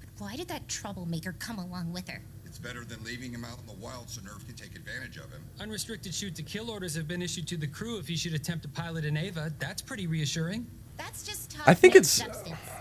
But 0.00 0.08
why 0.18 0.36
did 0.36 0.48
that 0.48 0.68
troublemaker 0.68 1.32
come 1.32 1.58
along 1.58 1.92
with 1.92 2.08
her? 2.08 2.22
It's 2.44 2.58
better 2.58 2.84
than 2.84 3.02
leaving 3.04 3.32
him 3.32 3.44
out 3.44 3.58
in 3.60 3.66
the 3.66 3.74
wild 3.74 4.10
so 4.10 4.20
NERV 4.22 4.44
can 4.44 4.56
take 4.56 4.74
advantage 4.74 5.16
of 5.16 5.30
him. 5.30 5.40
Unrestricted 5.60 6.12
shoot 6.12 6.34
to 6.34 6.42
kill 6.42 6.70
orders 6.70 6.96
have 6.96 7.06
been 7.06 7.22
issued 7.22 7.46
to 7.48 7.56
the 7.56 7.66
crew 7.66 7.98
if 7.98 8.08
he 8.08 8.16
should 8.16 8.34
attempt 8.34 8.62
to 8.64 8.68
pilot 8.68 9.04
an 9.04 9.16
Eva. 9.16 9.52
That's 9.60 9.80
pretty 9.80 10.08
reassuring. 10.08 10.66
That's 10.96 11.22
just 11.22 11.56
I 11.66 11.74
think 11.74 11.94
it's 11.94 12.22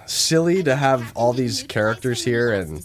silly 0.07 0.63
to 0.63 0.75
have 0.75 1.11
all 1.15 1.33
these 1.33 1.63
characters 1.63 2.23
here 2.23 2.51
and 2.53 2.83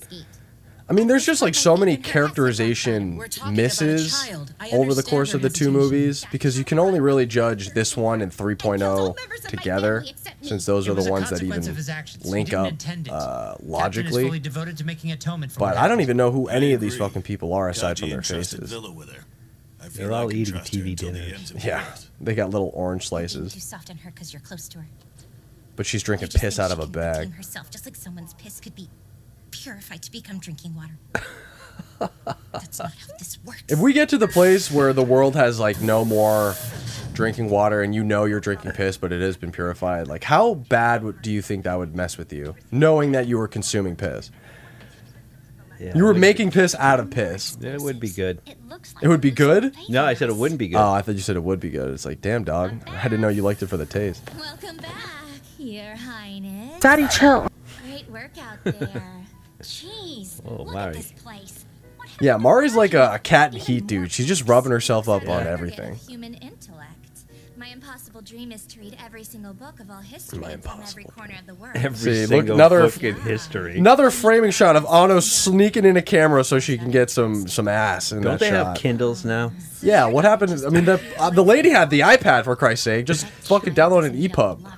I 0.86 0.92
mean 0.92 1.06
there's 1.06 1.24
just 1.24 1.40
like 1.40 1.54
so 1.54 1.76
many 1.76 1.96
characterization 1.96 3.18
misses 3.50 4.30
over 4.72 4.92
the 4.92 5.02
course 5.02 5.32
of 5.32 5.40
the 5.40 5.48
two 5.48 5.70
movies 5.70 6.26
because 6.30 6.58
you 6.58 6.64
can 6.64 6.78
only 6.78 7.00
really 7.00 7.24
judge 7.24 7.70
this 7.70 7.96
one 7.96 8.20
and 8.20 8.30
3.0 8.30 9.16
together 9.48 10.04
since 10.42 10.66
those 10.66 10.86
are 10.86 10.94
the 10.94 11.10
ones 11.10 11.30
that 11.30 11.42
even 11.42 11.66
of 11.66 11.76
his 11.76 11.88
actions. 11.88 12.24
He 12.24 12.30
link 12.30 12.52
up 12.52 12.68
intend 12.68 13.08
uh, 13.08 13.54
is 13.58 13.66
logically. 13.66 14.24
fully 14.24 14.40
devoted 14.40 14.76
to 14.78 14.84
making 14.84 15.10
atonement 15.12 15.52
for 15.52 15.60
but 15.60 15.76
I 15.78 15.88
don't 15.88 16.02
even 16.02 16.18
know 16.18 16.30
who 16.30 16.48
any 16.48 16.74
of 16.74 16.80
these 16.80 16.96
fucking 16.98 17.22
people 17.22 17.54
are 17.54 17.68
aside 17.70 17.98
from 17.98 18.10
their 18.10 18.22
faces. 18.22 18.74
They're 19.92 20.12
all 20.12 20.32
eating 20.32 20.54
TV 20.56 20.96
dinners. 20.96 21.52
yeah 21.64 21.84
they 22.20 22.34
got 22.34 22.50
little 22.50 22.70
orange 22.74 23.08
slices. 23.08 23.54
Too 23.54 23.60
soft 23.60 23.90
on 23.90 23.96
her 23.98 24.10
because 24.10 24.32
you're 24.32 24.40
close 24.40 24.68
to 24.68 24.78
her. 24.80 24.86
but 25.76 25.86
she's 25.86 26.02
drinking 26.02 26.28
piss 26.28 26.58
out 26.58 26.70
of 26.70 26.78
a 26.78 26.86
bag. 26.86 27.32
herself, 27.32 27.70
just 27.70 27.86
like 27.86 27.96
someone's 27.96 28.34
piss 28.34 28.60
could 28.60 28.74
be 28.74 28.88
purified 29.54 30.02
to 30.02 30.12
become 30.12 30.38
drinking 30.38 30.74
water. 30.74 30.98
That's 32.52 32.78
not 32.78 32.92
how 32.92 33.16
this 33.18 33.38
works. 33.44 33.64
If 33.68 33.78
we 33.78 33.92
get 33.92 34.08
to 34.10 34.18
the 34.18 34.28
place 34.28 34.70
where 34.70 34.92
the 34.92 35.02
world 35.02 35.36
has 35.36 35.58
like 35.58 35.80
no 35.80 36.04
more 36.04 36.54
drinking 37.12 37.48
water 37.48 37.82
and 37.82 37.94
you 37.94 38.04
know 38.04 38.24
you're 38.24 38.40
drinking 38.40 38.72
piss, 38.72 38.96
but 38.96 39.12
it 39.12 39.20
has 39.20 39.36
been 39.36 39.52
purified, 39.52 40.08
like 40.08 40.24
how 40.24 40.54
bad 40.54 41.22
do 41.22 41.30
you 41.30 41.40
think 41.40 41.64
that 41.64 41.78
would 41.78 41.94
mess 41.94 42.18
with 42.18 42.32
you, 42.32 42.56
knowing 42.70 43.12
that 43.12 43.26
you 43.26 43.38
were 43.38 43.48
consuming 43.48 43.96
piss? 43.96 44.30
Yeah. 45.80 45.92
You 45.96 46.04
were 46.04 46.14
making 46.14 46.50
piss 46.52 46.74
out 46.76 47.00
of 47.00 47.10
piss. 47.10 47.56
It 47.60 47.80
would 47.80 47.98
be 47.98 48.08
good. 48.08 48.40
It 49.02 49.08
would 49.08 49.20
be 49.20 49.32
good? 49.32 49.74
No, 49.88 50.04
I 50.04 50.14
said 50.14 50.28
it 50.28 50.36
wouldn't 50.36 50.58
be 50.58 50.68
good. 50.68 50.78
Oh, 50.78 50.92
I 50.92 51.02
thought 51.02 51.16
you 51.16 51.20
said 51.20 51.36
it 51.36 51.42
would 51.42 51.58
be 51.58 51.70
good. 51.70 51.90
It's 51.90 52.04
like, 52.04 52.20
damn, 52.20 52.44
dog. 52.44 52.80
I 52.88 53.02
didn't 53.04 53.20
know 53.20 53.28
you 53.28 53.42
liked 53.42 53.62
it 53.62 53.66
for 53.66 53.76
the 53.76 53.86
taste. 53.86 54.22
Welcome 54.38 54.76
back, 54.76 54.92
Your 55.58 55.96
Highness. 55.96 56.80
Daddy, 56.80 57.08
chill. 57.08 57.48
Great 57.82 58.08
work 58.08 58.32
out 58.38 58.62
there. 58.64 59.23
Jeez, 59.64 60.40
Oh, 60.46 60.62
look 60.64 60.72
Mari. 60.74 60.88
at 60.88 60.94
this 60.94 61.12
place. 61.12 61.64
Yeah, 62.20 62.36
Mari's 62.36 62.76
like 62.76 62.94
a, 62.94 63.14
a 63.14 63.18
cat 63.18 63.52
in 63.54 63.60
heat, 63.60 63.86
dude. 63.86 64.12
She's 64.12 64.26
just 64.26 64.46
rubbing 64.48 64.70
herself 64.72 65.08
up 65.08 65.28
on 65.28 65.46
everything. 65.46 65.94
Human 66.08 66.34
intellect. 66.34 66.90
My 67.56 67.68
impossible 67.68 68.20
dream 68.20 68.52
is 68.52 68.66
to 68.66 68.80
read 68.80 68.96
every 69.02 69.24
single 69.24 69.54
book 69.54 69.80
of 69.80 69.90
all 69.90 70.00
history 70.00 70.38
My 70.38 70.56
from 70.56 70.82
every 70.82 71.04
corner 71.04 71.34
of 71.40 71.46
the 71.46 71.54
world. 71.54 71.76
Every 71.76 71.96
See, 71.96 72.20
look, 72.22 72.28
single 72.28 72.54
another 72.56 72.82
book 72.82 73.02
in 73.02 73.14
history. 73.22 73.78
Another 73.78 74.10
framing 74.10 74.50
shot 74.50 74.76
of 74.76 74.84
Anno 74.86 75.20
sneaking 75.20 75.84
in 75.86 75.96
a 75.96 76.02
camera 76.02 76.44
so 76.44 76.58
she 76.58 76.76
can 76.76 76.90
get 76.90 77.10
some 77.10 77.48
some 77.48 77.66
ass 77.68 78.12
in 78.12 78.20
Don't 78.22 78.32
that 78.32 78.40
they 78.40 78.50
shot. 78.50 78.66
have 78.66 78.76
Kindles 78.76 79.24
now? 79.24 79.52
Yeah, 79.82 80.06
what 80.06 80.24
happened? 80.24 80.62
I 80.66 80.68
mean, 80.68 80.84
the 80.84 81.00
uh, 81.18 81.30
the 81.30 81.44
lady 81.44 81.70
had 81.70 81.88
the 81.90 82.00
iPad 82.00 82.44
for 82.44 82.54
Christ's 82.54 82.84
sake. 82.84 83.06
Just 83.06 83.26
fucking 83.26 83.74
download 83.74 84.04
an 84.04 84.14
EPUB. 84.20 84.70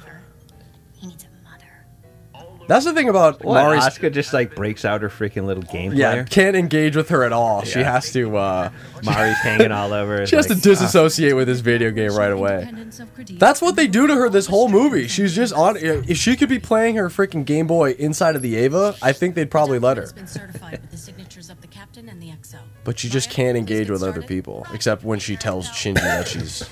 That's 2.69 2.85
the 2.85 2.93
thing 2.93 3.09
about 3.09 3.45
What? 3.45 3.55
Mari's. 3.63 3.85
Asuka 3.85 4.13
just 4.13 4.33
like 4.33 4.55
breaks 4.55 4.85
out 4.85 5.03
her 5.03 5.09
freaking 5.09 5.47
little 5.47 5.63
game 5.63 5.93
Yeah, 5.95 6.13
player. 6.13 6.25
can't 6.25 6.57
engage 6.57 6.97
with 6.97 7.09
her 7.11 7.23
at 7.25 7.33
all. 7.33 7.63
She 7.65 7.81
has 7.81 8.13
to. 8.13 8.37
uh 8.37 8.71
Mari's 9.05 9.37
hanging 9.43 9.73
all 9.73 9.93
over. 9.93 10.27
She 10.27 10.37
has 10.37 10.49
like, 10.49 10.59
to 10.59 10.63
disassociate 10.63 11.37
with 11.37 11.47
this 11.49 11.61
video 11.61 11.91
game 11.91 12.13
right 12.15 12.33
away. 12.33 12.69
That's 13.33 13.61
what 13.63 13.77
they 13.77 13.87
do 13.87 14.07
to 14.07 14.15
her 14.15 14.29
this 14.29 14.47
whole 14.47 14.69
movie. 14.69 15.07
She's 15.09 15.35
just 15.35 15.53
on. 15.53 15.77
If 15.79 16.17
she 16.17 16.37
could 16.37 16.49
be 16.49 16.59
playing 16.59 16.97
her 16.97 17.09
freaking 17.09 17.45
Game 17.45 17.67
Boy 17.67 17.93
inside 17.93 18.37
of 18.37 18.43
the 18.43 18.57
Eva, 18.57 18.97
I 19.03 19.13
think 19.13 19.35
they'd 19.35 19.51
probably 19.51 19.79
let 19.79 19.97
her. 19.97 20.11
been 20.13 20.27
certified 20.27 20.81
with 20.83 20.91
the 20.91 20.97
signatures 20.97 21.51
of 21.51 21.61
the 21.61 21.67
captain 21.69 22.09
and 22.09 22.21
the 22.21 22.29
XO. 22.29 22.57
But 22.85 22.99
she 22.99 23.09
just 23.09 23.31
can't 23.31 23.57
engage 23.57 23.91
with 23.91 24.03
other 24.03 24.23
people, 24.23 24.67
except 24.73 25.05
when 25.05 25.19
she 25.19 25.37
tells 25.37 25.69
Shinji 25.69 25.95
that 26.01 26.29
she's, 26.29 26.69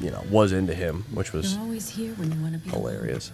you 0.00 0.10
know, 0.10 0.22
was 0.30 0.52
into 0.52 0.74
him, 0.74 1.04
which 1.12 1.32
was 1.32 1.54
You're 1.54 1.62
always 1.62 1.88
here 1.88 2.12
when 2.14 2.32
you 2.32 2.40
want 2.40 2.52
to 2.54 2.58
be 2.58 2.70
hilarious. 2.70 3.32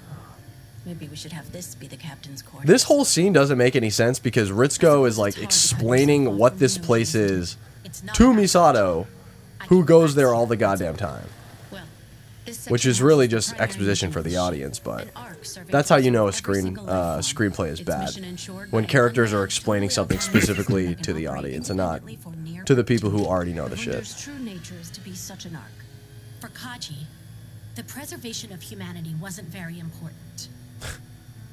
Maybe 0.87 1.09
we 1.09 1.17
should 1.17 1.33
have 1.33 1.53
this 1.53 1.75
be 1.75 1.87
the 1.87 1.97
captain's 1.97 2.41
quarters. 2.41 2.67
This 2.67 2.85
whole 2.85 3.05
scene 3.05 3.33
doesn't 3.33 3.59
make 3.59 3.77
any 3.77 3.91
sense 3.91 4.19
because 4.19 4.51
Ritsuko 4.51 5.07
is 5.07 5.19
like 5.19 5.37
explaining 5.39 6.39
what 6.39 6.59
this 6.59 6.79
place 6.79 7.15
is 7.15 7.57
to 8.15 8.33
Misato, 8.33 9.07
who 9.69 9.85
goes 9.85 10.15
there 10.15 10.33
all 10.35 10.47
the 10.47 10.57
goddamn 10.57 10.97
time. 10.97 11.27
Which 12.69 12.85
is 12.85 13.01
really 13.01 13.29
just 13.29 13.55
exposition 13.61 14.11
for 14.11 14.23
the 14.23 14.39
audience, 14.39 14.81
but 14.81 15.09
that's 15.67 15.89
how 15.89 15.97
you 15.97 16.11
know 16.11 16.27
a 16.27 16.33
screen 16.33 16.77
uh, 16.79 17.19
screenplay 17.19 17.69
is 17.69 17.81
bad. 17.81 18.11
When 18.71 18.87
characters 18.87 19.33
are 19.33 19.45
explaining 19.45 19.91
something 19.91 20.19
specifically 20.19 20.97
to 20.97 21.13
the 21.13 21.29
audience 21.29 21.71
and 21.71 21.77
not 21.77 22.03
to 22.65 22.75
the 22.75 22.83
people 22.83 23.11
who 23.11 23.25
already 23.25 23.53
know 23.53 23.69
the 23.69 23.77
shit. 23.77 24.13
true 24.19 24.39
nature 24.39 24.75
is 24.81 24.91
to 24.91 25.01
be 25.01 25.15
such 25.15 25.45
an 25.45 25.55
arc. 25.55 25.65
For 26.41 26.49
Kaji, 26.49 27.05
the 27.77 27.85
preservation 27.85 28.53
of 28.53 28.63
humanity 28.63 29.15
wasn't 29.21 29.49
very 29.49 29.79
important. 29.79 30.49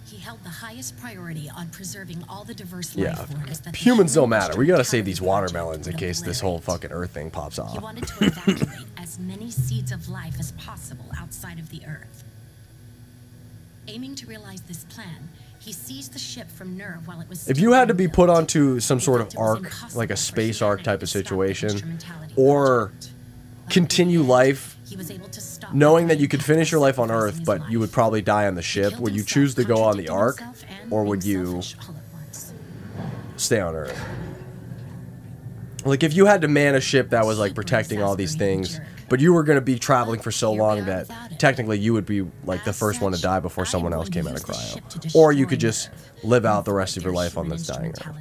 He 0.06 0.18
held 0.18 0.42
the 0.44 0.50
highest 0.50 0.98
priority 0.98 1.50
on 1.56 1.68
preserving 1.70 2.24
all 2.30 2.46
the 2.46 2.54
diverse 2.54 2.96
Yeah, 2.96 3.10
life 3.10 3.30
forms 3.30 3.60
that 3.60 3.76
humans 3.76 4.14
don't 4.14 4.30
matter. 4.30 4.58
We 4.58 4.66
gotta 4.66 4.86
save 4.86 5.04
these 5.04 5.22
watermelons 5.22 5.88
in 5.88 5.98
case 5.98 6.22
this 6.22 6.40
whole 6.40 6.60
fucking 6.60 6.92
Earth 6.92 7.12
thing 7.12 7.30
pops 7.30 7.60
off. 7.60 7.74
He 7.74 7.80
wanted 7.80 8.08
to 8.08 8.26
evacuate 8.26 8.88
as 8.98 9.20
many 9.20 9.52
seeds 9.52 9.92
of 9.92 10.08
life 10.08 10.40
as 10.40 10.54
possible 10.54 11.06
outside 11.18 11.60
of 11.60 11.70
the 11.70 11.82
Earth. 11.86 12.24
Aiming 13.90 14.16
to 14.16 14.26
realize 14.26 14.62
this 14.62 14.86
plan, 14.86 15.30
he 15.60 15.74
seized 15.74 16.14
the 16.14 16.20
ship 16.20 16.50
from 16.50 16.78
NERV 16.78 17.06
while 17.06 17.20
it 17.20 17.28
was 17.28 17.50
If 17.50 17.60
you 17.60 17.74
had 17.74 17.90
to 17.90 17.94
be 17.94 18.08
put 18.08 18.30
onto 18.30 18.80
some 18.80 19.02
sort 19.02 19.20
of 19.20 19.34
arc, 19.38 19.70
like 19.96 20.12
a 20.12 20.18
space 20.18 20.62
arc 20.62 20.84
type 20.84 21.02
of 21.02 21.10
situation, 21.10 22.00
or 22.38 22.92
continue 23.70 24.22
life 24.22 24.78
knowing 25.74 26.08
that 26.08 26.20
you 26.20 26.28
could 26.28 26.44
finish 26.44 26.72
your 26.72 26.82
life 26.82 27.00
on 27.00 27.12
Earth, 27.12 27.44
but 27.46 27.70
you 27.70 27.80
would 27.80 27.92
probably 27.92 28.22
die 28.22 28.48
on 28.48 28.56
the 28.56 28.62
ship, 28.62 28.98
would 29.00 29.16
you 29.16 29.24
choose 29.24 29.56
to 29.56 29.64
go 29.64 29.84
on 29.84 29.98
the 29.98 30.10
Ark, 30.10 30.42
or 30.90 31.04
would 31.04 31.24
you 31.24 31.62
stay 33.36 33.60
on 33.60 33.76
Earth? 33.76 34.00
Like, 35.86 36.04
if 36.04 36.14
you 36.14 36.26
had 36.26 36.42
to 36.42 36.48
man 36.48 36.76
a 36.76 36.82
ship 36.82 37.12
that 37.12 37.26
was 37.26 37.40
like 37.40 37.56
protecting 37.56 38.02
all 38.02 38.16
these 38.16 38.36
things, 38.36 38.80
but 39.10 39.22
you 39.22 39.32
were 39.32 39.44
going 39.44 39.58
to 39.58 39.62
be 39.62 39.80
traveling 39.80 40.20
for 40.20 40.32
so 40.32 40.52
long 40.52 40.84
that 40.86 41.08
technically 41.40 41.80
you 41.80 41.94
would 41.94 42.06
be 42.06 42.26
like 42.44 42.66
the 42.66 42.74
first 42.74 43.00
one 43.00 43.14
to 43.14 43.22
die 43.22 43.40
before 43.40 43.66
someone 43.66 43.94
else 43.94 44.10
came 44.10 44.28
out 44.28 44.36
of 44.36 44.44
cryo, 44.44 45.16
or 45.16 45.32
you 45.32 45.46
could 45.46 45.60
just 45.62 45.90
live 46.24 46.46
out 46.46 46.66
the 46.66 46.74
rest 46.74 46.98
of 46.98 47.04
your 47.04 47.14
life 47.14 47.38
on 47.38 47.48
this 47.48 47.66
dying 47.68 47.94
Earth. 48.06 48.16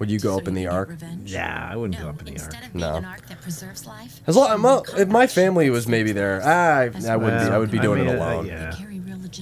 Would 0.00 0.10
you 0.10 0.18
go 0.18 0.36
up 0.36 0.48
in 0.48 0.54
the 0.54 0.66
Ark? 0.66 0.96
Yeah, 1.24 1.68
I 1.70 1.76
wouldn't 1.76 2.00
go 2.00 2.08
up 2.08 2.18
in 2.26 2.34
the 2.34 2.40
Ark. 2.42 2.54
No. 2.74 3.00
that 3.00 3.40
preserves 3.40 3.86
life. 3.86 4.20
As 4.26 4.36
long, 4.36 4.60
my- 4.60 4.82
if 4.96 5.08
my 5.08 5.26
family 5.26 5.70
was 5.70 5.86
maybe 5.86 6.12
there, 6.12 6.42
I, 6.42 6.84
I 7.08 7.16
wouldn't 7.16 7.46
be. 7.46 7.52
I 7.52 7.58
would 7.58 7.70
be 7.70 7.78
doing 7.78 8.00
I 8.00 8.02
it 8.02 8.06
mean, 8.06 8.16
uh, 8.16 8.24
alone. 8.32 8.46
yeah. 8.46 8.74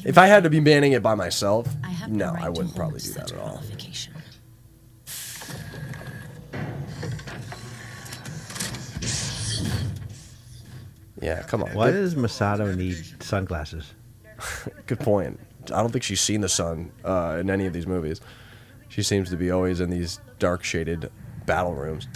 If 0.05 0.19
I 0.19 0.27
had 0.27 0.43
to 0.45 0.51
be 0.51 0.61
manning 0.61 0.93
it 0.93 1.03
by 1.03 1.15
myself, 1.15 1.69
no, 2.09 2.35
I 2.39 2.49
wouldn't 2.49 2.75
probably 2.77 3.01
do 3.01 3.11
that 3.13 3.33
at 3.33 3.39
all. 3.39 3.63
Yeah, 11.21 11.43
come 11.43 11.63
on. 11.63 11.71
Why 11.75 11.91
Good- 11.91 12.01
does 12.01 12.15
Misato 12.15 12.77
need 12.77 13.23
sunglasses? 13.23 13.93
Good 14.87 15.01
point. 15.01 15.39
I 15.67 15.81
don't 15.81 15.93
think 15.93 16.03
she's 16.03 16.21
seen 16.21 16.41
the 16.41 16.49
sun 16.49 16.91
uh, 17.05 17.39
in 17.41 17.49
any 17.51 17.67
of 17.67 17.73
these 17.73 17.87
movies. 17.87 18.21
She 18.93 19.03
seems 19.03 19.31
to 19.31 19.37
be 19.39 19.51
always 19.51 19.81
in 19.81 19.89
these 19.89 20.21
dark 20.39 20.63
shaded 20.63 21.11
battle 21.47 21.73
rooms. 21.73 22.09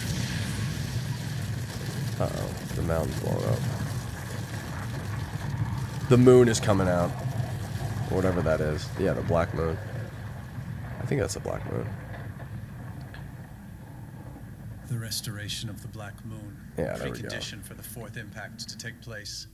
Uh 2.19 2.29
oh, 2.31 2.49
the 2.75 2.83
mountain's 2.83 3.19
blowing 3.21 3.43
up. 3.45 3.57
The 6.09 6.17
moon 6.17 6.47
is 6.47 6.59
coming 6.59 6.87
out. 6.87 7.09
Whatever 8.11 8.43
that 8.43 8.61
is. 8.61 8.87
Yeah, 8.99 9.13
the 9.13 9.23
black 9.23 9.55
moon. 9.55 9.75
I 11.01 11.05
think 11.07 11.19
that's 11.19 11.33
the 11.33 11.39
black 11.39 11.65
moon. 11.71 11.89
The 14.87 14.99
restoration 14.99 15.69
of 15.69 15.81
the 15.81 15.87
Black 15.87 16.23
Moon. 16.25 16.57
Yeah, 16.77 16.95
there. 16.95 17.09
Precondition 17.11 17.61
for 17.63 17.73
the 17.73 17.83
fourth 17.83 18.15
impact 18.17 18.69
to 18.69 18.77
take 18.77 19.01
place. 19.01 19.47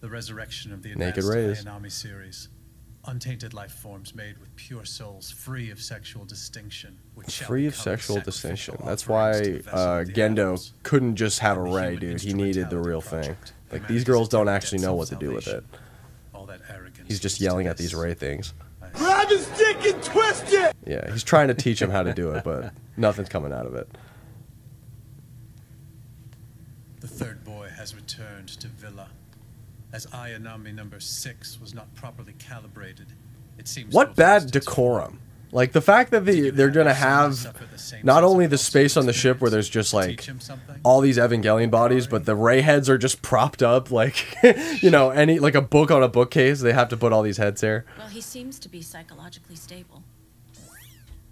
The 0.00 0.08
resurrection 0.08 0.72
of 0.72 0.82
the 0.82 0.94
Naked 0.94 1.22
rays. 1.22 1.64
Ayanami 1.64 1.92
series. 1.92 2.48
Untainted 3.08 3.54
life 3.54 3.70
forms 3.70 4.14
made 4.16 4.36
with 4.38 4.54
pure 4.56 4.84
souls, 4.84 5.30
free 5.30 5.70
of 5.70 5.80
sexual 5.80 6.24
distinction. 6.24 6.98
Which 7.14 7.42
Free 7.42 7.66
of 7.66 7.76
sexual 7.76 8.20
distinction. 8.20 8.76
That's 8.84 9.06
why 9.06 9.30
uh, 9.70 10.04
Gendo 10.04 10.38
animals. 10.38 10.72
couldn't 10.82 11.14
just 11.14 11.38
have 11.38 11.56
a 11.56 11.62
Rei, 11.62 11.96
dude. 11.96 12.20
He 12.20 12.34
needed 12.34 12.68
the 12.68 12.78
real 12.78 13.00
thing. 13.00 13.36
Like 13.70 13.86
these 13.86 14.02
girls 14.02 14.28
don't 14.28 14.48
actually 14.48 14.80
know 14.80 14.94
what 14.94 15.08
to 15.08 15.16
do 15.16 15.32
with 15.32 15.46
it. 15.46 15.64
All 16.34 16.46
that 16.46 16.60
arrogance. 16.68 17.06
He's 17.06 17.20
just 17.20 17.40
yelling 17.40 17.68
at 17.68 17.76
these 17.76 17.94
Rei 17.94 18.14
things. 18.14 18.54
Grab 18.94 19.28
his 19.28 19.46
dick 19.50 19.84
and 19.84 20.02
twist 20.02 20.44
it! 20.48 20.74
Yeah, 20.86 21.10
he's 21.12 21.22
trying 21.22 21.48
to 21.48 21.54
teach 21.54 21.80
him 21.80 21.90
how 21.90 22.02
to 22.02 22.14
do 22.14 22.32
it, 22.32 22.44
but 22.44 22.72
nothing's 22.96 23.28
coming 23.28 23.52
out 23.52 23.66
of 23.66 23.74
it. 23.74 23.88
The 27.00 27.08
third 27.08 27.44
boy 27.44 27.68
has 27.76 27.94
returned 27.94 28.48
to 28.48 28.68
WILLE. 28.82 29.06
As 29.96 30.04
Ayanami 30.08 30.74
number 30.74 31.00
six 31.00 31.58
was 31.58 31.72
not 31.72 31.94
properly 31.94 32.34
calibrated, 32.38 33.06
it 33.56 33.66
seems 33.66 33.94
What 33.94 34.08
have 34.08 34.16
bad 34.16 34.50
decorum? 34.50 35.20
Like 35.52 35.72
the 35.72 35.80
fact 35.80 36.10
that 36.10 36.26
they 36.26 36.50
they're 36.50 36.68
gonna 36.68 36.92
have 36.92 37.64
not 38.02 38.22
only 38.22 38.46
the 38.46 38.58
space 38.58 38.98
on 38.98 39.06
the 39.06 39.14
ship 39.14 39.40
where 39.40 39.50
there's 39.50 39.70
just 39.70 39.94
like 39.94 40.28
all 40.82 41.00
these 41.00 41.16
Evangelion 41.16 41.70
bodies, 41.70 42.06
but 42.06 42.26
the 42.26 42.34
Rei 42.34 42.60
heads 42.60 42.90
are 42.90 42.98
just 42.98 43.22
propped 43.22 43.62
up 43.62 43.90
like 43.90 44.36
you 44.82 44.90
know 44.90 45.08
any 45.08 45.38
like 45.38 45.54
a 45.54 45.62
book 45.62 45.90
on 45.90 46.02
a 46.02 46.08
bookcase. 46.08 46.60
They 46.60 46.74
have 46.74 46.90
to 46.90 46.96
put 46.98 47.14
all 47.14 47.22
these 47.22 47.38
heads 47.38 47.62
there. 47.62 47.86
Well, 47.96 48.08
he 48.08 48.20
seems 48.20 48.58
to 48.58 48.68
be 48.68 48.82
psychologically 48.82 49.56
stable. 49.56 50.02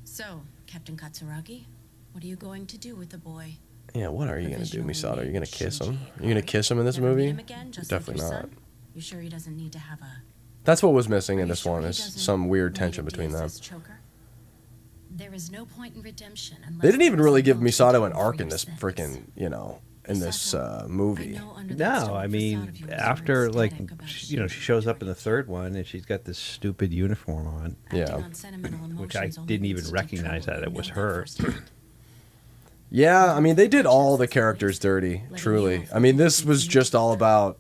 So, 0.05 0.41
Captain 0.67 0.97
Katsuragi, 0.97 1.65
what 2.13 2.25
are 2.25 2.27
you 2.27 2.37
going 2.37 2.65
to 2.69 2.79
do 2.79 2.97
with 2.97 3.11
the 3.11 3.19
boy? 3.19 3.57
Yeah, 3.95 4.09
what 4.09 4.29
are 4.29 4.41
you 4.41 4.51
gonna 4.51 4.65
do, 4.65 4.83
Misato? 4.83 5.19
Are 5.19 5.25
you 5.25 5.33
gonna 5.33 5.47
kiss 5.47 5.81
him? 5.81 5.99
Are 6.19 6.23
you 6.23 6.29
gonna 6.29 6.43
kiss 6.43 6.69
him 6.71 6.79
in 6.81 6.85
this 6.85 6.99
movie? 6.99 7.29
Him 7.29 7.39
again, 7.39 7.71
just 7.71 7.91
Definitely 7.91 8.23
like 8.25 8.31
your 8.33 8.41
not. 8.43 8.51
son? 8.51 8.57
You 8.95 9.01
sure 9.01 9.21
he 9.21 9.29
doesn't 9.29 9.57
need 9.57 9.73
to 9.73 9.79
have 9.79 10.01
a 10.03 10.23
That's 10.65 10.83
what 10.83 10.93
was 10.93 11.09
missing 11.09 11.39
in 11.39 11.49
this 11.49 11.65
one 11.65 11.85
is 11.85 11.97
some 11.99 12.49
weird 12.49 12.75
tension 12.75 13.05
between 13.05 13.31
them. 13.31 13.49
choker? 13.61 14.01
There 15.11 15.33
is 15.33 15.51
no 15.53 15.65
point 15.65 15.95
in 15.95 16.03
redemption 16.03 16.57
They 16.81 16.89
didn't 16.91 17.03
even 17.03 17.21
really 17.21 17.43
give 17.43 17.59
Misato 17.59 18.05
an 18.05 18.13
arc 18.13 18.41
in 18.41 18.49
this 18.49 18.63
sins. 18.63 18.81
freaking, 18.81 19.23
you 19.37 19.49
know, 19.49 19.79
in 20.09 20.19
this 20.19 20.55
uh, 20.55 20.87
movie. 20.89 21.41
No, 21.69 22.15
I 22.17 22.27
mean, 22.27 22.73
after 22.91 23.49
like, 23.49 23.73
she, 24.07 24.35
you 24.35 24.41
know, 24.41 24.49
she 24.49 24.59
shows 24.61 24.89
up 24.89 25.03
in 25.03 25.09
the 25.09 25.15
third 25.15 25.47
one 25.47 25.77
and 25.77 25.87
she's 25.87 26.05
got 26.05 26.25
this 26.25 26.37
stupid 26.39 26.93
uniform 26.93 27.47
on. 27.47 27.77
Yeah. 27.93 28.17
Which 28.97 29.15
I 29.15 29.29
didn't 29.29 29.67
even 29.67 29.89
recognize 29.93 30.47
that 30.47 30.65
it 30.65 30.73
was 30.73 30.89
her. 30.89 31.27
Yeah, 32.95 33.35
I 33.35 33.41
mean, 33.41 33.57
they 33.57 33.67
did 33.67 33.87
all 33.87 34.17
the 34.17 34.29
characters 34.29 34.79
dirty, 34.79 35.25
truly. 35.35 35.89
I 35.93 35.99
mean, 35.99 36.17
this 36.17 36.45
was 36.45 36.65
just 36.65 36.95
all 36.95 37.13
about 37.13 37.59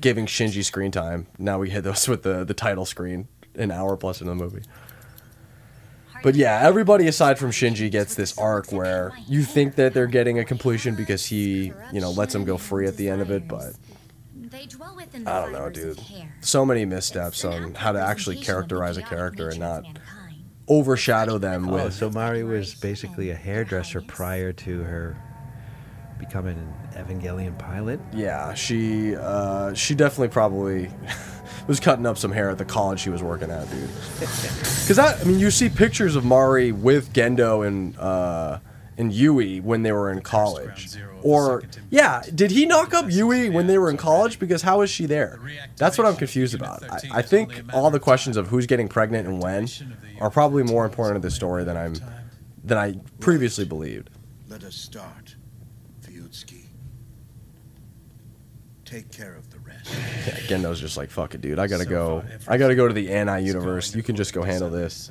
giving 0.00 0.26
Shinji 0.26 0.64
screen 0.64 0.90
time. 0.90 1.28
Now 1.38 1.60
we 1.60 1.70
hit 1.70 1.84
those 1.84 2.08
with 2.08 2.24
the, 2.24 2.42
the 2.42 2.52
title 2.52 2.84
screen, 2.84 3.28
an 3.54 3.70
hour 3.70 3.96
plus 3.96 4.20
in 4.20 4.26
the 4.26 4.34
movie. 4.34 4.62
But 6.24 6.34
yeah, 6.34 6.58
everybody 6.64 7.06
aside 7.06 7.38
from 7.38 7.52
Shinji 7.52 7.92
gets 7.92 8.16
this 8.16 8.36
arc 8.36 8.72
where 8.72 9.12
you 9.28 9.44
think 9.44 9.76
that 9.76 9.94
they're 9.94 10.08
getting 10.08 10.40
a 10.40 10.44
completion 10.44 10.96
because 10.96 11.24
he, 11.24 11.72
you 11.92 12.00
know, 12.00 12.10
lets 12.10 12.32
them 12.32 12.44
go 12.44 12.58
free 12.58 12.88
at 12.88 12.96
the 12.96 13.08
end 13.08 13.22
of 13.22 13.30
it, 13.30 13.46
but 13.46 13.74
They 14.34 14.66
dwell 14.66 14.96
within 14.96 15.22
the 15.22 15.30
I 15.30 15.42
don't 15.42 15.52
know, 15.52 15.70
dude. 15.70 16.00
So 16.40 16.66
many 16.66 16.84
missteps 16.84 17.44
on 17.44 17.74
how 17.74 17.92
to 17.92 18.00
actually 18.00 18.40
characterize 18.40 18.96
a 18.96 19.02
character 19.02 19.48
and 19.48 19.60
not 19.60 19.84
overshadow 20.68 21.38
them 21.38 21.68
Oh, 21.68 21.84
with 21.84 21.94
so 21.94 22.10
Mari 22.10 22.42
was 22.44 22.74
basically 22.74 23.30
a 23.30 23.34
hairdresser 23.34 24.00
prior 24.00 24.52
to 24.52 24.82
her 24.82 25.16
becoming 26.18 26.56
an 26.94 27.04
Evangelion 27.04 27.56
pilot. 27.58 28.00
Yeah, 28.12 28.54
she 28.54 29.14
uh, 29.16 29.74
she 29.74 29.94
definitely 29.94 30.28
probably 30.28 30.90
was 31.66 31.78
cutting 31.78 32.06
up 32.06 32.16
some 32.18 32.32
hair 32.32 32.50
at 32.50 32.58
the 32.58 32.64
college 32.64 33.00
she 33.00 33.10
was 33.10 33.22
working 33.22 33.50
at, 33.50 33.68
dude. 33.70 33.88
Because 34.86 35.00
I, 35.00 35.18
I 35.20 35.24
mean, 35.24 35.40
you 35.40 35.50
see 35.50 35.68
pictures 35.68 36.14
of 36.14 36.24
Mari 36.24 36.70
with 36.70 37.12
Gendo 37.12 37.66
and 37.66 37.98
uh, 37.98 38.60
and 38.96 39.12
Yui 39.12 39.60
when 39.60 39.82
they 39.82 39.90
were 39.92 40.10
in 40.12 40.20
college, 40.20 40.96
or 41.26 41.64
yeah, 41.90 42.22
did 42.34 42.52
he 42.52 42.66
knock 42.66 42.94
up 42.94 43.06
Yui 43.08 43.50
when 43.50 43.66
they 43.66 43.78
were 43.78 43.90
in 43.90 43.96
college? 43.96 44.38
Because 44.38 44.62
how 44.62 44.82
is 44.82 44.90
she 44.90 45.06
there? 45.06 45.40
That's 45.76 45.98
what 45.98 46.06
I'm 46.06 46.14
confused 46.14 46.54
about. 46.54 46.84
I, 46.88 47.18
I 47.18 47.22
think 47.22 47.62
all 47.72 47.90
the 47.90 47.98
questions 47.98 48.36
of 48.36 48.46
who's 48.48 48.66
getting 48.66 48.86
pregnant 48.88 49.26
and 49.26 49.42
when 49.42 49.68
are 50.20 50.30
probably 50.30 50.62
more 50.62 50.84
important 50.84 51.20
to 51.20 51.26
the 51.26 51.30
story 51.34 51.64
than 51.64 51.76
I'm 51.76 51.94
than 52.62 52.78
I 52.78 52.94
previously 53.18 53.64
believed. 53.64 54.10
Let 54.48 54.62
us 54.62 54.76
start, 54.76 55.34
Fuyutsuki. 56.02 56.66
Take 58.84 59.10
care 59.10 59.34
of 59.34 59.50
the 59.50 59.58
rest. 59.58 59.90
Yeah, 60.26 60.34
Gendo's 60.46 60.80
just 60.80 60.96
like, 60.96 61.10
fuck 61.10 61.34
it, 61.34 61.40
dude. 61.40 61.58
I 61.58 61.66
gotta 61.66 61.84
go. 61.84 62.22
I 62.46 62.56
gotta 62.56 62.76
go 62.76 62.86
to 62.86 62.94
the 62.94 63.10
Anti 63.10 63.38
universe. 63.40 63.96
You 63.96 64.02
can 64.04 64.14
just 64.14 64.32
go 64.32 64.42
handle 64.42 64.70
this. 64.70 65.10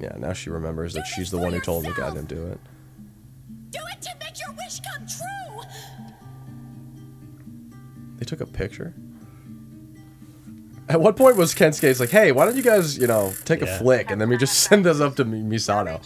Yeah, 0.00 0.16
now 0.18 0.32
she 0.32 0.50
remembers 0.50 0.94
that 0.94 1.06
she's 1.06 1.30
the 1.30 1.38
one 1.38 1.52
who 1.52 1.60
told 1.60 1.84
him 1.84 1.92
to 1.92 2.00
goddamn 2.00 2.24
do 2.24 2.46
it. 2.46 2.60
Do 3.70 3.80
it 3.92 4.02
to 4.02 4.10
make 4.18 4.40
your 4.40 4.52
wish 4.52 4.80
come 4.80 5.06
true! 5.06 6.16
They 8.16 8.24
took 8.24 8.40
a 8.40 8.46
picture. 8.46 8.94
At 10.88 11.00
what 11.00 11.16
point 11.16 11.36
was 11.36 11.54
Kensuke's 11.54 12.00
like, 12.00 12.10
hey, 12.10 12.32
why 12.32 12.46
don't 12.46 12.56
you 12.56 12.62
guys, 12.62 12.98
you 12.98 13.06
know, 13.06 13.32
take 13.44 13.62
a 13.62 13.66
flick 13.78 14.10
and 14.10 14.20
then 14.20 14.28
we 14.28 14.36
just 14.36 14.60
send 14.68 14.84
this 14.84 15.00
up 15.00 15.16
to 15.16 15.24
Mi- 15.24 15.56
Misato? 15.56 16.00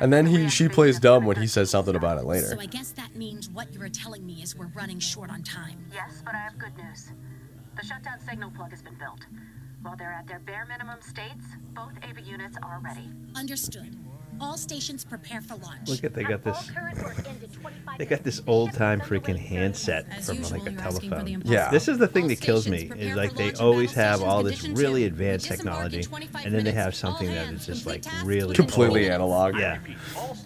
And 0.00 0.12
then 0.12 0.26
he 0.26 0.48
she 0.48 0.68
plays 0.68 1.00
dumb 1.00 1.24
when 1.24 1.36
he 1.36 1.46
says 1.46 1.70
something 1.70 1.96
about 1.96 2.18
it 2.18 2.24
later. 2.24 2.46
So 2.46 2.60
I 2.60 2.66
guess 2.66 2.92
that 2.92 3.16
means 3.16 3.50
what 3.50 3.72
you 3.72 3.80
are 3.82 3.88
telling 3.88 4.24
me 4.24 4.34
is 4.42 4.54
we're 4.54 4.66
running 4.68 4.98
short 4.98 5.30
on 5.30 5.42
time. 5.42 5.84
Yes, 5.92 6.22
but 6.24 6.34
I 6.34 6.38
have 6.38 6.58
good 6.58 6.76
news. 6.76 7.10
The 7.76 7.84
shutdown 7.84 8.20
signal 8.20 8.50
plug 8.50 8.70
has 8.70 8.82
been 8.82 8.94
built. 8.94 9.26
While 9.84 9.96
they're 9.96 10.12
at 10.12 10.26
their 10.26 10.38
bare 10.38 10.64
minimum 10.66 10.96
states, 11.02 11.44
both 11.74 11.92
Eva 12.08 12.22
units 12.22 12.56
are 12.62 12.80
ready. 12.82 13.06
Understood. 13.36 13.94
All 14.40 14.56
stations 14.56 15.04
prepare 15.04 15.42
for 15.42 15.56
launch. 15.56 15.88
Look 15.88 16.02
at 16.04 16.14
they 16.14 16.24
got 16.24 16.42
this. 16.42 16.70
They 17.98 18.06
got 18.06 18.24
this 18.24 18.40
old 18.46 18.72
time 18.72 19.00
freaking 19.02 19.38
handset 19.38 20.24
from 20.24 20.42
like 20.44 20.66
a 20.66 20.72
telephone. 20.72 21.42
Yeah. 21.44 21.70
This 21.70 21.86
is 21.86 21.98
the 21.98 22.08
thing 22.08 22.28
that 22.28 22.40
kills 22.40 22.66
me 22.66 22.90
is 22.96 23.14
like 23.14 23.34
they 23.34 23.52
always 23.52 23.92
have 23.92 24.22
all 24.22 24.42
this 24.42 24.66
really 24.68 25.04
advanced 25.04 25.46
technology, 25.46 26.04
and 26.44 26.52
then 26.54 26.64
they 26.64 26.72
have 26.72 26.94
something 26.94 27.28
that 27.28 27.52
is 27.52 27.66
just 27.66 27.86
like 27.86 28.04
really 28.24 28.56
Completely 28.56 29.04
old. 29.04 29.12
analog. 29.12 29.56
Yeah. 29.58 29.78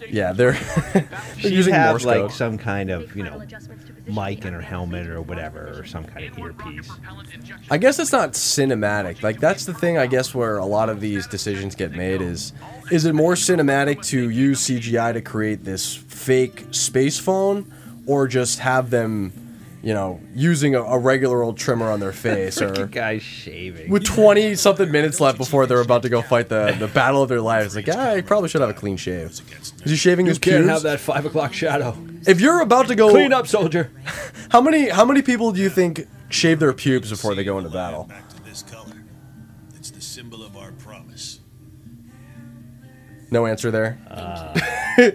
Yeah, 0.09 0.33
they're, 0.33 0.51
they're 0.93 1.07
using 1.51 1.73
have 1.73 1.93
Morse 1.93 2.05
like 2.05 2.21
code. 2.21 2.31
some 2.33 2.57
kind 2.57 2.89
of 2.89 3.15
you 3.15 3.23
know 3.23 3.41
mic 4.09 4.45
in 4.45 4.53
her 4.53 4.61
helmet 4.61 5.07
or 5.07 5.21
whatever, 5.21 5.79
or 5.79 5.85
some 5.85 6.03
kind 6.03 6.25
of 6.27 6.37
earpiece. 6.37 6.89
I 7.71 7.77
guess 7.77 7.99
it's 7.99 8.11
not 8.11 8.33
cinematic. 8.33 9.23
Like 9.23 9.39
that's 9.39 9.65
the 9.65 9.73
thing 9.73 9.97
I 9.97 10.07
guess 10.07 10.33
where 10.35 10.57
a 10.57 10.65
lot 10.65 10.89
of 10.89 10.99
these 10.99 11.27
decisions 11.27 11.75
get 11.75 11.91
made 11.91 12.21
is 12.21 12.53
is 12.91 13.05
it 13.05 13.13
more 13.13 13.33
cinematic 13.33 14.03
to 14.07 14.29
use 14.29 14.67
CGI 14.67 15.13
to 15.13 15.21
create 15.21 15.63
this 15.63 15.95
fake 15.95 16.65
space 16.71 17.19
phone 17.19 17.71
or 18.05 18.27
just 18.27 18.59
have 18.59 18.89
them, 18.89 19.31
you 19.81 19.93
know, 19.93 20.19
using 20.35 20.75
a, 20.75 20.81
a 20.83 20.97
regular 20.99 21.41
old 21.41 21.57
trimmer 21.57 21.89
on 21.89 21.99
their 22.01 22.11
face 22.11 22.61
or 22.61 22.71
Freaking 22.71 22.91
guy 22.91 23.17
shaving. 23.17 23.89
with 23.89 24.03
20 24.03 24.55
something 24.55 24.91
minutes 24.91 25.19
left 25.21 25.37
before 25.37 25.65
they're 25.67 25.79
about 25.81 26.01
to 26.03 26.09
go 26.09 26.21
fight 26.21 26.49
the, 26.49 26.75
the 26.77 26.87
battle 26.89 27.23
of 27.23 27.29
their 27.29 27.39
lives. 27.41 27.75
It's 27.75 27.87
like, 27.87 27.95
yeah, 27.95 28.11
I 28.11 28.21
probably 28.21 28.49
should 28.49 28.61
have 28.61 28.69
a 28.69 28.73
clean 28.73 28.97
shave. 28.97 29.27
Is 29.29 29.43
he 29.85 29.95
shaving 29.95 30.25
You 30.25 30.31
his 30.31 30.39
can't 30.39 30.57
pubes? 30.65 30.69
have 30.69 30.81
that 30.83 30.99
five 30.99 31.25
o'clock 31.25 31.53
shadow. 31.53 31.95
If 32.27 32.41
you're 32.41 32.61
about 32.61 32.87
to 32.89 32.95
go 32.95 33.09
Clean 33.09 33.31
up, 33.31 33.47
soldier. 33.47 33.91
How 34.51 34.59
many 34.61 34.89
how 34.89 35.05
many 35.05 35.21
people 35.21 35.51
do 35.51 35.61
you 35.61 35.69
think 35.69 36.07
shave 36.29 36.59
their 36.59 36.73
pubes 36.73 37.09
before 37.11 37.35
they 37.35 37.43
go 37.43 37.57
into 37.59 37.69
battle? 37.69 38.09
This 38.43 38.63
color. 38.63 39.03
It's 39.75 39.91
the 39.91 40.01
symbol 40.01 40.43
of 40.43 40.57
our 40.57 40.71
promise. 40.73 41.39
No 43.31 43.45
answer 43.45 43.69
there. 43.69 43.99
Uh, 44.09 44.59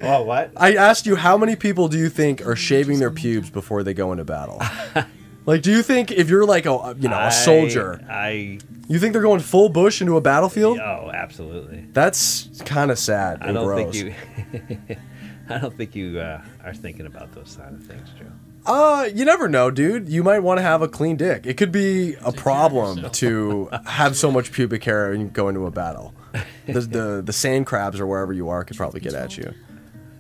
oh, 0.02 0.23
what? 0.23 0.52
I 0.56 0.74
asked 0.74 1.06
you 1.06 1.16
how 1.16 1.36
many 1.36 1.56
people 1.56 1.89
do 1.89 1.98
you 1.98 2.09
think 2.09 2.47
are 2.47 2.56
shaving 2.56 2.98
their 2.98 3.11
pubes 3.11 3.51
before 3.51 3.82
they 3.82 3.94
go 3.94 4.12
into 4.12 4.24
battle? 4.24 4.61
like, 5.47 5.62
do 5.62 5.70
you 5.70 5.82
think 5.82 6.11
if 6.11 6.28
you're 6.28 6.47
like 6.47 6.66
a 6.66 6.97
you 6.98 7.09
know 7.09 7.19
a 7.19 7.31
soldier, 7.31 8.05
I 8.09 8.59
you 8.89 8.98
think 8.98 9.12
they're 9.12 9.23
going 9.23 9.40
full 9.40 9.69
bush 9.69 10.01
into 10.01 10.16
a 10.16 10.20
battlefield? 10.20 10.78
oh, 10.78 11.11
absolutely. 11.12 11.86
That's 11.93 12.48
kind 12.65 12.90
of 12.90 12.98
sad. 12.98 13.39
I 13.43 13.47
and 13.47 13.55
don't 13.55 13.66
gross. 13.66 13.93
think 13.93 14.16
you. 14.89 14.97
I 15.48 15.59
don't 15.59 15.77
think 15.77 15.94
you 15.94 16.19
uh, 16.20 16.43
are 16.65 16.74
thinking 16.74 17.05
about 17.06 17.32
those 17.32 17.56
kind 17.61 17.74
of 17.74 17.85
things, 17.86 18.09
Joe. 18.19 18.27
Uh, 18.66 19.09
you 19.15 19.27
never 19.27 19.47
know, 19.47 19.70
dude. 19.70 20.09
You 20.09 20.23
might 20.23 20.39
want 20.39 20.56
to 20.59 20.62
have 20.62 20.81
a 20.81 20.89
clean 20.89 21.16
dick. 21.16 21.44
It 21.44 21.59
could 21.59 21.70
be 21.70 22.15
a 22.24 22.32
problem 22.32 23.11
to 23.11 23.69
have 23.85 24.16
so 24.16 24.31
much 24.31 24.52
pubic 24.52 24.85
hair 24.85 25.12
and 25.12 25.32
go 25.32 25.48
into 25.48 25.66
a 25.66 25.70
battle. 25.70 26.15
The, 26.66 26.81
the 26.81 27.23
the 27.24 27.32
sand 27.32 27.66
crabs 27.66 28.01
or 28.01 28.06
wherever 28.06 28.32
you 28.32 28.48
are 28.48 28.65
could 28.65 28.77
probably 28.77 29.01
get 29.01 29.12
at 29.15 29.36
you. 29.36 29.52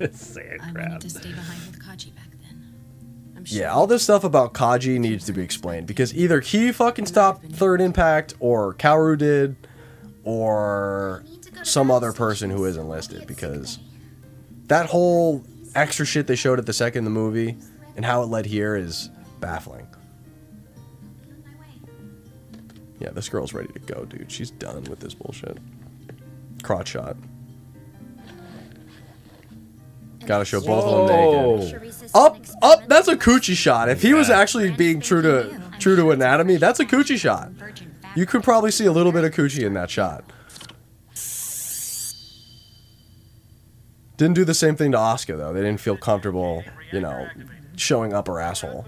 Sand 0.12 0.60
I 0.62 0.72
wanted 0.72 1.00
to 1.00 1.10
stay 1.10 1.30
behind 1.30 1.60
with 1.66 1.80
Kaji 1.80 2.14
back 2.14 2.30
then. 2.42 2.74
I'm 3.36 3.44
sure 3.44 3.60
Yeah, 3.60 3.72
all 3.72 3.86
this 3.86 4.02
stuff 4.02 4.24
about 4.24 4.54
Kaji 4.54 4.98
needs 4.98 5.24
to 5.26 5.32
be 5.32 5.42
explained 5.42 5.86
because 5.86 6.14
either 6.14 6.40
he 6.40 6.72
fucking 6.72 7.06
stopped 7.06 7.46
Third 7.52 7.80
Impact, 7.80 8.34
or 8.40 8.74
Kaoru 8.74 9.16
did, 9.18 9.56
or 10.24 11.24
some 11.62 11.90
other 11.90 12.12
person 12.12 12.50
who 12.50 12.64
isn't 12.64 12.88
listed. 12.88 13.26
Because 13.26 13.78
that 14.66 14.86
whole 14.86 15.44
extra 15.74 16.06
shit 16.06 16.26
they 16.26 16.36
showed 16.36 16.58
at 16.58 16.66
the 16.66 16.72
second 16.72 16.98
in 17.00 17.04
the 17.04 17.10
movie 17.10 17.56
and 17.96 18.04
how 18.04 18.22
it 18.22 18.26
led 18.26 18.46
here 18.46 18.76
is 18.76 19.10
baffling. 19.40 19.86
Yeah, 23.00 23.10
this 23.10 23.28
girl's 23.28 23.52
ready 23.52 23.72
to 23.72 23.78
go, 23.80 24.04
dude. 24.04 24.30
She's 24.30 24.50
done 24.50 24.84
with 24.84 25.00
this 25.00 25.14
bullshit. 25.14 25.58
Crotch 26.62 26.88
shot. 26.88 27.16
Gotta 30.26 30.44
show 30.44 30.60
both 30.60 30.84
of 30.84 31.08
them 31.08 31.72
naked. 31.72 31.94
Up, 32.14 32.38
up. 32.62 32.88
That's 32.88 33.08
a 33.08 33.16
coochie 33.16 33.56
shot. 33.56 33.88
If 33.88 34.02
he 34.02 34.14
was 34.14 34.30
actually 34.30 34.70
being 34.70 35.00
true 35.00 35.22
to 35.22 35.60
true 35.78 35.96
to 35.96 36.10
anatomy, 36.10 36.56
that's 36.56 36.80
a 36.80 36.84
coochie 36.84 37.18
shot. 37.18 37.50
You 38.16 38.26
could 38.26 38.42
probably 38.42 38.70
see 38.70 38.86
a 38.86 38.92
little 38.92 39.12
bit 39.12 39.24
of 39.24 39.32
coochie 39.32 39.64
in 39.64 39.74
that 39.74 39.90
shot. 39.90 40.24
Didn't 44.16 44.34
do 44.34 44.44
the 44.44 44.54
same 44.54 44.76
thing 44.76 44.92
to 44.92 44.98
Oscar 44.98 45.36
though. 45.36 45.52
They 45.52 45.62
didn't 45.62 45.80
feel 45.80 45.96
comfortable, 45.96 46.62
you 46.92 47.00
know, 47.00 47.28
showing 47.76 48.12
up 48.12 48.28
her 48.28 48.40
asshole. 48.40 48.86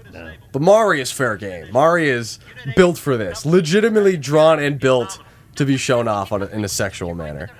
But 0.53 0.61
Mari 0.61 1.01
is 1.01 1.11
fair 1.11 1.35
game. 1.35 1.71
Mari 1.71 2.07
is 2.09 2.39
built 2.75 2.97
for 2.97 3.17
this, 3.17 3.45
legitimately 3.45 4.17
drawn 4.17 4.59
and 4.59 4.79
built 4.79 5.19
to 5.55 5.65
be 5.65 5.75
shown 5.75 6.07
off 6.07 6.31
on 6.31 6.43
a, 6.43 6.45
in 6.47 6.63
a 6.63 6.69
sexual 6.69 7.13
manner. 7.13 7.49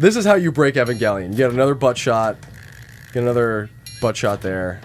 this 0.00 0.16
is 0.16 0.24
how 0.24 0.34
you 0.34 0.50
break 0.50 0.74
Evangelion. 0.76 1.30
You 1.30 1.36
get 1.36 1.50
another 1.50 1.74
butt 1.74 1.98
shot, 1.98 2.36
get 3.12 3.22
another 3.22 3.70
butt 4.00 4.16
shot 4.16 4.40
there. 4.40 4.80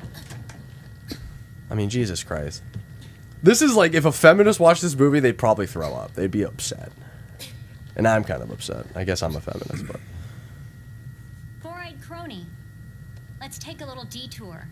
I 1.70 1.76
mean, 1.76 1.90
Jesus 1.90 2.24
Christ. 2.24 2.62
This 3.42 3.62
is 3.62 3.76
like 3.76 3.94
if 3.94 4.06
a 4.06 4.12
feminist 4.12 4.60
watched 4.60 4.82
this 4.82 4.96
movie, 4.96 5.20
they'd 5.20 5.38
probably 5.38 5.68
throw 5.68 5.94
up. 5.94 6.14
They'd 6.14 6.32
be 6.32 6.44
upset. 6.44 6.92
And 7.96 8.08
I'm 8.08 8.24
kind 8.24 8.44
of 8.44 8.52
upset. 8.52 8.86
I 8.96 9.04
guess 9.04 9.24
I'm 9.24 9.36
a 9.36 9.42
feminist, 9.42 9.88
but 9.88 10.00
Four-eyed 11.62 12.02
crony. 12.02 12.46
Let's 13.40 13.58
take 13.58 13.82
a 13.82 13.86
little 13.86 14.06
detour. 14.06 14.68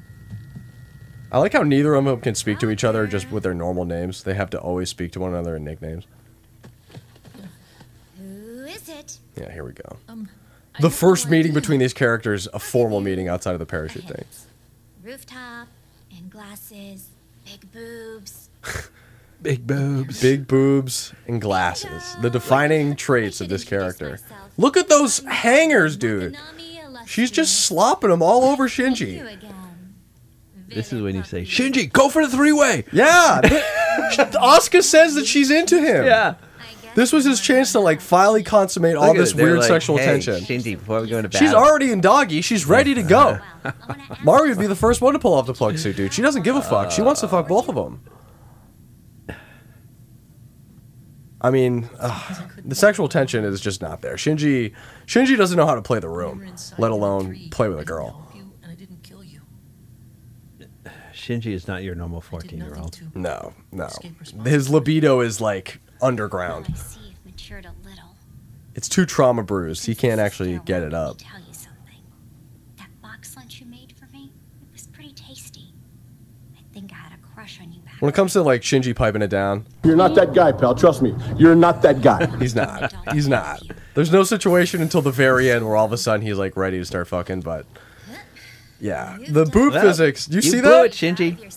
I 1.32 1.40
like 1.40 1.54
how 1.54 1.64
neither 1.64 1.96
of 1.96 2.06
them 2.06 2.20
can 2.22 2.36
speak 2.36 2.60
to 2.60 2.70
each 2.70 2.84
other 2.84 3.08
just 3.08 3.32
with 3.32 3.44
their 3.44 3.54
normal 3.54 3.86
names. 3.86 4.24
They 4.24 4.34
have 4.34 4.50
to 4.52 4.60
always 4.60 4.90
speak 4.90 5.12
to 5.14 5.20
one 5.20 5.32
another 5.32 5.56
in 5.56 5.64
nicknames. 5.64 6.06
Who 9.04 9.12
is 9.14 9.18
it? 9.38 9.42
Yeah, 9.42 9.52
here 9.54 9.64
we 9.64 9.72
go. 9.74 9.98
Um, 10.08 10.30
The 10.80 10.90
first 10.90 11.30
meeting 11.30 11.54
between 11.54 11.80
these 11.80 11.94
characters, 11.94 12.48
a 12.54 12.60
formal 12.60 13.02
meeting 13.02 13.28
outside 13.28 13.54
of 13.54 13.60
the 13.60 13.66
parachute 13.66 14.06
thing. 14.06 14.26
Rooftop 15.04 15.68
and 16.16 16.30
glasses, 16.30 17.10
big 17.46 17.72
boobs. 17.72 18.50
Big 19.42 19.68
boobs. 19.68 20.22
Big 20.22 20.48
boobs 20.48 21.14
and 21.28 21.42
glasses. 21.42 22.16
The 22.22 22.30
defining 22.30 22.96
traits 22.96 23.42
of 23.42 23.50
this 23.50 23.66
character. 23.66 24.18
Look 24.58 24.78
at 24.78 24.88
those 24.88 25.20
hangers, 25.26 25.98
dude. 25.98 26.38
She's 27.06 27.30
just 27.30 27.66
slopping 27.66 28.10
them 28.10 28.22
all 28.24 28.46
over 28.46 28.70
Shinji. 28.70 29.38
This 30.70 30.94
is 30.94 31.02
when 31.02 31.14
you 31.14 31.24
say, 31.24 31.42
Shinji, 31.44 31.92
go 31.92 32.08
for 32.08 32.26
the 32.26 32.32
three 32.32 32.54
way. 32.54 32.86
Yeah. 32.94 33.42
Asuka 34.14 34.82
says 34.82 35.16
that 35.16 35.26
she's 35.26 35.52
into 35.52 35.78
him. 35.78 36.06
Yeah. 36.06 36.36
This 36.96 37.12
was 37.12 37.26
his 37.26 37.40
chance 37.40 37.72
to 37.72 37.80
like 37.80 38.02
finally 38.02 38.44
consummate 38.44 38.96
all 38.96 39.14
this 39.14 39.32
it, 39.32 39.38
weird 39.38 39.60
like, 39.60 39.68
sexual 39.68 39.98
"Hey, 39.98 40.06
tension. 40.06 40.36
Shinji, 40.36 40.78
before 40.78 41.02
we 41.02 41.08
go 41.10 41.18
into 41.18 41.30
battle. 41.30 41.48
She's 41.48 41.54
already 41.54 41.92
in 41.92 42.02
doggy. 42.02 42.42
She's 42.42 42.66
ready 42.66 42.94
to 42.94 43.04
go. 43.04 43.40
Mario 44.24 44.50
would 44.50 44.60
be 44.60 44.68
the 44.68 44.76
first 44.76 45.02
one 45.02 45.14
to 45.14 45.20
pull 45.20 45.34
off 45.34 45.48
the 45.48 45.54
plug 45.54 45.78
suit, 45.78 45.96
dude. 45.96 46.14
She 46.14 46.22
doesn't 46.22 46.44
give 46.44 46.56
a 46.56 46.62
fuck. 46.62 46.92
She 46.92 47.02
wants 47.02 47.22
to 47.22 47.28
fuck 47.28 47.48
both 47.48 47.68
of 47.70 47.76
them. 47.76 48.02
I 51.42 51.50
mean, 51.50 51.90
ugh, 52.00 52.52
the 52.64 52.76
sexual 52.76 53.10
tension 53.10 53.44
is 53.44 53.60
just 53.60 53.82
not 53.82 54.02
there. 54.02 54.16
Shinji, 54.16 54.74
Shinji 55.06 55.36
doesn't 55.36 55.58
know 55.58 55.66
how 55.66 55.76
to 55.76 55.82
play 55.82 56.00
the 56.00 56.08
room, 56.08 56.54
let 56.78 56.92
alone 56.92 57.50
play 57.52 57.68
with 57.68 57.80
a 57.80 57.86
girl. 57.86 58.32
And 58.34 58.54
I 58.66 58.76
didn't 58.76 59.04
kill 59.04 59.24
you. 59.26 59.42
Shinji 61.14 61.52
is 61.52 61.68
not 61.68 61.84
your 61.84 61.96
normal 61.96 62.22
14 62.22 62.58
year 62.60 62.78
old. 62.78 63.02
No, 63.14 63.54
no. 63.74 63.90
His 64.46 64.70
libido 64.70 65.20
is 65.20 65.42
like 65.42 65.82
underground. 66.04 66.68
I 66.70 66.74
see 66.76 67.00
you've 67.10 67.26
matured 67.26 67.66
a 67.66 67.74
little. 67.88 68.16
It's 68.76 68.90
too 68.90 69.06
trauma 69.06 69.44
bruised. 69.44 69.86
He 69.86 69.96
can't 69.96 70.20
actually 70.20 70.60
get 70.66 70.82
it 70.84 70.94
up. 70.94 71.18
Tell 71.20 71.40
you 71.40 71.54
something. 71.54 72.02
That 72.78 72.90
box 73.02 73.36
lunch 73.36 73.60
you 73.60 73.66
made 73.68 73.94
for 73.98 74.06
me, 74.12 74.32
it 74.62 74.74
was 74.74 74.88
pretty 74.88 75.14
tasty. 75.14 75.74
I 76.58 76.62
think 76.74 76.92
I 76.92 76.96
had 76.96 77.14
a 77.14 77.34
crush 77.36 77.60
on 77.62 77.72
you 77.72 77.82
back. 77.82 77.94
When 78.02 78.10
it 78.10 78.16
comes 78.16 78.34
to 78.34 78.42
like 78.42 78.62
Shinji 78.62 78.96
piping 78.96 79.22
it 79.22 79.30
down, 79.30 79.66
You're 79.84 79.96
not 79.96 80.16
that 80.16 80.34
guy, 80.34 80.52
pal. 80.52 80.76
Trust 80.76 81.02
me. 81.02 81.16
You're 81.38 81.56
not 81.56 81.82
that 81.84 82.02
guy. 82.02 82.26
he's 82.40 82.56
not. 82.56 82.94
He's 83.14 83.28
not. 83.28 83.62
There's 83.94 84.12
no 84.12 84.24
situation 84.24 84.82
until 84.82 85.02
the 85.02 85.12
very 85.12 85.52
end 85.52 85.66
where 85.68 85.76
all 85.76 85.86
of 85.86 85.94
a 85.94 85.98
sudden 85.98 86.26
he's 86.26 86.38
like 86.38 86.58
ready 86.58 86.80
to 86.80 86.86
start 86.86 87.08
fucking. 87.08 87.42
But 87.42 87.66
yeah, 88.80 89.18
the 89.30 89.46
boob 89.46 89.74
Well, 89.74 89.82
physics. 89.84 90.28
You, 90.28 90.38
you 90.38 90.42
see 90.42 90.62
blew 90.62 90.70
that? 90.72 90.86
it, 90.88 90.92
Shinji. 90.94 91.56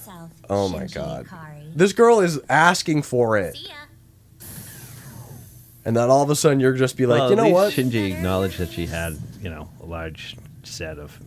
Oh 0.51 0.69
my 0.69 0.87
god. 0.87 1.27
This 1.75 1.93
girl 1.95 2.21
is 2.21 2.41
asking 2.51 3.03
for 3.03 3.37
it. 3.39 3.59
And 5.87 5.97
then 5.97 6.11
all 6.11 6.23
of 6.23 6.29
a 6.29 6.37
sudden 6.37 6.61
you're 6.61 6.75
just 6.75 6.97
be 6.99 7.07
like, 7.07 7.21
Well, 7.21 7.31
you 7.31 7.37
know 7.37 7.49
what? 7.49 7.73
Shinji 7.73 8.13
acknowledged 8.13 8.59
that 8.59 8.71
she 8.71 8.87
had, 8.87 9.17
you 9.41 9.49
know, 9.49 9.71
a 9.81 9.87
large 9.87 10.37
set 10.65 10.99
of. 10.99 11.19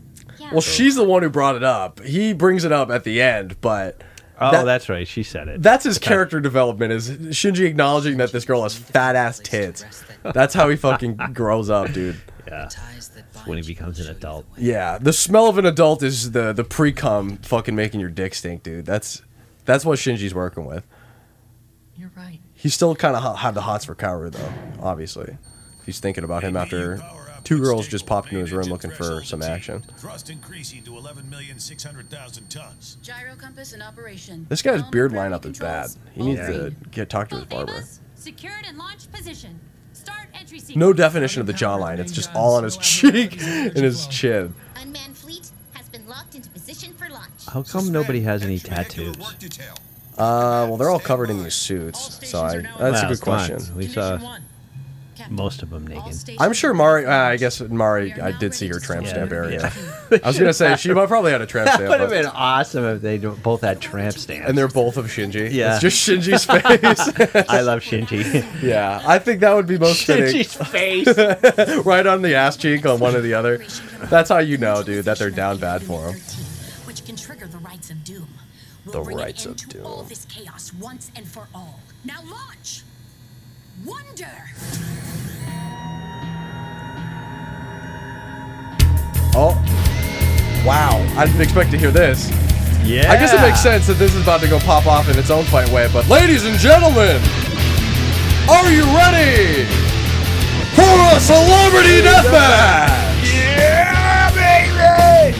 Well, 0.51 0.61
she's 0.61 0.95
the 0.95 1.03
one 1.03 1.23
who 1.23 1.29
brought 1.29 1.55
it 1.55 1.63
up. 1.63 2.01
He 2.03 2.33
brings 2.33 2.63
it 2.65 2.71
up 2.71 2.91
at 2.91 3.03
the 3.03 3.21
end, 3.21 3.59
but 3.61 4.01
Oh, 4.41 4.51
that- 4.51 4.63
that's 4.65 4.87
right. 4.87 5.05
She 5.07 5.23
said 5.23 5.47
it. 5.49 5.61
That's 5.61 5.83
his 5.83 5.97
Okay. 5.97 6.07
character 6.07 6.39
development 6.39 6.93
is 6.93 7.09
Shinji 7.09 7.65
acknowledging 7.65 8.17
that 8.17 8.31
this 8.31 8.45
girl 8.45 8.63
has 8.63 8.73
fat 8.75 9.15
ass 9.17 9.39
tits. 9.43 9.83
That's 10.23 10.53
how 10.53 10.69
he 10.69 10.75
fucking 10.77 11.15
grows 11.33 11.69
up, 11.69 11.91
dude. 11.91 12.15
Yeah. 12.47 12.69
When 13.45 13.57
he 13.57 13.63
becomes 13.65 13.99
an 13.99 14.09
adult. 14.13 14.45
Yeah, 14.57 14.97
the 14.97 15.13
smell 15.13 15.47
of 15.47 15.57
an 15.57 15.65
adult 15.65 16.03
is 16.03 16.31
the 16.31 16.51
the 16.53 16.63
pre 16.65 16.91
cum 16.91 17.37
fucking 17.37 17.75
making 17.75 17.99
your 18.01 18.09
dick 18.09 18.33
stink, 18.35 18.63
dude. 18.63 18.85
That's 18.85 19.21
that's 19.65 19.85
what 19.85 19.99
Shinji's 19.99 20.33
working 20.33 20.65
with. 20.65 20.85
You're 21.95 22.11
right. 22.15 22.39
He's 22.59 22.73
still 22.73 22.93
kind 22.93 23.15
of 23.15 23.37
had 23.39 23.53
the 23.53 23.61
hots 23.61 23.85
for 23.85 23.95
Kaoru 23.95 24.31
though, 24.31 24.53
obviously. 24.81 25.37
If 25.79 25.85
he's 25.85 25.99
thinking 26.01 26.25
about 26.25 26.43
him 26.43 26.57
after 26.57 27.01
two 27.45 27.57
girls 27.57 27.87
just 27.87 28.05
popped 28.05 28.27
into 28.27 28.41
his 28.41 28.51
room 28.51 28.67
looking 28.67 28.91
for 28.91 29.23
some 29.23 29.41
action. 29.41 29.81
Thrust 29.97 30.29
increasing 30.29 30.83
to 30.83 30.91
11,600,000 30.91 32.49
tons. 32.49 32.97
Gyro 33.01 33.35
compass 33.37 33.71
in 33.71 33.81
operation. 33.81 34.45
This 34.49 34.61
guy's 34.61 34.83
beard 34.83 35.13
lineup 35.13 35.45
is 35.45 35.57
bad. 35.57 35.91
He 36.13 36.21
needs 36.21 36.41
to 36.41 36.75
get 36.91 37.09
talk 37.09 37.29
to 37.29 37.37
his 37.37 37.45
barber. 37.45 37.81
Secured 38.15 38.65
and 38.67 38.77
launch 38.77 39.09
position. 39.09 39.57
Start 39.93 40.27
entry 40.33 40.59
sequence. 40.59 40.75
No 40.75 40.91
definition 40.91 41.39
of 41.39 41.47
the 41.47 41.53
jawline. 41.53 41.99
It's 41.99 42.11
just 42.11 42.35
all 42.35 42.55
on 42.55 42.65
his 42.65 42.75
cheek 42.81 43.41
and 43.41 43.77
his 43.77 44.05
chin. 44.07 44.53
Unmanned 44.75 45.17
fleet 45.17 45.49
has 45.71 45.87
been 45.87 46.05
locked 46.09 46.35
into 46.35 46.49
position 46.49 46.93
for 46.93 47.09
launch. 47.09 47.45
How 47.47 47.63
come 47.63 47.89
nobody 47.89 48.19
has 48.21 48.43
any 48.43 48.59
tattoos? 48.59 49.15
Uh, 50.19 50.65
well, 50.67 50.77
they're 50.77 50.89
all 50.89 50.99
covered 50.99 51.29
in 51.29 51.41
these 51.43 51.55
suits, 51.55 52.19
so 52.27 52.41
I, 52.43 52.57
that's 52.61 52.67
a 52.77 52.79
Well, 52.79 53.09
good 53.09 53.21
come 53.21 53.33
on. 53.33 53.47
question. 53.47 53.75
We 53.75 53.87
saw 53.87 54.37
most 55.29 55.61
of 55.61 55.69
them 55.69 55.85
naked. 55.85 56.15
I'm 56.39 56.53
sure 56.53 56.73
Mari. 56.73 57.05
Uh, 57.05 57.11
I 57.13 57.37
guess 57.37 57.59
Mari. 57.61 58.13
I 58.13 58.31
did 58.31 58.53
see 58.55 58.67
her 58.69 58.79
tramp 58.79 59.05
Yeah. 59.05 59.11
stamp 59.11 59.31
area. 59.31 59.71
Yeah. 60.11 60.17
I 60.23 60.27
was 60.27 60.39
gonna 60.39 60.53
say 60.53 60.75
she 60.77 60.91
probably 60.93 61.31
had 61.31 61.41
a 61.41 61.45
tramp 61.45 61.69
stamp. 61.69 61.81
That 61.89 61.89
stamp. 61.89 61.89
would 61.91 61.99
have 61.99 62.09
but- 62.09 62.31
been 62.31 62.41
awesome 62.41 62.83
if 62.85 63.01
they 63.01 63.17
do- 63.17 63.31
both 63.43 63.61
had 63.61 63.79
tramp 63.81 64.17
stamps. 64.17 64.47
and 64.49 64.57
they're 64.57 64.67
both 64.69 64.97
of 64.97 65.05
Shinji. 65.07 65.51
Yeah. 65.51 65.73
it's 65.73 65.81
just 65.81 66.07
Shinji's 66.07 66.45
face. 67.35 67.45
I 67.49 67.61
love 67.61 67.81
Shinji. 67.81 68.43
yeah, 68.63 69.01
I 69.05 69.19
think 69.19 69.41
that 69.41 69.53
would 69.53 69.67
be 69.67 69.77
most 69.77 70.05
fitting. 70.05 70.41
Shinji's 70.41 70.69
face. 70.69 71.85
right 71.85 72.07
on 72.07 72.21
the 72.21 72.35
ass 72.35 72.57
cheek 72.57 72.85
on 72.85 72.99
one 72.99 73.15
or 73.15 73.21
the 73.21 73.33
other. 73.35 73.57
That's 74.09 74.29
how 74.29 74.39
you 74.39 74.57
know, 74.57 74.83
dude, 74.83 75.05
that 75.05 75.19
they're 75.19 75.29
down 75.29 75.57
bad 75.59 75.83
for 75.83 76.11
him. 76.13 76.19
The 78.91 79.01
bring 79.01 79.17
rights 79.17 79.45
an 79.45 79.51
of 79.51 79.61
end 79.61 79.71
to 79.71 79.77
doom. 79.77 79.85
all 79.85 80.03
this 80.03 80.25
chaos 80.25 80.73
once 80.79 81.11
and 81.15 81.27
for 81.27 81.47
all. 81.53 81.79
Now 82.03 82.21
launch! 82.25 82.83
Wunder! 83.85 84.49
Oh, 89.35 89.53
wow! 90.65 91.05
I 91.17 91.25
didn't 91.25 91.41
expect 91.41 91.71
to 91.71 91.77
hear 91.77 91.91
this. 91.91 92.29
Yeah. 92.83 93.11
I 93.11 93.17
guess 93.17 93.33
it 93.33 93.41
makes 93.41 93.61
sense 93.61 93.85
that 93.87 93.95
this 93.99 94.15
is 94.15 94.23
about 94.23 94.41
to 94.41 94.47
go 94.47 94.57
pop 94.59 94.87
off 94.87 95.07
in 95.09 95.17
its 95.19 95.29
own 95.29 95.43
fight 95.45 95.69
way. 95.69 95.87
But 95.93 96.07
ladies 96.07 96.45
and 96.45 96.57
gentlemen, 96.57 97.21
are 98.49 98.71
you 98.71 98.83
ready 98.97 99.65
for 100.73 100.97
a 101.15 101.19
celebrity 101.19 102.01
deathmatch? 102.01 103.21
Yeah, 103.35 104.31
baby! 104.33 105.37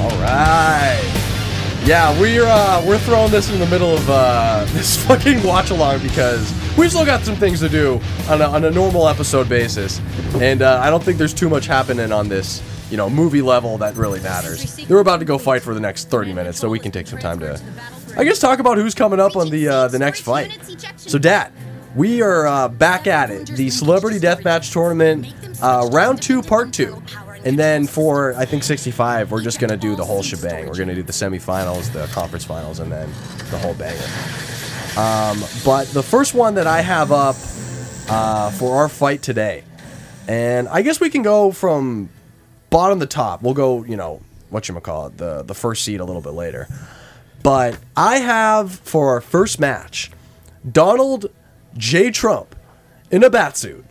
All 0.00 0.16
right. 0.22 1.23
Yeah, 1.84 2.18
we're 2.18 2.46
uh, 2.46 2.82
we're 2.86 2.98
throwing 2.98 3.30
this 3.30 3.52
in 3.52 3.60
the 3.60 3.66
middle 3.66 3.94
of 3.94 4.08
uh, 4.08 4.64
this 4.68 5.04
fucking 5.04 5.42
watch 5.42 5.70
along 5.70 6.02
because 6.02 6.50
we've 6.78 6.88
still 6.90 7.04
got 7.04 7.22
some 7.24 7.36
things 7.36 7.60
to 7.60 7.68
do 7.68 8.00
on 8.26 8.40
a, 8.40 8.46
on 8.46 8.64
a 8.64 8.70
normal 8.70 9.06
episode 9.06 9.50
basis, 9.50 10.00
and 10.36 10.62
uh, 10.62 10.80
I 10.82 10.88
don't 10.88 11.04
think 11.04 11.18
there's 11.18 11.34
too 11.34 11.50
much 11.50 11.66
happening 11.66 12.10
on 12.10 12.30
this 12.30 12.62
you 12.90 12.96
know 12.96 13.10
movie 13.10 13.42
level 13.42 13.76
that 13.78 13.96
really 13.96 14.20
matters. 14.20 14.76
They're 14.76 15.00
about 15.00 15.18
to 15.18 15.26
go 15.26 15.36
fight 15.36 15.60
for 15.60 15.74
the 15.74 15.80
next 15.80 16.08
30 16.08 16.32
minutes, 16.32 16.58
so 16.58 16.70
we 16.70 16.78
can 16.78 16.90
take 16.90 17.06
some 17.06 17.18
time 17.18 17.38
to, 17.40 17.60
I 18.16 18.24
guess, 18.24 18.38
talk 18.38 18.60
about 18.60 18.78
who's 18.78 18.94
coming 18.94 19.20
up 19.20 19.36
on 19.36 19.50
the 19.50 19.68
uh, 19.68 19.88
the 19.88 19.98
next 19.98 20.20
fight. 20.20 20.58
So, 20.96 21.18
Dad, 21.18 21.52
we 21.94 22.22
are 22.22 22.46
uh, 22.46 22.68
back 22.68 23.06
at 23.06 23.30
it. 23.30 23.48
The 23.48 23.68
Celebrity 23.68 24.18
Deathmatch 24.18 24.72
Tournament, 24.72 25.26
uh, 25.62 25.90
round 25.92 26.22
two, 26.22 26.40
part 26.40 26.72
two. 26.72 27.02
And 27.44 27.58
then 27.58 27.86
for, 27.86 28.34
I 28.36 28.46
think, 28.46 28.62
65, 28.62 29.30
we're 29.30 29.42
just 29.42 29.60
to 29.68 29.76
do 29.76 29.94
the 29.94 30.04
whole 30.04 30.22
shebang. 30.22 30.66
We're 30.66 30.74
to 30.88 30.94
do 30.94 31.02
the 31.02 31.12
semifinals, 31.12 31.92
the 31.92 32.06
conference 32.06 32.44
finals, 32.44 32.80
and 32.80 32.90
then 32.90 33.10
the 33.50 33.58
whole 33.58 33.74
banger. 33.74 34.00
Um, 34.98 35.40
but 35.64 35.86
the 35.88 36.02
first 36.02 36.34
one 36.34 36.54
that 36.54 36.66
I 36.66 36.80
have 36.80 37.12
up 37.12 37.36
uh, 38.08 38.50
for 38.52 38.76
our 38.76 38.88
fight 38.88 39.22
today, 39.22 39.62
and 40.26 40.68
I 40.68 40.80
guess 40.80 41.00
we 41.00 41.10
can 41.10 41.22
go 41.22 41.52
from 41.52 42.08
bottom 42.70 42.98
to 43.00 43.06
top. 43.06 43.42
We'll 43.42 43.54
go, 43.54 43.84
you 43.84 43.96
know, 43.96 44.22
what 44.50 44.68
you 44.68 44.74
call 44.80 45.08
it, 45.08 45.18
the 45.18 45.42
the 45.42 45.54
first 45.54 45.84
seed 45.84 46.00
a 46.00 46.04
little 46.04 46.22
bit 46.22 46.32
later. 46.32 46.68
But 47.42 47.78
I 47.96 48.18
have 48.18 48.72
for 48.72 49.10
our 49.10 49.20
first 49.20 49.60
match, 49.60 50.10
Donald 50.70 51.26
J. 51.76 52.10
Trump 52.10 52.56
in 53.10 53.22
a 53.22 53.30
batsuit, 53.30 53.84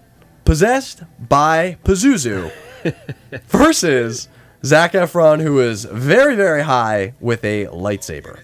possessed 0.45 1.03
by 1.19 1.77
Pazuzu, 1.83 2.51
versus 3.47 4.27
Zac 4.65 4.93
Efron, 4.93 5.41
who 5.41 5.59
is 5.59 5.85
very, 5.85 6.35
very 6.35 6.63
high 6.63 7.13
with 7.19 7.43
a 7.43 7.65
lightsaber. 7.67 8.41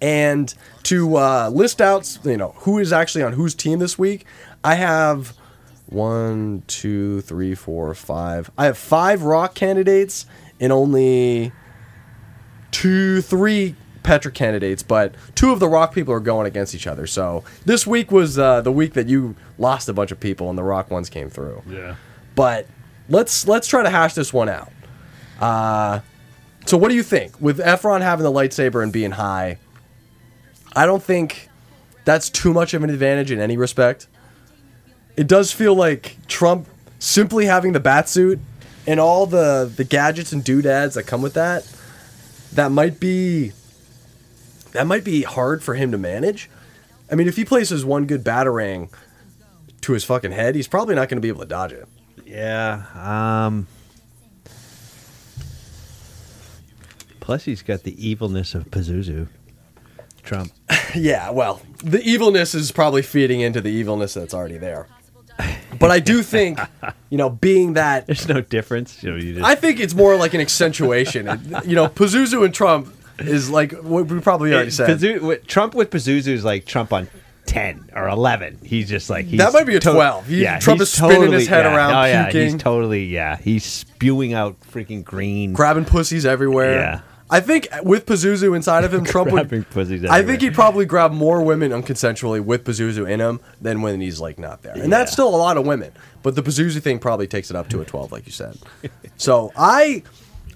And 0.00 0.52
to 0.84 1.16
uh, 1.16 1.50
list 1.52 1.80
out, 1.80 2.18
you 2.24 2.36
know, 2.36 2.54
who 2.58 2.78
is 2.78 2.92
actually 2.92 3.24
on 3.24 3.32
whose 3.32 3.54
team 3.54 3.78
this 3.78 3.98
week, 3.98 4.26
I 4.62 4.74
have 4.74 5.34
one, 5.86 6.62
two, 6.66 7.22
three, 7.22 7.54
four, 7.54 7.94
five. 7.94 8.50
I 8.56 8.66
have 8.66 8.78
five 8.78 9.22
Rock 9.22 9.54
candidates 9.54 10.26
and 10.60 10.72
only 10.72 11.52
two, 12.70 13.22
three 13.22 13.74
Petra 14.02 14.30
candidates, 14.30 14.82
but 14.82 15.14
two 15.34 15.52
of 15.52 15.60
the 15.60 15.68
Rock 15.68 15.94
people 15.94 16.14
are 16.14 16.20
going 16.20 16.46
against 16.46 16.74
each 16.74 16.86
other. 16.86 17.06
So 17.06 17.44
this 17.64 17.86
week 17.86 18.10
was 18.10 18.38
uh, 18.38 18.60
the 18.60 18.72
week 18.72 18.94
that 18.94 19.08
you 19.08 19.36
lost 19.58 19.88
a 19.88 19.92
bunch 19.92 20.12
of 20.12 20.20
people 20.20 20.48
and 20.48 20.58
the 20.58 20.62
Rock 20.62 20.90
ones 20.90 21.10
came 21.10 21.30
through. 21.30 21.62
Yeah. 21.68 21.96
But 22.34 22.66
let's 23.08 23.46
let's 23.46 23.68
try 23.68 23.82
to 23.82 23.90
hash 23.90 24.14
this 24.14 24.32
one 24.32 24.48
out. 24.48 24.72
Uh, 25.40 26.00
so 26.66 26.76
what 26.76 26.88
do 26.88 26.94
you 26.94 27.02
think 27.02 27.40
with 27.40 27.58
Efron 27.58 28.00
having 28.00 28.24
the 28.24 28.32
lightsaber 28.32 28.82
and 28.82 28.92
being 28.92 29.12
high? 29.12 29.58
I 30.74 30.86
don't 30.86 31.02
think 31.02 31.48
that's 32.04 32.30
too 32.30 32.52
much 32.52 32.74
of 32.74 32.82
an 32.82 32.90
advantage 32.90 33.30
in 33.30 33.40
any 33.40 33.56
respect. 33.56 34.06
It 35.16 35.26
does 35.26 35.52
feel 35.52 35.74
like 35.74 36.16
Trump 36.26 36.68
simply 36.98 37.46
having 37.46 37.72
the 37.72 37.80
bat 37.80 38.08
suit 38.08 38.40
and 38.86 39.00
all 39.00 39.26
the 39.26 39.70
the 39.74 39.84
gadgets 39.84 40.32
and 40.32 40.44
doodads 40.44 40.94
that 40.94 41.04
come 41.04 41.22
with 41.22 41.34
that. 41.34 41.70
That 42.52 42.70
might 42.70 43.00
be 43.00 43.52
that 44.72 44.86
might 44.86 45.04
be 45.04 45.22
hard 45.22 45.62
for 45.62 45.74
him 45.74 45.90
to 45.92 45.98
manage. 45.98 46.50
I 47.10 47.14
mean, 47.14 47.26
if 47.26 47.36
he 47.36 47.44
places 47.44 47.84
one 47.84 48.06
good 48.06 48.22
batarang 48.22 48.90
to 49.80 49.92
his 49.92 50.04
fucking 50.04 50.32
head, 50.32 50.54
he's 50.54 50.68
probably 50.68 50.94
not 50.94 51.08
going 51.08 51.16
to 51.16 51.22
be 51.22 51.28
able 51.28 51.40
to 51.40 51.46
dodge 51.46 51.72
it. 51.72 51.88
Yeah. 52.28 52.84
Um. 52.94 53.66
Plus, 57.20 57.44
he's 57.44 57.62
got 57.62 57.82
the 57.82 58.08
evilness 58.08 58.54
of 58.54 58.70
Pazuzu. 58.70 59.28
Trump. 60.22 60.52
yeah, 60.94 61.30
well, 61.30 61.60
the 61.82 62.02
evilness 62.02 62.54
is 62.54 62.70
probably 62.70 63.02
feeding 63.02 63.40
into 63.40 63.60
the 63.60 63.70
evilness 63.70 64.14
that's 64.14 64.34
already 64.34 64.58
there. 64.58 64.86
But 65.78 65.90
I 65.90 66.00
do 66.00 66.22
think, 66.22 66.58
you 67.10 67.16
know, 67.18 67.30
being 67.30 67.74
that 67.74 68.06
There's 68.06 68.28
no 68.28 68.40
difference. 68.40 69.02
You 69.02 69.10
know, 69.10 69.16
you 69.16 69.34
just, 69.34 69.44
I 69.44 69.54
think 69.54 69.80
it's 69.80 69.94
more 69.94 70.16
like 70.16 70.34
an 70.34 70.40
accentuation. 70.40 71.26
You 71.64 71.76
know, 71.76 71.88
Pazuzu 71.88 72.44
and 72.44 72.52
Trump 72.52 72.92
is 73.20 73.48
like 73.50 73.72
what 73.72 74.06
we 74.06 74.20
probably 74.20 74.52
already 74.52 74.70
said. 74.70 74.88
Pazu- 74.88 75.20
with- 75.22 75.46
Trump 75.46 75.74
with 75.74 75.90
Pazuzu 75.90 76.28
is 76.28 76.44
like 76.44 76.66
Trump 76.66 76.92
on 76.92 77.08
ten 77.48 77.90
or 77.96 78.08
eleven. 78.08 78.58
He's 78.62 78.88
just 78.88 79.10
like 79.10 79.26
he's 79.26 79.38
That 79.38 79.52
might 79.52 79.66
be 79.66 79.76
a 79.76 79.80
to- 79.80 79.92
12. 79.92 80.26
He- 80.26 80.42
yeah, 80.42 80.58
Trump 80.58 80.80
is 80.80 80.90
spinning 80.90 81.32
his 81.32 81.48
head 81.48 81.64
yeah, 81.64 81.74
around, 81.76 81.94
Oh 81.94 82.04
yeah, 82.04 82.30
he's 82.30 82.56
totally 82.56 83.06
yeah. 83.06 83.36
He's 83.36 83.64
spewing 83.64 84.34
out 84.34 84.60
freaking 84.60 85.02
green. 85.02 85.52
grabbing 85.52 85.84
pussies 85.86 86.24
everywhere. 86.26 86.74
Yeah. 86.80 87.00
I 87.30 87.40
think 87.40 87.68
with 87.82 88.06
Pazuzu 88.06 88.56
inside 88.56 88.84
of 88.84 88.94
him, 88.94 89.04
Trump 89.04 89.30
would. 89.32 89.52
I 90.10 90.22
think 90.22 90.40
he'd 90.40 90.54
probably 90.54 90.86
grab 90.86 91.12
more 91.12 91.42
women 91.42 91.72
unconsensually 91.72 92.42
with 92.42 92.64
Pazuzu 92.64 93.08
in 93.08 93.20
him 93.20 93.40
than 93.60 93.82
when 93.82 94.00
he's 94.00 94.18
like 94.18 94.38
not 94.38 94.62
there, 94.62 94.72
and 94.74 94.90
that's 94.90 95.12
still 95.12 95.28
a 95.28 95.36
lot 95.36 95.56
of 95.58 95.66
women. 95.66 95.92
But 96.22 96.36
the 96.36 96.42
Pazuzu 96.42 96.80
thing 96.80 96.98
probably 96.98 97.26
takes 97.26 97.50
it 97.50 97.56
up 97.56 97.68
to 97.68 97.80
a 97.80 97.84
twelve, 97.84 98.12
like 98.12 98.24
you 98.24 98.32
said. 98.32 98.56
so 99.18 99.52
I, 99.56 100.02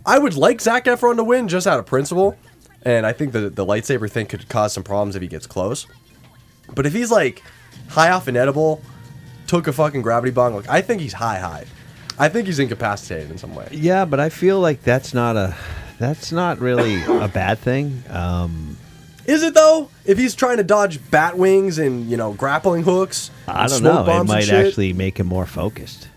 I 0.06 0.18
would 0.18 0.34
like 0.34 0.60
Zac 0.62 0.86
Efron 0.86 1.16
to 1.16 1.24
win 1.24 1.46
just 1.46 1.66
out 1.66 1.78
of 1.78 1.84
principle, 1.84 2.38
and 2.84 3.04
I 3.04 3.12
think 3.12 3.32
the 3.32 3.50
the 3.50 3.66
lightsaber 3.66 4.10
thing 4.10 4.24
could 4.24 4.48
cause 4.48 4.72
some 4.72 4.82
problems 4.82 5.14
if 5.14 5.20
he 5.20 5.28
gets 5.28 5.46
close. 5.46 5.86
But 6.74 6.86
if 6.86 6.92
he's 6.92 7.10
like 7.10 7.42
high 7.88 8.10
off 8.10 8.28
an 8.28 8.36
edible, 8.36 8.82
took 9.46 9.66
a 9.66 9.72
fucking 9.72 10.02
gravity 10.02 10.32
bong, 10.32 10.54
like 10.54 10.68
I 10.68 10.80
think 10.82 11.00
he's 11.00 11.12
high 11.14 11.38
high. 11.38 11.66
I 12.18 12.28
think 12.28 12.46
he's 12.46 12.58
incapacitated 12.58 13.30
in 13.30 13.38
some 13.38 13.54
way. 13.54 13.68
Yeah, 13.72 14.04
but 14.04 14.20
I 14.20 14.28
feel 14.28 14.60
like 14.60 14.82
that's 14.82 15.14
not 15.14 15.36
a 15.36 15.56
that's 15.98 16.32
not 16.32 16.58
really 16.58 17.02
a 17.04 17.28
bad 17.32 17.58
thing. 17.58 18.02
Um, 18.10 18.76
Is 19.26 19.42
it 19.42 19.54
though? 19.54 19.88
If 20.04 20.18
he's 20.18 20.34
trying 20.34 20.58
to 20.58 20.64
dodge 20.64 21.10
bat 21.10 21.36
wings 21.38 21.78
and 21.78 22.10
you 22.10 22.16
know 22.16 22.32
grappling 22.32 22.82
hooks, 22.82 23.30
I 23.46 23.66
don't 23.66 23.82
know. 23.82 24.04
It 24.06 24.24
might 24.24 24.48
actually 24.50 24.92
make 24.92 25.18
him 25.18 25.26
more 25.26 25.46
focused. 25.46 26.08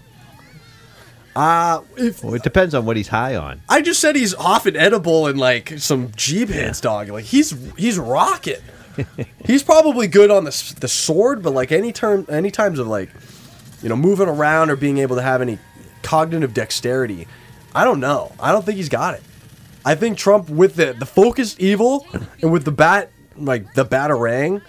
Uh, 1.36 1.82
if 1.98 2.23
Well, 2.23 2.34
it 2.34 2.44
depends 2.44 2.73
on 2.73 2.86
what 2.86 2.95
he's 2.95 3.10
high 3.10 3.36
on. 3.36 3.61
I 3.68 3.82
just 3.82 3.99
said 3.99 4.15
he's 4.15 4.34
off 4.34 4.65
an 4.65 4.77
edible 4.77 5.27
and 5.27 5.38
like 5.38 5.73
some 5.80 6.11
jeep 6.15 6.48
hits, 6.49 6.80
dog. 6.80 7.10
Like 7.10 7.26
he's 7.26 7.53
he's 7.77 7.99
rocking. 7.99 8.61
he's 9.45 9.63
probably 9.63 10.07
good 10.07 10.31
on 10.31 10.43
the 10.45 10.73
the 10.80 10.88
sword, 10.88 11.41
but 11.43 11.53
like 11.53 11.72
any 11.72 11.91
term, 11.91 12.26
any 12.30 12.51
times 12.51 12.80
of 12.80 12.88
like, 12.88 13.09
you 13.81 13.89
know, 13.89 13.95
moving 13.95 14.27
around 14.27 14.69
or 14.69 14.76
being 14.76 14.97
able 14.99 15.15
to 15.15 15.22
have 15.22 15.41
any 15.41 15.59
cognitive 16.01 16.53
dexterity, 16.53 17.27
I 17.73 17.84
don't 17.84 17.99
know. 17.99 18.31
I 18.39 18.51
don't 18.51 18.65
think 18.65 18.77
he's 18.77 18.89
got 18.89 19.15
it. 19.15 19.23
I 19.84 19.95
think 19.95 20.17
Trump 20.17 20.49
with 20.49 20.76
the 20.76 20.93
the 20.93 21.05
focused 21.05 21.59
evil 21.59 22.07
and 22.41 22.51
with 22.51 22.65
the 22.65 22.72
bat 22.72 23.11
like 23.38 23.73
the 23.73 23.85
batarang, 23.85 24.61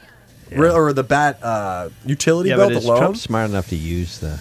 re- 0.50 0.70
or 0.70 0.92
the 0.92 1.04
bat 1.04 1.42
uh, 1.42 1.88
utility 2.04 2.50
Yeah, 2.50 2.56
belt 2.56 2.72
but 2.72 2.78
is 2.78 2.84
alone. 2.84 2.98
Trump 2.98 3.16
smart 3.16 3.48
enough 3.50 3.68
to 3.68 3.76
use 3.76 4.18
the, 4.18 4.40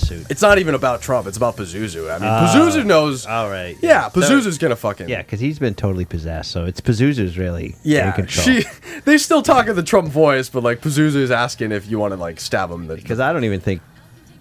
the 0.00 0.06
suit? 0.06 0.26
It's 0.30 0.42
not 0.42 0.58
even 0.58 0.74
about 0.74 1.02
Trump. 1.02 1.26
It's 1.26 1.36
about 1.36 1.56
Pazuzu. 1.56 2.10
I 2.10 2.18
mean, 2.18 2.28
Ah, 2.28 2.52
Pazuzu 2.54 2.84
knows. 2.84 3.26
All 3.26 3.48
right. 3.48 3.76
Yeah, 3.80 4.08
So- 4.10 4.20
Pazuzu's 4.20 4.58
gonna 4.58 4.76
fucking. 4.76 5.08
Yeah, 5.08 5.22
because 5.22 5.40
he's 5.40 5.58
been 5.58 5.74
totally 5.74 6.04
possessed. 6.04 6.50
So 6.50 6.64
it's 6.64 6.80
Pazuzu's 6.80 7.38
really 7.38 7.66
in 7.66 7.74
Yeah, 7.82 8.12
control. 8.12 8.44
she. 8.44 8.64
They 9.04 9.18
still 9.18 9.42
talk 9.42 9.66
in 9.68 9.76
the 9.76 9.82
Trump 9.82 10.08
voice, 10.08 10.48
but 10.48 10.62
like 10.62 10.80
Pazuzu 10.80 11.16
is 11.16 11.30
asking 11.30 11.72
if 11.72 11.88
you 11.90 11.98
want 11.98 12.12
to 12.12 12.16
like 12.20 12.40
stab 12.40 12.70
him. 12.70 12.86
Because 12.86 13.20
I 13.20 13.32
don't 13.32 13.44
even 13.44 13.60
think 13.60 13.82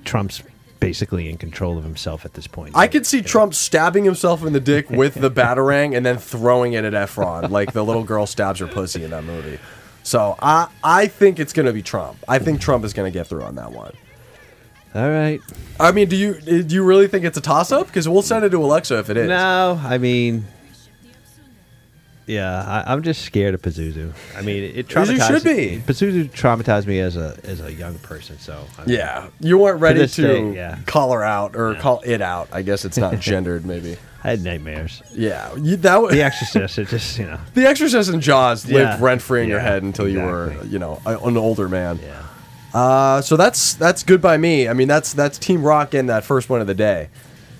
Trump's 0.05 0.41
basically 0.79 1.29
in 1.29 1.37
control 1.37 1.77
of 1.77 1.83
himself 1.85 2.25
at 2.25 2.33
this 2.33 2.45
point. 2.45 2.71
I 2.75 2.87
could 2.87 3.05
see 3.05 3.21
Trump 3.21 3.53
stabbing 3.55 4.03
himself 4.03 4.43
in 4.45 4.51
the 4.53 4.59
dick 4.59 4.89
with 5.01 5.13
the 5.15 5.31
batarang 5.31 5.95
and 5.95 6.05
then 6.05 6.17
throwing 6.17 6.73
it 6.73 6.83
at 6.83 6.91
Efron, 6.93 7.49
like 7.49 7.71
the 7.71 7.83
little 7.85 8.03
girl 8.03 8.25
stabs 8.25 8.59
her 8.59 8.67
pussy 8.67 9.03
in 9.03 9.11
that 9.11 9.23
movie. 9.23 9.59
So 10.03 10.35
I 10.41 10.67
I 10.83 11.07
think 11.07 11.39
it's 11.39 11.53
gonna 11.53 11.71
be 11.71 11.81
Trump. 11.81 12.17
I 12.27 12.37
think 12.39 12.59
Trump 12.59 12.83
is 12.83 12.91
gonna 12.93 13.11
get 13.11 13.27
through 13.27 13.43
on 13.43 13.55
that 13.55 13.71
one. 13.71 13.93
All 14.95 15.09
right. 15.09 15.41
I 15.79 15.91
mean, 15.91 16.07
do 16.07 16.15
you 16.15 16.35
eh, 16.47 16.61
do 16.61 16.75
you 16.75 16.83
really 16.83 17.07
think 17.07 17.25
it's 17.25 17.37
a 17.37 17.41
toss 17.41 17.71
up? 17.71 17.87
Because 17.87 18.07
we'll 18.07 18.21
send 18.21 18.45
it 18.45 18.49
to 18.49 18.63
Alexa 18.63 18.97
if 18.99 19.09
it 19.09 19.17
is. 19.17 19.27
No, 19.27 19.79
I 19.83 19.97
mean, 19.97 20.45
yeah, 22.25 22.83
I, 22.85 22.93
I'm 22.93 23.03
just 23.03 23.23
scared 23.23 23.53
of 23.53 23.61
Pazuzu. 23.61 24.13
I 24.37 24.41
mean, 24.41 24.63
it 24.75 24.87
traumatized. 24.87 25.27
should 25.27 25.43
be. 25.43 25.81
Pazuzu 25.85 26.29
traumatized 26.29 26.85
me 26.85 26.99
as 26.99 27.17
a 27.17 27.37
as 27.43 27.59
a 27.59 27.73
young 27.73 27.95
person. 27.99 28.37
So 28.39 28.65
I 28.77 28.85
mean, 28.85 28.95
Yeah, 28.97 29.27
you 29.39 29.57
weren't 29.57 29.81
ready 29.81 30.07
to 30.07 30.21
day, 30.21 30.53
yeah. 30.53 30.77
call 30.85 31.11
her 31.11 31.23
out 31.23 31.55
or 31.55 31.75
call 31.75 32.01
it 32.05 32.21
out. 32.21 32.47
I 32.51 32.61
guess 32.61 32.85
it's 32.85 32.97
not 32.97 33.19
gendered, 33.19 33.65
maybe. 33.65 33.97
I 34.23 34.29
had 34.29 34.41
nightmares. 34.43 35.01
Yeah, 35.11 35.53
you, 35.55 35.75
that 35.77 36.01
was 36.01 36.13
The 36.13 36.21
Exorcist. 36.21 36.77
It 36.79 36.87
just 36.87 37.19
you 37.19 37.25
know. 37.25 37.39
The 37.55 37.65
Exorcist 37.65 38.09
and 38.09 38.21
Jaws 38.21 38.65
Yeah. 38.65 38.91
lived 38.91 39.01
rent 39.01 39.21
free 39.21 39.43
in 39.43 39.49
your 39.49 39.59
head 39.59 39.83
until 39.83 40.07
you 40.07 40.21
were, 40.21 40.55
you 40.65 40.79
know, 40.79 41.01
an 41.05 41.35
older 41.35 41.67
man. 41.67 41.99
Yeah. 42.01 42.21
Uh, 42.73 43.21
so 43.21 43.37
that's 43.37 43.75
that's 43.75 44.03
good 44.03 44.21
by 44.21 44.37
me. 44.37 44.67
I 44.67 44.73
mean, 44.73 44.87
that's 44.87 45.13
that's 45.13 45.37
Team 45.37 45.63
Rock 45.63 45.93
in 45.93 46.07
that 46.07 46.23
first 46.23 46.49
one 46.49 46.59
of 46.59 46.67
the 46.67 46.73
day. 46.73 47.09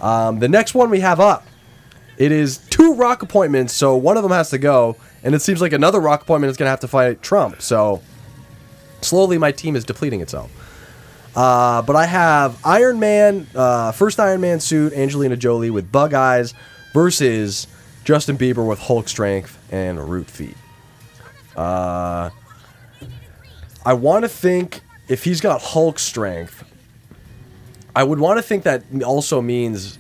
Um, 0.02 0.40
the 0.40 0.49
next 0.49 0.73
one 0.73 0.90
we 0.90 1.02
have 1.02 1.19
up, 1.19 1.45
it 2.18 2.31
is 2.31 2.57
two 2.57 2.94
Rock 2.95 3.22
appointments. 3.22 3.73
So 3.73 3.95
one 3.95 4.18
of 4.18 4.23
them 4.23 4.31
has 4.31 4.49
to 4.49 4.57
go, 4.57 4.98
and 5.23 5.35
it 5.35 5.41
seems 5.41 5.61
like 5.61 5.72
another 5.72 5.99
Rock 5.99 6.23
appointment 6.23 6.49
is 6.49 6.57
going 6.57 6.65
to 6.65 6.72
have 6.72 6.80
to 6.81 6.88
fight 6.88 7.22
Trump. 7.22 7.61
So 7.61 8.02
slowly, 9.02 9.38
my 9.38 9.52
team 9.52 9.76
is 9.76 9.85
depleting 9.85 10.22
itself. 10.22 10.52
Uh, 11.35 11.81
but 11.81 11.95
I 11.95 12.06
have 12.06 12.60
Iron 12.64 12.99
Man, 12.99 13.48
uh, 13.56 13.91
first 13.91 14.19
Iron 14.19 14.41
Man 14.41 14.60
suit, 14.60 14.94
Angelina 14.94 15.35
Jolie 15.35 15.72
with 15.72 15.91
bug 15.91 16.14
eyes 16.14 16.53
versus 16.94 17.68
Justin 18.03 18.38
Bieber 18.38 18.68
with 18.68 18.80
Hulk 18.80 19.07
strength 19.07 19.57
and 19.72 19.99
root 20.10 20.27
feet. 20.27 20.57
Uh, 21.56 22.30
I 23.85 23.94
want 23.94 24.23
to 24.23 24.30
think 24.30 24.81
if 25.14 25.23
he's 25.23 25.41
got 25.41 25.61
Hulk 25.61 25.99
strength, 25.99 26.64
I 27.95 28.03
would 28.03 28.19
want 28.19 28.40
to 28.40 28.41
think 28.41 28.64
that 28.64 28.84
also 29.06 29.44
means 29.44 29.99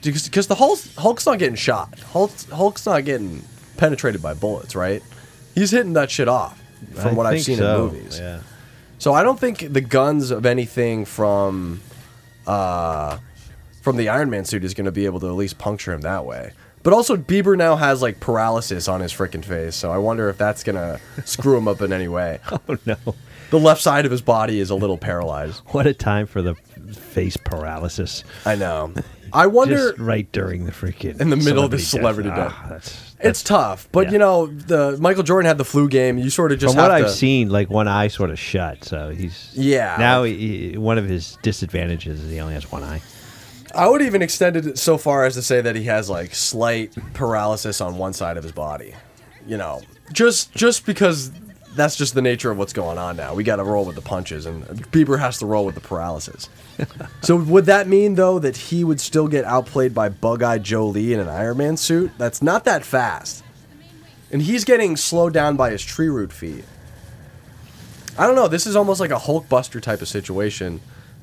because 0.00 0.46
the 0.46 0.54
Hulk's, 0.54 0.94
Hulk's 0.94 1.26
not 1.26 1.40
getting 1.40 1.56
shot. 1.56 1.98
Hulk's, 1.98 2.44
Hulk's 2.44 2.86
not 2.86 3.04
getting 3.04 3.42
penetrated 3.76 4.22
by 4.22 4.34
bullets, 4.34 4.76
right? 4.76 5.02
He's 5.56 5.72
hitting 5.72 5.94
that 5.94 6.08
shit 6.08 6.28
off 6.28 6.62
from 6.94 7.08
I 7.08 7.12
what 7.14 7.26
I've 7.26 7.42
seen 7.42 7.58
so, 7.58 7.88
in 7.88 7.94
movies. 7.94 8.20
Yeah. 8.20 8.42
So 8.98 9.12
I 9.12 9.24
don't 9.24 9.40
think 9.40 9.72
the 9.72 9.80
guns 9.80 10.30
of 10.30 10.46
anything 10.46 11.04
from 11.04 11.80
uh, 12.46 13.18
from 13.82 13.96
the 13.96 14.08
Iron 14.08 14.30
Man 14.30 14.44
suit 14.44 14.62
is 14.62 14.72
going 14.72 14.84
to 14.84 14.92
be 14.92 15.04
able 15.04 15.18
to 15.18 15.26
at 15.26 15.34
least 15.34 15.58
puncture 15.58 15.92
him 15.92 16.02
that 16.02 16.24
way. 16.24 16.52
But 16.84 16.92
also 16.92 17.16
Bieber 17.16 17.58
now 17.58 17.74
has 17.74 18.02
like 18.02 18.20
paralysis 18.20 18.86
on 18.86 19.00
his 19.00 19.12
freaking 19.12 19.44
face, 19.44 19.74
so 19.74 19.90
I 19.90 19.98
wonder 19.98 20.28
if 20.28 20.38
that's 20.38 20.62
going 20.62 20.76
to 20.76 21.00
screw 21.24 21.56
him 21.56 21.66
up 21.66 21.82
in 21.82 21.92
any 21.92 22.06
way. 22.06 22.38
Oh 22.68 22.78
no. 22.86 22.96
The 23.50 23.58
left 23.58 23.80
side 23.80 24.04
of 24.04 24.10
his 24.10 24.20
body 24.20 24.60
is 24.60 24.70
a 24.70 24.74
little 24.74 24.98
paralyzed. 24.98 25.62
What 25.68 25.86
a 25.86 25.94
time 25.94 26.26
for 26.26 26.42
the 26.42 26.54
face 26.54 27.36
paralysis. 27.36 28.24
I 28.44 28.54
know. 28.54 28.92
I 29.32 29.46
wonder 29.46 29.76
Just 29.76 29.98
right 29.98 30.30
during 30.32 30.64
the 30.64 30.72
freaking 30.72 31.20
in 31.20 31.30
the 31.30 31.36
middle 31.36 31.64
of 31.64 31.70
the 31.70 31.78
celebrity 31.78 32.30
death. 32.30 32.52
Ah, 32.54 32.66
that's, 32.70 33.14
it's 33.20 33.42
tough, 33.42 33.88
but 33.92 34.10
you 34.12 34.18
know, 34.18 34.46
the 34.46 34.96
Michael 34.98 35.22
Jordan 35.22 35.46
had 35.46 35.58
the 35.58 35.64
flu 35.64 35.88
game. 35.88 36.18
You 36.18 36.30
sort 36.30 36.52
of 36.52 36.58
just 36.58 36.74
From 36.74 36.82
what 36.82 36.90
have 36.90 37.06
I've 37.06 37.10
seen, 37.10 37.50
like 37.50 37.68
one 37.68 37.88
eye 37.88 38.08
sort 38.08 38.30
of 38.30 38.38
shut, 38.38 38.84
so 38.84 39.10
he's 39.10 39.50
Yeah. 39.54 39.96
Now 39.98 40.22
he, 40.24 40.76
one 40.78 40.98
of 40.98 41.06
his 41.06 41.36
disadvantages 41.42 42.22
is 42.22 42.30
he 42.30 42.40
only 42.40 42.54
has 42.54 42.70
one 42.70 42.82
eye. 42.82 43.02
I 43.74 43.88
would 43.88 44.00
even 44.02 44.22
extend 44.22 44.56
it 44.56 44.78
so 44.78 44.96
far 44.96 45.24
as 45.24 45.34
to 45.34 45.42
say 45.42 45.60
that 45.60 45.76
he 45.76 45.84
has 45.84 46.08
like 46.08 46.34
slight 46.34 46.96
paralysis 47.12 47.80
on 47.80 47.98
one 47.98 48.12
side 48.12 48.36
of 48.36 48.42
his 48.42 48.52
body. 48.52 48.94
You 49.46 49.56
know, 49.56 49.82
just 50.12 50.54
just 50.54 50.86
because 50.86 51.30
that's 51.78 51.96
just 51.96 52.14
the 52.14 52.22
nature 52.22 52.50
of 52.50 52.58
what's 52.58 52.72
going 52.72 52.98
on 52.98 53.16
now. 53.16 53.34
We 53.34 53.44
got 53.44 53.56
to 53.56 53.64
roll 53.64 53.84
with 53.84 53.96
the 53.96 54.02
punches, 54.02 54.46
and 54.46 54.64
Bieber 54.90 55.18
has 55.18 55.38
to 55.38 55.46
roll 55.46 55.64
with 55.64 55.74
the 55.74 55.80
paralysis. 55.80 56.48
so 57.22 57.36
would 57.36 57.66
that 57.66 57.88
mean 57.88 58.14
though 58.14 58.38
that 58.38 58.56
he 58.56 58.84
would 58.84 59.00
still 59.00 59.28
get 59.28 59.44
outplayed 59.44 59.94
by 59.94 60.08
Bug-Eyed 60.08 60.62
Jolie 60.62 61.12
in 61.12 61.20
an 61.20 61.28
Iron 61.28 61.58
Man 61.58 61.76
suit? 61.76 62.10
That's 62.18 62.42
not 62.42 62.64
that 62.64 62.84
fast, 62.84 63.44
and 64.30 64.42
he's 64.42 64.64
getting 64.64 64.96
slowed 64.96 65.32
down 65.32 65.56
by 65.56 65.70
his 65.70 65.82
tree 65.82 66.08
root 66.08 66.32
feet. 66.32 66.64
I 68.18 68.26
don't 68.26 68.34
know. 68.34 68.48
This 68.48 68.66
is 68.66 68.74
almost 68.74 69.00
like 69.00 69.12
a 69.12 69.16
Hulkbuster 69.16 69.80
type 69.80 70.02
of 70.02 70.08
situation, 70.08 70.80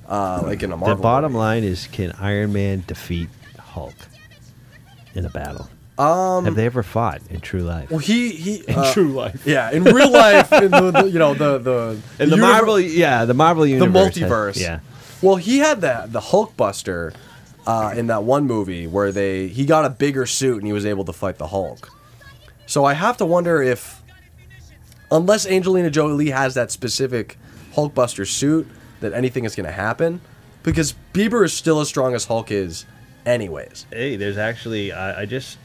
uh, 0.08 0.42
like 0.44 0.64
in 0.64 0.72
a 0.72 0.78
Marvel. 0.78 0.96
the 0.96 1.02
bottom 1.02 1.34
line 1.34 1.66
is, 1.66 1.88
can 1.88 2.14
Iron 2.14 2.54
Man 2.54 2.84
defeat 2.88 3.28
Hulk 3.60 3.94
in 5.14 5.26
a 5.26 5.30
battle? 5.30 5.70
Um, 5.98 6.44
Have 6.46 6.56
they 6.56 6.66
ever 6.66 6.84
fought 6.84 7.22
in 7.30 7.40
true 7.40 7.62
life? 7.62 7.90
Well, 7.90 8.00
he 8.00 8.32
he 8.32 8.56
In 8.68 8.76
uh, 8.76 8.92
true 8.94 9.14
life. 9.14 9.46
yeah, 9.46 9.72
in 9.72 9.84
real 9.86 10.12
life, 10.12 10.52
in 10.52 10.72
the, 10.72 10.92
the 10.92 11.06
you 11.10 11.18
know 11.20 11.34
the 11.34 11.58
the 11.58 12.00
In 12.24 12.30
the 12.30 12.36
univer- 12.36 12.42
Marvel, 12.42 12.80
yeah, 12.80 13.24
the 13.26 13.34
Marvel 13.34 13.64
the 13.64 13.70
universe, 13.72 14.18
has- 14.18 14.30
multiverse. 14.30 14.60
yeah. 14.62 14.80
Well, 15.22 15.38
he 15.38 15.60
had 15.60 15.82
that 15.82 16.12
the 16.12 16.20
Hulkbuster 16.20 17.14
uh, 17.66 17.94
in 17.96 18.08
that 18.08 18.24
one 18.24 18.46
movie 18.46 18.88
where 18.88 19.12
they 19.14 19.48
he 19.48 19.66
got 19.66 19.86
a 19.86 19.90
bigger 19.90 20.26
suit 20.26 20.58
and 20.58 20.68
he 20.68 20.74
was 20.74 20.86
able 20.86 21.06
to 21.06 21.14
fight 21.14 21.38
the 21.38 21.48
Hulk. 21.48 21.90
So 22.68 22.84
I 22.84 22.94
have 22.94 23.16
to 23.18 23.26
wonder 23.26 23.62
if, 23.62 24.02
unless 25.12 25.46
Angelina 25.48 25.90
Jolie 25.90 26.32
has 26.32 26.56
that 26.56 26.72
specific 26.72 27.38
Hulkbuster 27.76 28.28
suit, 28.28 28.68
that 29.00 29.14
anything 29.14 29.46
is 29.46 29.56
going 29.56 29.66
to 29.68 29.72
happen, 29.72 30.20
because 30.64 30.94
Bieber 31.14 31.46
is 31.46 31.54
still 31.54 31.80
as 31.80 31.88
strong 31.88 32.14
as 32.16 32.26
Hulk 32.26 32.52
is, 32.52 32.86
anyways. 33.26 33.86
Hey, 33.92 34.16
there's 34.16 34.38
actually 34.38 34.92
I, 34.92 35.22
I 35.22 35.26
just 35.26 35.58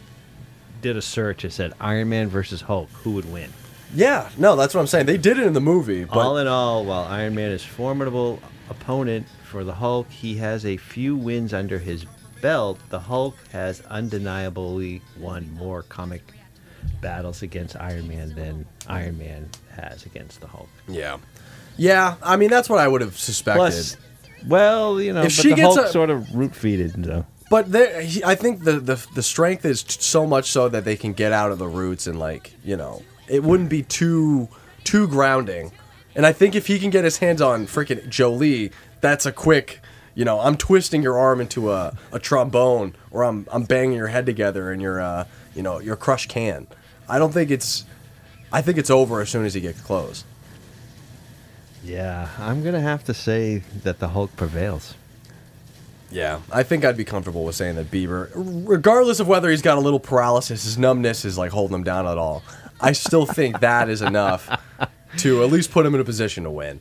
did 0.81 0.97
a 0.97 1.03
search 1.03 1.43
that 1.43 1.53
said 1.53 1.73
Iron 1.81 2.09
Man 2.09 2.29
versus 2.29 2.63
Hulk, 2.63 2.89
who 2.91 3.13
would 3.13 3.31
win? 3.33 3.51
Yeah, 3.95 4.29
no, 4.39 4.55
that's 4.57 4.73
what 4.75 4.81
I'm 4.81 4.87
saying. 4.87 5.07
They 5.07 5.17
did 5.17 5.39
it 5.39 5.47
in 5.47 5.53
the 5.53 5.61
movie, 5.61 6.05
but 6.05 6.17
all 6.19 6.39
in 6.39 6.47
all, 6.47 6.85
while 6.85 7.05
Iron 7.05 7.35
Man 7.35 7.51
is 7.51 7.65
formidable 7.65 8.41
opponent 8.69 9.27
for 9.45 9.65
the 9.65 9.75
Hulk, 9.75 10.09
he 10.11 10.37
has 10.37 10.65
a 10.65 10.77
few 10.77 11.17
wins 11.17 11.53
under 11.53 11.79
his 11.79 12.07
belt. 12.41 12.79
The 12.91 13.01
Hulk 13.01 13.37
has 13.53 13.81
undeniably 13.83 15.03
won 15.19 15.53
more 15.55 15.83
comic 15.83 16.23
battles 17.01 17.43
against 17.43 17.77
Iron 17.77 18.07
Man 18.09 18.33
than 18.35 18.65
Iron 18.87 19.19
Man 19.19 19.49
has 19.75 20.07
against 20.07 20.41
the 20.41 20.47
Hulk. 20.47 20.69
yeah, 20.89 21.19
yeah. 21.77 22.15
I 22.23 22.37
mean, 22.37 22.49
that's 22.51 22.69
what 22.71 22.79
I 22.79 22.87
would 22.89 23.01
have 23.01 23.19
suspected. 23.19 23.59
Plus, 23.59 23.97
well, 24.47 25.01
you 25.01 25.13
know, 25.13 25.21
If 25.23 25.37
but 25.37 25.43
she 25.43 25.51
the 25.51 25.57
gets 25.57 25.75
Hulk 25.77 25.89
a- 25.89 25.93
sort 25.93 26.11
of 26.11 26.33
root 26.35 26.53
feeded, 26.53 27.05
so. 27.05 27.27
But 27.51 27.73
there, 27.73 28.01
he, 28.01 28.25
I 28.25 28.37
think 28.37 28.65
the, 28.65 28.81
the 28.81 29.07
the 29.15 29.23
strength 29.23 29.67
is 29.67 29.85
so 29.87 30.27
much 30.27 30.51
so 30.51 30.71
that 30.71 30.85
they 30.87 30.97
can 30.97 31.13
get 31.13 31.33
out 31.33 31.51
of 31.51 31.59
the 31.59 31.67
roots 31.67 32.07
and 32.07 32.19
like 32.19 32.55
you 32.65 32.77
know 32.77 33.03
it 33.29 33.43
wouldn't 33.43 33.69
be 33.69 33.83
too 33.83 34.49
too 34.85 35.07
grounding. 35.07 35.73
And 36.15 36.25
I 36.25 36.33
think 36.33 36.55
if 36.55 36.69
he 36.69 36.79
can 36.79 36.91
get 36.91 37.05
his 37.05 37.19
hands 37.19 37.43
on 37.43 37.67
freaking 37.67 38.09
Jolie, 38.09 38.73
that's 39.01 39.27
a 39.27 39.33
quick, 39.33 39.81
you 40.15 40.25
know, 40.25 40.41
I'm 40.41 40.57
twisting 40.57 41.03
your 41.03 41.19
arm 41.19 41.41
into 41.41 41.71
a, 41.71 41.97
a 42.13 42.19
trombone 42.19 42.95
or 43.11 43.25
I'm 43.25 43.47
I'm 43.53 43.65
banging 43.65 43.97
your 43.97 44.09
head 44.09 44.27
together 44.27 44.73
in 44.73 44.81
your 44.81 45.01
uh 45.01 45.27
you 45.55 45.63
know 45.63 45.81
your 45.81 45.97
crushed 45.97 46.31
can. 46.31 46.67
I 47.09 47.19
don't 47.19 47.33
think 47.33 47.51
it's. 47.51 47.85
I 48.53 48.63
think 48.63 48.79
it's 48.79 48.91
over 48.91 49.21
as 49.21 49.29
soon 49.29 49.45
as 49.45 49.55
he 49.55 49.61
gets 49.61 49.81
close. 49.81 50.25
Yeah, 51.83 52.29
I'm 52.39 52.63
gonna 52.63 52.81
have 52.81 53.05
to 53.05 53.15
say 53.15 53.59
that 53.83 53.99
the 53.99 54.09
Hulk 54.09 54.37
prevails. 54.37 54.95
Yeah, 56.11 56.41
I 56.53 56.65
think 56.65 56.85
I'd 56.85 56.97
be 56.97 57.05
comfortable 57.05 57.45
with 57.45 57.55
saying 57.55 57.77
that 57.77 57.91
Bieber, 57.91 58.31
regardless 58.35 59.21
of 59.21 59.29
whether 59.29 59.49
he's 59.51 59.63
got 59.63 59.79
a 59.79 59.81
little 59.81 60.01
paralysis, 60.01 60.65
his 60.65 60.77
numbness 60.77 61.25
is 61.25 61.39
like 61.39 61.53
holding 61.53 61.75
him 61.75 61.85
down 61.85 62.07
at 62.07 62.19
all. 62.19 62.43
I 62.81 62.93
still 62.93 63.27
think 63.27 63.61
that 63.61 63.89
is 63.89 64.03
enough 64.03 64.51
to 65.19 65.45
at 65.45 65.51
least 65.51 65.71
put 65.71 65.87
him 65.87 65.95
in 65.95 66.01
a 66.01 66.05
position 66.05 66.45
to 66.45 66.51
win. 66.51 66.81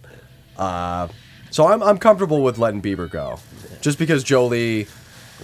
Uh, 0.58 1.10
so 1.52 1.68
I'm, 1.68 1.84
I'm 1.84 1.98
comfortable 1.98 2.42
with 2.42 2.58
letting 2.58 2.82
Bieber 2.82 3.10
go. 3.10 3.40
Just 3.82 4.00
because 4.00 4.24
Jolie 4.24 4.88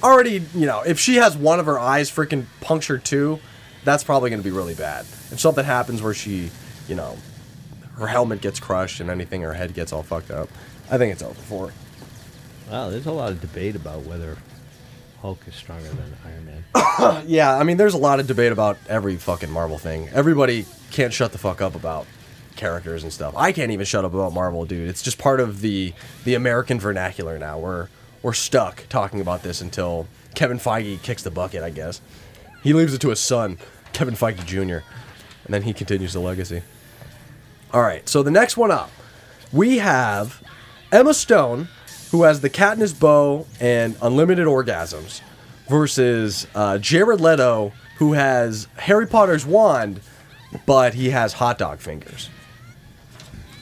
already, 0.03 0.44
you 0.53 0.66
know, 0.66 0.82
if 0.82 0.99
she 0.99 1.16
has 1.16 1.38
one 1.38 1.60
of 1.60 1.66
her 1.66 1.80
eyes 1.80 2.10
freaking 2.10 2.45
punctured 2.62 3.06
too, 3.06 3.40
that's 3.84 4.03
probably 4.03 4.30
going 4.30 4.41
to 4.41 4.44
be 4.44 4.56
really 4.56 4.76
bad. 4.76 5.02
If 5.02 5.40
something 5.40 5.64
happens 5.64 6.02
where 6.02 6.14
she, 6.14 6.49
you 6.88 6.95
know, 6.95 7.18
her 7.98 8.07
helmet 8.07 8.41
gets 8.41 8.60
crushed 8.60 8.99
and 8.99 9.10
anything, 9.10 9.41
her 9.41 9.53
head 9.53 9.74
gets 9.74 9.94
all 9.94 10.03
fucked 10.03 10.32
up, 10.32 10.49
I 10.90 10.98
think 10.98 11.14
it's 11.14 11.22
over 11.22 11.34
for 11.34 11.68
her. 11.68 11.74
Wow, 12.70 12.90
there's 12.90 13.06
a 13.06 13.12
lot 13.12 13.32
of 13.32 13.42
debate 13.42 13.76
about 13.76 14.04
whether 14.04 14.38
Hulk 15.22 15.40
is 15.48 15.56
stronger 15.56 15.88
than 15.88 16.16
Iron 16.26 16.46
Man. 16.46 17.24
yeah, 17.28 17.56
I 17.56 17.64
mean, 17.64 17.78
there's 17.78 17.94
a 17.94 18.00
lot 18.00 18.20
of 18.20 18.28
debate 18.28 18.52
about 18.52 18.78
every 18.88 19.18
fucking 19.18 19.52
Marvel 19.52 19.78
thing. 19.78 20.10
Everybody 20.14 20.66
can't 20.92 21.14
shut 21.14 21.32
the 21.32 21.38
fuck 21.38 21.62
up 21.62 21.76
about 21.76 22.08
characters 22.56 23.04
and 23.04 23.12
stuff. 23.14 23.34
I 23.36 23.52
can't 23.52 23.72
even 23.72 23.86
shut 23.86 24.06
up 24.06 24.14
about 24.14 24.34
Marvel, 24.34 24.66
dude. 24.66 24.90
It's 24.90 25.02
just 25.02 25.18
part 25.18 25.40
of 25.40 25.62
the 25.62 25.94
the 26.24 26.36
American 26.36 26.80
vernacular 26.80 27.38
now. 27.38 27.60
We're 27.60 27.90
we're 28.24 28.34
stuck 28.34 28.88
talking 28.90 29.22
about 29.22 29.44
this 29.44 29.62
until 29.62 30.08
Kevin 30.34 30.58
Feige 30.58 31.02
kicks 31.02 31.22
the 31.24 31.32
bucket, 31.32 31.64
I 31.64 31.70
guess. 31.70 32.02
He 32.64 32.74
leaves 32.74 32.94
it 32.94 33.02
to 33.02 33.10
his 33.10 33.20
son, 33.20 33.60
Kevin 33.94 34.16
Feige 34.16 34.44
Jr., 34.46 34.84
and 35.46 35.54
then 35.54 35.62
he 35.62 35.74
continues 35.74 36.14
the 36.14 36.20
legacy. 36.20 36.64
All 37.72 37.82
right, 37.82 38.08
so 38.10 38.24
the 38.24 38.32
next 38.32 38.58
one 38.58 38.72
up, 38.72 38.90
we 39.52 39.78
have 39.78 40.44
Emma 40.92 41.14
Stone, 41.14 41.68
who 42.16 42.24
has 42.24 42.40
the 42.40 42.50
Katniss 42.50 42.98
bow 42.98 43.46
and 43.60 43.98
unlimited 44.02 44.48
orgasms, 44.48 45.20
versus 45.68 46.48
uh, 46.56 46.78
Jared 46.78 47.20
Leto, 47.20 47.74
who 47.98 48.14
has 48.14 48.70
Harry 48.78 49.06
Potter's 49.06 49.46
wand, 49.46 50.00
but 50.66 50.94
he 50.94 51.10
has 51.10 51.34
hot 51.34 51.58
dog 51.58 51.80
fingers. 51.80 52.30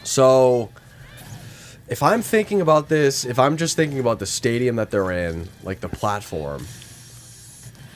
So, 0.04 0.70
if 1.88 2.04
I'm 2.04 2.22
thinking 2.22 2.62
about 2.62 2.90
this, 2.90 3.26
if 3.26 3.40
I'm 3.40 3.58
just 3.58 3.76
thinking 3.76 4.00
about 4.00 4.20
the 4.20 4.28
stadium 4.28 4.76
that 4.76 4.92
they're 4.92 5.12
in, 5.12 5.50
like 5.64 5.80
the 5.80 5.90
platform, 5.90 6.68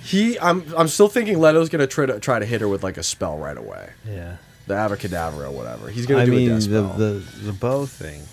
he, 0.01 0.39
I'm, 0.39 0.63
I'm 0.75 0.87
still 0.87 1.09
thinking 1.09 1.37
Leto's 1.39 1.69
gonna 1.69 1.85
try 1.85 2.07
to 2.07 2.19
try 2.19 2.39
to 2.39 2.45
hit 2.45 2.61
her 2.61 2.67
with 2.67 2.83
like 2.83 2.97
a 2.97 3.03
spell 3.03 3.37
right 3.37 3.57
away. 3.57 3.91
Yeah. 4.09 4.37
The 4.65 4.73
Avacadabra 4.73 5.47
or 5.47 5.51
whatever. 5.51 5.89
He's 5.89 6.07
gonna 6.07 6.23
I 6.23 6.25
do 6.25 6.31
mean, 6.31 6.49
a 6.49 6.53
death 6.55 6.63
spell. 6.63 6.93
the, 6.93 7.05
the 7.05 7.45
the 7.47 7.53
bow 7.53 7.85
thing. 7.85 8.23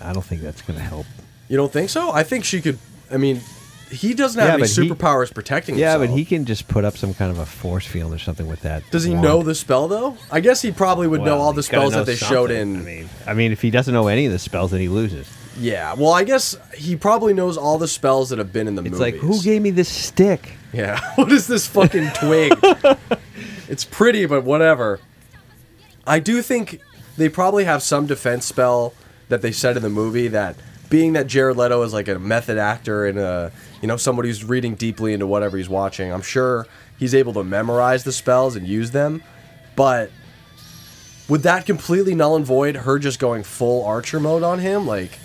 I 0.00 0.12
don't 0.12 0.24
think 0.24 0.42
that's 0.42 0.62
gonna 0.62 0.80
help. 0.80 1.06
You 1.48 1.56
don't 1.56 1.72
think 1.72 1.90
so? 1.90 2.10
I 2.12 2.22
think 2.22 2.44
she 2.44 2.60
could. 2.60 2.78
I 3.10 3.16
mean, 3.16 3.40
he 3.90 4.14
doesn't 4.14 4.38
have 4.38 4.48
Yeah, 4.50 4.54
any 4.54 4.62
but 4.62 4.70
he- 4.70 4.88
superpowers 4.88 5.34
protecting 5.34 5.74
him. 5.74 5.80
Yeah, 5.80 5.92
himself. 5.94 6.10
but 6.10 6.18
he 6.18 6.24
can 6.24 6.44
just 6.44 6.68
put 6.68 6.84
up 6.84 6.96
some 6.96 7.12
kind 7.14 7.30
of 7.32 7.38
a 7.38 7.46
force 7.46 7.84
field 7.86 8.12
or 8.14 8.18
something 8.18 8.46
with 8.46 8.62
that. 8.62 8.88
Does 8.92 9.02
he 9.04 9.10
wand. 9.10 9.22
know 9.22 9.42
the 9.42 9.54
spell 9.54 9.88
though? 9.88 10.16
I 10.30 10.40
guess 10.40 10.62
he 10.62 10.70
probably 10.70 11.08
would 11.08 11.22
know 11.22 11.38
all 11.38 11.52
the 11.52 11.62
spells 11.64 11.92
that 11.94 12.06
they 12.06 12.14
showed 12.16 12.50
in. 12.52 12.76
I 12.76 12.80
mean, 12.80 13.08
I 13.26 13.34
mean, 13.34 13.52
if 13.52 13.60
he 13.62 13.70
doesn't 13.70 13.92
know 13.92 14.06
any 14.08 14.26
of 14.26 14.32
the 14.32 14.38
spells, 14.38 14.70
then 14.70 14.80
he 14.80 14.88
loses. 14.88 15.28
yeah. 15.58 15.94
Well, 15.94 16.12
I 16.12 16.22
guess 16.24 16.56
he 16.76 16.94
probably 16.96 17.34
knows 17.34 17.56
all 17.58 17.78
the 17.78 17.88
spells 17.88 18.30
that 18.30 18.38
have 18.38 18.52
been 18.52 18.68
in 18.68 18.76
the 18.76 18.82
It's 18.82 18.90
movies. 18.92 19.00
like, 19.00 19.14
who 19.16 19.42
gave 19.42 19.60
me 19.60 19.70
this 19.70 19.88
stick? 19.88 20.52
Yeah. 20.72 21.00
what 21.16 21.32
is 21.32 21.48
this 21.48 21.66
fucking 21.66 22.10
twig? 22.14 22.52
it's 23.68 23.84
pretty, 23.84 24.26
but 24.26 24.44
whatever. 24.44 25.00
I 26.06 26.20
do 26.20 26.42
think 26.42 26.80
they 27.16 27.28
probably 27.28 27.64
have 27.64 27.82
some 27.82 28.06
defense 28.06 28.46
spell 28.46 28.94
that 29.30 29.40
they 29.42 29.50
said 29.52 29.76
in 29.76 29.82
the 29.82 29.88
movie 29.90 30.28
that 30.28 30.56
being 30.90 31.14
that 31.14 31.26
Jared 31.26 31.56
Leto 31.56 31.82
is 31.82 31.92
like 31.92 32.08
a 32.08 32.18
method 32.18 32.58
actor 32.58 33.06
and 33.06 33.18
a 33.18 33.50
you 33.80 33.88
know 33.88 33.96
somebody 33.96 34.28
who's 34.28 34.44
reading 34.44 34.74
deeply 34.74 35.14
into 35.14 35.26
whatever 35.26 35.56
he's 35.56 35.68
watching, 35.68 36.12
I'm 36.12 36.22
sure 36.22 36.66
he's 36.98 37.14
able 37.14 37.32
to 37.34 37.44
memorize 37.44 38.04
the 38.04 38.12
spells 38.12 38.56
and 38.56 38.66
use 38.66 38.90
them. 38.90 39.22
But 39.76 40.10
would 41.28 41.42
that 41.44 41.64
completely 41.64 42.14
null 42.14 42.36
and 42.36 42.44
void 42.44 42.76
her 42.76 42.98
just 42.98 43.18
going 43.18 43.44
full 43.44 43.84
archer 43.84 44.20
mode 44.20 44.42
on 44.42 44.58
him? 44.58 44.86
Like 44.86 45.18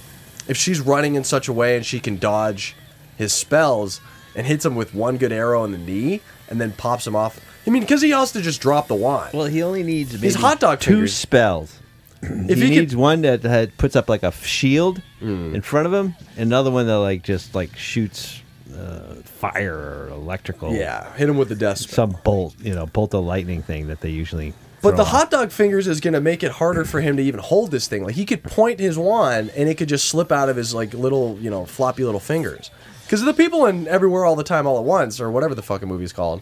if 0.47 0.55
she's 0.55 0.79
running 0.79 1.15
in 1.15 1.23
such 1.23 1.47
a 1.47 1.53
way 1.53 1.75
and 1.75 1.85
she 1.85 1.99
can 1.99 2.17
dodge 2.17 2.75
his 3.17 3.33
spells 3.33 4.01
and 4.35 4.45
hits 4.45 4.65
him 4.65 4.75
with 4.75 4.93
one 4.93 5.17
good 5.17 5.31
arrow 5.31 5.63
in 5.63 5.71
the 5.71 5.77
knee 5.77 6.21
and 6.47 6.61
then 6.61 6.73
pops 6.73 7.07
him 7.07 7.15
off. 7.15 7.39
I 7.65 7.71
mean, 7.71 7.81
because 7.81 8.03
he 8.03 8.11
has 8.11 8.31
to 8.33 8.41
just 8.41 8.61
drop 8.61 8.87
the 8.87 8.93
wand. 8.95 9.33
Well, 9.33 9.47
he 9.47 9.63
only 9.63 9.81
needs 9.81 10.13
maybe 10.13 10.27
His 10.27 10.35
hot 10.35 10.59
dog 10.59 10.79
two 10.79 10.91
fingers. 10.91 11.15
spells. 11.15 11.79
If 12.49 12.57
he, 12.59 12.65
he 12.65 12.69
could- 12.75 12.79
needs 12.81 12.95
one 12.95 13.21
that, 13.21 13.41
that 13.43 13.77
puts 13.77 13.95
up 13.95 14.09
like 14.09 14.23
a 14.23 14.31
shield 14.31 15.01
in 15.21 15.61
front 15.61 15.87
of 15.87 15.93
him, 15.93 16.13
another 16.37 16.69
one 16.69 16.85
that 16.87 16.99
like 16.99 17.23
just 17.23 17.55
like 17.55 17.75
shoots 17.75 18.41
uh, 18.77 19.15
fire 19.23 19.75
or 19.75 20.09
electrical. 20.09 20.71
Yeah, 20.73 21.11
hit 21.15 21.27
him 21.29 21.37
with 21.37 21.49
the 21.49 21.55
death 21.55 21.79
spell. 21.79 21.95
Some 22.11 22.17
bolt, 22.23 22.55
you 22.59 22.75
know, 22.75 22.85
bolt 22.85 23.13
of 23.15 23.23
lightning 23.23 23.63
thing 23.63 23.87
that 23.87 24.01
they 24.01 24.09
usually. 24.09 24.53
But 24.81 24.97
the 24.97 25.01
off. 25.01 25.07
hot 25.07 25.31
dog 25.31 25.51
fingers 25.51 25.87
is 25.87 25.99
going 25.99 26.13
to 26.13 26.21
make 26.21 26.43
it 26.43 26.51
harder 26.51 26.85
for 26.85 27.01
him 27.01 27.17
to 27.17 27.23
even 27.23 27.39
hold 27.39 27.71
this 27.71 27.87
thing. 27.87 28.03
Like 28.03 28.13
he 28.13 28.23
could 28.25 28.43
point 28.43 28.79
his 28.79 28.99
wand 28.99 29.51
and 29.55 29.67
it 29.67 29.75
could 29.79 29.89
just 29.89 30.05
slip 30.05 30.31
out 30.31 30.47
of 30.47 30.57
his 30.57 30.75
like 30.75 30.93
little, 30.93 31.39
you 31.41 31.49
know, 31.49 31.65
floppy 31.65 32.03
little 32.03 32.19
fingers. 32.19 32.69
Because 33.03 33.23
the 33.23 33.33
people 33.33 33.65
in 33.65 33.87
everywhere 33.87 34.25
all 34.25 34.35
the 34.35 34.43
time 34.43 34.67
all 34.67 34.77
at 34.77 34.83
once 34.83 35.19
or 35.19 35.31
whatever 35.31 35.55
the 35.55 35.63
fucking 35.63 35.87
movie's 35.87 36.13
called. 36.13 36.41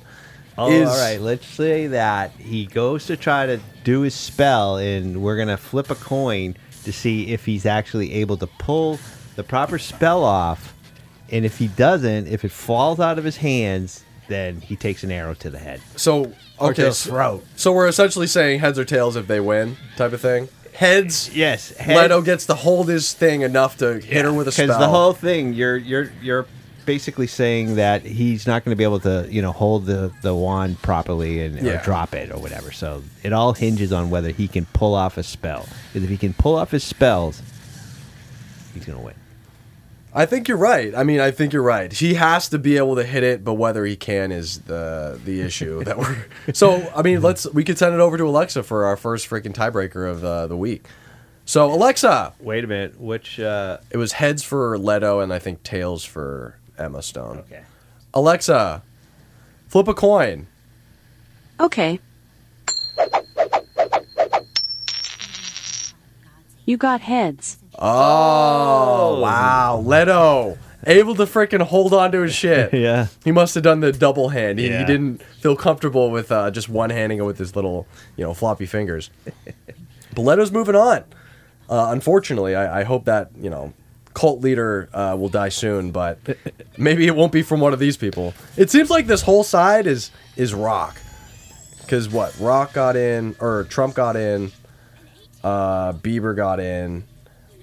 Oh, 0.58 0.72
is- 0.72 0.88
all 0.90 0.98
right. 0.98 1.20
Let's 1.20 1.46
say 1.48 1.88
that 1.88 2.32
he 2.32 2.66
goes 2.66 3.06
to 3.08 3.18
try 3.18 3.46
to 3.46 3.60
do 3.84 4.02
his 4.02 4.14
spell, 4.14 4.78
and 4.78 5.22
we're 5.22 5.38
gonna 5.38 5.58
flip 5.58 5.90
a 5.90 5.96
coin 5.96 6.56
to 6.84 6.92
see 6.94 7.32
if 7.34 7.46
he's 7.46 7.66
actually 7.66 8.14
able 8.14 8.38
to 8.38 8.48
pull 8.48 9.00
the 9.36 9.44
proper 9.44 9.80
spell 9.80 10.24
off. 10.24 10.74
And 11.32 11.46
if 11.46 11.58
he 11.58 11.68
doesn't, 11.68 12.28
if 12.28 12.46
it 12.46 12.52
falls 12.52 13.00
out 13.00 13.18
of 13.18 13.24
his 13.24 13.38
hands, 13.38 14.04
then 14.28 14.62
he 14.62 14.76
takes 14.76 15.04
an 15.04 15.12
arrow 15.12 15.34
to 15.36 15.50
the 15.50 15.58
head. 15.58 15.82
So 15.96 16.34
okay, 16.62 16.84
to 16.84 16.94
throat. 16.94 17.44
so 17.56 17.72
we're 17.72 17.88
essentially 17.88 18.28
saying 18.28 18.60
heads 18.60 18.78
or 18.78 18.86
tails 18.86 19.16
if 19.16 19.28
they 19.28 19.40
win, 19.40 19.76
type 19.98 20.14
of 20.14 20.22
thing. 20.22 20.50
Heads. 20.74 21.30
Yes. 21.36 21.76
head- 21.78 21.98
Leto 21.98 22.22
gets 22.22 22.46
to 22.48 22.54
hold 22.56 22.90
his 22.90 23.14
thing 23.14 23.42
enough 23.42 23.78
to 23.78 24.00
hit 24.00 24.26
her 24.26 24.34
with 24.34 24.48
a 24.48 24.52
spell. 24.52 24.68
Because 24.68 24.80
the 24.80 24.88
whole 24.88 25.14
thing, 25.14 25.54
you're 25.54 25.78
you're 25.78 26.12
you're 26.22 26.46
basically 26.86 27.28
saying 27.28 27.76
that 27.76 28.04
he's 28.04 28.46
not 28.48 28.64
going 28.64 28.72
to 28.72 28.76
be 28.78 28.84
able 28.84 29.00
to, 29.02 29.28
you 29.30 29.42
know, 29.42 29.52
hold 29.52 29.86
the 29.86 30.12
the 30.22 30.36
wand 30.36 30.82
properly 30.82 31.44
and 31.44 31.62
Yeah. 31.62 31.80
or 31.82 31.84
drop 31.84 32.14
it 32.14 32.32
or 32.32 32.38
whatever. 32.40 32.72
So 32.72 33.04
it 33.24 33.34
all 33.34 33.54
hinges 33.54 33.92
on 33.92 34.10
whether 34.10 34.30
he 34.30 34.48
can 34.48 34.66
pull 34.74 34.94
off 34.96 35.18
a 35.18 35.24
spell. 35.24 35.68
Because 35.92 36.04
if 36.04 36.10
he 36.10 36.18
can 36.18 36.34
pull 36.34 36.56
off 36.56 36.72
his 36.72 36.84
spells, 36.84 37.42
he's 38.74 38.86
going 38.86 38.98
to 39.00 39.04
win. 39.06 39.16
I 40.16 40.28
think 40.28 40.48
you're 40.48 40.58
right. 40.58 40.94
I 40.96 41.04
mean, 41.04 41.20
I 41.20 41.32
think 41.32 41.54
you're 41.54 41.64
right. 41.64 41.92
He 41.92 42.14
has 42.14 42.48
to 42.50 42.60
be 42.60 42.78
able 42.78 42.96
to 42.98 43.04
hit 43.04 43.24
it, 43.24 43.44
but 43.44 43.56
whether 43.56 43.84
he 43.84 43.96
can 43.96 44.32
is 44.32 44.60
the 44.60 45.20
the 45.26 45.42
issue 45.42 45.84
that 45.86 45.98
we're. 45.98 46.26
So 46.54 46.88
I 46.96 47.02
mean, 47.02 47.22
let's 47.24 47.48
we 47.52 47.64
could 47.64 47.80
send 47.80 47.96
it 47.96 48.00
over 48.00 48.16
to 48.18 48.26
Alexa 48.26 48.62
for 48.64 48.86
our 48.86 48.96
first 48.96 49.28
freaking 49.28 49.54
tiebreaker 49.54 50.08
of 50.10 50.24
uh, 50.24 50.46
the 50.46 50.58
week. 50.58 50.86
So 51.46 51.74
Alexa, 51.74 52.34
Wait 52.40 52.64
a 52.64 52.68
minute. 52.68 53.00
Which 53.02 53.40
uh 53.40 53.80
it 53.90 53.98
was 53.98 54.14
heads 54.14 54.44
for 54.44 54.78
Leto 54.78 55.20
and 55.20 55.34
I 55.34 55.40
think 55.40 55.64
tails 55.64 56.06
for 56.06 56.58
Emma 56.78 57.02
Stone. 57.02 57.40
Okay. 57.40 57.64
Alexa, 58.14 58.82
flip 59.68 59.88
a 59.88 59.94
coin. 59.94 60.48
Okay. 61.60 62.00
You 66.66 66.78
got 66.78 67.02
heads. 67.02 67.58
Oh, 67.78 69.20
wow, 69.20 69.80
Leto. 69.86 70.58
able 70.86 71.16
to 71.16 71.24
freaking 71.24 71.62
hold 71.62 71.94
on 71.94 72.12
to 72.14 72.22
his 72.22 72.34
shit. 72.34 72.74
Yeah. 72.84 73.08
He 73.24 73.32
must 73.32 73.56
have 73.56 73.64
done 73.64 73.80
the 73.82 73.92
double 73.92 74.30
hand. 74.30 74.60
He, 74.60 74.66
he 74.66 74.72
Yeah. 74.72 74.86
didn't 74.86 75.22
feel 75.42 75.56
comfortable 75.56 76.10
with 76.12 76.32
uh, 76.32 76.52
just 76.52 76.70
one 76.70 76.90
handing 76.90 77.20
it 77.20 77.24
with 77.24 77.38
his 77.38 77.56
little, 77.56 77.88
you 78.16 78.24
know, 78.24 78.34
floppy 78.34 78.66
fingers. 78.66 79.10
but 80.16 80.22
Leto's 80.22 80.52
moving 80.52 80.76
on. 80.76 81.04
Uh, 81.70 81.88
unfortunately, 81.90 82.56
I, 82.56 82.82
I 82.82 82.84
hope 82.84 83.06
that 83.06 83.32
you 83.40 83.50
know 83.50 83.74
cult 84.14 84.42
leader 84.42 84.90
uh, 84.94 85.16
will 85.20 85.30
die 85.30 85.50
soon, 85.50 85.92
but 85.92 86.20
maybe 86.78 87.08
it 87.08 87.16
won't 87.16 87.32
be 87.32 87.42
from 87.42 87.60
one 87.60 87.74
of 87.74 87.80
these 87.80 87.98
people. 87.98 88.34
It 88.58 88.70
seems 88.70 88.90
like 88.90 89.08
this 89.08 89.22
whole 89.22 89.44
side 89.44 89.88
is 89.88 90.12
is 90.36 90.54
Rock, 90.54 90.98
because 91.82 92.10
what 92.10 92.38
Rock 92.40 92.74
got 92.74 92.96
in 92.96 93.36
or 93.40 93.66
Trump 93.66 93.96
got 93.96 94.16
in, 94.16 94.52
uh, 95.44 95.94
Bieber 95.94 96.36
got 96.36 96.60
in, 96.60 97.04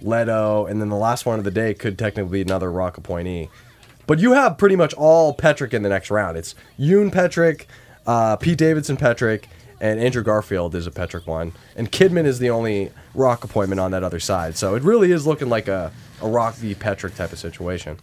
Leto, 0.03 0.67
and 0.67 0.81
then 0.81 0.89
the 0.89 0.97
last 0.97 1.27
one 1.27 1.39
of 1.39 1.45
the 1.45 1.51
day 1.51 1.75
could 1.75 1.99
technically 1.99 2.33
be 2.33 2.43
another 2.43 2.71
Rock 2.71 2.97
appointee. 2.97 3.49
But 4.07 4.19
you 4.19 4.33
have 4.33 4.59
pretty 4.59 4.77
much 4.77 4.93
all 4.95 5.35
Petrick 5.35 5.73
in 5.73 5.83
the 5.83 5.89
next 5.89 6.11
round. 6.11 6.37
It's 6.37 6.55
Yeun 6.79 7.13
Petrick, 7.13 7.69
uh, 8.07 8.37
Pete 8.37 8.59
Davidson 8.59 8.97
Petrick, 8.97 9.49
and 9.81 9.99
Andrew 9.99 10.23
Garfield 10.23 10.75
is 10.75 10.87
a 10.87 10.91
Petrick 10.91 11.27
one. 11.27 11.53
And 11.77 11.91
Kidman 11.91 12.27
is 12.27 12.39
the 12.39 12.51
only 12.51 12.91
Rock 13.15 13.45
appointment 13.45 13.81
on 13.81 13.91
that 13.93 14.03
other 14.03 14.21
side. 14.21 14.57
So 14.57 14.75
it 14.75 14.83
really 14.83 15.11
is 15.11 15.27
looking 15.27 15.49
like 15.49 15.69
a, 15.69 15.93
a 16.21 16.29
Rock 16.29 16.55
v. 16.55 16.75
Petrick 16.75 17.15
type 17.15 17.33
of 17.33 17.39
situation. 17.39 17.99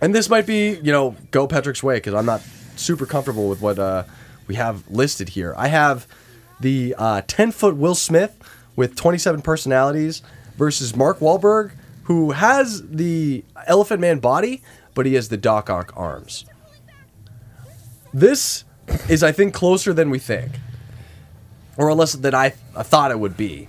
And 0.00 0.14
this 0.14 0.28
might 0.28 0.46
be, 0.46 0.78
you 0.82 0.92
know, 0.92 1.16
go 1.30 1.46
Petrick's 1.46 1.82
way 1.82 1.96
because 1.96 2.14
I'm 2.14 2.26
not 2.26 2.42
super 2.76 3.06
comfortable 3.06 3.48
with 3.48 3.60
what 3.60 3.78
uh, 3.78 4.04
we 4.46 4.54
have 4.54 4.88
listed 4.90 5.30
here. 5.30 5.54
I 5.56 5.68
have 5.68 6.06
the 6.60 6.94
10 7.26 7.52
foot 7.52 7.76
Will 7.76 7.94
Smith 7.94 8.36
with 8.76 8.96
27 8.96 9.42
personalities 9.42 10.22
versus 10.56 10.94
Mark 10.96 11.18
Wahlberg, 11.18 11.72
who 12.04 12.32
has 12.32 12.82
the 12.88 13.44
Elephant 13.66 14.00
Man 14.00 14.18
body, 14.18 14.62
but 14.94 15.06
he 15.06 15.14
has 15.14 15.28
the 15.28 15.36
Doc 15.36 15.70
Ock 15.70 15.92
arms. 15.96 16.44
This 18.12 18.64
is, 19.08 19.22
I 19.22 19.32
think, 19.32 19.54
closer 19.54 19.92
than 19.92 20.10
we 20.10 20.18
think, 20.18 20.52
or 21.76 21.88
unless 21.90 22.12
than 22.14 22.34
I, 22.34 22.54
I 22.76 22.82
thought 22.82 23.10
it 23.10 23.18
would 23.18 23.36
be, 23.36 23.68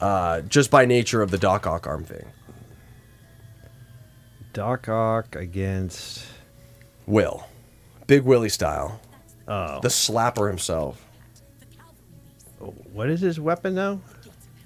uh, 0.00 0.40
just 0.42 0.70
by 0.70 0.84
nature 0.84 1.22
of 1.22 1.30
the 1.30 1.38
Doc 1.38 1.66
Ock 1.66 1.86
arm 1.86 2.04
thing. 2.04 2.26
Doc 4.52 4.88
Ock 4.88 5.34
against 5.36 6.24
Will, 7.06 7.46
Big 8.06 8.22
Willie 8.22 8.48
style. 8.48 9.00
Oh, 9.48 9.80
the 9.80 9.88
slapper 9.88 10.48
himself. 10.48 11.04
What 12.92 13.10
is 13.10 13.20
his 13.20 13.40
weapon 13.40 13.74
now? 13.74 14.00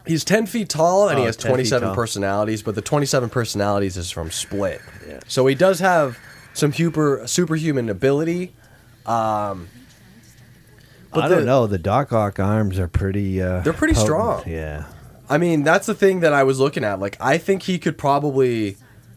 He's 0.06 0.22
10 0.22 0.46
feet 0.46 0.68
tall 0.68 1.08
and 1.08 1.18
he 1.18 1.24
Oh, 1.24 1.26
has 1.26 1.36
27 1.36 1.94
personalities, 1.94 2.62
but 2.62 2.74
the 2.74 2.82
27 2.82 3.28
personalities 3.30 3.96
is 3.96 4.10
from 4.10 4.30
Split. 4.30 4.80
So 5.26 5.46
he 5.46 5.54
does 5.54 5.80
have 5.80 6.18
some 6.52 6.72
super, 6.72 7.22
superhuman 7.26 7.88
ability. 7.88 8.52
Um, 9.06 9.68
but 11.12 11.24
I 11.24 11.28
don't 11.28 11.46
know. 11.46 11.66
The 11.66 11.78
Doc 11.78 12.12
Ock 12.12 12.38
arms 12.40 12.78
are 12.78 12.88
pretty. 12.88 13.40
Uh, 13.40 13.60
They're 13.60 13.72
pretty 13.72 13.94
potent. 13.94 14.06
strong. 14.06 14.42
Yeah. 14.46 14.84
I 15.28 15.38
mean, 15.38 15.62
that's 15.64 15.86
the 15.86 15.94
thing 15.94 16.20
that 16.20 16.32
I 16.32 16.42
was 16.44 16.60
looking 16.60 16.84
at. 16.84 17.00
Like, 17.00 17.16
I 17.20 17.38
think 17.38 17.62
he 17.62 17.78
could 17.78 17.96
probably 17.98 18.76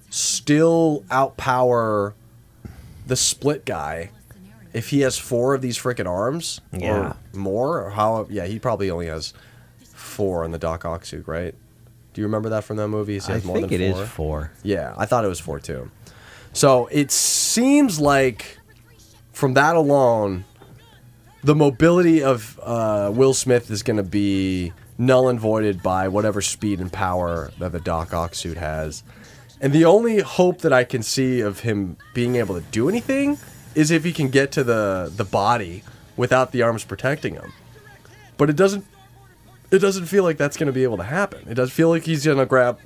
still 0.09 1.03
outpower 1.09 2.13
the 3.05 3.15
split 3.15 3.65
guy 3.65 4.11
if 4.73 4.89
he 4.89 5.01
has 5.01 5.17
four 5.17 5.53
of 5.55 5.61
these 5.61 5.77
freaking 5.77 6.07
arms 6.07 6.61
Yeah. 6.71 7.09
or 7.09 7.15
more. 7.33 7.81
Or 7.83 7.89
how? 7.91 8.27
Yeah, 8.29 8.45
he 8.45 8.59
probably 8.59 8.89
only 8.89 9.07
has 9.07 9.33
four 9.83 10.45
in 10.45 10.51
the 10.51 10.57
Doc 10.59 10.85
Ock 10.85 11.05
suit, 11.05 11.27
right? 11.27 11.53
Do 12.13 12.21
you 12.21 12.25
remember 12.27 12.49
that 12.49 12.63
from 12.63 12.77
that 12.77 12.87
movie? 12.87 13.19
He 13.19 13.29
I 13.29 13.33
has 13.33 13.43
more 13.45 13.57
think 13.57 13.69
than 13.71 13.81
it 13.81 13.89
is 13.89 13.95
four? 13.95 14.05
four. 14.05 14.51
Yeah, 14.63 14.93
I 14.97 15.05
thought 15.05 15.25
it 15.25 15.29
was 15.29 15.39
four 15.39 15.59
too. 15.59 15.91
So 16.53 16.87
it 16.91 17.11
seems 17.11 17.99
like 17.99 18.58
from 19.39 19.53
that 19.53 19.77
alone, 19.77 20.43
the 21.45 21.55
mobility 21.55 22.21
of 22.21 22.59
uh, 22.61 23.09
Will 23.13 23.33
Smith 23.33 23.71
is 23.71 23.83
going 23.83 23.95
to 23.95 24.03
be 24.03 24.73
null 24.97 25.29
and 25.29 25.39
voided 25.39 25.81
by 25.81 26.09
whatever 26.09 26.41
speed 26.41 26.81
and 26.81 26.91
power 26.91 27.49
that 27.57 27.71
the 27.71 27.79
Doc 27.79 28.13
Ock 28.13 28.35
suit 28.35 28.57
has. 28.57 29.01
And 29.61 29.71
the 29.71 29.85
only 29.85 30.19
hope 30.19 30.59
that 30.59 30.73
I 30.73 30.83
can 30.83 31.01
see 31.01 31.39
of 31.39 31.61
him 31.61 31.95
being 32.13 32.35
able 32.35 32.53
to 32.59 32.65
do 32.71 32.89
anything 32.89 33.37
is 33.75 33.91
if 33.91 34.03
he 34.03 34.11
can 34.11 34.27
get 34.29 34.51
to 34.53 34.63
the 34.63 35.11
the 35.15 35.23
body 35.23 35.83
without 36.17 36.51
the 36.51 36.61
arms 36.61 36.83
protecting 36.83 37.35
him. 37.35 37.53
But 38.35 38.49
it 38.49 38.57
doesn't 38.57 38.85
it 39.71 39.79
doesn't 39.79 40.07
feel 40.07 40.23
like 40.23 40.35
that's 40.35 40.57
going 40.57 40.67
to 40.67 40.73
be 40.73 40.83
able 40.83 40.97
to 40.97 41.03
happen. 41.03 41.47
It 41.49 41.53
does 41.53 41.71
feel 41.71 41.87
like 41.87 42.03
he's 42.03 42.25
going 42.25 42.39
to 42.39 42.45
grab 42.45 42.77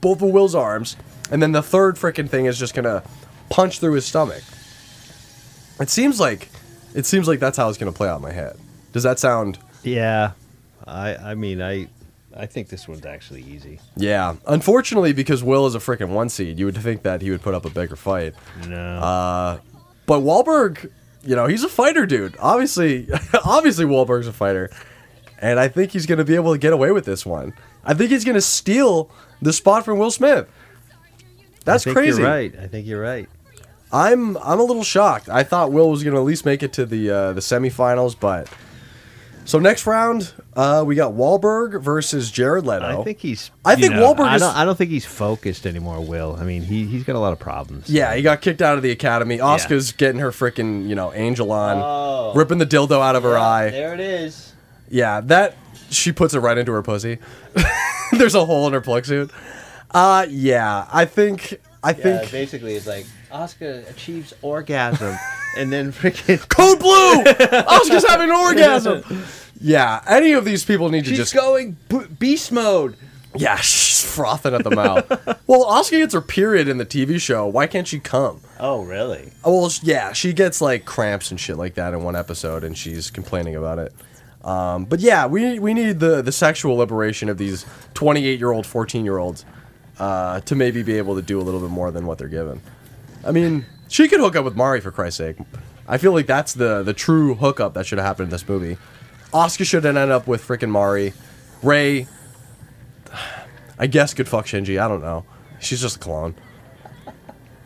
both 0.00 0.22
of 0.22 0.30
Will's 0.30 0.54
arms 0.54 0.96
and 1.30 1.42
then 1.42 1.52
the 1.52 1.62
third 1.62 1.96
freaking 1.96 2.28
thing 2.28 2.46
is 2.46 2.58
just 2.58 2.72
going 2.72 2.84
to 2.84 3.02
punch 3.50 3.80
through 3.80 3.92
his 3.92 4.06
stomach. 4.06 4.42
It 5.80 5.90
seems 5.90 6.20
like 6.20 6.48
it 6.94 7.06
seems 7.06 7.26
like 7.28 7.40
that's 7.40 7.56
how 7.56 7.68
it's 7.68 7.78
going 7.78 7.92
to 7.92 7.96
play 7.96 8.08
out 8.08 8.16
in 8.16 8.22
my 8.22 8.32
head. 8.32 8.56
Does 8.92 9.02
that 9.04 9.18
sound 9.18 9.58
Yeah. 9.82 10.32
I. 10.86 11.14
I 11.16 11.34
mean, 11.34 11.62
I. 11.62 11.88
I 12.36 12.46
think 12.46 12.68
this 12.68 12.86
one's 12.86 13.04
actually 13.04 13.42
easy. 13.42 13.80
Yeah. 13.96 14.36
Unfortunately, 14.46 15.12
because 15.12 15.42
Will 15.42 15.66
is 15.66 15.74
a 15.74 15.80
freaking 15.80 16.10
one 16.10 16.28
seed, 16.28 16.60
you 16.60 16.64
would 16.66 16.76
think 16.76 17.02
that 17.02 17.22
he 17.22 17.30
would 17.30 17.42
put 17.42 17.54
up 17.54 17.64
a 17.64 17.70
bigger 17.70 17.96
fight. 17.96 18.34
No. 18.68 18.76
Uh, 18.76 19.58
but 20.06 20.20
Wahlberg, 20.20 20.90
you 21.24 21.34
know, 21.34 21.48
he's 21.48 21.64
a 21.64 21.68
fighter, 21.68 22.06
dude. 22.06 22.36
Obviously, 22.38 23.08
obviously 23.44 23.84
Wahlberg's 23.84 24.28
a 24.28 24.32
fighter, 24.32 24.70
and 25.40 25.58
I 25.58 25.66
think 25.66 25.90
he's 25.90 26.06
going 26.06 26.18
to 26.18 26.24
be 26.24 26.36
able 26.36 26.52
to 26.52 26.58
get 26.58 26.72
away 26.72 26.92
with 26.92 27.04
this 27.04 27.26
one. 27.26 27.52
I 27.84 27.94
think 27.94 28.10
he's 28.10 28.24
going 28.24 28.36
to 28.36 28.40
steal 28.40 29.10
the 29.42 29.52
spot 29.52 29.84
from 29.84 29.98
Will 29.98 30.12
Smith. 30.12 30.48
That's 31.64 31.82
I 31.82 31.84
think 31.86 31.96
crazy. 31.96 32.22
You're 32.22 32.30
right. 32.30 32.54
I 32.60 32.66
think 32.68 32.86
you're 32.86 33.02
right. 33.02 33.28
I'm 33.92 34.36
I'm 34.38 34.60
a 34.60 34.64
little 34.64 34.84
shocked. 34.84 35.28
I 35.28 35.42
thought 35.42 35.72
Will 35.72 35.90
was 35.90 36.02
going 36.04 36.14
to 36.14 36.20
at 36.20 36.24
least 36.24 36.44
make 36.46 36.62
it 36.62 36.72
to 36.74 36.86
the 36.86 37.10
uh, 37.10 37.32
the 37.32 37.40
semifinals, 37.40 38.14
but 38.18 38.48
so 39.44 39.58
next 39.58 39.86
round 39.86 40.32
uh, 40.54 40.84
we 40.86 40.94
got 40.94 41.12
Wahlberg 41.14 41.82
versus 41.82 42.30
Jared 42.30 42.64
Leto. 42.66 43.00
I 43.00 43.02
think 43.04 43.18
he's. 43.18 43.50
I 43.64 43.74
think 43.74 43.94
know, 43.94 44.14
Wahlberg 44.14 44.26
I 44.28 44.34
is- 44.36 44.42
don't, 44.42 44.56
I 44.56 44.64
don't 44.64 44.76
think 44.78 44.90
he's 44.90 45.06
focused 45.06 45.66
anymore. 45.66 46.00
Will. 46.00 46.36
I 46.38 46.44
mean, 46.44 46.62
he 46.62 46.86
he's 46.86 47.02
got 47.04 47.16
a 47.16 47.18
lot 47.18 47.32
of 47.32 47.40
problems. 47.40 47.90
Yeah, 47.90 48.14
he 48.14 48.22
got 48.22 48.42
kicked 48.42 48.62
out 48.62 48.76
of 48.76 48.82
the 48.84 48.90
academy. 48.92 49.38
Asuka's 49.38 49.90
getting 49.92 50.20
her 50.20 50.30
freaking, 50.30 50.88
you 50.88 50.94
know, 50.94 51.12
angel 51.12 51.50
on, 51.50 51.78
Oh. 51.82 52.32
ripping 52.36 52.58
the 52.58 52.66
dildo 52.66 53.00
out 53.02 53.16
of 53.16 53.22
her 53.24 53.36
eye. 53.36 53.70
There 53.70 53.92
it 53.94 54.00
is. 54.00 54.52
Yeah, 54.88 55.20
that 55.22 55.56
she 55.90 56.12
puts 56.12 56.34
it 56.34 56.40
right 56.40 56.56
into 56.58 56.70
her 56.72 56.82
pussy. 56.82 57.18
There's 58.12 58.34
a 58.36 58.44
hole 58.44 58.66
in 58.68 58.72
her 58.72 58.80
plug 58.80 59.04
suit. 59.04 59.30
Uh 59.90 60.26
yeah, 60.28 60.86
I 60.92 61.04
think 61.06 61.60
I 61.82 61.90
Yeah, 61.90 61.94
think 62.18 62.30
basically, 62.30 62.74
it's 62.74 62.86
like 62.86 63.06
Asuka 63.32 63.88
achieves 63.90 64.34
orgasm, 64.42 65.16
and 65.56 65.72
then 65.72 65.92
freaking 65.92 66.46
Code 66.48 66.78
Blue. 66.78 67.24
Asuka's 67.24 68.06
having 68.06 68.30
an 68.30 68.36
orgasm. 68.36 69.02
Yeah, 69.60 70.02
any 70.08 70.32
of 70.32 70.44
these 70.44 70.64
people 70.64 70.88
need 70.88 71.04
to 71.04 71.14
just 71.14 71.34
going 71.34 71.76
b- 71.88 72.06
beast 72.18 72.50
mode. 72.52 72.96
Yeah, 73.36 73.56
she's 73.56 74.02
frothing 74.12 74.54
at 74.54 74.64
the 74.64 74.70
mouth. 74.70 75.06
well, 75.46 75.64
Asuka 75.66 75.98
gets 75.98 76.14
her 76.14 76.20
period 76.20 76.66
in 76.66 76.78
the 76.78 76.86
TV 76.86 77.20
show. 77.20 77.46
Why 77.46 77.66
can't 77.68 77.86
she 77.86 78.00
come? 78.00 78.40
Oh, 78.58 78.82
really? 78.82 79.30
Oh, 79.44 79.60
well, 79.62 79.70
yeah, 79.82 80.12
she 80.12 80.32
gets 80.32 80.60
like 80.60 80.84
cramps 80.84 81.30
and 81.30 81.38
shit 81.38 81.56
like 81.56 81.74
that 81.74 81.92
in 81.94 82.02
one 82.02 82.16
episode, 82.16 82.64
and 82.64 82.76
she's 82.76 83.10
complaining 83.10 83.54
about 83.54 83.78
it. 83.78 83.92
Um, 84.42 84.84
but 84.86 85.00
yeah, 85.00 85.26
we 85.26 85.58
we 85.58 85.74
need 85.74 86.00
the 86.00 86.22
the 86.22 86.32
sexual 86.32 86.76
liberation 86.76 87.28
of 87.28 87.36
these 87.38 87.66
28 87.94 88.38
year 88.38 88.50
old, 88.52 88.66
14 88.66 89.04
year 89.04 89.18
olds 89.18 89.44
uh, 89.98 90.40
to 90.40 90.56
maybe 90.56 90.82
be 90.82 90.96
able 90.96 91.14
to 91.16 91.22
do 91.22 91.38
a 91.38 91.42
little 91.42 91.60
bit 91.60 91.68
more 91.70 91.90
than 91.90 92.06
what 92.06 92.16
they're 92.18 92.26
given. 92.28 92.62
I 93.24 93.32
mean, 93.32 93.66
she 93.88 94.08
could 94.08 94.20
hook 94.20 94.36
up 94.36 94.44
with 94.44 94.56
Mari 94.56 94.80
for 94.80 94.90
Christ's 94.90 95.18
sake. 95.18 95.36
I 95.86 95.98
feel 95.98 96.12
like 96.12 96.26
that's 96.26 96.54
the 96.54 96.82
the 96.82 96.94
true 96.94 97.34
hookup 97.34 97.74
that 97.74 97.86
should 97.86 97.98
have 97.98 98.06
happened 98.06 98.26
in 98.26 98.30
this 98.30 98.48
movie. 98.48 98.78
Asuka 99.32 99.64
should 99.66 99.84
have 99.84 99.96
ended 99.96 100.10
up 100.10 100.26
with 100.26 100.46
freaking 100.46 100.70
Mari. 100.70 101.12
Rei, 101.62 102.06
I 103.78 103.86
guess 103.86 104.14
could 104.14 104.28
fuck 104.28 104.46
Shinji. 104.46 104.80
I 104.80 104.88
don't 104.88 105.02
know. 105.02 105.24
She's 105.60 105.80
just 105.80 105.96
a 105.96 105.98
clone. 105.98 106.34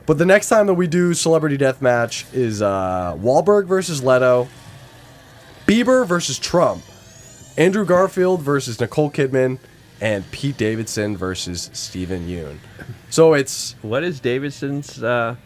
But 0.07 0.19
the 0.19 0.27
next 0.27 0.49
time 0.49 0.67
that 0.67 0.75
we 0.75 0.87
do 0.87 1.15
celebrity 1.15 1.57
deathmatch 1.57 2.33
is 2.35 2.61
uh, 2.61 3.15
Wahlberg 3.17 3.67
versus 3.67 4.03
Leto, 4.05 4.49
Bieber 5.67 6.07
versus 6.07 6.39
Trump, 6.39 6.83
Andrew 7.57 7.87
Garfield 7.87 8.43
versus 8.43 8.79
Nicole 8.81 9.11
Kidman, 9.11 9.59
and 10.05 10.31
Pete 10.33 10.59
Davidson 10.59 11.17
versus 11.17 11.71
Steven 11.73 12.29
Yeun. 12.29 12.59
So 13.09 13.33
it's 13.33 13.75
What 13.81 14.05
is 14.05 14.21
Davidson's? 14.21 15.03
Uh, 15.03 15.37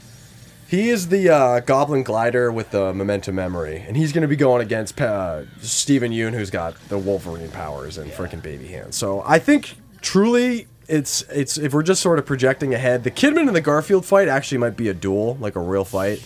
he 0.66 0.90
is 0.90 1.08
the 1.08 1.30
uh, 1.30 1.60
Goblin 1.60 2.02
Glider 2.02 2.50
with 2.50 2.72
the 2.72 2.92
Memento 2.92 3.30
Memory, 3.30 3.84
and 3.86 3.96
he's 3.96 4.12
going 4.12 4.22
to 4.22 4.28
be 4.28 4.34
going 4.34 4.60
against 4.60 5.00
uh, 5.00 5.44
Steven 5.60 6.10
Yeun, 6.10 6.32
who's 6.32 6.50
got 6.50 6.74
the 6.88 6.98
Wolverine 6.98 7.50
powers 7.52 7.98
and 7.98 8.10
freaking 8.10 8.42
baby 8.42 8.66
hands. 8.66 8.96
So 8.96 9.22
I 9.24 9.38
think 9.38 9.76
truly, 10.00 10.66
it's 10.88 11.22
it's 11.30 11.56
if 11.56 11.72
we're 11.72 11.84
just 11.84 12.02
sort 12.02 12.18
of 12.18 12.26
projecting 12.26 12.74
ahead, 12.74 13.04
the 13.04 13.12
Kidman 13.12 13.46
and 13.46 13.54
the 13.54 13.60
Garfield 13.60 14.04
fight 14.04 14.26
actually 14.26 14.58
might 14.58 14.76
be 14.76 14.88
a 14.88 14.94
duel, 14.94 15.36
like 15.40 15.54
a 15.54 15.60
real 15.60 15.84
fight. 15.84 16.20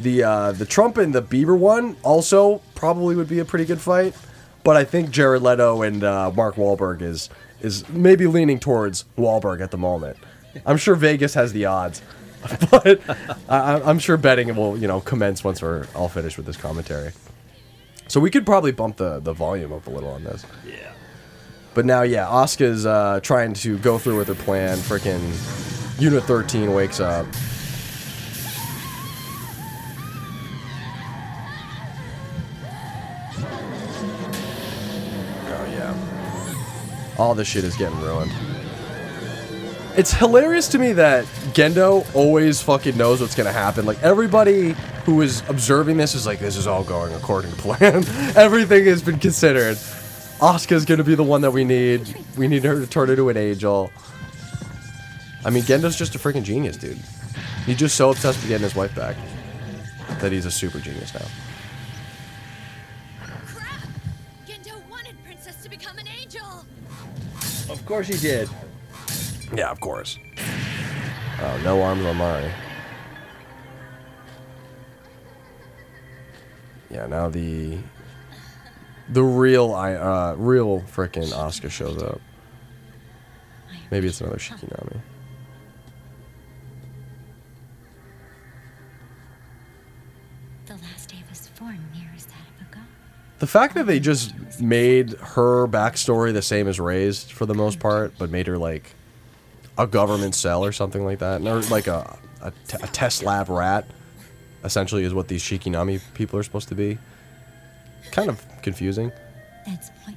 The 0.00 0.22
uh, 0.22 0.52
the 0.52 0.66
Trump 0.66 0.98
and 0.98 1.12
the 1.12 1.22
Bieber 1.22 1.58
one 1.58 1.96
also 2.04 2.62
probably 2.76 3.16
would 3.16 3.28
be 3.28 3.40
a 3.40 3.44
pretty 3.44 3.64
good 3.64 3.80
fight, 3.80 4.14
but 4.62 4.76
I 4.76 4.84
think 4.84 5.10
Jared 5.10 5.42
Leto 5.42 5.82
and 5.82 6.04
uh, 6.04 6.30
Mark 6.30 6.54
Wahlberg 6.54 7.02
is 7.02 7.28
is 7.60 7.88
maybe 7.88 8.26
leaning 8.26 8.58
towards 8.58 9.04
Wahlberg 9.16 9.60
at 9.60 9.70
the 9.70 9.78
moment. 9.78 10.16
I'm 10.64 10.76
sure 10.76 10.94
Vegas 10.94 11.34
has 11.34 11.52
the 11.52 11.66
odds. 11.66 12.02
but 12.70 13.00
I, 13.48 13.80
I'm 13.80 13.98
sure 13.98 14.16
betting 14.16 14.54
will 14.54 14.76
you 14.76 14.86
know 14.86 15.00
commence 15.00 15.42
once 15.42 15.62
we're 15.62 15.86
all 15.94 16.08
finished 16.08 16.36
with 16.36 16.46
this 16.46 16.56
commentary. 16.56 17.12
So 18.08 18.20
we 18.20 18.30
could 18.30 18.46
probably 18.46 18.72
bump 18.72 18.96
the 18.96 19.20
the 19.20 19.32
volume 19.32 19.72
up 19.72 19.86
a 19.86 19.90
little 19.90 20.10
on 20.10 20.24
this. 20.24 20.44
Yeah. 20.66 20.92
But 21.74 21.84
now, 21.84 22.02
yeah, 22.02 22.24
Asuka's 22.24 22.86
uh, 22.86 23.20
trying 23.22 23.52
to 23.52 23.76
go 23.78 23.98
through 23.98 24.16
with 24.16 24.28
her 24.28 24.34
plan. 24.34 24.78
Freaking 24.78 25.20
Unit 26.00 26.24
13 26.24 26.72
wakes 26.72 27.00
up. 27.00 27.26
All 37.18 37.34
this 37.34 37.48
shit 37.48 37.64
is 37.64 37.76
getting 37.76 38.00
ruined. 38.00 38.32
It's 39.96 40.12
hilarious 40.12 40.68
to 40.68 40.78
me 40.78 40.92
that 40.92 41.24
Gendo 41.54 42.06
always 42.14 42.60
fucking 42.60 42.98
knows 42.98 43.22
what's 43.22 43.34
gonna 43.34 43.52
happen. 43.52 43.86
Like, 43.86 44.02
everybody 44.02 44.74
who 45.06 45.22
is 45.22 45.42
observing 45.48 45.96
this 45.96 46.14
is 46.14 46.26
like, 46.26 46.38
this 46.38 46.56
is 46.56 46.66
all 46.66 46.84
going 46.84 47.14
according 47.14 47.50
to 47.52 47.56
plan. 47.56 48.04
Everything 48.36 48.84
has 48.84 49.02
been 49.02 49.18
considered. 49.18 49.76
Asuka's 50.38 50.84
gonna 50.84 51.04
be 51.04 51.14
the 51.14 51.22
one 51.22 51.40
that 51.40 51.50
we 51.50 51.64
need. 51.64 52.14
We 52.36 52.46
need 52.46 52.62
her 52.64 52.78
to 52.78 52.86
turn 52.86 53.08
into 53.08 53.30
an 53.30 53.38
angel. 53.38 53.90
I 55.46 55.50
mean, 55.50 55.62
Gendo's 55.62 55.96
just 55.96 56.14
a 56.14 56.18
freaking 56.18 56.42
genius, 56.42 56.76
dude. 56.76 56.98
He's 57.64 57.78
just 57.78 57.96
so 57.96 58.10
obsessed 58.10 58.38
with 58.40 58.48
getting 58.48 58.64
his 58.64 58.74
wife 58.74 58.94
back 58.94 59.16
that 60.20 60.30
he's 60.30 60.44
a 60.44 60.50
super 60.50 60.78
genius 60.78 61.14
now. 61.14 61.24
Of 67.86 67.90
course 67.90 68.08
he 68.08 68.18
did. 68.18 68.48
Yeah, 69.54 69.70
of 69.70 69.78
course. 69.78 70.18
Oh, 71.40 71.60
no 71.62 71.80
arms 71.82 72.04
on 72.04 72.16
Mari. 72.16 72.50
Yeah, 76.90 77.06
now 77.06 77.28
the 77.28 77.78
the 79.08 79.22
real 79.22 79.72
I 79.72 79.94
uh 79.94 80.34
real 80.36 80.80
frickin' 80.80 81.28
Asuka 81.28 81.70
shows 81.70 82.02
up. 82.02 82.20
Maybe 83.92 84.08
it's 84.08 84.20
another 84.20 84.38
Shikinami. 84.38 85.00
The 90.66 90.74
last 90.74 91.14
Eva's 91.14 91.46
form 91.54 91.78
mirrors 91.94 92.26
that 92.26 92.48
of 92.60 92.66
a 92.66 92.74
god. 92.74 92.88
The 93.38 93.46
fact 93.46 93.74
that 93.74 93.86
they 93.86 94.00
just 94.00 94.60
made 94.60 95.12
her 95.12 95.66
backstory 95.66 96.32
the 96.32 96.42
same 96.42 96.68
as 96.68 96.80
Rei's 96.80 97.24
for 97.24 97.44
the 97.44 97.54
most 97.54 97.78
part, 97.78 98.14
but 98.18 98.30
made 98.30 98.46
her 98.46 98.56
like 98.56 98.94
a 99.76 99.86
government 99.86 100.34
cell 100.34 100.64
or 100.64 100.72
something 100.72 101.04
like 101.04 101.18
that, 101.18 101.42
or 101.42 101.60
like 101.62 101.86
a, 101.86 102.18
a, 102.40 102.50
t- 102.66 102.78
a 102.82 102.86
test 102.86 103.22
lab 103.22 103.50
rat, 103.50 103.84
essentially 104.64 105.04
is 105.04 105.12
what 105.12 105.28
these 105.28 105.42
Shikinami 105.42 106.00
people 106.14 106.38
are 106.38 106.42
supposed 106.42 106.68
to 106.68 106.74
be. 106.74 106.96
Kind 108.10 108.30
of 108.30 108.42
confusing. 108.62 109.12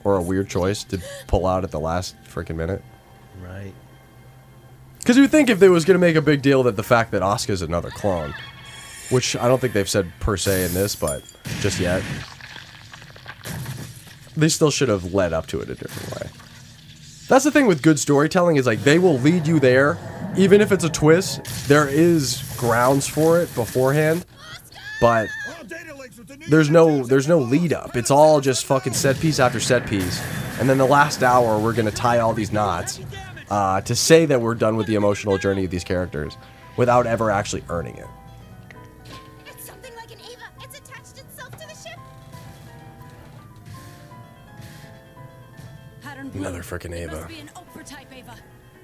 Or 0.04 0.16
a 0.16 0.22
weird 0.22 0.48
choice 0.48 0.84
to 0.86 1.02
pull 1.28 1.46
out 1.46 1.64
at 1.64 1.72
the 1.72 1.80
last 1.80 2.16
freaking 2.24 2.56
minute. 2.56 2.84
Right. 3.44 3.74
Because 5.00 5.18
you 5.18 5.24
would 5.24 5.32
think 5.32 5.50
if 5.50 5.60
they 5.60 5.70
was 5.70 5.86
going 5.86 5.96
to 5.96 6.00
make 6.00 6.16
a 6.16 6.22
big 6.22 6.42
deal 6.42 6.64
that 6.64 6.76
the 6.76 6.84
fact 6.84 7.12
that 7.12 7.22
Asuka's 7.22 7.62
another 7.62 7.90
clone, 7.90 8.34
which 9.10 9.36
I 9.36 9.48
don't 9.48 9.60
think 9.60 9.74
they've 9.74 9.90
said 9.90 10.12
per 10.20 10.38
se 10.38 10.66
in 10.66 10.74
this, 10.74 10.96
but 10.96 11.24
just 11.62 11.80
yet, 11.80 12.04
they 14.40 14.50
still 14.50 14.72
should 14.72 14.90
have 14.90 15.14
led 15.14 15.34
up 15.34 15.48
to 15.48 15.62
it 15.62 15.70
a 15.70 15.76
different 15.76 16.22
way. 16.22 16.30
That's 17.28 17.44
the 17.46 17.52
thing 17.52 17.68
with 17.68 17.84
good 17.84 18.00
storytelling 18.00 18.56
is 18.56 18.66
like 18.66 18.84
they 18.84 18.98
will 18.98 19.20
lead 19.20 19.46
you 19.46 19.60
there, 19.60 19.98
even 20.36 20.62
if 20.62 20.72
it's 20.72 20.84
a 20.84 20.90
twist. 20.90 21.44
There 21.68 21.88
is 21.88 22.42
grounds 22.58 23.08
for 23.08 23.40
it 23.40 23.54
beforehand, 23.54 24.26
but 25.00 25.28
there's 26.48 26.70
no 26.70 27.06
there's 27.06 27.28
no 27.28 27.40
lead 27.40 27.72
up. 27.72 27.96
It's 27.96 28.10
all 28.10 28.42
just 28.42 28.66
fucking 28.66 28.94
set 28.94 29.20
piece 29.20 29.40
after 29.40 29.60
set 29.60 29.86
piece, 29.86 30.22
and 30.60 30.68
then 30.68 30.78
the 30.80 30.88
last 30.88 31.22
hour 31.22 31.60
we're 31.60 31.74
gonna 31.74 31.92
tie 31.92 32.20
all 32.20 32.34
these 32.34 32.52
knots 32.52 33.00
uh, 33.50 33.82
to 33.82 33.96
say 33.96 34.26
that 34.26 34.42
we're 34.42 34.56
done 34.56 34.76
with 34.76 34.88
the 34.88 34.96
emotional 34.96 35.38
journey 35.38 35.66
of 35.66 35.72
these 35.72 35.84
characters 35.84 36.36
without 36.78 37.06
ever 37.06 37.30
actually 37.30 37.64
earning 37.70 37.96
it. 37.96 38.08
Pattern 46.32 46.42
Another 46.46 46.62
freaking 46.64 46.96
Eva. 46.96 47.16
must 47.16 47.28
be 47.28 47.40
an 47.40 47.50
Oprah 47.56 47.86
type 47.86 48.08
Eva. 48.16 48.36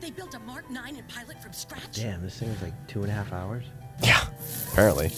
They 0.01 0.11
built 0.11 0.33
a 0.35 0.39
Mark 0.39 0.69
9 0.69 0.95
and 0.95 1.07
pilot 1.07 1.41
from 1.41 1.53
scratch. 1.53 1.81
Damn, 1.93 2.21
this 2.21 2.37
thing 2.39 2.49
was 2.49 2.61
like 2.61 2.87
two 2.87 3.01
and 3.01 3.11
a 3.11 3.13
half 3.13 3.31
hours. 3.33 3.63
Yeah, 4.03 4.25
apparently. 4.71 5.11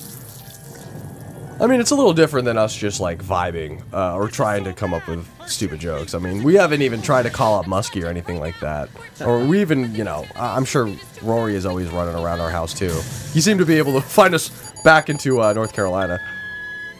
I 1.60 1.66
mean, 1.66 1.80
it's 1.80 1.90
a 1.90 1.96
little 1.96 2.14
different 2.14 2.46
than 2.46 2.58
us 2.58 2.76
just 2.76 3.00
like 3.00 3.24
vibing 3.24 3.82
uh, 3.92 4.16
or 4.16 4.28
trying 4.28 4.64
to 4.66 4.74
come 4.74 4.94
up 4.94 5.08
with 5.08 5.28
stupid 5.48 5.80
jokes. 5.80 6.14
I 6.14 6.20
mean, 6.20 6.44
we 6.44 6.54
haven't 6.54 6.84
even 6.84 7.02
tried 7.02 7.24
to 7.24 7.32
call 7.32 7.60
up 7.60 7.66
Muskie 7.66 8.04
or 8.04 8.08
anything 8.08 8.40
like 8.40 8.60
that. 8.60 8.90
Or 9.26 9.44
we 9.44 9.60
even, 9.62 9.96
you 9.96 10.04
know, 10.04 10.26
I- 10.36 10.56
I'm 10.56 10.66
sure 10.66 10.88
Rory 11.24 11.56
is 11.56 11.66
always 11.66 11.88
running 11.90 12.14
around 12.14 12.42
our 12.42 12.52
house 12.52 12.76
too. 12.76 12.94
He 13.34 13.42
seemed 13.42 13.60
to 13.60 13.66
be 13.66 13.80
able 13.80 13.94
to 13.94 14.02
find 14.08 14.36
us 14.36 14.52
back 14.84 15.10
into 15.10 15.42
uh, 15.42 15.52
North 15.54 15.74
Carolina. 15.74 16.20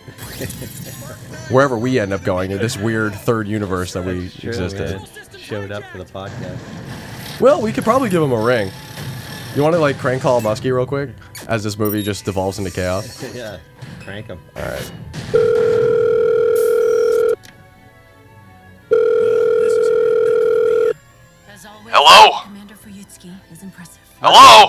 Wherever 1.50 1.78
we 1.78 2.00
end 2.00 2.12
up 2.12 2.24
going 2.24 2.52
in 2.52 2.58
this 2.58 2.78
weird 2.78 3.14
third 3.16 3.48
universe 3.48 3.94
that 3.94 4.04
we 4.04 4.28
Sure, 4.30 4.50
exist 4.50 4.76
in. 4.76 5.40
Showed 5.40 5.72
up 5.72 5.84
for 5.86 5.98
the 5.98 6.06
podcast. 6.06 6.60
Well, 7.40 7.62
we 7.62 7.72
could 7.72 7.84
probably 7.86 8.10
give 8.10 8.22
him 8.22 8.34
a 8.34 8.42
ring. 8.42 8.72
You 9.56 9.62
want 9.64 9.74
to 9.74 9.80
like 9.80 9.98
crank 9.98 10.22
call 10.22 10.42
Muskie 10.42 10.76
real 10.76 10.86
quick 10.86 11.10
as 11.48 11.64
this 11.64 11.78
movie 11.80 12.04
just 12.04 12.26
devolves 12.26 12.60
into 12.60 12.72
chaos? 12.72 13.24
yeah, 13.36 13.60
crank 14.02 14.28
him. 14.28 14.40
All 14.58 14.64
right. 14.64 14.92
As 21.50 21.66
always, 21.66 21.94
Hello? 21.94 22.42
Commander 22.44 22.76
Fuyutsuki 22.76 23.34
is 23.52 23.64
impressive. 23.64 24.00
Hello? 24.22 24.68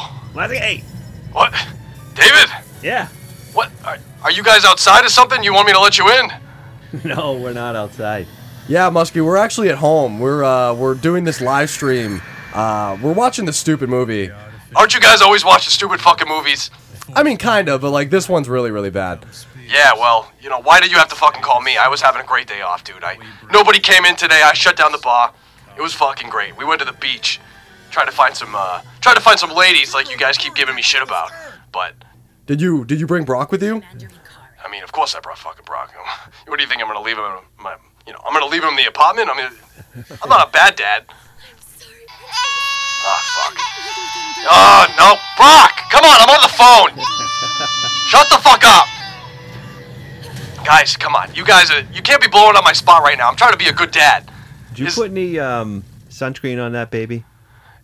Hey. 0.49 0.85
What? 1.33 1.53
David? 2.15 2.49
Yeah. 2.83 3.09
What? 3.53 3.71
Are, 3.85 3.99
are 4.23 4.31
you 4.31 4.43
guys 4.43 4.65
outside 4.65 5.05
or 5.05 5.09
something? 5.09 5.43
You 5.43 5.53
want 5.53 5.67
me 5.67 5.73
to 5.73 5.81
let 5.81 5.99
you 5.99 6.09
in? 6.11 6.31
no, 7.05 7.35
we're 7.35 7.53
not 7.53 7.77
outside. 7.77 8.27
Yeah, 8.69 8.91
Muskie, 8.91 9.25
we're 9.25 9.37
actually 9.37 9.71
at 9.71 9.79
home. 9.79 10.19
We're 10.19 10.45
uh, 10.45 10.75
we're 10.75 10.95
doing 10.95 11.25
this 11.25 11.41
live 11.41 11.71
stream. 11.71 12.21
Uh, 12.53 12.99
we're 13.03 13.13
watching 13.15 13.45
this 13.45 13.57
stupid 13.57 13.89
movie. 13.89 14.31
Aren't 14.77 14.95
you 14.95 15.01
guys 15.01 15.23
always 15.23 15.45
watching 15.45 15.71
stupid 15.71 16.01
fucking 16.01 16.29
movies? 16.29 16.71
I 17.15 17.23
mean, 17.23 17.39
kind 17.39 17.69
of, 17.69 17.81
but 17.81 17.91
like 17.91 18.11
this 18.11 18.29
one's 18.29 18.49
really, 18.49 18.71
really 18.71 18.91
bad. 18.91 19.25
Yeah, 19.67 19.93
well, 19.95 20.31
you 20.41 20.49
know, 20.51 20.61
why 20.61 20.81
did 20.81 20.91
you 20.91 20.99
have 20.99 21.09
to 21.09 21.15
fucking 21.15 21.43
call 21.43 21.61
me? 21.61 21.77
I 21.77 21.89
was 21.89 22.01
having 22.03 22.21
a 22.21 22.25
great 22.25 22.47
day 22.47 22.61
off, 22.61 22.85
dude. 22.85 23.03
I 23.05 23.19
nobody 23.51 23.79
came 23.81 24.05
in 24.05 24.17
today. 24.17 24.43
I 24.45 24.53
shut 24.55 24.77
down 24.77 24.93
the 24.93 24.99
bar. 24.99 25.33
It 25.77 25.83
was 25.83 25.95
fucking 25.95 26.29
great. 26.31 26.57
We 26.57 26.65
went 26.65 26.81
to 26.81 26.85
the 26.85 26.93
beach, 26.95 27.41
tried 27.91 28.07
to 28.07 28.13
find 28.13 28.37
some 28.37 28.55
uh 28.55 28.83
tried 29.01 29.15
to 29.15 29.21
find 29.21 29.39
some 29.39 29.55
ladies 29.55 29.95
like 29.95 30.11
you 30.11 30.17
guys 30.19 30.37
keep 30.37 30.55
giving 30.55 30.75
me 30.75 30.83
shit 30.83 31.03
about. 31.03 31.31
But 31.73 31.95
Did 32.47 32.61
you 32.61 32.85
did 32.85 33.01
you 33.01 33.07
bring 33.07 33.25
Brock 33.25 33.51
with 33.53 33.63
you? 33.63 33.83
I 34.65 34.69
mean, 34.71 34.83
of 34.83 34.93
course 34.93 35.15
I 35.15 35.21
brought 35.21 35.39
fucking 35.39 35.65
Brock. 35.65 35.93
What 36.47 36.57
do 36.57 36.63
you 36.63 36.69
think 36.69 36.81
I'm 36.81 36.89
gonna 36.89 37.03
leave 37.03 37.19
him 37.19 37.25
in 37.25 37.63
my 37.63 37.77
you 38.07 38.13
know, 38.13 38.21
I'm 38.27 38.33
gonna 38.33 38.47
leave 38.47 38.63
him 38.63 38.71
in 38.71 38.77
the 38.77 38.87
apartment? 38.87 39.29
I 39.31 39.37
mean 39.37 39.51
I'm 40.23 40.29
not 40.29 40.49
a 40.49 40.51
bad 40.51 40.77
dad. 40.77 41.05
I'm 41.09 41.17
sorry, 41.77 42.05
bro. 42.07 42.25
Ah, 43.05 43.23
fuck. 43.35 43.55
Oh, 44.51 44.83
no. 44.99 45.09
Brock! 45.37 45.75
Come 45.91 46.05
on, 46.05 46.17
I'm 46.21 46.31
on 46.31 46.43
the 46.43 46.55
phone! 46.55 46.93
Shut 48.09 48.27
the 48.31 48.39
fuck 48.39 48.65
up! 48.65 48.87
Guys, 50.65 50.97
come 50.97 51.15
on. 51.15 51.35
You 51.35 51.45
guys 51.45 51.71
are. 51.71 51.81
You 51.93 52.03
can't 52.03 52.21
be 52.21 52.29
blowing 52.29 52.57
up 52.57 52.65
my 52.65 52.73
spot 52.73 53.03
right 53.03 53.17
now. 53.17 53.29
I'm 53.29 53.37
trying 53.37 53.53
to 53.53 53.59
be 53.59 53.69
a 53.69 53.73
good 53.73 53.91
dad. 53.91 54.31
Did 54.71 54.79
you 54.81 54.91
put 54.91 55.11
any 55.11 55.39
um, 55.39 55.83
sunscreen 56.11 56.63
on 56.63 56.73
that 56.73 56.91
baby? 56.91 57.25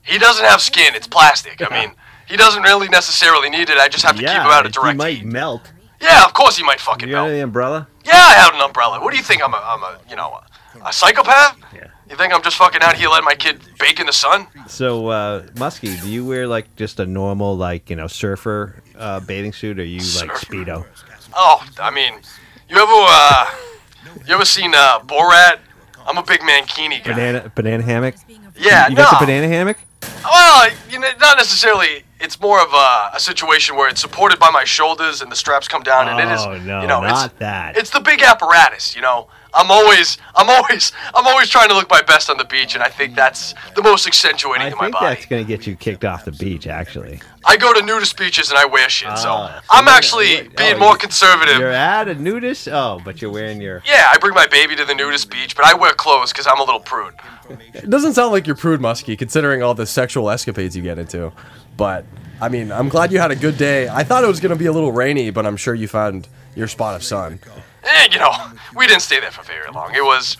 He 0.02 0.18
doesn't 0.18 0.44
have 0.44 0.60
skin, 0.60 0.94
it's 0.94 1.06
plastic. 1.06 1.62
I 1.62 1.72
mean, 1.74 1.94
he 2.28 2.36
doesn't 2.36 2.62
really 2.62 2.88
necessarily 2.88 3.48
need 3.48 3.70
it. 3.70 3.78
I 3.78 3.88
just 3.88 4.04
have 4.04 4.16
to 4.16 4.22
keep 4.22 4.28
him 4.30 4.36
out 4.36 4.66
of 4.66 4.72
direct 4.72 4.92
he 4.92 4.98
might 4.98 5.16
heat. 5.18 5.24
melt. 5.24 5.72
Yeah, 6.00 6.24
of 6.24 6.34
course 6.34 6.56
he 6.56 6.62
might 6.62 6.80
fucking 6.80 7.08
You 7.08 7.14
got 7.14 7.22
melt. 7.22 7.30
any 7.32 7.40
umbrella? 7.40 7.88
Yeah, 8.04 8.12
I 8.14 8.34
have 8.34 8.54
an 8.54 8.60
umbrella. 8.60 9.00
What 9.00 9.10
do 9.12 9.16
you 9.16 9.22
think? 9.22 9.42
I'm 9.42 9.54
a, 9.54 9.62
I'm 9.64 9.82
a 9.82 9.98
you 10.10 10.16
know, 10.16 10.38
a, 10.82 10.88
a 10.88 10.92
psychopath? 10.92 11.56
Yeah. 11.74 11.86
You 12.10 12.16
think 12.16 12.34
I'm 12.34 12.42
just 12.42 12.56
fucking 12.56 12.82
out 12.82 12.96
here 12.96 13.08
letting 13.08 13.24
my 13.24 13.34
kid 13.34 13.60
bake 13.78 13.98
in 13.98 14.06
the 14.06 14.12
sun? 14.12 14.46
So, 14.68 15.08
uh, 15.08 15.42
Muskie, 15.54 16.00
do 16.02 16.08
you 16.10 16.24
wear 16.26 16.46
like 16.46 16.76
just 16.76 17.00
a 17.00 17.06
normal, 17.06 17.56
like 17.56 17.88
you 17.88 17.96
know, 17.96 18.06
surfer 18.06 18.82
uh, 18.96 19.20
bathing 19.20 19.52
suit, 19.54 19.78
or 19.78 19.84
you 19.84 20.00
like 20.20 20.30
speedo? 20.32 20.84
Oh, 21.34 21.64
I 21.80 21.90
mean, 21.90 22.12
you 22.68 22.76
ever, 22.76 22.92
uh, 22.92 23.50
you 24.26 24.34
ever 24.34 24.44
seen 24.44 24.74
uh, 24.74 24.98
Borat? 25.00 25.58
I'm 26.06 26.18
a 26.18 26.22
big 26.22 26.40
mankini 26.40 27.02
guy. 27.02 27.12
Banana 27.14 27.52
banana 27.54 27.82
hammock? 27.82 28.14
Yeah, 28.56 28.88
you 28.88 28.96
got 28.96 29.18
the 29.18 29.24
banana 29.24 29.48
hammock? 29.48 29.78
Well, 30.22 30.70
you 30.90 30.98
know, 30.98 31.10
not 31.20 31.38
necessarily. 31.38 32.04
It's 32.24 32.40
more 32.40 32.60
of 32.60 32.72
a, 32.72 33.10
a 33.14 33.20
situation 33.20 33.76
where 33.76 33.88
it's 33.88 34.00
supported 34.00 34.38
by 34.38 34.50
my 34.50 34.64
shoulders 34.64 35.20
and 35.20 35.30
the 35.30 35.36
straps 35.36 35.68
come 35.68 35.82
down, 35.82 36.08
and 36.08 36.18
it 36.18 36.32
is, 36.32 36.40
Oh, 36.40 36.56
no, 36.58 36.80
you 36.80 36.86
know, 36.88 37.00
not 37.02 37.26
it's, 37.30 37.38
that. 37.38 37.76
It's 37.76 37.90
the 37.90 38.00
big 38.00 38.22
apparatus, 38.22 38.96
you 38.96 39.02
know. 39.02 39.28
I'm 39.56 39.70
always, 39.70 40.18
I'm 40.34 40.50
always, 40.50 40.90
I'm 41.14 41.28
always 41.28 41.48
trying 41.48 41.68
to 41.68 41.74
look 41.76 41.88
my 41.88 42.02
best 42.02 42.28
on 42.28 42.38
the 42.38 42.44
beach, 42.44 42.74
and 42.74 42.82
I 42.82 42.88
think 42.88 43.14
that's 43.14 43.54
the 43.76 43.82
most 43.82 44.04
accentuating 44.04 44.66
I 44.66 44.70
to 44.70 44.76
my 44.76 44.82
think 44.86 44.94
body. 44.94 45.14
that's 45.14 45.26
going 45.26 45.44
to 45.44 45.48
get 45.48 45.64
you 45.64 45.76
kicked 45.76 46.04
off 46.04 46.24
the 46.24 46.32
beach, 46.32 46.66
actually. 46.66 47.20
I 47.46 47.56
go 47.56 47.72
to 47.72 47.80
nudist 47.82 48.18
beaches 48.18 48.48
and 48.50 48.58
I 48.58 48.64
wear 48.64 48.88
shit, 48.88 49.16
so 49.16 49.28
Ah, 49.30 49.62
I'm 49.70 49.84
you're- 49.84 49.96
actually 49.96 50.40
oh, 50.40 50.50
being 50.56 50.78
more 50.80 50.96
conservative. 50.96 51.58
You're 51.58 51.70
at 51.70 52.08
a 52.08 52.14
nudist? 52.16 52.66
Oh, 52.68 53.00
but 53.04 53.22
you're 53.22 53.30
wearing 53.30 53.60
your. 53.60 53.80
Yeah, 53.86 54.08
I 54.10 54.16
bring 54.18 54.34
my 54.34 54.46
baby 54.48 54.74
to 54.76 54.84
the 54.84 54.94
nudist 54.94 55.30
beach, 55.30 55.54
but 55.54 55.64
I 55.66 55.74
wear 55.74 55.92
clothes 55.92 56.32
because 56.32 56.48
I'm 56.48 56.58
a 56.58 56.64
little 56.64 56.80
prude. 56.80 57.14
It 57.74 57.88
doesn't 57.90 58.14
sound 58.14 58.32
like 58.32 58.46
you're 58.48 58.56
prude, 58.56 58.80
Muskie, 58.80 59.16
considering 59.16 59.62
all 59.62 59.74
the 59.74 59.86
sexual 59.86 60.30
escapades 60.30 60.74
you 60.74 60.82
get 60.82 60.98
into. 60.98 61.30
But 61.76 62.04
I 62.40 62.48
mean, 62.48 62.72
I'm 62.72 62.88
glad 62.88 63.12
you 63.12 63.18
had 63.18 63.30
a 63.30 63.36
good 63.36 63.56
day. 63.58 63.88
I 63.88 64.04
thought 64.04 64.24
it 64.24 64.28
was 64.28 64.40
gonna 64.40 64.56
be 64.56 64.66
a 64.66 64.72
little 64.72 64.92
rainy, 64.92 65.30
but 65.30 65.46
I'm 65.46 65.56
sure 65.56 65.74
you 65.74 65.88
found 65.88 66.28
your 66.54 66.68
spot 66.68 66.94
of 66.94 67.02
sun. 67.02 67.40
And 68.02 68.12
you 68.12 68.20
know, 68.20 68.32
we 68.76 68.86
didn't 68.86 69.02
stay 69.02 69.20
there 69.20 69.30
for 69.30 69.42
very 69.42 69.70
long. 69.70 69.94
It 69.94 70.04
was, 70.04 70.36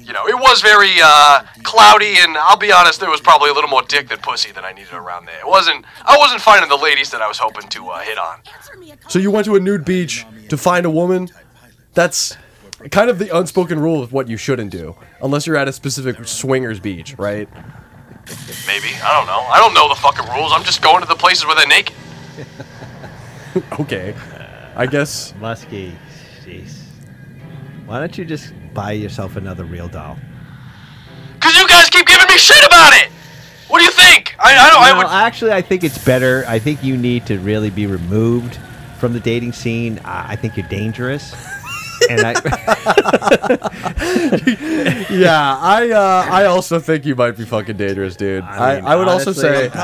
you 0.00 0.12
know, 0.12 0.26
it 0.26 0.34
was 0.34 0.62
very 0.62 0.92
uh, 1.02 1.42
cloudy, 1.62 2.14
and 2.18 2.36
I'll 2.36 2.56
be 2.56 2.72
honest, 2.72 3.00
there 3.00 3.10
was 3.10 3.20
probably 3.20 3.50
a 3.50 3.52
little 3.52 3.70
more 3.70 3.82
dick 3.82 4.08
than 4.08 4.18
pussy 4.18 4.52
than 4.52 4.64
I 4.64 4.72
needed 4.72 4.92
around 4.94 5.26
there. 5.26 5.38
It 5.38 5.46
wasn't, 5.46 5.84
I 6.04 6.16
wasn't 6.16 6.40
finding 6.40 6.68
the 6.68 6.76
ladies 6.76 7.10
that 7.10 7.20
I 7.20 7.28
was 7.28 7.38
hoping 7.38 7.68
to 7.68 7.88
uh, 7.88 7.98
hit 8.00 8.18
on. 8.18 8.40
So 9.08 9.18
you 9.18 9.30
went 9.30 9.46
to 9.46 9.56
a 9.56 9.60
nude 9.60 9.84
beach 9.84 10.24
to 10.48 10.56
find 10.56 10.86
a 10.86 10.90
woman? 10.90 11.28
That's 11.94 12.36
kind 12.90 13.10
of 13.10 13.18
the 13.18 13.36
unspoken 13.36 13.80
rule 13.80 14.02
of 14.02 14.12
what 14.12 14.28
you 14.28 14.36
shouldn't 14.36 14.70
do, 14.70 14.96
unless 15.22 15.46
you're 15.46 15.56
at 15.56 15.68
a 15.68 15.72
specific 15.72 16.26
swingers 16.26 16.78
beach, 16.80 17.16
right? 17.18 17.48
Maybe 18.66 18.88
I 19.02 19.12
don't 19.16 19.26
know. 19.26 19.40
I 19.40 19.58
don't 19.58 19.74
know 19.74 19.88
the 19.88 19.94
fucking 19.94 20.26
rules. 20.34 20.52
I'm 20.54 20.64
just 20.64 20.82
going 20.82 21.00
to 21.02 21.08
the 21.08 21.14
places 21.14 21.46
where 21.46 21.54
they're 21.54 21.66
naked. 21.66 21.94
okay. 23.80 24.14
I 24.74 24.86
guess. 24.86 25.32
Muskie, 25.34 25.94
jeez. 26.44 26.82
Why 27.86 28.00
don't 28.00 28.16
you 28.18 28.24
just 28.24 28.52
buy 28.74 28.92
yourself 28.92 29.36
another 29.36 29.64
real 29.64 29.88
doll? 29.88 30.18
Cause 31.40 31.54
you 31.56 31.68
guys 31.68 31.88
keep 31.88 32.06
giving 32.06 32.26
me 32.26 32.36
shit 32.36 32.64
about 32.66 32.92
it. 32.94 33.10
What 33.68 33.78
do 33.78 33.84
you 33.84 33.90
think? 33.92 34.34
I, 34.38 34.56
I 34.56 34.70
don't. 34.70 34.80
You 34.80 34.86
I 34.86 34.90
know, 34.92 34.98
would. 34.98 35.06
actually, 35.06 35.52
I 35.52 35.62
think 35.62 35.84
it's 35.84 36.02
better. 36.04 36.44
I 36.48 36.58
think 36.58 36.82
you 36.82 36.96
need 36.96 37.26
to 37.26 37.38
really 37.38 37.70
be 37.70 37.86
removed 37.86 38.58
from 38.98 39.12
the 39.12 39.20
dating 39.20 39.52
scene. 39.52 40.00
I, 40.04 40.32
I 40.32 40.36
think 40.36 40.56
you're 40.56 40.68
dangerous. 40.68 41.34
And 42.10 42.20
I, 42.24 42.32
yeah, 45.10 45.58
I 45.60 45.90
uh, 45.90 46.26
I 46.30 46.44
also 46.46 46.78
think 46.78 47.04
you 47.04 47.14
might 47.14 47.36
be 47.36 47.44
fucking 47.44 47.76
dangerous, 47.76 48.16
dude. 48.16 48.44
I, 48.44 48.76
mean, 48.76 48.84
I, 48.84 48.96
would 48.96 49.08
also 49.08 49.32
say 49.32 49.70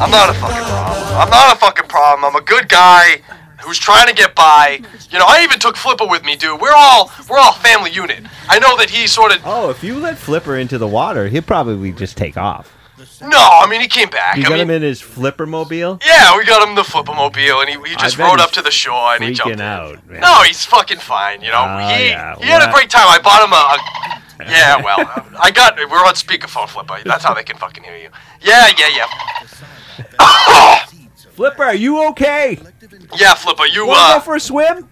I'm 0.00 0.10
not 0.10 0.30
a 0.30 0.34
fucking 0.34 0.64
problem. 0.64 1.16
I'm 1.16 1.30
not 1.30 1.56
a 1.56 1.58
fucking 1.58 1.88
problem. 1.88 2.24
I'm 2.24 2.40
a 2.40 2.44
good 2.44 2.68
guy 2.68 3.22
who's 3.62 3.78
trying 3.78 4.08
to 4.08 4.14
get 4.14 4.34
by. 4.34 4.80
You 5.10 5.18
know, 5.18 5.26
I 5.28 5.42
even 5.42 5.58
took 5.58 5.76
Flipper 5.76 6.06
with 6.06 6.24
me, 6.24 6.36
dude. 6.36 6.60
We're 6.60 6.74
all 6.74 7.10
we're 7.28 7.38
all 7.38 7.52
family 7.52 7.90
unit. 7.90 8.24
I 8.48 8.58
know 8.58 8.76
that 8.76 8.90
he 8.90 9.06
sort 9.06 9.34
of. 9.34 9.42
oh, 9.44 9.70
if 9.70 9.84
you 9.84 9.98
let 9.98 10.18
Flipper 10.18 10.56
into 10.56 10.78
the 10.78 10.88
water, 10.88 11.28
he'll 11.28 11.42
probably 11.42 11.92
just 11.92 12.16
take 12.16 12.36
off. 12.36 12.76
No, 13.22 13.38
I 13.38 13.66
mean 13.68 13.80
he 13.80 13.88
came 13.88 14.08
back. 14.10 14.36
You 14.36 14.42
I 14.42 14.48
got 14.48 14.52
mean, 14.52 14.60
him 14.62 14.70
in 14.70 14.82
his 14.82 15.00
Flipper 15.00 15.46
mobile. 15.46 15.98
yeah, 16.04 16.36
we 16.36 16.44
got 16.44 16.66
him 16.66 16.74
the 16.74 16.84
flipper 16.84 17.14
mobile, 17.14 17.60
and 17.60 17.68
he, 17.68 17.76
he 17.88 17.96
just 17.96 18.18
rode 18.18 18.40
up 18.40 18.50
to 18.52 18.62
the 18.62 18.70
shore 18.70 19.14
and 19.14 19.24
he 19.24 19.32
jumped. 19.32 19.60
Out. 19.60 20.06
Man. 20.08 20.20
No, 20.20 20.42
he's 20.42 20.64
fucking 20.64 20.98
fine. 20.98 21.40
You 21.42 21.50
know, 21.50 21.64
Oh, 21.66 21.78
he 21.94 22.08
yeah. 22.08 22.36
he 22.36 22.44
had 22.46 22.68
a 22.68 22.72
great 22.72 22.90
time. 22.90 23.06
I 23.08 23.18
bought 23.20 23.42
him 23.44 23.52
a. 23.52 23.56
a 23.56 24.50
yeah, 24.50 24.82
well, 24.82 24.98
I 25.40 25.50
got. 25.50 25.76
We're 25.78 26.04
on 26.04 26.14
speakerphone, 26.14 26.68
Flipper. 26.68 26.98
That's 27.04 27.24
how 27.24 27.34
they 27.34 27.42
can 27.42 27.56
fucking 27.56 27.84
hear 27.84 27.96
you. 27.96 28.08
Yeah, 28.42 28.68
yeah, 28.78 28.88
yeah. 28.96 29.06
Flipper, 31.34 31.62
are 31.64 31.74
you 31.74 32.06
okay? 32.08 32.58
Yeah, 33.16 33.34
Flipper, 33.34 33.64
you 33.66 33.86
Wanna 33.86 34.00
uh, 34.00 34.14
go 34.18 34.20
for 34.20 34.34
a 34.36 34.40
swim? 34.40 34.89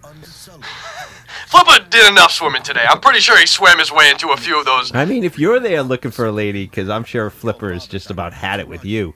Flipper 1.49 1.83
did 1.89 2.07
enough 2.11 2.31
swimming 2.33 2.63
today. 2.63 2.85
I'm 2.87 3.01
pretty 3.01 3.21
sure 3.21 3.39
he 3.39 3.47
swam 3.47 3.79
his 3.79 3.91
way 3.91 4.11
into 4.11 4.29
a 4.29 4.37
few 4.37 4.59
of 4.59 4.67
those. 4.67 4.95
I 4.95 5.07
mean, 5.07 5.25
if 5.25 5.39
you're 5.39 5.59
there 5.59 5.83
looking 5.83 6.11
for 6.11 6.27
a 6.27 6.33
lady, 6.33 6.67
because 6.67 6.91
I'm 6.91 7.05
sure 7.05 7.31
Flipper 7.31 7.73
has 7.73 7.87
just 7.87 8.11
about 8.11 8.35
had 8.35 8.61
it 8.61 8.69
with 8.69 8.85
you, 8.85 9.15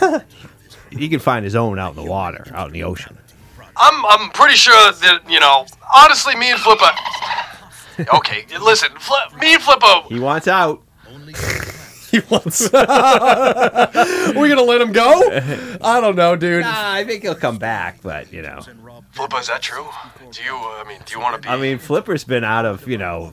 he 0.90 1.08
can 1.08 1.18
find 1.18 1.44
his 1.44 1.56
own 1.56 1.80
out 1.80 1.90
in 1.90 1.96
the 1.96 2.08
water, 2.08 2.46
out 2.54 2.68
in 2.68 2.72
the 2.72 2.84
ocean. 2.84 3.18
I'm 3.76 4.06
I'm 4.06 4.30
pretty 4.30 4.54
sure 4.54 4.92
that 4.92 5.22
you 5.28 5.40
know. 5.40 5.66
Honestly, 5.92 6.36
me 6.36 6.52
and 6.52 6.60
Flipper. 6.60 6.90
Okay, 8.14 8.44
listen, 8.60 8.90
Fli- 8.90 9.40
me 9.40 9.54
and 9.54 9.62
Flipper. 9.62 10.02
He 10.08 10.20
wants 10.20 10.46
out. 10.46 10.82
He 12.12 12.20
wants. 12.30 12.70
We're 12.72 14.48
gonna 14.48 14.62
let 14.62 14.80
him 14.80 14.92
go? 14.92 15.10
I 15.80 16.00
don't 16.00 16.14
know, 16.14 16.36
dude. 16.36 16.62
Nah, 16.62 16.92
I 16.92 17.04
think 17.04 17.22
he'll 17.22 17.34
come 17.34 17.58
back, 17.58 18.00
but 18.02 18.32
you 18.32 18.42
know. 18.42 18.60
Flipper, 19.10 19.38
is 19.40 19.48
that 19.48 19.60
true? 19.60 19.86
Do 20.30 20.42
you? 20.42 20.54
Uh, 20.54 20.82
I 20.82 20.84
mean, 20.88 20.98
do 21.04 21.14
you 21.14 21.20
want 21.20 21.34
to 21.34 21.46
be? 21.46 21.52
I 21.52 21.56
mean, 21.58 21.78
Flipper's 21.78 22.24
been 22.24 22.44
out 22.44 22.64
of, 22.64 22.88
you 22.88 22.96
know, 22.96 23.32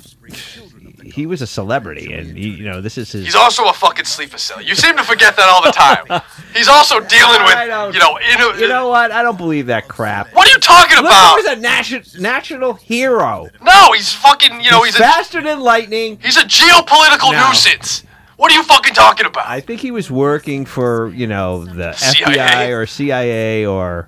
he 1.05 1.25
was 1.25 1.41
a 1.41 1.47
celebrity, 1.47 2.11
and 2.13 2.37
he, 2.37 2.49
you 2.49 2.65
know, 2.65 2.81
this 2.81 2.97
is 2.97 3.09
his. 3.11 3.23
He's 3.25 3.35
also 3.35 3.65
a 3.69 3.73
fucking 3.73 4.03
sleeper 4.05 4.37
cell. 4.37 4.61
You 4.61 4.75
seem 4.75 4.97
to 4.97 5.03
forget 5.03 5.37
that 5.37 5.47
all 5.47 5.61
the 5.63 5.71
time. 5.71 6.21
He's 6.53 6.67
also 6.67 6.99
dealing 6.99 7.43
with, 7.43 7.55
I 7.55 7.67
don't- 7.67 7.93
you 7.93 7.99
know, 7.99 8.17
in 8.17 8.59
you 8.59 8.67
know 8.67 8.89
what? 8.89 9.11
I 9.11 9.21
don't 9.23 9.37
believe 9.37 9.67
that 9.67 9.87
crap. 9.87 10.33
What 10.33 10.47
are 10.47 10.51
you 10.51 10.57
talking 10.59 10.97
about? 10.97 11.33
Flipper 11.35 11.49
was 11.49 11.57
a 11.57 11.61
national 11.61 12.01
national 12.21 12.73
hero. 12.73 13.47
No, 13.61 13.91
he's 13.93 14.11
fucking. 14.13 14.59
You 14.61 14.71
know, 14.71 14.83
he's, 14.83 14.95
he's 14.95 15.01
a 15.01 15.03
faster 15.03 15.41
than 15.41 15.61
lightning. 15.61 16.19
he's 16.21 16.35
a 16.37 16.41
geopolitical 16.43 17.31
No. 17.31 17.47
nuisance. 17.49 18.03
What 18.39 18.53
are 18.53 18.55
you 18.55 18.63
fucking 18.63 18.93
talking 18.93 19.25
about? 19.25 19.47
I 19.47 19.59
think 19.59 19.81
he 19.81 19.91
was 19.91 20.09
working 20.09 20.63
for, 20.63 21.09
you 21.09 21.27
know, 21.27 21.65
the 21.65 21.91
CIA? 21.91 22.37
FBI 22.37 22.73
or 22.73 22.85
CIA 22.85 23.65
or. 23.65 24.07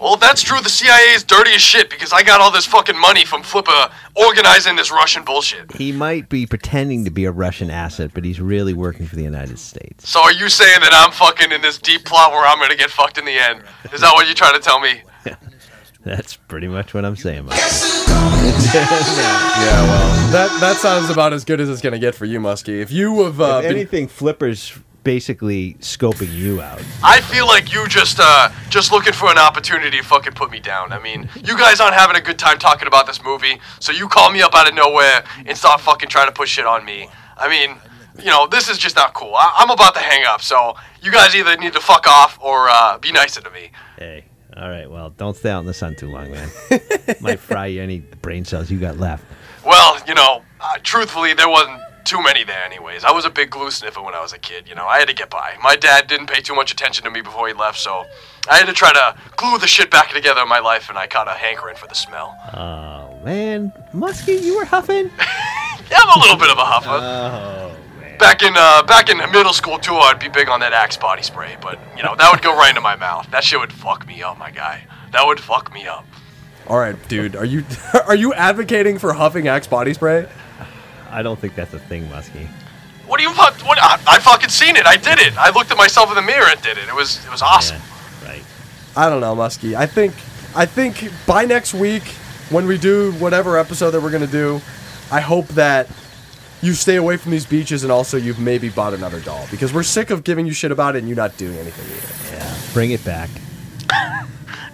Well, 0.00 0.14
if 0.14 0.20
that's 0.20 0.42
true, 0.42 0.62
the 0.62 0.70
CIA 0.70 1.12
is 1.12 1.24
dirty 1.24 1.50
as 1.52 1.60
shit 1.60 1.90
because 1.90 2.10
I 2.10 2.22
got 2.22 2.40
all 2.40 2.50
this 2.50 2.64
fucking 2.64 2.98
money 2.98 3.26
from 3.26 3.42
Flipper 3.42 3.90
organizing 4.14 4.76
this 4.76 4.90
Russian 4.90 5.26
bullshit. 5.26 5.74
He 5.74 5.92
might 5.92 6.30
be 6.30 6.46
pretending 6.46 7.04
to 7.04 7.10
be 7.10 7.26
a 7.26 7.32
Russian 7.32 7.68
asset, 7.68 8.12
but 8.14 8.24
he's 8.24 8.40
really 8.40 8.72
working 8.72 9.04
for 9.04 9.16
the 9.16 9.24
United 9.24 9.58
States. 9.58 10.08
So 10.08 10.22
are 10.22 10.32
you 10.32 10.48
saying 10.48 10.80
that 10.80 10.94
I'm 10.94 11.12
fucking 11.12 11.52
in 11.52 11.60
this 11.60 11.76
deep 11.76 12.06
plot 12.06 12.32
where 12.32 12.46
I'm 12.46 12.58
gonna 12.58 12.76
get 12.76 12.88
fucked 12.88 13.18
in 13.18 13.26
the 13.26 13.38
end? 13.38 13.62
Is 13.92 14.00
that 14.00 14.14
what 14.14 14.24
you're 14.24 14.34
trying 14.34 14.54
to 14.54 14.60
tell 14.60 14.80
me? 14.80 15.02
That's 16.02 16.34
pretty 16.34 16.68
much 16.68 16.94
what 16.94 17.04
I'm 17.04 17.16
saying. 17.16 17.44
Mike. 17.44 17.58
Yeah, 18.72 19.82
well, 19.82 20.30
that 20.32 20.60
that 20.60 20.76
sounds 20.76 21.10
about 21.10 21.32
as 21.32 21.44
good 21.44 21.60
as 21.60 21.68
it's 21.68 21.80
gonna 21.80 21.98
get 21.98 22.14
for 22.14 22.24
you, 22.24 22.38
Muskie. 22.40 22.80
If 22.80 22.92
you 22.92 23.24
have 23.24 23.40
uh, 23.40 23.60
if 23.62 23.68
been 23.68 23.76
anything, 23.76 24.06
Flipper's 24.08 24.78
basically 25.02 25.74
scoping 25.80 26.32
you 26.32 26.60
out. 26.60 26.80
I 27.02 27.20
feel 27.22 27.46
like 27.46 27.72
you 27.72 27.88
just 27.88 28.18
uh 28.20 28.50
just 28.68 28.92
looking 28.92 29.12
for 29.12 29.28
an 29.30 29.38
opportunity 29.38 29.96
to 29.98 30.04
fucking 30.04 30.34
put 30.34 30.50
me 30.52 30.60
down. 30.60 30.92
I 30.92 31.00
mean, 31.02 31.28
you 31.42 31.56
guys 31.58 31.80
aren't 31.80 31.94
having 31.94 32.16
a 32.16 32.20
good 32.20 32.38
time 32.38 32.58
talking 32.58 32.86
about 32.86 33.06
this 33.06 33.22
movie, 33.24 33.60
so 33.80 33.90
you 33.92 34.06
call 34.08 34.30
me 34.30 34.40
up 34.42 34.54
out 34.54 34.68
of 34.68 34.74
nowhere 34.74 35.24
and 35.46 35.56
start 35.58 35.80
fucking 35.80 36.08
trying 36.08 36.26
to 36.28 36.32
push 36.32 36.50
shit 36.50 36.66
on 36.66 36.84
me. 36.84 37.08
I 37.36 37.48
mean, 37.48 37.76
you 38.18 38.26
know, 38.30 38.46
this 38.46 38.68
is 38.68 38.78
just 38.78 38.94
not 38.94 39.14
cool. 39.14 39.34
I- 39.34 39.54
I'm 39.58 39.70
about 39.70 39.94
to 39.94 40.00
hang 40.00 40.24
up, 40.26 40.42
so 40.42 40.76
you 41.02 41.10
guys 41.10 41.34
either 41.34 41.56
need 41.56 41.72
to 41.72 41.80
fuck 41.80 42.06
off 42.06 42.38
or 42.40 42.68
uh, 42.70 42.98
be 42.98 43.10
nicer 43.10 43.40
to 43.40 43.50
me. 43.50 43.70
Hey, 43.98 44.24
all 44.60 44.68
right, 44.68 44.90
well, 44.90 45.10
don't 45.10 45.34
stay 45.34 45.50
out 45.50 45.60
in 45.60 45.66
the 45.66 45.72
sun 45.74 45.96
too 45.96 46.08
long, 46.08 46.30
man. 46.30 46.50
Might 47.20 47.40
fry 47.40 47.66
you 47.66 47.82
any 47.82 48.00
brain 48.00 48.44
cells 48.44 48.70
you 48.70 48.78
got 48.78 48.98
left. 48.98 49.24
Well, 49.64 49.98
you 50.06 50.14
know, 50.14 50.42
uh, 50.60 50.74
truthfully, 50.82 51.32
there 51.32 51.48
wasn't 51.48 51.80
too 52.04 52.22
many 52.22 52.44
there, 52.44 52.62
anyways. 52.64 53.04
I 53.04 53.10
was 53.10 53.24
a 53.24 53.30
big 53.30 53.50
glue 53.50 53.70
sniffer 53.70 54.02
when 54.02 54.14
I 54.14 54.20
was 54.20 54.34
a 54.34 54.38
kid. 54.38 54.68
You 54.68 54.74
know, 54.74 54.86
I 54.86 54.98
had 54.98 55.08
to 55.08 55.14
get 55.14 55.30
by. 55.30 55.54
My 55.62 55.76
dad 55.76 56.08
didn't 56.08 56.26
pay 56.26 56.42
too 56.42 56.54
much 56.54 56.72
attention 56.72 57.04
to 57.04 57.10
me 57.10 57.22
before 57.22 57.48
he 57.48 57.54
left, 57.54 57.78
so 57.78 58.04
I 58.50 58.58
had 58.58 58.66
to 58.66 58.74
try 58.74 58.92
to 58.92 59.16
glue 59.36 59.58
the 59.58 59.66
shit 59.66 59.90
back 59.90 60.10
together 60.10 60.42
in 60.42 60.48
my 60.48 60.58
life, 60.60 60.90
and 60.90 60.98
I 60.98 61.06
caught 61.06 61.26
a 61.26 61.32
hankering 61.32 61.76
for 61.76 61.86
the 61.86 61.94
smell. 61.94 62.36
Oh 62.52 63.18
man, 63.24 63.72
Muskie, 63.94 64.42
you 64.42 64.56
were 64.56 64.66
huffing. 64.66 65.10
Yeah, 65.90 65.98
I'm 66.04 66.18
a 66.18 66.22
little 66.22 66.36
bit 66.36 66.50
of 66.50 66.58
a 66.58 66.60
huffer. 66.60 67.00
Oh 67.02 67.76
Back 68.20 68.42
in 68.42 68.52
uh, 68.54 68.82
back 68.82 69.08
in 69.08 69.16
middle 69.32 69.54
school 69.54 69.78
too, 69.78 69.94
I'd 69.94 70.18
be 70.20 70.28
big 70.28 70.48
on 70.50 70.60
that 70.60 70.74
Axe 70.74 70.96
body 70.96 71.22
spray, 71.22 71.56
but 71.62 71.78
you 71.96 72.02
know 72.02 72.14
that 72.16 72.30
would 72.30 72.42
go 72.42 72.54
right 72.54 72.68
into 72.68 72.82
my 72.82 72.94
mouth. 72.94 73.26
That 73.30 73.42
shit 73.42 73.58
would 73.58 73.72
fuck 73.72 74.06
me 74.06 74.22
up, 74.22 74.38
my 74.38 74.50
guy. 74.50 74.84
That 75.12 75.26
would 75.26 75.40
fuck 75.40 75.72
me 75.72 75.86
up. 75.86 76.04
all 76.68 76.78
right, 76.78 76.96
dude. 77.08 77.34
Are 77.34 77.46
you 77.46 77.64
are 78.06 78.14
you 78.14 78.34
advocating 78.34 78.98
for 78.98 79.14
huffing 79.14 79.48
Axe 79.48 79.66
body 79.66 79.94
spray? 79.94 80.28
I 81.10 81.22
don't 81.22 81.38
think 81.40 81.54
that's 81.54 81.72
a 81.74 81.78
thing, 81.78 82.04
Muskie. 82.06 82.46
What 83.06 83.16
do 83.16 83.24
you 83.24 83.32
fuck? 83.32 83.54
What? 83.66 83.78
I, 83.80 83.98
I 84.06 84.18
fucking 84.20 84.50
seen 84.50 84.76
it. 84.76 84.86
I 84.86 84.96
did 84.96 85.18
it. 85.18 85.36
I 85.36 85.50
looked 85.50 85.70
at 85.72 85.78
myself 85.78 86.10
in 86.10 86.14
the 86.14 86.22
mirror 86.22 86.46
and 86.48 86.60
did 86.62 86.76
it. 86.78 86.88
It 86.88 86.94
was 86.94 87.24
it 87.24 87.30
was 87.32 87.42
awesome. 87.42 87.80
Right. 88.24 88.44
I 88.96 89.08
don't 89.08 89.20
know, 89.20 89.34
Muskie. 89.34 89.74
I 89.74 89.86
think 89.86 90.12
I 90.54 90.66
think 90.66 91.10
by 91.26 91.46
next 91.46 91.72
week 91.74 92.04
when 92.50 92.66
we 92.66 92.76
do 92.76 93.12
whatever 93.12 93.56
episode 93.58 93.92
that 93.92 94.02
we're 94.02 94.10
gonna 94.12 94.26
do, 94.26 94.60
I 95.10 95.20
hope 95.20 95.48
that 95.48 95.88
you 96.62 96.74
stay 96.74 96.96
away 96.96 97.16
from 97.16 97.30
these 97.32 97.46
beaches 97.46 97.82
and 97.82 97.92
also 97.92 98.16
you've 98.16 98.38
maybe 98.38 98.68
bought 98.68 98.92
another 98.94 99.20
doll 99.20 99.46
because 99.50 99.72
we're 99.72 99.82
sick 99.82 100.10
of 100.10 100.24
giving 100.24 100.46
you 100.46 100.52
shit 100.52 100.70
about 100.72 100.94
it 100.96 100.98
and 101.00 101.08
you're 101.08 101.16
not 101.16 101.36
doing 101.36 101.56
anything 101.56 101.86
either. 101.86 102.36
Yeah, 102.36 102.56
bring 102.74 102.90
it 102.90 103.04
back. 103.04 103.30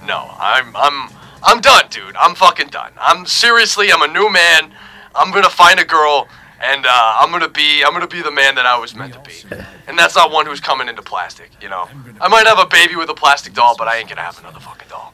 No, 0.06 0.30
I'm 0.38 0.76
I'm 0.76 1.10
I'm 1.42 1.60
done, 1.60 1.84
dude. 1.90 2.14
I'm 2.14 2.36
fucking 2.36 2.68
done. 2.68 2.92
I'm 3.00 3.26
seriously. 3.26 3.90
I'm 3.90 4.02
a 4.02 4.06
new 4.12 4.30
man. 4.32 4.72
I'm 5.16 5.32
gonna 5.32 5.50
find 5.50 5.80
a 5.80 5.84
girl, 5.84 6.28
and 6.62 6.86
uh, 6.86 7.16
I'm 7.18 7.32
gonna 7.32 7.48
be 7.48 7.82
I'm 7.84 7.92
gonna 7.92 8.06
be 8.06 8.22
the 8.22 8.30
man 8.30 8.54
that 8.54 8.66
I 8.66 8.78
was 8.78 8.94
meant 8.94 9.14
to 9.14 9.20
be. 9.20 9.34
And 9.88 9.96
that's 9.98 10.14
not 10.16 10.30
one 10.32 10.46
who's 10.46 10.60
coming 10.60 10.88
into 10.88 11.02
plastic. 11.02 11.50
You 11.60 11.68
know, 11.68 11.88
I 12.20 12.28
might 12.28 12.46
have 12.46 12.58
a 12.60 12.66
baby 12.66 12.94
with 12.96 13.08
a 13.08 13.14
plastic 13.14 13.52
doll, 13.52 13.76
but 13.76 13.86
I 13.88 13.96
ain't 13.98 14.08
gonna 14.08 14.20
have 14.20 14.38
another 14.38 14.60
fucking 14.60 14.88
doll. 14.88 15.12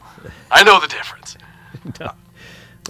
I 0.51 0.63
know 0.63 0.79
the 0.81 0.89
difference. 0.89 1.37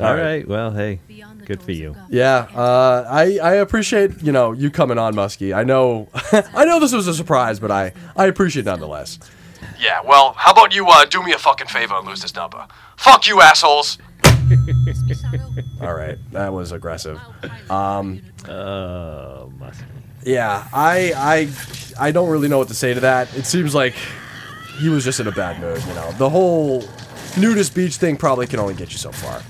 All 0.01 0.15
right. 0.15 0.47
Well, 0.49 0.71
hey, 0.71 1.01
good 1.45 1.63
for 1.63 1.73
you. 1.73 1.95
Yeah, 2.09 2.49
uh, 2.55 3.05
I 3.09 3.39
I 3.43 3.53
appreciate 3.55 4.23
you 4.23 4.33
know 4.33 4.53
you 4.53 4.71
coming 4.71 4.97
on, 4.97 5.15
Muskie. 5.15 5.55
I 5.55 5.65
know 5.65 6.09
I 6.55 6.65
know 6.65 6.81
this 6.81 6.93
was 6.93 7.07
a 7.09 7.15
surprise, 7.15 7.61
but 7.61 7.71
I 7.71 7.93
I 8.17 8.27
appreciate 8.27 8.63
it 8.63 8.71
nonetheless. 8.71 9.19
Yeah, 9.79 10.01
well, 10.05 10.33
how 10.37 10.53
about 10.53 10.75
you 10.75 10.87
uh, 10.89 11.05
do 11.05 11.23
me 11.23 11.33
a 11.33 11.39
fucking 11.39 11.67
favor 11.67 11.95
and 11.95 12.07
lose 12.07 12.23
this 12.23 12.35
number? 12.35 12.67
Fuck 12.97 13.29
you, 13.29 13.41
assholes! 13.43 13.99
All 15.81 15.93
right, 15.95 16.19
that 16.33 16.53
was 16.53 16.73
aggressive. 16.73 17.21
Um, 17.71 18.23
oh, 18.49 19.53
yeah, 20.25 20.69
I 20.73 21.13
I 21.99 22.07
I 22.09 22.13
don't 22.13 22.31
really 22.31 22.49
know 22.49 22.59
what 22.59 22.69
to 22.69 22.75
say 22.75 22.95
to 22.95 23.01
that. 23.01 23.37
It 23.37 23.45
seems 23.45 23.75
like 23.75 23.95
he 24.79 24.89
was 24.89 25.05
just 25.05 25.21
in 25.21 25.27
a 25.27 25.33
bad 25.33 25.61
mood. 25.61 25.83
You 25.87 25.95
know, 25.95 26.13
the 26.13 26.31
whole 26.31 26.83
nudist 27.37 27.75
beach 27.75 27.97
thing 27.97 28.17
probably 28.17 28.47
can 28.47 28.59
only 28.59 28.75
get 28.75 28.91
you 28.93 28.99
so 28.99 29.13
far. 29.13 29.43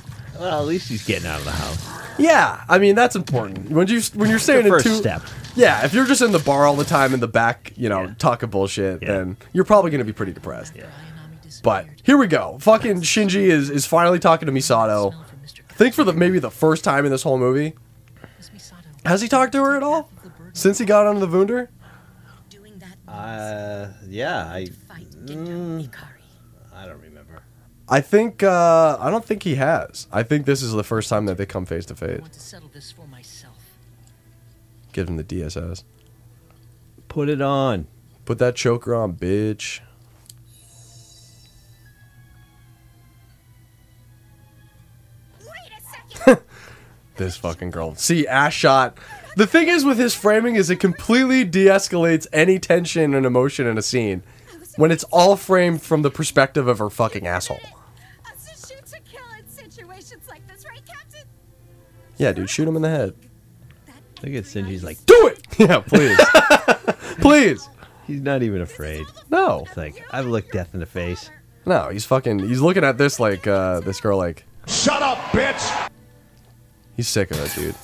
Well, 0.42 0.60
at 0.60 0.66
least 0.66 0.88
he's 0.88 1.06
getting 1.06 1.28
out 1.28 1.38
of 1.38 1.44
the 1.44 1.52
house. 1.52 1.88
Yeah, 2.18 2.64
I 2.68 2.78
mean 2.78 2.96
that's 2.96 3.14
important. 3.14 3.70
When 3.70 3.86
you 3.86 4.00
when 4.14 4.28
you're 4.28 4.40
staying 4.40 4.62
the 4.62 4.66
in 4.66 4.72
first 4.72 4.86
two, 4.86 4.96
step. 4.96 5.22
Yeah, 5.54 5.84
if 5.84 5.94
you're 5.94 6.04
just 6.04 6.20
in 6.20 6.32
the 6.32 6.40
bar 6.40 6.66
all 6.66 6.74
the 6.74 6.84
time 6.84 7.14
in 7.14 7.20
the 7.20 7.28
back, 7.28 7.72
you 7.76 7.88
know, 7.88 8.12
talking 8.18 8.50
bullshit, 8.50 9.02
then 9.02 9.36
you're 9.52 9.64
probably 9.64 9.92
gonna 9.92 10.04
be 10.04 10.12
pretty 10.12 10.32
depressed. 10.32 10.74
Yeah. 10.74 10.86
But 11.62 11.86
here 12.02 12.16
we 12.16 12.26
go. 12.26 12.58
Fucking 12.60 13.02
Shinji 13.02 13.42
is 13.42 13.70
is 13.70 13.86
finally 13.86 14.18
talking 14.18 14.46
to 14.46 14.52
Misato. 14.52 15.14
I 15.14 15.74
think 15.74 15.94
for 15.94 16.02
the 16.02 16.12
maybe 16.12 16.40
the 16.40 16.50
first 16.50 16.82
time 16.82 17.04
in 17.04 17.12
this 17.12 17.22
whole 17.22 17.38
movie. 17.38 17.74
Has 19.04 19.22
he 19.22 19.28
talked 19.28 19.52
to 19.52 19.62
her 19.64 19.76
at 19.76 19.84
all 19.84 20.10
since 20.54 20.78
he 20.78 20.84
got 20.84 21.06
onto 21.06 21.20
the 21.20 21.28
Wunder? 21.28 21.70
Uh, 23.06 23.88
yeah, 24.08 24.46
I. 24.46 24.66
Mm, 25.24 25.28
I 25.28 25.38
don't 25.38 25.48
remember. 25.48 26.11
I 27.92 28.00
think 28.00 28.42
uh, 28.42 28.96
I 28.98 29.10
don't 29.10 29.22
think 29.22 29.42
he 29.42 29.56
has. 29.56 30.06
I 30.10 30.22
think 30.22 30.46
this 30.46 30.62
is 30.62 30.72
the 30.72 30.82
first 30.82 31.10
time 31.10 31.26
that 31.26 31.36
they 31.36 31.44
come 31.44 31.66
face 31.66 31.84
to 31.86 31.94
face. 31.94 32.26
to 32.26 32.40
settle 32.40 32.70
this 32.72 32.90
for 32.90 33.06
myself. 33.06 33.58
Give 34.94 35.10
him 35.10 35.18
the 35.18 35.24
DSS. 35.24 35.82
Put 37.08 37.28
it 37.28 37.42
on. 37.42 37.88
Put 38.24 38.38
that 38.38 38.56
choker 38.56 38.94
on, 38.94 39.12
bitch. 39.12 39.80
this 47.16 47.36
fucking 47.36 47.72
girl. 47.72 47.94
See, 47.96 48.26
ass 48.26 48.54
shot. 48.54 48.96
The 49.36 49.46
thing 49.46 49.68
is 49.68 49.84
with 49.84 49.98
his 49.98 50.14
framing 50.14 50.56
is 50.56 50.70
it 50.70 50.76
completely 50.76 51.44
de-escalates 51.44 52.26
any 52.32 52.58
tension 52.58 53.12
and 53.12 53.26
emotion 53.26 53.66
in 53.66 53.76
a 53.76 53.82
scene 53.82 54.22
when 54.76 54.90
it's 54.90 55.04
all 55.12 55.36
framed 55.36 55.82
from 55.82 56.00
the 56.00 56.10
perspective 56.10 56.66
of 56.66 56.78
her 56.78 56.88
fucking 56.88 57.26
asshole. 57.26 57.60
Yeah, 62.22 62.30
dude, 62.30 62.48
shoot 62.48 62.68
him 62.68 62.76
in 62.76 62.82
the 62.82 62.88
head. 62.88 63.14
Look 64.22 64.32
at 64.34 64.44
Shinji's 64.44 64.84
like, 64.84 65.04
do 65.06 65.26
it. 65.26 65.40
Yeah, 65.58 65.80
please, 65.80 66.18
please. 67.20 67.68
He's 68.06 68.20
not 68.20 68.42
even 68.42 68.62
afraid. 68.62 69.06
No, 69.28 69.64
It's 69.66 69.76
like 69.76 70.02
I've 70.12 70.26
looked 70.26 70.52
death 70.52 70.70
in 70.72 70.80
the 70.80 70.86
face. 70.86 71.30
no, 71.66 71.88
he's 71.90 72.04
fucking. 72.04 72.38
He's 72.38 72.60
looking 72.60 72.84
at 72.84 72.96
this 72.96 73.18
like 73.20 73.46
uh, 73.46 73.80
this 73.80 74.00
girl 74.00 74.16
like. 74.18 74.44
Shut 74.68 75.02
up, 75.02 75.18
bitch! 75.32 75.90
He's 76.96 77.08
sick 77.08 77.32
of 77.32 77.40
it, 77.40 77.52
dude. 77.60 77.74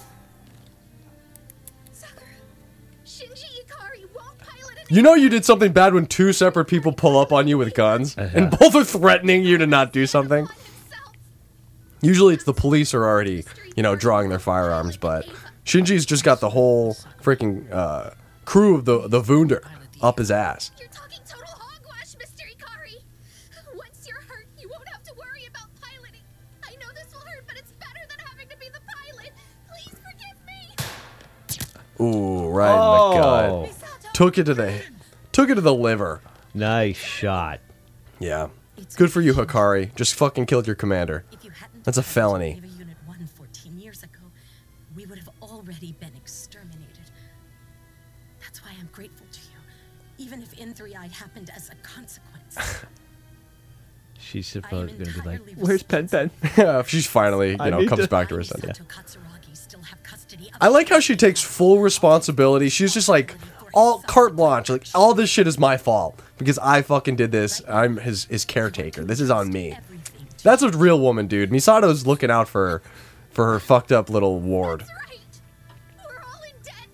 You 4.90 5.02
know 5.02 5.12
you 5.15 5.28
did 5.28 5.44
something 5.44 5.73
bad 5.73 5.93
when 5.93 6.06
two 6.06 6.32
separate 6.32 6.65
people 6.65 6.93
pull 6.93 7.19
up 7.19 7.31
on 7.32 7.47
you 7.47 7.59
with 7.59 7.74
guns, 7.74 8.16
and 8.16 8.51
both 8.51 8.74
are 8.74 8.85
threatening 8.85 9.43
you 9.44 9.59
to 9.59 9.66
not 9.66 9.93
do 9.93 10.06
something. 10.06 10.48
Usually 12.01 12.35
it's 12.35 12.45
the 12.45 12.53
police 12.55 12.95
are 12.95 13.05
already, 13.05 13.45
you 13.77 13.83
know, 13.83 13.97
drawing 13.97 14.29
their 14.29 14.39
firearms, 14.39 14.97
but 14.97 15.27
Shinji's 15.65 16.07
just 16.07 16.25
got 16.25 16.41
the 16.41 16.51
whole 16.51 16.95
freaking 17.23 17.70
uh, 17.73 18.11
crew 18.45 18.77
of 18.77 18.85
the 18.85 19.09
the 19.09 19.20
Wunder 19.20 19.62
up 20.01 20.19
his 20.19 20.31
ass. 20.31 20.70
You're 20.79 20.89
talking 20.89 21.19
total 21.29 21.47
hogwash, 21.49 22.15
Mr. 22.15 22.43
Ikari. 22.55 23.03
Once 23.77 24.07
you're 24.09 24.20
hurt, 24.29 24.47
you 24.61 24.69
won't 24.69 24.89
have 24.89 25.03
to 25.03 25.12
worry 25.15 25.45
about 25.51 25.69
piloting. 25.81 26.20
I 26.65 26.70
know 26.77 26.87
this 26.95 27.12
will 27.12 27.20
hurt, 27.20 27.45
but 27.49 27.57
it's 27.57 27.73
better 27.73 28.07
than 28.09 28.19
having 28.27 28.49
to 28.49 28.57
be 28.59 28.69
the 28.69 28.81
pilot. 28.95 29.33
Please 29.73 29.99
forgive 29.99 31.66
me. 31.99 32.05
Ooh, 32.07 32.49
right 32.49 32.73
in 32.73 32.79
Oh. 32.81 33.66
the 33.66 33.69
gut. 33.73 34.15
Took 34.15 34.39
it 34.39 34.45
to 34.45 34.55
the 34.55 34.81
took 35.33 35.51
it 35.51 35.57
to 35.57 35.61
the 35.61 35.75
liver. 35.75 36.20
Nice 36.55 36.97
shot. 36.97 37.61
Yeah. 38.20 38.49
Good 38.97 39.12
for 39.12 39.20
you, 39.20 39.35
Hikari. 39.35 39.95
Just 39.97 40.15
fucking 40.15 40.47
killed 40.47 40.66
your 40.66 40.77
commander. 40.77 41.25
That's 41.89 41.97
a 41.97 42.02
felony. 42.02 42.60
Unit 42.78 42.98
1 43.06 43.27
14 43.35 43.78
years 43.78 44.02
ago, 44.02 44.20
we 44.94 45.06
would 45.06 45.16
have 45.16 45.31
already 45.40 45.93
been 45.93 46.12
exterminated. 46.15 46.85
That's 48.43 48.62
why 48.62 48.73
I'm 48.78 48.90
grateful 48.93 49.27
to 49.32 49.40
you, 49.40 50.23
even 50.27 50.43
if 50.43 50.55
N3I 50.55 51.10
happened 51.10 51.51
as 51.56 51.70
a 51.70 51.74
consequence. 51.77 52.59
She's 54.19 54.47
supposed 54.48 54.98
to 54.98 55.05
be 55.06 55.20
like, 55.23 55.40
"Where's 55.56 55.82
Pen 55.82 56.09
Pen?" 56.10 56.31
Yeah, 56.59 56.65
oh, 56.77 56.82
she's 56.82 57.06
finally, 57.06 57.52
you 57.52 57.56
I 57.59 57.70
know, 57.70 57.86
comes 57.86 58.02
to- 58.02 58.09
back 58.09 58.28
to 58.28 58.35
her 58.35 58.43
senses. 58.43 58.78
I 60.60 60.69
like 60.69 60.90
how 60.90 61.01
she 61.01 61.16
takes 61.16 61.40
full 61.40 61.78
responsibility. 61.78 62.69
She's 62.69 62.93
just 62.93 63.09
like 63.09 63.35
all 63.73 64.01
carte 64.01 64.36
blanche. 64.36 64.69
Like 64.69 64.86
all 64.94 65.15
this 65.15 65.31
shit 65.31 65.47
is 65.47 65.59
my 65.59 65.78
fault 65.78 66.20
because 66.36 66.59
I 66.59 66.82
fucking 66.82 67.16
did 67.16 67.32
this. 67.32 67.62
I'm 67.66 67.97
his 67.97 68.27
his 68.27 68.44
caretaker. 68.44 69.05
This 69.05 69.20
is 69.20 69.31
on 69.31 69.48
me. 69.51 69.78
That's 70.49 70.62
a 70.62 70.70
real 70.70 70.99
woman, 70.99 71.27
dude. 71.27 71.53
Misato's 71.53 72.07
looking 72.07 72.31
out 72.31 72.49
for 72.49 72.69
her, 72.70 72.83
for 73.31 73.53
her 73.53 73.61
fucked 73.61 73.93
up 73.93 74.09
little 74.09 74.41
ward. 74.41 74.83
We're 74.83 76.23
all 76.25 76.43
in 76.45 76.62
debt 76.62 76.89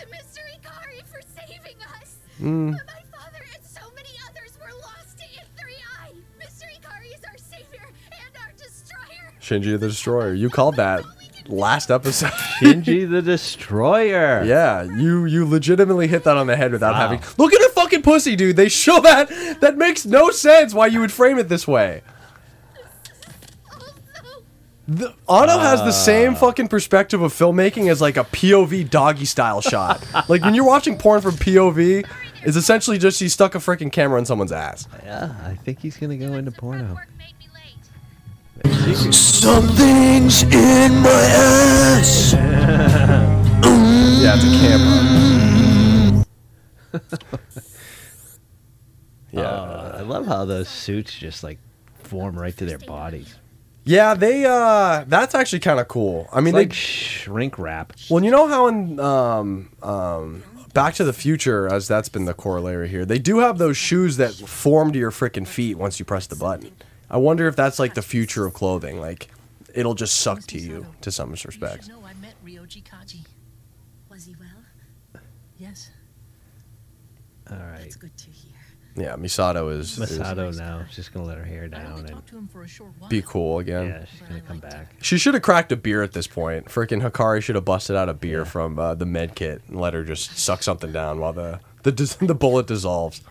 to 0.00 0.04
Mr. 0.04 0.40
Ikari 0.60 1.00
for 1.06 1.22
saving 1.34 1.76
us. 1.98 2.16
Mm. 2.38 2.72
But 2.72 2.86
my 2.86 3.18
father 3.18 3.38
and 3.54 3.64
so 3.64 3.80
many 3.96 4.10
others 4.28 4.52
were 4.60 4.70
lost 4.82 5.16
to 5.16 5.24
N3I. 5.24 6.12
Mr. 6.44 6.64
Ikari 6.78 7.14
is 7.16 7.24
our 7.24 7.38
savior 7.38 7.88
and 8.12 8.36
our 8.36 8.52
destroyer. 8.58 9.32
Shinji 9.40 9.80
the 9.80 9.88
Destroyer. 9.88 10.34
You 10.34 10.50
called 10.50 10.76
that 10.76 11.02
last 11.48 11.90
episode. 11.90 12.32
Shinji 12.60 13.08
the 13.10 13.22
Destroyer. 13.22 14.44
Yeah, 14.44 14.82
you 14.82 15.24
you 15.24 15.46
legitimately 15.46 16.06
hit 16.06 16.24
that 16.24 16.36
on 16.36 16.46
the 16.48 16.56
head 16.56 16.72
without 16.72 16.92
Wow. 16.92 17.08
having. 17.08 17.22
Look 17.38 17.54
at 17.54 17.62
her 17.62 17.70
fucking 17.70 18.02
pussy, 18.02 18.36
dude. 18.36 18.56
They 18.56 18.68
show 18.68 19.00
that. 19.00 19.30
That 19.62 19.78
makes 19.78 20.04
no 20.04 20.28
sense. 20.30 20.74
Why 20.74 20.88
you 20.88 21.00
would 21.00 21.12
frame 21.12 21.38
it 21.38 21.48
this 21.48 21.66
way? 21.66 22.02
The, 24.90 25.14
Anno 25.28 25.58
has 25.60 25.78
the 25.82 25.92
same 25.92 26.34
fucking 26.34 26.66
perspective 26.66 27.22
of 27.22 27.32
filmmaking 27.32 27.88
as 27.92 28.00
like 28.00 28.16
a 28.16 28.24
POV 28.24 28.90
doggy 28.90 29.24
style 29.24 29.60
shot. 29.60 30.04
like 30.28 30.42
when 30.42 30.52
you're 30.52 30.64
watching 30.64 30.98
porn 30.98 31.20
from 31.20 31.34
POV, 31.34 32.04
it's 32.42 32.56
essentially 32.56 32.98
just 32.98 33.20
he 33.20 33.28
stuck 33.28 33.54
a 33.54 33.58
freaking 33.58 33.92
camera 33.92 34.18
in 34.18 34.24
someone's 34.24 34.50
ass. 34.50 34.88
Yeah, 35.04 35.32
I 35.44 35.54
think 35.54 35.78
he's 35.78 35.96
gonna 35.96 36.16
go 36.16 36.34
into 36.34 36.50
porno. 36.50 36.96
Something's 39.12 40.42
in 40.42 40.92
my 41.02 41.08
ass. 41.08 42.32
yeah, 42.32 44.34
it's 44.34 44.44
a 44.44 44.58
camera. 44.58 46.24
yeah, 49.30 49.40
Uh, 49.42 49.94
I 49.98 50.00
love 50.00 50.26
how 50.26 50.44
those 50.46 50.68
suits 50.68 51.14
just 51.14 51.44
like 51.44 51.58
form 52.02 52.36
right 52.36 52.56
to 52.56 52.64
their 52.66 52.78
bodies. 52.78 53.36
Yeah, 53.84 54.14
they 54.14 54.44
uh 54.44 55.04
that's 55.08 55.34
actually 55.34 55.60
kind 55.60 55.80
of 55.80 55.88
cool. 55.88 56.28
I 56.32 56.40
mean, 56.40 56.54
like 56.54 56.68
they 56.70 56.74
shrink 56.74 57.58
wrap. 57.58 57.94
Well, 58.08 58.22
you 58.22 58.30
know 58.30 58.46
how 58.46 58.66
in 58.68 59.00
um 59.00 59.70
um 59.82 60.42
Back 60.72 60.94
to 60.94 61.04
the 61.04 61.12
Future, 61.12 61.66
as 61.72 61.88
that's 61.88 62.08
been 62.08 62.26
the 62.26 62.34
corollary 62.34 62.88
here, 62.88 63.04
they 63.04 63.18
do 63.18 63.38
have 63.38 63.58
those 63.58 63.76
shoes 63.76 64.18
that 64.18 64.32
form 64.34 64.92
to 64.92 64.98
your 64.98 65.10
freaking 65.10 65.46
feet 65.46 65.76
once 65.76 65.98
you 65.98 66.04
press 66.04 66.26
the 66.28 66.36
button. 66.36 66.70
I 67.10 67.16
wonder 67.16 67.48
if 67.48 67.56
that's 67.56 67.80
like 67.80 67.94
the 67.94 68.02
future 68.02 68.46
of 68.46 68.54
clothing. 68.54 69.00
Like, 69.00 69.28
it'll 69.74 69.94
just 69.94 70.16
suck 70.20 70.42
to 70.42 70.58
you 70.58 70.86
to 71.00 71.10
some 71.10 71.32
respects. 71.32 71.88
No, 71.88 72.04
I 72.04 72.14
met 72.14 72.34
Ryoji 72.44 72.84
Kaji. 72.84 73.26
Was 74.08 74.26
he 74.26 74.36
well? 74.38 75.22
Yes. 75.58 75.90
All 77.50 77.56
right. 77.56 77.80
That's 77.80 77.96
good 77.96 78.16
to 78.16 78.30
hear. 78.30 78.54
Yeah, 79.00 79.16
Misato 79.16 79.72
is, 79.72 79.98
is 79.98 80.18
now 80.58 80.78
is 80.80 80.94
just 80.94 81.12
gonna 81.14 81.26
let 81.26 81.38
her 81.38 81.44
hair 81.44 81.68
down 81.68 82.06
and 82.06 82.26
to 82.26 82.36
him 82.36 82.48
for 82.48 82.62
a 82.62 82.68
short 82.68 82.92
while. 82.98 83.08
be 83.08 83.22
cool 83.22 83.58
again. 83.58 83.86
yeah, 83.86 84.04
she's 84.04 84.20
gonna 84.28 84.40
come 84.42 84.58
back. 84.58 84.94
She 85.00 85.16
should 85.16 85.34
have 85.34 85.42
cracked 85.42 85.72
a 85.72 85.76
beer 85.76 86.02
at 86.02 86.12
this 86.12 86.26
point. 86.26 86.66
Freaking 86.66 87.02
Hikari 87.02 87.42
should 87.42 87.54
have 87.54 87.64
busted 87.64 87.96
out 87.96 88.08
a 88.08 88.14
beer 88.14 88.44
from 88.44 88.78
uh, 88.78 88.94
the 88.94 89.06
med 89.06 89.34
kit 89.34 89.62
and 89.68 89.80
let 89.80 89.94
her 89.94 90.04
just 90.04 90.36
suck 90.38 90.62
something 90.62 90.92
down 90.92 91.18
while 91.18 91.32
the 91.32 91.60
the, 91.82 91.92
dis- 91.92 92.14
the 92.20 92.34
bullet 92.34 92.66
dissolves. 92.66 93.22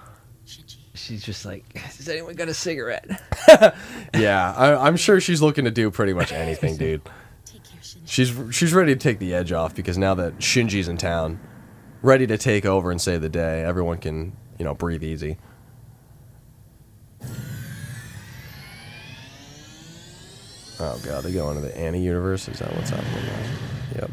She's 0.95 1.23
just 1.23 1.45
like, 1.45 1.77
has 1.77 2.09
anyone 2.09 2.35
got 2.35 2.49
a 2.49 2.53
cigarette? 2.53 3.07
Yeah, 4.13 4.53
I, 4.55 4.87
I'm 4.87 4.95
sure 4.97 5.19
she's 5.21 5.41
looking 5.41 5.65
to 5.65 5.71
do 5.71 5.89
pretty 5.91 6.13
much 6.13 6.31
anything, 6.31 6.77
dude. 6.77 7.01
She's 8.05 8.33
she's 8.51 8.73
ready 8.73 8.93
to 8.93 8.99
take 8.99 9.19
the 9.19 9.33
edge 9.33 9.51
off 9.51 9.75
because 9.75 9.97
now 9.97 10.13
that 10.15 10.39
Shinji's 10.39 10.87
in 10.87 10.97
town, 10.97 11.39
ready 12.01 12.25
to 12.27 12.37
take 12.37 12.65
over 12.65 12.91
and 12.91 12.99
save 13.01 13.21
the 13.21 13.29
day, 13.29 13.63
everyone 13.63 13.97
can 13.99 14.35
you 14.57 14.65
know 14.65 14.73
breathe 14.73 15.03
easy. 15.03 15.37
Oh 20.81 20.99
god, 21.03 21.23
they 21.23 21.33
go 21.33 21.49
into 21.49 21.61
the 21.61 21.77
Anti 21.77 21.99
universe. 21.99 22.47
Is 22.47 22.59
that 22.59 22.73
what's 22.75 22.89
happening 22.89 23.25
now? 23.25 23.49
Yep. 23.95 24.11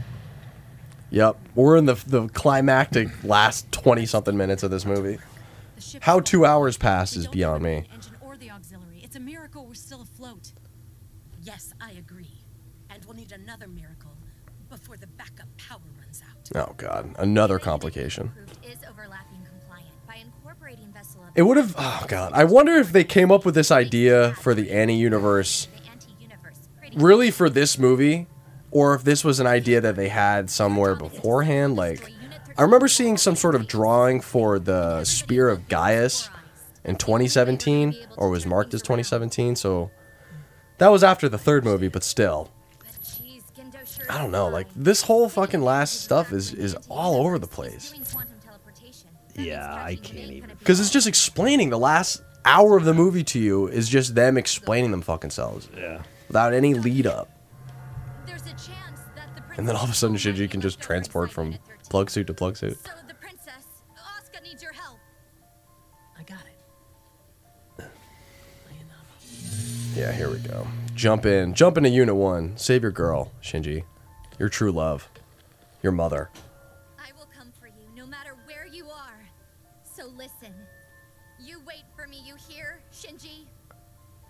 Yep. 1.11 1.37
We're 1.55 1.77
in 1.77 1.87
the 1.87 1.95
the 2.07 2.29
climactic 2.29 3.09
last 3.23 3.71
twenty 3.71 4.05
something 4.07 4.37
minutes 4.37 4.63
of 4.63 4.71
this 4.71 4.85
movie. 4.85 5.19
How 6.01 6.21
two 6.21 6.45
hours 6.45 6.77
pass 6.77 7.15
is 7.17 7.29
beyond 7.29 7.63
me. 7.63 7.85
engine 7.95 8.17
or 8.21 8.37
the 8.37 8.51
auxiliary. 8.51 9.01
It's 9.05 9.15
a 9.15 9.21
miracle 9.21 9.67
we're 9.67 9.75
still 9.75 10.03
afloat. 10.03 10.53
Yes, 11.43 11.73
I 11.81 11.93
agree. 11.93 12.41
And 12.91 13.05
we'll 13.05 13.15
need 13.17 13.31
another 13.31 13.69
miracle 13.69 14.17
before 14.69 14.97
the 14.97 15.07
backup 15.07 15.47
power 15.59 15.79
runs 16.01 16.23
out. 16.29 16.69
Oh 16.69 16.75
god, 16.77 17.15
another 17.19 17.59
complication. 17.61 18.33
It 21.37 21.43
would 21.43 21.59
have. 21.59 21.75
Oh 21.77 22.05
god, 22.09 22.33
I 22.35 22.45
wonder 22.45 22.73
if 22.73 22.93
they 22.93 23.05
came 23.05 23.31
up 23.31 23.45
with 23.45 23.55
this 23.55 23.71
idea 23.71 24.35
for 24.41 24.55
the 24.55 24.73
Anti 24.73 24.95
universe, 24.95 25.69
really 26.95 27.31
for 27.31 27.51
this 27.51 27.79
movie, 27.79 28.27
or 28.71 28.95
if 28.95 29.05
this 29.05 29.23
was 29.23 29.39
an 29.39 29.47
idea 29.47 29.83
that 29.83 29.97
they 29.97 30.09
had 30.09 30.49
somewhere 30.49 30.95
beforehand. 30.95 31.77
Like, 31.77 32.11
I 32.57 32.63
remember 32.63 32.89
seeing 32.89 33.19
some 33.19 33.37
sort 33.37 33.55
of 33.55 33.69
drawing 33.69 34.23
for 34.23 34.59
the 34.59 35.05
Spear 35.05 35.51
of 35.51 35.69
Cassius 35.69 36.31
in 36.85 36.97
2017, 36.97 37.95
or 38.17 38.31
was 38.31 38.47
marked 38.47 38.73
as 38.73 38.81
2017. 38.81 39.57
So 39.57 39.91
that 40.79 40.89
was 40.89 41.05
after 41.05 41.29
the 41.29 41.39
third 41.39 41.65
movie, 41.65 41.89
but 41.89 42.03
still. 42.03 42.51
I 44.09 44.19
don't 44.19 44.31
know. 44.31 44.49
Like 44.49 44.69
this 44.75 45.03
whole 45.03 45.29
fucking 45.29 45.63
last 45.63 46.01
stuff 46.03 46.33
is 46.33 46.55
is 46.55 46.77
all 46.89 47.27
over 47.27 47.39
the 47.39 47.47
place. 47.47 47.93
Yeah, 49.39 49.73
I 49.75 49.97
can't 49.97 50.31
even. 50.31 50.51
Because 50.59 50.81
it's 50.81 50.91
just 50.91 51.07
explaining 51.07 51.71
the 51.71 51.79
last 51.79 52.23
hour 52.45 52.77
of 52.77 52.85
the 52.85 52.95
movie 52.95 53.25
to 53.25 53.39
you 53.39 53.67
is 53.67 53.89
just 53.89 54.15
them 54.15 54.39
explaining 54.39 54.91
them 54.91 55.03
fucking 55.03 55.31
selves. 55.31 55.69
Yeah. 55.77 56.03
Without 56.29 56.55
any 56.55 56.75
lead 56.75 57.07
up. 57.07 57.31
And 59.57 59.67
then 59.67 59.75
all 59.75 59.85
of 59.85 59.91
a 59.91 59.95
sudden 59.95 60.17
Shinji 60.17 60.51
can 60.51 60.61
just 60.61 60.81
transport 60.81 61.31
from 61.31 61.57
plug 61.89 62.11
suit 62.11 62.27
to 62.27 62.35
plug 62.35 62.57
suit. 62.59 62.77
the 63.09 63.15
princess, 63.15 63.65
Asuka 63.97 64.43
needs 64.43 64.63
your 64.63 64.73
help. 64.73 64.99
I 66.19 66.23
got 66.25 66.41
it. 67.79 67.87
Yeah, 69.97 70.13
here 70.13 70.29
we 70.31 70.39
go. 70.41 70.67
Jump 70.95 71.25
in. 71.25 71.55
Jump 71.55 71.79
into 71.79 71.89
Unit 71.89 72.15
1. 72.15 72.59
Save 72.59 72.83
your 72.83 72.91
girl, 72.93 73.33
Shinji. 73.43 73.85
Your 74.39 74.51
true 74.51 74.71
love. 74.71 75.09
Your 75.83 75.93
mother. 75.93 76.29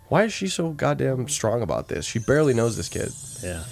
Why 0.09 0.23
is 0.23 0.33
she 0.33 0.47
so 0.47 0.71
goddamn 0.71 1.27
strong 1.27 1.61
about 1.61 1.89
this? 1.89 2.05
She 2.05 2.19
barely 2.19 2.53
knows 2.53 2.77
this 2.77 2.89
kid. 2.89 3.11
Yeah. 3.43 3.63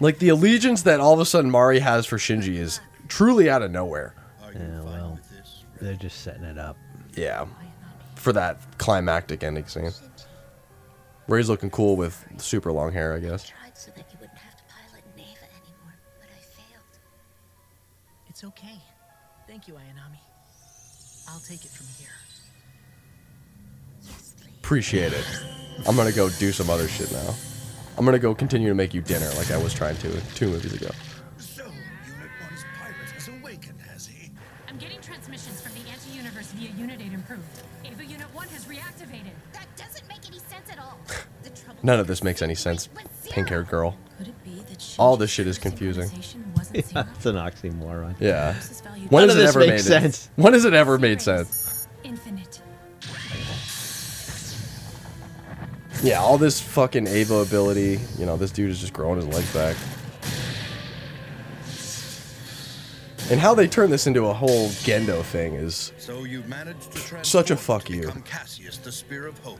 Like 0.00 0.18
the 0.18 0.30
allegiance 0.30 0.82
that 0.82 1.00
all 1.00 1.14
of 1.14 1.20
a 1.20 1.26
sudden 1.26 1.50
Mari 1.50 1.80
has 1.80 2.06
for 2.06 2.16
Shinji 2.16 2.56
is 2.56 2.80
truly 3.08 3.50
out 3.50 3.62
of 3.62 3.70
nowhere. 3.70 4.14
Yeah, 4.54 4.80
well, 4.82 5.20
they're 5.80 5.94
just 5.94 6.22
setting 6.22 6.44
it 6.44 6.58
up. 6.58 6.76
Yeah. 7.14 7.46
For 8.14 8.32
that 8.32 8.58
climactic 8.78 9.42
ending 9.42 9.66
scene. 9.66 9.92
Where 11.26 11.38
he's 11.38 11.48
looking 11.48 11.70
cool 11.70 11.96
with 11.96 12.24
super 12.38 12.72
long 12.72 12.92
hair, 12.92 13.14
I 13.14 13.18
guess. 13.18 13.52
So 13.74 13.90
that 13.94 14.06
you 14.10 14.18
wouldn't 14.20 14.38
have 14.38 14.56
to 14.56 14.62
pilot 14.64 15.04
Neva 15.16 15.28
anymore, 15.28 15.94
but 16.18 16.28
I 16.30 16.40
failed. 16.40 16.98
It's 18.28 18.42
okay. 18.44 18.80
Thank 19.46 19.68
you, 19.68 19.74
Ayanami. 19.74 20.18
I'll 21.28 21.40
take 21.40 21.64
it 21.64 21.70
from 21.70 21.74
here. 21.74 21.75
Appreciate 24.66 25.12
it. 25.12 25.24
I'm 25.86 25.94
gonna 25.94 26.10
go 26.10 26.28
do 26.28 26.50
some 26.50 26.68
other 26.70 26.88
shit 26.88 27.12
now. 27.12 27.36
I'm 27.96 28.04
gonna 28.04 28.18
go 28.18 28.34
continue 28.34 28.66
to 28.68 28.74
make 28.74 28.94
you 28.94 29.00
dinner 29.00 29.30
like 29.36 29.52
I 29.52 29.56
was 29.56 29.72
trying 29.72 29.96
to 29.98 30.20
two 30.34 30.48
movies 30.48 30.72
ago. 30.72 30.88
So, 31.38 31.62
Unit 31.62 32.30
1's 32.42 32.64
pirate 32.76 32.96
has 33.14 33.28
awakened, 33.28 33.80
has 33.88 34.08
he? 34.08 34.32
I'm 34.66 34.76
getting 34.78 35.00
transmissions 35.00 35.60
from 35.60 35.70
the 35.80 35.88
anti-universe 35.88 36.46
via 36.46 36.70
Unit 36.70 37.00
8 37.00 37.12
improved. 37.12 37.44
Eva 37.84 38.04
Unit 38.04 38.26
1 38.34 38.48
has 38.48 38.64
reactivated. 38.64 39.30
That 39.52 39.68
doesn't 39.76 40.08
make 40.08 40.26
any 40.26 40.40
sense 40.40 40.68
at 40.68 40.80
all. 40.80 40.98
The 41.44 41.50
trouble 41.50 41.78
None 41.84 42.00
of 42.00 42.08
this 42.08 42.24
makes 42.24 42.42
any 42.42 42.56
sense. 42.56 42.88
Pink 43.30 43.48
haired 43.50 43.68
girl. 43.68 43.96
All 44.98 45.16
this 45.16 45.30
shit 45.30 45.46
is 45.46 45.58
confusing. 45.58 46.10
Yeah, 46.74 47.04
it's 47.14 47.24
an 47.24 47.36
oxymoron. 47.36 48.16
Yeah. 48.18 48.56
None 48.84 49.06
When 49.10 49.30
of 49.30 49.30
has 49.30 49.36
it 49.36 49.40
this 49.42 49.50
ever 49.50 49.60
makes 49.60 49.70
made 49.70 50.02
sense. 50.02 50.30
When 50.34 50.52
has 50.54 50.64
it 50.64 50.74
ever 50.74 50.98
made 50.98 51.22
sense? 51.22 51.86
Infinite. 52.02 52.60
Yeah, 56.06 56.20
all 56.20 56.38
this 56.38 56.60
fucking 56.60 57.08
Eva 57.08 57.34
ability. 57.38 57.98
You 58.16 58.26
know, 58.26 58.36
this 58.36 58.52
dude 58.52 58.70
is 58.70 58.78
just 58.78 58.92
growing 58.92 59.16
his 59.16 59.26
legs 59.26 59.52
back. 59.52 59.76
And 63.28 63.40
how 63.40 63.56
they 63.56 63.66
turn 63.66 63.90
this 63.90 64.06
into 64.06 64.26
a 64.26 64.32
whole 64.32 64.68
Gendo 64.68 65.24
thing 65.24 65.54
is 65.54 65.90
So 65.98 66.22
you've 66.22 66.46
managed 66.46 66.92
to 66.92 66.98
such 67.24 67.50
a 67.50 67.56
transform 67.56 67.80
fuck 67.80 67.90
you. 67.90 68.22
Cassius, 68.24 68.76
the 68.76 68.92
Spear 68.92 69.26
of 69.26 69.36
Hope. 69.40 69.58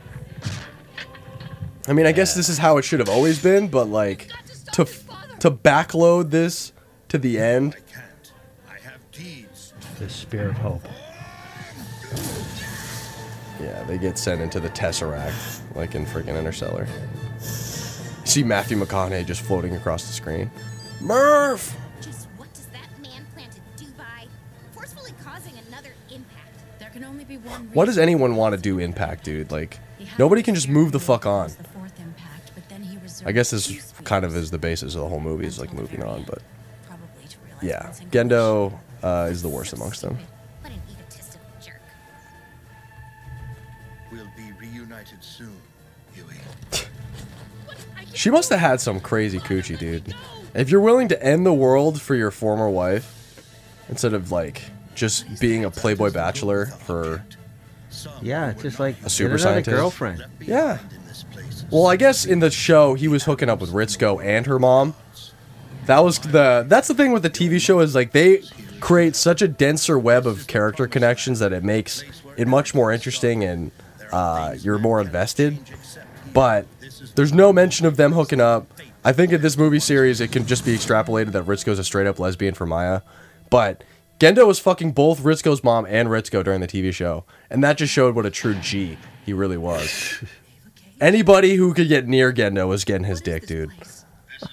I 1.89 1.93
mean, 1.93 2.07
I 2.07 2.13
guess 2.13 2.37
this 2.37 2.49
is 2.49 2.59
how 2.59 2.77
it 2.79 2.83
should 2.83 3.01
have 3.01 3.09
always 3.09 3.43
been, 3.43 3.67
but 3.67 3.89
like 3.89 4.31
to 4.75 4.85
to 5.41 5.51
backload 5.51 6.31
this 6.31 6.73
to 7.09 7.19
the 7.19 7.41
end. 7.41 7.75
The 9.99 10.09
Spear 10.09 10.51
of 10.51 10.59
Hope. 10.59 10.87
Yeah, 13.61 13.83
they 13.83 13.99
get 13.99 14.17
sent 14.17 14.41
into 14.41 14.61
the 14.61 14.69
Tesseract, 14.69 15.61
like 15.77 15.95
in 15.95 16.07
freaking 16.07 16.39
Interstellar. 16.39 16.87
You 17.41 17.41
see 18.27 18.43
Matthew 18.43 18.79
McConaughey 18.79 19.27
just 19.27 19.43
floating 19.43 19.77
across 19.77 20.07
the 20.07 20.13
screen. 20.13 20.51
Murph! 21.01 21.77
Just 22.01 22.27
what 22.37 22.53
does 22.55 22.67
that 22.67 22.89
man 23.03 23.25
plan 23.35 23.49
to 23.51 23.85
do 23.85 23.91
by 23.97 24.27
forcefully 24.73 25.13
causing 25.23 25.53
another 25.69 25.91
impact? 26.11 26.79
There 26.79 26.91
can 26.91 27.05
only 27.05 27.25
be 27.25 27.37
one 27.37 27.71
What 27.73 27.85
does 27.85 27.99
anyone 27.99 28.37
want 28.37 28.55
to 28.55 28.61
do 28.61 28.79
Impact, 28.79 29.25
dude? 29.25 29.53
Like, 29.53 29.79
nobody 30.19 30.43
can 30.43 30.55
just 30.55 30.69
move 30.69 30.93
the 30.93 31.01
fuck 31.01 31.27
on. 31.27 31.51
fourth 31.51 31.99
impact, 32.01 32.53
but 32.55 32.69
then 32.69 32.83
he 32.83 32.97
reserved 32.99 33.29
I 33.29 33.33
guess 33.33 33.51
this 33.51 33.93
kind 34.05 34.25
of 34.25 34.35
is 34.35 34.51
the 34.51 34.59
basis 34.59 34.95
of 34.95 35.03
the 35.03 35.09
whole 35.09 35.21
movie, 35.21 35.47
is 35.47 35.61
like 35.61 35.73
moving 35.73 36.03
on, 36.03 36.25
but. 36.25 36.43
Yeah, 37.63 37.91
Gendo 38.11 38.79
uh, 39.03 39.29
is 39.31 39.41
the 39.41 39.49
worst 39.49 39.73
amongst 39.73 40.03
them. 40.03 40.19
She 48.17 48.31
must 48.31 48.49
have 48.49 48.61
had 48.61 48.81
some 48.81 48.99
crazy 48.99 49.39
coochie, 49.39 49.79
dude. 49.79 50.15
If 50.55 50.71
you're 50.71 50.81
willing 50.81 51.09
to 51.09 51.23
end 51.23 51.45
the 51.45 51.53
world 51.53 52.01
for 52.01 52.15
your 52.15 52.31
former 52.31 52.69
wife, 52.71 53.13
instead 53.89 54.15
of 54.15 54.33
like 54.33 54.63
just 54.95 55.39
being 55.39 55.65
a 55.65 55.71
playboy 55.71 56.11
bachelor 56.11 56.67
for 56.67 57.23
Yeah, 58.23 58.51
it's 58.51 58.63
just 58.63 58.81
like 58.81 58.97
a 59.05 59.11
super 59.11 59.37
scientist 59.37 59.77
girlfriend. 59.77 60.25
Yeah. 60.41 60.79
Well, 61.71 61.87
I 61.87 61.97
guess 61.97 62.25
in 62.25 62.41
the 62.41 62.51
show 62.51 62.95
he 62.95 63.07
was 63.07 63.25
hooking 63.25 63.51
up 63.51 63.61
with 63.61 63.71
Ritsuko 63.71 64.25
and 64.25 64.47
her 64.47 64.59
mom. 64.59 64.95
That 65.85 66.01
was 66.01 66.19
the 66.19 66.65
that's 66.67 66.89
the 66.89 66.95
thing 66.95 67.13
with 67.13 67.23
the 67.23 67.31
TV 67.31 67.61
show 67.61 67.81
is 67.81 67.95
like 67.95 68.13
they 68.13 68.43
create 68.81 69.15
such 69.15 69.43
a 69.43 69.49
denser 69.49 69.99
web 69.99 70.27
of 70.27 70.47
character 70.47 70.87
connections 70.87 71.39
that 71.41 71.53
it 71.53 71.63
makes 71.63 72.03
it 72.37 72.49
much 72.49 72.75
more 72.75 72.93
interesting 72.93 73.45
and 73.45 73.73
uh, 74.11 74.55
you're 74.61 74.79
more 74.79 75.01
invested. 75.01 75.59
But 76.37 76.67
there's 77.15 77.33
no 77.33 77.51
mention 77.51 77.87
of 77.87 77.97
them 77.97 78.13
hooking 78.13 78.43
up. 78.43 78.67
I 79.03 79.15
think 79.15 79.33
in 79.33 79.41
this 79.41 79.57
movie 79.57 79.81
series 79.81 80.21
it 80.21 80.33
can 80.33 80.45
just 80.47 80.67
be 80.67 80.77
extrapolated 80.77 81.33
that 81.33 81.45
Ritsuko's 81.45 81.79
a 81.79 81.85
straight 81.85 82.07
up 82.07 82.19
lesbian 82.19 82.53
for 82.53 82.67
Maya. 82.67 83.01
But 83.49 83.83
Gendo 84.21 84.47
was 84.47 84.59
fucking 84.59 84.93
both 84.93 85.23
Ritsuko's 85.23 85.65
mom 85.65 85.87
and 85.89 86.11
Ritsuko 86.11 86.45
during 86.45 86.61
the 86.61 86.67
TV 86.67 86.93
show, 86.93 87.25
and 87.49 87.65
that 87.65 87.79
just 87.79 87.91
showed 87.91 88.15
what 88.15 88.27
a 88.27 88.31
true 88.31 88.53
G 88.57 88.99
he 89.25 89.33
really 89.33 89.57
was. 89.57 90.23
Anybody 91.01 91.55
who 91.55 91.73
could 91.73 91.89
get 91.89 92.07
near 92.07 92.35
Gendo 92.35 92.69
was 92.69 92.85
getting 92.85 93.07
his 93.07 93.23
dick, 93.23 93.47
dude. 93.47 93.71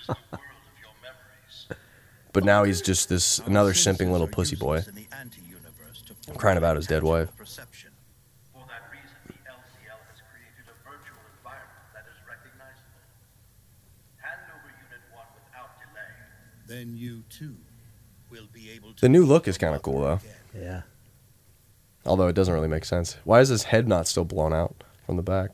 but 2.31 2.45
now 2.45 2.63
he's 2.63 2.81
just 2.81 3.09
this 3.09 3.39
another 3.39 3.73
simping 3.73 4.09
little 4.09 4.29
pussy 4.29 4.55
boy, 4.55 4.83
crying 6.37 6.57
about 6.57 6.77
his 6.77 6.87
dead 6.87 7.03
wife. 7.03 7.27
Then 16.73 16.97
you 16.97 17.23
too 17.29 17.55
will 18.31 18.47
be 18.51 18.71
able 18.71 18.92
to. 18.92 18.92
The 19.03 19.09
new 19.09 19.25
look 19.25 19.49
is 19.49 19.57
kind 19.57 19.75
of 19.75 19.81
cool 19.81 19.99
though. 19.99 20.19
Yeah. 20.57 20.83
Although 22.05 22.29
it 22.29 22.35
doesn't 22.35 22.53
really 22.53 22.69
make 22.69 22.85
sense. 22.85 23.17
Why 23.25 23.41
is 23.41 23.49
his 23.49 23.63
head 23.63 23.85
not 23.85 24.07
still 24.07 24.23
blown 24.23 24.53
out 24.53 24.81
from 25.05 25.17
the 25.17 25.21
back? 25.21 25.49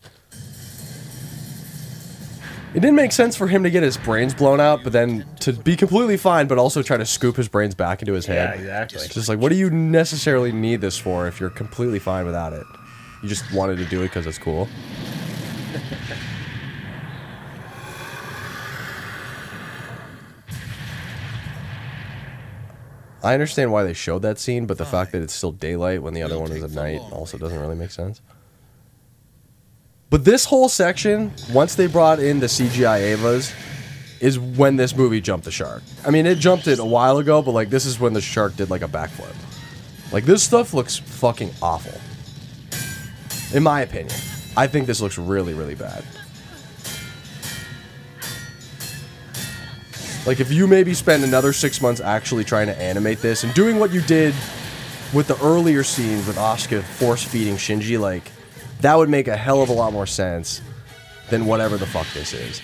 It 2.76 2.81
didn't 2.81 2.93
make 2.93 3.11
sense 3.11 3.35
for 3.35 3.47
him 3.47 3.63
to 3.63 3.71
get 3.71 3.81
his 3.81 3.97
brains 3.97 4.35
blown 4.35 4.59
out, 4.59 4.84
but 4.84 4.93
then 4.93 5.26
to 5.39 5.51
be 5.51 5.76
completely 5.76 6.15
fine, 6.15 6.45
but 6.45 6.59
also 6.59 6.84
try 6.84 6.97
to 6.97 7.07
scoop 7.07 7.38
his 7.38 7.47
brains 7.47 7.73
back 7.73 8.03
into 8.03 8.13
his 8.13 8.27
head. 8.27 8.59
Yeah, 8.59 8.61
exactly. 8.61 9.01
It's 9.01 9.15
just 9.15 9.27
like, 9.27 9.39
what 9.39 9.49
do 9.49 9.55
you 9.55 9.71
necessarily 9.71 10.51
need 10.51 10.80
this 10.80 10.99
for 10.99 11.27
if 11.27 11.39
you're 11.39 11.49
completely 11.49 11.97
fine 11.97 12.27
without 12.27 12.53
it? 12.53 12.67
You 13.23 13.30
just 13.30 13.51
wanted 13.51 13.80
to 13.80 13.85
do 13.85 14.01
it 14.01 14.09
because 14.09 14.27
it's 14.27 14.38
cool. 14.38 14.69
I 23.23 23.33
understand 23.33 23.71
why 23.71 23.83
they 23.83 23.93
showed 23.93 24.21
that 24.21 24.39
scene, 24.39 24.65
but 24.65 24.77
the 24.77 24.85
fact 24.85 25.11
that 25.11 25.21
it's 25.21 25.33
still 25.33 25.51
daylight 25.51 26.01
when 26.01 26.13
the 26.13 26.23
other 26.23 26.39
one 26.39 26.51
is 26.51 26.63
at 26.63 26.71
night 26.71 27.01
also 27.11 27.37
doesn't 27.37 27.59
really 27.59 27.75
make 27.75 27.91
sense. 27.91 28.21
But 30.09 30.25
this 30.25 30.45
whole 30.45 30.69
section, 30.69 31.31
once 31.53 31.75
they 31.75 31.87
brought 31.87 32.19
in 32.19 32.39
the 32.39 32.47
CGI 32.47 33.15
Evas, 33.15 33.53
is 34.19 34.39
when 34.39 34.75
this 34.75 34.95
movie 34.95 35.21
jumped 35.21 35.45
the 35.45 35.51
shark. 35.51 35.83
I 36.05 36.11
mean, 36.11 36.25
it 36.25 36.39
jumped 36.39 36.67
it 36.67 36.79
a 36.79 36.85
while 36.85 37.17
ago, 37.19 37.41
but 37.41 37.51
like 37.51 37.69
this 37.69 37.85
is 37.85 37.99
when 37.99 38.13
the 38.13 38.21
shark 38.21 38.55
did 38.55 38.69
like 38.69 38.81
a 38.81 38.87
backflip. 38.87 39.35
Like 40.11 40.25
this 40.25 40.41
stuff 40.41 40.73
looks 40.73 40.97
fucking 40.97 41.51
awful. 41.61 41.99
In 43.55 43.63
my 43.63 43.81
opinion. 43.81 44.15
I 44.57 44.67
think 44.67 44.87
this 44.87 44.99
looks 44.99 45.17
really, 45.17 45.53
really 45.53 45.75
bad. 45.75 46.03
Like 50.25 50.39
if 50.39 50.51
you 50.51 50.67
maybe 50.67 50.93
spend 50.93 51.23
another 51.23 51.53
six 51.53 51.81
months 51.81 52.01
actually 52.01 52.43
trying 52.43 52.67
to 52.67 52.79
animate 52.79 53.19
this 53.19 53.43
and 53.43 53.53
doing 53.53 53.79
what 53.79 53.91
you 53.91 54.01
did 54.01 54.35
with 55.13 55.27
the 55.27 55.41
earlier 55.43 55.83
scenes 55.83 56.27
with 56.27 56.35
Asuka 56.35 56.83
force 56.83 57.23
feeding 57.23 57.55
Shinji, 57.55 57.99
like 57.99 58.31
that 58.81 58.95
would 58.95 59.09
make 59.09 59.27
a 59.27 59.35
hell 59.35 59.61
of 59.61 59.69
a 59.69 59.73
lot 59.73 59.93
more 59.93 60.05
sense 60.05 60.61
than 61.29 61.45
whatever 61.45 61.77
the 61.77 61.85
fuck 61.85 62.07
this 62.13 62.33
is. 62.33 62.59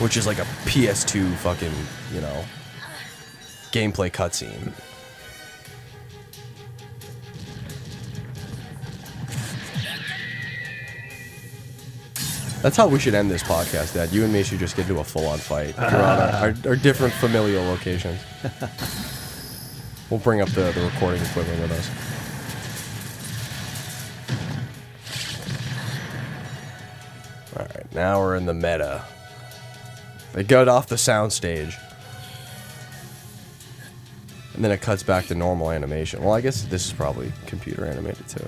Which 0.00 0.16
is 0.16 0.26
like 0.26 0.38
a 0.38 0.46
PS2 0.64 1.34
fucking, 1.36 1.72
you 2.14 2.20
know, 2.20 2.44
gameplay 3.72 4.10
cutscene. 4.10 4.72
That's 12.62 12.76
how 12.76 12.86
we 12.86 13.00
should 13.00 13.14
end 13.14 13.28
this 13.28 13.42
podcast, 13.42 13.94
Dad. 13.94 14.12
You 14.12 14.22
and 14.22 14.32
me 14.32 14.44
should 14.44 14.60
just 14.60 14.76
get 14.76 14.88
into 14.88 15.00
a 15.00 15.04
full-on 15.04 15.38
fight. 15.38 15.74
Draw 15.74 15.84
our, 15.84 16.30
our, 16.30 16.54
our 16.64 16.76
different 16.76 17.12
familial 17.14 17.64
locations. 17.64 18.20
we'll 20.10 20.20
bring 20.20 20.40
up 20.40 20.48
the, 20.50 20.70
the 20.70 20.80
recording 20.80 21.20
equipment 21.22 21.60
with 21.60 21.72
us. 21.72 21.90
Alright, 27.56 27.92
now 27.92 28.20
we're 28.20 28.36
in 28.36 28.46
the 28.46 28.54
meta. 28.54 29.04
They 30.32 30.44
got 30.44 30.68
off 30.68 30.86
the 30.86 30.94
soundstage. 30.94 31.74
And 34.54 34.64
then 34.64 34.70
it 34.70 34.80
cuts 34.80 35.02
back 35.02 35.26
to 35.26 35.34
normal 35.34 35.72
animation. 35.72 36.22
Well, 36.22 36.32
I 36.32 36.40
guess 36.40 36.62
this 36.62 36.86
is 36.86 36.92
probably 36.92 37.32
computer 37.46 37.86
animated 37.86 38.28
too. 38.28 38.46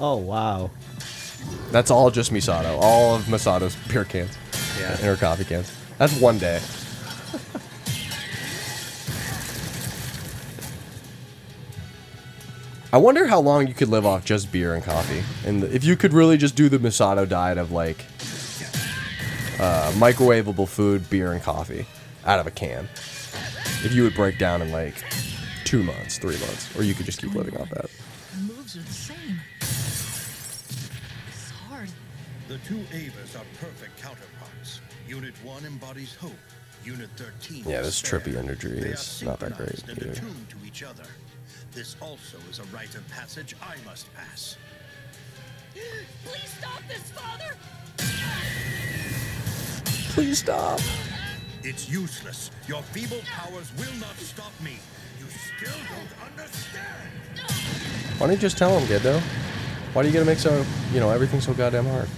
Oh 0.00 0.16
wow. 0.16 0.70
That's 1.70 1.90
all 1.90 2.10
just 2.10 2.32
Misato. 2.32 2.78
All 2.80 3.16
of 3.16 3.28
Misato's 3.28 3.76
beer 3.88 4.04
cans. 4.04 4.36
Yeah. 4.78 4.92
And 4.92 5.00
her 5.00 5.16
coffee 5.16 5.44
cans. 5.44 5.72
That's 5.98 6.18
one 6.20 6.38
day. 6.38 6.60
I 12.92 12.96
wonder 12.96 13.26
how 13.26 13.40
long 13.40 13.66
you 13.66 13.74
could 13.74 13.88
live 13.88 14.06
off 14.06 14.24
just 14.24 14.52
beer 14.52 14.74
and 14.74 14.84
coffee. 14.84 15.24
And 15.44 15.64
if 15.64 15.82
you 15.82 15.96
could 15.96 16.12
really 16.12 16.36
just 16.36 16.54
do 16.54 16.68
the 16.68 16.78
Misato 16.78 17.28
diet 17.28 17.58
of 17.58 17.72
like 17.72 18.04
uh, 19.58 19.90
microwavable 19.96 20.68
food, 20.68 21.08
beer, 21.10 21.32
and 21.32 21.42
coffee 21.42 21.86
out 22.24 22.38
of 22.38 22.46
a 22.46 22.50
can. 22.50 22.84
If 23.82 23.92
you 23.92 24.02
would 24.04 24.14
break 24.14 24.38
down 24.38 24.62
in 24.62 24.72
like 24.72 24.94
two 25.64 25.82
months, 25.82 26.18
three 26.18 26.38
months, 26.38 26.76
or 26.78 26.82
you 26.82 26.94
could 26.94 27.06
just 27.06 27.20
keep 27.20 27.34
living 27.34 27.56
off 27.56 27.70
that. 27.70 27.90
The 32.54 32.60
two 32.68 32.86
Evas 32.92 33.34
are 33.34 33.44
perfect 33.58 34.00
counterparts. 34.00 34.80
Unit 35.08 35.34
1 35.42 35.64
embodies 35.64 36.14
hope. 36.14 36.30
Unit 36.84 37.10
13 37.16 37.64
Yeah, 37.66 37.82
this 37.82 38.00
trippy 38.00 38.36
imagery 38.36 38.78
is 38.78 39.24
not 39.24 39.40
that 39.40 39.56
great 39.56 39.82
and 39.88 39.98
either. 39.98 40.12
attuned 40.12 40.48
to 40.50 40.56
each 40.64 40.84
other. 40.84 41.02
This 41.72 41.96
also 42.00 42.38
is 42.48 42.60
a 42.60 42.62
rite 42.66 42.94
of 42.94 43.04
passage 43.10 43.56
I 43.60 43.74
must 43.84 44.06
pass. 44.14 44.56
Please 46.24 46.54
stop 46.56 46.80
this, 46.86 47.10
Father! 47.10 47.56
Please 50.14 50.38
stop. 50.38 50.78
It's 51.64 51.90
useless. 51.90 52.52
Your 52.68 52.82
feeble 52.82 53.22
powers 53.26 53.72
will 53.76 53.98
not 53.98 54.16
stop 54.18 54.52
me. 54.62 54.78
You 55.18 55.26
still 55.26 55.80
don't 55.90 56.30
understand. 56.30 57.10
Why 58.18 58.28
don't 58.28 58.36
you 58.36 58.40
just 58.40 58.58
tell 58.58 58.78
him, 58.78 58.86
Giddo? 58.86 59.20
Why 59.92 60.02
do 60.02 60.08
you 60.08 60.14
gotta 60.14 60.24
make 60.24 60.38
so, 60.38 60.64
you 60.92 61.00
know, 61.00 61.10
everything 61.10 61.40
so 61.40 61.52
goddamn 61.52 61.86
hard? 61.86 62.08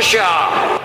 Basha! 0.00 0.80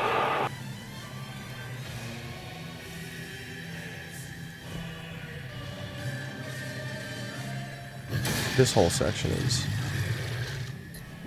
This 8.58 8.72
whole 8.74 8.90
section 8.90 9.32
is 9.32 9.66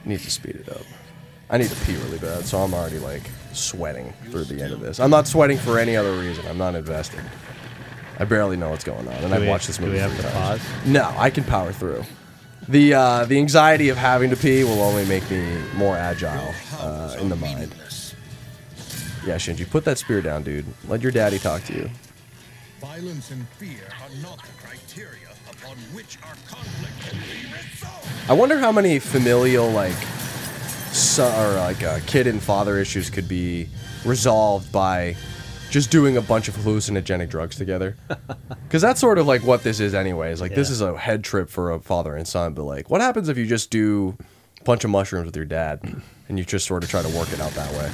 needs 0.05 0.25
to 0.25 0.31
speed 0.31 0.57
it 0.57 0.69
up. 0.71 0.83
I 1.51 1.59
need 1.59 1.69
to 1.69 1.85
pee 1.85 1.97
really 1.97 2.19
bad, 2.19 2.45
so 2.45 2.59
I'm 2.59 2.73
already 2.73 2.99
like 2.99 3.23
sweating 3.53 4.13
through 4.31 4.45
the 4.45 4.63
end 4.63 4.73
of 4.73 4.81
this. 4.81 4.99
I'm 5.01 5.11
not 5.11 5.27
sweating 5.27 5.59
for 5.59 5.79
any 5.79 5.97
other 5.97 6.13
reason. 6.19 6.47
I'm 6.47 6.57
not 6.59 6.75
invested. 6.75 7.21
I 8.19 8.25
barely 8.25 8.57
know 8.57 8.71
what's 8.71 8.85
going 8.85 9.07
on, 9.07 9.15
and 9.15 9.29
Do 9.29 9.35
I've 9.35 9.43
we- 9.43 9.49
watched 9.49 9.67
this 9.67 9.79
movie. 9.79 9.99
do 9.99 10.03
movie 10.03 10.13
we 10.17 10.17
have 10.17 10.21
three 10.21 10.31
to 10.31 10.37
times. 10.37 10.63
pause? 10.63 10.87
No, 10.87 11.15
I 11.17 11.31
can 11.31 11.45
power 11.45 11.73
through. 11.73 12.05
The 12.69 12.95
uh, 12.95 13.25
the 13.25 13.39
anxiety 13.39 13.89
of 13.89 13.97
having 13.97 14.29
to 14.31 14.37
pee 14.37 14.63
will 14.63 14.83
only 14.83 15.07
make 15.07 15.29
me 15.31 15.59
more 15.75 15.97
agile 15.97 16.55
uh, 16.79 17.17
in 17.19 17.31
the 17.31 17.37
mind. 17.37 17.75
Yeah, 19.27 19.37
Shinji, 19.37 19.69
put 19.69 19.85
that 19.85 19.99
spear 19.99 20.21
down, 20.21 20.43
dude. 20.43 20.67
Let 20.87 21.03
your 21.03 21.13
daddy 21.13 21.39
talk 21.39 21.65
to 21.65 21.75
you. 21.75 21.91
Violence 22.81 23.31
and 23.31 23.49
fear 23.59 23.89
are 24.03 24.23
not 24.23 24.39
the 24.39 24.53
criteria 24.63 25.29
upon 25.51 25.77
which 25.95 26.19
our 26.23 26.35
conflict 26.47 27.01
can 27.01 27.19
be 27.19 27.53
resolved. 27.53 28.31
I 28.31 28.35
wonder 28.35 28.59
how 28.59 28.71
many 28.71 28.99
familial 28.99 29.71
like 29.71 29.97
or 31.19 31.55
like 31.55 31.83
uh, 31.83 32.01
kid 32.07 32.27
and 32.27 32.43
father 32.43 32.79
issues 32.79 33.11
could 33.11 33.29
be 33.29 33.69
resolved 34.05 34.71
by 34.73 35.17
just 35.71 35.91
doing 35.91 36.17
a 36.17 36.23
bunch 36.23 36.49
of 36.49 36.57
hallucinogenic 36.57 37.29
drugs 37.29 37.57
together. 37.57 37.97
Because 38.69 38.83
that's 38.83 39.01
sort 39.01 39.17
of 39.17 39.27
like 39.27 39.43
what 39.45 39.63
this 39.63 39.81
is, 39.81 39.95
anyways. 39.95 40.43
Like 40.43 40.55
this 40.55 40.69
is 40.69 40.83
a 40.83 40.95
head 40.95 41.25
trip 41.25 41.49
for 41.49 41.71
a 41.71 41.81
father 41.81 42.15
and 42.15 42.29
son. 42.29 42.53
But 42.53 42.65
like, 42.65 42.91
what 42.91 43.01
happens 43.01 43.31
if 43.31 43.39
you 43.39 43.47
just 43.47 43.71
do 43.71 44.15
a 44.61 44.65
bunch 44.65 44.85
of 44.85 44.91
mushrooms 44.91 45.25
with 45.25 45.37
your 45.37 45.47
dad 45.47 45.81
and 46.29 46.39
you 46.39 46.45
just 46.45 46.67
sort 46.67 46.85
of 46.85 46.91
try 46.91 47.01
to 47.01 47.09
work 47.17 47.33
it 47.33 47.41
out 47.41 47.53
that 47.53 47.73
way? 47.73 47.91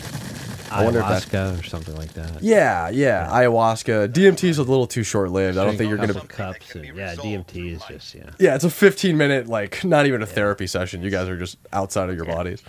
I 0.72 0.82
wonder 0.84 0.98
if 0.98 1.06
that. 1.06 1.22
Ayahuasca 1.22 1.60
or 1.60 1.62
something 1.62 1.94
like 1.94 2.12
that. 2.14 2.42
Yeah, 2.42 2.88
yeah, 2.88 3.28
ayahuasca. 3.30 4.08
DMT 4.08 4.48
is 4.48 4.58
a 4.58 4.64
little 4.64 4.88
too 4.88 5.04
short 5.04 5.30
lived. 5.30 5.56
I 5.56 5.64
don't 5.64 5.76
think 5.76 5.88
you're 5.88 5.98
gonna. 5.98 6.20
cups. 6.26 6.74
And, 6.74 6.84
yeah, 6.96 7.14
DMT 7.14 7.74
is 7.76 7.82
just 7.88 8.12
yeah. 8.16 8.30
Yeah, 8.40 8.56
it's 8.56 8.64
a 8.64 8.70
15 8.70 9.16
minute, 9.16 9.46
like, 9.46 9.84
not 9.84 10.06
even 10.06 10.22
a 10.22 10.26
therapy 10.26 10.66
session. 10.66 11.02
You 11.02 11.10
guys 11.10 11.28
are 11.28 11.38
just 11.38 11.58
outside 11.72 12.10
of 12.10 12.16
your 12.16 12.24
bodies. 12.24 12.64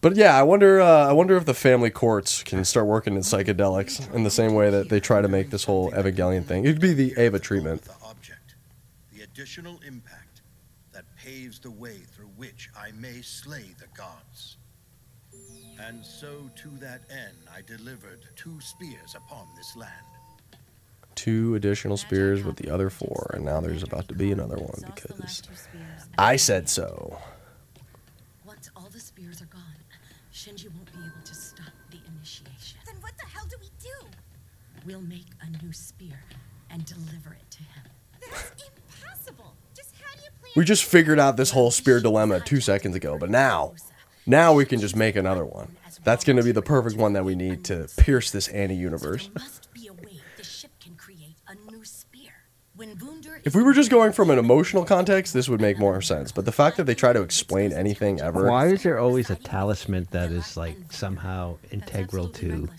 But 0.00 0.16
yeah, 0.16 0.36
I 0.36 0.42
wonder. 0.42 0.80
Uh, 0.80 1.08
I 1.08 1.12
wonder 1.12 1.36
if 1.36 1.44
the 1.44 1.54
family 1.54 1.90
courts 1.90 2.42
can 2.42 2.64
start 2.64 2.86
working 2.86 3.14
in 3.14 3.20
psychedelics 3.20 4.12
in 4.14 4.22
the 4.22 4.30
same 4.30 4.54
way 4.54 4.70
that 4.70 4.88
they 4.88 4.98
try 4.98 5.20
to 5.20 5.28
make 5.28 5.50
this 5.50 5.64
whole 5.64 5.90
Evangelion 5.90 6.44
thing. 6.44 6.64
It'd 6.64 6.80
be 6.80 6.94
the 6.94 7.14
Eva 7.18 7.38
treatment. 7.38 7.82
The 9.12 9.22
additional 9.22 9.78
impact 9.86 10.42
that 10.92 11.04
paves 11.16 11.58
the 11.58 11.70
way 11.70 11.98
through 11.98 12.30
which 12.36 12.70
I 12.76 12.92
may 12.92 13.20
slay 13.20 13.74
the 13.78 13.86
gods. 13.96 14.56
And 15.78 16.04
so 16.04 16.50
to 16.56 16.68
that 16.80 17.02
end 17.10 17.36
I 17.54 17.62
delivered 17.62 18.20
two 18.36 18.60
spears 18.60 19.14
upon 19.14 19.46
this 19.56 19.76
land. 19.76 19.90
Two 21.14 21.54
additional 21.54 21.96
spears 21.96 22.42
with 22.44 22.56
the 22.56 22.70
other 22.70 22.88
four, 22.88 23.30
and 23.34 23.44
now 23.44 23.60
there's 23.60 23.82
about 23.82 24.08
to 24.08 24.14
be 24.14 24.32
another 24.32 24.56
one 24.56 24.82
because 24.86 25.42
I 26.16 26.36
said 26.36 26.68
so. 26.68 27.18
We'll 34.86 35.00
make 35.02 35.26
a 35.42 35.64
new 35.64 35.72
spear 35.72 36.18
and 36.70 36.84
deliver 36.84 37.34
it 37.34 37.50
to 37.50 37.58
him. 37.58 37.84
That's 38.30 38.62
impossible. 38.62 39.54
Just 39.74 39.94
how 40.00 40.14
do 40.14 40.22
you 40.22 40.30
plan 40.40 40.52
We 40.56 40.64
just 40.64 40.84
figured 40.84 41.18
out 41.18 41.36
this 41.36 41.50
whole 41.50 41.70
spear 41.70 42.00
dilemma 42.00 42.40
two 42.40 42.60
seconds 42.60 42.96
ago, 42.96 43.18
but 43.18 43.30
now, 43.30 43.74
now 44.26 44.54
we 44.54 44.64
can 44.64 44.80
just 44.80 44.96
make 44.96 45.16
another 45.16 45.44
one. 45.44 45.76
That's 46.02 46.24
going 46.24 46.36
to 46.36 46.42
be 46.42 46.52
the 46.52 46.62
perfect 46.62 46.96
one 46.96 47.12
that 47.12 47.24
we 47.24 47.34
need 47.34 47.64
to 47.64 47.88
pierce 47.98 48.30
this 48.30 48.48
anti 48.48 48.74
universe. 48.74 49.28
Must 49.34 49.72
be 49.74 49.88
a 49.88 49.92
way 49.92 50.20
the 50.36 50.44
ship 50.44 50.70
can 50.80 50.94
create 50.94 51.36
a 51.46 51.54
new 51.70 51.84
spear. 51.84 52.30
When 52.74 52.98
Wunder 52.98 53.42
If 53.44 53.54
we 53.54 53.62
were 53.62 53.74
just 53.74 53.90
going 53.90 54.12
from 54.12 54.30
an 54.30 54.38
emotional 54.38 54.86
context, 54.86 55.34
this 55.34 55.50
would 55.50 55.60
make 55.60 55.78
more 55.78 56.00
sense. 56.00 56.32
But 56.32 56.46
the 56.46 56.52
fact 56.52 56.78
that 56.78 56.84
they 56.84 56.94
try 56.94 57.12
to 57.12 57.20
explain 57.20 57.74
anything 57.74 58.20
ever. 58.20 58.48
Why 58.48 58.68
is 58.68 58.82
there 58.82 58.98
always 58.98 59.28
a 59.28 59.36
talisman 59.36 60.08
that 60.12 60.30
is 60.32 60.56
like 60.56 60.76
somehow 60.90 61.58
integral 61.70 62.28
to 62.28 62.70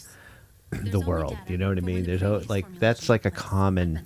the 0.72 0.99
world? 0.99 1.38
You 1.48 1.57
know 1.57 1.69
what 1.69 1.77
I 1.77 1.81
mean? 1.81 2.03
There's 2.06 2.23
al- 2.23 2.43
like 2.49 2.65
that's 2.80 3.10
like 3.10 3.26
a 3.26 3.31
common 3.31 4.06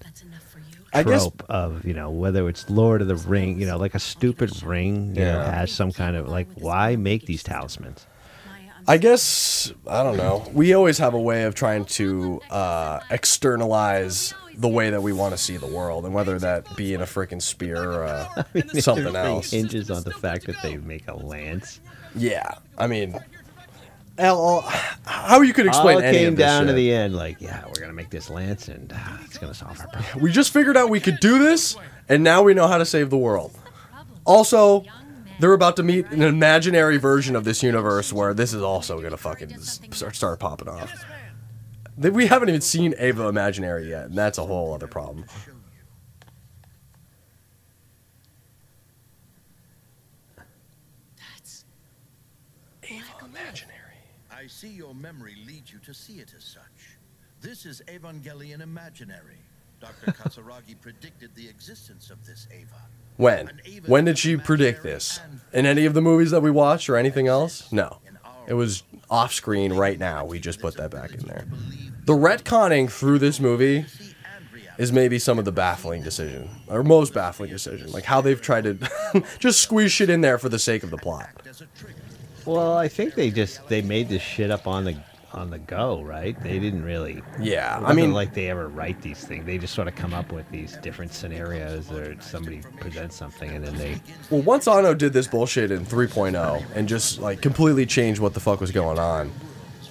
I 0.93 1.03
guess- 1.03 1.21
trope 1.23 1.43
of 1.49 1.85
you 1.85 1.93
know 1.93 2.09
whether 2.09 2.47
it's 2.49 2.69
Lord 2.69 3.01
of 3.01 3.07
the 3.07 3.15
Ring, 3.15 3.59
you 3.59 3.65
know, 3.67 3.77
like 3.77 3.95
a 3.95 3.99
stupid 3.99 4.63
ring, 4.63 5.15
you 5.15 5.23
know, 5.23 5.41
has 5.41 5.71
some 5.71 5.91
kind 5.91 6.15
of 6.15 6.27
like 6.27 6.47
why 6.55 6.95
make 6.95 7.25
these 7.25 7.43
talismans? 7.43 8.05
I 8.87 8.97
guess 8.97 9.73
I 9.87 10.03
don't 10.03 10.15
know. 10.17 10.47
We 10.53 10.73
always 10.75 10.99
have 10.99 11.15
a 11.15 11.19
way 11.19 11.43
of 11.43 11.55
trying 11.55 11.85
to 11.85 12.39
uh, 12.51 12.99
externalize 13.09 14.33
the 14.57 14.67
way 14.69 14.89
that 14.91 15.01
we 15.01 15.11
want 15.11 15.33
to 15.33 15.37
see 15.39 15.57
the 15.57 15.65
world, 15.67 16.05
and 16.05 16.13
whether 16.13 16.37
that 16.39 16.75
be 16.77 16.93
in 16.93 17.01
a 17.01 17.05
freaking 17.05 17.41
spear 17.41 17.81
or 17.83 18.03
uh, 18.05 18.43
something 18.79 19.15
else. 19.15 19.49
hinges 19.51 19.89
on 19.91 20.03
the 20.03 20.11
fact 20.11 20.45
that 20.45 20.55
they 20.61 20.77
make 20.77 21.07
a 21.07 21.15
lance. 21.15 21.79
Yeah, 22.15 22.51
I 22.77 22.87
mean, 22.87 23.19
L- 24.17 24.61
how 25.05 25.41
you 25.41 25.51
could 25.53 25.65
explain 25.65 25.97
All 25.97 26.03
any 26.03 26.17
came 26.19 26.27
of 26.29 26.35
this 26.37 26.45
down 26.45 26.63
to 26.63 26.69
shit. 26.69 26.75
the 26.77 26.93
end, 26.93 27.15
like, 27.15 27.41
yeah, 27.41 27.65
we're 27.67 27.81
gonna 27.81 27.91
make 27.93 28.09
this 28.09 28.29
lance, 28.29 28.69
and 28.69 28.91
uh, 28.93 28.97
it's 29.25 29.37
gonna 29.37 29.53
solve 29.53 29.79
our 29.81 29.87
problem. 29.87 30.21
We 30.23 30.31
just 30.31 30.53
figured 30.53 30.77
out 30.77 30.89
we 30.89 31.01
could 31.01 31.19
do 31.19 31.37
this, 31.39 31.75
and 32.07 32.23
now 32.23 32.41
we 32.41 32.53
know 32.53 32.67
how 32.67 32.77
to 32.77 32.85
save 32.85 33.09
the 33.09 33.17
world. 33.17 33.57
Also, 34.23 34.85
they're 35.39 35.51
about 35.53 35.75
to 35.77 35.83
meet 35.83 36.05
an 36.11 36.21
imaginary 36.21 36.95
version 36.97 37.35
of 37.35 37.43
this 37.43 37.61
universe 37.61 38.13
where 38.13 38.33
this 38.33 38.53
is 38.53 38.61
also 38.61 39.01
gonna 39.01 39.17
fucking 39.17 39.59
start, 39.59 40.15
start 40.15 40.39
popping 40.39 40.69
off. 40.69 40.93
We 41.97 42.27
haven't 42.27 42.47
even 42.49 42.61
seen 42.61 42.93
Eva 42.99 43.27
Imaginary 43.27 43.89
yet, 43.89 44.05
and 44.05 44.15
that's 44.15 44.37
a 44.37 44.45
whole 44.45 44.73
other 44.73 44.87
problem. 44.87 45.25
I 54.31 54.47
see 54.47 54.69
your 54.69 54.93
memory 55.06 55.36
leads 55.45 55.72
you 55.72 55.77
to 55.77 55.94
see 55.94 56.14
it 56.14 56.34
as 56.36 56.44
such. 56.44 56.98
This 57.40 57.68
is 57.68 57.80
Evangelion 57.88 58.61
Imaginary. 58.61 59.38
Dr. 59.80 60.11
Katsuragi 60.19 60.82
predicted 60.82 61.30
the 61.36 61.48
existence 61.48 62.10
of 62.10 62.26
this 62.26 62.48
Eva. 62.52 62.82
When? 63.18 63.52
When 63.86 64.06
did 64.06 64.18
she 64.18 64.36
predict 64.36 64.82
this? 64.82 65.19
In 65.53 65.68
any 65.68 65.86
of 65.86 65.94
the 65.94 66.02
movies 66.02 66.32
that 66.32 66.41
we 66.41 66.49
watched 66.49 66.90
or 66.90 66.98
anything 66.98 67.27
else? 67.27 67.72
No. 67.72 67.99
It 68.48 68.56
was 68.56 68.82
off 69.07 69.32
screen 69.32 69.73
right 69.73 69.99
now. 69.99 70.26
We 70.26 70.40
just 70.40 70.60
put 70.60 70.76
that 70.77 70.90
back 70.90 71.14
in 71.14 71.19
there. 71.19 71.45
The 72.06 72.14
retconning 72.14 72.90
through 72.90 73.19
this 73.19 73.40
movie 73.40 73.86
is 74.80 74.91
maybe 74.91 75.19
some 75.19 75.38
of 75.38 75.45
the 75.45 75.52
baffling 75.52 76.02
decision, 76.02 76.49
or 76.68 76.84
most 76.84 77.14
baffling 77.14 77.52
decision. 77.52 77.91
Like 77.91 78.06
how 78.06 78.22
they've 78.22 78.41
tried 78.41 78.64
to 78.64 79.23
just 79.40 79.60
squeeze 79.60 79.91
shit 79.91 80.10
in 80.10 80.22
there 80.22 80.40
for 80.40 80.49
the 80.49 80.60
sake 80.60 80.84
of 80.84 80.90
the 80.90 80.98
plot. 80.98 81.30
Well, 82.45 82.77
I 82.77 82.88
think 82.88 83.15
they 83.15 83.31
just 83.31 83.67
they 83.67 83.81
made 83.81 84.09
this 84.09 84.22
shit 84.22 84.51
up 84.51 84.67
on 84.67 84.85
the 84.85 84.95
on 85.34 85.49
the 85.49 85.59
go, 85.59 86.01
right? 86.01 86.41
They 86.43 86.59
didn't 86.59 86.84
really. 86.84 87.22
Yeah, 87.39 87.81
I 87.84 87.93
mean- 87.93 88.13
like 88.13 88.34
they 88.34 88.49
ever 88.49 88.67
write 88.69 89.01
these 89.01 89.23
things. 89.26 89.45
They 89.45 89.57
just 89.57 89.73
sort 89.73 89.88
of 89.88 89.95
come 89.95 90.13
up 90.13 90.31
with 90.31 90.49
these 90.49 90.77
different 90.77 91.13
scenarios, 91.13 91.91
or 91.91 92.15
somebody 92.22 92.61
presents 92.80 93.15
something, 93.17 93.49
and 93.49 93.65
then 93.65 93.76
they. 93.76 94.01
Well, 94.30 94.41
once 94.43 94.67
Anno 94.67 94.93
did 94.93 95.11
this 95.13 95.27
bullshit 95.27 95.72
in 95.72 95.85
3.0 95.85 96.63
and 96.76 96.88
just 96.88 97.19
like 97.19 97.41
completely 97.41 97.85
changed 97.85 98.22
what 98.22 98.34
the 98.34 98.39
fuck 98.39 98.61
was 98.61 98.72
going 98.72 98.97
on, 98.99 99.31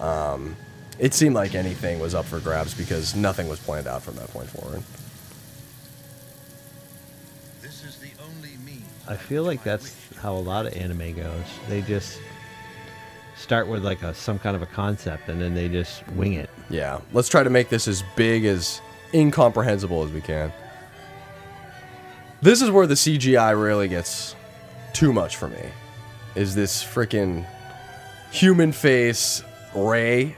um, 0.00 0.56
it 0.98 1.12
seemed 1.12 1.34
like 1.34 1.54
anything 1.54 1.98
was 2.00 2.14
up 2.14 2.24
for 2.24 2.40
grabs 2.40 2.72
because 2.72 3.14
nothing 3.14 3.48
was 3.48 3.58
planned 3.60 3.86
out 3.86 4.02
from 4.02 4.14
that 4.16 4.28
point 4.28 4.48
forward. 4.48 4.82
I 9.06 9.16
feel 9.16 9.42
like 9.44 9.62
that's 9.62 9.94
how 10.16 10.34
a 10.34 10.38
lot 10.40 10.64
of 10.64 10.72
anime 10.74 11.12
goes. 11.14 11.44
They 11.68 11.82
just 11.82 12.18
start 13.44 13.68
with 13.68 13.84
like 13.84 14.02
a 14.02 14.14
some 14.14 14.38
kind 14.38 14.56
of 14.56 14.62
a 14.62 14.66
concept, 14.66 15.28
and 15.28 15.40
then 15.40 15.54
they 15.54 15.68
just 15.68 16.06
wing 16.12 16.32
it. 16.32 16.50
Yeah, 16.70 17.00
let's 17.12 17.28
try 17.28 17.42
to 17.42 17.50
make 17.50 17.68
this 17.68 17.86
as 17.86 18.02
big 18.16 18.44
as 18.46 18.80
incomprehensible 19.12 20.02
as 20.02 20.10
we 20.10 20.20
can. 20.20 20.52
This 22.40 22.62
is 22.62 22.70
where 22.70 22.86
the 22.86 22.94
CGI 22.94 23.60
really 23.60 23.86
gets 23.86 24.34
too 24.92 25.12
much 25.12 25.36
for 25.36 25.48
me. 25.48 25.62
Is 26.34 26.54
this 26.54 26.82
freaking 26.82 27.46
human 28.32 28.72
face 28.72 29.44
Rei, 29.74 30.36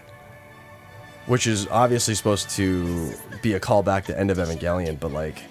which 1.27 1.47
is 1.47 1.67
obviously 1.69 2.15
supposed 2.15 2.51
to 2.51 3.13
be 3.41 3.55
a 3.55 3.61
callback 3.61 4.05
to 4.07 4.19
End 4.19 4.31
of 4.31 4.39
Evangelion, 4.39 4.99
but 4.99 5.13
like, 5.13 5.43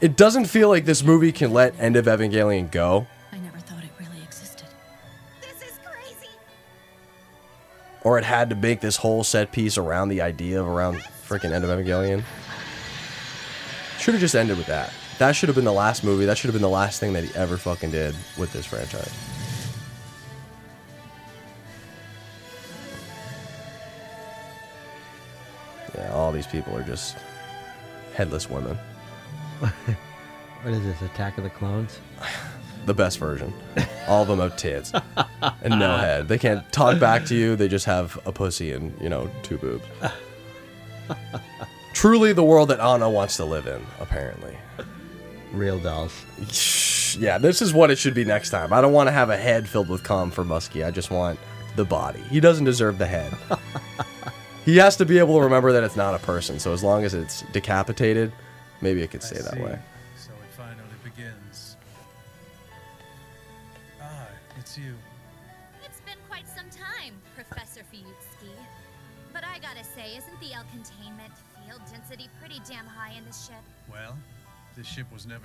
it 0.00 0.16
doesn't 0.16 0.46
feel 0.46 0.68
like 0.68 0.84
this 0.84 1.02
movie 1.02 1.32
can 1.32 1.52
let 1.52 1.78
End 1.78 1.96
of 1.96 2.06
Evangelion 2.06 2.70
go. 2.70 3.06
Or 8.04 8.18
it 8.18 8.24
had 8.24 8.50
to 8.50 8.56
make 8.56 8.80
this 8.80 8.96
whole 8.96 9.24
set 9.24 9.52
piece 9.52 9.78
around 9.78 10.08
the 10.08 10.20
idea 10.20 10.60
of 10.60 10.66
around 10.66 10.96
freaking 10.96 11.52
End 11.52 11.64
of 11.64 11.70
Evangelion. 11.70 12.24
Should 13.98 14.14
have 14.14 14.20
just 14.20 14.34
ended 14.34 14.58
with 14.58 14.66
that. 14.66 14.92
That 15.18 15.32
should 15.32 15.48
have 15.48 15.56
been 15.56 15.64
the 15.64 15.72
last 15.72 16.02
movie. 16.02 16.24
That 16.24 16.36
should 16.36 16.48
have 16.48 16.54
been 16.54 16.62
the 16.62 16.68
last 16.68 16.98
thing 16.98 17.12
that 17.12 17.22
he 17.22 17.34
ever 17.36 17.56
fucking 17.56 17.92
did 17.92 18.16
with 18.36 18.52
this 18.52 18.66
franchise. 18.66 19.12
Yeah, 25.94 26.12
all 26.12 26.32
these 26.32 26.46
people 26.46 26.76
are 26.76 26.82
just 26.82 27.16
headless 28.14 28.50
women. 28.50 28.78
What 30.62 30.74
is 30.74 30.84
this? 30.84 31.02
Attack 31.02 31.38
of 31.38 31.44
the 31.44 31.50
Clones? 31.50 31.98
The 32.86 32.94
best 32.94 33.18
version. 33.18 33.52
All 34.08 34.22
of 34.22 34.28
them 34.28 34.40
have 34.40 34.56
tits 34.56 34.92
and 35.62 35.78
no 35.78 35.96
head. 35.98 36.28
They 36.28 36.38
can't 36.38 36.70
talk 36.72 36.98
back 36.98 37.24
to 37.26 37.34
you. 37.34 37.54
They 37.54 37.68
just 37.68 37.86
have 37.86 38.18
a 38.26 38.32
pussy 38.32 38.72
and, 38.72 38.98
you 39.00 39.08
know, 39.08 39.30
two 39.42 39.58
boobs. 39.58 39.84
Truly 41.92 42.32
the 42.32 42.42
world 42.42 42.70
that 42.70 42.80
Anno 42.80 43.10
wants 43.10 43.36
to 43.36 43.44
live 43.44 43.66
in, 43.66 43.84
apparently. 44.00 44.56
Real 45.52 45.78
dolls. 45.78 47.16
Yeah, 47.20 47.38
this 47.38 47.62
is 47.62 47.72
what 47.74 47.90
it 47.90 47.98
should 47.98 48.14
be 48.14 48.24
next 48.24 48.50
time. 48.50 48.72
I 48.72 48.80
don't 48.80 48.92
want 48.92 49.08
to 49.08 49.12
have 49.12 49.30
a 49.30 49.36
head 49.36 49.68
filled 49.68 49.88
with 49.88 50.02
cum 50.02 50.30
for 50.30 50.44
Muskie. 50.44 50.84
I 50.84 50.90
just 50.90 51.10
want 51.10 51.38
the 51.76 51.84
body. 51.84 52.20
He 52.22 52.40
doesn't 52.40 52.64
deserve 52.64 52.98
the 52.98 53.06
head. 53.06 53.32
he 54.64 54.78
has 54.78 54.96
to 54.96 55.04
be 55.04 55.18
able 55.18 55.36
to 55.36 55.44
remember 55.44 55.72
that 55.72 55.84
it's 55.84 55.96
not 55.96 56.14
a 56.14 56.18
person. 56.18 56.58
So 56.58 56.72
as 56.72 56.82
long 56.82 57.04
as 57.04 57.14
it's 57.14 57.42
decapitated, 57.52 58.32
maybe 58.80 59.02
it 59.02 59.10
could 59.10 59.22
stay 59.22 59.40
that 59.40 59.60
way. 59.60 59.78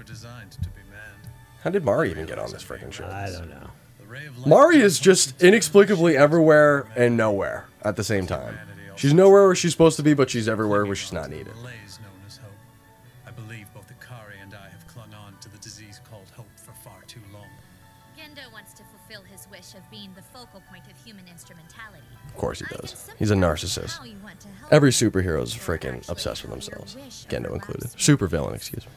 Designed 0.08 0.54
to 0.54 0.70
be 0.70 0.82
manned. 0.90 1.30
How 1.62 1.70
did 1.70 1.84
Mari 1.84 2.10
even 2.10 2.26
get 2.26 2.40
on 2.40 2.52
this 2.52 2.64
freaking 2.64 2.92
show? 2.92 3.06
I 3.06 3.30
don't 3.30 3.50
know. 3.50 3.70
Mari 4.46 4.80
is 4.80 5.00
just 5.00 5.42
inexplicably 5.44 6.16
everywhere 6.16 6.88
and 6.96 7.18
nowhere 7.18 7.68
at 7.84 7.98
the 7.98 8.04
same 8.04 8.26
time. 8.26 8.58
She's 8.96 9.14
nowhere 9.14 9.46
where 9.46 9.56
she's 9.56 9.74
supposed 9.74 9.98
to 9.98 10.04
be, 10.04 10.14
but 10.14 10.30
she's 10.30 10.48
everywhere 10.48 10.86
where 10.86 10.96
she's 10.96 11.12
not 11.14 11.30
needed. 11.30 11.54
Malaise 11.58 12.00
known 12.02 12.20
as 12.26 12.38
hope. 12.38 12.50
I 13.28 13.32
believe 13.32 13.68
both 13.74 13.88
Ikari 13.88 14.42
and 14.42 14.54
I 14.56 14.70
have 14.70 14.88
clung 14.88 15.14
on 15.14 15.38
to 15.42 15.50
the 15.50 15.58
disease 15.60 16.00
called 16.10 16.30
hope 16.36 16.48
for 16.56 16.72
far 16.84 17.04
too 17.06 17.20
long. 17.34 17.46
Gendo 18.18 18.52
wants 18.52 18.74
to 18.74 18.84
fulfill 18.84 19.22
his 19.30 19.48
wish 19.52 19.76
of 19.76 19.88
being 19.92 20.10
the 20.16 20.24
focal 20.24 20.64
point 20.72 20.86
of 20.90 21.06
human 21.06 21.26
instrumentality. 21.28 22.02
Of 22.28 22.38
course 22.38 22.60
he 22.60 22.66
does. 22.76 23.10
He's 23.20 23.30
a 23.30 23.36
narcissist. 23.36 24.00
Every 24.72 24.92
superhero 24.92 25.44
is 25.44 25.54
freaking 25.54 26.08
obsessed 26.10 26.42
with 26.42 26.52
themselves. 26.52 26.96
Gendo 27.30 27.54
included. 27.54 27.92
Super 28.00 28.28
villain, 28.28 28.56
excuse 28.56 28.86
me. 28.86 28.92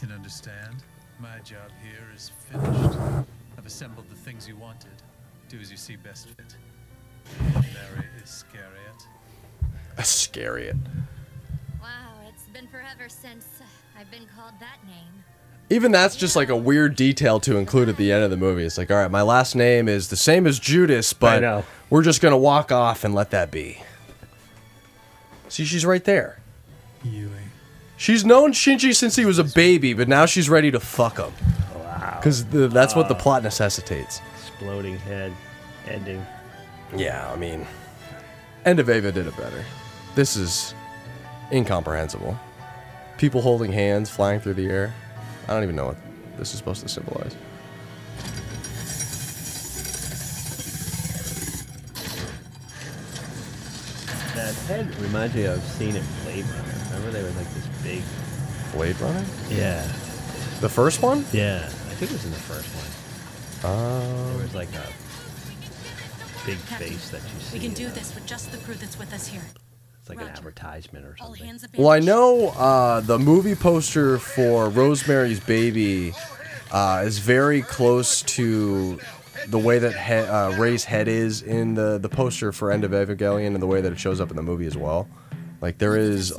Can 0.00 0.12
understand. 0.12 0.76
My 1.18 1.38
job 1.40 1.70
here 1.82 2.06
is 2.14 2.30
finished. 2.50 2.98
I've 3.56 3.66
assembled 3.66 4.08
the 4.08 4.14
things 4.14 4.46
you 4.46 4.56
wanted. 4.56 4.92
Do 5.48 5.58
as 5.58 5.70
you 5.72 5.76
see 5.76 5.96
best 5.96 6.28
fit. 6.28 6.54
Mari 7.42 8.06
Iscariot. 8.22 9.08
Iscariot. 9.98 10.76
Wow, 11.82 12.14
it's 12.28 12.44
been 12.52 12.68
forever 12.68 13.08
since 13.08 13.46
uh, 13.60 13.64
I've 13.98 14.08
been 14.12 14.26
called 14.36 14.54
that 14.60 14.78
name. 14.86 15.24
Even 15.70 15.90
that's 15.90 16.14
just 16.14 16.36
like 16.36 16.48
a 16.48 16.56
weird 16.56 16.94
detail 16.94 17.40
to 17.40 17.56
include 17.56 17.88
at 17.88 17.96
the 17.96 18.12
end 18.12 18.22
of 18.22 18.30
the 18.30 18.36
movie. 18.36 18.64
It's 18.64 18.78
like, 18.78 18.92
all 18.92 18.98
right, 18.98 19.10
my 19.10 19.22
last 19.22 19.56
name 19.56 19.88
is 19.88 20.08
the 20.08 20.16
same 20.16 20.46
as 20.46 20.60
Judas, 20.60 21.12
but 21.12 21.64
we're 21.90 22.04
just 22.04 22.20
gonna 22.22 22.38
walk 22.38 22.70
off 22.70 23.02
and 23.02 23.14
let 23.14 23.30
that 23.30 23.50
be. 23.50 23.82
See, 25.48 25.64
she's 25.64 25.84
right 25.84 26.04
there. 26.04 26.38
Yui. 27.02 27.30
She's 27.98 28.24
known 28.24 28.52
Shinji 28.52 28.94
since 28.94 29.16
he 29.16 29.26
was 29.26 29.40
a 29.40 29.44
baby, 29.44 29.92
but 29.92 30.06
now 30.06 30.24
she's 30.24 30.48
ready 30.48 30.70
to 30.70 30.78
fuck 30.78 31.18
him. 31.18 31.32
Wow. 31.74 32.14
Because 32.16 32.44
that's 32.46 32.94
what 32.94 33.08
the 33.08 33.14
uh, 33.16 33.18
plot 33.18 33.42
necessitates. 33.42 34.22
Exploding 34.38 34.96
head 34.98 35.32
ending. 35.88 36.24
Yeah, 36.96 37.30
I 37.30 37.36
mean, 37.36 37.66
End 38.64 38.78
of 38.78 38.88
Eva 38.88 39.10
did 39.10 39.26
it 39.26 39.36
better. 39.36 39.64
This 40.14 40.36
is 40.36 40.74
incomprehensible. 41.52 42.38
People 43.18 43.40
holding 43.40 43.72
hands, 43.72 44.10
flying 44.10 44.38
through 44.38 44.54
the 44.54 44.68
air. 44.68 44.94
I 45.48 45.54
don't 45.54 45.64
even 45.64 45.74
know 45.74 45.86
what 45.86 45.96
this 46.36 46.52
is 46.52 46.58
supposed 46.58 46.82
to 46.82 46.88
symbolize. 46.88 47.34
That 54.36 54.54
head 54.66 54.94
reminds 55.00 55.34
me 55.34 55.44
of 55.46 55.60
seeing 55.64 55.96
it 55.96 55.98
in 55.98 56.06
Blade 56.22 56.44
Runner. 56.44 56.74
Remember 56.92 57.10
they 57.10 57.22
were 57.22 57.30
like 57.30 57.52
this 57.54 57.67
big. 57.88 58.02
Blade 58.72 59.00
Runner? 59.00 59.24
Yeah. 59.48 59.82
The 60.60 60.68
first 60.68 61.00
one? 61.02 61.24
Yeah, 61.32 61.62
I 61.64 61.94
think 61.96 62.10
it 62.10 62.14
was 62.14 62.24
in 62.24 62.30
the 62.32 62.36
first 62.36 62.68
one. 62.74 63.70
Uh, 63.72 64.32
There 64.34 64.42
was 64.42 64.54
like 64.54 64.68
a 64.74 64.86
big 66.46 66.58
face 66.58 67.10
that 67.10 67.22
you 67.22 67.40
see. 67.40 67.58
We 67.58 67.64
can 67.64 67.74
do 67.74 67.86
uh, 67.86 67.90
this 67.92 68.14
with 68.14 68.26
just 68.26 68.52
the 68.52 68.58
crew 68.58 68.74
that's 68.74 68.98
with 68.98 69.12
us 69.14 69.26
here. 69.26 69.42
It's 70.00 70.08
like 70.10 70.20
an 70.20 70.28
advertisement 70.28 71.06
or 71.06 71.16
something. 71.16 71.60
Well, 71.76 71.90
I 71.90 72.00
know 72.00 72.48
uh, 72.50 73.00
the 73.00 73.18
movie 73.18 73.54
poster 73.54 74.18
for 74.18 74.68
Rosemary's 74.68 75.40
Baby 75.40 76.12
uh, 76.70 77.02
is 77.06 77.18
very 77.18 77.62
close 77.62 78.22
to 78.22 78.98
the 79.48 79.58
way 79.58 79.78
that 79.78 79.92
he- 79.94 80.12
uh, 80.14 80.50
Rei's 80.58 80.84
head 80.84 81.08
is 81.08 81.40
in 81.42 81.74
the, 81.74 81.96
the 81.98 82.08
poster 82.08 82.52
for 82.52 82.70
End 82.70 82.84
of 82.84 82.90
Evangelion 82.90 83.54
and 83.54 83.62
the 83.62 83.66
way 83.66 83.80
that 83.80 83.92
it 83.92 83.98
shows 83.98 84.20
up 84.20 84.30
in 84.30 84.36
the 84.36 84.42
movie 84.42 84.66
as 84.66 84.76
well. 84.76 85.08
Like, 85.60 85.78
there 85.78 85.96
is. 85.96 86.32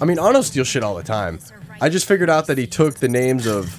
I 0.00 0.04
mean, 0.04 0.18
Anno 0.18 0.42
steals 0.42 0.68
shit 0.68 0.82
all 0.82 0.94
the 0.94 1.02
time. 1.02 1.38
I 1.80 1.88
just 1.88 2.06
figured 2.06 2.30
out 2.30 2.46
that 2.48 2.58
he 2.58 2.66
took 2.66 2.96
the 2.96 3.08
names 3.08 3.46
of 3.46 3.74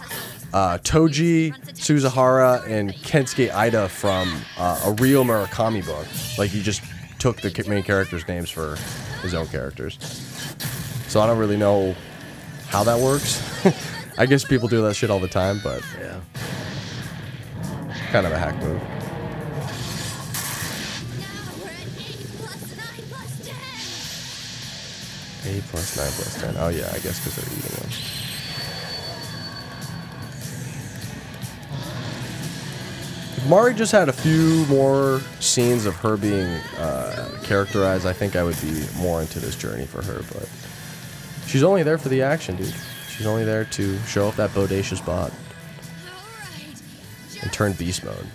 uh, 0.54 0.80
Toji, 0.80 1.54
Suzuhara, 1.74 2.68
and 2.68 2.94
Kensuke 2.94 3.54
Aida 3.54 3.88
from 3.90 4.42
uh, 4.58 4.82
a 4.86 4.92
real 4.94 5.24
Murakami 5.24 5.86
book. 5.86 6.08
Like, 6.38 6.50
he 6.50 6.62
just 6.62 6.82
took 7.20 7.42
the 7.42 7.66
main 7.68 7.84
characters' 7.84 8.28
names 8.28 8.50
for 8.50 8.78
his 9.22 9.34
own 9.34 9.48
characters. 9.48 9.98
So 11.08 11.20
I 11.22 11.28
don't 11.28 11.38
really 11.38 11.58
know 11.58 11.96
how 12.68 12.84
that 12.84 13.00
works. 13.00 13.44
I 14.18 14.26
guess 14.26 14.44
people 14.44 14.68
do 14.68 14.82
that 14.84 14.96
shit 14.96 15.10
all 15.10 15.20
the 15.20 15.28
time, 15.28 15.60
but 15.64 15.82
yeah, 16.00 16.20
kind 18.12 18.26
of 18.26 18.32
a 18.32 18.38
hack 18.38 18.56
move. 18.62 18.99
Eight 25.50 25.64
plus 25.64 25.98
nine 25.98 26.12
plus 26.12 26.40
ten. 26.40 26.56
Oh 26.58 26.70
yeah, 26.70 26.90
I 26.94 27.00
guess 27.00 27.20
because 27.20 27.36
they're 27.38 27.58
eating 27.58 27.76
them. 27.82 27.90
If 33.38 33.50
Mari 33.50 33.74
just 33.74 33.92
had 33.92 34.10
a 34.10 34.14
few 34.14 34.66
more 34.68 35.22
scenes 35.40 35.88
of 35.88 35.96
her 35.96 36.18
being 36.18 36.46
uh, 36.78 37.40
characterized, 37.42 38.06
I 38.06 38.14
think 38.14 38.36
I 38.36 38.44
would 38.44 38.62
be 38.62 38.84
more 38.98 39.22
into 39.22 39.40
this 39.40 39.56
journey 39.56 39.86
for 39.86 40.04
her. 40.04 40.22
But 40.34 40.48
she's 41.48 41.64
only 41.64 41.82
there 41.82 41.98
for 41.98 42.10
the 42.10 42.22
action, 42.22 42.56
dude. 42.56 42.76
She's 43.10 43.26
only 43.26 43.44
there 43.44 43.66
to 43.66 43.98
show 44.02 44.28
off 44.28 44.36
that 44.38 44.52
bodacious 44.52 45.04
bod 45.04 45.32
and 47.42 47.52
turn 47.52 47.74
beast 47.74 48.04
mode. 48.04 48.28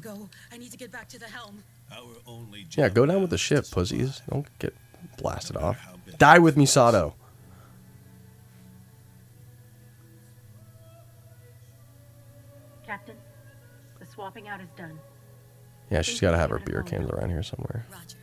Go. 0.00 0.28
I 0.52 0.58
need 0.58 0.72
to 0.72 0.78
get 0.78 0.90
back 0.90 1.08
to 1.08 1.18
the 1.18 1.26
helm. 1.26 1.62
Our 1.92 2.14
only 2.26 2.66
Yeah, 2.76 2.88
go 2.88 3.06
down 3.06 3.20
with 3.20 3.30
the 3.30 3.38
ship, 3.38 3.64
pussies. 3.70 4.22
Don't 4.28 4.46
get 4.58 4.74
blasted 5.18 5.56
off. 5.56 5.78
Die 6.18 6.38
with 6.38 6.56
Misato. 6.56 7.14
Captain, 12.84 13.16
the 14.00 14.06
swapping 14.06 14.48
out 14.48 14.60
is 14.60 14.68
done. 14.76 14.98
Yeah, 15.90 16.02
she's 16.02 16.20
got 16.20 16.32
to 16.32 16.36
have 16.36 16.50
her 16.50 16.58
beer 16.58 16.82
cans 16.82 17.08
around 17.10 17.30
here 17.30 17.42
somewhere. 17.42 17.86
Roger. 17.90 18.16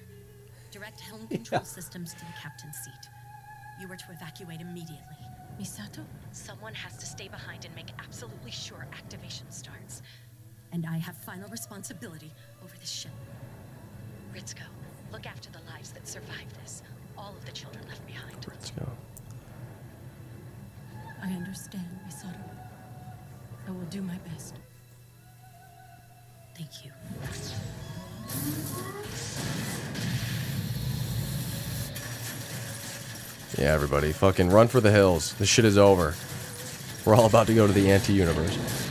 Direct 0.71 0.99
helm 0.99 1.27
control 1.27 1.63
systems 1.63 2.13
to 2.13 2.19
the 2.19 2.33
captain's 2.41 2.77
seat. 2.77 3.09
You 3.79 3.91
are 3.91 3.95
to 3.95 4.05
evacuate 4.11 4.61
immediately. 4.61 4.97
Misato? 5.59 6.03
Someone 6.31 6.73
has 6.73 6.97
to 6.97 7.05
stay 7.05 7.27
behind 7.27 7.65
and 7.65 7.73
make 7.75 7.87
absolutely 7.99 8.51
sure 8.51 8.87
activation 8.93 9.49
starts. 9.49 10.01
And 10.71 10.85
I 10.85 10.97
have 10.97 11.17
final 11.17 11.49
responsibility 11.49 12.31
over 12.63 12.75
this 12.79 12.89
ship. 12.89 13.11
Ritsuko, 14.35 14.67
look 15.11 15.25
after 15.25 15.49
the 15.51 15.59
lives 15.71 15.91
that 15.91 16.07
survived 16.07 16.55
this. 16.61 16.83
All 17.17 17.33
of 17.35 17.45
the 17.45 17.51
children 17.51 17.83
left 17.87 18.05
behind. 18.05 18.35
Go. 18.79 18.87
I 21.23 21.31
understand, 21.31 21.87
Misato. 22.07 22.37
I 23.67 23.71
will 23.71 23.81
do 23.89 24.01
my 24.01 24.17
best. 24.29 24.53
Thank 26.55 26.85
you. 26.85 26.91
Yeah, 33.57 33.73
everybody, 33.73 34.11
fucking 34.11 34.49
run 34.49 34.67
for 34.67 34.79
the 34.79 34.91
hills. 34.91 35.33
This 35.33 35.49
shit 35.49 35.65
is 35.65 35.77
over. 35.77 36.13
We're 37.05 37.15
all 37.15 37.25
about 37.25 37.47
to 37.47 37.55
go 37.55 37.65
to 37.65 37.73
the 37.73 37.89
anti-universe. 37.91 38.86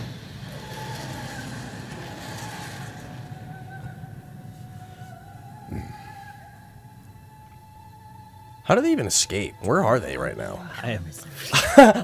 Do 8.77 8.83
they 8.83 8.93
even 8.93 9.07
escape? 9.07 9.55
Where 9.63 9.83
are 9.83 9.99
they 9.99 10.19
right 10.19 10.37
now? 10.37 10.69
I 10.83 10.91
am. 10.93 11.05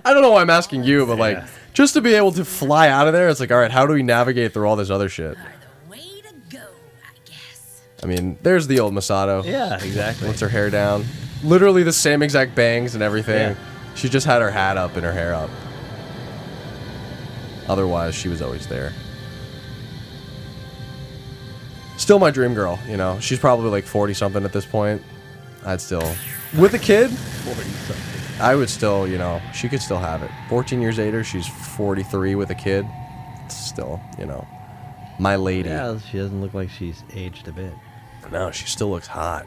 I 0.04 0.12
don't 0.12 0.22
know 0.22 0.30
why 0.30 0.40
I'm 0.40 0.50
asking 0.50 0.84
you, 0.84 1.04
but 1.04 1.18
like, 1.18 1.38
just 1.74 1.92
to 1.94 2.00
be 2.00 2.14
able 2.14 2.32
to 2.32 2.46
fly 2.46 2.88
out 2.88 3.06
of 3.06 3.12
there, 3.12 3.28
it's 3.28 3.40
like, 3.40 3.52
all 3.52 3.58
right, 3.58 3.70
how 3.70 3.86
do 3.86 3.92
we 3.92 4.02
navigate 4.02 4.54
through 4.54 4.66
all 4.66 4.76
this 4.76 4.88
other 4.88 5.10
shit? 5.10 5.36
I 8.02 8.06
mean, 8.06 8.36
there's 8.42 8.66
the 8.66 8.80
old 8.80 8.94
Misato. 8.94 9.44
Yeah, 9.44 9.74
exactly. 9.74 10.26
Lets 10.26 10.40
her 10.40 10.48
hair 10.48 10.70
down. 10.70 11.04
Literally 11.44 11.82
the 11.82 11.92
same 11.92 12.22
exact 12.22 12.54
bangs 12.54 12.94
and 12.94 13.02
everything. 13.02 13.50
Yeah. 13.50 13.94
She 13.94 14.08
just 14.08 14.26
had 14.26 14.42
her 14.42 14.50
hat 14.50 14.76
up 14.76 14.96
and 14.96 15.04
her 15.04 15.12
hair 15.12 15.34
up. 15.34 15.50
Otherwise, 17.68 18.14
she 18.14 18.28
was 18.28 18.42
always 18.42 18.66
there. 18.66 18.92
Still 21.98 22.18
my 22.18 22.30
dream 22.30 22.54
girl, 22.54 22.78
you 22.88 22.96
know. 22.96 23.20
She's 23.20 23.38
probably 23.38 23.70
like 23.70 23.84
40 23.84 24.14
something 24.14 24.44
at 24.44 24.52
this 24.52 24.66
point. 24.66 25.02
I'd 25.64 25.80
still. 25.80 26.14
With 26.58 26.74
a 26.74 26.78
kid? 26.78 27.10
I 28.40 28.54
would 28.54 28.68
still, 28.68 29.06
you 29.06 29.18
know, 29.18 29.40
she 29.54 29.68
could 29.68 29.80
still 29.80 29.98
have 29.98 30.22
it. 30.22 30.30
14 30.48 30.80
years 30.80 30.98
later, 30.98 31.22
she's 31.24 31.46
43 31.46 32.34
with 32.34 32.50
a 32.50 32.54
kid. 32.54 32.86
Still, 33.48 34.00
you 34.18 34.26
know, 34.26 34.46
my 35.18 35.36
lady. 35.36 35.68
Yeah, 35.68 35.98
she 36.10 36.18
doesn't 36.18 36.40
look 36.40 36.54
like 36.54 36.70
she's 36.70 37.04
aged 37.14 37.48
a 37.48 37.52
bit. 37.52 37.72
No, 38.30 38.50
she 38.50 38.66
still 38.66 38.90
looks 38.90 39.06
hot. 39.06 39.46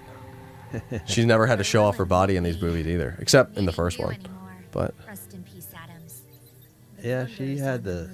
She's 1.05 1.25
never 1.25 1.47
had 1.47 1.57
to 1.59 1.63
show 1.63 1.83
off 1.83 1.97
her 1.97 2.05
body 2.05 2.35
in 2.35 2.43
these 2.43 2.61
movies 2.61 2.87
either, 2.87 3.15
except 3.19 3.57
in 3.57 3.65
the 3.65 3.71
first 3.71 3.97
one. 3.99 4.17
But 4.71 4.93
Rest 5.07 5.33
in 5.33 5.43
peace, 5.43 5.67
Adams. 5.75 6.21
Yeah, 7.01 7.25
she 7.27 7.57
had 7.57 7.83
the 7.83 8.09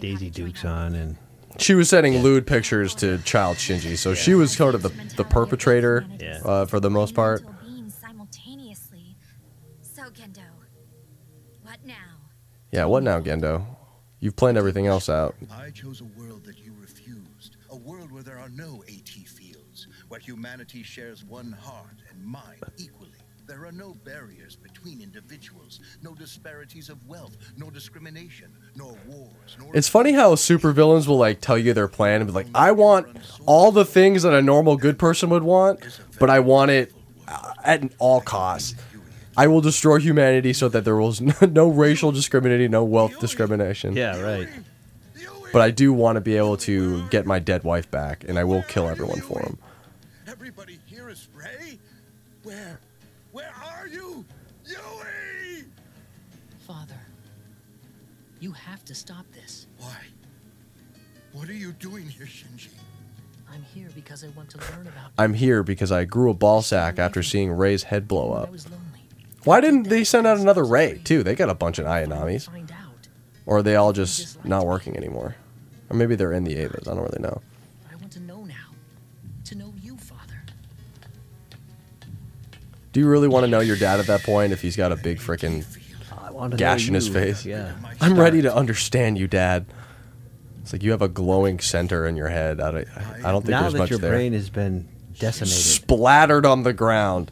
Daisy 0.00 0.30
Dukes 0.30 0.64
on, 0.64 0.94
and 0.94 1.16
she 1.58 1.74
was 1.74 1.88
sending 1.88 2.18
lewd 2.22 2.46
pictures 2.46 2.94
to 2.96 3.18
child 3.18 3.56
Shinji, 3.56 3.96
so 3.98 4.14
she 4.14 4.34
was 4.34 4.52
sort 4.52 4.74
of 4.74 4.82
the, 4.82 4.90
the 5.16 5.24
perpetrator 5.24 6.06
Yeah. 6.20 6.40
uh, 6.44 6.66
for 6.66 6.78
the 6.80 6.90
most 6.90 7.14
part. 7.14 7.42
Yeah, 12.72 12.86
what 12.86 13.02
now, 13.02 13.20
Gendo? 13.20 13.66
You've 14.18 14.34
planned 14.34 14.56
everything 14.56 14.86
else 14.86 15.10
out. 15.10 15.36
I 15.52 15.70
chose 15.70 16.00
a 16.00 16.04
world 16.18 16.44
that 16.44 16.58
you 16.58 16.72
refused. 16.80 17.56
A 17.70 17.76
world 17.76 18.10
where 18.10 18.22
there 18.22 18.38
are 18.38 18.48
no 18.48 18.82
AT 18.88 19.08
fields, 19.08 19.88
where 20.08 20.18
humanity 20.18 20.82
shares 20.82 21.22
one 21.22 21.52
heart 21.52 21.96
and 22.10 22.24
mind 22.24 22.62
equally. 22.78 23.10
There 23.46 23.66
are 23.66 23.72
no 23.72 23.94
barriers 24.04 24.56
between 24.56 25.02
individuals, 25.02 25.80
no 26.02 26.14
disparities 26.14 26.88
of 26.88 27.06
wealth, 27.06 27.36
no 27.58 27.68
discrimination, 27.68 28.50
nor 28.74 28.96
wars, 29.06 29.56
nor 29.58 29.76
It's 29.76 29.88
funny 29.88 30.12
how 30.12 30.34
supervillains 30.36 31.06
will 31.06 31.18
like 31.18 31.40
tell 31.42 31.58
you 31.58 31.74
their 31.74 31.88
plan 31.88 32.22
and 32.22 32.28
be 32.28 32.32
like, 32.32 32.46
"I 32.54 32.70
want 32.72 33.08
all 33.44 33.70
the 33.70 33.84
things 33.84 34.22
that 34.22 34.32
a 34.32 34.40
normal 34.40 34.76
good 34.76 34.98
person 34.98 35.28
would 35.30 35.42
want, 35.42 35.80
but 36.18 36.30
I 36.30 36.40
want 36.40 36.70
it 36.70 36.94
at 37.64 37.82
all 37.98 38.20
costs. 38.20 38.74
I 39.36 39.46
will 39.46 39.60
destroy 39.60 39.98
humanity 39.98 40.52
so 40.52 40.68
that 40.68 40.84
there 40.84 40.96
was 40.96 41.20
no, 41.20 41.34
no 41.42 41.68
racial 41.68 42.12
discrimination, 42.12 42.70
no 42.70 42.84
wealth 42.84 43.18
discrimination. 43.18 43.96
Yeah, 43.96 44.20
right. 44.20 44.48
But 45.52 45.60
I 45.60 45.70
do 45.70 45.92
want 45.92 46.16
to 46.16 46.20
be 46.20 46.36
able 46.36 46.56
to 46.58 47.06
get 47.08 47.26
my 47.26 47.38
dead 47.38 47.62
wife 47.62 47.90
back, 47.90 48.24
and 48.26 48.38
I 48.38 48.44
will 48.44 48.62
kill 48.62 48.88
everyone 48.88 49.20
for 49.20 49.40
him. 49.40 49.58
Everybody 50.26 50.78
here 50.86 51.10
is 51.10 51.28
Rei? 51.34 51.78
Where? 52.42 52.80
Where 53.32 53.52
are 53.62 53.86
you? 53.86 54.24
Yui! 54.66 55.64
Father, 56.66 57.00
you 58.40 58.52
have 58.52 58.82
to 58.86 58.94
stop 58.94 59.26
this. 59.32 59.66
Why? 59.78 59.96
What 61.32 61.48
are 61.48 61.54
you 61.54 61.72
doing 61.72 62.06
here, 62.08 62.26
Shinji? 62.26 62.68
I'm 63.52 63.62
here 63.74 63.88
because 63.94 64.24
I 64.24 64.28
want 64.28 64.48
to 64.50 64.58
learn 64.58 64.86
about 64.86 65.10
I'm 65.18 65.34
here 65.34 65.62
because 65.62 65.92
I 65.92 66.04
grew 66.04 66.30
a 66.30 66.34
ball 66.34 66.62
sack 66.62 66.98
after 66.98 67.22
seeing 67.22 67.52
Rei's 67.52 67.82
head 67.84 68.08
blow 68.08 68.32
up. 68.32 68.50
Why 69.44 69.60
didn't 69.60 69.84
they 69.84 70.04
send 70.04 70.26
out 70.26 70.38
another 70.38 70.64
Rei 70.64 71.00
too? 71.04 71.22
They 71.22 71.34
got 71.34 71.48
a 71.48 71.54
bunch 71.54 71.78
of 71.78 71.86
Ayanamis. 71.86 72.48
Or 73.44 73.58
are 73.58 73.62
they 73.62 73.76
all 73.76 73.92
just 73.92 74.44
not 74.44 74.66
working 74.66 74.96
anymore? 74.96 75.36
Or 75.90 75.96
maybe 75.96 76.14
they're 76.14 76.32
in 76.32 76.44
the 76.44 76.54
Evas. 76.54 76.88
I 76.88 76.94
don't 76.94 77.02
really 77.02 77.20
know. 77.20 77.42
I 77.90 77.96
want 77.96 78.12
to 78.12 78.20
know 78.20 78.44
now. 78.44 78.54
To 79.46 79.54
know 79.56 79.74
you, 79.80 79.96
Father. 79.96 80.42
Do 82.92 83.00
you 83.00 83.08
really 83.08 83.28
want 83.28 83.44
to 83.44 83.50
know 83.50 83.60
your 83.60 83.76
dad 83.76 83.98
at 84.00 84.06
that 84.06 84.22
point 84.22 84.52
if 84.52 84.62
he's 84.62 84.76
got 84.76 84.92
a 84.92 84.96
big 84.96 85.18
freaking 85.18 85.64
gash 86.50 86.88
in 86.88 86.94
his 86.94 87.08
face. 87.08 87.44
Yeah. 87.44 87.74
I'm 88.00 88.18
ready 88.18 88.42
to 88.42 88.54
understand 88.54 89.18
you, 89.18 89.26
Dad. 89.26 89.66
It's 90.62 90.72
like 90.72 90.82
you 90.82 90.92
have 90.92 91.02
a 91.02 91.08
glowing 91.08 91.58
center 91.58 92.06
in 92.06 92.16
your 92.16 92.28
head. 92.28 92.60
I 92.60 92.70
don't, 92.70 92.88
I 93.24 93.32
don't 93.32 93.42
think 93.42 93.50
now 93.50 93.62
there's 93.62 93.72
that 93.74 93.78
much 93.78 93.90
your 93.90 93.98
there. 93.98 94.12
brain 94.12 94.32
has 94.32 94.48
been 94.48 94.88
decimated, 95.18 95.56
Splattered 95.56 96.46
on 96.46 96.62
the 96.62 96.72
ground. 96.72 97.30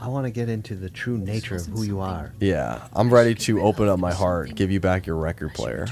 I 0.00 0.08
want 0.08 0.26
to 0.26 0.30
get 0.30 0.48
into 0.48 0.74
the 0.76 0.88
true 0.88 1.18
nature 1.18 1.56
of 1.56 1.66
who 1.66 1.82
you 1.82 2.00
are. 2.00 2.32
Yeah, 2.40 2.86
I'm 2.94 3.12
ready 3.12 3.34
to 3.34 3.60
open 3.62 3.88
up 3.88 3.98
my 3.98 4.12
heart, 4.14 4.54
give 4.54 4.70
you 4.70 4.80
back 4.80 5.06
your 5.06 5.16
record 5.16 5.54
player, 5.54 5.86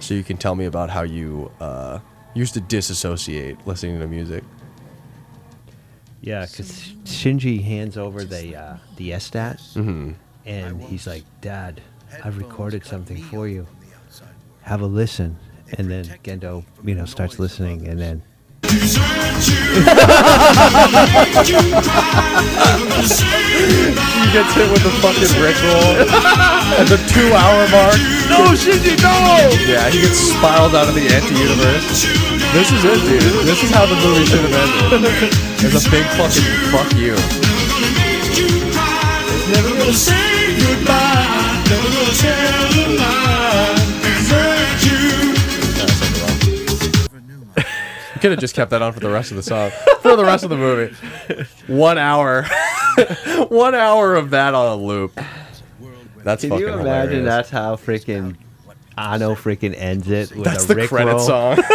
so 0.00 0.14
you 0.14 0.24
can 0.24 0.36
tell 0.38 0.54
me 0.54 0.64
about 0.64 0.88
how 0.90 1.02
you 1.02 1.50
uh, 1.60 1.98
used 2.32 2.54
to 2.54 2.60
disassociate 2.60 3.66
listening 3.66 4.00
to 4.00 4.06
music. 4.06 4.44
Yeah, 6.22 6.46
because 6.46 6.70
Shinji 7.04 7.62
hands 7.62 7.98
over 7.98 8.24
the 8.24 8.56
uh, 8.56 8.76
the 8.96 9.10
SDAT, 9.12 9.60
Mhm. 9.74 10.14
and 10.46 10.82
he's 10.82 11.06
like, 11.06 11.24
"Dad, 11.42 11.82
I've 12.24 12.38
recorded 12.38 12.86
something 12.86 13.22
for 13.24 13.46
you. 13.46 13.66
Have 14.62 14.80
a 14.80 14.86
listen." 14.86 15.36
And 15.76 15.90
then 15.90 16.04
Gendo, 16.22 16.64
you 16.82 16.94
know, 16.94 17.04
starts 17.04 17.38
listening, 17.38 17.86
and 17.88 17.98
then 18.00 18.22
he 18.64 19.80
gets 24.32 24.54
hit 24.54 24.70
with 24.70 24.82
the 24.82 24.92
fucking 25.02 25.34
Rickroll 25.42 26.06
at 26.78 26.86
the 26.88 26.98
two 27.10 27.28
hour 27.34 27.66
mark. 27.68 27.98
No, 28.30 28.54
Shinji, 28.54 28.96
no! 29.02 29.50
Yeah, 29.66 29.90
he 29.90 30.00
gets 30.00 30.18
spiraled 30.18 30.74
out 30.74 30.88
of 30.88 30.94
the 30.94 31.06
anti 31.08 31.34
universe. 31.34 32.06
This 32.52 32.70
is 32.72 32.84
it, 32.84 33.00
dude. 33.04 33.46
This 33.46 33.62
is 33.62 33.70
how 33.70 33.86
the 33.86 33.96
movie 33.96 34.24
should 34.24 34.44
have 34.46 34.54
ended. 34.54 35.32
There's 35.58 35.86
a 35.86 35.90
big 35.90 36.06
fucking 36.14 36.44
fuck 36.70 36.92
you. 36.94 37.16
Never 39.52 39.76
gonna 39.76 39.92
say 39.92 40.56
goodbye. 40.58 41.64
Never 41.68 41.88
gonna 41.90 42.14
tell 42.14 42.72
a 42.78 42.96
lie. 42.96 43.33
Could 48.24 48.30
have 48.30 48.40
just 48.40 48.54
kept 48.54 48.70
that 48.70 48.80
on 48.80 48.94
for 48.94 49.00
the 49.00 49.10
rest 49.10 49.32
of 49.32 49.36
the 49.36 49.42
song. 49.42 49.70
For 50.00 50.16
the 50.16 50.24
rest 50.24 50.44
of 50.44 50.48
the 50.48 50.56
movie. 50.56 50.96
One 51.66 51.98
hour. 51.98 52.46
One 53.50 53.74
hour 53.74 54.14
of 54.14 54.30
that 54.30 54.54
on 54.54 54.66
a 54.66 54.76
loop. 54.76 55.20
That's 56.22 56.40
can 56.40 56.48
fucking 56.48 56.66
you 56.66 56.72
imagine 56.72 57.18
hilarious. 57.18 57.24
that's 57.26 57.50
how 57.50 57.76
freaking 57.76 58.36
Anno 58.96 59.34
freaking 59.34 59.74
ends 59.76 60.08
it? 60.10 60.34
With 60.34 60.44
That's 60.44 60.64
a 60.64 60.68
the 60.68 60.74
Rick 60.76 60.88
credit 60.88 61.10
roll? 61.10 61.18
song. 61.18 61.56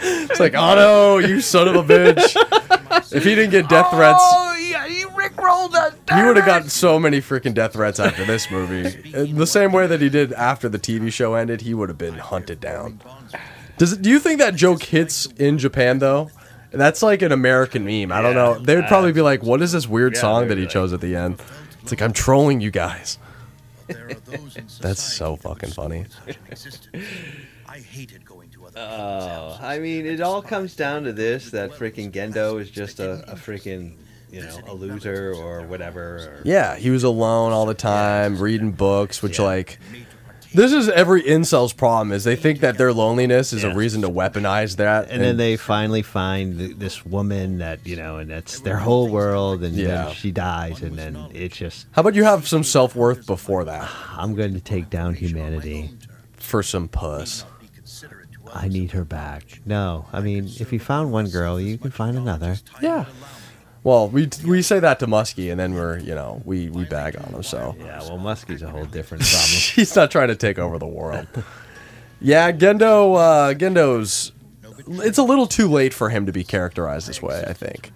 it's 0.00 0.40
like, 0.40 0.54
oh 0.54 0.74
no, 0.76 1.18
you 1.18 1.42
son 1.42 1.68
of 1.68 1.76
a 1.76 1.82
bitch. 1.82 3.12
If 3.12 3.24
he 3.24 3.34
didn't 3.34 3.50
get 3.50 3.68
death 3.68 3.88
oh, 3.90 3.96
threats, 3.96 4.18
Oh, 4.18 4.56
yeah, 4.58 4.88
he 4.88 5.04
rickrolled 5.04 5.74
us. 5.74 5.94
he 6.14 6.22
would 6.22 6.38
have 6.38 6.46
gotten 6.46 6.70
so 6.70 6.98
many 6.98 7.20
freaking 7.20 7.52
death 7.52 7.74
threats 7.74 8.00
after 8.00 8.24
this 8.24 8.50
movie. 8.50 9.10
In 9.14 9.36
the 9.36 9.46
same 9.46 9.72
way 9.72 9.86
that 9.86 10.00
he 10.00 10.08
did 10.08 10.32
after 10.32 10.70
the 10.70 10.78
TV 10.78 11.12
show 11.12 11.34
ended, 11.34 11.60
he 11.60 11.74
would 11.74 11.90
have 11.90 11.98
been 11.98 12.16
hunted 12.16 12.60
down. 12.60 13.02
Does 13.80 13.94
it, 13.94 14.02
do 14.02 14.10
you 14.10 14.18
think 14.20 14.40
that 14.40 14.54
joke 14.56 14.82
hits 14.82 15.24
in 15.38 15.56
Japan 15.56 16.00
though? 16.00 16.30
That's 16.70 17.02
like 17.02 17.22
an 17.22 17.32
American 17.32 17.82
meme. 17.86 18.12
I 18.12 18.20
don't 18.20 18.34
know. 18.34 18.58
They 18.58 18.76
would 18.76 18.84
probably 18.88 19.12
be 19.12 19.22
like, 19.22 19.42
"What 19.42 19.62
is 19.62 19.72
this 19.72 19.88
weird 19.88 20.16
Yeah, 20.16 20.20
song 20.20 20.48
that 20.48 20.54
be 20.56 20.60
he 20.60 20.66
like- 20.66 20.70
chose 20.72 20.92
at 20.92 21.00
the 21.00 21.16
end?" 21.16 21.40
It's 21.80 21.90
like 21.90 22.02
I'm 22.02 22.12
trolling 22.12 22.60
you 22.60 22.70
guys. 22.70 23.16
That's 24.82 25.02
so 25.02 25.36
fucking 25.36 25.70
funny. 25.70 26.04
I 27.66 27.78
hated 27.78 28.26
going 28.26 28.50
to 28.50 28.66
other. 28.66 28.78
Oh, 28.78 29.58
I 29.62 29.78
mean, 29.78 30.04
it 30.04 30.20
all 30.20 30.42
comes 30.42 30.76
down 30.76 31.04
to 31.04 31.14
this: 31.14 31.50
that 31.52 31.70
freaking 31.72 32.10
Gendo 32.12 32.60
is 32.60 32.70
just 32.70 33.00
a, 33.00 33.24
a 33.32 33.34
freaking, 33.34 33.94
you 34.30 34.42
know, 34.42 34.58
a 34.68 34.74
loser 34.74 35.32
or 35.34 35.62
whatever. 35.62 36.00
Or, 36.18 36.40
Yeah, 36.44 36.76
he 36.76 36.90
was 36.90 37.02
alone 37.02 37.52
all 37.52 37.64
the 37.64 37.72
time, 37.74 38.38
reading 38.38 38.72
books, 38.72 39.22
which 39.22 39.38
like 39.38 39.78
this 40.52 40.72
is 40.72 40.88
every 40.88 41.22
incel's 41.22 41.72
problem 41.72 42.12
is 42.12 42.24
they 42.24 42.36
think 42.36 42.60
that 42.60 42.76
their 42.78 42.92
loneliness 42.92 43.52
is 43.52 43.64
a 43.64 43.74
reason 43.74 44.02
to 44.02 44.08
weaponize 44.08 44.76
that. 44.76 45.08
and 45.10 45.22
then 45.22 45.36
they 45.36 45.56
finally 45.56 46.02
find 46.02 46.58
th- 46.58 46.76
this 46.76 47.04
woman 47.06 47.58
that 47.58 47.86
you 47.86 47.96
know, 47.96 48.18
and 48.18 48.30
that's 48.30 48.60
their 48.60 48.76
whole 48.76 49.08
world, 49.08 49.62
and 49.62 49.74
Yeah. 49.76 49.86
then 50.06 50.14
she 50.14 50.30
dies, 50.30 50.82
and 50.82 50.96
then 50.98 51.16
it's 51.32 51.56
just. 51.56 51.86
How 51.92 52.00
about 52.00 52.14
you 52.14 52.24
have 52.24 52.46
some 52.48 52.64
self 52.64 52.94
worth 52.96 53.26
before 53.26 53.64
that? 53.64 53.88
I'm 54.16 54.34
going 54.34 54.54
to 54.54 54.60
take 54.60 54.90
down 54.90 55.14
humanity 55.14 55.90
for 56.36 56.62
some 56.62 56.88
puss. 56.88 57.44
I 58.52 58.66
need 58.66 58.90
her 58.92 59.04
back. 59.04 59.60
No, 59.64 60.06
I 60.12 60.20
mean, 60.20 60.46
if 60.58 60.72
you 60.72 60.80
found 60.80 61.12
one 61.12 61.28
girl, 61.28 61.60
you 61.60 61.78
can 61.78 61.92
find 61.92 62.16
another. 62.18 62.56
Yeah. 62.82 63.04
Well, 63.82 64.08
we 64.08 64.28
we 64.44 64.60
say 64.62 64.78
that 64.80 64.98
to 65.00 65.06
Muskie, 65.06 65.50
and 65.50 65.58
then 65.58 65.74
we're 65.74 65.98
you 65.98 66.14
know 66.14 66.42
we 66.44 66.68
we 66.68 66.84
bag 66.84 67.16
on 67.16 67.32
him. 67.32 67.42
So 67.42 67.74
Yeah, 67.78 68.00
well, 68.02 68.18
Muskie's 68.18 68.62
a 68.62 68.68
whole 68.68 68.84
different 68.84 69.24
problem. 69.28 69.48
he's 69.74 69.94
not 69.96 70.10
trying 70.10 70.28
to 70.28 70.36
take 70.36 70.58
over 70.58 70.78
the 70.78 70.86
world. 70.86 71.26
yeah, 72.20 72.52
Gendo 72.52 73.16
uh, 73.16 73.54
Gendo's. 73.54 74.32
It's 74.86 75.18
a 75.18 75.22
little 75.22 75.46
too 75.46 75.68
late 75.68 75.94
for 75.94 76.08
him 76.10 76.26
to 76.26 76.32
be 76.32 76.44
characterized 76.44 77.08
this 77.08 77.22
way. 77.22 77.44
I 77.46 77.52
think. 77.52 77.92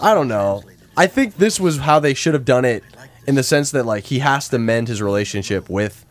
I 0.00 0.14
don't 0.14 0.28
know. 0.28 0.62
I 0.96 1.06
think 1.06 1.36
this 1.36 1.58
was 1.58 1.78
how 1.78 1.98
they 1.98 2.14
should 2.14 2.34
have 2.34 2.44
done 2.44 2.64
it, 2.64 2.82
in 3.26 3.34
the 3.34 3.42
sense 3.42 3.70
that 3.72 3.84
like 3.84 4.04
he 4.04 4.20
has 4.20 4.48
to 4.50 4.58
mend 4.58 4.88
his 4.88 5.02
relationship 5.02 5.68
with 5.68 6.04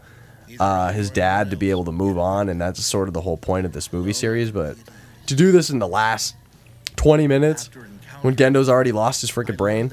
uh, 0.60 0.92
his 0.92 1.10
dad 1.10 1.52
to 1.52 1.58
be 1.58 1.70
able 1.70 1.86
to 1.86 1.92
move 1.92 2.18
on, 2.18 2.50
and 2.50 2.60
that's 2.60 2.84
sort 2.84 3.08
of 3.08 3.14
the 3.14 3.22
whole 3.22 3.38
point 3.38 3.66
of 3.66 3.72
this 3.74 3.94
movie 3.94 4.14
series. 4.14 4.52
But 4.52 4.78
to 5.28 5.36
do 5.36 5.52
this 5.52 5.70
in 5.70 5.80
the 5.80 5.88
last 5.88 6.36
twenty 6.96 7.28
minutes, 7.28 7.70
when 8.26 8.36
Gendo's 8.36 8.68
already 8.68 8.92
lost 8.92 9.22
his 9.22 9.30
freaking 9.30 9.56
brain, 9.56 9.92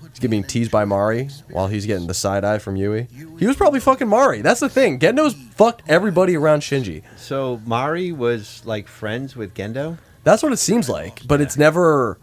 he's 0.00 0.18
getting 0.18 0.42
teased 0.42 0.72
by 0.72 0.84
Mari 0.84 1.28
while 1.50 1.68
he's 1.68 1.86
getting 1.86 2.08
the 2.08 2.14
side 2.14 2.44
eye 2.44 2.58
from 2.58 2.74
Yui. 2.74 3.06
He 3.38 3.46
was 3.46 3.56
probably 3.56 3.78
fucking 3.78 4.08
Mari. 4.08 4.42
That's 4.42 4.60
the 4.60 4.68
thing. 4.68 4.98
Gendo's 4.98 5.34
fucked 5.54 5.82
everybody 5.88 6.36
around 6.36 6.60
Shinji. 6.60 7.02
So 7.16 7.60
Mari 7.64 8.10
was 8.10 8.62
like 8.64 8.88
friends 8.88 9.36
with 9.36 9.54
Gendo. 9.54 9.98
That's 10.24 10.42
what 10.42 10.52
it 10.52 10.58
seems 10.58 10.88
like, 10.88 11.26
but 11.26 11.40
it's 11.40 11.56
never 11.56 12.18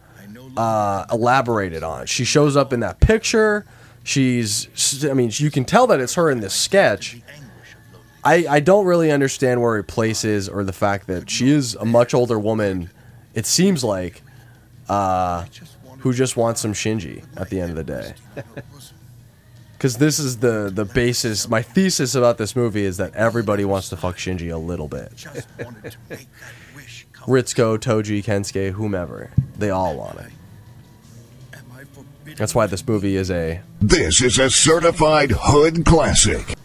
uh, 0.58 1.06
elaborated 1.12 1.84
on. 1.84 2.06
She 2.06 2.26
shows 2.26 2.58
up 2.58 2.74
in 2.74 2.82
that 2.82 3.00
picture. 3.00 3.66
She's, 4.04 5.06
I 5.06 5.14
mean, 5.14 5.32
you 5.34 5.52
can 5.52 5.64
tell 5.64 5.88
that 5.88 6.02
it's 6.02 6.16
her 6.16 6.30
in 6.30 6.42
this 6.42 6.54
sketch. 6.54 7.22
I, 8.24 8.46
I 8.50 8.60
don't 8.60 8.86
really 8.86 9.12
understand 9.12 9.62
where 9.62 9.76
her 9.76 9.84
place 9.84 10.26
is 10.26 10.50
or 10.50 10.66
the 10.66 10.74
fact 10.74 11.08
that 11.08 11.30
she 11.30 11.50
is 11.50 11.76
a 11.76 11.86
much 11.86 12.14
older 12.14 12.38
woman, 12.38 12.90
it 13.34 13.46
seems 13.46 13.84
like, 13.84 14.22
uh, 14.90 15.46
who 16.00 16.14
just 16.14 16.36
wants 16.36 16.62
some 16.62 16.74
Shinji 16.74 17.24
at 17.38 17.50
the 17.50 17.62
end 17.62 17.72
of 17.72 17.76
the 17.78 17.84
day. 17.84 18.14
Because 19.74 19.98
this 19.98 20.20
is 20.20 20.40
the, 20.40 20.70
the 20.74 20.84
basis, 20.84 21.48
my 21.48 21.62
thesis 21.62 22.16
about 22.16 22.38
this 22.38 22.56
movie 22.56 22.84
is 22.84 22.98
that 22.98 23.16
everybody 23.16 23.64
wants 23.64 23.90
to 23.90 23.98
fuck 23.98 24.18
Shinji 24.18 24.52
a 24.52 24.58
little 24.58 24.90
bit. 24.90 25.12
Ritsuko, 27.26 27.78
Toji, 27.78 28.24
Kensuke, 28.24 28.72
whomever. 28.72 29.32
They 29.58 29.70
all 29.70 29.96
want 29.96 30.20
it. 30.20 30.32
That's 32.36 32.56
why 32.56 32.68
this 32.68 32.88
movie 32.88 33.16
is 33.16 33.30
a. 33.32 33.62
This 33.82 34.22
is 34.22 34.40
a 34.40 34.50
certified 34.50 35.32
hood 35.32 35.86
classic. 35.86 36.56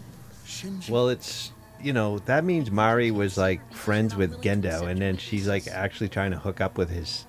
Well, 0.89 1.09
it's 1.09 1.53
you 1.83 1.93
know 1.93 2.19
that 2.21 2.45
means 2.45 2.71
Mari 2.71 3.11
was 3.11 3.37
like 3.37 3.61
friends 3.73 4.15
with 4.15 4.41
Gendo, 4.43 4.87
and 4.89 5.01
then 5.01 5.17
she's 5.17 5.49
like 5.49 5.67
actually 5.67 6.09
trying 6.09 6.31
to 6.31 6.39
hook 6.39 6.61
up 6.61 6.79
with 6.79 6.91
his 6.91 7.27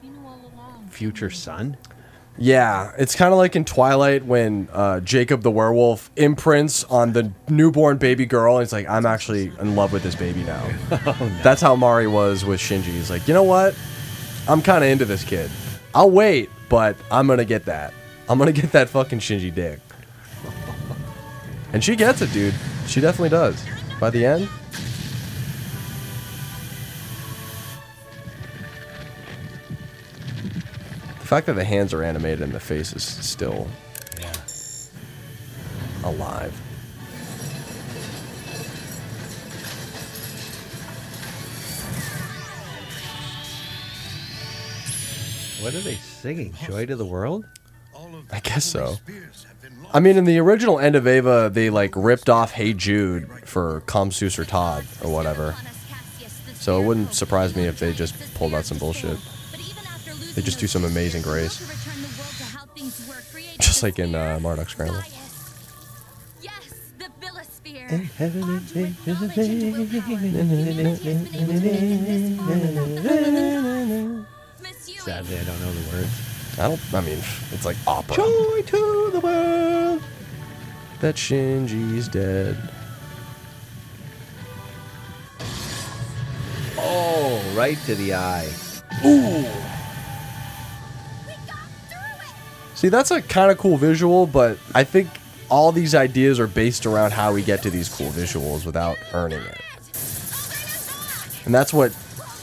future 0.95 1.30
son. 1.30 1.77
Yeah, 2.38 2.91
it's 2.98 3.15
kind 3.15 3.32
of 3.32 3.38
like 3.38 3.56
in 3.56 3.64
Twilight 3.64 4.25
when 4.25 4.67
uh, 4.74 4.99
Jacob 4.99 5.41
the 5.41 5.51
werewolf 5.51 6.11
imprints 6.17 6.83
on 6.85 7.14
the 7.14 7.32
newborn 7.48 7.98
baby 7.98 8.25
girl, 8.25 8.57
and 8.57 8.65
he's 8.65 8.74
like, 8.74 8.90
"I'm 8.90 9.06
actually 9.06 9.53
in 9.59 9.75
love 9.75 9.93
with 9.93 10.03
this 10.03 10.15
baby 10.15 10.43
now." 10.43 10.67
That's 11.43 11.61
how 11.61 11.75
Mari 11.77 12.07
was 12.07 12.43
with 12.43 12.59
Shinji. 12.59 12.83
He's 12.83 13.09
like, 13.09 13.27
"You 13.27 13.33
know 13.33 13.43
what? 13.43 13.74
I'm 14.49 14.61
kind 14.61 14.83
of 14.83 14.90
into 14.90 15.06
this 15.06 15.24
kid. 15.24 15.49
I'll 15.93 16.11
wait, 16.11 16.49
but 16.67 16.98
I'm 17.09 17.25
gonna 17.27 17.45
get 17.45 17.65
that. 17.65 17.93
I'm 18.27 18.38
gonna 18.38 18.51
get 18.51 18.72
that 18.74 18.90
fucking 18.90 19.19
Shinji 19.19 19.53
dick." 19.53 19.80
And 21.72 21.83
she 21.83 21.95
gets 21.95 22.22
it, 22.22 22.32
dude. 22.33 22.53
She 22.88 22.99
definitely 22.99 23.30
does. 23.30 23.64
By 23.99 24.09
the 24.09 24.25
end, 24.25 24.49
the 31.25 31.29
fact 31.29 31.47
that 31.47 31.53
the 31.53 31.63
hands 31.63 31.91
are 31.91 32.03
animated 32.03 32.43
and 32.43 32.53
the 32.53 32.59
face 32.59 32.93
is 32.93 33.01
still 33.01 33.67
alive. 36.03 36.53
What 45.61 45.73
are 45.73 45.79
they 45.79 45.95
singing? 45.95 46.53
Joy 46.63 46.85
to 46.85 46.95
the 46.95 47.03
world? 47.03 47.43
I 48.31 48.39
guess 48.39 48.63
so. 48.63 48.97
I 49.95 49.99
mean, 49.99 50.17
in 50.17 50.25
the 50.25 50.37
original 50.37 50.77
End 50.77 50.95
of 50.95 51.07
Eva, 51.07 51.49
they 51.51 51.71
like 51.71 51.95
ripped 51.95 52.29
off 52.29 52.51
Hey 52.51 52.73
Jude 52.73 53.27
for 53.45 53.81
Komm, 53.87 54.11
süsser 54.11 54.45
Tod 54.45 54.85
or 55.03 55.11
whatever. 55.11 55.55
So 56.53 56.79
it 56.79 56.85
wouldn't 56.85 57.15
surprise 57.15 57.55
me 57.55 57.63
if 57.63 57.79
they 57.79 57.93
just 57.93 58.13
pulled 58.35 58.53
out 58.53 58.65
some 58.65 58.77
bullshit. 58.77 59.17
They 60.35 60.41
just 60.41 60.59
do 60.59 60.67
some 60.67 60.83
amazing 60.83 61.22
grace. 61.22 61.59
Just 63.59 63.83
like 63.83 63.99
in 63.99 64.14
uh, 64.15 64.38
Mardock 64.41 64.69
Scramble. 64.69 65.01
Yes, 66.41 66.81
the 66.99 67.07
Billisphere. 67.22 67.88
Sadly, 74.99 75.39
I 75.39 75.43
don't 75.45 75.59
know 75.61 75.72
the 75.72 75.95
words. 75.95 76.59
I 76.59 76.67
don't. 76.67 76.93
I 76.93 77.01
mean, 77.01 77.19
it's 77.51 77.65
like 77.65 77.77
opera. 77.88 78.17
Joy 78.17 78.61
to 78.61 79.09
the 79.14 79.19
world. 79.22 80.03
That 80.99 81.15
Shinji's 81.15 82.09
dead. 82.09 82.57
Oh, 86.77 87.41
right 87.55 87.77
to 87.85 87.95
the 87.95 88.15
eye. 88.15 88.49
Ooh. 89.05 89.45
See, 92.85 92.89
that's 92.89 93.09
a 93.09 93.19
kind 93.19 93.49
of 93.49 93.57
cool 93.57 93.77
visual, 93.77 94.27
but 94.27 94.59
I 94.75 94.83
think 94.83 95.09
all 95.49 95.72
these 95.72 95.95
ideas 95.95 96.39
are 96.39 96.45
based 96.45 96.85
around 96.85 97.14
how 97.14 97.33
we 97.33 97.41
get 97.41 97.64
to 97.64 97.72
these 97.72 97.89
cool 97.89 98.11
visuals 98.11 98.64
without 98.64 98.95
earning 99.11 99.41
it. 99.41 99.59
And 101.45 101.55
that's 101.55 101.73
what 101.73 101.89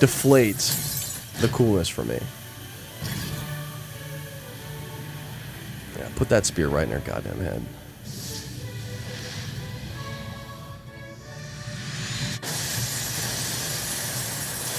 deflates 0.01 1.31
the 1.41 1.47
coolness 1.47 1.89
for 1.89 2.05
me. 2.05 2.19
Yeah, 5.97 6.09
put 6.17 6.29
that 6.31 6.45
spear 6.45 6.67
right 6.67 6.89
in 6.89 6.91
her 6.91 6.99
goddamn 6.99 7.39
head. 7.39 7.63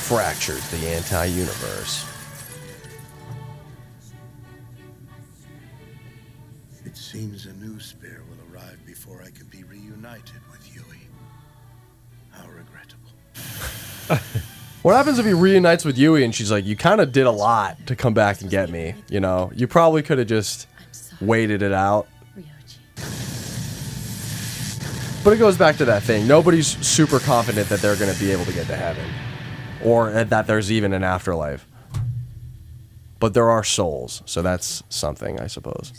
Fractured 0.10 0.62
the 0.78 0.90
anti 0.90 1.28
seems 7.14 7.46
a 7.46 7.54
new 7.64 7.80
spear 7.80 8.24
will 8.28 8.52
arrive 8.52 8.84
before 8.88 9.22
I 9.22 9.30
can 9.30 9.46
be 9.46 9.64
reunited 9.66 10.42
with 10.52 10.76
Yui. 10.76 10.98
How 12.32 12.48
regrettable. 12.48 14.24
What 14.82 14.96
happens 14.96 15.18
if 15.18 15.26
he 15.26 15.32
reunites 15.32 15.86
with 15.86 15.98
Yui 15.98 16.26
and 16.26 16.36
she's 16.36 16.52
like, 16.52 16.66
You 16.66 16.76
kind 16.76 17.00
of 17.00 17.14
did 17.14 17.26
a 17.26 17.32
lot 17.32 17.78
to 17.88 17.96
come 17.96 18.14
back 18.14 18.42
and 18.42 18.50
get 18.50 18.70
me? 18.70 18.96
You 19.08 19.22
know, 19.22 19.50
you 19.56 19.66
probably 19.66 20.02
could 20.02 20.18
have 20.18 20.28
just 20.28 20.68
waited 21.22 21.62
it 21.62 21.72
out. 21.72 22.08
But 25.24 25.32
it 25.32 25.38
goes 25.38 25.58
back 25.58 25.78
to 25.78 25.86
that 25.86 26.04
thing. 26.04 26.28
Nobody's 26.28 26.68
super 26.86 27.20
confident 27.20 27.70
that 27.70 27.80
they're 27.80 27.96
going 27.96 28.14
to 28.14 28.20
be 28.20 28.32
able 28.32 28.44
to 28.44 28.52
get 28.52 28.68
to 28.68 28.76
heaven 28.76 29.06
or 29.86 30.12
that 30.26 30.48
there's 30.48 30.70
even 30.70 30.92
an 30.92 31.04
afterlife. 31.04 31.66
But 33.20 33.34
there 33.34 33.50
are 33.50 33.64
souls, 33.64 34.22
so 34.26 34.42
that's 34.42 34.84
something, 34.90 35.40
I 35.40 35.48
suppose. 35.48 35.94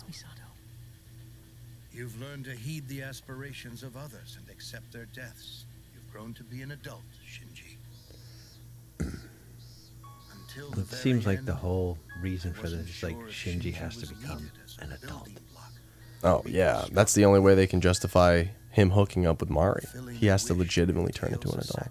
You've 2.45 2.57
to 2.57 2.61
heed 2.61 2.89
the 2.89 3.03
aspirations 3.03 3.83
of 3.83 3.97
others 3.97 4.37
and 4.39 4.49
accept 4.51 4.93
their 4.93 5.07
deaths. 5.07 5.65
You've 5.95 6.11
grown 6.13 6.35
to 6.35 6.45
be 6.45 6.63
an 6.63 6.73
adult, 6.73 7.03
Shinji. 7.27 7.77
Until 10.33 10.69
It 10.73 10.87
very 10.87 11.03
seems 11.03 11.27
like 11.27 11.39
end, 11.39 11.47
the 11.47 11.55
whole 11.55 11.99
reason 12.21 12.53
for 12.53 12.69
this 12.69 12.89
is 12.89 13.03
like 13.03 13.17
Shinji 13.29 13.73
has 13.75 13.97
to 13.99 14.15
become 14.15 14.51
an 14.81 14.93
adult. 14.93 15.29
Oh, 16.23 16.43
yeah. 16.47 16.85
That's 16.93 17.15
the 17.15 17.25
only 17.25 17.41
way 17.41 17.55
they 17.55 17.67
can 17.67 17.81
justify 17.81 18.45
him 18.71 18.91
hooking 18.91 19.27
up 19.27 19.41
with 19.41 19.51
Mari. 19.51 19.85
He 20.15 20.27
has 20.27 20.45
to 20.45 20.55
legitimately 20.55 21.13
turn 21.13 21.33
into 21.33 21.49
an 21.51 21.61
adult. 21.61 21.89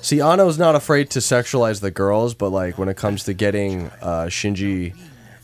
See, 0.00 0.20
Anno's 0.20 0.58
not 0.58 0.74
afraid 0.74 1.10
to 1.10 1.18
sexualize 1.20 1.80
the 1.80 1.90
girls, 1.90 2.34
but 2.34 2.50
like 2.50 2.78
when 2.78 2.88
it 2.88 2.96
comes 2.96 3.24
to 3.24 3.34
getting 3.34 3.86
uh, 4.00 4.26
Shinji 4.26 4.94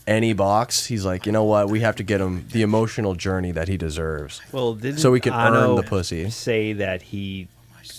any 0.09 0.33
box, 0.33 0.87
he's 0.87 1.05
like, 1.05 1.25
you 1.25 1.31
know 1.31 1.43
what? 1.43 1.69
We 1.69 1.79
have 1.81 1.95
to 1.97 2.03
get 2.03 2.19
him 2.19 2.47
the 2.51 2.63
emotional 2.63 3.13
journey 3.15 3.51
that 3.51 3.67
he 3.67 3.77
deserves. 3.77 4.41
Well, 4.51 4.73
didn't 4.73 4.97
so 4.99 5.13
he 5.13 5.19
can 5.21 5.33
Anno 5.33 5.69
earn 5.71 5.75
the 5.75 5.83
pussy. 5.83 6.29
Say 6.31 6.73
that 6.73 7.01
he 7.01 7.47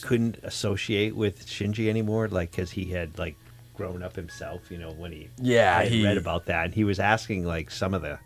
couldn't 0.02 0.38
associate 0.42 1.14
with 1.16 1.46
Shinji 1.46 1.88
anymore, 1.88 2.28
like 2.28 2.50
because 2.50 2.70
he 2.72 2.86
had 2.86 3.18
like 3.18 3.36
grown 3.74 4.02
up 4.02 4.16
himself. 4.16 4.70
You 4.70 4.78
know, 4.78 4.90
when 4.90 5.12
he 5.12 5.28
Yeah, 5.40 5.80
had 5.82 5.88
he- 5.92 6.04
read 6.04 6.18
about 6.18 6.46
that, 6.46 6.66
and 6.66 6.74
he 6.74 6.84
was 6.84 6.98
asking 6.98 7.44
like 7.44 7.70
some 7.70 7.94
of 7.94 8.02
the 8.02 8.18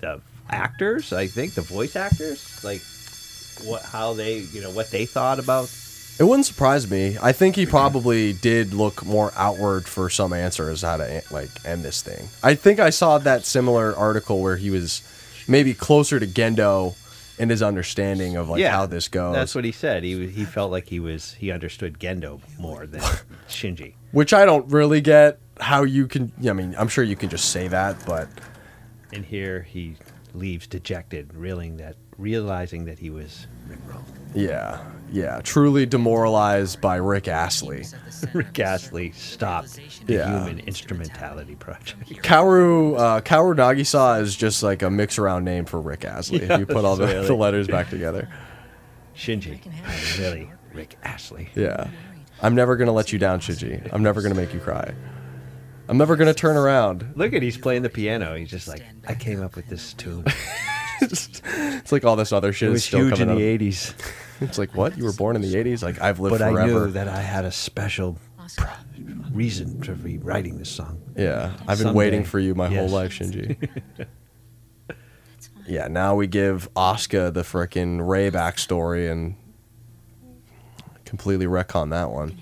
the 0.00 0.20
actors, 0.50 1.12
I 1.12 1.26
think 1.26 1.54
the 1.54 1.62
voice 1.62 1.96
actors, 1.96 2.62
like 2.62 2.82
what 3.66 3.82
how 3.82 4.12
they 4.14 4.38
you 4.38 4.60
know 4.60 4.70
what 4.70 4.90
they 4.90 5.06
thought 5.06 5.38
about. 5.38 5.70
It 6.18 6.24
wouldn't 6.24 6.46
surprise 6.46 6.88
me. 6.88 7.16
I 7.20 7.32
think 7.32 7.56
he 7.56 7.66
probably 7.66 8.34
did 8.34 8.72
look 8.72 9.04
more 9.04 9.32
outward 9.36 9.86
for 9.86 10.08
some 10.08 10.32
answers 10.32 10.82
how 10.82 10.98
to 10.98 11.22
like 11.30 11.50
end 11.64 11.84
this 11.84 12.02
thing. 12.02 12.28
I 12.42 12.54
think 12.54 12.78
I 12.78 12.90
saw 12.90 13.18
that 13.18 13.44
similar 13.44 13.94
article 13.96 14.40
where 14.40 14.56
he 14.56 14.70
was 14.70 15.02
maybe 15.48 15.74
closer 15.74 16.20
to 16.20 16.26
Gendo 16.26 16.94
in 17.38 17.48
his 17.48 17.62
understanding 17.62 18.36
of 18.36 18.48
like 18.48 18.60
yeah, 18.60 18.70
how 18.70 18.86
this 18.86 19.08
goes. 19.08 19.34
That's 19.34 19.54
what 19.56 19.64
he 19.64 19.72
said. 19.72 20.04
He 20.04 20.28
he 20.28 20.44
felt 20.44 20.70
like 20.70 20.88
he 20.88 21.00
was 21.00 21.34
he 21.34 21.50
understood 21.50 21.98
Gendo 21.98 22.40
more 22.58 22.86
than 22.86 23.00
Shinji. 23.48 23.94
Which 24.12 24.32
I 24.32 24.44
don't 24.44 24.70
really 24.70 25.00
get 25.00 25.40
how 25.60 25.82
you 25.82 26.06
can. 26.06 26.32
I 26.48 26.52
mean, 26.52 26.74
I'm 26.78 26.88
sure 26.88 27.02
you 27.02 27.16
can 27.16 27.28
just 27.28 27.50
say 27.50 27.66
that, 27.68 27.96
but 28.06 28.28
And 29.12 29.24
here 29.24 29.62
he 29.62 29.96
leaves 30.32 30.66
dejected, 30.66 31.34
reeling 31.34 31.76
that 31.78 31.96
realizing 32.18 32.84
that 32.86 32.98
he 32.98 33.10
was 33.10 33.46
yeah, 34.34 34.80
yeah, 35.12 35.40
truly 35.44 35.86
demoralized 35.86 36.80
by 36.80 36.96
Rick 36.96 37.28
Astley. 37.28 37.84
Rick 38.32 38.58
Astley 38.58 39.12
stopped 39.12 39.78
the 40.06 40.14
Yeah. 40.14 40.44
Human 40.44 40.58
Instrumentality 40.66 41.54
Project. 41.54 42.08
Kaoru 42.22 42.98
uh, 42.98 43.20
Kaoru 43.20 43.54
Nagisa 43.54 44.20
is 44.20 44.36
just 44.36 44.62
like 44.62 44.82
a 44.82 44.90
mix 44.90 45.18
around 45.18 45.44
name 45.44 45.64
for 45.64 45.80
Rick 45.80 46.04
Astley. 46.04 46.40
Yeah, 46.46 46.54
if 46.54 46.60
you 46.60 46.66
put 46.66 46.84
all 46.84 46.96
the, 46.96 47.06
really. 47.06 47.26
the 47.26 47.34
letters 47.34 47.68
back 47.68 47.90
together. 47.90 48.28
Shinji, 49.16 49.60
really 50.18 50.50
Rick 50.72 50.96
Astley. 51.04 51.48
Yeah. 51.54 51.88
I'm 52.42 52.54
never 52.56 52.76
gonna 52.76 52.92
let 52.92 53.12
you 53.12 53.18
down, 53.18 53.38
Shinji. 53.40 53.88
I'm 53.92 54.02
never 54.02 54.20
gonna 54.20 54.34
make 54.34 54.52
you 54.52 54.60
cry. 54.60 54.92
I'm 55.88 55.96
never 55.96 56.16
gonna 56.16 56.34
turn 56.34 56.56
around. 56.56 57.12
Look 57.14 57.32
at 57.32 57.42
he's 57.42 57.56
playing 57.56 57.82
the 57.82 57.88
piano. 57.90 58.36
He's 58.36 58.50
just 58.50 58.66
like, 58.66 58.82
I 59.06 59.14
came 59.14 59.42
up 59.42 59.54
with 59.54 59.68
this 59.68 59.94
tune. 59.94 60.24
It's 61.00 61.92
like 61.92 62.04
all 62.04 62.16
this 62.16 62.32
other 62.32 62.52
shit 62.52 62.68
It 62.68 62.72
is 62.72 62.74
was 62.74 62.84
still 62.84 63.00
huge 63.00 63.18
coming 63.18 63.30
in 63.30 63.36
the 63.36 63.54
up. 63.54 63.60
80s. 63.60 63.94
It's 64.40 64.58
like 64.58 64.74
what? 64.74 64.96
You 64.98 65.04
were 65.04 65.12
born 65.12 65.36
in 65.36 65.42
the 65.42 65.54
80s? 65.54 65.82
Like 65.82 66.00
I've 66.00 66.18
lived 66.20 66.38
but 66.38 66.50
forever. 66.50 66.60
I 66.60 66.66
knew 66.66 66.90
that 66.92 67.08
I 67.08 67.20
had 67.20 67.44
a 67.44 67.52
special 67.52 68.18
pr- 68.56 68.66
reason 69.32 69.80
to 69.82 69.92
be 69.92 70.18
writing 70.18 70.58
this 70.58 70.68
song. 70.70 71.00
Yeah, 71.16 71.52
I've 71.60 71.78
been 71.78 71.88
Someday. 71.88 71.92
waiting 71.98 72.24
for 72.24 72.38
you 72.38 72.54
my 72.54 72.68
Yes. 72.68 72.78
whole 72.80 72.88
life, 72.88 73.12
Shinji. 73.12 73.68
yeah, 75.66 75.88
now 75.88 76.14
we 76.14 76.26
give 76.26 76.68
Asuka 76.74 77.32
the 77.32 77.42
frickin' 77.42 78.06
Rei 78.06 78.30
backstory 78.30 79.10
and 79.10 79.36
completely 81.04 81.46
wreck 81.46 81.74
on 81.76 81.90
that 81.90 82.10
one. 82.10 82.38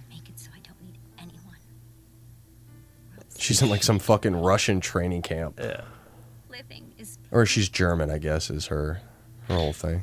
She's 3.39 3.61
in 3.61 3.69
like 3.69 3.83
some 3.83 3.99
fucking 3.99 4.37
Russian 4.37 4.81
training 4.81 5.23
camp. 5.23 5.59
Yeah. 5.61 5.81
Living 7.33 7.43
is 7.43 7.43
Or 7.43 7.47
she's 7.47 7.69
German, 7.69 8.11
I 8.11 8.19
guess, 8.19 8.51
is 8.51 8.67
her 8.67 9.01
her 9.49 9.55
whole 9.55 9.73
thing. 9.73 10.03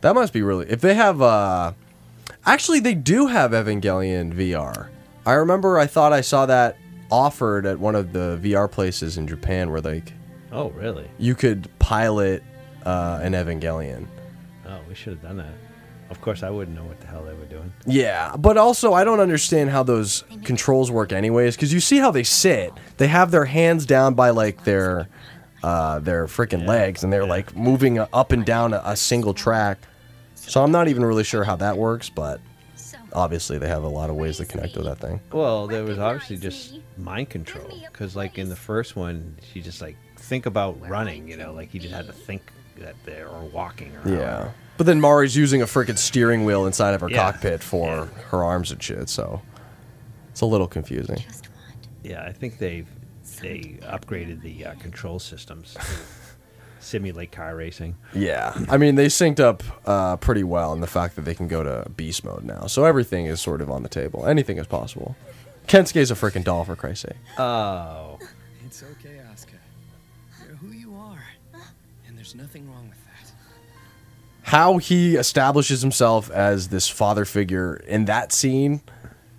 That 0.00 0.14
must 0.14 0.32
be 0.32 0.42
really. 0.42 0.68
If 0.68 0.80
they 0.80 0.94
have, 0.94 1.22
uh, 1.22 1.72
actually, 2.44 2.80
they 2.80 2.94
do 2.94 3.28
have 3.28 3.52
Evangelion 3.52 4.32
VR. 4.34 4.88
I 5.24 5.32
remember 5.34 5.78
I 5.78 5.86
thought 5.86 6.12
I 6.12 6.20
saw 6.22 6.46
that 6.46 6.76
offered 7.10 7.66
at 7.66 7.78
one 7.78 7.94
of 7.94 8.12
the 8.12 8.38
VR 8.42 8.70
places 8.70 9.16
in 9.18 9.28
Japan, 9.28 9.70
where 9.70 9.80
like 9.80 10.12
Oh, 10.50 10.70
really? 10.70 11.08
you 11.18 11.34
could 11.34 11.68
pilot 11.78 12.42
uh, 12.84 13.20
an 13.22 13.32
Evangelion. 13.32 14.06
Oh, 14.66 14.80
we 14.88 14.94
should 14.94 15.12
have 15.14 15.22
done 15.22 15.36
that. 15.36 15.54
Of 16.12 16.20
course, 16.20 16.42
I 16.42 16.50
wouldn't 16.50 16.76
know 16.76 16.84
what 16.84 17.00
the 17.00 17.06
hell 17.08 17.24
they 17.24 17.34
were 17.34 17.46
doing. 17.46 17.72
Yeah, 17.86 18.36
but 18.36 18.56
also 18.56 18.92
I 18.92 19.02
don't 19.02 19.18
understand 19.18 19.70
how 19.70 19.82
those 19.82 20.22
controls 20.44 20.90
work, 20.90 21.10
anyways. 21.12 21.56
Because 21.56 21.72
you 21.72 21.80
see 21.80 21.96
how 21.96 22.10
they 22.10 22.22
sit; 22.22 22.72
they 22.98 23.08
have 23.08 23.30
their 23.30 23.46
hands 23.46 23.86
down 23.86 24.14
by 24.14 24.30
like 24.30 24.62
their 24.64 25.08
uh, 25.62 25.98
their 25.98 26.26
freaking 26.26 26.66
legs, 26.66 27.02
and 27.02 27.12
they're 27.12 27.26
like 27.26 27.56
moving 27.56 27.98
up 27.98 28.30
and 28.30 28.44
down 28.44 28.74
a, 28.74 28.82
a 28.84 28.96
single 28.96 29.34
track. 29.34 29.78
So 30.34 30.62
I'm 30.62 30.70
not 30.70 30.88
even 30.88 31.04
really 31.04 31.24
sure 31.24 31.44
how 31.44 31.56
that 31.56 31.78
works, 31.78 32.10
but 32.10 32.40
obviously 33.12 33.58
they 33.58 33.68
have 33.68 33.84
a 33.84 33.88
lot 33.88 34.10
of 34.10 34.16
ways 34.16 34.38
to 34.38 34.44
connect 34.44 34.76
with 34.76 34.84
that 34.84 34.98
thing. 34.98 35.20
Well, 35.32 35.66
there 35.66 35.84
was 35.84 35.98
obviously 35.98 36.36
just 36.36 36.78
mind 36.98 37.30
control 37.30 37.80
because, 37.90 38.16
like 38.16 38.38
in 38.38 38.48
the 38.48 38.56
first 38.56 38.96
one, 38.96 39.36
she 39.52 39.60
just 39.60 39.80
like 39.80 39.96
think 40.16 40.46
about 40.46 40.80
running. 40.88 41.28
You 41.28 41.36
know, 41.36 41.52
like 41.52 41.70
he 41.70 41.78
just 41.78 41.94
had 41.94 42.06
to 42.06 42.12
think 42.12 42.52
that 42.78 42.94
they're 43.04 43.28
or 43.28 43.44
walking 43.44 43.92
or 44.04 44.08
Yeah, 44.08 44.50
but 44.76 44.86
then 44.86 45.00
Mari's 45.00 45.36
using 45.36 45.62
a 45.62 45.66
freaking 45.66 45.98
steering 45.98 46.44
wheel 46.44 46.66
inside 46.66 46.94
of 46.94 47.00
her 47.02 47.10
Yeah. 47.10 47.30
cockpit 47.32 47.62
for 47.62 48.06
her 48.30 48.42
arms 48.44 48.70
and 48.70 48.82
shit. 48.82 49.08
So 49.08 49.42
it's 50.30 50.40
a 50.40 50.46
little 50.46 50.66
confusing. 50.68 51.22
Yeah, 52.02 52.22
I 52.24 52.32
think 52.32 52.58
they've 52.58 52.86
they 53.40 53.78
upgraded 53.82 54.42
the 54.42 54.66
uh, 54.66 54.74
control 54.74 55.18
systems 55.18 55.74
to 55.74 55.80
simulate 56.80 57.32
car 57.32 57.54
racing. 57.56 57.96
Yeah, 58.14 58.56
I 58.68 58.76
mean 58.76 58.94
they 58.96 59.06
synced 59.06 59.40
up 59.40 59.62
uh, 59.86 60.16
pretty 60.16 60.42
well 60.44 60.72
in 60.72 60.80
the 60.80 60.86
fact 60.86 61.16
that 61.16 61.22
they 61.24 61.34
can 61.34 61.48
go 61.48 61.62
to 61.62 61.88
beast 61.96 62.24
mode 62.24 62.44
now, 62.44 62.66
so 62.66 62.84
everything 62.84 63.26
is 63.26 63.40
sort 63.40 63.60
of 63.60 63.70
on 63.70 63.82
the 63.82 63.88
table. 63.88 64.26
Anything 64.26 64.58
is 64.58 64.66
possible. 64.66 65.16
Kensuke's 65.68 66.10
a 66.10 66.14
freaking 66.14 66.42
doll 66.44 66.64
for 66.64 66.74
Christ's 66.76 67.02
sake. 67.08 67.16
Oh. 67.38 68.11
How 74.52 74.76
he 74.76 75.16
establishes 75.16 75.80
himself 75.80 76.30
as 76.30 76.68
this 76.68 76.86
father 76.86 77.24
figure 77.24 77.76
in 77.88 78.04
that 78.04 78.32
scene 78.32 78.82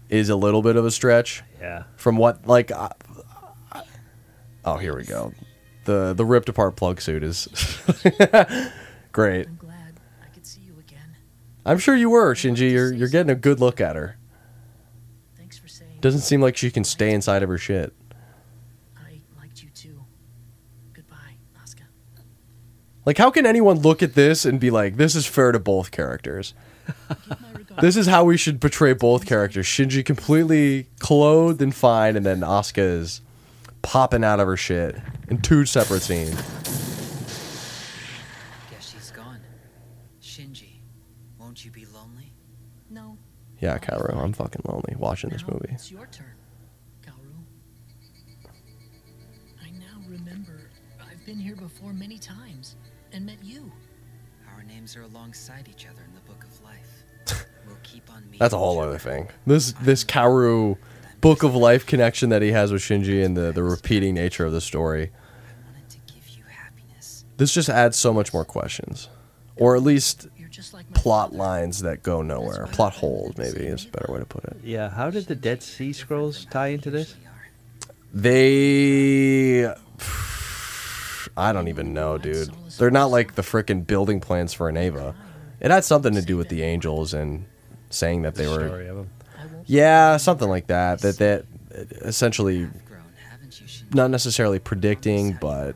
is 0.10 0.30
a 0.30 0.36
little 0.36 0.64
bit 0.64 0.76
of 0.76 0.86
a 0.88 0.92
stretch. 0.92 1.44
Yeah. 1.62 1.84
From 1.98 2.18
what 2.18 2.48
like 2.48 2.72
uh, 2.72 2.90
Oh, 4.66 4.78
here 4.78 4.96
we 4.98 5.04
go. 5.04 5.32
The 5.86 6.16
the 6.16 6.26
ripped 6.26 6.50
apart 6.50 6.76
plug 6.76 7.00
suit 7.00 7.24
is 7.24 7.48
great. 9.12 9.48
I'm 9.48 9.56
glad 9.58 10.00
I 10.24 10.34
could 10.34 10.48
see 10.48 10.62
you 10.62 10.80
again. 10.80 11.16
I'm 11.64 11.78
sure 11.78 11.96
you 11.96 12.10
were, 12.10 12.34
Shinji. 12.34 12.72
You're 12.72 12.92
you're 12.92 13.08
getting 13.08 13.30
a 13.30 13.36
good 13.36 13.60
look 13.60 13.80
at 13.80 13.96
her. 13.96 14.18
Thanks 15.38 15.60
for 15.60 15.68
saying 15.68 16.00
Doesn't 16.02 16.22
seem 16.22 16.42
like 16.42 16.58
she 16.58 16.72
can 16.72 16.84
stay 16.84 17.14
inside 17.14 17.44
of 17.44 17.50
her 17.50 17.60
shit. 17.60 17.94
I 18.98 19.22
liked 19.38 19.62
you 19.62 19.70
too. 19.76 20.04
Goodbye, 20.94 21.36
Asuka. 21.64 21.84
Like, 23.06 23.18
how 23.18 23.32
can 23.32 23.46
anyone 23.46 23.80
look 23.80 24.02
at 24.02 24.14
this 24.16 24.46
and 24.46 24.60
be 24.60 24.72
like, 24.72 24.96
this 24.96 25.16
is 25.16 25.26
fair 25.26 25.52
to 25.52 25.60
both 25.60 25.92
characters? 25.92 26.54
this 27.82 27.98
is 27.98 28.08
how 28.08 28.24
we 28.24 28.38
should 28.38 28.62
portray 28.62 28.94
both 28.94 29.26
characters. 29.26 29.66
Shinji 29.66 30.06
completely 30.06 30.88
clothed 31.00 31.62
and 31.62 31.76
fine, 31.76 32.16
and 32.16 32.26
then 32.26 32.42
Asuka 32.42 33.00
is 33.00 33.22
popping 33.82 34.24
out 34.24 34.40
of 34.40 34.48
her 34.48 34.56
shit 34.58 34.96
in 35.28 35.42
two 35.42 35.66
separate 35.66 36.02
scenes. 36.02 36.36
Guess 38.72 38.90
she's 38.92 39.12
gone. 39.12 39.42
Shinji, 40.22 40.80
won't 41.38 41.66
you 41.66 41.72
be 41.72 41.86
lonely? 41.86 42.32
No, 42.90 43.18
Yeah, 43.60 43.78
Kaoru, 43.80 44.16
I'm 44.16 44.32
fucking 44.34 44.62
lonely 44.66 44.96
watching 44.98 45.30
this 45.30 45.42
now 45.42 45.54
movie. 45.54 45.76
That's 58.40 58.54
a 58.54 58.58
whole 58.58 58.80
other 58.80 58.98
thing. 58.98 59.30
This 59.46 59.74
this 59.74 60.04
Kaoru 60.04 60.78
book 61.22 61.44
of 61.44 61.56
life 61.56 61.86
connection 61.86 62.30
that 62.30 62.42
he 62.42 62.52
has 62.52 62.72
with 62.72 62.82
Shinji 62.82 63.24
and 63.24 63.38
the, 63.38 63.52
the 63.52 63.64
repeating 63.64 64.14
nature 64.14 64.46
of 64.46 64.52
the 64.52 64.62
story. 64.62 65.12
This 67.38 67.54
just 67.54 67.70
adds 67.70 67.98
so 67.98 68.14
much 68.14 68.34
more 68.34 68.46
questions. 68.46 69.10
Or 69.56 69.76
at 69.76 69.84
least 69.84 70.28
plot 70.94 71.34
lines 71.34 71.82
that 71.82 72.04
go 72.04 72.22
nowhere. 72.22 72.68
Plot 72.72 72.94
holes, 72.94 73.38
maybe, 73.38 73.62
is 73.62 73.86
a 73.86 73.90
better 73.90 74.12
way 74.12 74.20
to 74.20 74.26
put 74.26 74.44
it. 74.46 74.58
Yeah, 74.64 74.90
how 74.90 75.10
did 75.10 75.28
the 75.28 75.36
Dead 75.36 75.64
Sea 75.64 75.94
Scrolls 75.94 76.46
tie 76.46 76.68
into 76.68 76.90
this? 76.90 77.16
They. 78.14 79.66
I 81.36 81.52
don't 81.54 81.68
even 81.68 81.94
know, 81.94 82.18
dude. 82.18 82.50
They're 82.78 82.92
not 82.92 83.08
like 83.08 83.36
the 83.36 83.42
freaking 83.42 83.88
building 83.88 84.20
plans 84.20 84.54
for 84.54 84.70
an 84.70 84.78
Eva. 84.78 85.16
It 85.60 85.72
had 85.72 85.84
something 85.84 86.14
to 86.14 86.22
do 86.22 86.38
with 86.38 86.50
the 86.50 86.62
angels 86.62 87.14
and 87.14 87.46
saying 87.94 88.24
that 88.24 88.36
they 88.36 88.48
were. 88.48 88.68
Story 88.68 88.88
of 88.88 88.98
'em. 89.00 89.10
Yeah, 89.66 90.18
something 90.18 90.50
like 90.50 90.68
that. 90.68 91.00
That 91.02 91.18
that 91.20 91.46
uh, 91.76 91.84
essentially 92.08 92.68
not 93.94 94.10
necessarily 94.10 94.60
predicting, 94.60 95.38
but 95.40 95.76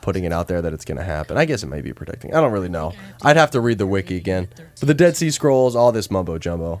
putting 0.00 0.24
it 0.24 0.32
out 0.32 0.46
there 0.46 0.62
that 0.62 0.72
it's 0.72 0.84
going 0.84 0.98
to 0.98 1.04
happen. 1.04 1.36
I 1.36 1.44
guess 1.44 1.62
it 1.64 1.66
may 1.66 1.80
be 1.80 1.92
predicting. 1.92 2.32
I 2.34 2.40
don't 2.40 2.52
really 2.52 2.68
know. 2.68 2.92
I'd 3.22 3.36
have 3.36 3.50
to 3.52 3.60
read 3.60 3.78
the 3.78 3.86
wiki 3.86 4.16
again. 4.16 4.48
But 4.78 4.86
the 4.86 4.94
Dead 4.94 5.16
Sea 5.16 5.30
Scrolls, 5.30 5.74
all 5.74 5.90
this 5.90 6.10
mumbo 6.10 6.38
jumbo, 6.38 6.80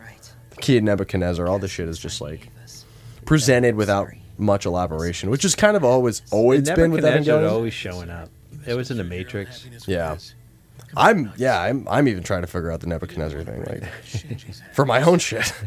the 0.50 0.56
key 0.56 0.76
of 0.76 0.84
Nebuchadnezzar, 0.84 1.46
all 1.48 1.58
this 1.58 1.72
shit 1.72 1.88
is 1.88 1.98
just 1.98 2.20
like 2.20 2.48
presented 3.24 3.74
without 3.74 4.08
much 4.38 4.64
elaboration, 4.64 5.30
which 5.30 5.44
is 5.44 5.54
kind 5.56 5.76
of 5.76 5.82
always 5.82 6.22
always 6.30 6.62
been 6.70 6.92
with 6.92 7.02
Nebuchadnezzar 7.02 7.42
Evangelion. 7.42 7.50
always 7.50 7.74
showing 7.74 8.10
up. 8.10 8.28
It 8.66 8.74
was 8.74 8.90
in 8.90 8.96
the 8.96 9.04
Matrix. 9.04 9.66
Yeah. 9.86 10.18
I'm 10.96 11.32
yeah, 11.36 11.60
I'm 11.60 11.86
I'm 11.88 12.08
even 12.08 12.22
trying 12.22 12.42
to 12.42 12.46
figure 12.46 12.70
out 12.70 12.80
the 12.80 12.86
Nebuchadnezzar 12.86 13.42
thing, 13.44 13.64
like 13.64 13.84
for 14.72 14.84
my 14.84 15.02
own 15.02 15.18
shit. 15.18 15.52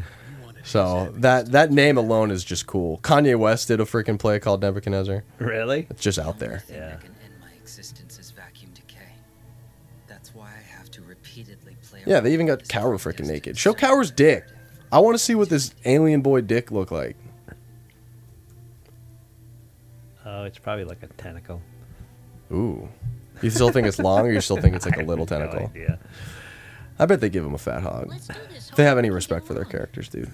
So 0.61 1.11
that 1.16 1.53
that 1.53 1.72
name 1.72 1.98
alone 1.98 2.30
is 2.30 2.43
just 2.43 2.67
cool. 2.67 2.99
Kanye 2.99 3.35
West 3.40 3.69
did 3.69 3.80
a 3.80 3.85
freaking 3.85 4.19
play 4.19 4.40
called 4.40 4.61
Nebuchadnezzar. 4.61 5.24
Really? 5.40 5.88
It's 5.90 6.01
just 6.01 6.19
out 6.19 6.38
there. 6.38 6.64
Yeah. 6.69 6.98
My 7.41 7.49
existence 7.59 8.19
is 8.19 8.30
vacuum 8.30 8.72
decay. 8.75 9.14
That's 10.08 10.35
why 10.35 10.48
I 10.48 10.61
have 10.77 10.91
to 10.91 11.01
repeatedly 11.01 11.75
play. 11.82 12.03
Yeah, 12.06 12.19
they 12.19 12.33
even 12.33 12.45
got 12.45 12.59
Kaoru 12.66 12.98
freaking 12.98 13.25
naked. 13.25 13.58
Show 13.58 13.74
Kaoru's 13.74 14.11
dick. 14.11 14.45
I 14.91 14.99
want 14.99 15.16
to 15.16 15.24
see 15.24 15.33
what 15.33 15.49
this 15.49 15.74
alien 15.85 16.22
boy 16.22 16.41
dick 16.41 16.72
look 16.72 16.91
like. 16.91 17.16
Oh, 20.25 20.43
it's 20.43 20.59
probably 20.59 20.85
like 20.85 21.01
a 21.01 21.08
tentacle. 21.08 21.61
Ooh. 22.51 22.90
You 23.41 23.49
still 23.49 23.71
think 23.71 23.87
it's 23.87 23.99
long, 23.99 24.27
or 24.27 24.31
you 24.31 24.41
still 24.41 24.57
think 24.57 24.75
it's 24.75 24.85
like 24.85 24.97
a 24.97 25.03
little 25.03 25.25
tentacle? 25.27 25.67
idea. 25.67 25.99
I 26.97 27.05
bet 27.05 27.21
they 27.21 27.29
give 27.29 27.45
him 27.45 27.53
a 27.53 27.57
fat 27.57 27.81
hog. 27.81 28.13
If 28.13 28.75
they 28.75 28.83
have 28.83 28.97
any 28.97 29.09
respect 29.09 29.47
for 29.47 29.53
their 29.53 29.65
characters, 29.65 30.09
dude. 30.09 30.29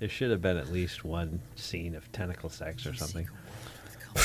There 0.00 0.08
should 0.08 0.32
have 0.32 0.42
been 0.42 0.56
at 0.56 0.72
least 0.72 1.04
one 1.04 1.40
scene 1.54 1.94
of 1.94 2.10
tentacle 2.10 2.50
sex 2.50 2.86
or 2.86 2.94
something. 2.94 3.28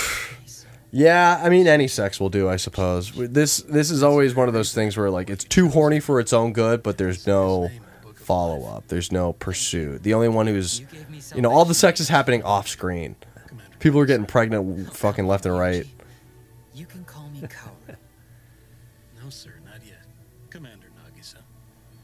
Yeah, 0.89 1.41
I 1.43 1.49
mean 1.49 1.67
any 1.67 1.89
sex 1.89 2.17
will 2.17 2.29
do, 2.29 2.47
I 2.47 2.55
suppose. 2.55 3.11
This 3.13 3.57
this 3.57 3.91
is 3.91 4.03
always 4.03 4.35
one 4.35 4.47
of 4.47 4.53
those 4.53 4.73
things 4.73 4.95
where 4.95 5.09
like 5.09 5.29
it's 5.29 5.43
too 5.43 5.67
horny 5.67 5.99
for 5.99 6.19
its 6.21 6.31
own 6.31 6.53
good, 6.53 6.81
but 6.81 6.97
there's 6.97 7.27
no 7.27 7.69
follow 8.15 8.65
up. 8.65 8.87
There's 8.87 9.11
no 9.11 9.33
pursuit. 9.33 10.03
The 10.03 10.13
only 10.13 10.29
one 10.29 10.47
who's 10.47 10.81
you 11.35 11.41
know, 11.41 11.51
all 11.51 11.65
the 11.65 11.73
sex 11.73 11.99
is 11.99 12.07
happening 12.07 12.41
off 12.43 12.69
screen. 12.69 13.17
People 13.79 13.99
are 13.99 14.05
getting 14.05 14.25
pregnant 14.25 14.95
fucking 14.95 15.27
left 15.27 15.45
and 15.45 15.59
right. 15.59 15.85
You 17.41 17.47
can 17.47 17.57
call 17.57 17.73
me 17.87 17.93
Kaoru. 17.93 17.97
No, 19.23 19.29
sir, 19.31 19.49
not 19.65 19.85
yet. 19.85 20.03
Commander 20.51 20.87
Nagisa. 20.95 21.37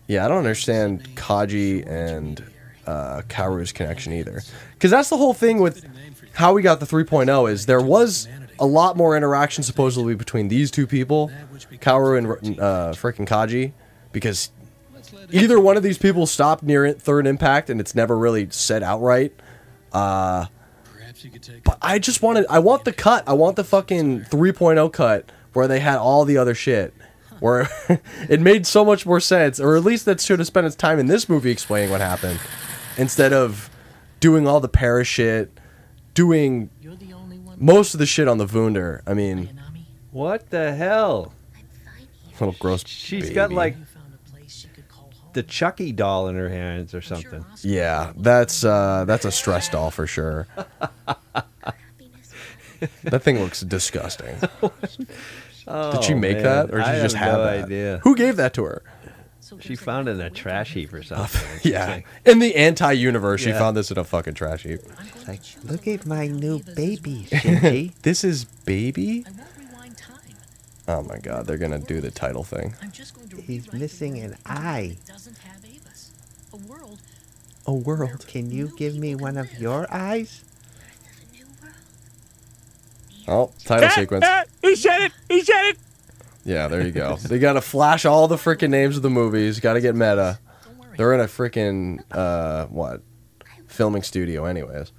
Yeah, 0.08 0.26
I 0.26 0.28
don't 0.28 0.40
understand 0.40 1.16
Kaji 1.16 1.88
and 1.88 2.44
uh, 2.86 3.22
Kaoru's 3.30 3.72
connection 3.72 4.14
either. 4.14 4.42
Because 4.74 4.92
that's 4.92 5.10
the 5.10 5.18
whole 5.18 5.34
thing 5.34 5.60
with 5.60 5.86
how 6.34 6.54
we 6.54 6.62
got 6.62 6.80
the 6.80 6.86
3.0 6.86 7.50
is 7.52 7.66
there 7.66 7.82
was 7.82 8.28
a 8.60 8.66
lot 8.66 8.98
more 8.98 9.16
interaction 9.16 9.64
supposedly 9.64 10.16
between 10.16 10.48
these 10.48 10.72
two 10.72 10.88
people, 10.88 11.32
Kaoru 11.80 12.18
and 12.18 12.60
uh, 12.60 12.94
freaking 12.94 13.28
Kaji, 13.28 13.72
because 14.12 14.52
either 15.32 15.60
one 15.60 15.78
of 15.78 15.84
these 15.84 15.98
people 15.98 16.26
stopped 16.26 16.64
near 16.64 16.92
third 16.94 17.28
impact 17.28 17.70
and 17.70 17.80
it's 17.80 17.96
never 17.96 18.18
really 18.18 18.48
said 18.50 18.84
outright. 18.84 19.34
Uh, 19.92 20.48
but 21.64 21.78
I 21.82 22.00
just 22.00 22.22
wanted, 22.22 22.46
I 22.50 22.60
want 22.60 22.86
the 22.86 22.94
cut. 22.94 23.24
I 23.28 23.34
want 23.34 23.56
the 23.56 23.64
fucking 23.64 24.22
3.0 24.22 24.92
cut 24.94 25.32
where 25.54 25.68
they 25.68 25.80
had 25.80 25.98
all 25.98 26.26
the 26.26 26.38
other 26.38 26.56
shit. 26.56 26.94
Where 27.40 27.68
it 28.30 28.40
made 28.40 28.66
so 28.66 28.86
much 28.86 29.06
more 29.06 29.20
sense, 29.20 29.60
or 29.60 29.76
at 29.76 29.84
least 29.84 30.06
that 30.06 30.22
should 30.22 30.40
have 30.40 30.48
spent 30.48 30.66
its 30.68 30.76
time 30.76 30.98
in 31.00 31.08
this 31.08 31.28
movie 31.28 31.52
explaining 31.52 31.90
what 31.90 32.00
happened, 32.00 32.40
instead 32.98 33.34
of 33.34 33.70
doing 34.22 34.48
all 34.48 34.60
the 34.62 34.70
Paris 34.70 35.08
shit, 35.10 35.52
doing 36.14 36.70
most 37.58 37.94
of 37.94 38.00
the 38.00 38.06
shit 38.06 38.28
on 38.30 38.38
the 38.38 38.46
Wunder. 38.46 39.04
I 39.06 39.14
mean, 39.14 39.60
What 40.12 40.50
the 40.52 40.74
hell? 40.74 41.34
little 42.40 42.56
gross. 42.60 42.84
She's 42.88 43.24
baby. 43.24 43.36
got 43.36 43.52
like 43.52 43.76
the 45.34 45.44
Chucky 45.44 45.92
doll 45.92 46.28
in 46.28 46.36
her 46.36 46.50
hands 46.50 46.94
or 46.94 47.02
something. 47.02 47.44
Yeah, 47.62 48.14
that's 48.18 48.64
uh, 48.64 49.06
that's 49.06 49.26
a 49.26 49.32
stress 49.32 49.70
doll 49.70 49.92
for 49.92 50.08
sure. 50.08 50.48
that 53.04 53.22
thing 53.24 53.40
looks 53.40 53.62
disgusting. 53.62 54.36
did 54.62 56.04
she 56.04 56.14
Oh, 56.14 56.18
make 56.18 56.38
man. 56.38 56.44
that, 56.44 56.66
or 56.72 56.78
did 56.80 56.82
I 56.82 56.96
she 56.98 57.02
just 57.04 57.16
have 57.16 57.32
have 57.32 57.38
no 57.40 57.44
that? 57.46 57.66
idea. 57.66 58.00
Who 58.04 58.16
gave 58.16 58.36
that 58.36 58.54
to 58.56 58.64
her? 58.66 58.82
She 59.60 59.76
found 59.76 60.08
it 60.10 60.14
in 60.14 60.22
a 60.22 60.30
trash 60.32 60.74
heap 60.74 60.92
or 60.94 61.04
something. 61.04 61.42
Yeah, 61.72 61.86
like, 61.88 62.08
in 62.26 62.40
the 62.40 62.56
anti-universe, 62.56 63.40
she 63.42 63.52
found 63.52 63.78
this 63.78 63.92
in 63.92 63.98
a 64.00 64.04
fucking 64.04 64.34
trash 64.34 64.64
heap. 64.64 64.82
like, 65.28 65.42
look 65.64 65.88
at 65.88 66.06
my 66.08 66.28
new 66.28 66.60
baby, 66.76 67.28
Shinji. 67.30 67.94
this 68.02 68.24
is 68.24 68.46
baby. 68.46 69.26
Oh 70.88 71.02
my 71.04 71.18
god, 71.20 71.46
they're 71.46 71.58
gonna 71.60 71.80
do 71.80 72.02
the 72.02 72.12
title 72.12 72.44
thing. 72.44 72.74
He's 73.42 73.72
missing 73.74 74.20
an 74.20 74.38
eye. 74.46 74.98
A 76.54 76.58
world. 76.58 77.02
A 77.66 77.74
world. 77.74 78.26
Can 78.28 78.52
you 78.52 78.72
give 78.78 78.96
me 78.96 79.16
one 79.16 79.38
of 79.38 79.60
your 79.60 79.88
eyes? 79.94 80.44
Oh, 83.28 83.52
title 83.64 83.90
sequence. 83.90 84.26
he 84.62 84.76
said 84.76 85.02
it. 85.04 85.12
He 85.30 85.42
said 85.42 85.70
it. 85.70 85.78
Yeah, 86.46 86.68
there 86.68 86.82
you 86.82 86.92
go. 86.92 87.16
they 87.16 87.40
got 87.40 87.54
to 87.54 87.62
flash 87.62 88.06
all 88.06 88.28
the 88.28 88.36
freaking 88.36 88.70
names 88.70 88.98
of 88.98 89.04
the 89.04 89.10
movies. 89.10 89.60
Got 89.60 89.74
to 89.74 89.82
get 89.82 89.96
meta. 89.96 90.40
They're 90.98 91.14
in 91.14 91.22
a 91.22 91.26
freaking 91.26 92.04
uh 92.12 92.66
what 92.68 93.02
filming 93.68 94.04
studio, 94.04 94.46
anyways. 94.46 94.92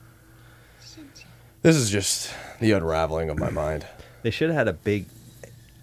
This 1.63 1.77
is 1.77 1.91
just 1.91 2.33
the 2.61 2.73
unraveling 2.73 3.31
of 3.31 3.39
my 3.39 3.51
mind. 3.51 3.87
They 4.23 4.31
should 4.31 4.49
have 4.49 4.57
had 4.57 4.69
a 4.69 4.73
big 4.73 5.07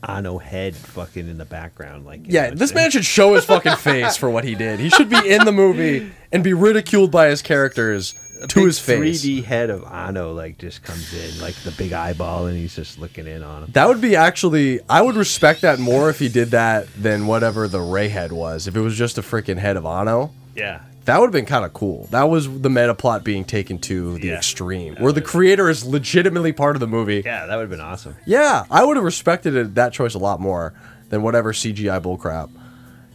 Anno 0.07 0.37
head 0.39 0.75
fucking 0.75 1.27
in 1.27 1.37
the 1.37 1.45
background, 1.45 2.05
like 2.05 2.21
Yeah, 2.25 2.49
know, 2.49 2.55
this 2.55 2.73
man 2.73 2.89
should 2.91 3.05
show 3.05 3.35
his 3.35 3.45
fucking 3.45 3.75
face 3.75 4.17
for 4.17 4.29
what 4.29 4.43
he 4.43 4.55
did. 4.55 4.79
He 4.79 4.89
should 4.89 5.09
be 5.09 5.29
in 5.29 5.45
the 5.45 5.51
movie 5.51 6.11
and 6.31 6.43
be 6.43 6.53
ridiculed 6.53 7.11
by 7.11 7.27
his 7.27 7.41
characters 7.41 8.15
A 8.41 8.47
to 8.47 8.65
his 8.65 8.79
face. 8.79 9.23
3D 9.23 9.43
head 9.43 9.69
of 9.69 9.83
Anno 9.83 10.33
like 10.33 10.57
just 10.57 10.81
comes 10.83 11.13
in, 11.13 11.39
like 11.41 11.53
the 11.55 11.71
big 11.71 11.93
eyeball, 11.93 12.47
and 12.47 12.57
he's 12.57 12.75
just 12.75 12.97
looking 12.97 13.27
in 13.27 13.43
on 13.43 13.63
him. 13.63 13.69
That 13.73 13.87
would 13.87 14.01
be 14.01 14.15
actually. 14.15 14.79
I 14.89 15.01
would 15.01 15.15
respect 15.15 15.61
that 15.61 15.77
more 15.79 16.09
if 16.09 16.17
he 16.17 16.29
did 16.29 16.49
that 16.51 16.87
than 16.95 17.27
whatever 17.27 17.67
the 17.67 17.81
Rei 17.81 18.07
head 18.07 18.31
was. 18.31 18.67
If 18.67 18.75
it 18.75 18.81
was 18.81 18.97
just 18.97 19.17
a 19.19 19.21
freaking 19.21 19.57
head 19.59 19.77
of 19.77 19.85
Anno, 19.85 20.31
Yeah. 20.55 20.81
That 21.05 21.19
would 21.19 21.25
have 21.27 21.31
been 21.31 21.45
kind 21.45 21.65
of 21.65 21.73
cool. 21.73 22.07
That 22.11 22.23
was 22.23 22.61
the 22.61 22.69
meta 22.69 22.93
plot 22.93 23.23
being 23.23 23.43
taken 23.43 23.79
to 23.79 24.17
the 24.19 24.31
extreme, 24.31 24.95
where 24.97 25.11
the 25.11 25.21
creator 25.21 25.69
is 25.69 25.85
legitimately 25.85 26.53
part 26.53 26.75
of 26.75 26.79
the 26.79 26.87
movie. 26.87 27.23
Yeah, 27.25 27.47
that 27.47 27.55
would 27.55 27.63
have 27.63 27.69
been 27.69 27.81
awesome. 27.81 28.15
Yeah, 28.25 28.65
I 28.69 28.83
would 28.83 28.97
have 28.97 29.03
respected 29.03 29.55
it, 29.55 29.75
that 29.75 29.93
choice 29.93 30.13
a 30.13 30.19
lot 30.19 30.39
more 30.39 30.73
than 31.09 31.23
whatever 31.23 31.53
CGI 31.53 32.01
bullcrap. 32.01 32.49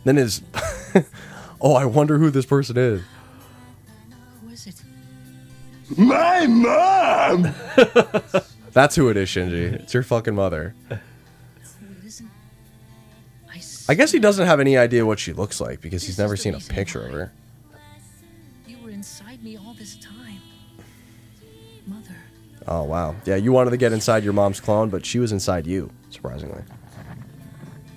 Then 0.05 0.19
is, 0.19 0.43
oh, 1.61 1.75
I 1.75 1.85
wonder 1.85 2.19
who 2.19 2.31
this 2.31 2.47
person 2.47 2.77
is. 2.77 3.03
Who 4.43 4.51
is 4.51 4.67
it? 4.67 4.83
My 5.97 6.47
mom! 6.47 7.55
That's 8.73 8.97
who 8.97 9.09
it 9.09 9.17
is, 9.17 9.29
Shinji. 9.29 9.73
It's 9.75 9.95
your 9.95 10.03
fucking 10.03 10.35
mother. 10.35 10.75
Who 10.89 10.95
it 10.95 12.07
isn't? 12.07 12.31
I 13.49 13.63
I 13.89 13.95
guess 13.95 14.11
he 14.11 14.19
doesn't 14.19 14.47
have 14.47 14.59
any 14.59 14.77
idea 14.77 15.07
what 15.07 15.21
she 15.21 15.33
looks 15.33 15.61
like 15.61 15.81
because 15.81 16.03
he's 16.05 16.19
never 16.19 16.37
seen 16.37 16.55
a 16.55 16.61
picture 16.61 17.07
of 17.07 17.13
her. 17.13 17.33
Oh 22.69 22.83
wow. 22.85 23.15
Yeah, 23.25 23.37
you 23.37 23.53
wanted 23.53 23.71
to 23.71 23.77
get 23.77 23.93
inside 23.93 24.25
your 24.25 24.33
mom's 24.33 24.61
clone, 24.61 24.91
but 24.91 25.07
she 25.07 25.19
was 25.19 25.33
inside 25.33 25.67
you, 25.67 25.91
surprisingly. 26.11 26.63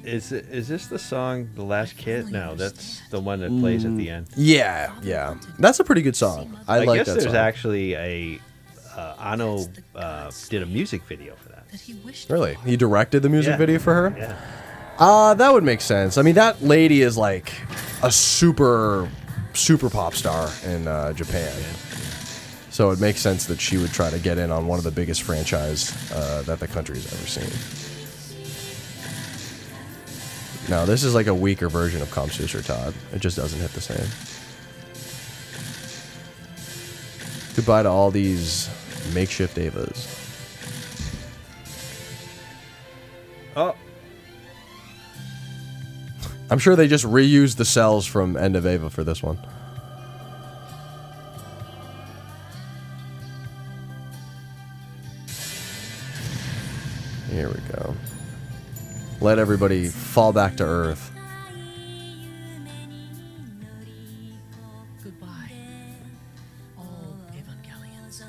Is 0.03 0.31
it, 0.31 0.45
is 0.49 0.67
this 0.67 0.87
the 0.87 0.97
song 0.99 1.49
"The 1.55 1.63
Last 1.63 1.97
Kid"? 1.97 2.31
No, 2.31 2.55
that's 2.55 3.01
the 3.09 3.19
one 3.19 3.39
that 3.41 3.49
plays 3.59 3.85
at 3.85 3.95
the 3.97 4.09
end. 4.09 4.27
Yeah, 4.35 4.93
yeah. 5.03 5.35
That's 5.59 5.79
a 5.79 5.83
pretty 5.83 6.01
good 6.01 6.15
song. 6.15 6.57
I, 6.67 6.77
I, 6.77 6.83
like 6.85 6.99
guess 6.99 7.07
that 7.07 7.13
there's 7.13 7.25
song. 7.25 7.35
actually 7.35 7.95
a 7.95 8.39
uh, 8.95 9.15
Anno 9.19 9.65
uh, 9.95 10.31
did 10.49 10.63
a 10.63 10.65
music 10.65 11.03
video 11.03 11.35
for 11.35 11.49
that. 11.49 11.65
Really? 12.29 12.55
He 12.65 12.75
directed 12.77 13.21
the 13.21 13.29
music 13.29 13.51
Yeah. 13.51 13.57
video 13.57 13.79
for 13.79 13.93
her? 13.93 14.15
Yeah. 14.17 14.35
Uh, 14.97 15.33
that 15.35 15.53
would 15.53 15.63
make 15.63 15.81
sense. 15.81 16.17
I 16.17 16.21
mean, 16.23 16.35
that 16.35 16.61
lady 16.61 17.01
is 17.01 17.17
like 17.17 17.53
a 18.03 18.11
super, 18.11 19.09
super 19.53 19.89
pop 19.89 20.13
star 20.13 20.49
in 20.65 20.87
uh, 20.87 21.13
Japan. 21.13 21.53
So 22.79 22.91
it 22.91 23.01
makes 23.01 23.19
sense 23.19 23.45
that 23.47 23.59
she 23.59 23.75
would 23.75 23.91
try 23.91 24.09
to 24.09 24.19
get 24.19 24.37
in 24.37 24.51
on 24.51 24.65
one 24.65 24.77
of 24.77 24.85
the 24.85 24.91
biggest 24.91 25.23
franchise 25.23 25.91
uh, 26.13 26.43
that 26.43 26.61
the 26.61 26.67
country's 26.69 27.11
ever 27.11 27.27
seen. 27.27 27.49
Now, 30.69 30.85
this 30.85 31.03
is 31.03 31.13
like 31.13 31.27
a 31.27 31.35
weaker 31.35 31.67
version 31.67 32.01
of 32.01 32.07
Komm, 32.07 32.29
süsser 32.29 32.65
Tod. 32.65 32.93
It 33.11 33.19
just 33.19 33.35
doesn't 33.35 33.59
hit 33.59 33.71
the 33.71 33.81
same. 33.81 34.07
Goodbye 37.57 37.83
to 37.83 37.89
all 37.89 38.11
these 38.11 38.69
makeshift 39.13 39.57
Evas. 39.57 40.07
Oh, 43.57 43.75
I'm 46.49 46.59
sure 46.59 46.77
they 46.77 46.87
just 46.87 47.03
reused 47.03 47.57
the 47.57 47.65
cells 47.65 48.05
from 48.05 48.37
End 48.37 48.55
of 48.55 48.65
Eva 48.65 48.89
for 48.89 49.03
this 49.03 49.21
one. 49.21 49.37
Here 57.39 57.47
we 57.47 57.61
go. 57.73 57.95
Let 59.21 59.39
everybody 59.39 59.87
fall 59.87 60.33
back 60.33 60.57
to 60.57 60.65
earth. 60.65 61.09
Goodbye. 65.01 65.51
All 66.77 67.15
Evangelions. 67.31 68.21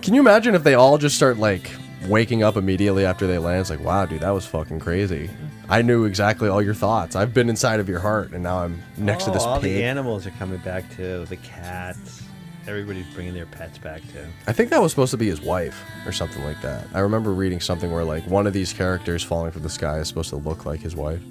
Can 0.00 0.14
you 0.14 0.20
imagine 0.20 0.54
if 0.54 0.62
they 0.64 0.74
all 0.74 0.98
just 0.98 1.16
start 1.16 1.38
like 1.38 1.70
waking 2.06 2.42
up 2.42 2.56
immediately 2.56 3.04
after 3.04 3.26
they 3.26 3.38
land? 3.38 3.60
It's 3.62 3.70
like, 3.70 3.80
wow, 3.80 4.06
dude, 4.06 4.20
that 4.20 4.30
was 4.30 4.46
fucking 4.46 4.80
crazy. 4.80 5.30
I 5.68 5.82
knew 5.82 6.04
exactly 6.04 6.48
all 6.48 6.60
your 6.60 6.74
thoughts. 6.74 7.16
I've 7.16 7.32
been 7.32 7.48
inside 7.48 7.80
of 7.80 7.88
your 7.88 8.00
heart, 8.00 8.32
and 8.32 8.42
now 8.42 8.58
I'm 8.58 8.82
next 8.96 9.24
to 9.24 9.30
Oh, 9.30 9.34
this 9.34 9.42
all 9.42 9.60
pig. 9.60 9.74
the 9.74 9.84
animals 9.84 10.26
are 10.26 10.30
coming 10.32 10.58
back 10.58 10.88
too. 10.96 11.24
The 11.26 11.36
cats. 11.36 12.21
Everybody's 12.66 13.06
bringing 13.06 13.34
their 13.34 13.46
pets 13.46 13.78
back 13.78 14.00
too. 14.12 14.24
I 14.46 14.52
think 14.52 14.70
that 14.70 14.80
was 14.80 14.92
supposed 14.92 15.10
to 15.10 15.16
be 15.16 15.26
his 15.26 15.40
wife 15.40 15.82
or 16.06 16.12
something 16.12 16.44
like 16.44 16.60
that. 16.62 16.86
I 16.94 17.00
remember 17.00 17.32
reading 17.32 17.60
something 17.60 17.90
where 17.90 18.04
like 18.04 18.24
one 18.26 18.46
of 18.46 18.52
these 18.52 18.72
characters 18.72 19.22
falling 19.22 19.50
from 19.50 19.62
the 19.62 19.68
sky 19.68 19.98
is 19.98 20.08
supposed 20.08 20.30
to 20.30 20.36
look 20.36 20.64
like 20.64 20.80
his 20.80 20.94
wife, 20.94 21.22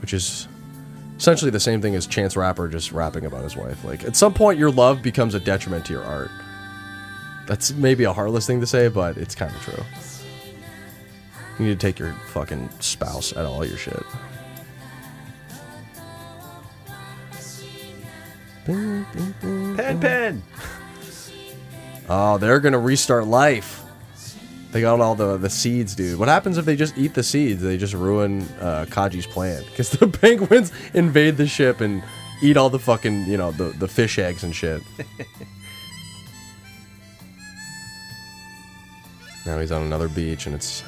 which 0.00 0.12
is 0.12 0.48
essentially 1.16 1.52
the 1.52 1.60
same 1.60 1.80
thing 1.80 1.94
as 1.94 2.08
Chance 2.08 2.36
Rapper 2.36 2.66
just 2.66 2.90
rapping 2.90 3.24
about 3.24 3.44
his 3.44 3.56
wife. 3.56 3.84
Like 3.84 4.04
at 4.04 4.16
some 4.16 4.34
point, 4.34 4.58
your 4.58 4.72
love 4.72 5.00
becomes 5.00 5.34
a 5.34 5.40
detriment 5.40 5.86
to 5.86 5.92
your 5.92 6.04
art. 6.04 6.30
That's 7.46 7.72
maybe 7.72 8.02
a 8.04 8.12
heartless 8.12 8.46
thing 8.46 8.60
to 8.60 8.66
say, 8.66 8.88
but 8.88 9.16
it's 9.16 9.34
kind 9.36 9.54
of 9.54 9.60
true. 9.62 9.84
You 11.58 11.66
need 11.66 11.78
to 11.78 11.86
take 11.86 11.98
your 12.00 12.14
fucking 12.32 12.68
spouse 12.80 13.32
at 13.32 13.44
all 13.46 13.64
your 13.64 13.76
shit. 13.76 14.02
Pen 18.64 19.98
pen. 20.00 20.42
Oh, 22.08 22.36
they're 22.36 22.58
gonna 22.60 22.80
restart 22.80 23.26
life. 23.26 23.82
They 24.72 24.80
got 24.80 25.00
all 25.00 25.14
the 25.14 25.36
the 25.36 25.48
seeds, 25.48 25.94
dude. 25.94 26.18
What 26.18 26.28
happens 26.28 26.58
if 26.58 26.64
they 26.64 26.74
just 26.76 26.98
eat 26.98 27.14
the 27.14 27.22
seeds? 27.22 27.62
They 27.62 27.76
just 27.76 27.94
ruin 27.94 28.42
uh, 28.60 28.86
Kaji's 28.88 29.26
plan 29.26 29.62
because 29.70 29.90
the 29.90 30.08
penguins 30.20 30.72
invade 30.94 31.36
the 31.36 31.46
ship 31.46 31.80
and 31.80 32.02
eat 32.42 32.56
all 32.56 32.70
the 32.70 32.78
fucking 32.78 33.26
you 33.26 33.36
know 33.36 33.52
the 33.52 33.64
the 33.78 33.86
fish 33.86 34.18
eggs 34.18 34.44
and 34.44 34.54
shit. 34.54 34.82
now 39.46 39.58
he's 39.58 39.72
on 39.72 39.82
another 39.82 40.08
beach 40.08 40.46
and 40.46 40.54
it's 40.54 40.82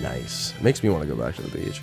nice. 0.00 0.52
Makes 0.60 0.82
me 0.82 0.90
want 0.90 1.02
to 1.04 1.08
go 1.08 1.14
back 1.16 1.36
to 1.36 1.42
the 1.42 1.56
beach. 1.56 1.80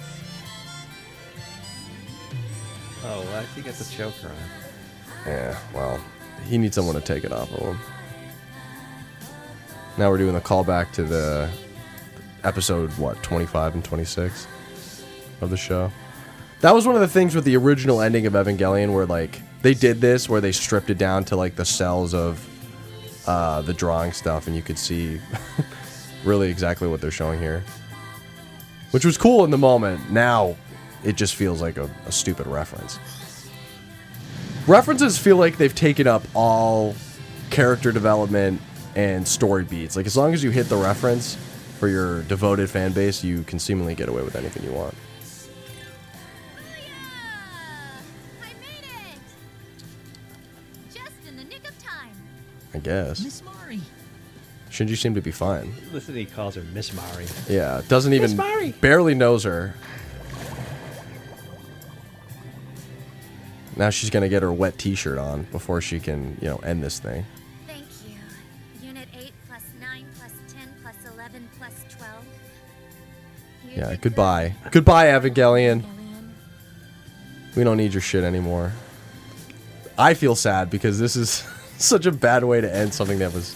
Oh, 3.05 3.21
well, 3.21 3.39
I 3.39 3.43
think 3.43 3.65
that's 3.65 3.89
a 3.89 3.91
choker 3.95 4.27
on. 4.27 4.62
Yeah, 5.25 5.57
well, 5.73 5.99
he 6.45 6.57
needs 6.57 6.75
someone 6.75 6.95
to 6.95 7.01
take 7.01 7.23
it 7.23 7.31
off 7.31 7.51
of 7.53 7.59
him. 7.59 7.79
Now 9.97 10.09
we're 10.09 10.17
doing 10.17 10.33
the 10.33 10.41
callback 10.41 10.91
to 10.93 11.03
the 11.03 11.49
episode, 12.43 12.89
what, 12.97 13.21
25 13.23 13.75
and 13.75 13.85
26 13.85 14.47
of 15.41 15.49
the 15.49 15.57
show. 15.57 15.91
That 16.61 16.73
was 16.73 16.87
one 16.87 16.95
of 16.95 17.01
the 17.01 17.07
things 17.07 17.35
with 17.35 17.43
the 17.45 17.55
original 17.57 18.01
ending 18.01 18.25
of 18.25 18.33
Evangelion 18.33 18.93
where, 18.93 19.05
like, 19.05 19.41
they 19.61 19.73
did 19.73 20.01
this 20.01 20.27
where 20.27 20.41
they 20.41 20.51
stripped 20.51 20.89
it 20.89 20.97
down 20.97 21.25
to, 21.25 21.35
like, 21.35 21.55
the 21.55 21.65
cells 21.65 22.13
of 22.13 22.47
uh, 23.27 23.61
the 23.61 23.73
drawing 23.73 24.11
stuff, 24.11 24.47
and 24.47 24.55
you 24.55 24.61
could 24.61 24.79
see 24.79 25.19
really 26.23 26.49
exactly 26.49 26.87
what 26.87 27.01
they're 27.01 27.11
showing 27.11 27.39
here. 27.39 27.63
Which 28.91 29.05
was 29.05 29.17
cool 29.17 29.43
in 29.43 29.51
the 29.51 29.57
moment. 29.57 30.11
Now, 30.11 30.55
it 31.03 31.15
just 31.15 31.35
feels 31.35 31.61
like 31.61 31.77
a, 31.77 31.89
a 32.05 32.11
stupid 32.11 32.47
reference. 32.47 32.99
References 34.67 35.17
feel 35.17 35.35
like 35.35 35.57
they've 35.57 35.75
taken 35.75 36.07
up 36.07 36.23
all 36.33 36.95
character 37.49 37.91
development 37.91 38.61
and 38.95 39.27
story 39.27 39.65
beats. 39.65 39.95
Like 39.95 40.05
as 40.05 40.15
long 40.15 40.33
as 40.33 40.43
you 40.43 40.51
hit 40.51 40.69
the 40.69 40.77
reference 40.77 41.35
for 41.79 41.87
your 41.89 42.21
devoted 42.23 42.69
fan 42.69 42.93
base, 42.93 43.23
you 43.23 43.43
can 43.43 43.59
seemingly 43.59 43.93
get 43.93 44.07
away 44.07 44.21
with 44.21 44.35
anything 44.35 44.63
you 44.63 44.71
want. 44.71 44.93
Just 50.93 51.11
in 51.27 51.37
the 51.37 51.43
nick 51.43 51.67
of 51.67 51.77
time. 51.83 52.11
I 52.73 52.79
guess. 52.79 53.23
Miss 53.23 53.43
Mari. 53.43 53.81
Shinji 54.69 54.97
seemed 54.97 55.15
to 55.15 55.21
be 55.21 55.31
fine. 55.31 55.73
Listen, 55.91 56.15
he 56.15 56.25
calls 56.25 56.55
her 56.55 56.63
Miss 56.73 56.93
Mari. 56.93 57.25
Yeah, 57.47 57.81
doesn't 57.87 58.13
even 58.13 58.31
Miss 58.31 58.37
Mari. 58.37 58.71
barely 58.71 59.13
knows 59.13 59.43
her. 59.43 59.75
Now 63.75 63.89
she's 63.89 64.09
gonna 64.09 64.29
get 64.29 64.43
her 64.43 64.51
wet 64.53 64.77
T-shirt 64.77 65.17
on 65.17 65.43
before 65.51 65.81
she 65.81 65.99
can, 65.99 66.37
you 66.41 66.47
know, 66.49 66.57
end 66.57 66.83
this 66.83 66.99
thing. 66.99 67.25
Thank 67.67 67.85
you. 68.07 68.87
Unit 68.87 69.07
8 69.17 69.31
plus 69.47 69.63
9 69.81 70.05
plus 70.17 70.31
10 70.53 70.67
plus 70.81 70.95
11 71.13 71.49
plus 71.57 71.73
12. 71.97 72.25
You 73.65 73.71
Yeah, 73.81 73.89
did 73.91 74.01
goodbye. 74.01 74.53
Goodbye, 74.71 75.07
Evangelion. 75.07 75.83
We 77.55 77.63
don't 77.63 77.77
need 77.77 77.93
your 77.93 78.01
shit 78.01 78.23
anymore. 78.23 78.71
I 79.97 80.13
feel 80.15 80.35
sad 80.35 80.69
because 80.69 80.99
this 80.99 81.15
is 81.15 81.43
such 81.77 82.05
a 82.05 82.11
bad 82.11 82.43
way 82.43 82.61
to 82.61 82.73
end 82.75 82.93
something 82.93 83.19
that 83.19 83.33
was 83.33 83.55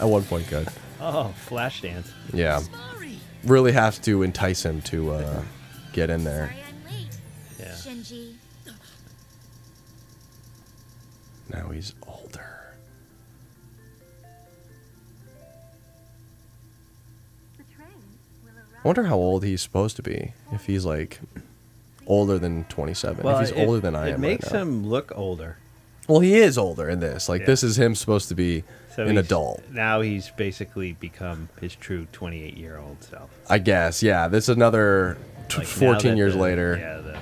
at 0.00 0.06
one 0.08 0.24
point 0.24 0.48
good. 0.48 0.68
Oh, 1.00 1.28
flash 1.46 1.82
dance. 1.82 2.10
Yeah. 2.32 2.60
Really 3.44 3.72
have 3.72 4.00
to 4.02 4.22
entice 4.22 4.64
him 4.64 4.82
to 4.82 5.12
uh, 5.12 5.42
get 5.92 6.10
in 6.10 6.24
there. 6.24 6.52
Now 11.52 11.68
he's 11.70 11.94
older. 12.06 12.74
I 18.82 18.86
wonder 18.86 19.04
how 19.04 19.16
old 19.16 19.44
he's 19.44 19.60
supposed 19.60 19.96
to 19.96 20.02
be. 20.02 20.32
If 20.52 20.66
he's 20.66 20.84
like 20.84 21.20
older 22.06 22.38
than 22.38 22.64
27. 22.64 23.24
Well, 23.24 23.38
if 23.40 23.48
he's 23.48 23.56
it- 23.58 23.66
older 23.66 23.80
than 23.80 23.94
I 23.94 24.08
it 24.08 24.12
am 24.14 24.24
It 24.24 24.28
makes 24.28 24.44
right 24.46 24.52
now. 24.54 24.62
him 24.62 24.86
look 24.86 25.12
older. 25.14 25.56
Well, 26.06 26.20
he 26.20 26.36
is 26.36 26.56
older 26.56 26.88
in 26.88 27.00
this. 27.00 27.28
Like 27.28 27.40
Yeah. 27.42 27.46
this 27.48 27.62
is 27.62 27.78
him 27.78 27.94
supposed 27.94 28.28
to 28.28 28.34
be 28.34 28.64
So 28.94 29.04
an 29.06 29.18
adult. 29.18 29.62
Now 29.72 30.00
he's 30.00 30.30
basically 30.30 30.92
become 30.92 31.48
his 31.60 31.74
true 31.74 32.06
28 32.12 32.56
year 32.56 32.78
old 32.78 33.02
self. 33.02 33.28
I 33.50 33.58
guess. 33.58 34.02
Yeah. 34.02 34.28
This 34.28 34.44
is 34.44 34.56
another 34.56 35.18
t- 35.48 35.58
Like, 35.58 35.66
14 35.66 36.16
years 36.16 36.34
the- 36.34 36.40
later. 36.40 36.76
Yeah, 36.80 36.96
the, 36.98 37.18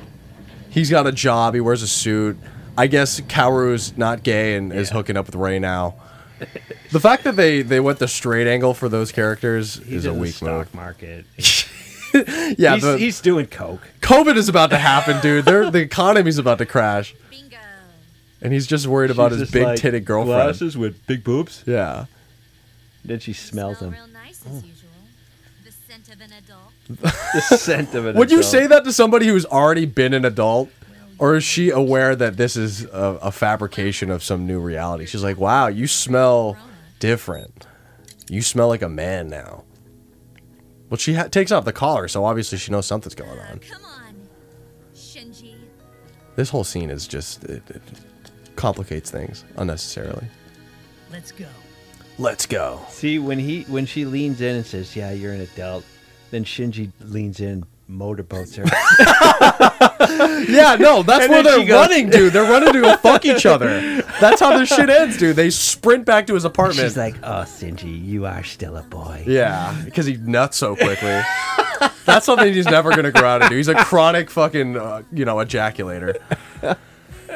He's 0.70 0.90
got 0.90 1.06
a 1.06 1.12
job. 1.12 1.54
He 1.54 1.60
wears 1.60 1.82
a 1.82 1.86
suit. 1.88 2.36
I 2.78 2.86
guess 2.86 3.20
Kaoru's 3.20 3.96
not 3.96 4.22
gay 4.22 4.56
and 4.56 4.72
is 4.72 4.90
hooking 4.90 5.16
up 5.16 5.26
with 5.26 5.34
Rei 5.34 5.58
now. 5.58 5.94
the 6.92 7.00
fact 7.00 7.24
that 7.24 7.36
they 7.36 7.62
they 7.62 7.80
went 7.80 7.98
the 7.98 8.08
straight 8.08 8.46
angle 8.46 8.74
for 8.74 8.88
those 8.90 9.10
characters 9.12 9.76
he's 9.76 9.88
is 9.88 10.06
a 10.06 10.10
in 10.10 10.14
the 10.16 10.20
weak 10.22 10.34
stock 10.34 10.48
move. 10.66 10.74
market. 10.74 11.24
Yeah, 12.56 12.74
he's, 12.74 12.82
the- 12.82 12.96
he's 12.98 13.20
doing 13.20 13.46
coke. 13.46 13.82
COVID 14.00 14.36
is 14.36 14.48
about 14.48 14.70
to 14.70 14.78
happen, 14.92 15.20
dude. 15.20 15.44
They're, 15.44 15.70
the 15.70 15.80
economy's 15.80 16.38
about 16.38 16.56
to 16.58 16.66
crash. 16.66 17.14
And 18.40 18.52
he's 18.54 18.66
just 18.66 18.86
worried 18.86 19.10
about 19.10 19.32
She's 19.32 19.40
his 19.40 19.48
just 19.48 19.52
big 19.52 19.64
like, 19.64 19.78
titted 19.80 20.04
girlfriend. 20.06 20.36
Glasses 20.44 20.78
with 20.78 21.04
big 21.06 21.24
boobs. 21.24 21.62
Yeah. 21.66 22.06
Then 23.04 23.18
she 23.18 23.32
smells 23.34 23.80
him. 23.80 23.94
Nice 24.14 24.46
as 24.46 24.62
usual. 24.64 24.90
The 25.64 25.72
scent 25.72 26.08
of 26.08 26.20
an 26.20 26.30
adult. 26.32 26.72
the 27.50 27.56
scent 27.56 27.94
of 27.94 28.06
it. 28.06 28.14
Would 28.14 28.30
you 28.30 28.42
say 28.42 28.66
that 28.66 28.84
to 28.84 28.92
somebody 28.92 29.26
who's 29.26 29.44
already 29.46 29.84
been 29.84 30.14
an 30.14 30.24
adult? 30.24 30.70
Or 31.18 31.36
is 31.36 31.44
she 31.44 31.70
aware 31.70 32.14
that 32.14 32.36
this 32.36 32.56
is 32.56 32.84
a, 32.84 33.18
a 33.22 33.32
fabrication 33.32 34.10
of 34.10 34.22
some 34.22 34.46
new 34.46 34.60
reality? 34.60 35.06
She's 35.06 35.22
like, 35.22 35.38
wow, 35.38 35.68
you 35.68 35.86
smell 35.86 36.56
different. 36.98 37.66
You 38.28 38.42
smell 38.42 38.68
like 38.68 38.82
a 38.82 38.88
man 38.88 39.28
now. 39.28 39.64
Well, 40.90 40.98
she 40.98 41.14
ha- 41.14 41.28
takes 41.28 41.50
off 41.52 41.64
the 41.64 41.72
collar, 41.72 42.06
so 42.08 42.24
obviously 42.24 42.58
she 42.58 42.70
knows 42.70 42.86
something's 42.86 43.14
going 43.14 43.38
on. 43.38 43.58
Come 43.60 43.84
on, 43.84 44.28
Shinji. 44.94 45.54
This 46.36 46.50
whole 46.50 46.64
scene 46.64 46.90
is 46.90 47.06
just, 47.08 47.44
it, 47.44 47.62
it 47.70 47.82
complicates 48.56 49.10
things 49.10 49.44
unnecessarily. 49.56 50.26
Let's 51.10 51.32
go. 51.32 51.46
Let's 52.18 52.46
go. 52.46 52.80
See 52.88 53.18
when 53.18 53.38
he 53.38 53.62
when 53.64 53.84
she 53.84 54.04
leans 54.06 54.40
in 54.40 54.56
and 54.56 54.64
says, 54.64 54.96
"Yeah, 54.96 55.12
you're 55.12 55.34
an 55.34 55.42
adult," 55.42 55.84
then 56.30 56.44
Shinji 56.44 56.90
leans 57.00 57.40
in, 57.40 57.64
motorboats 57.88 58.56
her. 58.56 58.64
Yeah, 60.48 60.76
no, 60.78 61.02
that's 61.02 61.28
where 61.28 61.42
they're 61.42 61.58
goes- 61.66 61.70
running, 61.70 62.08
dude. 62.10 62.32
They're 62.32 62.50
running 62.50 62.72
to 62.72 62.80
go 62.80 62.96
fuck 63.02 63.24
each 63.24 63.44
other. 63.44 64.00
That's 64.20 64.40
how 64.40 64.56
this 64.58 64.68
shit 64.68 64.88
ends, 64.88 65.16
dude. 65.18 65.36
They 65.36 65.50
sprint 65.50 66.04
back 66.04 66.26
to 66.28 66.34
his 66.34 66.44
apartment. 66.44 66.80
She's 66.80 66.96
like, 66.96 67.16
"Oh, 67.22 67.42
Shinji, 67.44 68.04
you 68.04 68.24
are 68.26 68.42
still 68.44 68.76
a 68.76 68.82
boy." 68.82 69.24
Yeah, 69.26 69.76
because 69.84 70.06
he 70.06 70.16
nuts 70.16 70.56
so 70.56 70.76
quickly. 70.76 71.20
That's 72.04 72.24
something 72.24 72.52
he's 72.52 72.66
never 72.66 72.90
gonna 72.94 73.10
grow 73.10 73.28
out 73.28 73.42
of. 73.42 73.50
He's 73.50 73.68
a 73.68 73.74
chronic 73.74 74.30
fucking, 74.30 74.76
uh, 74.76 75.02
you 75.12 75.24
know, 75.24 75.36
ejaculator. 75.36 76.16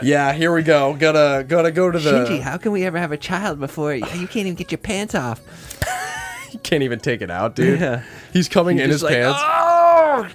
Yeah, 0.02 0.32
here 0.32 0.52
we 0.54 0.62
go. 0.62 0.94
Gotta 0.94 1.44
gotta 1.46 1.72
go 1.72 1.90
to 1.90 1.98
the. 1.98 2.10
Shinji, 2.10 2.40
how 2.40 2.56
can 2.56 2.72
we 2.72 2.84
ever 2.84 2.98
have 2.98 3.12
a 3.12 3.18
child 3.18 3.58
before 3.60 3.94
you, 3.94 4.06
you 4.14 4.26
can't 4.28 4.46
even 4.46 4.54
get 4.54 4.70
your 4.70 4.78
pants 4.78 5.14
off? 5.14 5.40
He 6.50 6.58
can't 6.58 6.82
even 6.82 6.98
take 6.98 7.22
it 7.22 7.30
out, 7.30 7.54
dude. 7.54 7.78
Yeah. 7.78 8.02
He's 8.32 8.48
coming 8.48 8.78
He's 8.78 8.84
in 8.84 8.90
his 8.90 9.02
like, 9.04 9.12
pants. 9.14 9.38
Oh, 9.40 9.46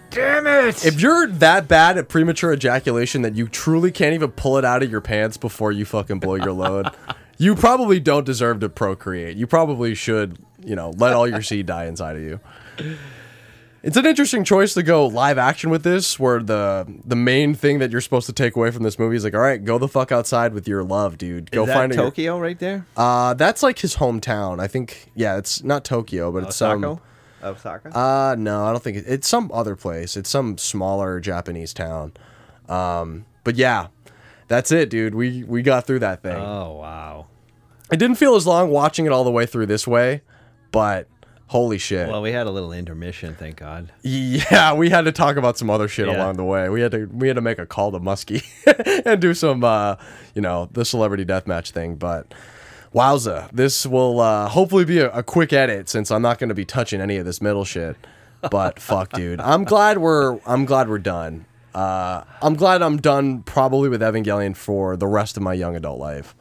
damn 0.10 0.48
it! 0.48 0.86
If 0.86 1.02
you're 1.02 1.28
that 1.28 1.68
bad 1.68 1.98
at 1.98 2.10
premature 2.10 2.54
ejaculation 2.54 3.22
that 3.24 3.36
you 3.36 3.48
truly 3.48 3.92
can't 3.92 4.14
even 4.14 4.32
pull 4.32 4.58
it 4.58 4.66
out 4.66 4.84
of 4.84 4.92
your 4.92 5.02
pants 5.02 5.38
before 5.38 5.72
you 5.72 5.86
fucking 5.86 6.20
blow 6.20 6.36
your 6.36 6.52
load, 6.52 6.88
you 7.38 7.56
probably 7.56 8.00
don't 8.00 8.26
deserve 8.26 8.60
to 8.62 8.70
procreate. 8.70 9.38
You 9.38 9.48
probably 9.48 9.96
should, 9.96 10.38
you 10.64 10.76
know, 10.76 10.92
let 10.98 11.14
all 11.14 11.28
your 11.28 11.42
seed 11.42 11.66
die 11.66 11.86
inside 11.86 12.16
of 12.16 12.22
you. 12.22 12.40
It's 13.84 13.98
an 13.98 14.06
interesting 14.08 14.44
choice 14.44 14.74
to 14.74 14.82
go 14.82 15.06
live 15.06 15.38
action 15.38 15.70
with 15.70 15.84
this, 15.84 16.20
where 16.20 16.42
the 16.42 16.88
the 17.06 17.16
main 17.16 17.54
thing 17.54 17.78
that 17.80 17.92
you're 17.92 18.02
supposed 18.02 18.26
to 18.26 18.34
take 18.34 18.56
away 18.56 18.72
from 18.72 18.82
this 18.82 18.98
movie 18.98 19.16
is 19.16 19.24
like, 19.24 19.36
all 19.36 19.42
right, 19.42 19.64
go 19.64 19.78
the 19.78 19.88
fuck 19.88 20.12
outside 20.12 20.54
with 20.56 20.68
your 20.68 20.84
love, 20.84 21.20
dude. 21.20 21.52
Go 21.52 21.62
Is 21.64 21.68
that 21.68 21.74
find 21.76 21.92
a- 21.92 21.96
Tokyo 21.96 22.40
right 22.40 22.58
there. 22.58 22.88
Uh, 22.98 23.36
that's 23.36 23.62
like 23.62 23.78
his 23.78 23.98
hometown. 23.98 24.60
I 24.60 24.66
think. 24.68 25.12
Yeah, 25.14 25.38
it's 25.38 25.64
not 25.64 25.86
Tokyo, 25.86 26.32
but 26.32 26.46
it's 26.46 26.56
some. 26.56 26.84
Osaka. 26.84 27.02
Osaka. 27.46 27.98
Uh, 27.98 28.36
no, 28.38 28.66
I 28.66 28.72
don't 28.72 28.84
think 28.84 28.98
it, 28.98 29.06
it's 29.08 29.28
some 29.28 29.50
other 29.54 29.76
place. 29.76 30.18
It's 30.18 30.30
some 30.30 30.58
smaller 30.58 31.20
Japanese 31.20 31.74
town. 31.74 32.14
Um, 32.68 33.26
but 33.44 33.56
yeah, 33.56 33.88
that's 34.48 34.72
it, 34.72 34.90
dude. 34.90 35.16
We 35.16 35.44
we 35.44 35.62
got 35.62 35.86
through 35.88 36.00
that 36.00 36.22
thing. 36.24 36.36
Oh 36.38 36.74
wow. 36.74 37.28
It 37.92 37.98
didn't 37.98 38.16
feel 38.18 38.36
as 38.36 38.48
long 38.48 38.70
watching 38.72 39.06
it 39.06 39.12
all 39.12 39.24
the 39.24 39.32
way 39.32 39.46
through 39.46 39.68
this 39.68 39.88
way, 39.88 40.22
but 40.72 41.08
holy 41.48 41.78
shit. 41.78 42.10
Well, 42.10 42.24
we 42.24 42.32
had 42.32 42.48
a 42.48 42.50
little 42.50 42.74
intermission, 42.74 43.36
thank 43.36 43.58
God. 43.58 43.92
yeah, 44.02 44.74
we 44.82 44.90
had 44.90 45.06
to 45.06 45.12
talk 45.12 45.38
about 45.38 45.60
some 45.60 45.70
other 45.70 45.88
shit 45.88 46.08
Yeah. 46.08 46.18
along 46.18 46.38
the 46.38 46.44
way. 46.44 46.68
We 46.70 46.82
had 46.82 46.92
to 46.94 47.06
we 47.06 47.28
had 47.28 47.36
to 47.36 47.42
make 47.42 47.60
a 47.60 47.66
call 47.68 47.92
to 47.92 48.00
Muskie 48.00 48.44
and 49.06 49.22
do 49.22 49.36
some 49.36 49.64
uh, 49.64 49.98
you 50.34 50.42
know, 50.42 50.68
the 50.72 50.84
celebrity 50.84 51.24
deathmatch 51.26 51.70
thing, 51.72 51.96
but 51.96 52.34
wowza. 52.96 53.50
This 53.52 53.86
will 53.86 54.20
uh, 54.22 54.48
hopefully 54.48 54.86
be 54.86 55.00
a, 55.00 55.12
a 55.12 55.22
quick 55.22 55.52
edit 55.54 55.90
since 55.90 56.10
I'm 56.10 56.22
not 56.22 56.40
going 56.40 56.50
to 56.50 56.56
be 56.56 56.66
touching 56.66 57.02
any 57.02 57.18
of 57.18 57.26
this 57.26 57.42
middle 57.42 57.66
shit. 57.66 57.98
But 58.50 58.80
fuck, 58.92 59.12
dude. 59.12 59.42
I'm 59.42 59.64
glad 59.66 59.98
we're 59.98 60.40
I'm 60.46 60.66
glad 60.66 60.90
we're 60.90 61.00
done. 61.00 61.46
Uh, 61.74 62.24
I'm 62.42 62.56
glad 62.56 62.82
I'm 62.82 62.98
done 62.98 63.44
probably 63.44 63.90
with 63.90 64.02
Evangelion 64.02 64.56
for 64.56 64.96
the 64.96 65.08
rest 65.08 65.36
of 65.36 65.44
my 65.44 65.54
young 65.54 65.76
adult 65.76 66.00
life. 66.00 66.34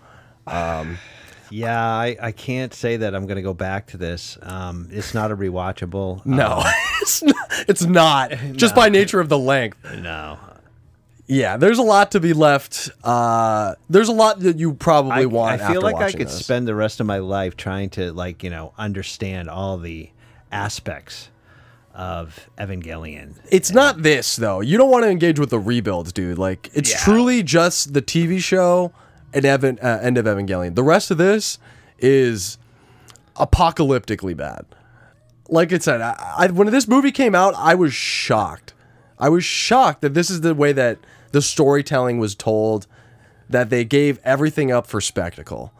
Um, 0.46 0.98
Yeah, 1.50 1.78
I, 1.78 2.16
I 2.20 2.32
can't 2.32 2.74
say 2.74 2.96
that 2.96 3.14
I'm 3.14 3.26
going 3.26 3.36
to 3.36 3.42
go 3.42 3.54
back 3.54 3.86
to 3.88 3.96
this. 3.96 4.36
Um, 4.42 4.88
it's 4.90 5.14
not 5.14 5.30
a 5.30 5.36
rewatchable. 5.36 6.24
no, 6.26 6.50
um, 6.58 6.64
it's 7.00 7.22
not, 7.22 7.36
it's 7.68 7.84
not 7.84 8.30
just 8.52 8.74
by 8.74 8.88
nature 8.88 9.20
of 9.20 9.28
the 9.28 9.38
length. 9.38 9.78
no. 9.98 10.38
Yeah, 11.26 11.56
there's 11.56 11.78
a 11.78 11.82
lot 11.82 12.10
to 12.12 12.20
be 12.20 12.32
left. 12.34 12.90
Uh, 13.02 13.74
there's 13.88 14.08
a 14.08 14.12
lot 14.12 14.40
that 14.40 14.58
you 14.58 14.74
probably 14.74 15.12
I, 15.12 15.24
want. 15.24 15.62
I 15.62 15.72
feel 15.72 15.80
like 15.80 15.96
I 15.96 16.12
could 16.12 16.26
this. 16.26 16.38
spend 16.44 16.68
the 16.68 16.74
rest 16.74 17.00
of 17.00 17.06
my 17.06 17.18
life 17.18 17.56
trying 17.56 17.90
to 17.90 18.12
like 18.12 18.42
you 18.42 18.50
know 18.50 18.72
understand 18.76 19.48
all 19.48 19.78
the 19.78 20.10
aspects 20.52 21.30
of 21.94 22.48
Evangelion. 22.58 23.36
It's 23.50 23.70
not 23.72 24.02
this 24.02 24.36
though. 24.36 24.60
You 24.60 24.76
don't 24.76 24.90
want 24.90 25.04
to 25.04 25.08
engage 25.10 25.38
with 25.40 25.50
the 25.50 25.58
rebuilds, 25.58 26.12
dude. 26.12 26.38
Like 26.38 26.70
it's 26.74 26.90
Yeah. 26.90 26.98
truly 26.98 27.42
just 27.42 27.94
the 27.94 28.02
TV 28.02 28.38
show 28.42 28.92
and 29.32 29.44
Evan, 29.46 29.78
uh, 29.82 30.00
end 30.02 30.18
of 30.18 30.26
Evangelion. 30.26 30.74
The 30.74 30.82
rest 30.82 31.10
of 31.10 31.16
this 31.18 31.58
is 31.98 32.58
apocalyptically 33.36 34.36
bad. 34.36 34.66
Like 35.48 35.72
I 35.72 35.78
said, 35.78 36.00
I, 36.00 36.34
I, 36.38 36.46
when 36.48 36.70
this 36.70 36.88
movie 36.88 37.12
came 37.12 37.34
out, 37.34 37.54
I 37.56 37.74
was 37.74 37.92
shocked. 37.94 38.73
I 39.18 39.28
was 39.28 39.44
shocked 39.44 40.00
that 40.02 40.14
this 40.14 40.30
is 40.30 40.40
the 40.42 40.54
way 40.54 40.72
that 40.72 40.98
the 41.32 41.42
storytelling 41.42 42.18
was 42.18 42.34
told. 42.34 42.86
That 43.50 43.68
they 43.68 43.84
gave 43.84 44.18
everything 44.24 44.72
up 44.72 44.86
for 44.86 45.00
spectacle. 45.02 45.70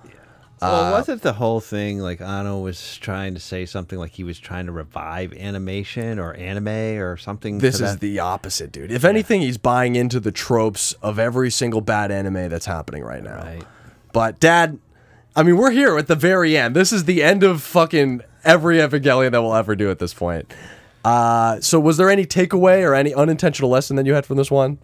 Well, 0.61 0.85
Uh, 0.85 0.91
wasn't 0.93 1.23
the 1.23 1.33
whole 1.33 1.61
thing 1.61 1.99
like 1.99 2.21
Anno 2.21 2.59
was 2.61 2.97
trying 2.99 3.35
to 3.35 3.41
say 3.41 3.65
something 3.67 3.99
like 3.99 4.13
he 4.13 4.23
was 4.23 4.39
trying 4.39 4.67
to 4.67 4.73
revive 4.73 5.33
animation 5.33 6.19
or 6.19 6.35
anime 6.35 6.69
or 7.03 7.17
something? 7.17 7.59
This 7.59 7.81
is 7.81 7.97
the 7.99 8.19
opposite, 8.21 8.71
dude. 8.71 8.93
If 8.93 9.05
anything, 9.05 9.41
he's 9.41 9.57
buying 9.59 9.97
into 9.97 10.21
the 10.21 10.31
tropes 10.31 10.93
of 11.03 11.19
every 11.19 11.51
single 11.51 11.81
bad 11.81 12.11
anime 12.11 12.49
that's 12.51 12.67
happening 12.67 13.03
right 13.03 13.23
now. 13.25 13.47
But 14.13 14.39
dad, 14.41 14.79
I 15.35 15.43
mean, 15.43 15.57
we're 15.57 15.71
here 15.73 15.97
at 15.99 16.07
the 16.07 16.15
very 16.15 16.57
end. 16.57 16.77
This 16.77 16.93
is 16.93 17.05
the 17.05 17.23
end 17.23 17.43
of 17.43 17.63
fucking 17.63 18.21
every 18.45 18.77
Evangelion 18.77 19.33
that 19.33 19.43
we'll 19.43 19.55
ever 19.55 19.75
do 19.75 19.91
at 19.91 19.99
this 19.99 20.15
point. 20.15 20.53
Uh, 21.05 21.61
so 21.61 21.79
was 21.79 21.97
there 21.99 22.09
any 22.09 22.25
takeaway 22.25 22.83
or 22.83 22.95
any 22.95 23.13
unintentional 23.13 23.71
lesson 23.71 23.97
that 23.97 24.07
you 24.07 24.15
had 24.15 24.25
from 24.27 24.37
this 24.37 24.51
one? 24.51 24.79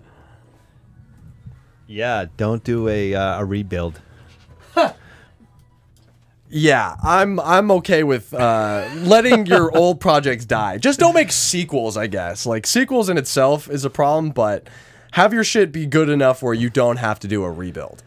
yeah. 1.87 2.27
Don't 2.37 2.63
do 2.63 2.87
a 2.89 3.15
uh, 3.15 3.41
a 3.41 3.45
rebuild. 3.45 4.01
Yeah, 6.53 6.97
I'm 7.01 7.39
I'm 7.39 7.71
okay 7.71 8.03
with 8.03 8.35
uh, 8.35 8.89
letting 8.97 9.47
your 9.47 9.75
old 9.77 10.01
projects 10.01 10.45
die. 10.45 10.79
Just 10.79 10.99
don't 10.99 11.15
make 11.15 11.31
sequels, 11.31 11.97
I 11.97 12.09
guess. 12.09 12.45
Like 12.45 12.67
sequels 12.67 13.09
in 13.09 13.17
itself 13.17 13.71
is 13.71 13.85
a 13.85 13.91
problem, 13.91 14.31
but 14.33 14.69
have 15.13 15.33
your 15.33 15.45
shit 15.45 15.71
be 15.71 15.87
good 15.87 16.09
enough 16.09 16.43
where 16.43 16.53
you 16.53 16.69
don't 16.69 16.97
have 16.97 17.21
to 17.21 17.29
do 17.29 17.45
a 17.45 17.51
rebuild. 17.53 18.03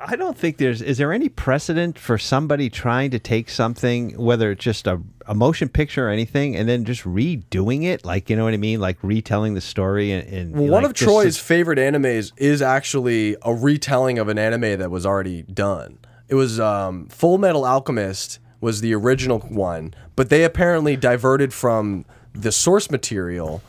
I 0.00 0.14
don't 0.14 0.38
think 0.38 0.58
there's. 0.58 0.80
Is 0.80 0.98
there 0.98 1.12
any 1.12 1.28
precedent 1.28 1.98
for 1.98 2.18
somebody 2.18 2.70
trying 2.70 3.10
to 3.10 3.18
take 3.18 3.50
something, 3.50 4.16
whether 4.16 4.52
it's 4.52 4.62
just 4.62 4.86
a, 4.86 5.00
a 5.26 5.34
motion 5.34 5.68
picture 5.68 6.06
or 6.06 6.10
anything, 6.10 6.56
and 6.56 6.68
then 6.68 6.84
just 6.84 7.02
redoing 7.02 7.84
it? 7.84 8.04
Like, 8.04 8.30
you 8.30 8.36
know 8.36 8.44
what 8.44 8.54
I 8.54 8.58
mean? 8.58 8.80
Like 8.80 8.96
retelling 9.02 9.54
the 9.54 9.60
story 9.60 10.12
and. 10.12 10.28
and 10.28 10.52
Well, 10.54 10.68
one 10.68 10.82
like, 10.84 10.90
of 10.90 10.94
Troy's 10.94 11.38
favorite 11.38 11.78
animes 11.78 12.32
is 12.36 12.62
actually 12.62 13.36
a 13.42 13.52
retelling 13.52 14.18
of 14.18 14.28
an 14.28 14.38
anime 14.38 14.78
that 14.78 14.90
was 14.90 15.04
already 15.04 15.42
done. 15.42 15.98
It 16.28 16.36
was 16.36 16.60
um, 16.60 17.08
Fullmetal 17.08 17.68
Alchemist 17.68 18.38
was 18.60 18.80
the 18.80 18.94
original 18.94 19.40
one, 19.40 19.94
but 20.14 20.28
they 20.28 20.44
apparently 20.44 20.96
diverted 20.96 21.52
from 21.52 22.04
the 22.32 22.52
source 22.52 22.90
material. 22.90 23.62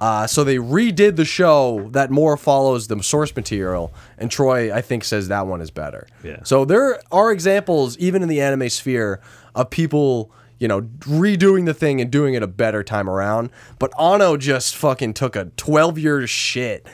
Uh, 0.00 0.26
so 0.26 0.44
they 0.44 0.56
redid 0.56 1.16
the 1.16 1.24
show 1.24 1.88
that 1.92 2.10
more 2.10 2.36
follows 2.36 2.88
the 2.88 3.02
source 3.02 3.34
material, 3.34 3.94
and 4.18 4.30
Troy, 4.30 4.72
I 4.74 4.82
think, 4.82 5.04
says 5.04 5.28
that 5.28 5.46
one 5.46 5.60
is 5.60 5.70
better. 5.70 6.06
Yeah. 6.22 6.42
So 6.44 6.64
there 6.64 7.00
are 7.10 7.32
examples, 7.32 7.96
even 7.98 8.22
in 8.22 8.28
the 8.28 8.40
anime 8.40 8.68
sphere, 8.68 9.20
of 9.54 9.70
people, 9.70 10.30
you 10.58 10.68
know, 10.68 10.82
redoing 10.82 11.64
the 11.64 11.72
thing 11.72 12.00
and 12.00 12.10
doing 12.10 12.34
it 12.34 12.42
a 12.42 12.46
better 12.46 12.82
time 12.82 13.08
around. 13.08 13.48
But 13.78 13.90
Anno 13.98 14.36
just 14.36 14.76
fucking 14.76 15.14
took 15.14 15.34
a 15.34 15.46
12 15.56 15.98
year 15.98 16.26
shit 16.26 16.86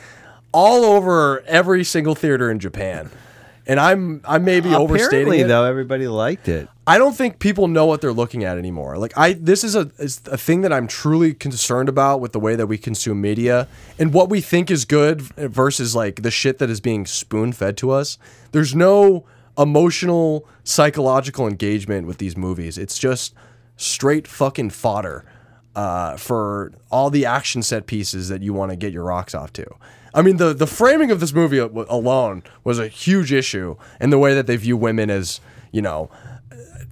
all 0.53 0.85
over 0.85 1.41
every 1.41 1.83
single 1.83 2.15
theater 2.15 2.49
in 2.49 2.59
Japan. 2.59 3.09
And 3.65 3.79
I'm 3.79 4.21
I 4.25 4.37
may 4.39 4.59
be 4.59 4.73
overstating 4.73 5.39
it. 5.39 5.47
though, 5.47 5.63
everybody 5.65 6.07
liked 6.07 6.47
it. 6.47 6.67
I 6.85 6.97
don't 6.97 7.15
think 7.15 7.39
people 7.39 7.69
know 7.69 7.85
what 7.85 8.01
they're 8.01 8.11
looking 8.11 8.43
at 8.43 8.57
anymore. 8.57 8.97
Like 8.97 9.17
I, 9.17 9.33
this 9.33 9.63
is 9.63 9.75
a 9.75 9.89
is 9.99 10.21
a 10.25 10.37
thing 10.37 10.61
that 10.61 10.73
I'm 10.73 10.87
truly 10.87 11.33
concerned 11.33 11.87
about 11.87 12.19
with 12.19 12.33
the 12.33 12.39
way 12.39 12.55
that 12.55 12.67
we 12.67 12.77
consume 12.77 13.21
media 13.21 13.67
and 13.97 14.13
what 14.13 14.29
we 14.29 14.41
think 14.41 14.69
is 14.69 14.83
good 14.83 15.21
versus 15.21 15.95
like 15.95 16.23
the 16.23 16.31
shit 16.31 16.57
that 16.57 16.69
is 16.69 16.81
being 16.81 17.05
spoon 17.05 17.53
fed 17.53 17.77
to 17.77 17.91
us. 17.91 18.17
There's 18.51 18.75
no 18.75 19.25
emotional, 19.57 20.45
psychological 20.63 21.47
engagement 21.47 22.05
with 22.05 22.17
these 22.17 22.35
movies. 22.35 22.77
It's 22.77 22.97
just 22.99 23.33
straight 23.77 24.27
fucking 24.27 24.71
fodder 24.71 25.25
uh, 25.75 26.17
for 26.17 26.73
all 26.91 27.09
the 27.09 27.25
action 27.25 27.63
set 27.63 27.87
pieces 27.87 28.29
that 28.29 28.41
you 28.41 28.53
want 28.53 28.71
to 28.71 28.75
get 28.75 28.91
your 28.91 29.03
rocks 29.03 29.33
off 29.33 29.53
to. 29.53 29.65
I 30.13 30.21
mean, 30.21 30.37
the 30.37 30.53
the 30.53 30.67
framing 30.67 31.11
of 31.11 31.19
this 31.19 31.33
movie 31.33 31.57
alone 31.57 32.43
was 32.63 32.77
a 32.77 32.87
huge 32.87 33.31
issue, 33.31 33.77
and 33.99 34.11
the 34.11 34.19
way 34.19 34.33
that 34.35 34.47
they 34.47 34.57
view 34.57 34.77
women 34.77 35.09
as, 35.09 35.39
you 35.71 35.81
know, 35.81 36.11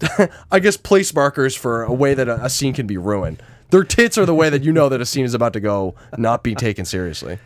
I 0.51 0.59
guess 0.59 0.77
place 0.77 1.13
markers 1.13 1.55
for 1.55 1.83
a 1.83 1.93
way 1.93 2.13
that 2.13 2.27
a, 2.27 2.45
a 2.45 2.49
scene 2.49 2.73
can 2.73 2.87
be 2.87 2.97
ruined. 2.97 3.41
Their 3.69 3.83
tits 3.83 4.17
are 4.17 4.25
the 4.25 4.35
way 4.35 4.49
that 4.49 4.63
you 4.63 4.71
know 4.71 4.89
that 4.89 4.99
a 4.99 5.05
scene 5.05 5.25
is 5.25 5.33
about 5.33 5.53
to 5.53 5.59
go 5.59 5.95
not 6.17 6.43
be 6.43 6.55
taken 6.55 6.85
seriously. 6.85 7.39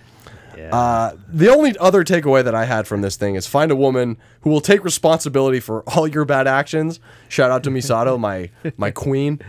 Uh, 0.71 1.15
the 1.27 1.49
only 1.49 1.77
other 1.77 2.03
takeaway 2.03 2.43
that 2.43 2.55
I 2.55 2.65
had 2.65 2.87
from 2.87 3.01
this 3.01 3.15
thing 3.15 3.35
is 3.35 3.45
find 3.45 3.71
a 3.71 3.75
woman 3.75 4.17
who 4.41 4.49
will 4.49 4.61
take 4.61 4.83
responsibility 4.83 5.59
for 5.59 5.83
all 5.89 6.07
your 6.07 6.25
bad 6.25 6.47
actions. 6.47 6.99
Shout 7.29 7.51
out 7.51 7.63
to 7.63 7.69
Misato, 7.69 8.19
my 8.19 8.49
my 8.77 8.91
queen. 8.91 9.39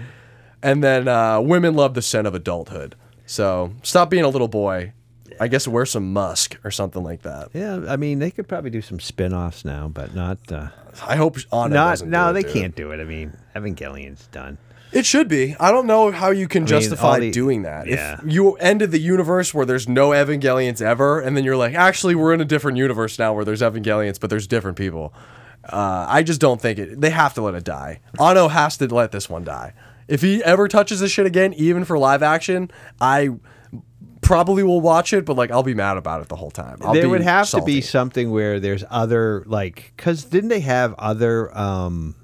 And 0.62 0.82
then 0.82 1.06
uh, 1.06 1.40
women 1.40 1.74
love 1.74 1.94
the 1.94 2.02
scent 2.02 2.26
of 2.26 2.34
adulthood. 2.34 2.96
So 3.24 3.72
stop 3.82 4.10
being 4.10 4.24
a 4.24 4.28
little 4.28 4.48
boy. 4.48 4.92
I 5.40 5.48
guess 5.48 5.66
wear 5.68 5.86
some 5.86 6.12
musk 6.12 6.58
or 6.64 6.70
something 6.70 7.02
like 7.02 7.22
that. 7.22 7.48
Yeah, 7.52 7.84
I 7.88 7.96
mean, 7.96 8.18
they 8.18 8.30
could 8.30 8.48
probably 8.48 8.70
do 8.70 8.80
some 8.82 9.00
spin-offs 9.00 9.64
now, 9.64 9.88
but 9.88 10.14
not. 10.14 10.38
Uh, 10.50 10.68
I 11.06 11.16
hope 11.16 11.36
Anno 11.52 11.68
not. 11.74 12.02
No, 12.02 12.32
they 12.32 12.42
can't 12.42 12.74
do 12.74 12.90
it. 12.92 13.00
I 13.00 13.04
mean, 13.04 13.36
Evangelion's 13.54 14.26
done. 14.28 14.58
It 14.92 15.04
should 15.04 15.28
be. 15.28 15.54
I 15.58 15.72
don't 15.72 15.86
know 15.86 16.10
how 16.12 16.30
you 16.30 16.46
can 16.48 16.62
I 16.62 16.64
mean, 16.64 16.68
justify 16.68 17.18
the- 17.20 17.30
doing 17.30 17.62
that. 17.62 17.86
yeah. 17.86 18.20
If 18.24 18.32
you 18.32 18.54
ended 18.54 18.92
the 18.92 19.00
universe 19.00 19.52
where 19.52 19.66
there's 19.66 19.88
no 19.88 20.10
Evangelions 20.10 20.80
ever, 20.80 21.20
and 21.20 21.36
then 21.36 21.44
you're 21.44 21.56
like, 21.56 21.74
actually, 21.74 22.14
we're 22.14 22.32
in 22.32 22.40
a 22.40 22.44
different 22.44 22.78
universe 22.78 23.18
now 23.18 23.34
where 23.34 23.44
there's 23.44 23.60
Evangelions, 23.62 24.18
but 24.20 24.30
there's 24.30 24.46
different 24.46 24.78
people. 24.78 25.12
Uh, 25.68 26.06
I 26.08 26.22
just 26.22 26.40
don't 26.40 26.60
think 26.60 26.78
it. 26.78 27.00
They 27.00 27.10
have 27.10 27.34
to 27.34 27.42
let 27.42 27.54
it 27.56 27.64
die. 27.64 28.00
Anno 28.20 28.46
has 28.48 28.76
to 28.78 28.86
let 28.86 29.10
this 29.10 29.28
one 29.28 29.42
die. 29.44 29.74
If 30.06 30.22
he 30.22 30.42
ever 30.44 30.68
touches 30.68 31.00
this 31.00 31.10
shit 31.10 31.26
again, 31.26 31.52
even 31.54 31.84
for 31.84 31.98
live 31.98 32.22
action, 32.22 32.70
I 33.00 33.30
probably 34.26 34.62
will 34.62 34.80
watch 34.80 35.12
it, 35.12 35.24
but 35.24 35.36
like 35.36 35.50
I'll 35.50 35.62
be 35.62 35.74
mad 35.74 35.96
about 35.96 36.20
it 36.20 36.28
the 36.28 36.36
whole 36.36 36.50
time. 36.50 36.78
I'll 36.82 36.92
there 36.92 37.08
would 37.08 37.22
have 37.22 37.48
to 37.50 37.62
be 37.62 37.80
something 37.80 38.30
where 38.30 38.60
there's 38.60 38.84
other 38.90 39.44
like 39.46 39.92
because 39.96 40.24
didn't 40.24 40.50
they 40.50 40.60
have 40.60 40.94
other 40.98 41.56
um, 41.56 42.16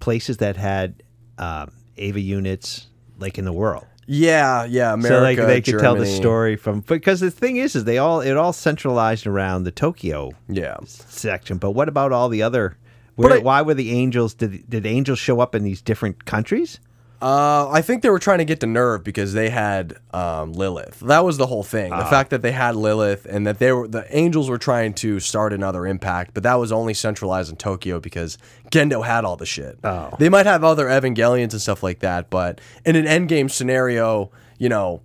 places 0.00 0.38
that 0.38 0.56
had 0.56 1.02
um, 1.36 1.72
Eva 1.96 2.20
units 2.20 2.86
like 3.18 3.38
in 3.38 3.44
the 3.44 3.52
world? 3.52 3.84
Yeah, 4.06 4.64
yeah. 4.64 4.94
America, 4.94 5.08
so 5.16 5.22
like 5.22 5.36
they 5.36 5.60
could 5.60 5.80
tell 5.80 5.94
the 5.94 6.06
story 6.06 6.56
from 6.56 6.80
because 6.80 7.20
the 7.20 7.30
thing 7.30 7.56
is 7.56 7.76
is 7.76 7.84
they 7.84 7.98
all 7.98 8.20
it 8.20 8.36
all 8.36 8.52
centralized 8.54 9.26
around 9.26 9.64
the 9.64 9.70
Tokyo 9.72 10.30
yeah 10.48 10.76
section. 10.86 11.58
But 11.58 11.72
what 11.72 11.88
about 11.88 12.12
all 12.12 12.28
the 12.28 12.42
other? 12.42 12.78
Where, 13.16 13.34
I- 13.34 13.38
why 13.40 13.62
were 13.62 13.74
the 13.74 13.90
angels? 13.90 14.32
Did 14.32 14.70
did 14.70 14.86
angels 14.86 15.18
show 15.18 15.40
up 15.40 15.54
in 15.54 15.64
these 15.64 15.82
different 15.82 16.24
countries? 16.24 16.78
Uh, 17.20 17.68
I 17.70 17.82
think 17.82 18.02
they 18.02 18.10
were 18.10 18.20
trying 18.20 18.38
to 18.38 18.44
get 18.44 18.60
to 18.60 18.66
NERV 18.66 19.02
because 19.02 19.32
they 19.32 19.50
had 19.50 19.96
um, 20.14 20.52
Lilith. 20.52 21.00
That 21.00 21.24
was 21.24 21.36
the 21.36 21.46
whole 21.46 21.64
thing. 21.64 21.90
The 21.90 21.96
Ah. 21.96 22.10
fact 22.10 22.30
that 22.30 22.42
they 22.42 22.52
had 22.52 22.76
Lilith 22.76 23.26
and 23.28 23.44
that 23.46 23.58
they 23.58 23.72
were 23.72 23.88
the 23.88 24.06
angels 24.16 24.48
were 24.48 24.58
trying 24.58 24.94
to 24.94 25.18
start 25.18 25.52
another 25.52 25.84
impact, 25.86 26.32
but 26.32 26.44
that 26.44 26.54
was 26.54 26.70
only 26.70 26.94
centralized 26.94 27.50
in 27.50 27.56
Tokyo 27.56 27.98
because 27.98 28.38
Gendo 28.70 29.04
had 29.04 29.24
all 29.24 29.36
the 29.36 29.46
shit. 29.46 29.78
Oh. 29.82 30.10
They 30.18 30.28
might 30.28 30.46
have 30.46 30.62
other 30.62 30.86
Evangelions 30.86 31.52
and 31.52 31.60
stuff 31.60 31.82
like 31.82 31.98
that, 32.00 32.30
but 32.30 32.60
in 32.84 32.94
an 32.94 33.04
endgame 33.06 33.50
scenario, 33.50 34.30
you 34.58 34.68
know, 34.68 35.02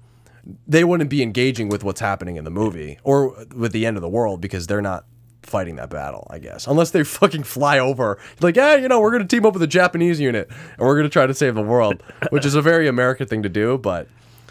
they 0.67 0.83
wouldn't 0.83 1.09
be 1.09 1.23
engaging 1.23 1.69
with 1.69 1.83
what's 1.83 2.01
happening 2.01 2.35
in 2.35 2.43
the 2.43 2.51
movie 2.51 2.99
or 3.03 3.45
with 3.55 3.71
the 3.71 3.85
end 3.87 3.97
of 3.97 4.01
the 4.01 4.09
world 4.09 4.39
because 4.41 4.67
they're 4.67 4.81
not 4.81 5.05
fighting 5.45 5.75
that 5.77 5.89
battle, 5.89 6.27
I 6.29 6.39
guess. 6.39 6.67
Unless 6.67 6.91
they 6.91 7.03
fucking 7.03 7.43
fly 7.43 7.79
over, 7.79 8.19
like, 8.41 8.55
yeah, 8.55 8.75
you 8.75 8.87
know, 8.87 8.99
we're 8.99 9.11
going 9.11 9.25
to 9.25 9.27
team 9.27 9.45
up 9.45 9.53
with 9.53 9.63
a 9.63 9.67
Japanese 9.67 10.19
unit 10.19 10.49
and 10.49 10.79
we're 10.79 10.95
going 10.95 11.05
to 11.05 11.09
try 11.09 11.25
to 11.27 11.33
save 11.33 11.55
the 11.55 11.61
world, 11.61 12.01
which 12.29 12.45
is 12.45 12.55
a 12.55 12.61
very 12.61 12.87
American 12.87 13.27
thing 13.27 13.43
to 13.43 13.49
do, 13.49 13.77
but. 13.77 14.07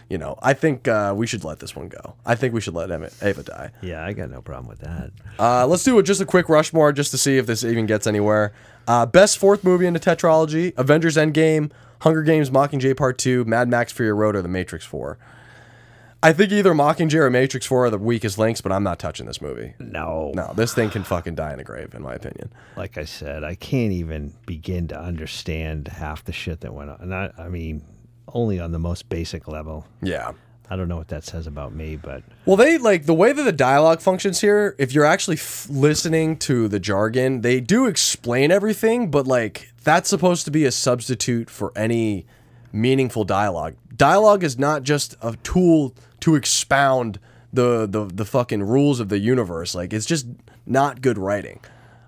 You 0.09 0.19
know, 0.19 0.39
I 0.43 0.53
think 0.53 0.89
uh, 0.89 1.15
we 1.17 1.27
should 1.27 1.43
let 1.43 1.61
this 1.61 1.75
one 1.75 1.89
go. 1.89 2.17
I 2.27 2.35
think 2.35 2.53
we 2.53 2.61
should 2.61 2.75
let 2.75 2.91
Eva, 2.91 3.11
Eva 3.27 3.43
die. 3.45 3.71
Yeah, 3.81 4.05
I 4.05 4.13
got 4.13 4.29
no 4.29 4.43
problem 4.43 4.69
with 4.69 4.81
that. 4.81 5.11
Uh, 5.39 5.67
let's 5.67 5.85
do 5.85 5.99
it 5.99 6.03
just 6.03 6.21
a 6.21 6.27
quick 6.27 6.51
Rushmore 6.51 6.93
just 6.93 7.13
to 7.13 7.17
see 7.19 7.39
if 7.39 7.47
this 7.47 7.65
even 7.65 7.87
gets 7.87 8.07
anywhere. 8.07 8.53
Uh, 8.87 9.07
best 9.07 9.39
fourth 9.39 9.65
movie 9.65 9.87
in 9.87 9.95
the 9.95 10.01
tetralogy: 10.01 10.75
Avengers: 10.77 11.17
Endgame, 11.17 11.71
Hunger 12.01 12.23
Games: 12.23 12.51
Mockingjay 12.51 12.95
Part 12.95 13.17
Two, 13.17 13.47
Mad 13.47 13.71
Max: 13.71 13.91
Fury 13.91 14.13
Road, 14.13 14.37
or 14.37 14.43
The 14.43 14.49
Matrix 14.49 14.85
Four. 14.85 15.17
I 16.25 16.33
think 16.33 16.53
either 16.53 16.73
Mockingjay 16.73 17.15
or 17.15 17.31
Matrix 17.31 17.67
Four 17.67 17.87
are 17.87 17.91
the 17.91 17.99
weakest 17.99 18.39
links, 18.39 18.61
but 18.61 18.71
I'm 18.71 18.85
not 18.85 19.01
touching 19.01 19.27
this 19.27 19.41
movie. 19.41 19.75
No, 19.81 20.31
no, 20.35 20.53
this 20.55 20.73
thing 20.73 20.89
can 20.89 21.03
fucking 21.03 21.35
die 21.35 21.53
in 21.53 21.59
a 21.59 21.65
grave, 21.65 21.95
in 21.95 22.03
my 22.03 22.15
opinion. 22.15 22.53
Like 22.77 22.97
I 22.97 23.05
said, 23.05 23.43
I 23.43 23.57
can't 23.57 23.93
even 23.93 24.33
begin 24.47 24.87
to 24.89 25.01
understand 25.01 25.89
half 25.89 26.25
the 26.25 26.33
shit 26.33 26.61
that 26.61 26.73
went 26.73 26.91
on. 26.91 26.99
And 27.01 27.15
I, 27.15 27.33
I 27.37 27.49
mean, 27.49 27.83
only 28.29 28.61
on 28.61 28.71
the 28.71 28.79
most 28.79 29.09
basic 29.09 29.49
level. 29.49 29.87
Yeah. 30.01 30.33
I 30.71 30.77
don't 30.77 30.89
know 30.89 30.97
what 30.97 31.09
that 31.09 31.25
says 31.25 31.47
about 31.47 31.75
me, 31.75 31.97
but 31.97 32.23
Well, 32.47 32.57
they 32.57 32.79
like 32.79 33.05
the 33.05 33.15
way 33.15 33.33
that 33.33 33.43
the 33.43 33.53
dialogue 33.53 34.01
functions 34.01 34.41
here. 34.41 34.75
If 34.79 34.95
you're 34.95 35.05
actually 35.05 35.37
f- 35.37 35.67
listening 35.69 36.39
to 36.39 36.69
the 36.69 36.79
jargon, 36.81 37.43
they 37.43 37.61
do 37.61 37.87
explain 37.87 38.51
everything, 38.51 39.11
but 39.11 39.27
like 39.27 39.73
that's 39.83 40.09
supposed 40.09 40.45
to 40.47 40.51
be 40.51 40.65
a 40.65 40.71
substitute 40.73 41.51
for 41.51 41.73
any 41.77 42.27
meaningful 42.73 43.25
dialogue. 43.25 43.75
Dialogue 43.95 44.43
is 44.45 44.59
not 44.59 44.83
just 44.83 45.15
a 45.21 45.37
tool 45.43 45.95
to 46.23 46.35
expound 46.37 47.19
the 47.53 47.87
the 47.87 48.07
the 48.07 48.25
fucking 48.25 48.63
rules 48.63 49.01
of 49.01 49.09
the 49.09 49.19
universe. 49.19 49.75
Like 49.75 49.93
it's 49.93 50.07
just 50.07 50.27
not 50.67 51.03
good 51.03 51.19
writing. 51.19 51.61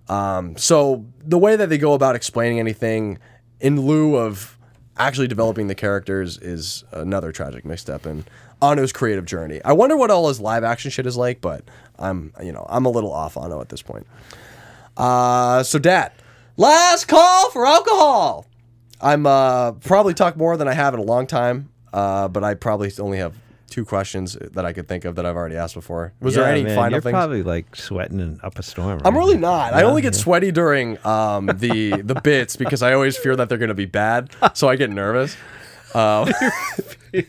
Um, 0.09 0.57
so 0.57 1.05
the 1.23 1.39
way 1.39 1.57
that 1.57 1.69
they 1.69 1.79
go 1.79 1.95
about 1.95 2.15
explaining 2.15 2.59
anything 2.61 3.19
in 3.61 3.81
lieu 3.81 4.17
of 4.17 4.59
actually 4.97 5.27
developing 5.29 5.67
the 5.67 5.75
characters 5.75 6.39
is 6.39 6.85
another 6.93 7.33
tragic 7.33 7.65
misstep 7.65 8.07
in 8.07 8.25
Anno's 8.63 8.93
creative 8.93 9.25
journey. 9.25 9.61
I 9.65 9.73
wonder 9.73 9.97
what 9.97 10.11
all 10.11 10.29
his 10.29 10.41
live 10.41 10.63
action 10.63 10.91
shit 10.91 11.07
is 11.07 11.17
like, 11.17 11.41
but 11.41 11.65
I'm 11.99 12.33
you 12.43 12.53
know 12.53 12.67
I'm 12.69 12.87
a 12.87 12.91
little 12.91 13.13
off 13.13 13.37
Ano 13.37 13.61
at 13.61 13.69
this 13.69 13.83
point. 13.83 14.07
Uh, 14.97 15.63
so 15.65 15.79
dad, 15.79 16.13
last 16.57 17.07
call 17.09 17.51
for 17.51 17.67
alcohol. 17.67 18.47
I'm 19.01 19.27
uh 19.27 19.73
probably 19.73 20.15
talk 20.15 20.37
more 20.37 20.57
than 20.57 20.69
I 20.69 20.73
have 20.73 20.95
in 20.95 21.01
a 21.01 21.05
long 21.05 21.27
time, 21.27 21.71
uh, 21.93 22.29
but 22.29 22.45
I 22.45 22.55
probably 22.55 22.93
only 23.01 23.19
have 23.19 23.35
two 23.75 23.85
questions 23.85 24.39
that 24.53 24.65
I 24.65 24.73
could 24.73 24.87
think 24.87 25.05
of 25.05 25.17
that 25.17 25.27
I've 25.27 25.35
already 25.35 25.57
asked 25.57 25.75
before. 25.75 26.13
Was 26.21 26.37
there 26.37 26.45
any 26.45 26.63
man, 26.63 26.77
final 26.77 26.93
You're 26.93 27.01
things? 27.01 27.13
probably 27.13 27.43
like 27.43 27.75
sweating 27.75 28.21
and 28.21 28.39
up 28.45 28.57
a 28.57 28.63
storm. 28.63 29.01
I'm 29.05 29.17
really 29.17 29.37
not. 29.37 29.75
I 29.75 29.83
only 29.83 30.01
get 30.01 30.15
yeah. 30.15 30.21
sweaty 30.21 30.53
during 30.53 31.05
um, 31.05 31.47
the 31.47 31.91
the 32.05 32.15
bits 32.15 32.55
because 32.55 32.85
I 32.85 32.93
always 32.93 33.17
fear 33.17 33.35
that 33.35 33.49
they're 33.49 33.59
going 33.59 33.71
to 33.71 33.75
be 33.75 33.87
bad, 33.87 34.31
so 34.55 34.69
I 34.69 34.77
get 34.77 34.91
nervous. 34.91 35.37
Um, 35.95 36.27
uh, 37.15 37.23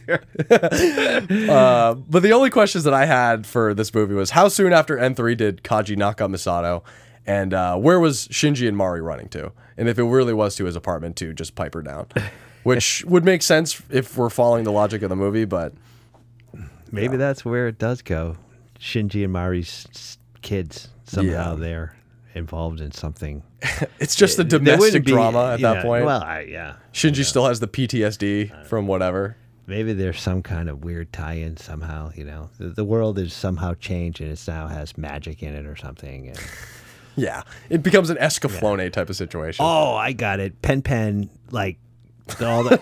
but 1.93 2.23
the 2.23 2.31
only 2.33 2.49
questions 2.49 2.83
that 2.83 2.95
I 2.95 3.05
had 3.05 3.45
for 3.45 3.75
this 3.75 3.93
movie 3.93 4.15
was 4.15 4.31
how 4.31 4.47
soon 4.47 4.73
after 4.73 4.97
N3 4.97 5.37
did 5.37 5.61
Kaji 5.61 5.95
knock 5.95 6.19
out 6.19 6.31
Misato, 6.31 6.81
and 7.27 7.53
uh, 7.53 7.77
where 7.77 7.99
was 7.99 8.27
Shinji 8.29 8.67
and 8.67 8.75
Mari 8.75 9.01
running 9.01 9.29
to, 9.29 9.51
and 9.77 9.87
if 9.87 9.99
it 9.99 10.03
really 10.03 10.33
was 10.33 10.55
to 10.55 10.65
his 10.65 10.75
apartment 10.75 11.15
to 11.17 11.31
just 11.31 11.53
pipe 11.53 11.75
her 11.75 11.83
down, 11.83 12.07
which 12.63 13.05
would 13.05 13.23
make 13.23 13.43
sense 13.43 13.83
if 13.91 14.17
we're 14.17 14.31
following 14.31 14.63
the 14.63 14.71
logic 14.71 15.03
of 15.03 15.09
the 15.09 15.15
movie, 15.15 15.45
but 15.45 15.75
Maybe 16.91 17.17
that's 17.17 17.43
where 17.43 17.67
it 17.67 17.77
does 17.79 18.01
go. 18.01 18.37
Shinji 18.79 19.23
and 19.23 19.33
Mari's 19.33 20.17
kids 20.41 20.89
somehow 21.05 21.53
Yeah. 21.53 21.59
they're 21.59 21.95
involved 22.33 22.81
in 22.81 22.91
something. 22.91 23.43
it's 23.99 24.15
just 24.15 24.37
a 24.39 24.43
There 24.43 24.59
domestic 24.59 25.05
be- 25.05 25.11
drama 25.11 25.53
at 25.53 25.61
that 25.61 25.77
yeah, 25.77 25.81
point. 25.81 26.05
Well, 26.05 26.21
I, 26.21 26.41
yeah. 26.41 26.75
Shinji 26.93 27.23
still 27.25 27.47
has 27.47 27.59
the 27.59 27.67
PTSD 27.67 28.65
from 28.67 28.87
whatever. 28.87 29.37
Maybe 29.67 29.93
there's 29.93 30.21
some 30.21 30.43
kind 30.43 30.69
of 30.69 30.83
weird 30.83 31.11
tie-in 31.11 31.57
somehow. 31.57 32.11
You 32.15 32.25
know, 32.25 32.49
the, 32.59 32.67
the 32.67 32.83
world 32.85 33.17
is 33.17 33.33
somehow 33.33 33.73
changed 33.73 34.21
and 34.21 34.29
it 34.31 34.43
now 34.47 34.67
has 34.67 34.95
magic 34.97 35.41
in 35.41 35.55
it 35.55 35.65
or 35.65 35.75
something. 35.75 36.27
And 36.27 36.39
Yeah, 37.15 37.43
it 37.69 37.81
becomes 37.81 38.09
an 38.09 38.17
Escaflowne 38.17 38.91
type 38.91 39.09
of 39.09 39.15
situation. 39.15 39.65
oh, 39.65 39.95
I 39.95 40.11
got 40.11 40.39
it. 40.41 40.61
Pen 40.61 40.81
Pen 40.81 41.29
like 41.49 41.77
all 42.41 42.63
the 42.63 42.77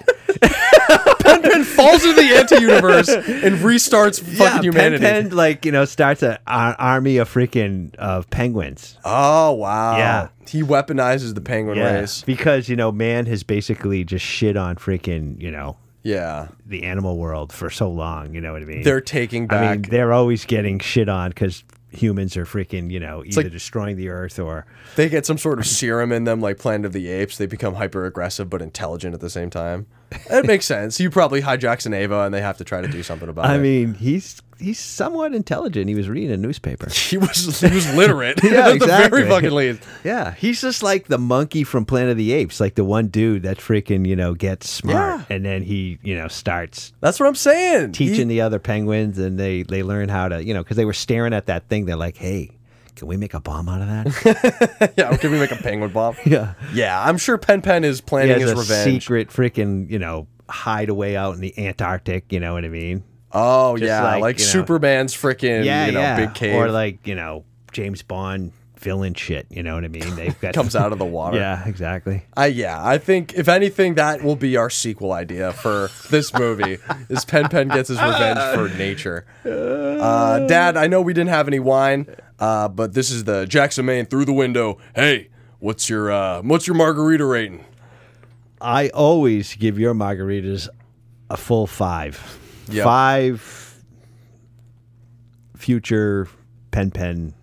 Pen 1.19 1.41
Pen 1.41 1.63
falls 1.63 2.03
into 2.03 2.22
the 2.22 2.35
anti-universe 2.35 3.09
and 3.09 3.55
restarts 3.57 4.19
fucking 4.22 4.38
yeah, 4.39 4.61
humanity. 4.61 5.03
Pen 5.03 5.23
Pen 5.30 5.35
like 5.35 5.65
you 5.65 5.72
know 5.72 5.85
starts 5.85 6.23
an 6.23 6.38
army 6.47 7.17
of 7.17 7.31
freaking 7.33 7.93
of 7.95 8.30
penguins. 8.30 8.97
Oh 9.03 9.51
wow! 9.53 9.97
Yeah. 9.97 10.27
he 10.47 10.61
weaponizes 10.63 11.35
the 11.35 11.41
penguin 11.41 11.77
Yeah, 11.77 11.99
race. 11.99 12.22
because 12.23 12.69
you 12.69 12.75
know 12.75 12.91
man 12.91 13.25
has 13.25 13.43
basically 13.43 14.03
just 14.03 14.25
shit 14.25 14.55
on 14.57 14.75
freaking 14.77 15.39
you 15.41 15.51
know 15.51 15.77
Yeah, 16.03 16.47
the 16.65 16.83
animal 16.83 17.17
world 17.17 17.51
for 17.53 17.69
so 17.69 17.89
long. 17.89 18.33
You 18.33 18.41
know 18.41 18.53
what 18.53 18.61
I 18.61 18.65
mean? 18.65 18.83
They're 18.83 19.01
taking 19.01 19.51
I 19.51 19.61
mean, 19.73 19.81
back- 19.81 19.91
they're 19.91 20.13
always 20.13 20.45
getting 20.45 20.80
shit 20.80 21.09
on 21.09 21.30
because 21.30 21.63
humans 21.93 22.35
are 22.38 22.45
freaking, 22.45 22.91
you 22.91 22.99
know, 22.99 23.23
either 23.25 23.49
destroying 23.49 23.97
the 23.97 24.09
earth 24.09 24.39
or 24.39 24.65
They 24.95 25.09
get 25.09 25.25
some 25.25 25.38
sort 25.38 25.59
of 25.59 25.65
serum 25.65 26.11
in 26.11 26.23
them, 26.23 26.41
like 26.41 26.57
Planet 26.57 26.85
of 26.85 26.93
the 26.93 27.09
Apes. 27.09 27.38
They 27.38 27.45
become 27.45 27.75
hyper 27.75 28.05
aggressive 28.05 28.49
but 28.49 28.61
intelligent 28.61 29.13
at 29.13 29.22
the 29.22 29.30
same 29.30 29.49
time. 29.49 29.88
It 30.30 30.45
makes 30.45 30.65
sense. 30.67 30.99
You 30.99 31.09
probably 31.09 31.41
hijacks 31.41 31.85
an 31.85 31.93
Eva, 31.93 32.22
and 32.22 32.33
they 32.33 32.41
have 32.41 32.57
to 32.57 32.63
try 32.63 32.81
to 32.81 32.88
do 32.88 33.03
something 33.03 33.30
about 33.30 33.45
I 33.45 33.55
it. 33.55 33.57
I 33.57 33.61
mean, 33.61 33.93
he's 33.95 34.41
he's 34.64 34.80
somewhat 34.80 35.33
intelligent. 35.35 35.88
He 35.90 35.95
was 35.95 36.08
reading 36.09 36.32
a 36.32 36.38
newspaper. 36.38 36.90
he 36.92 37.17
was 37.17 37.59
he 37.59 37.69
was 37.74 37.93
literate. 37.93 38.40
yeah, 38.43 38.69
exactly. 38.74 39.19
very 39.22 39.30
fucking 39.30 39.51
least. 39.51 39.82
Yeah, 40.03 40.33
he's 40.33 40.61
just 40.61 40.82
like 40.83 41.08
the 41.08 41.17
monkey 41.17 41.64
from 41.64 41.85
Planet 41.85 42.11
of 42.11 42.17
the 42.17 42.32
Apes, 42.33 42.59
like 42.59 42.75
the 42.75 42.83
one 42.83 43.08
dude 43.08 43.43
that 43.43 43.58
freaking 43.58 44.08
you 44.08 44.16
know 44.16 44.33
gets 44.33 44.69
smart, 44.69 45.19
Yeah. 45.30 45.35
and 45.35 45.45
then 45.45 45.61
he 45.64 46.00
you 46.03 46.16
know 46.16 46.27
starts 46.27 46.93
That's 47.01 47.19
what 47.19 47.27
I'm 47.27 47.35
saying. 47.35 47.92
teaching 47.92 48.27
the 48.27 48.42
other 48.42 48.59
penguins, 48.59 49.19
and 49.19 49.40
they 49.40 49.64
they 49.64 49.83
learn 49.83 50.09
how 50.09 50.27
to 50.30 50.43
you 50.43 50.53
know 50.53 50.64
because 50.64 50.77
they 50.77 50.85
were 50.85 50.93
staring 50.93 51.33
at 51.33 51.45
that 51.48 51.67
thing. 51.69 51.85
They're 51.85 51.95
like, 51.95 52.17
hey. 52.17 52.51
Can 52.95 53.08
we 53.08 53.17
make 53.17 53.33
a 53.33 53.40
bomb 53.40 53.67
out 53.69 53.82
of 53.82 53.88
that? 53.88 54.93
yeah, 54.95 55.17
can 55.17 55.32
we 55.32 55.40
make 55.40 55.50
a 55.51 55.56
penguin 55.56 55.92
bomb? 55.92 56.16
yeah. 56.27 56.53
Yeah, 56.75 57.03
I'm 57.03 57.17
sure 57.17 57.40
Pen 57.40 57.64
Pen 57.64 57.83
is 57.83 57.98
He 57.98 58.03
planning 58.06 58.40
his 58.40 58.51
a 58.51 58.56
revenge. 58.56 59.01
secret 59.03 59.30
freaking, 59.30 59.90
you 59.90 59.98
know, 59.98 60.27
hideaway 60.48 61.16
out 61.16 61.33
in 61.33 61.42
the 61.42 61.58
Antarctic, 61.58 62.32
you 62.32 62.40
know 62.40 62.53
what 62.53 62.64
I 62.66 62.69
mean? 62.69 63.03
Oh 63.34 63.76
Just 63.78 63.88
yeah, 63.88 64.18
like, 64.18 64.40
you 64.40 64.45
know- 64.45 64.52
Superman's 64.52 65.14
freaking 65.16 65.66
yeah, 65.66 65.86
you 65.88 65.92
know 65.92 66.00
yeah. 66.02 66.16
big 66.26 66.34
cave 66.36 66.56
Or 66.56 66.70
like, 66.70 67.08
you 67.08 67.16
know, 67.16 67.45
James 67.72 68.02
Bond 68.03 68.52
villain 68.78 69.14
shit, 69.14 69.48
you 69.50 69.64
know 69.64 69.76
what 69.76 69.86
I 69.86 69.88
mean? 69.88 70.14
They've 70.16 70.38
got 70.42 70.53
comes 70.53 70.76
out 70.82 70.92
of 70.92 71.00
the 71.00 71.06
water. 71.06 71.38
Yeah, 71.38 71.68
exactly. 71.68 72.24
I 72.36 72.48
yeah, 72.48 72.86
I 72.86 72.98
think 72.98 73.34
if 73.34 73.48
anything, 73.48 73.95
that 73.95 74.22
will 74.24 74.36
be 74.36 74.58
our 74.58 74.70
sequel 74.70 75.14
idea 75.14 75.53
for 75.53 75.90
this 76.10 76.34
movie. 76.34 76.78
is 77.10 77.26
Pen 77.26 77.48
Pen 77.50 77.70
gets 77.70 77.88
his 77.90 78.00
revenge 78.02 78.40
for 78.53 78.70
nature. 78.78 79.26
Uh, 79.45 80.40
Dad, 80.48 80.76
I 80.78 80.88
know 80.88 81.02
we 81.02 81.14
didn't 81.14 81.30
have 81.30 81.48
any 81.48 81.60
wine, 81.60 82.08
uh, 82.40 82.68
but 82.68 82.94
this 82.94 83.10
is 83.10 83.24
the 83.24 83.45
Jackson 83.45 83.86
Maine 83.86 84.06
through 84.06 84.26
the 84.26 84.34
window. 84.34 84.78
Hey, 84.95 85.30
what's 85.60 85.90
your 85.90 86.12
uh, 86.12 86.42
what's 86.42 86.68
your 86.68 86.76
margarita 86.76 87.26
rating? 87.26 87.66
I 88.62 88.90
always 88.90 89.56
give 89.56 89.80
your 89.80 89.94
margaritas 89.94 90.68
a 91.30 91.38
full 91.38 91.68
five. 91.68 92.40
Yep. 92.69 92.83
Five 92.83 93.83
future 95.58 96.27
pen 96.72 96.92
pen. 96.92 97.33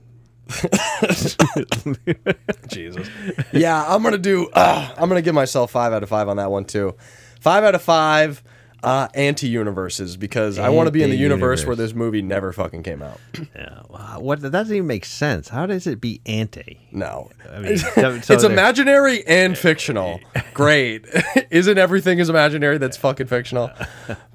Jesus. 2.69 3.09
Yeah, 3.53 3.85
I'm 3.87 4.03
gonna 4.03 4.19
do. 4.19 4.49
Uh, 4.53 4.93
I'm 4.97 5.09
gonna 5.09 5.23
give 5.23 5.35
myself 5.35 5.71
five 5.71 5.93
out 5.93 6.03
of 6.03 6.09
five 6.09 6.29
on 6.29 6.37
that 6.39 6.51
one 6.51 6.65
too. 6.65 6.97
Five 7.41 7.65
out 7.65 7.75
of 7.75 7.83
five 7.83 8.43
uh, 8.83 9.09
anti-universes 9.15 10.17
because 10.17 10.59
I 10.59 10.69
want 10.71 10.87
to 10.87 10.91
be 10.91 11.03
in 11.03 11.11
the 11.11 11.17
universe 11.17 11.61
Anti-universe. 11.61 11.67
where 11.67 11.77
this 11.77 11.95
movie 11.95 12.23
never 12.23 12.53
fucking 12.53 12.83
came 12.83 13.03
out. 13.03 13.19
Yeah, 13.55 13.83
wow, 13.89 14.19
what 14.21 14.41
that 14.43 14.51
doesn't 14.51 14.75
even 14.75 14.87
make 14.87 15.05
sense. 15.05 15.49
How 15.49 15.67
does 15.67 15.87
it 15.87 16.01
be 16.01 16.21
anti? 16.25 16.79
No, 16.93 17.31
I 17.53 17.59
mean, 17.61 17.77
so- 17.79 17.91
so 18.21 18.35
it's 18.35 18.43
they're- 18.43 18.51
imaginary 18.51 19.27
and 19.27 19.57
fictional. 19.59 20.21
Great. 20.55 21.07
Isn't 21.51 21.79
everything 21.79 22.19
is 22.21 22.29
imaginary 22.29 22.79
that's 22.79 22.97
fucking 22.97 23.27
fictional? 23.27 23.71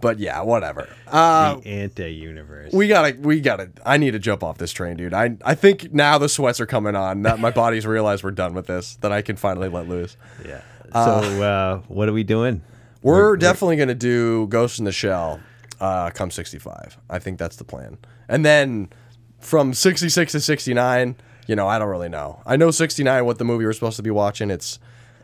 But 0.02 0.20
yeah, 0.20 0.42
whatever. 0.42 0.88
Uh, 1.08 1.56
the 1.56 1.68
anti-universe. 1.68 2.74
we 2.74 2.88
gotta, 2.88 3.16
we 3.20 3.40
gotta. 3.42 3.70
I 3.86 3.98
need 3.98 4.12
to 4.12 4.20
jump 4.20 4.44
off 4.44 4.58
this 4.58 4.72
train, 4.72 4.98
dude. 4.98 5.14
I, 5.14 5.38
I 5.44 5.56
think 5.56 5.94
now 5.94 6.18
the 6.18 6.30
sweats 6.30 6.60
are 6.60 6.66
coming 6.66 6.96
on. 6.96 7.24
That 7.24 7.40
my 7.40 7.52
body's 7.52 7.86
realized 7.88 8.24
we're 8.24 8.32
done 8.32 8.54
with 8.54 8.68
this. 8.68 8.96
That 8.98 9.12
I 9.12 9.22
can 9.22 9.36
finally 9.38 9.70
let 9.70 9.88
loose. 9.88 10.18
Yeah. 10.46 10.62
So 10.94 11.00
uh, 11.44 11.78
what 11.88 12.08
are 12.10 12.14
we 12.14 12.24
doing? 12.24 12.62
We're 13.06 13.38
definitely 13.38 13.76
gonna 13.78 13.96
do 13.96 14.48
Ghost 14.48 14.80
in 14.80 14.86
the 14.86 14.92
Shell, 14.92 15.40
uh, 15.80 16.10
come 16.10 16.32
sixty 16.32 16.60
five. 16.60 16.98
I 17.10 17.20
think 17.20 17.38
that's 17.38 17.56
the 17.56 17.64
plan. 17.64 17.98
And 18.28 18.46
then 18.46 18.90
from 19.40 19.74
sixty 19.74 20.10
six 20.10 20.32
to 20.32 20.40
sixty 20.40 20.74
nine, 20.74 21.16
you 21.48 21.56
know, 21.56 21.68
I 21.68 21.78
don't 21.78 21.90
really 21.90 22.10
know. 22.10 22.42
I 22.46 22.56
know 22.56 22.72
sixty 22.72 23.04
nine 23.04 23.26
what 23.26 23.38
the 23.38 23.46
movie 23.46 23.66
we're 23.66 23.74
supposed 23.74 23.98
to 23.98 24.04
be 24.04 24.12
watching. 24.12 24.50
It's 24.50 24.80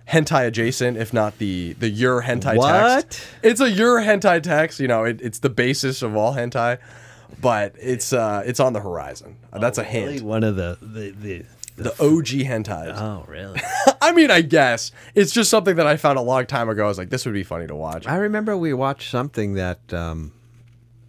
hentai 0.08 0.48
adjacent, 0.48 0.98
if 0.98 1.14
not 1.14 1.38
the 1.40 1.74
the 1.74 1.90
your 1.90 2.22
hentai 2.24 2.42
text. 2.42 2.58
What? 2.58 3.02
text. 3.02 3.28
It's 3.42 3.62
a 3.62 3.70
your 3.70 4.02
hentai 4.02 4.44
text. 4.44 4.80
You 4.80 4.88
know, 4.88 5.04
it, 5.04 5.20
it's 5.22 5.40
the 5.40 5.50
basis 5.50 6.02
of 6.02 6.16
all 6.16 6.36
hentai, 6.36 6.78
but 7.40 7.74
it's 7.80 8.14
uh 8.14 8.44
it's 8.46 8.60
on 8.60 8.74
the 8.74 8.82
horizon. 8.82 9.38
That's 9.52 9.78
a 9.78 9.84
hint. 9.84 10.08
Really 10.08 10.22
one 10.22 10.44
of 10.44 10.56
the 10.56 10.78
the 10.82 11.12
the, 11.12 11.46
The 11.76 11.92
OG 11.94 12.46
hentai. 12.48 12.94
Oh, 12.96 13.26
really? 13.28 13.60
I 14.02 14.12
mean, 14.12 14.30
I 14.30 14.42
guess 14.42 14.92
it's 15.16 15.32
just 15.32 15.50
something 15.50 15.76
that 15.78 15.88
I 15.88 15.98
found 15.98 16.18
a 16.20 16.22
long 16.22 16.46
time 16.46 16.70
ago. 16.70 16.86
I 16.86 16.88
was 16.88 16.98
like, 16.98 17.10
this 17.10 17.26
would 17.26 17.34
be 17.34 17.44
funny 17.44 17.68
to 17.68 17.76
watch. 17.76 18.08
I 18.08 18.18
remember 18.18 18.56
we 18.58 18.74
watched 18.74 19.10
something 19.10 19.54
that 19.54 19.94
um, 19.94 20.34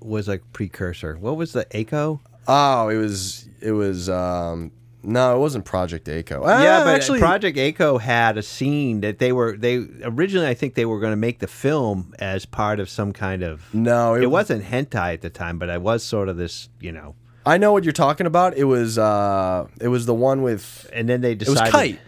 was 0.01 0.29
a 0.29 0.39
precursor. 0.39 1.17
What 1.17 1.37
was 1.37 1.53
the 1.53 1.67
A-ko? 1.73 2.21
Oh, 2.49 2.89
it 2.89 2.97
was 2.97 3.49
it 3.61 3.73
was 3.73 4.09
um 4.09 4.73
no, 5.05 5.35
it 5.35 5.39
wasn't 5.41 5.65
Project 5.65 6.09
A-ko. 6.09 6.43
yeah, 6.47 6.81
Ah, 6.81 6.85
but 6.85 6.95
actually 6.95 7.19
Project 7.19 7.59
A-ko 7.59 7.99
had 7.99 8.39
a 8.39 8.43
scene 8.43 9.01
that 9.01 9.19
they 9.19 9.33
were 9.33 9.57
they 9.57 9.85
originally 10.03 10.47
I 10.47 10.55
think 10.55 10.75
they 10.75 10.85
were 10.85 11.01
going 11.01 11.13
to 11.13 11.17
make 11.17 11.41
the 11.41 11.47
film 11.47 12.15
as 12.19 12.47
part 12.47 12.79
of 12.81 12.89
some 12.89 13.13
kind 13.13 13.43
of 13.43 13.63
No, 13.75 14.15
it, 14.15 14.25
it, 14.25 14.27
wasn't 14.27 14.65
hentai 14.65 15.15
at 15.15 15.21
the 15.23 15.31
time, 15.31 15.59
but 15.59 15.69
it 15.69 15.83
was 15.83 16.05
sort 16.05 16.29
of 16.29 16.37
this, 16.37 16.69
you 16.81 16.93
know. 16.93 17.15
I 17.45 17.59
know 17.59 17.73
what 17.73 17.85
you're 17.85 17.93
talking 17.93 18.27
about. 18.27 18.57
It 18.57 18.65
was 18.65 18.99
uh 18.99 19.67
it 19.81 19.89
was 19.89 20.07
the 20.07 20.15
one 20.15 20.43
with 20.43 20.89
And 20.93 21.09
then 21.09 21.21
they 21.21 21.33
it 21.33 21.41
was 21.41 21.49
decided 21.49 21.73
Kite. 21.73 21.99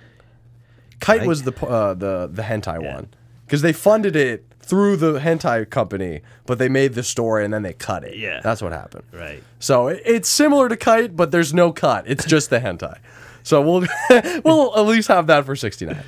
Kite 1.00 1.26
was 1.26 1.42
the 1.42 1.66
uh, 1.66 1.94
the 1.94 2.30
the 2.32 2.42
hentai 2.42 2.82
one 2.82 3.08
because 3.46 3.62
they 3.62 3.72
funded 3.72 4.16
it 4.16 4.46
through 4.60 4.96
the 4.96 5.18
hentai 5.18 5.68
company, 5.68 6.22
but 6.46 6.58
they 6.58 6.68
made 6.68 6.94
the 6.94 7.02
story 7.02 7.44
and 7.44 7.52
then 7.52 7.62
they 7.62 7.74
cut 7.74 8.02
it. 8.04 8.16
Yeah. 8.16 8.40
that's 8.42 8.62
what 8.62 8.72
happened. 8.72 9.04
Right. 9.12 9.42
So 9.58 9.88
it, 9.88 10.02
it's 10.06 10.28
similar 10.28 10.68
to 10.70 10.76
Kite, 10.76 11.14
but 11.14 11.30
there's 11.30 11.52
no 11.52 11.70
cut. 11.72 12.04
It's 12.08 12.24
just 12.24 12.48
the 12.50 12.60
hentai. 12.60 12.98
So 13.42 13.60
we'll 13.60 13.86
we'll 14.44 14.76
at 14.76 14.86
least 14.86 15.08
have 15.08 15.26
that 15.26 15.44
for 15.44 15.54
69. 15.54 16.02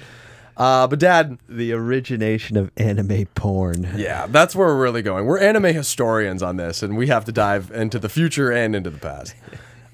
Uh, 0.57 0.87
but 0.87 0.99
Dad, 0.99 1.39
the 1.49 1.73
origination 1.73 2.57
of 2.57 2.71
anime 2.77 3.27
porn. 3.35 3.93
Yeah, 3.97 4.27
that's 4.27 4.57
where 4.57 4.69
we're 4.69 4.83
really 4.83 5.03
going. 5.03 5.27
We're 5.27 5.39
anime 5.39 5.65
historians 5.65 6.43
on 6.43 6.57
this, 6.57 6.83
and 6.83 6.97
we 6.97 7.09
have 7.09 7.27
to 7.27 7.33
dive 7.33 7.71
into 7.71 7.99
the 7.99 8.09
future 8.09 8.51
and 8.51 8.75
into 8.75 8.91
the 8.91 8.99
past. 8.99 9.35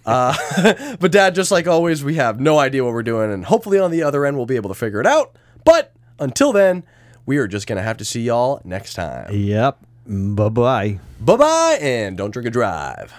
Uh, 0.05 0.35
but 1.01 1.13
Dad, 1.13 1.33
just 1.33 1.53
like 1.53 1.69
always, 1.69 2.03
we 2.03 2.17
have 2.17 2.41
no 2.41 2.59
idea 2.59 2.85
what 2.85 2.93
we're 2.93 3.05
doing, 3.05 3.33
and 3.33 3.45
hopefully 3.45 3.79
on 3.79 3.93
the 3.93 4.03
other 4.03 4.27
end 4.27 4.37
we'll 4.37 4.47
be 4.47 4.57
able 4.57 4.69
to 4.69 4.75
figure 4.75 5.01
it 5.01 5.07
out. 5.07 5.37
But 5.65 5.93
until 6.19 6.53
then, 6.53 6.83
we 7.25 7.39
are 7.39 7.47
just 7.47 7.69
gonna 7.69 7.83
have 7.83 7.99
to 7.99 8.05
see 8.05 8.23
y'all 8.23 8.61
next 8.65 8.95
time. 8.95 9.33
Yep. 9.33 9.79
Bye 10.07 10.49
bye. 10.49 10.99
Bye 11.21 11.37
bye, 11.37 11.79
and 11.81 12.17
don't 12.17 12.33
drink 12.33 12.47
and 12.47 12.53
drive. 12.53 13.11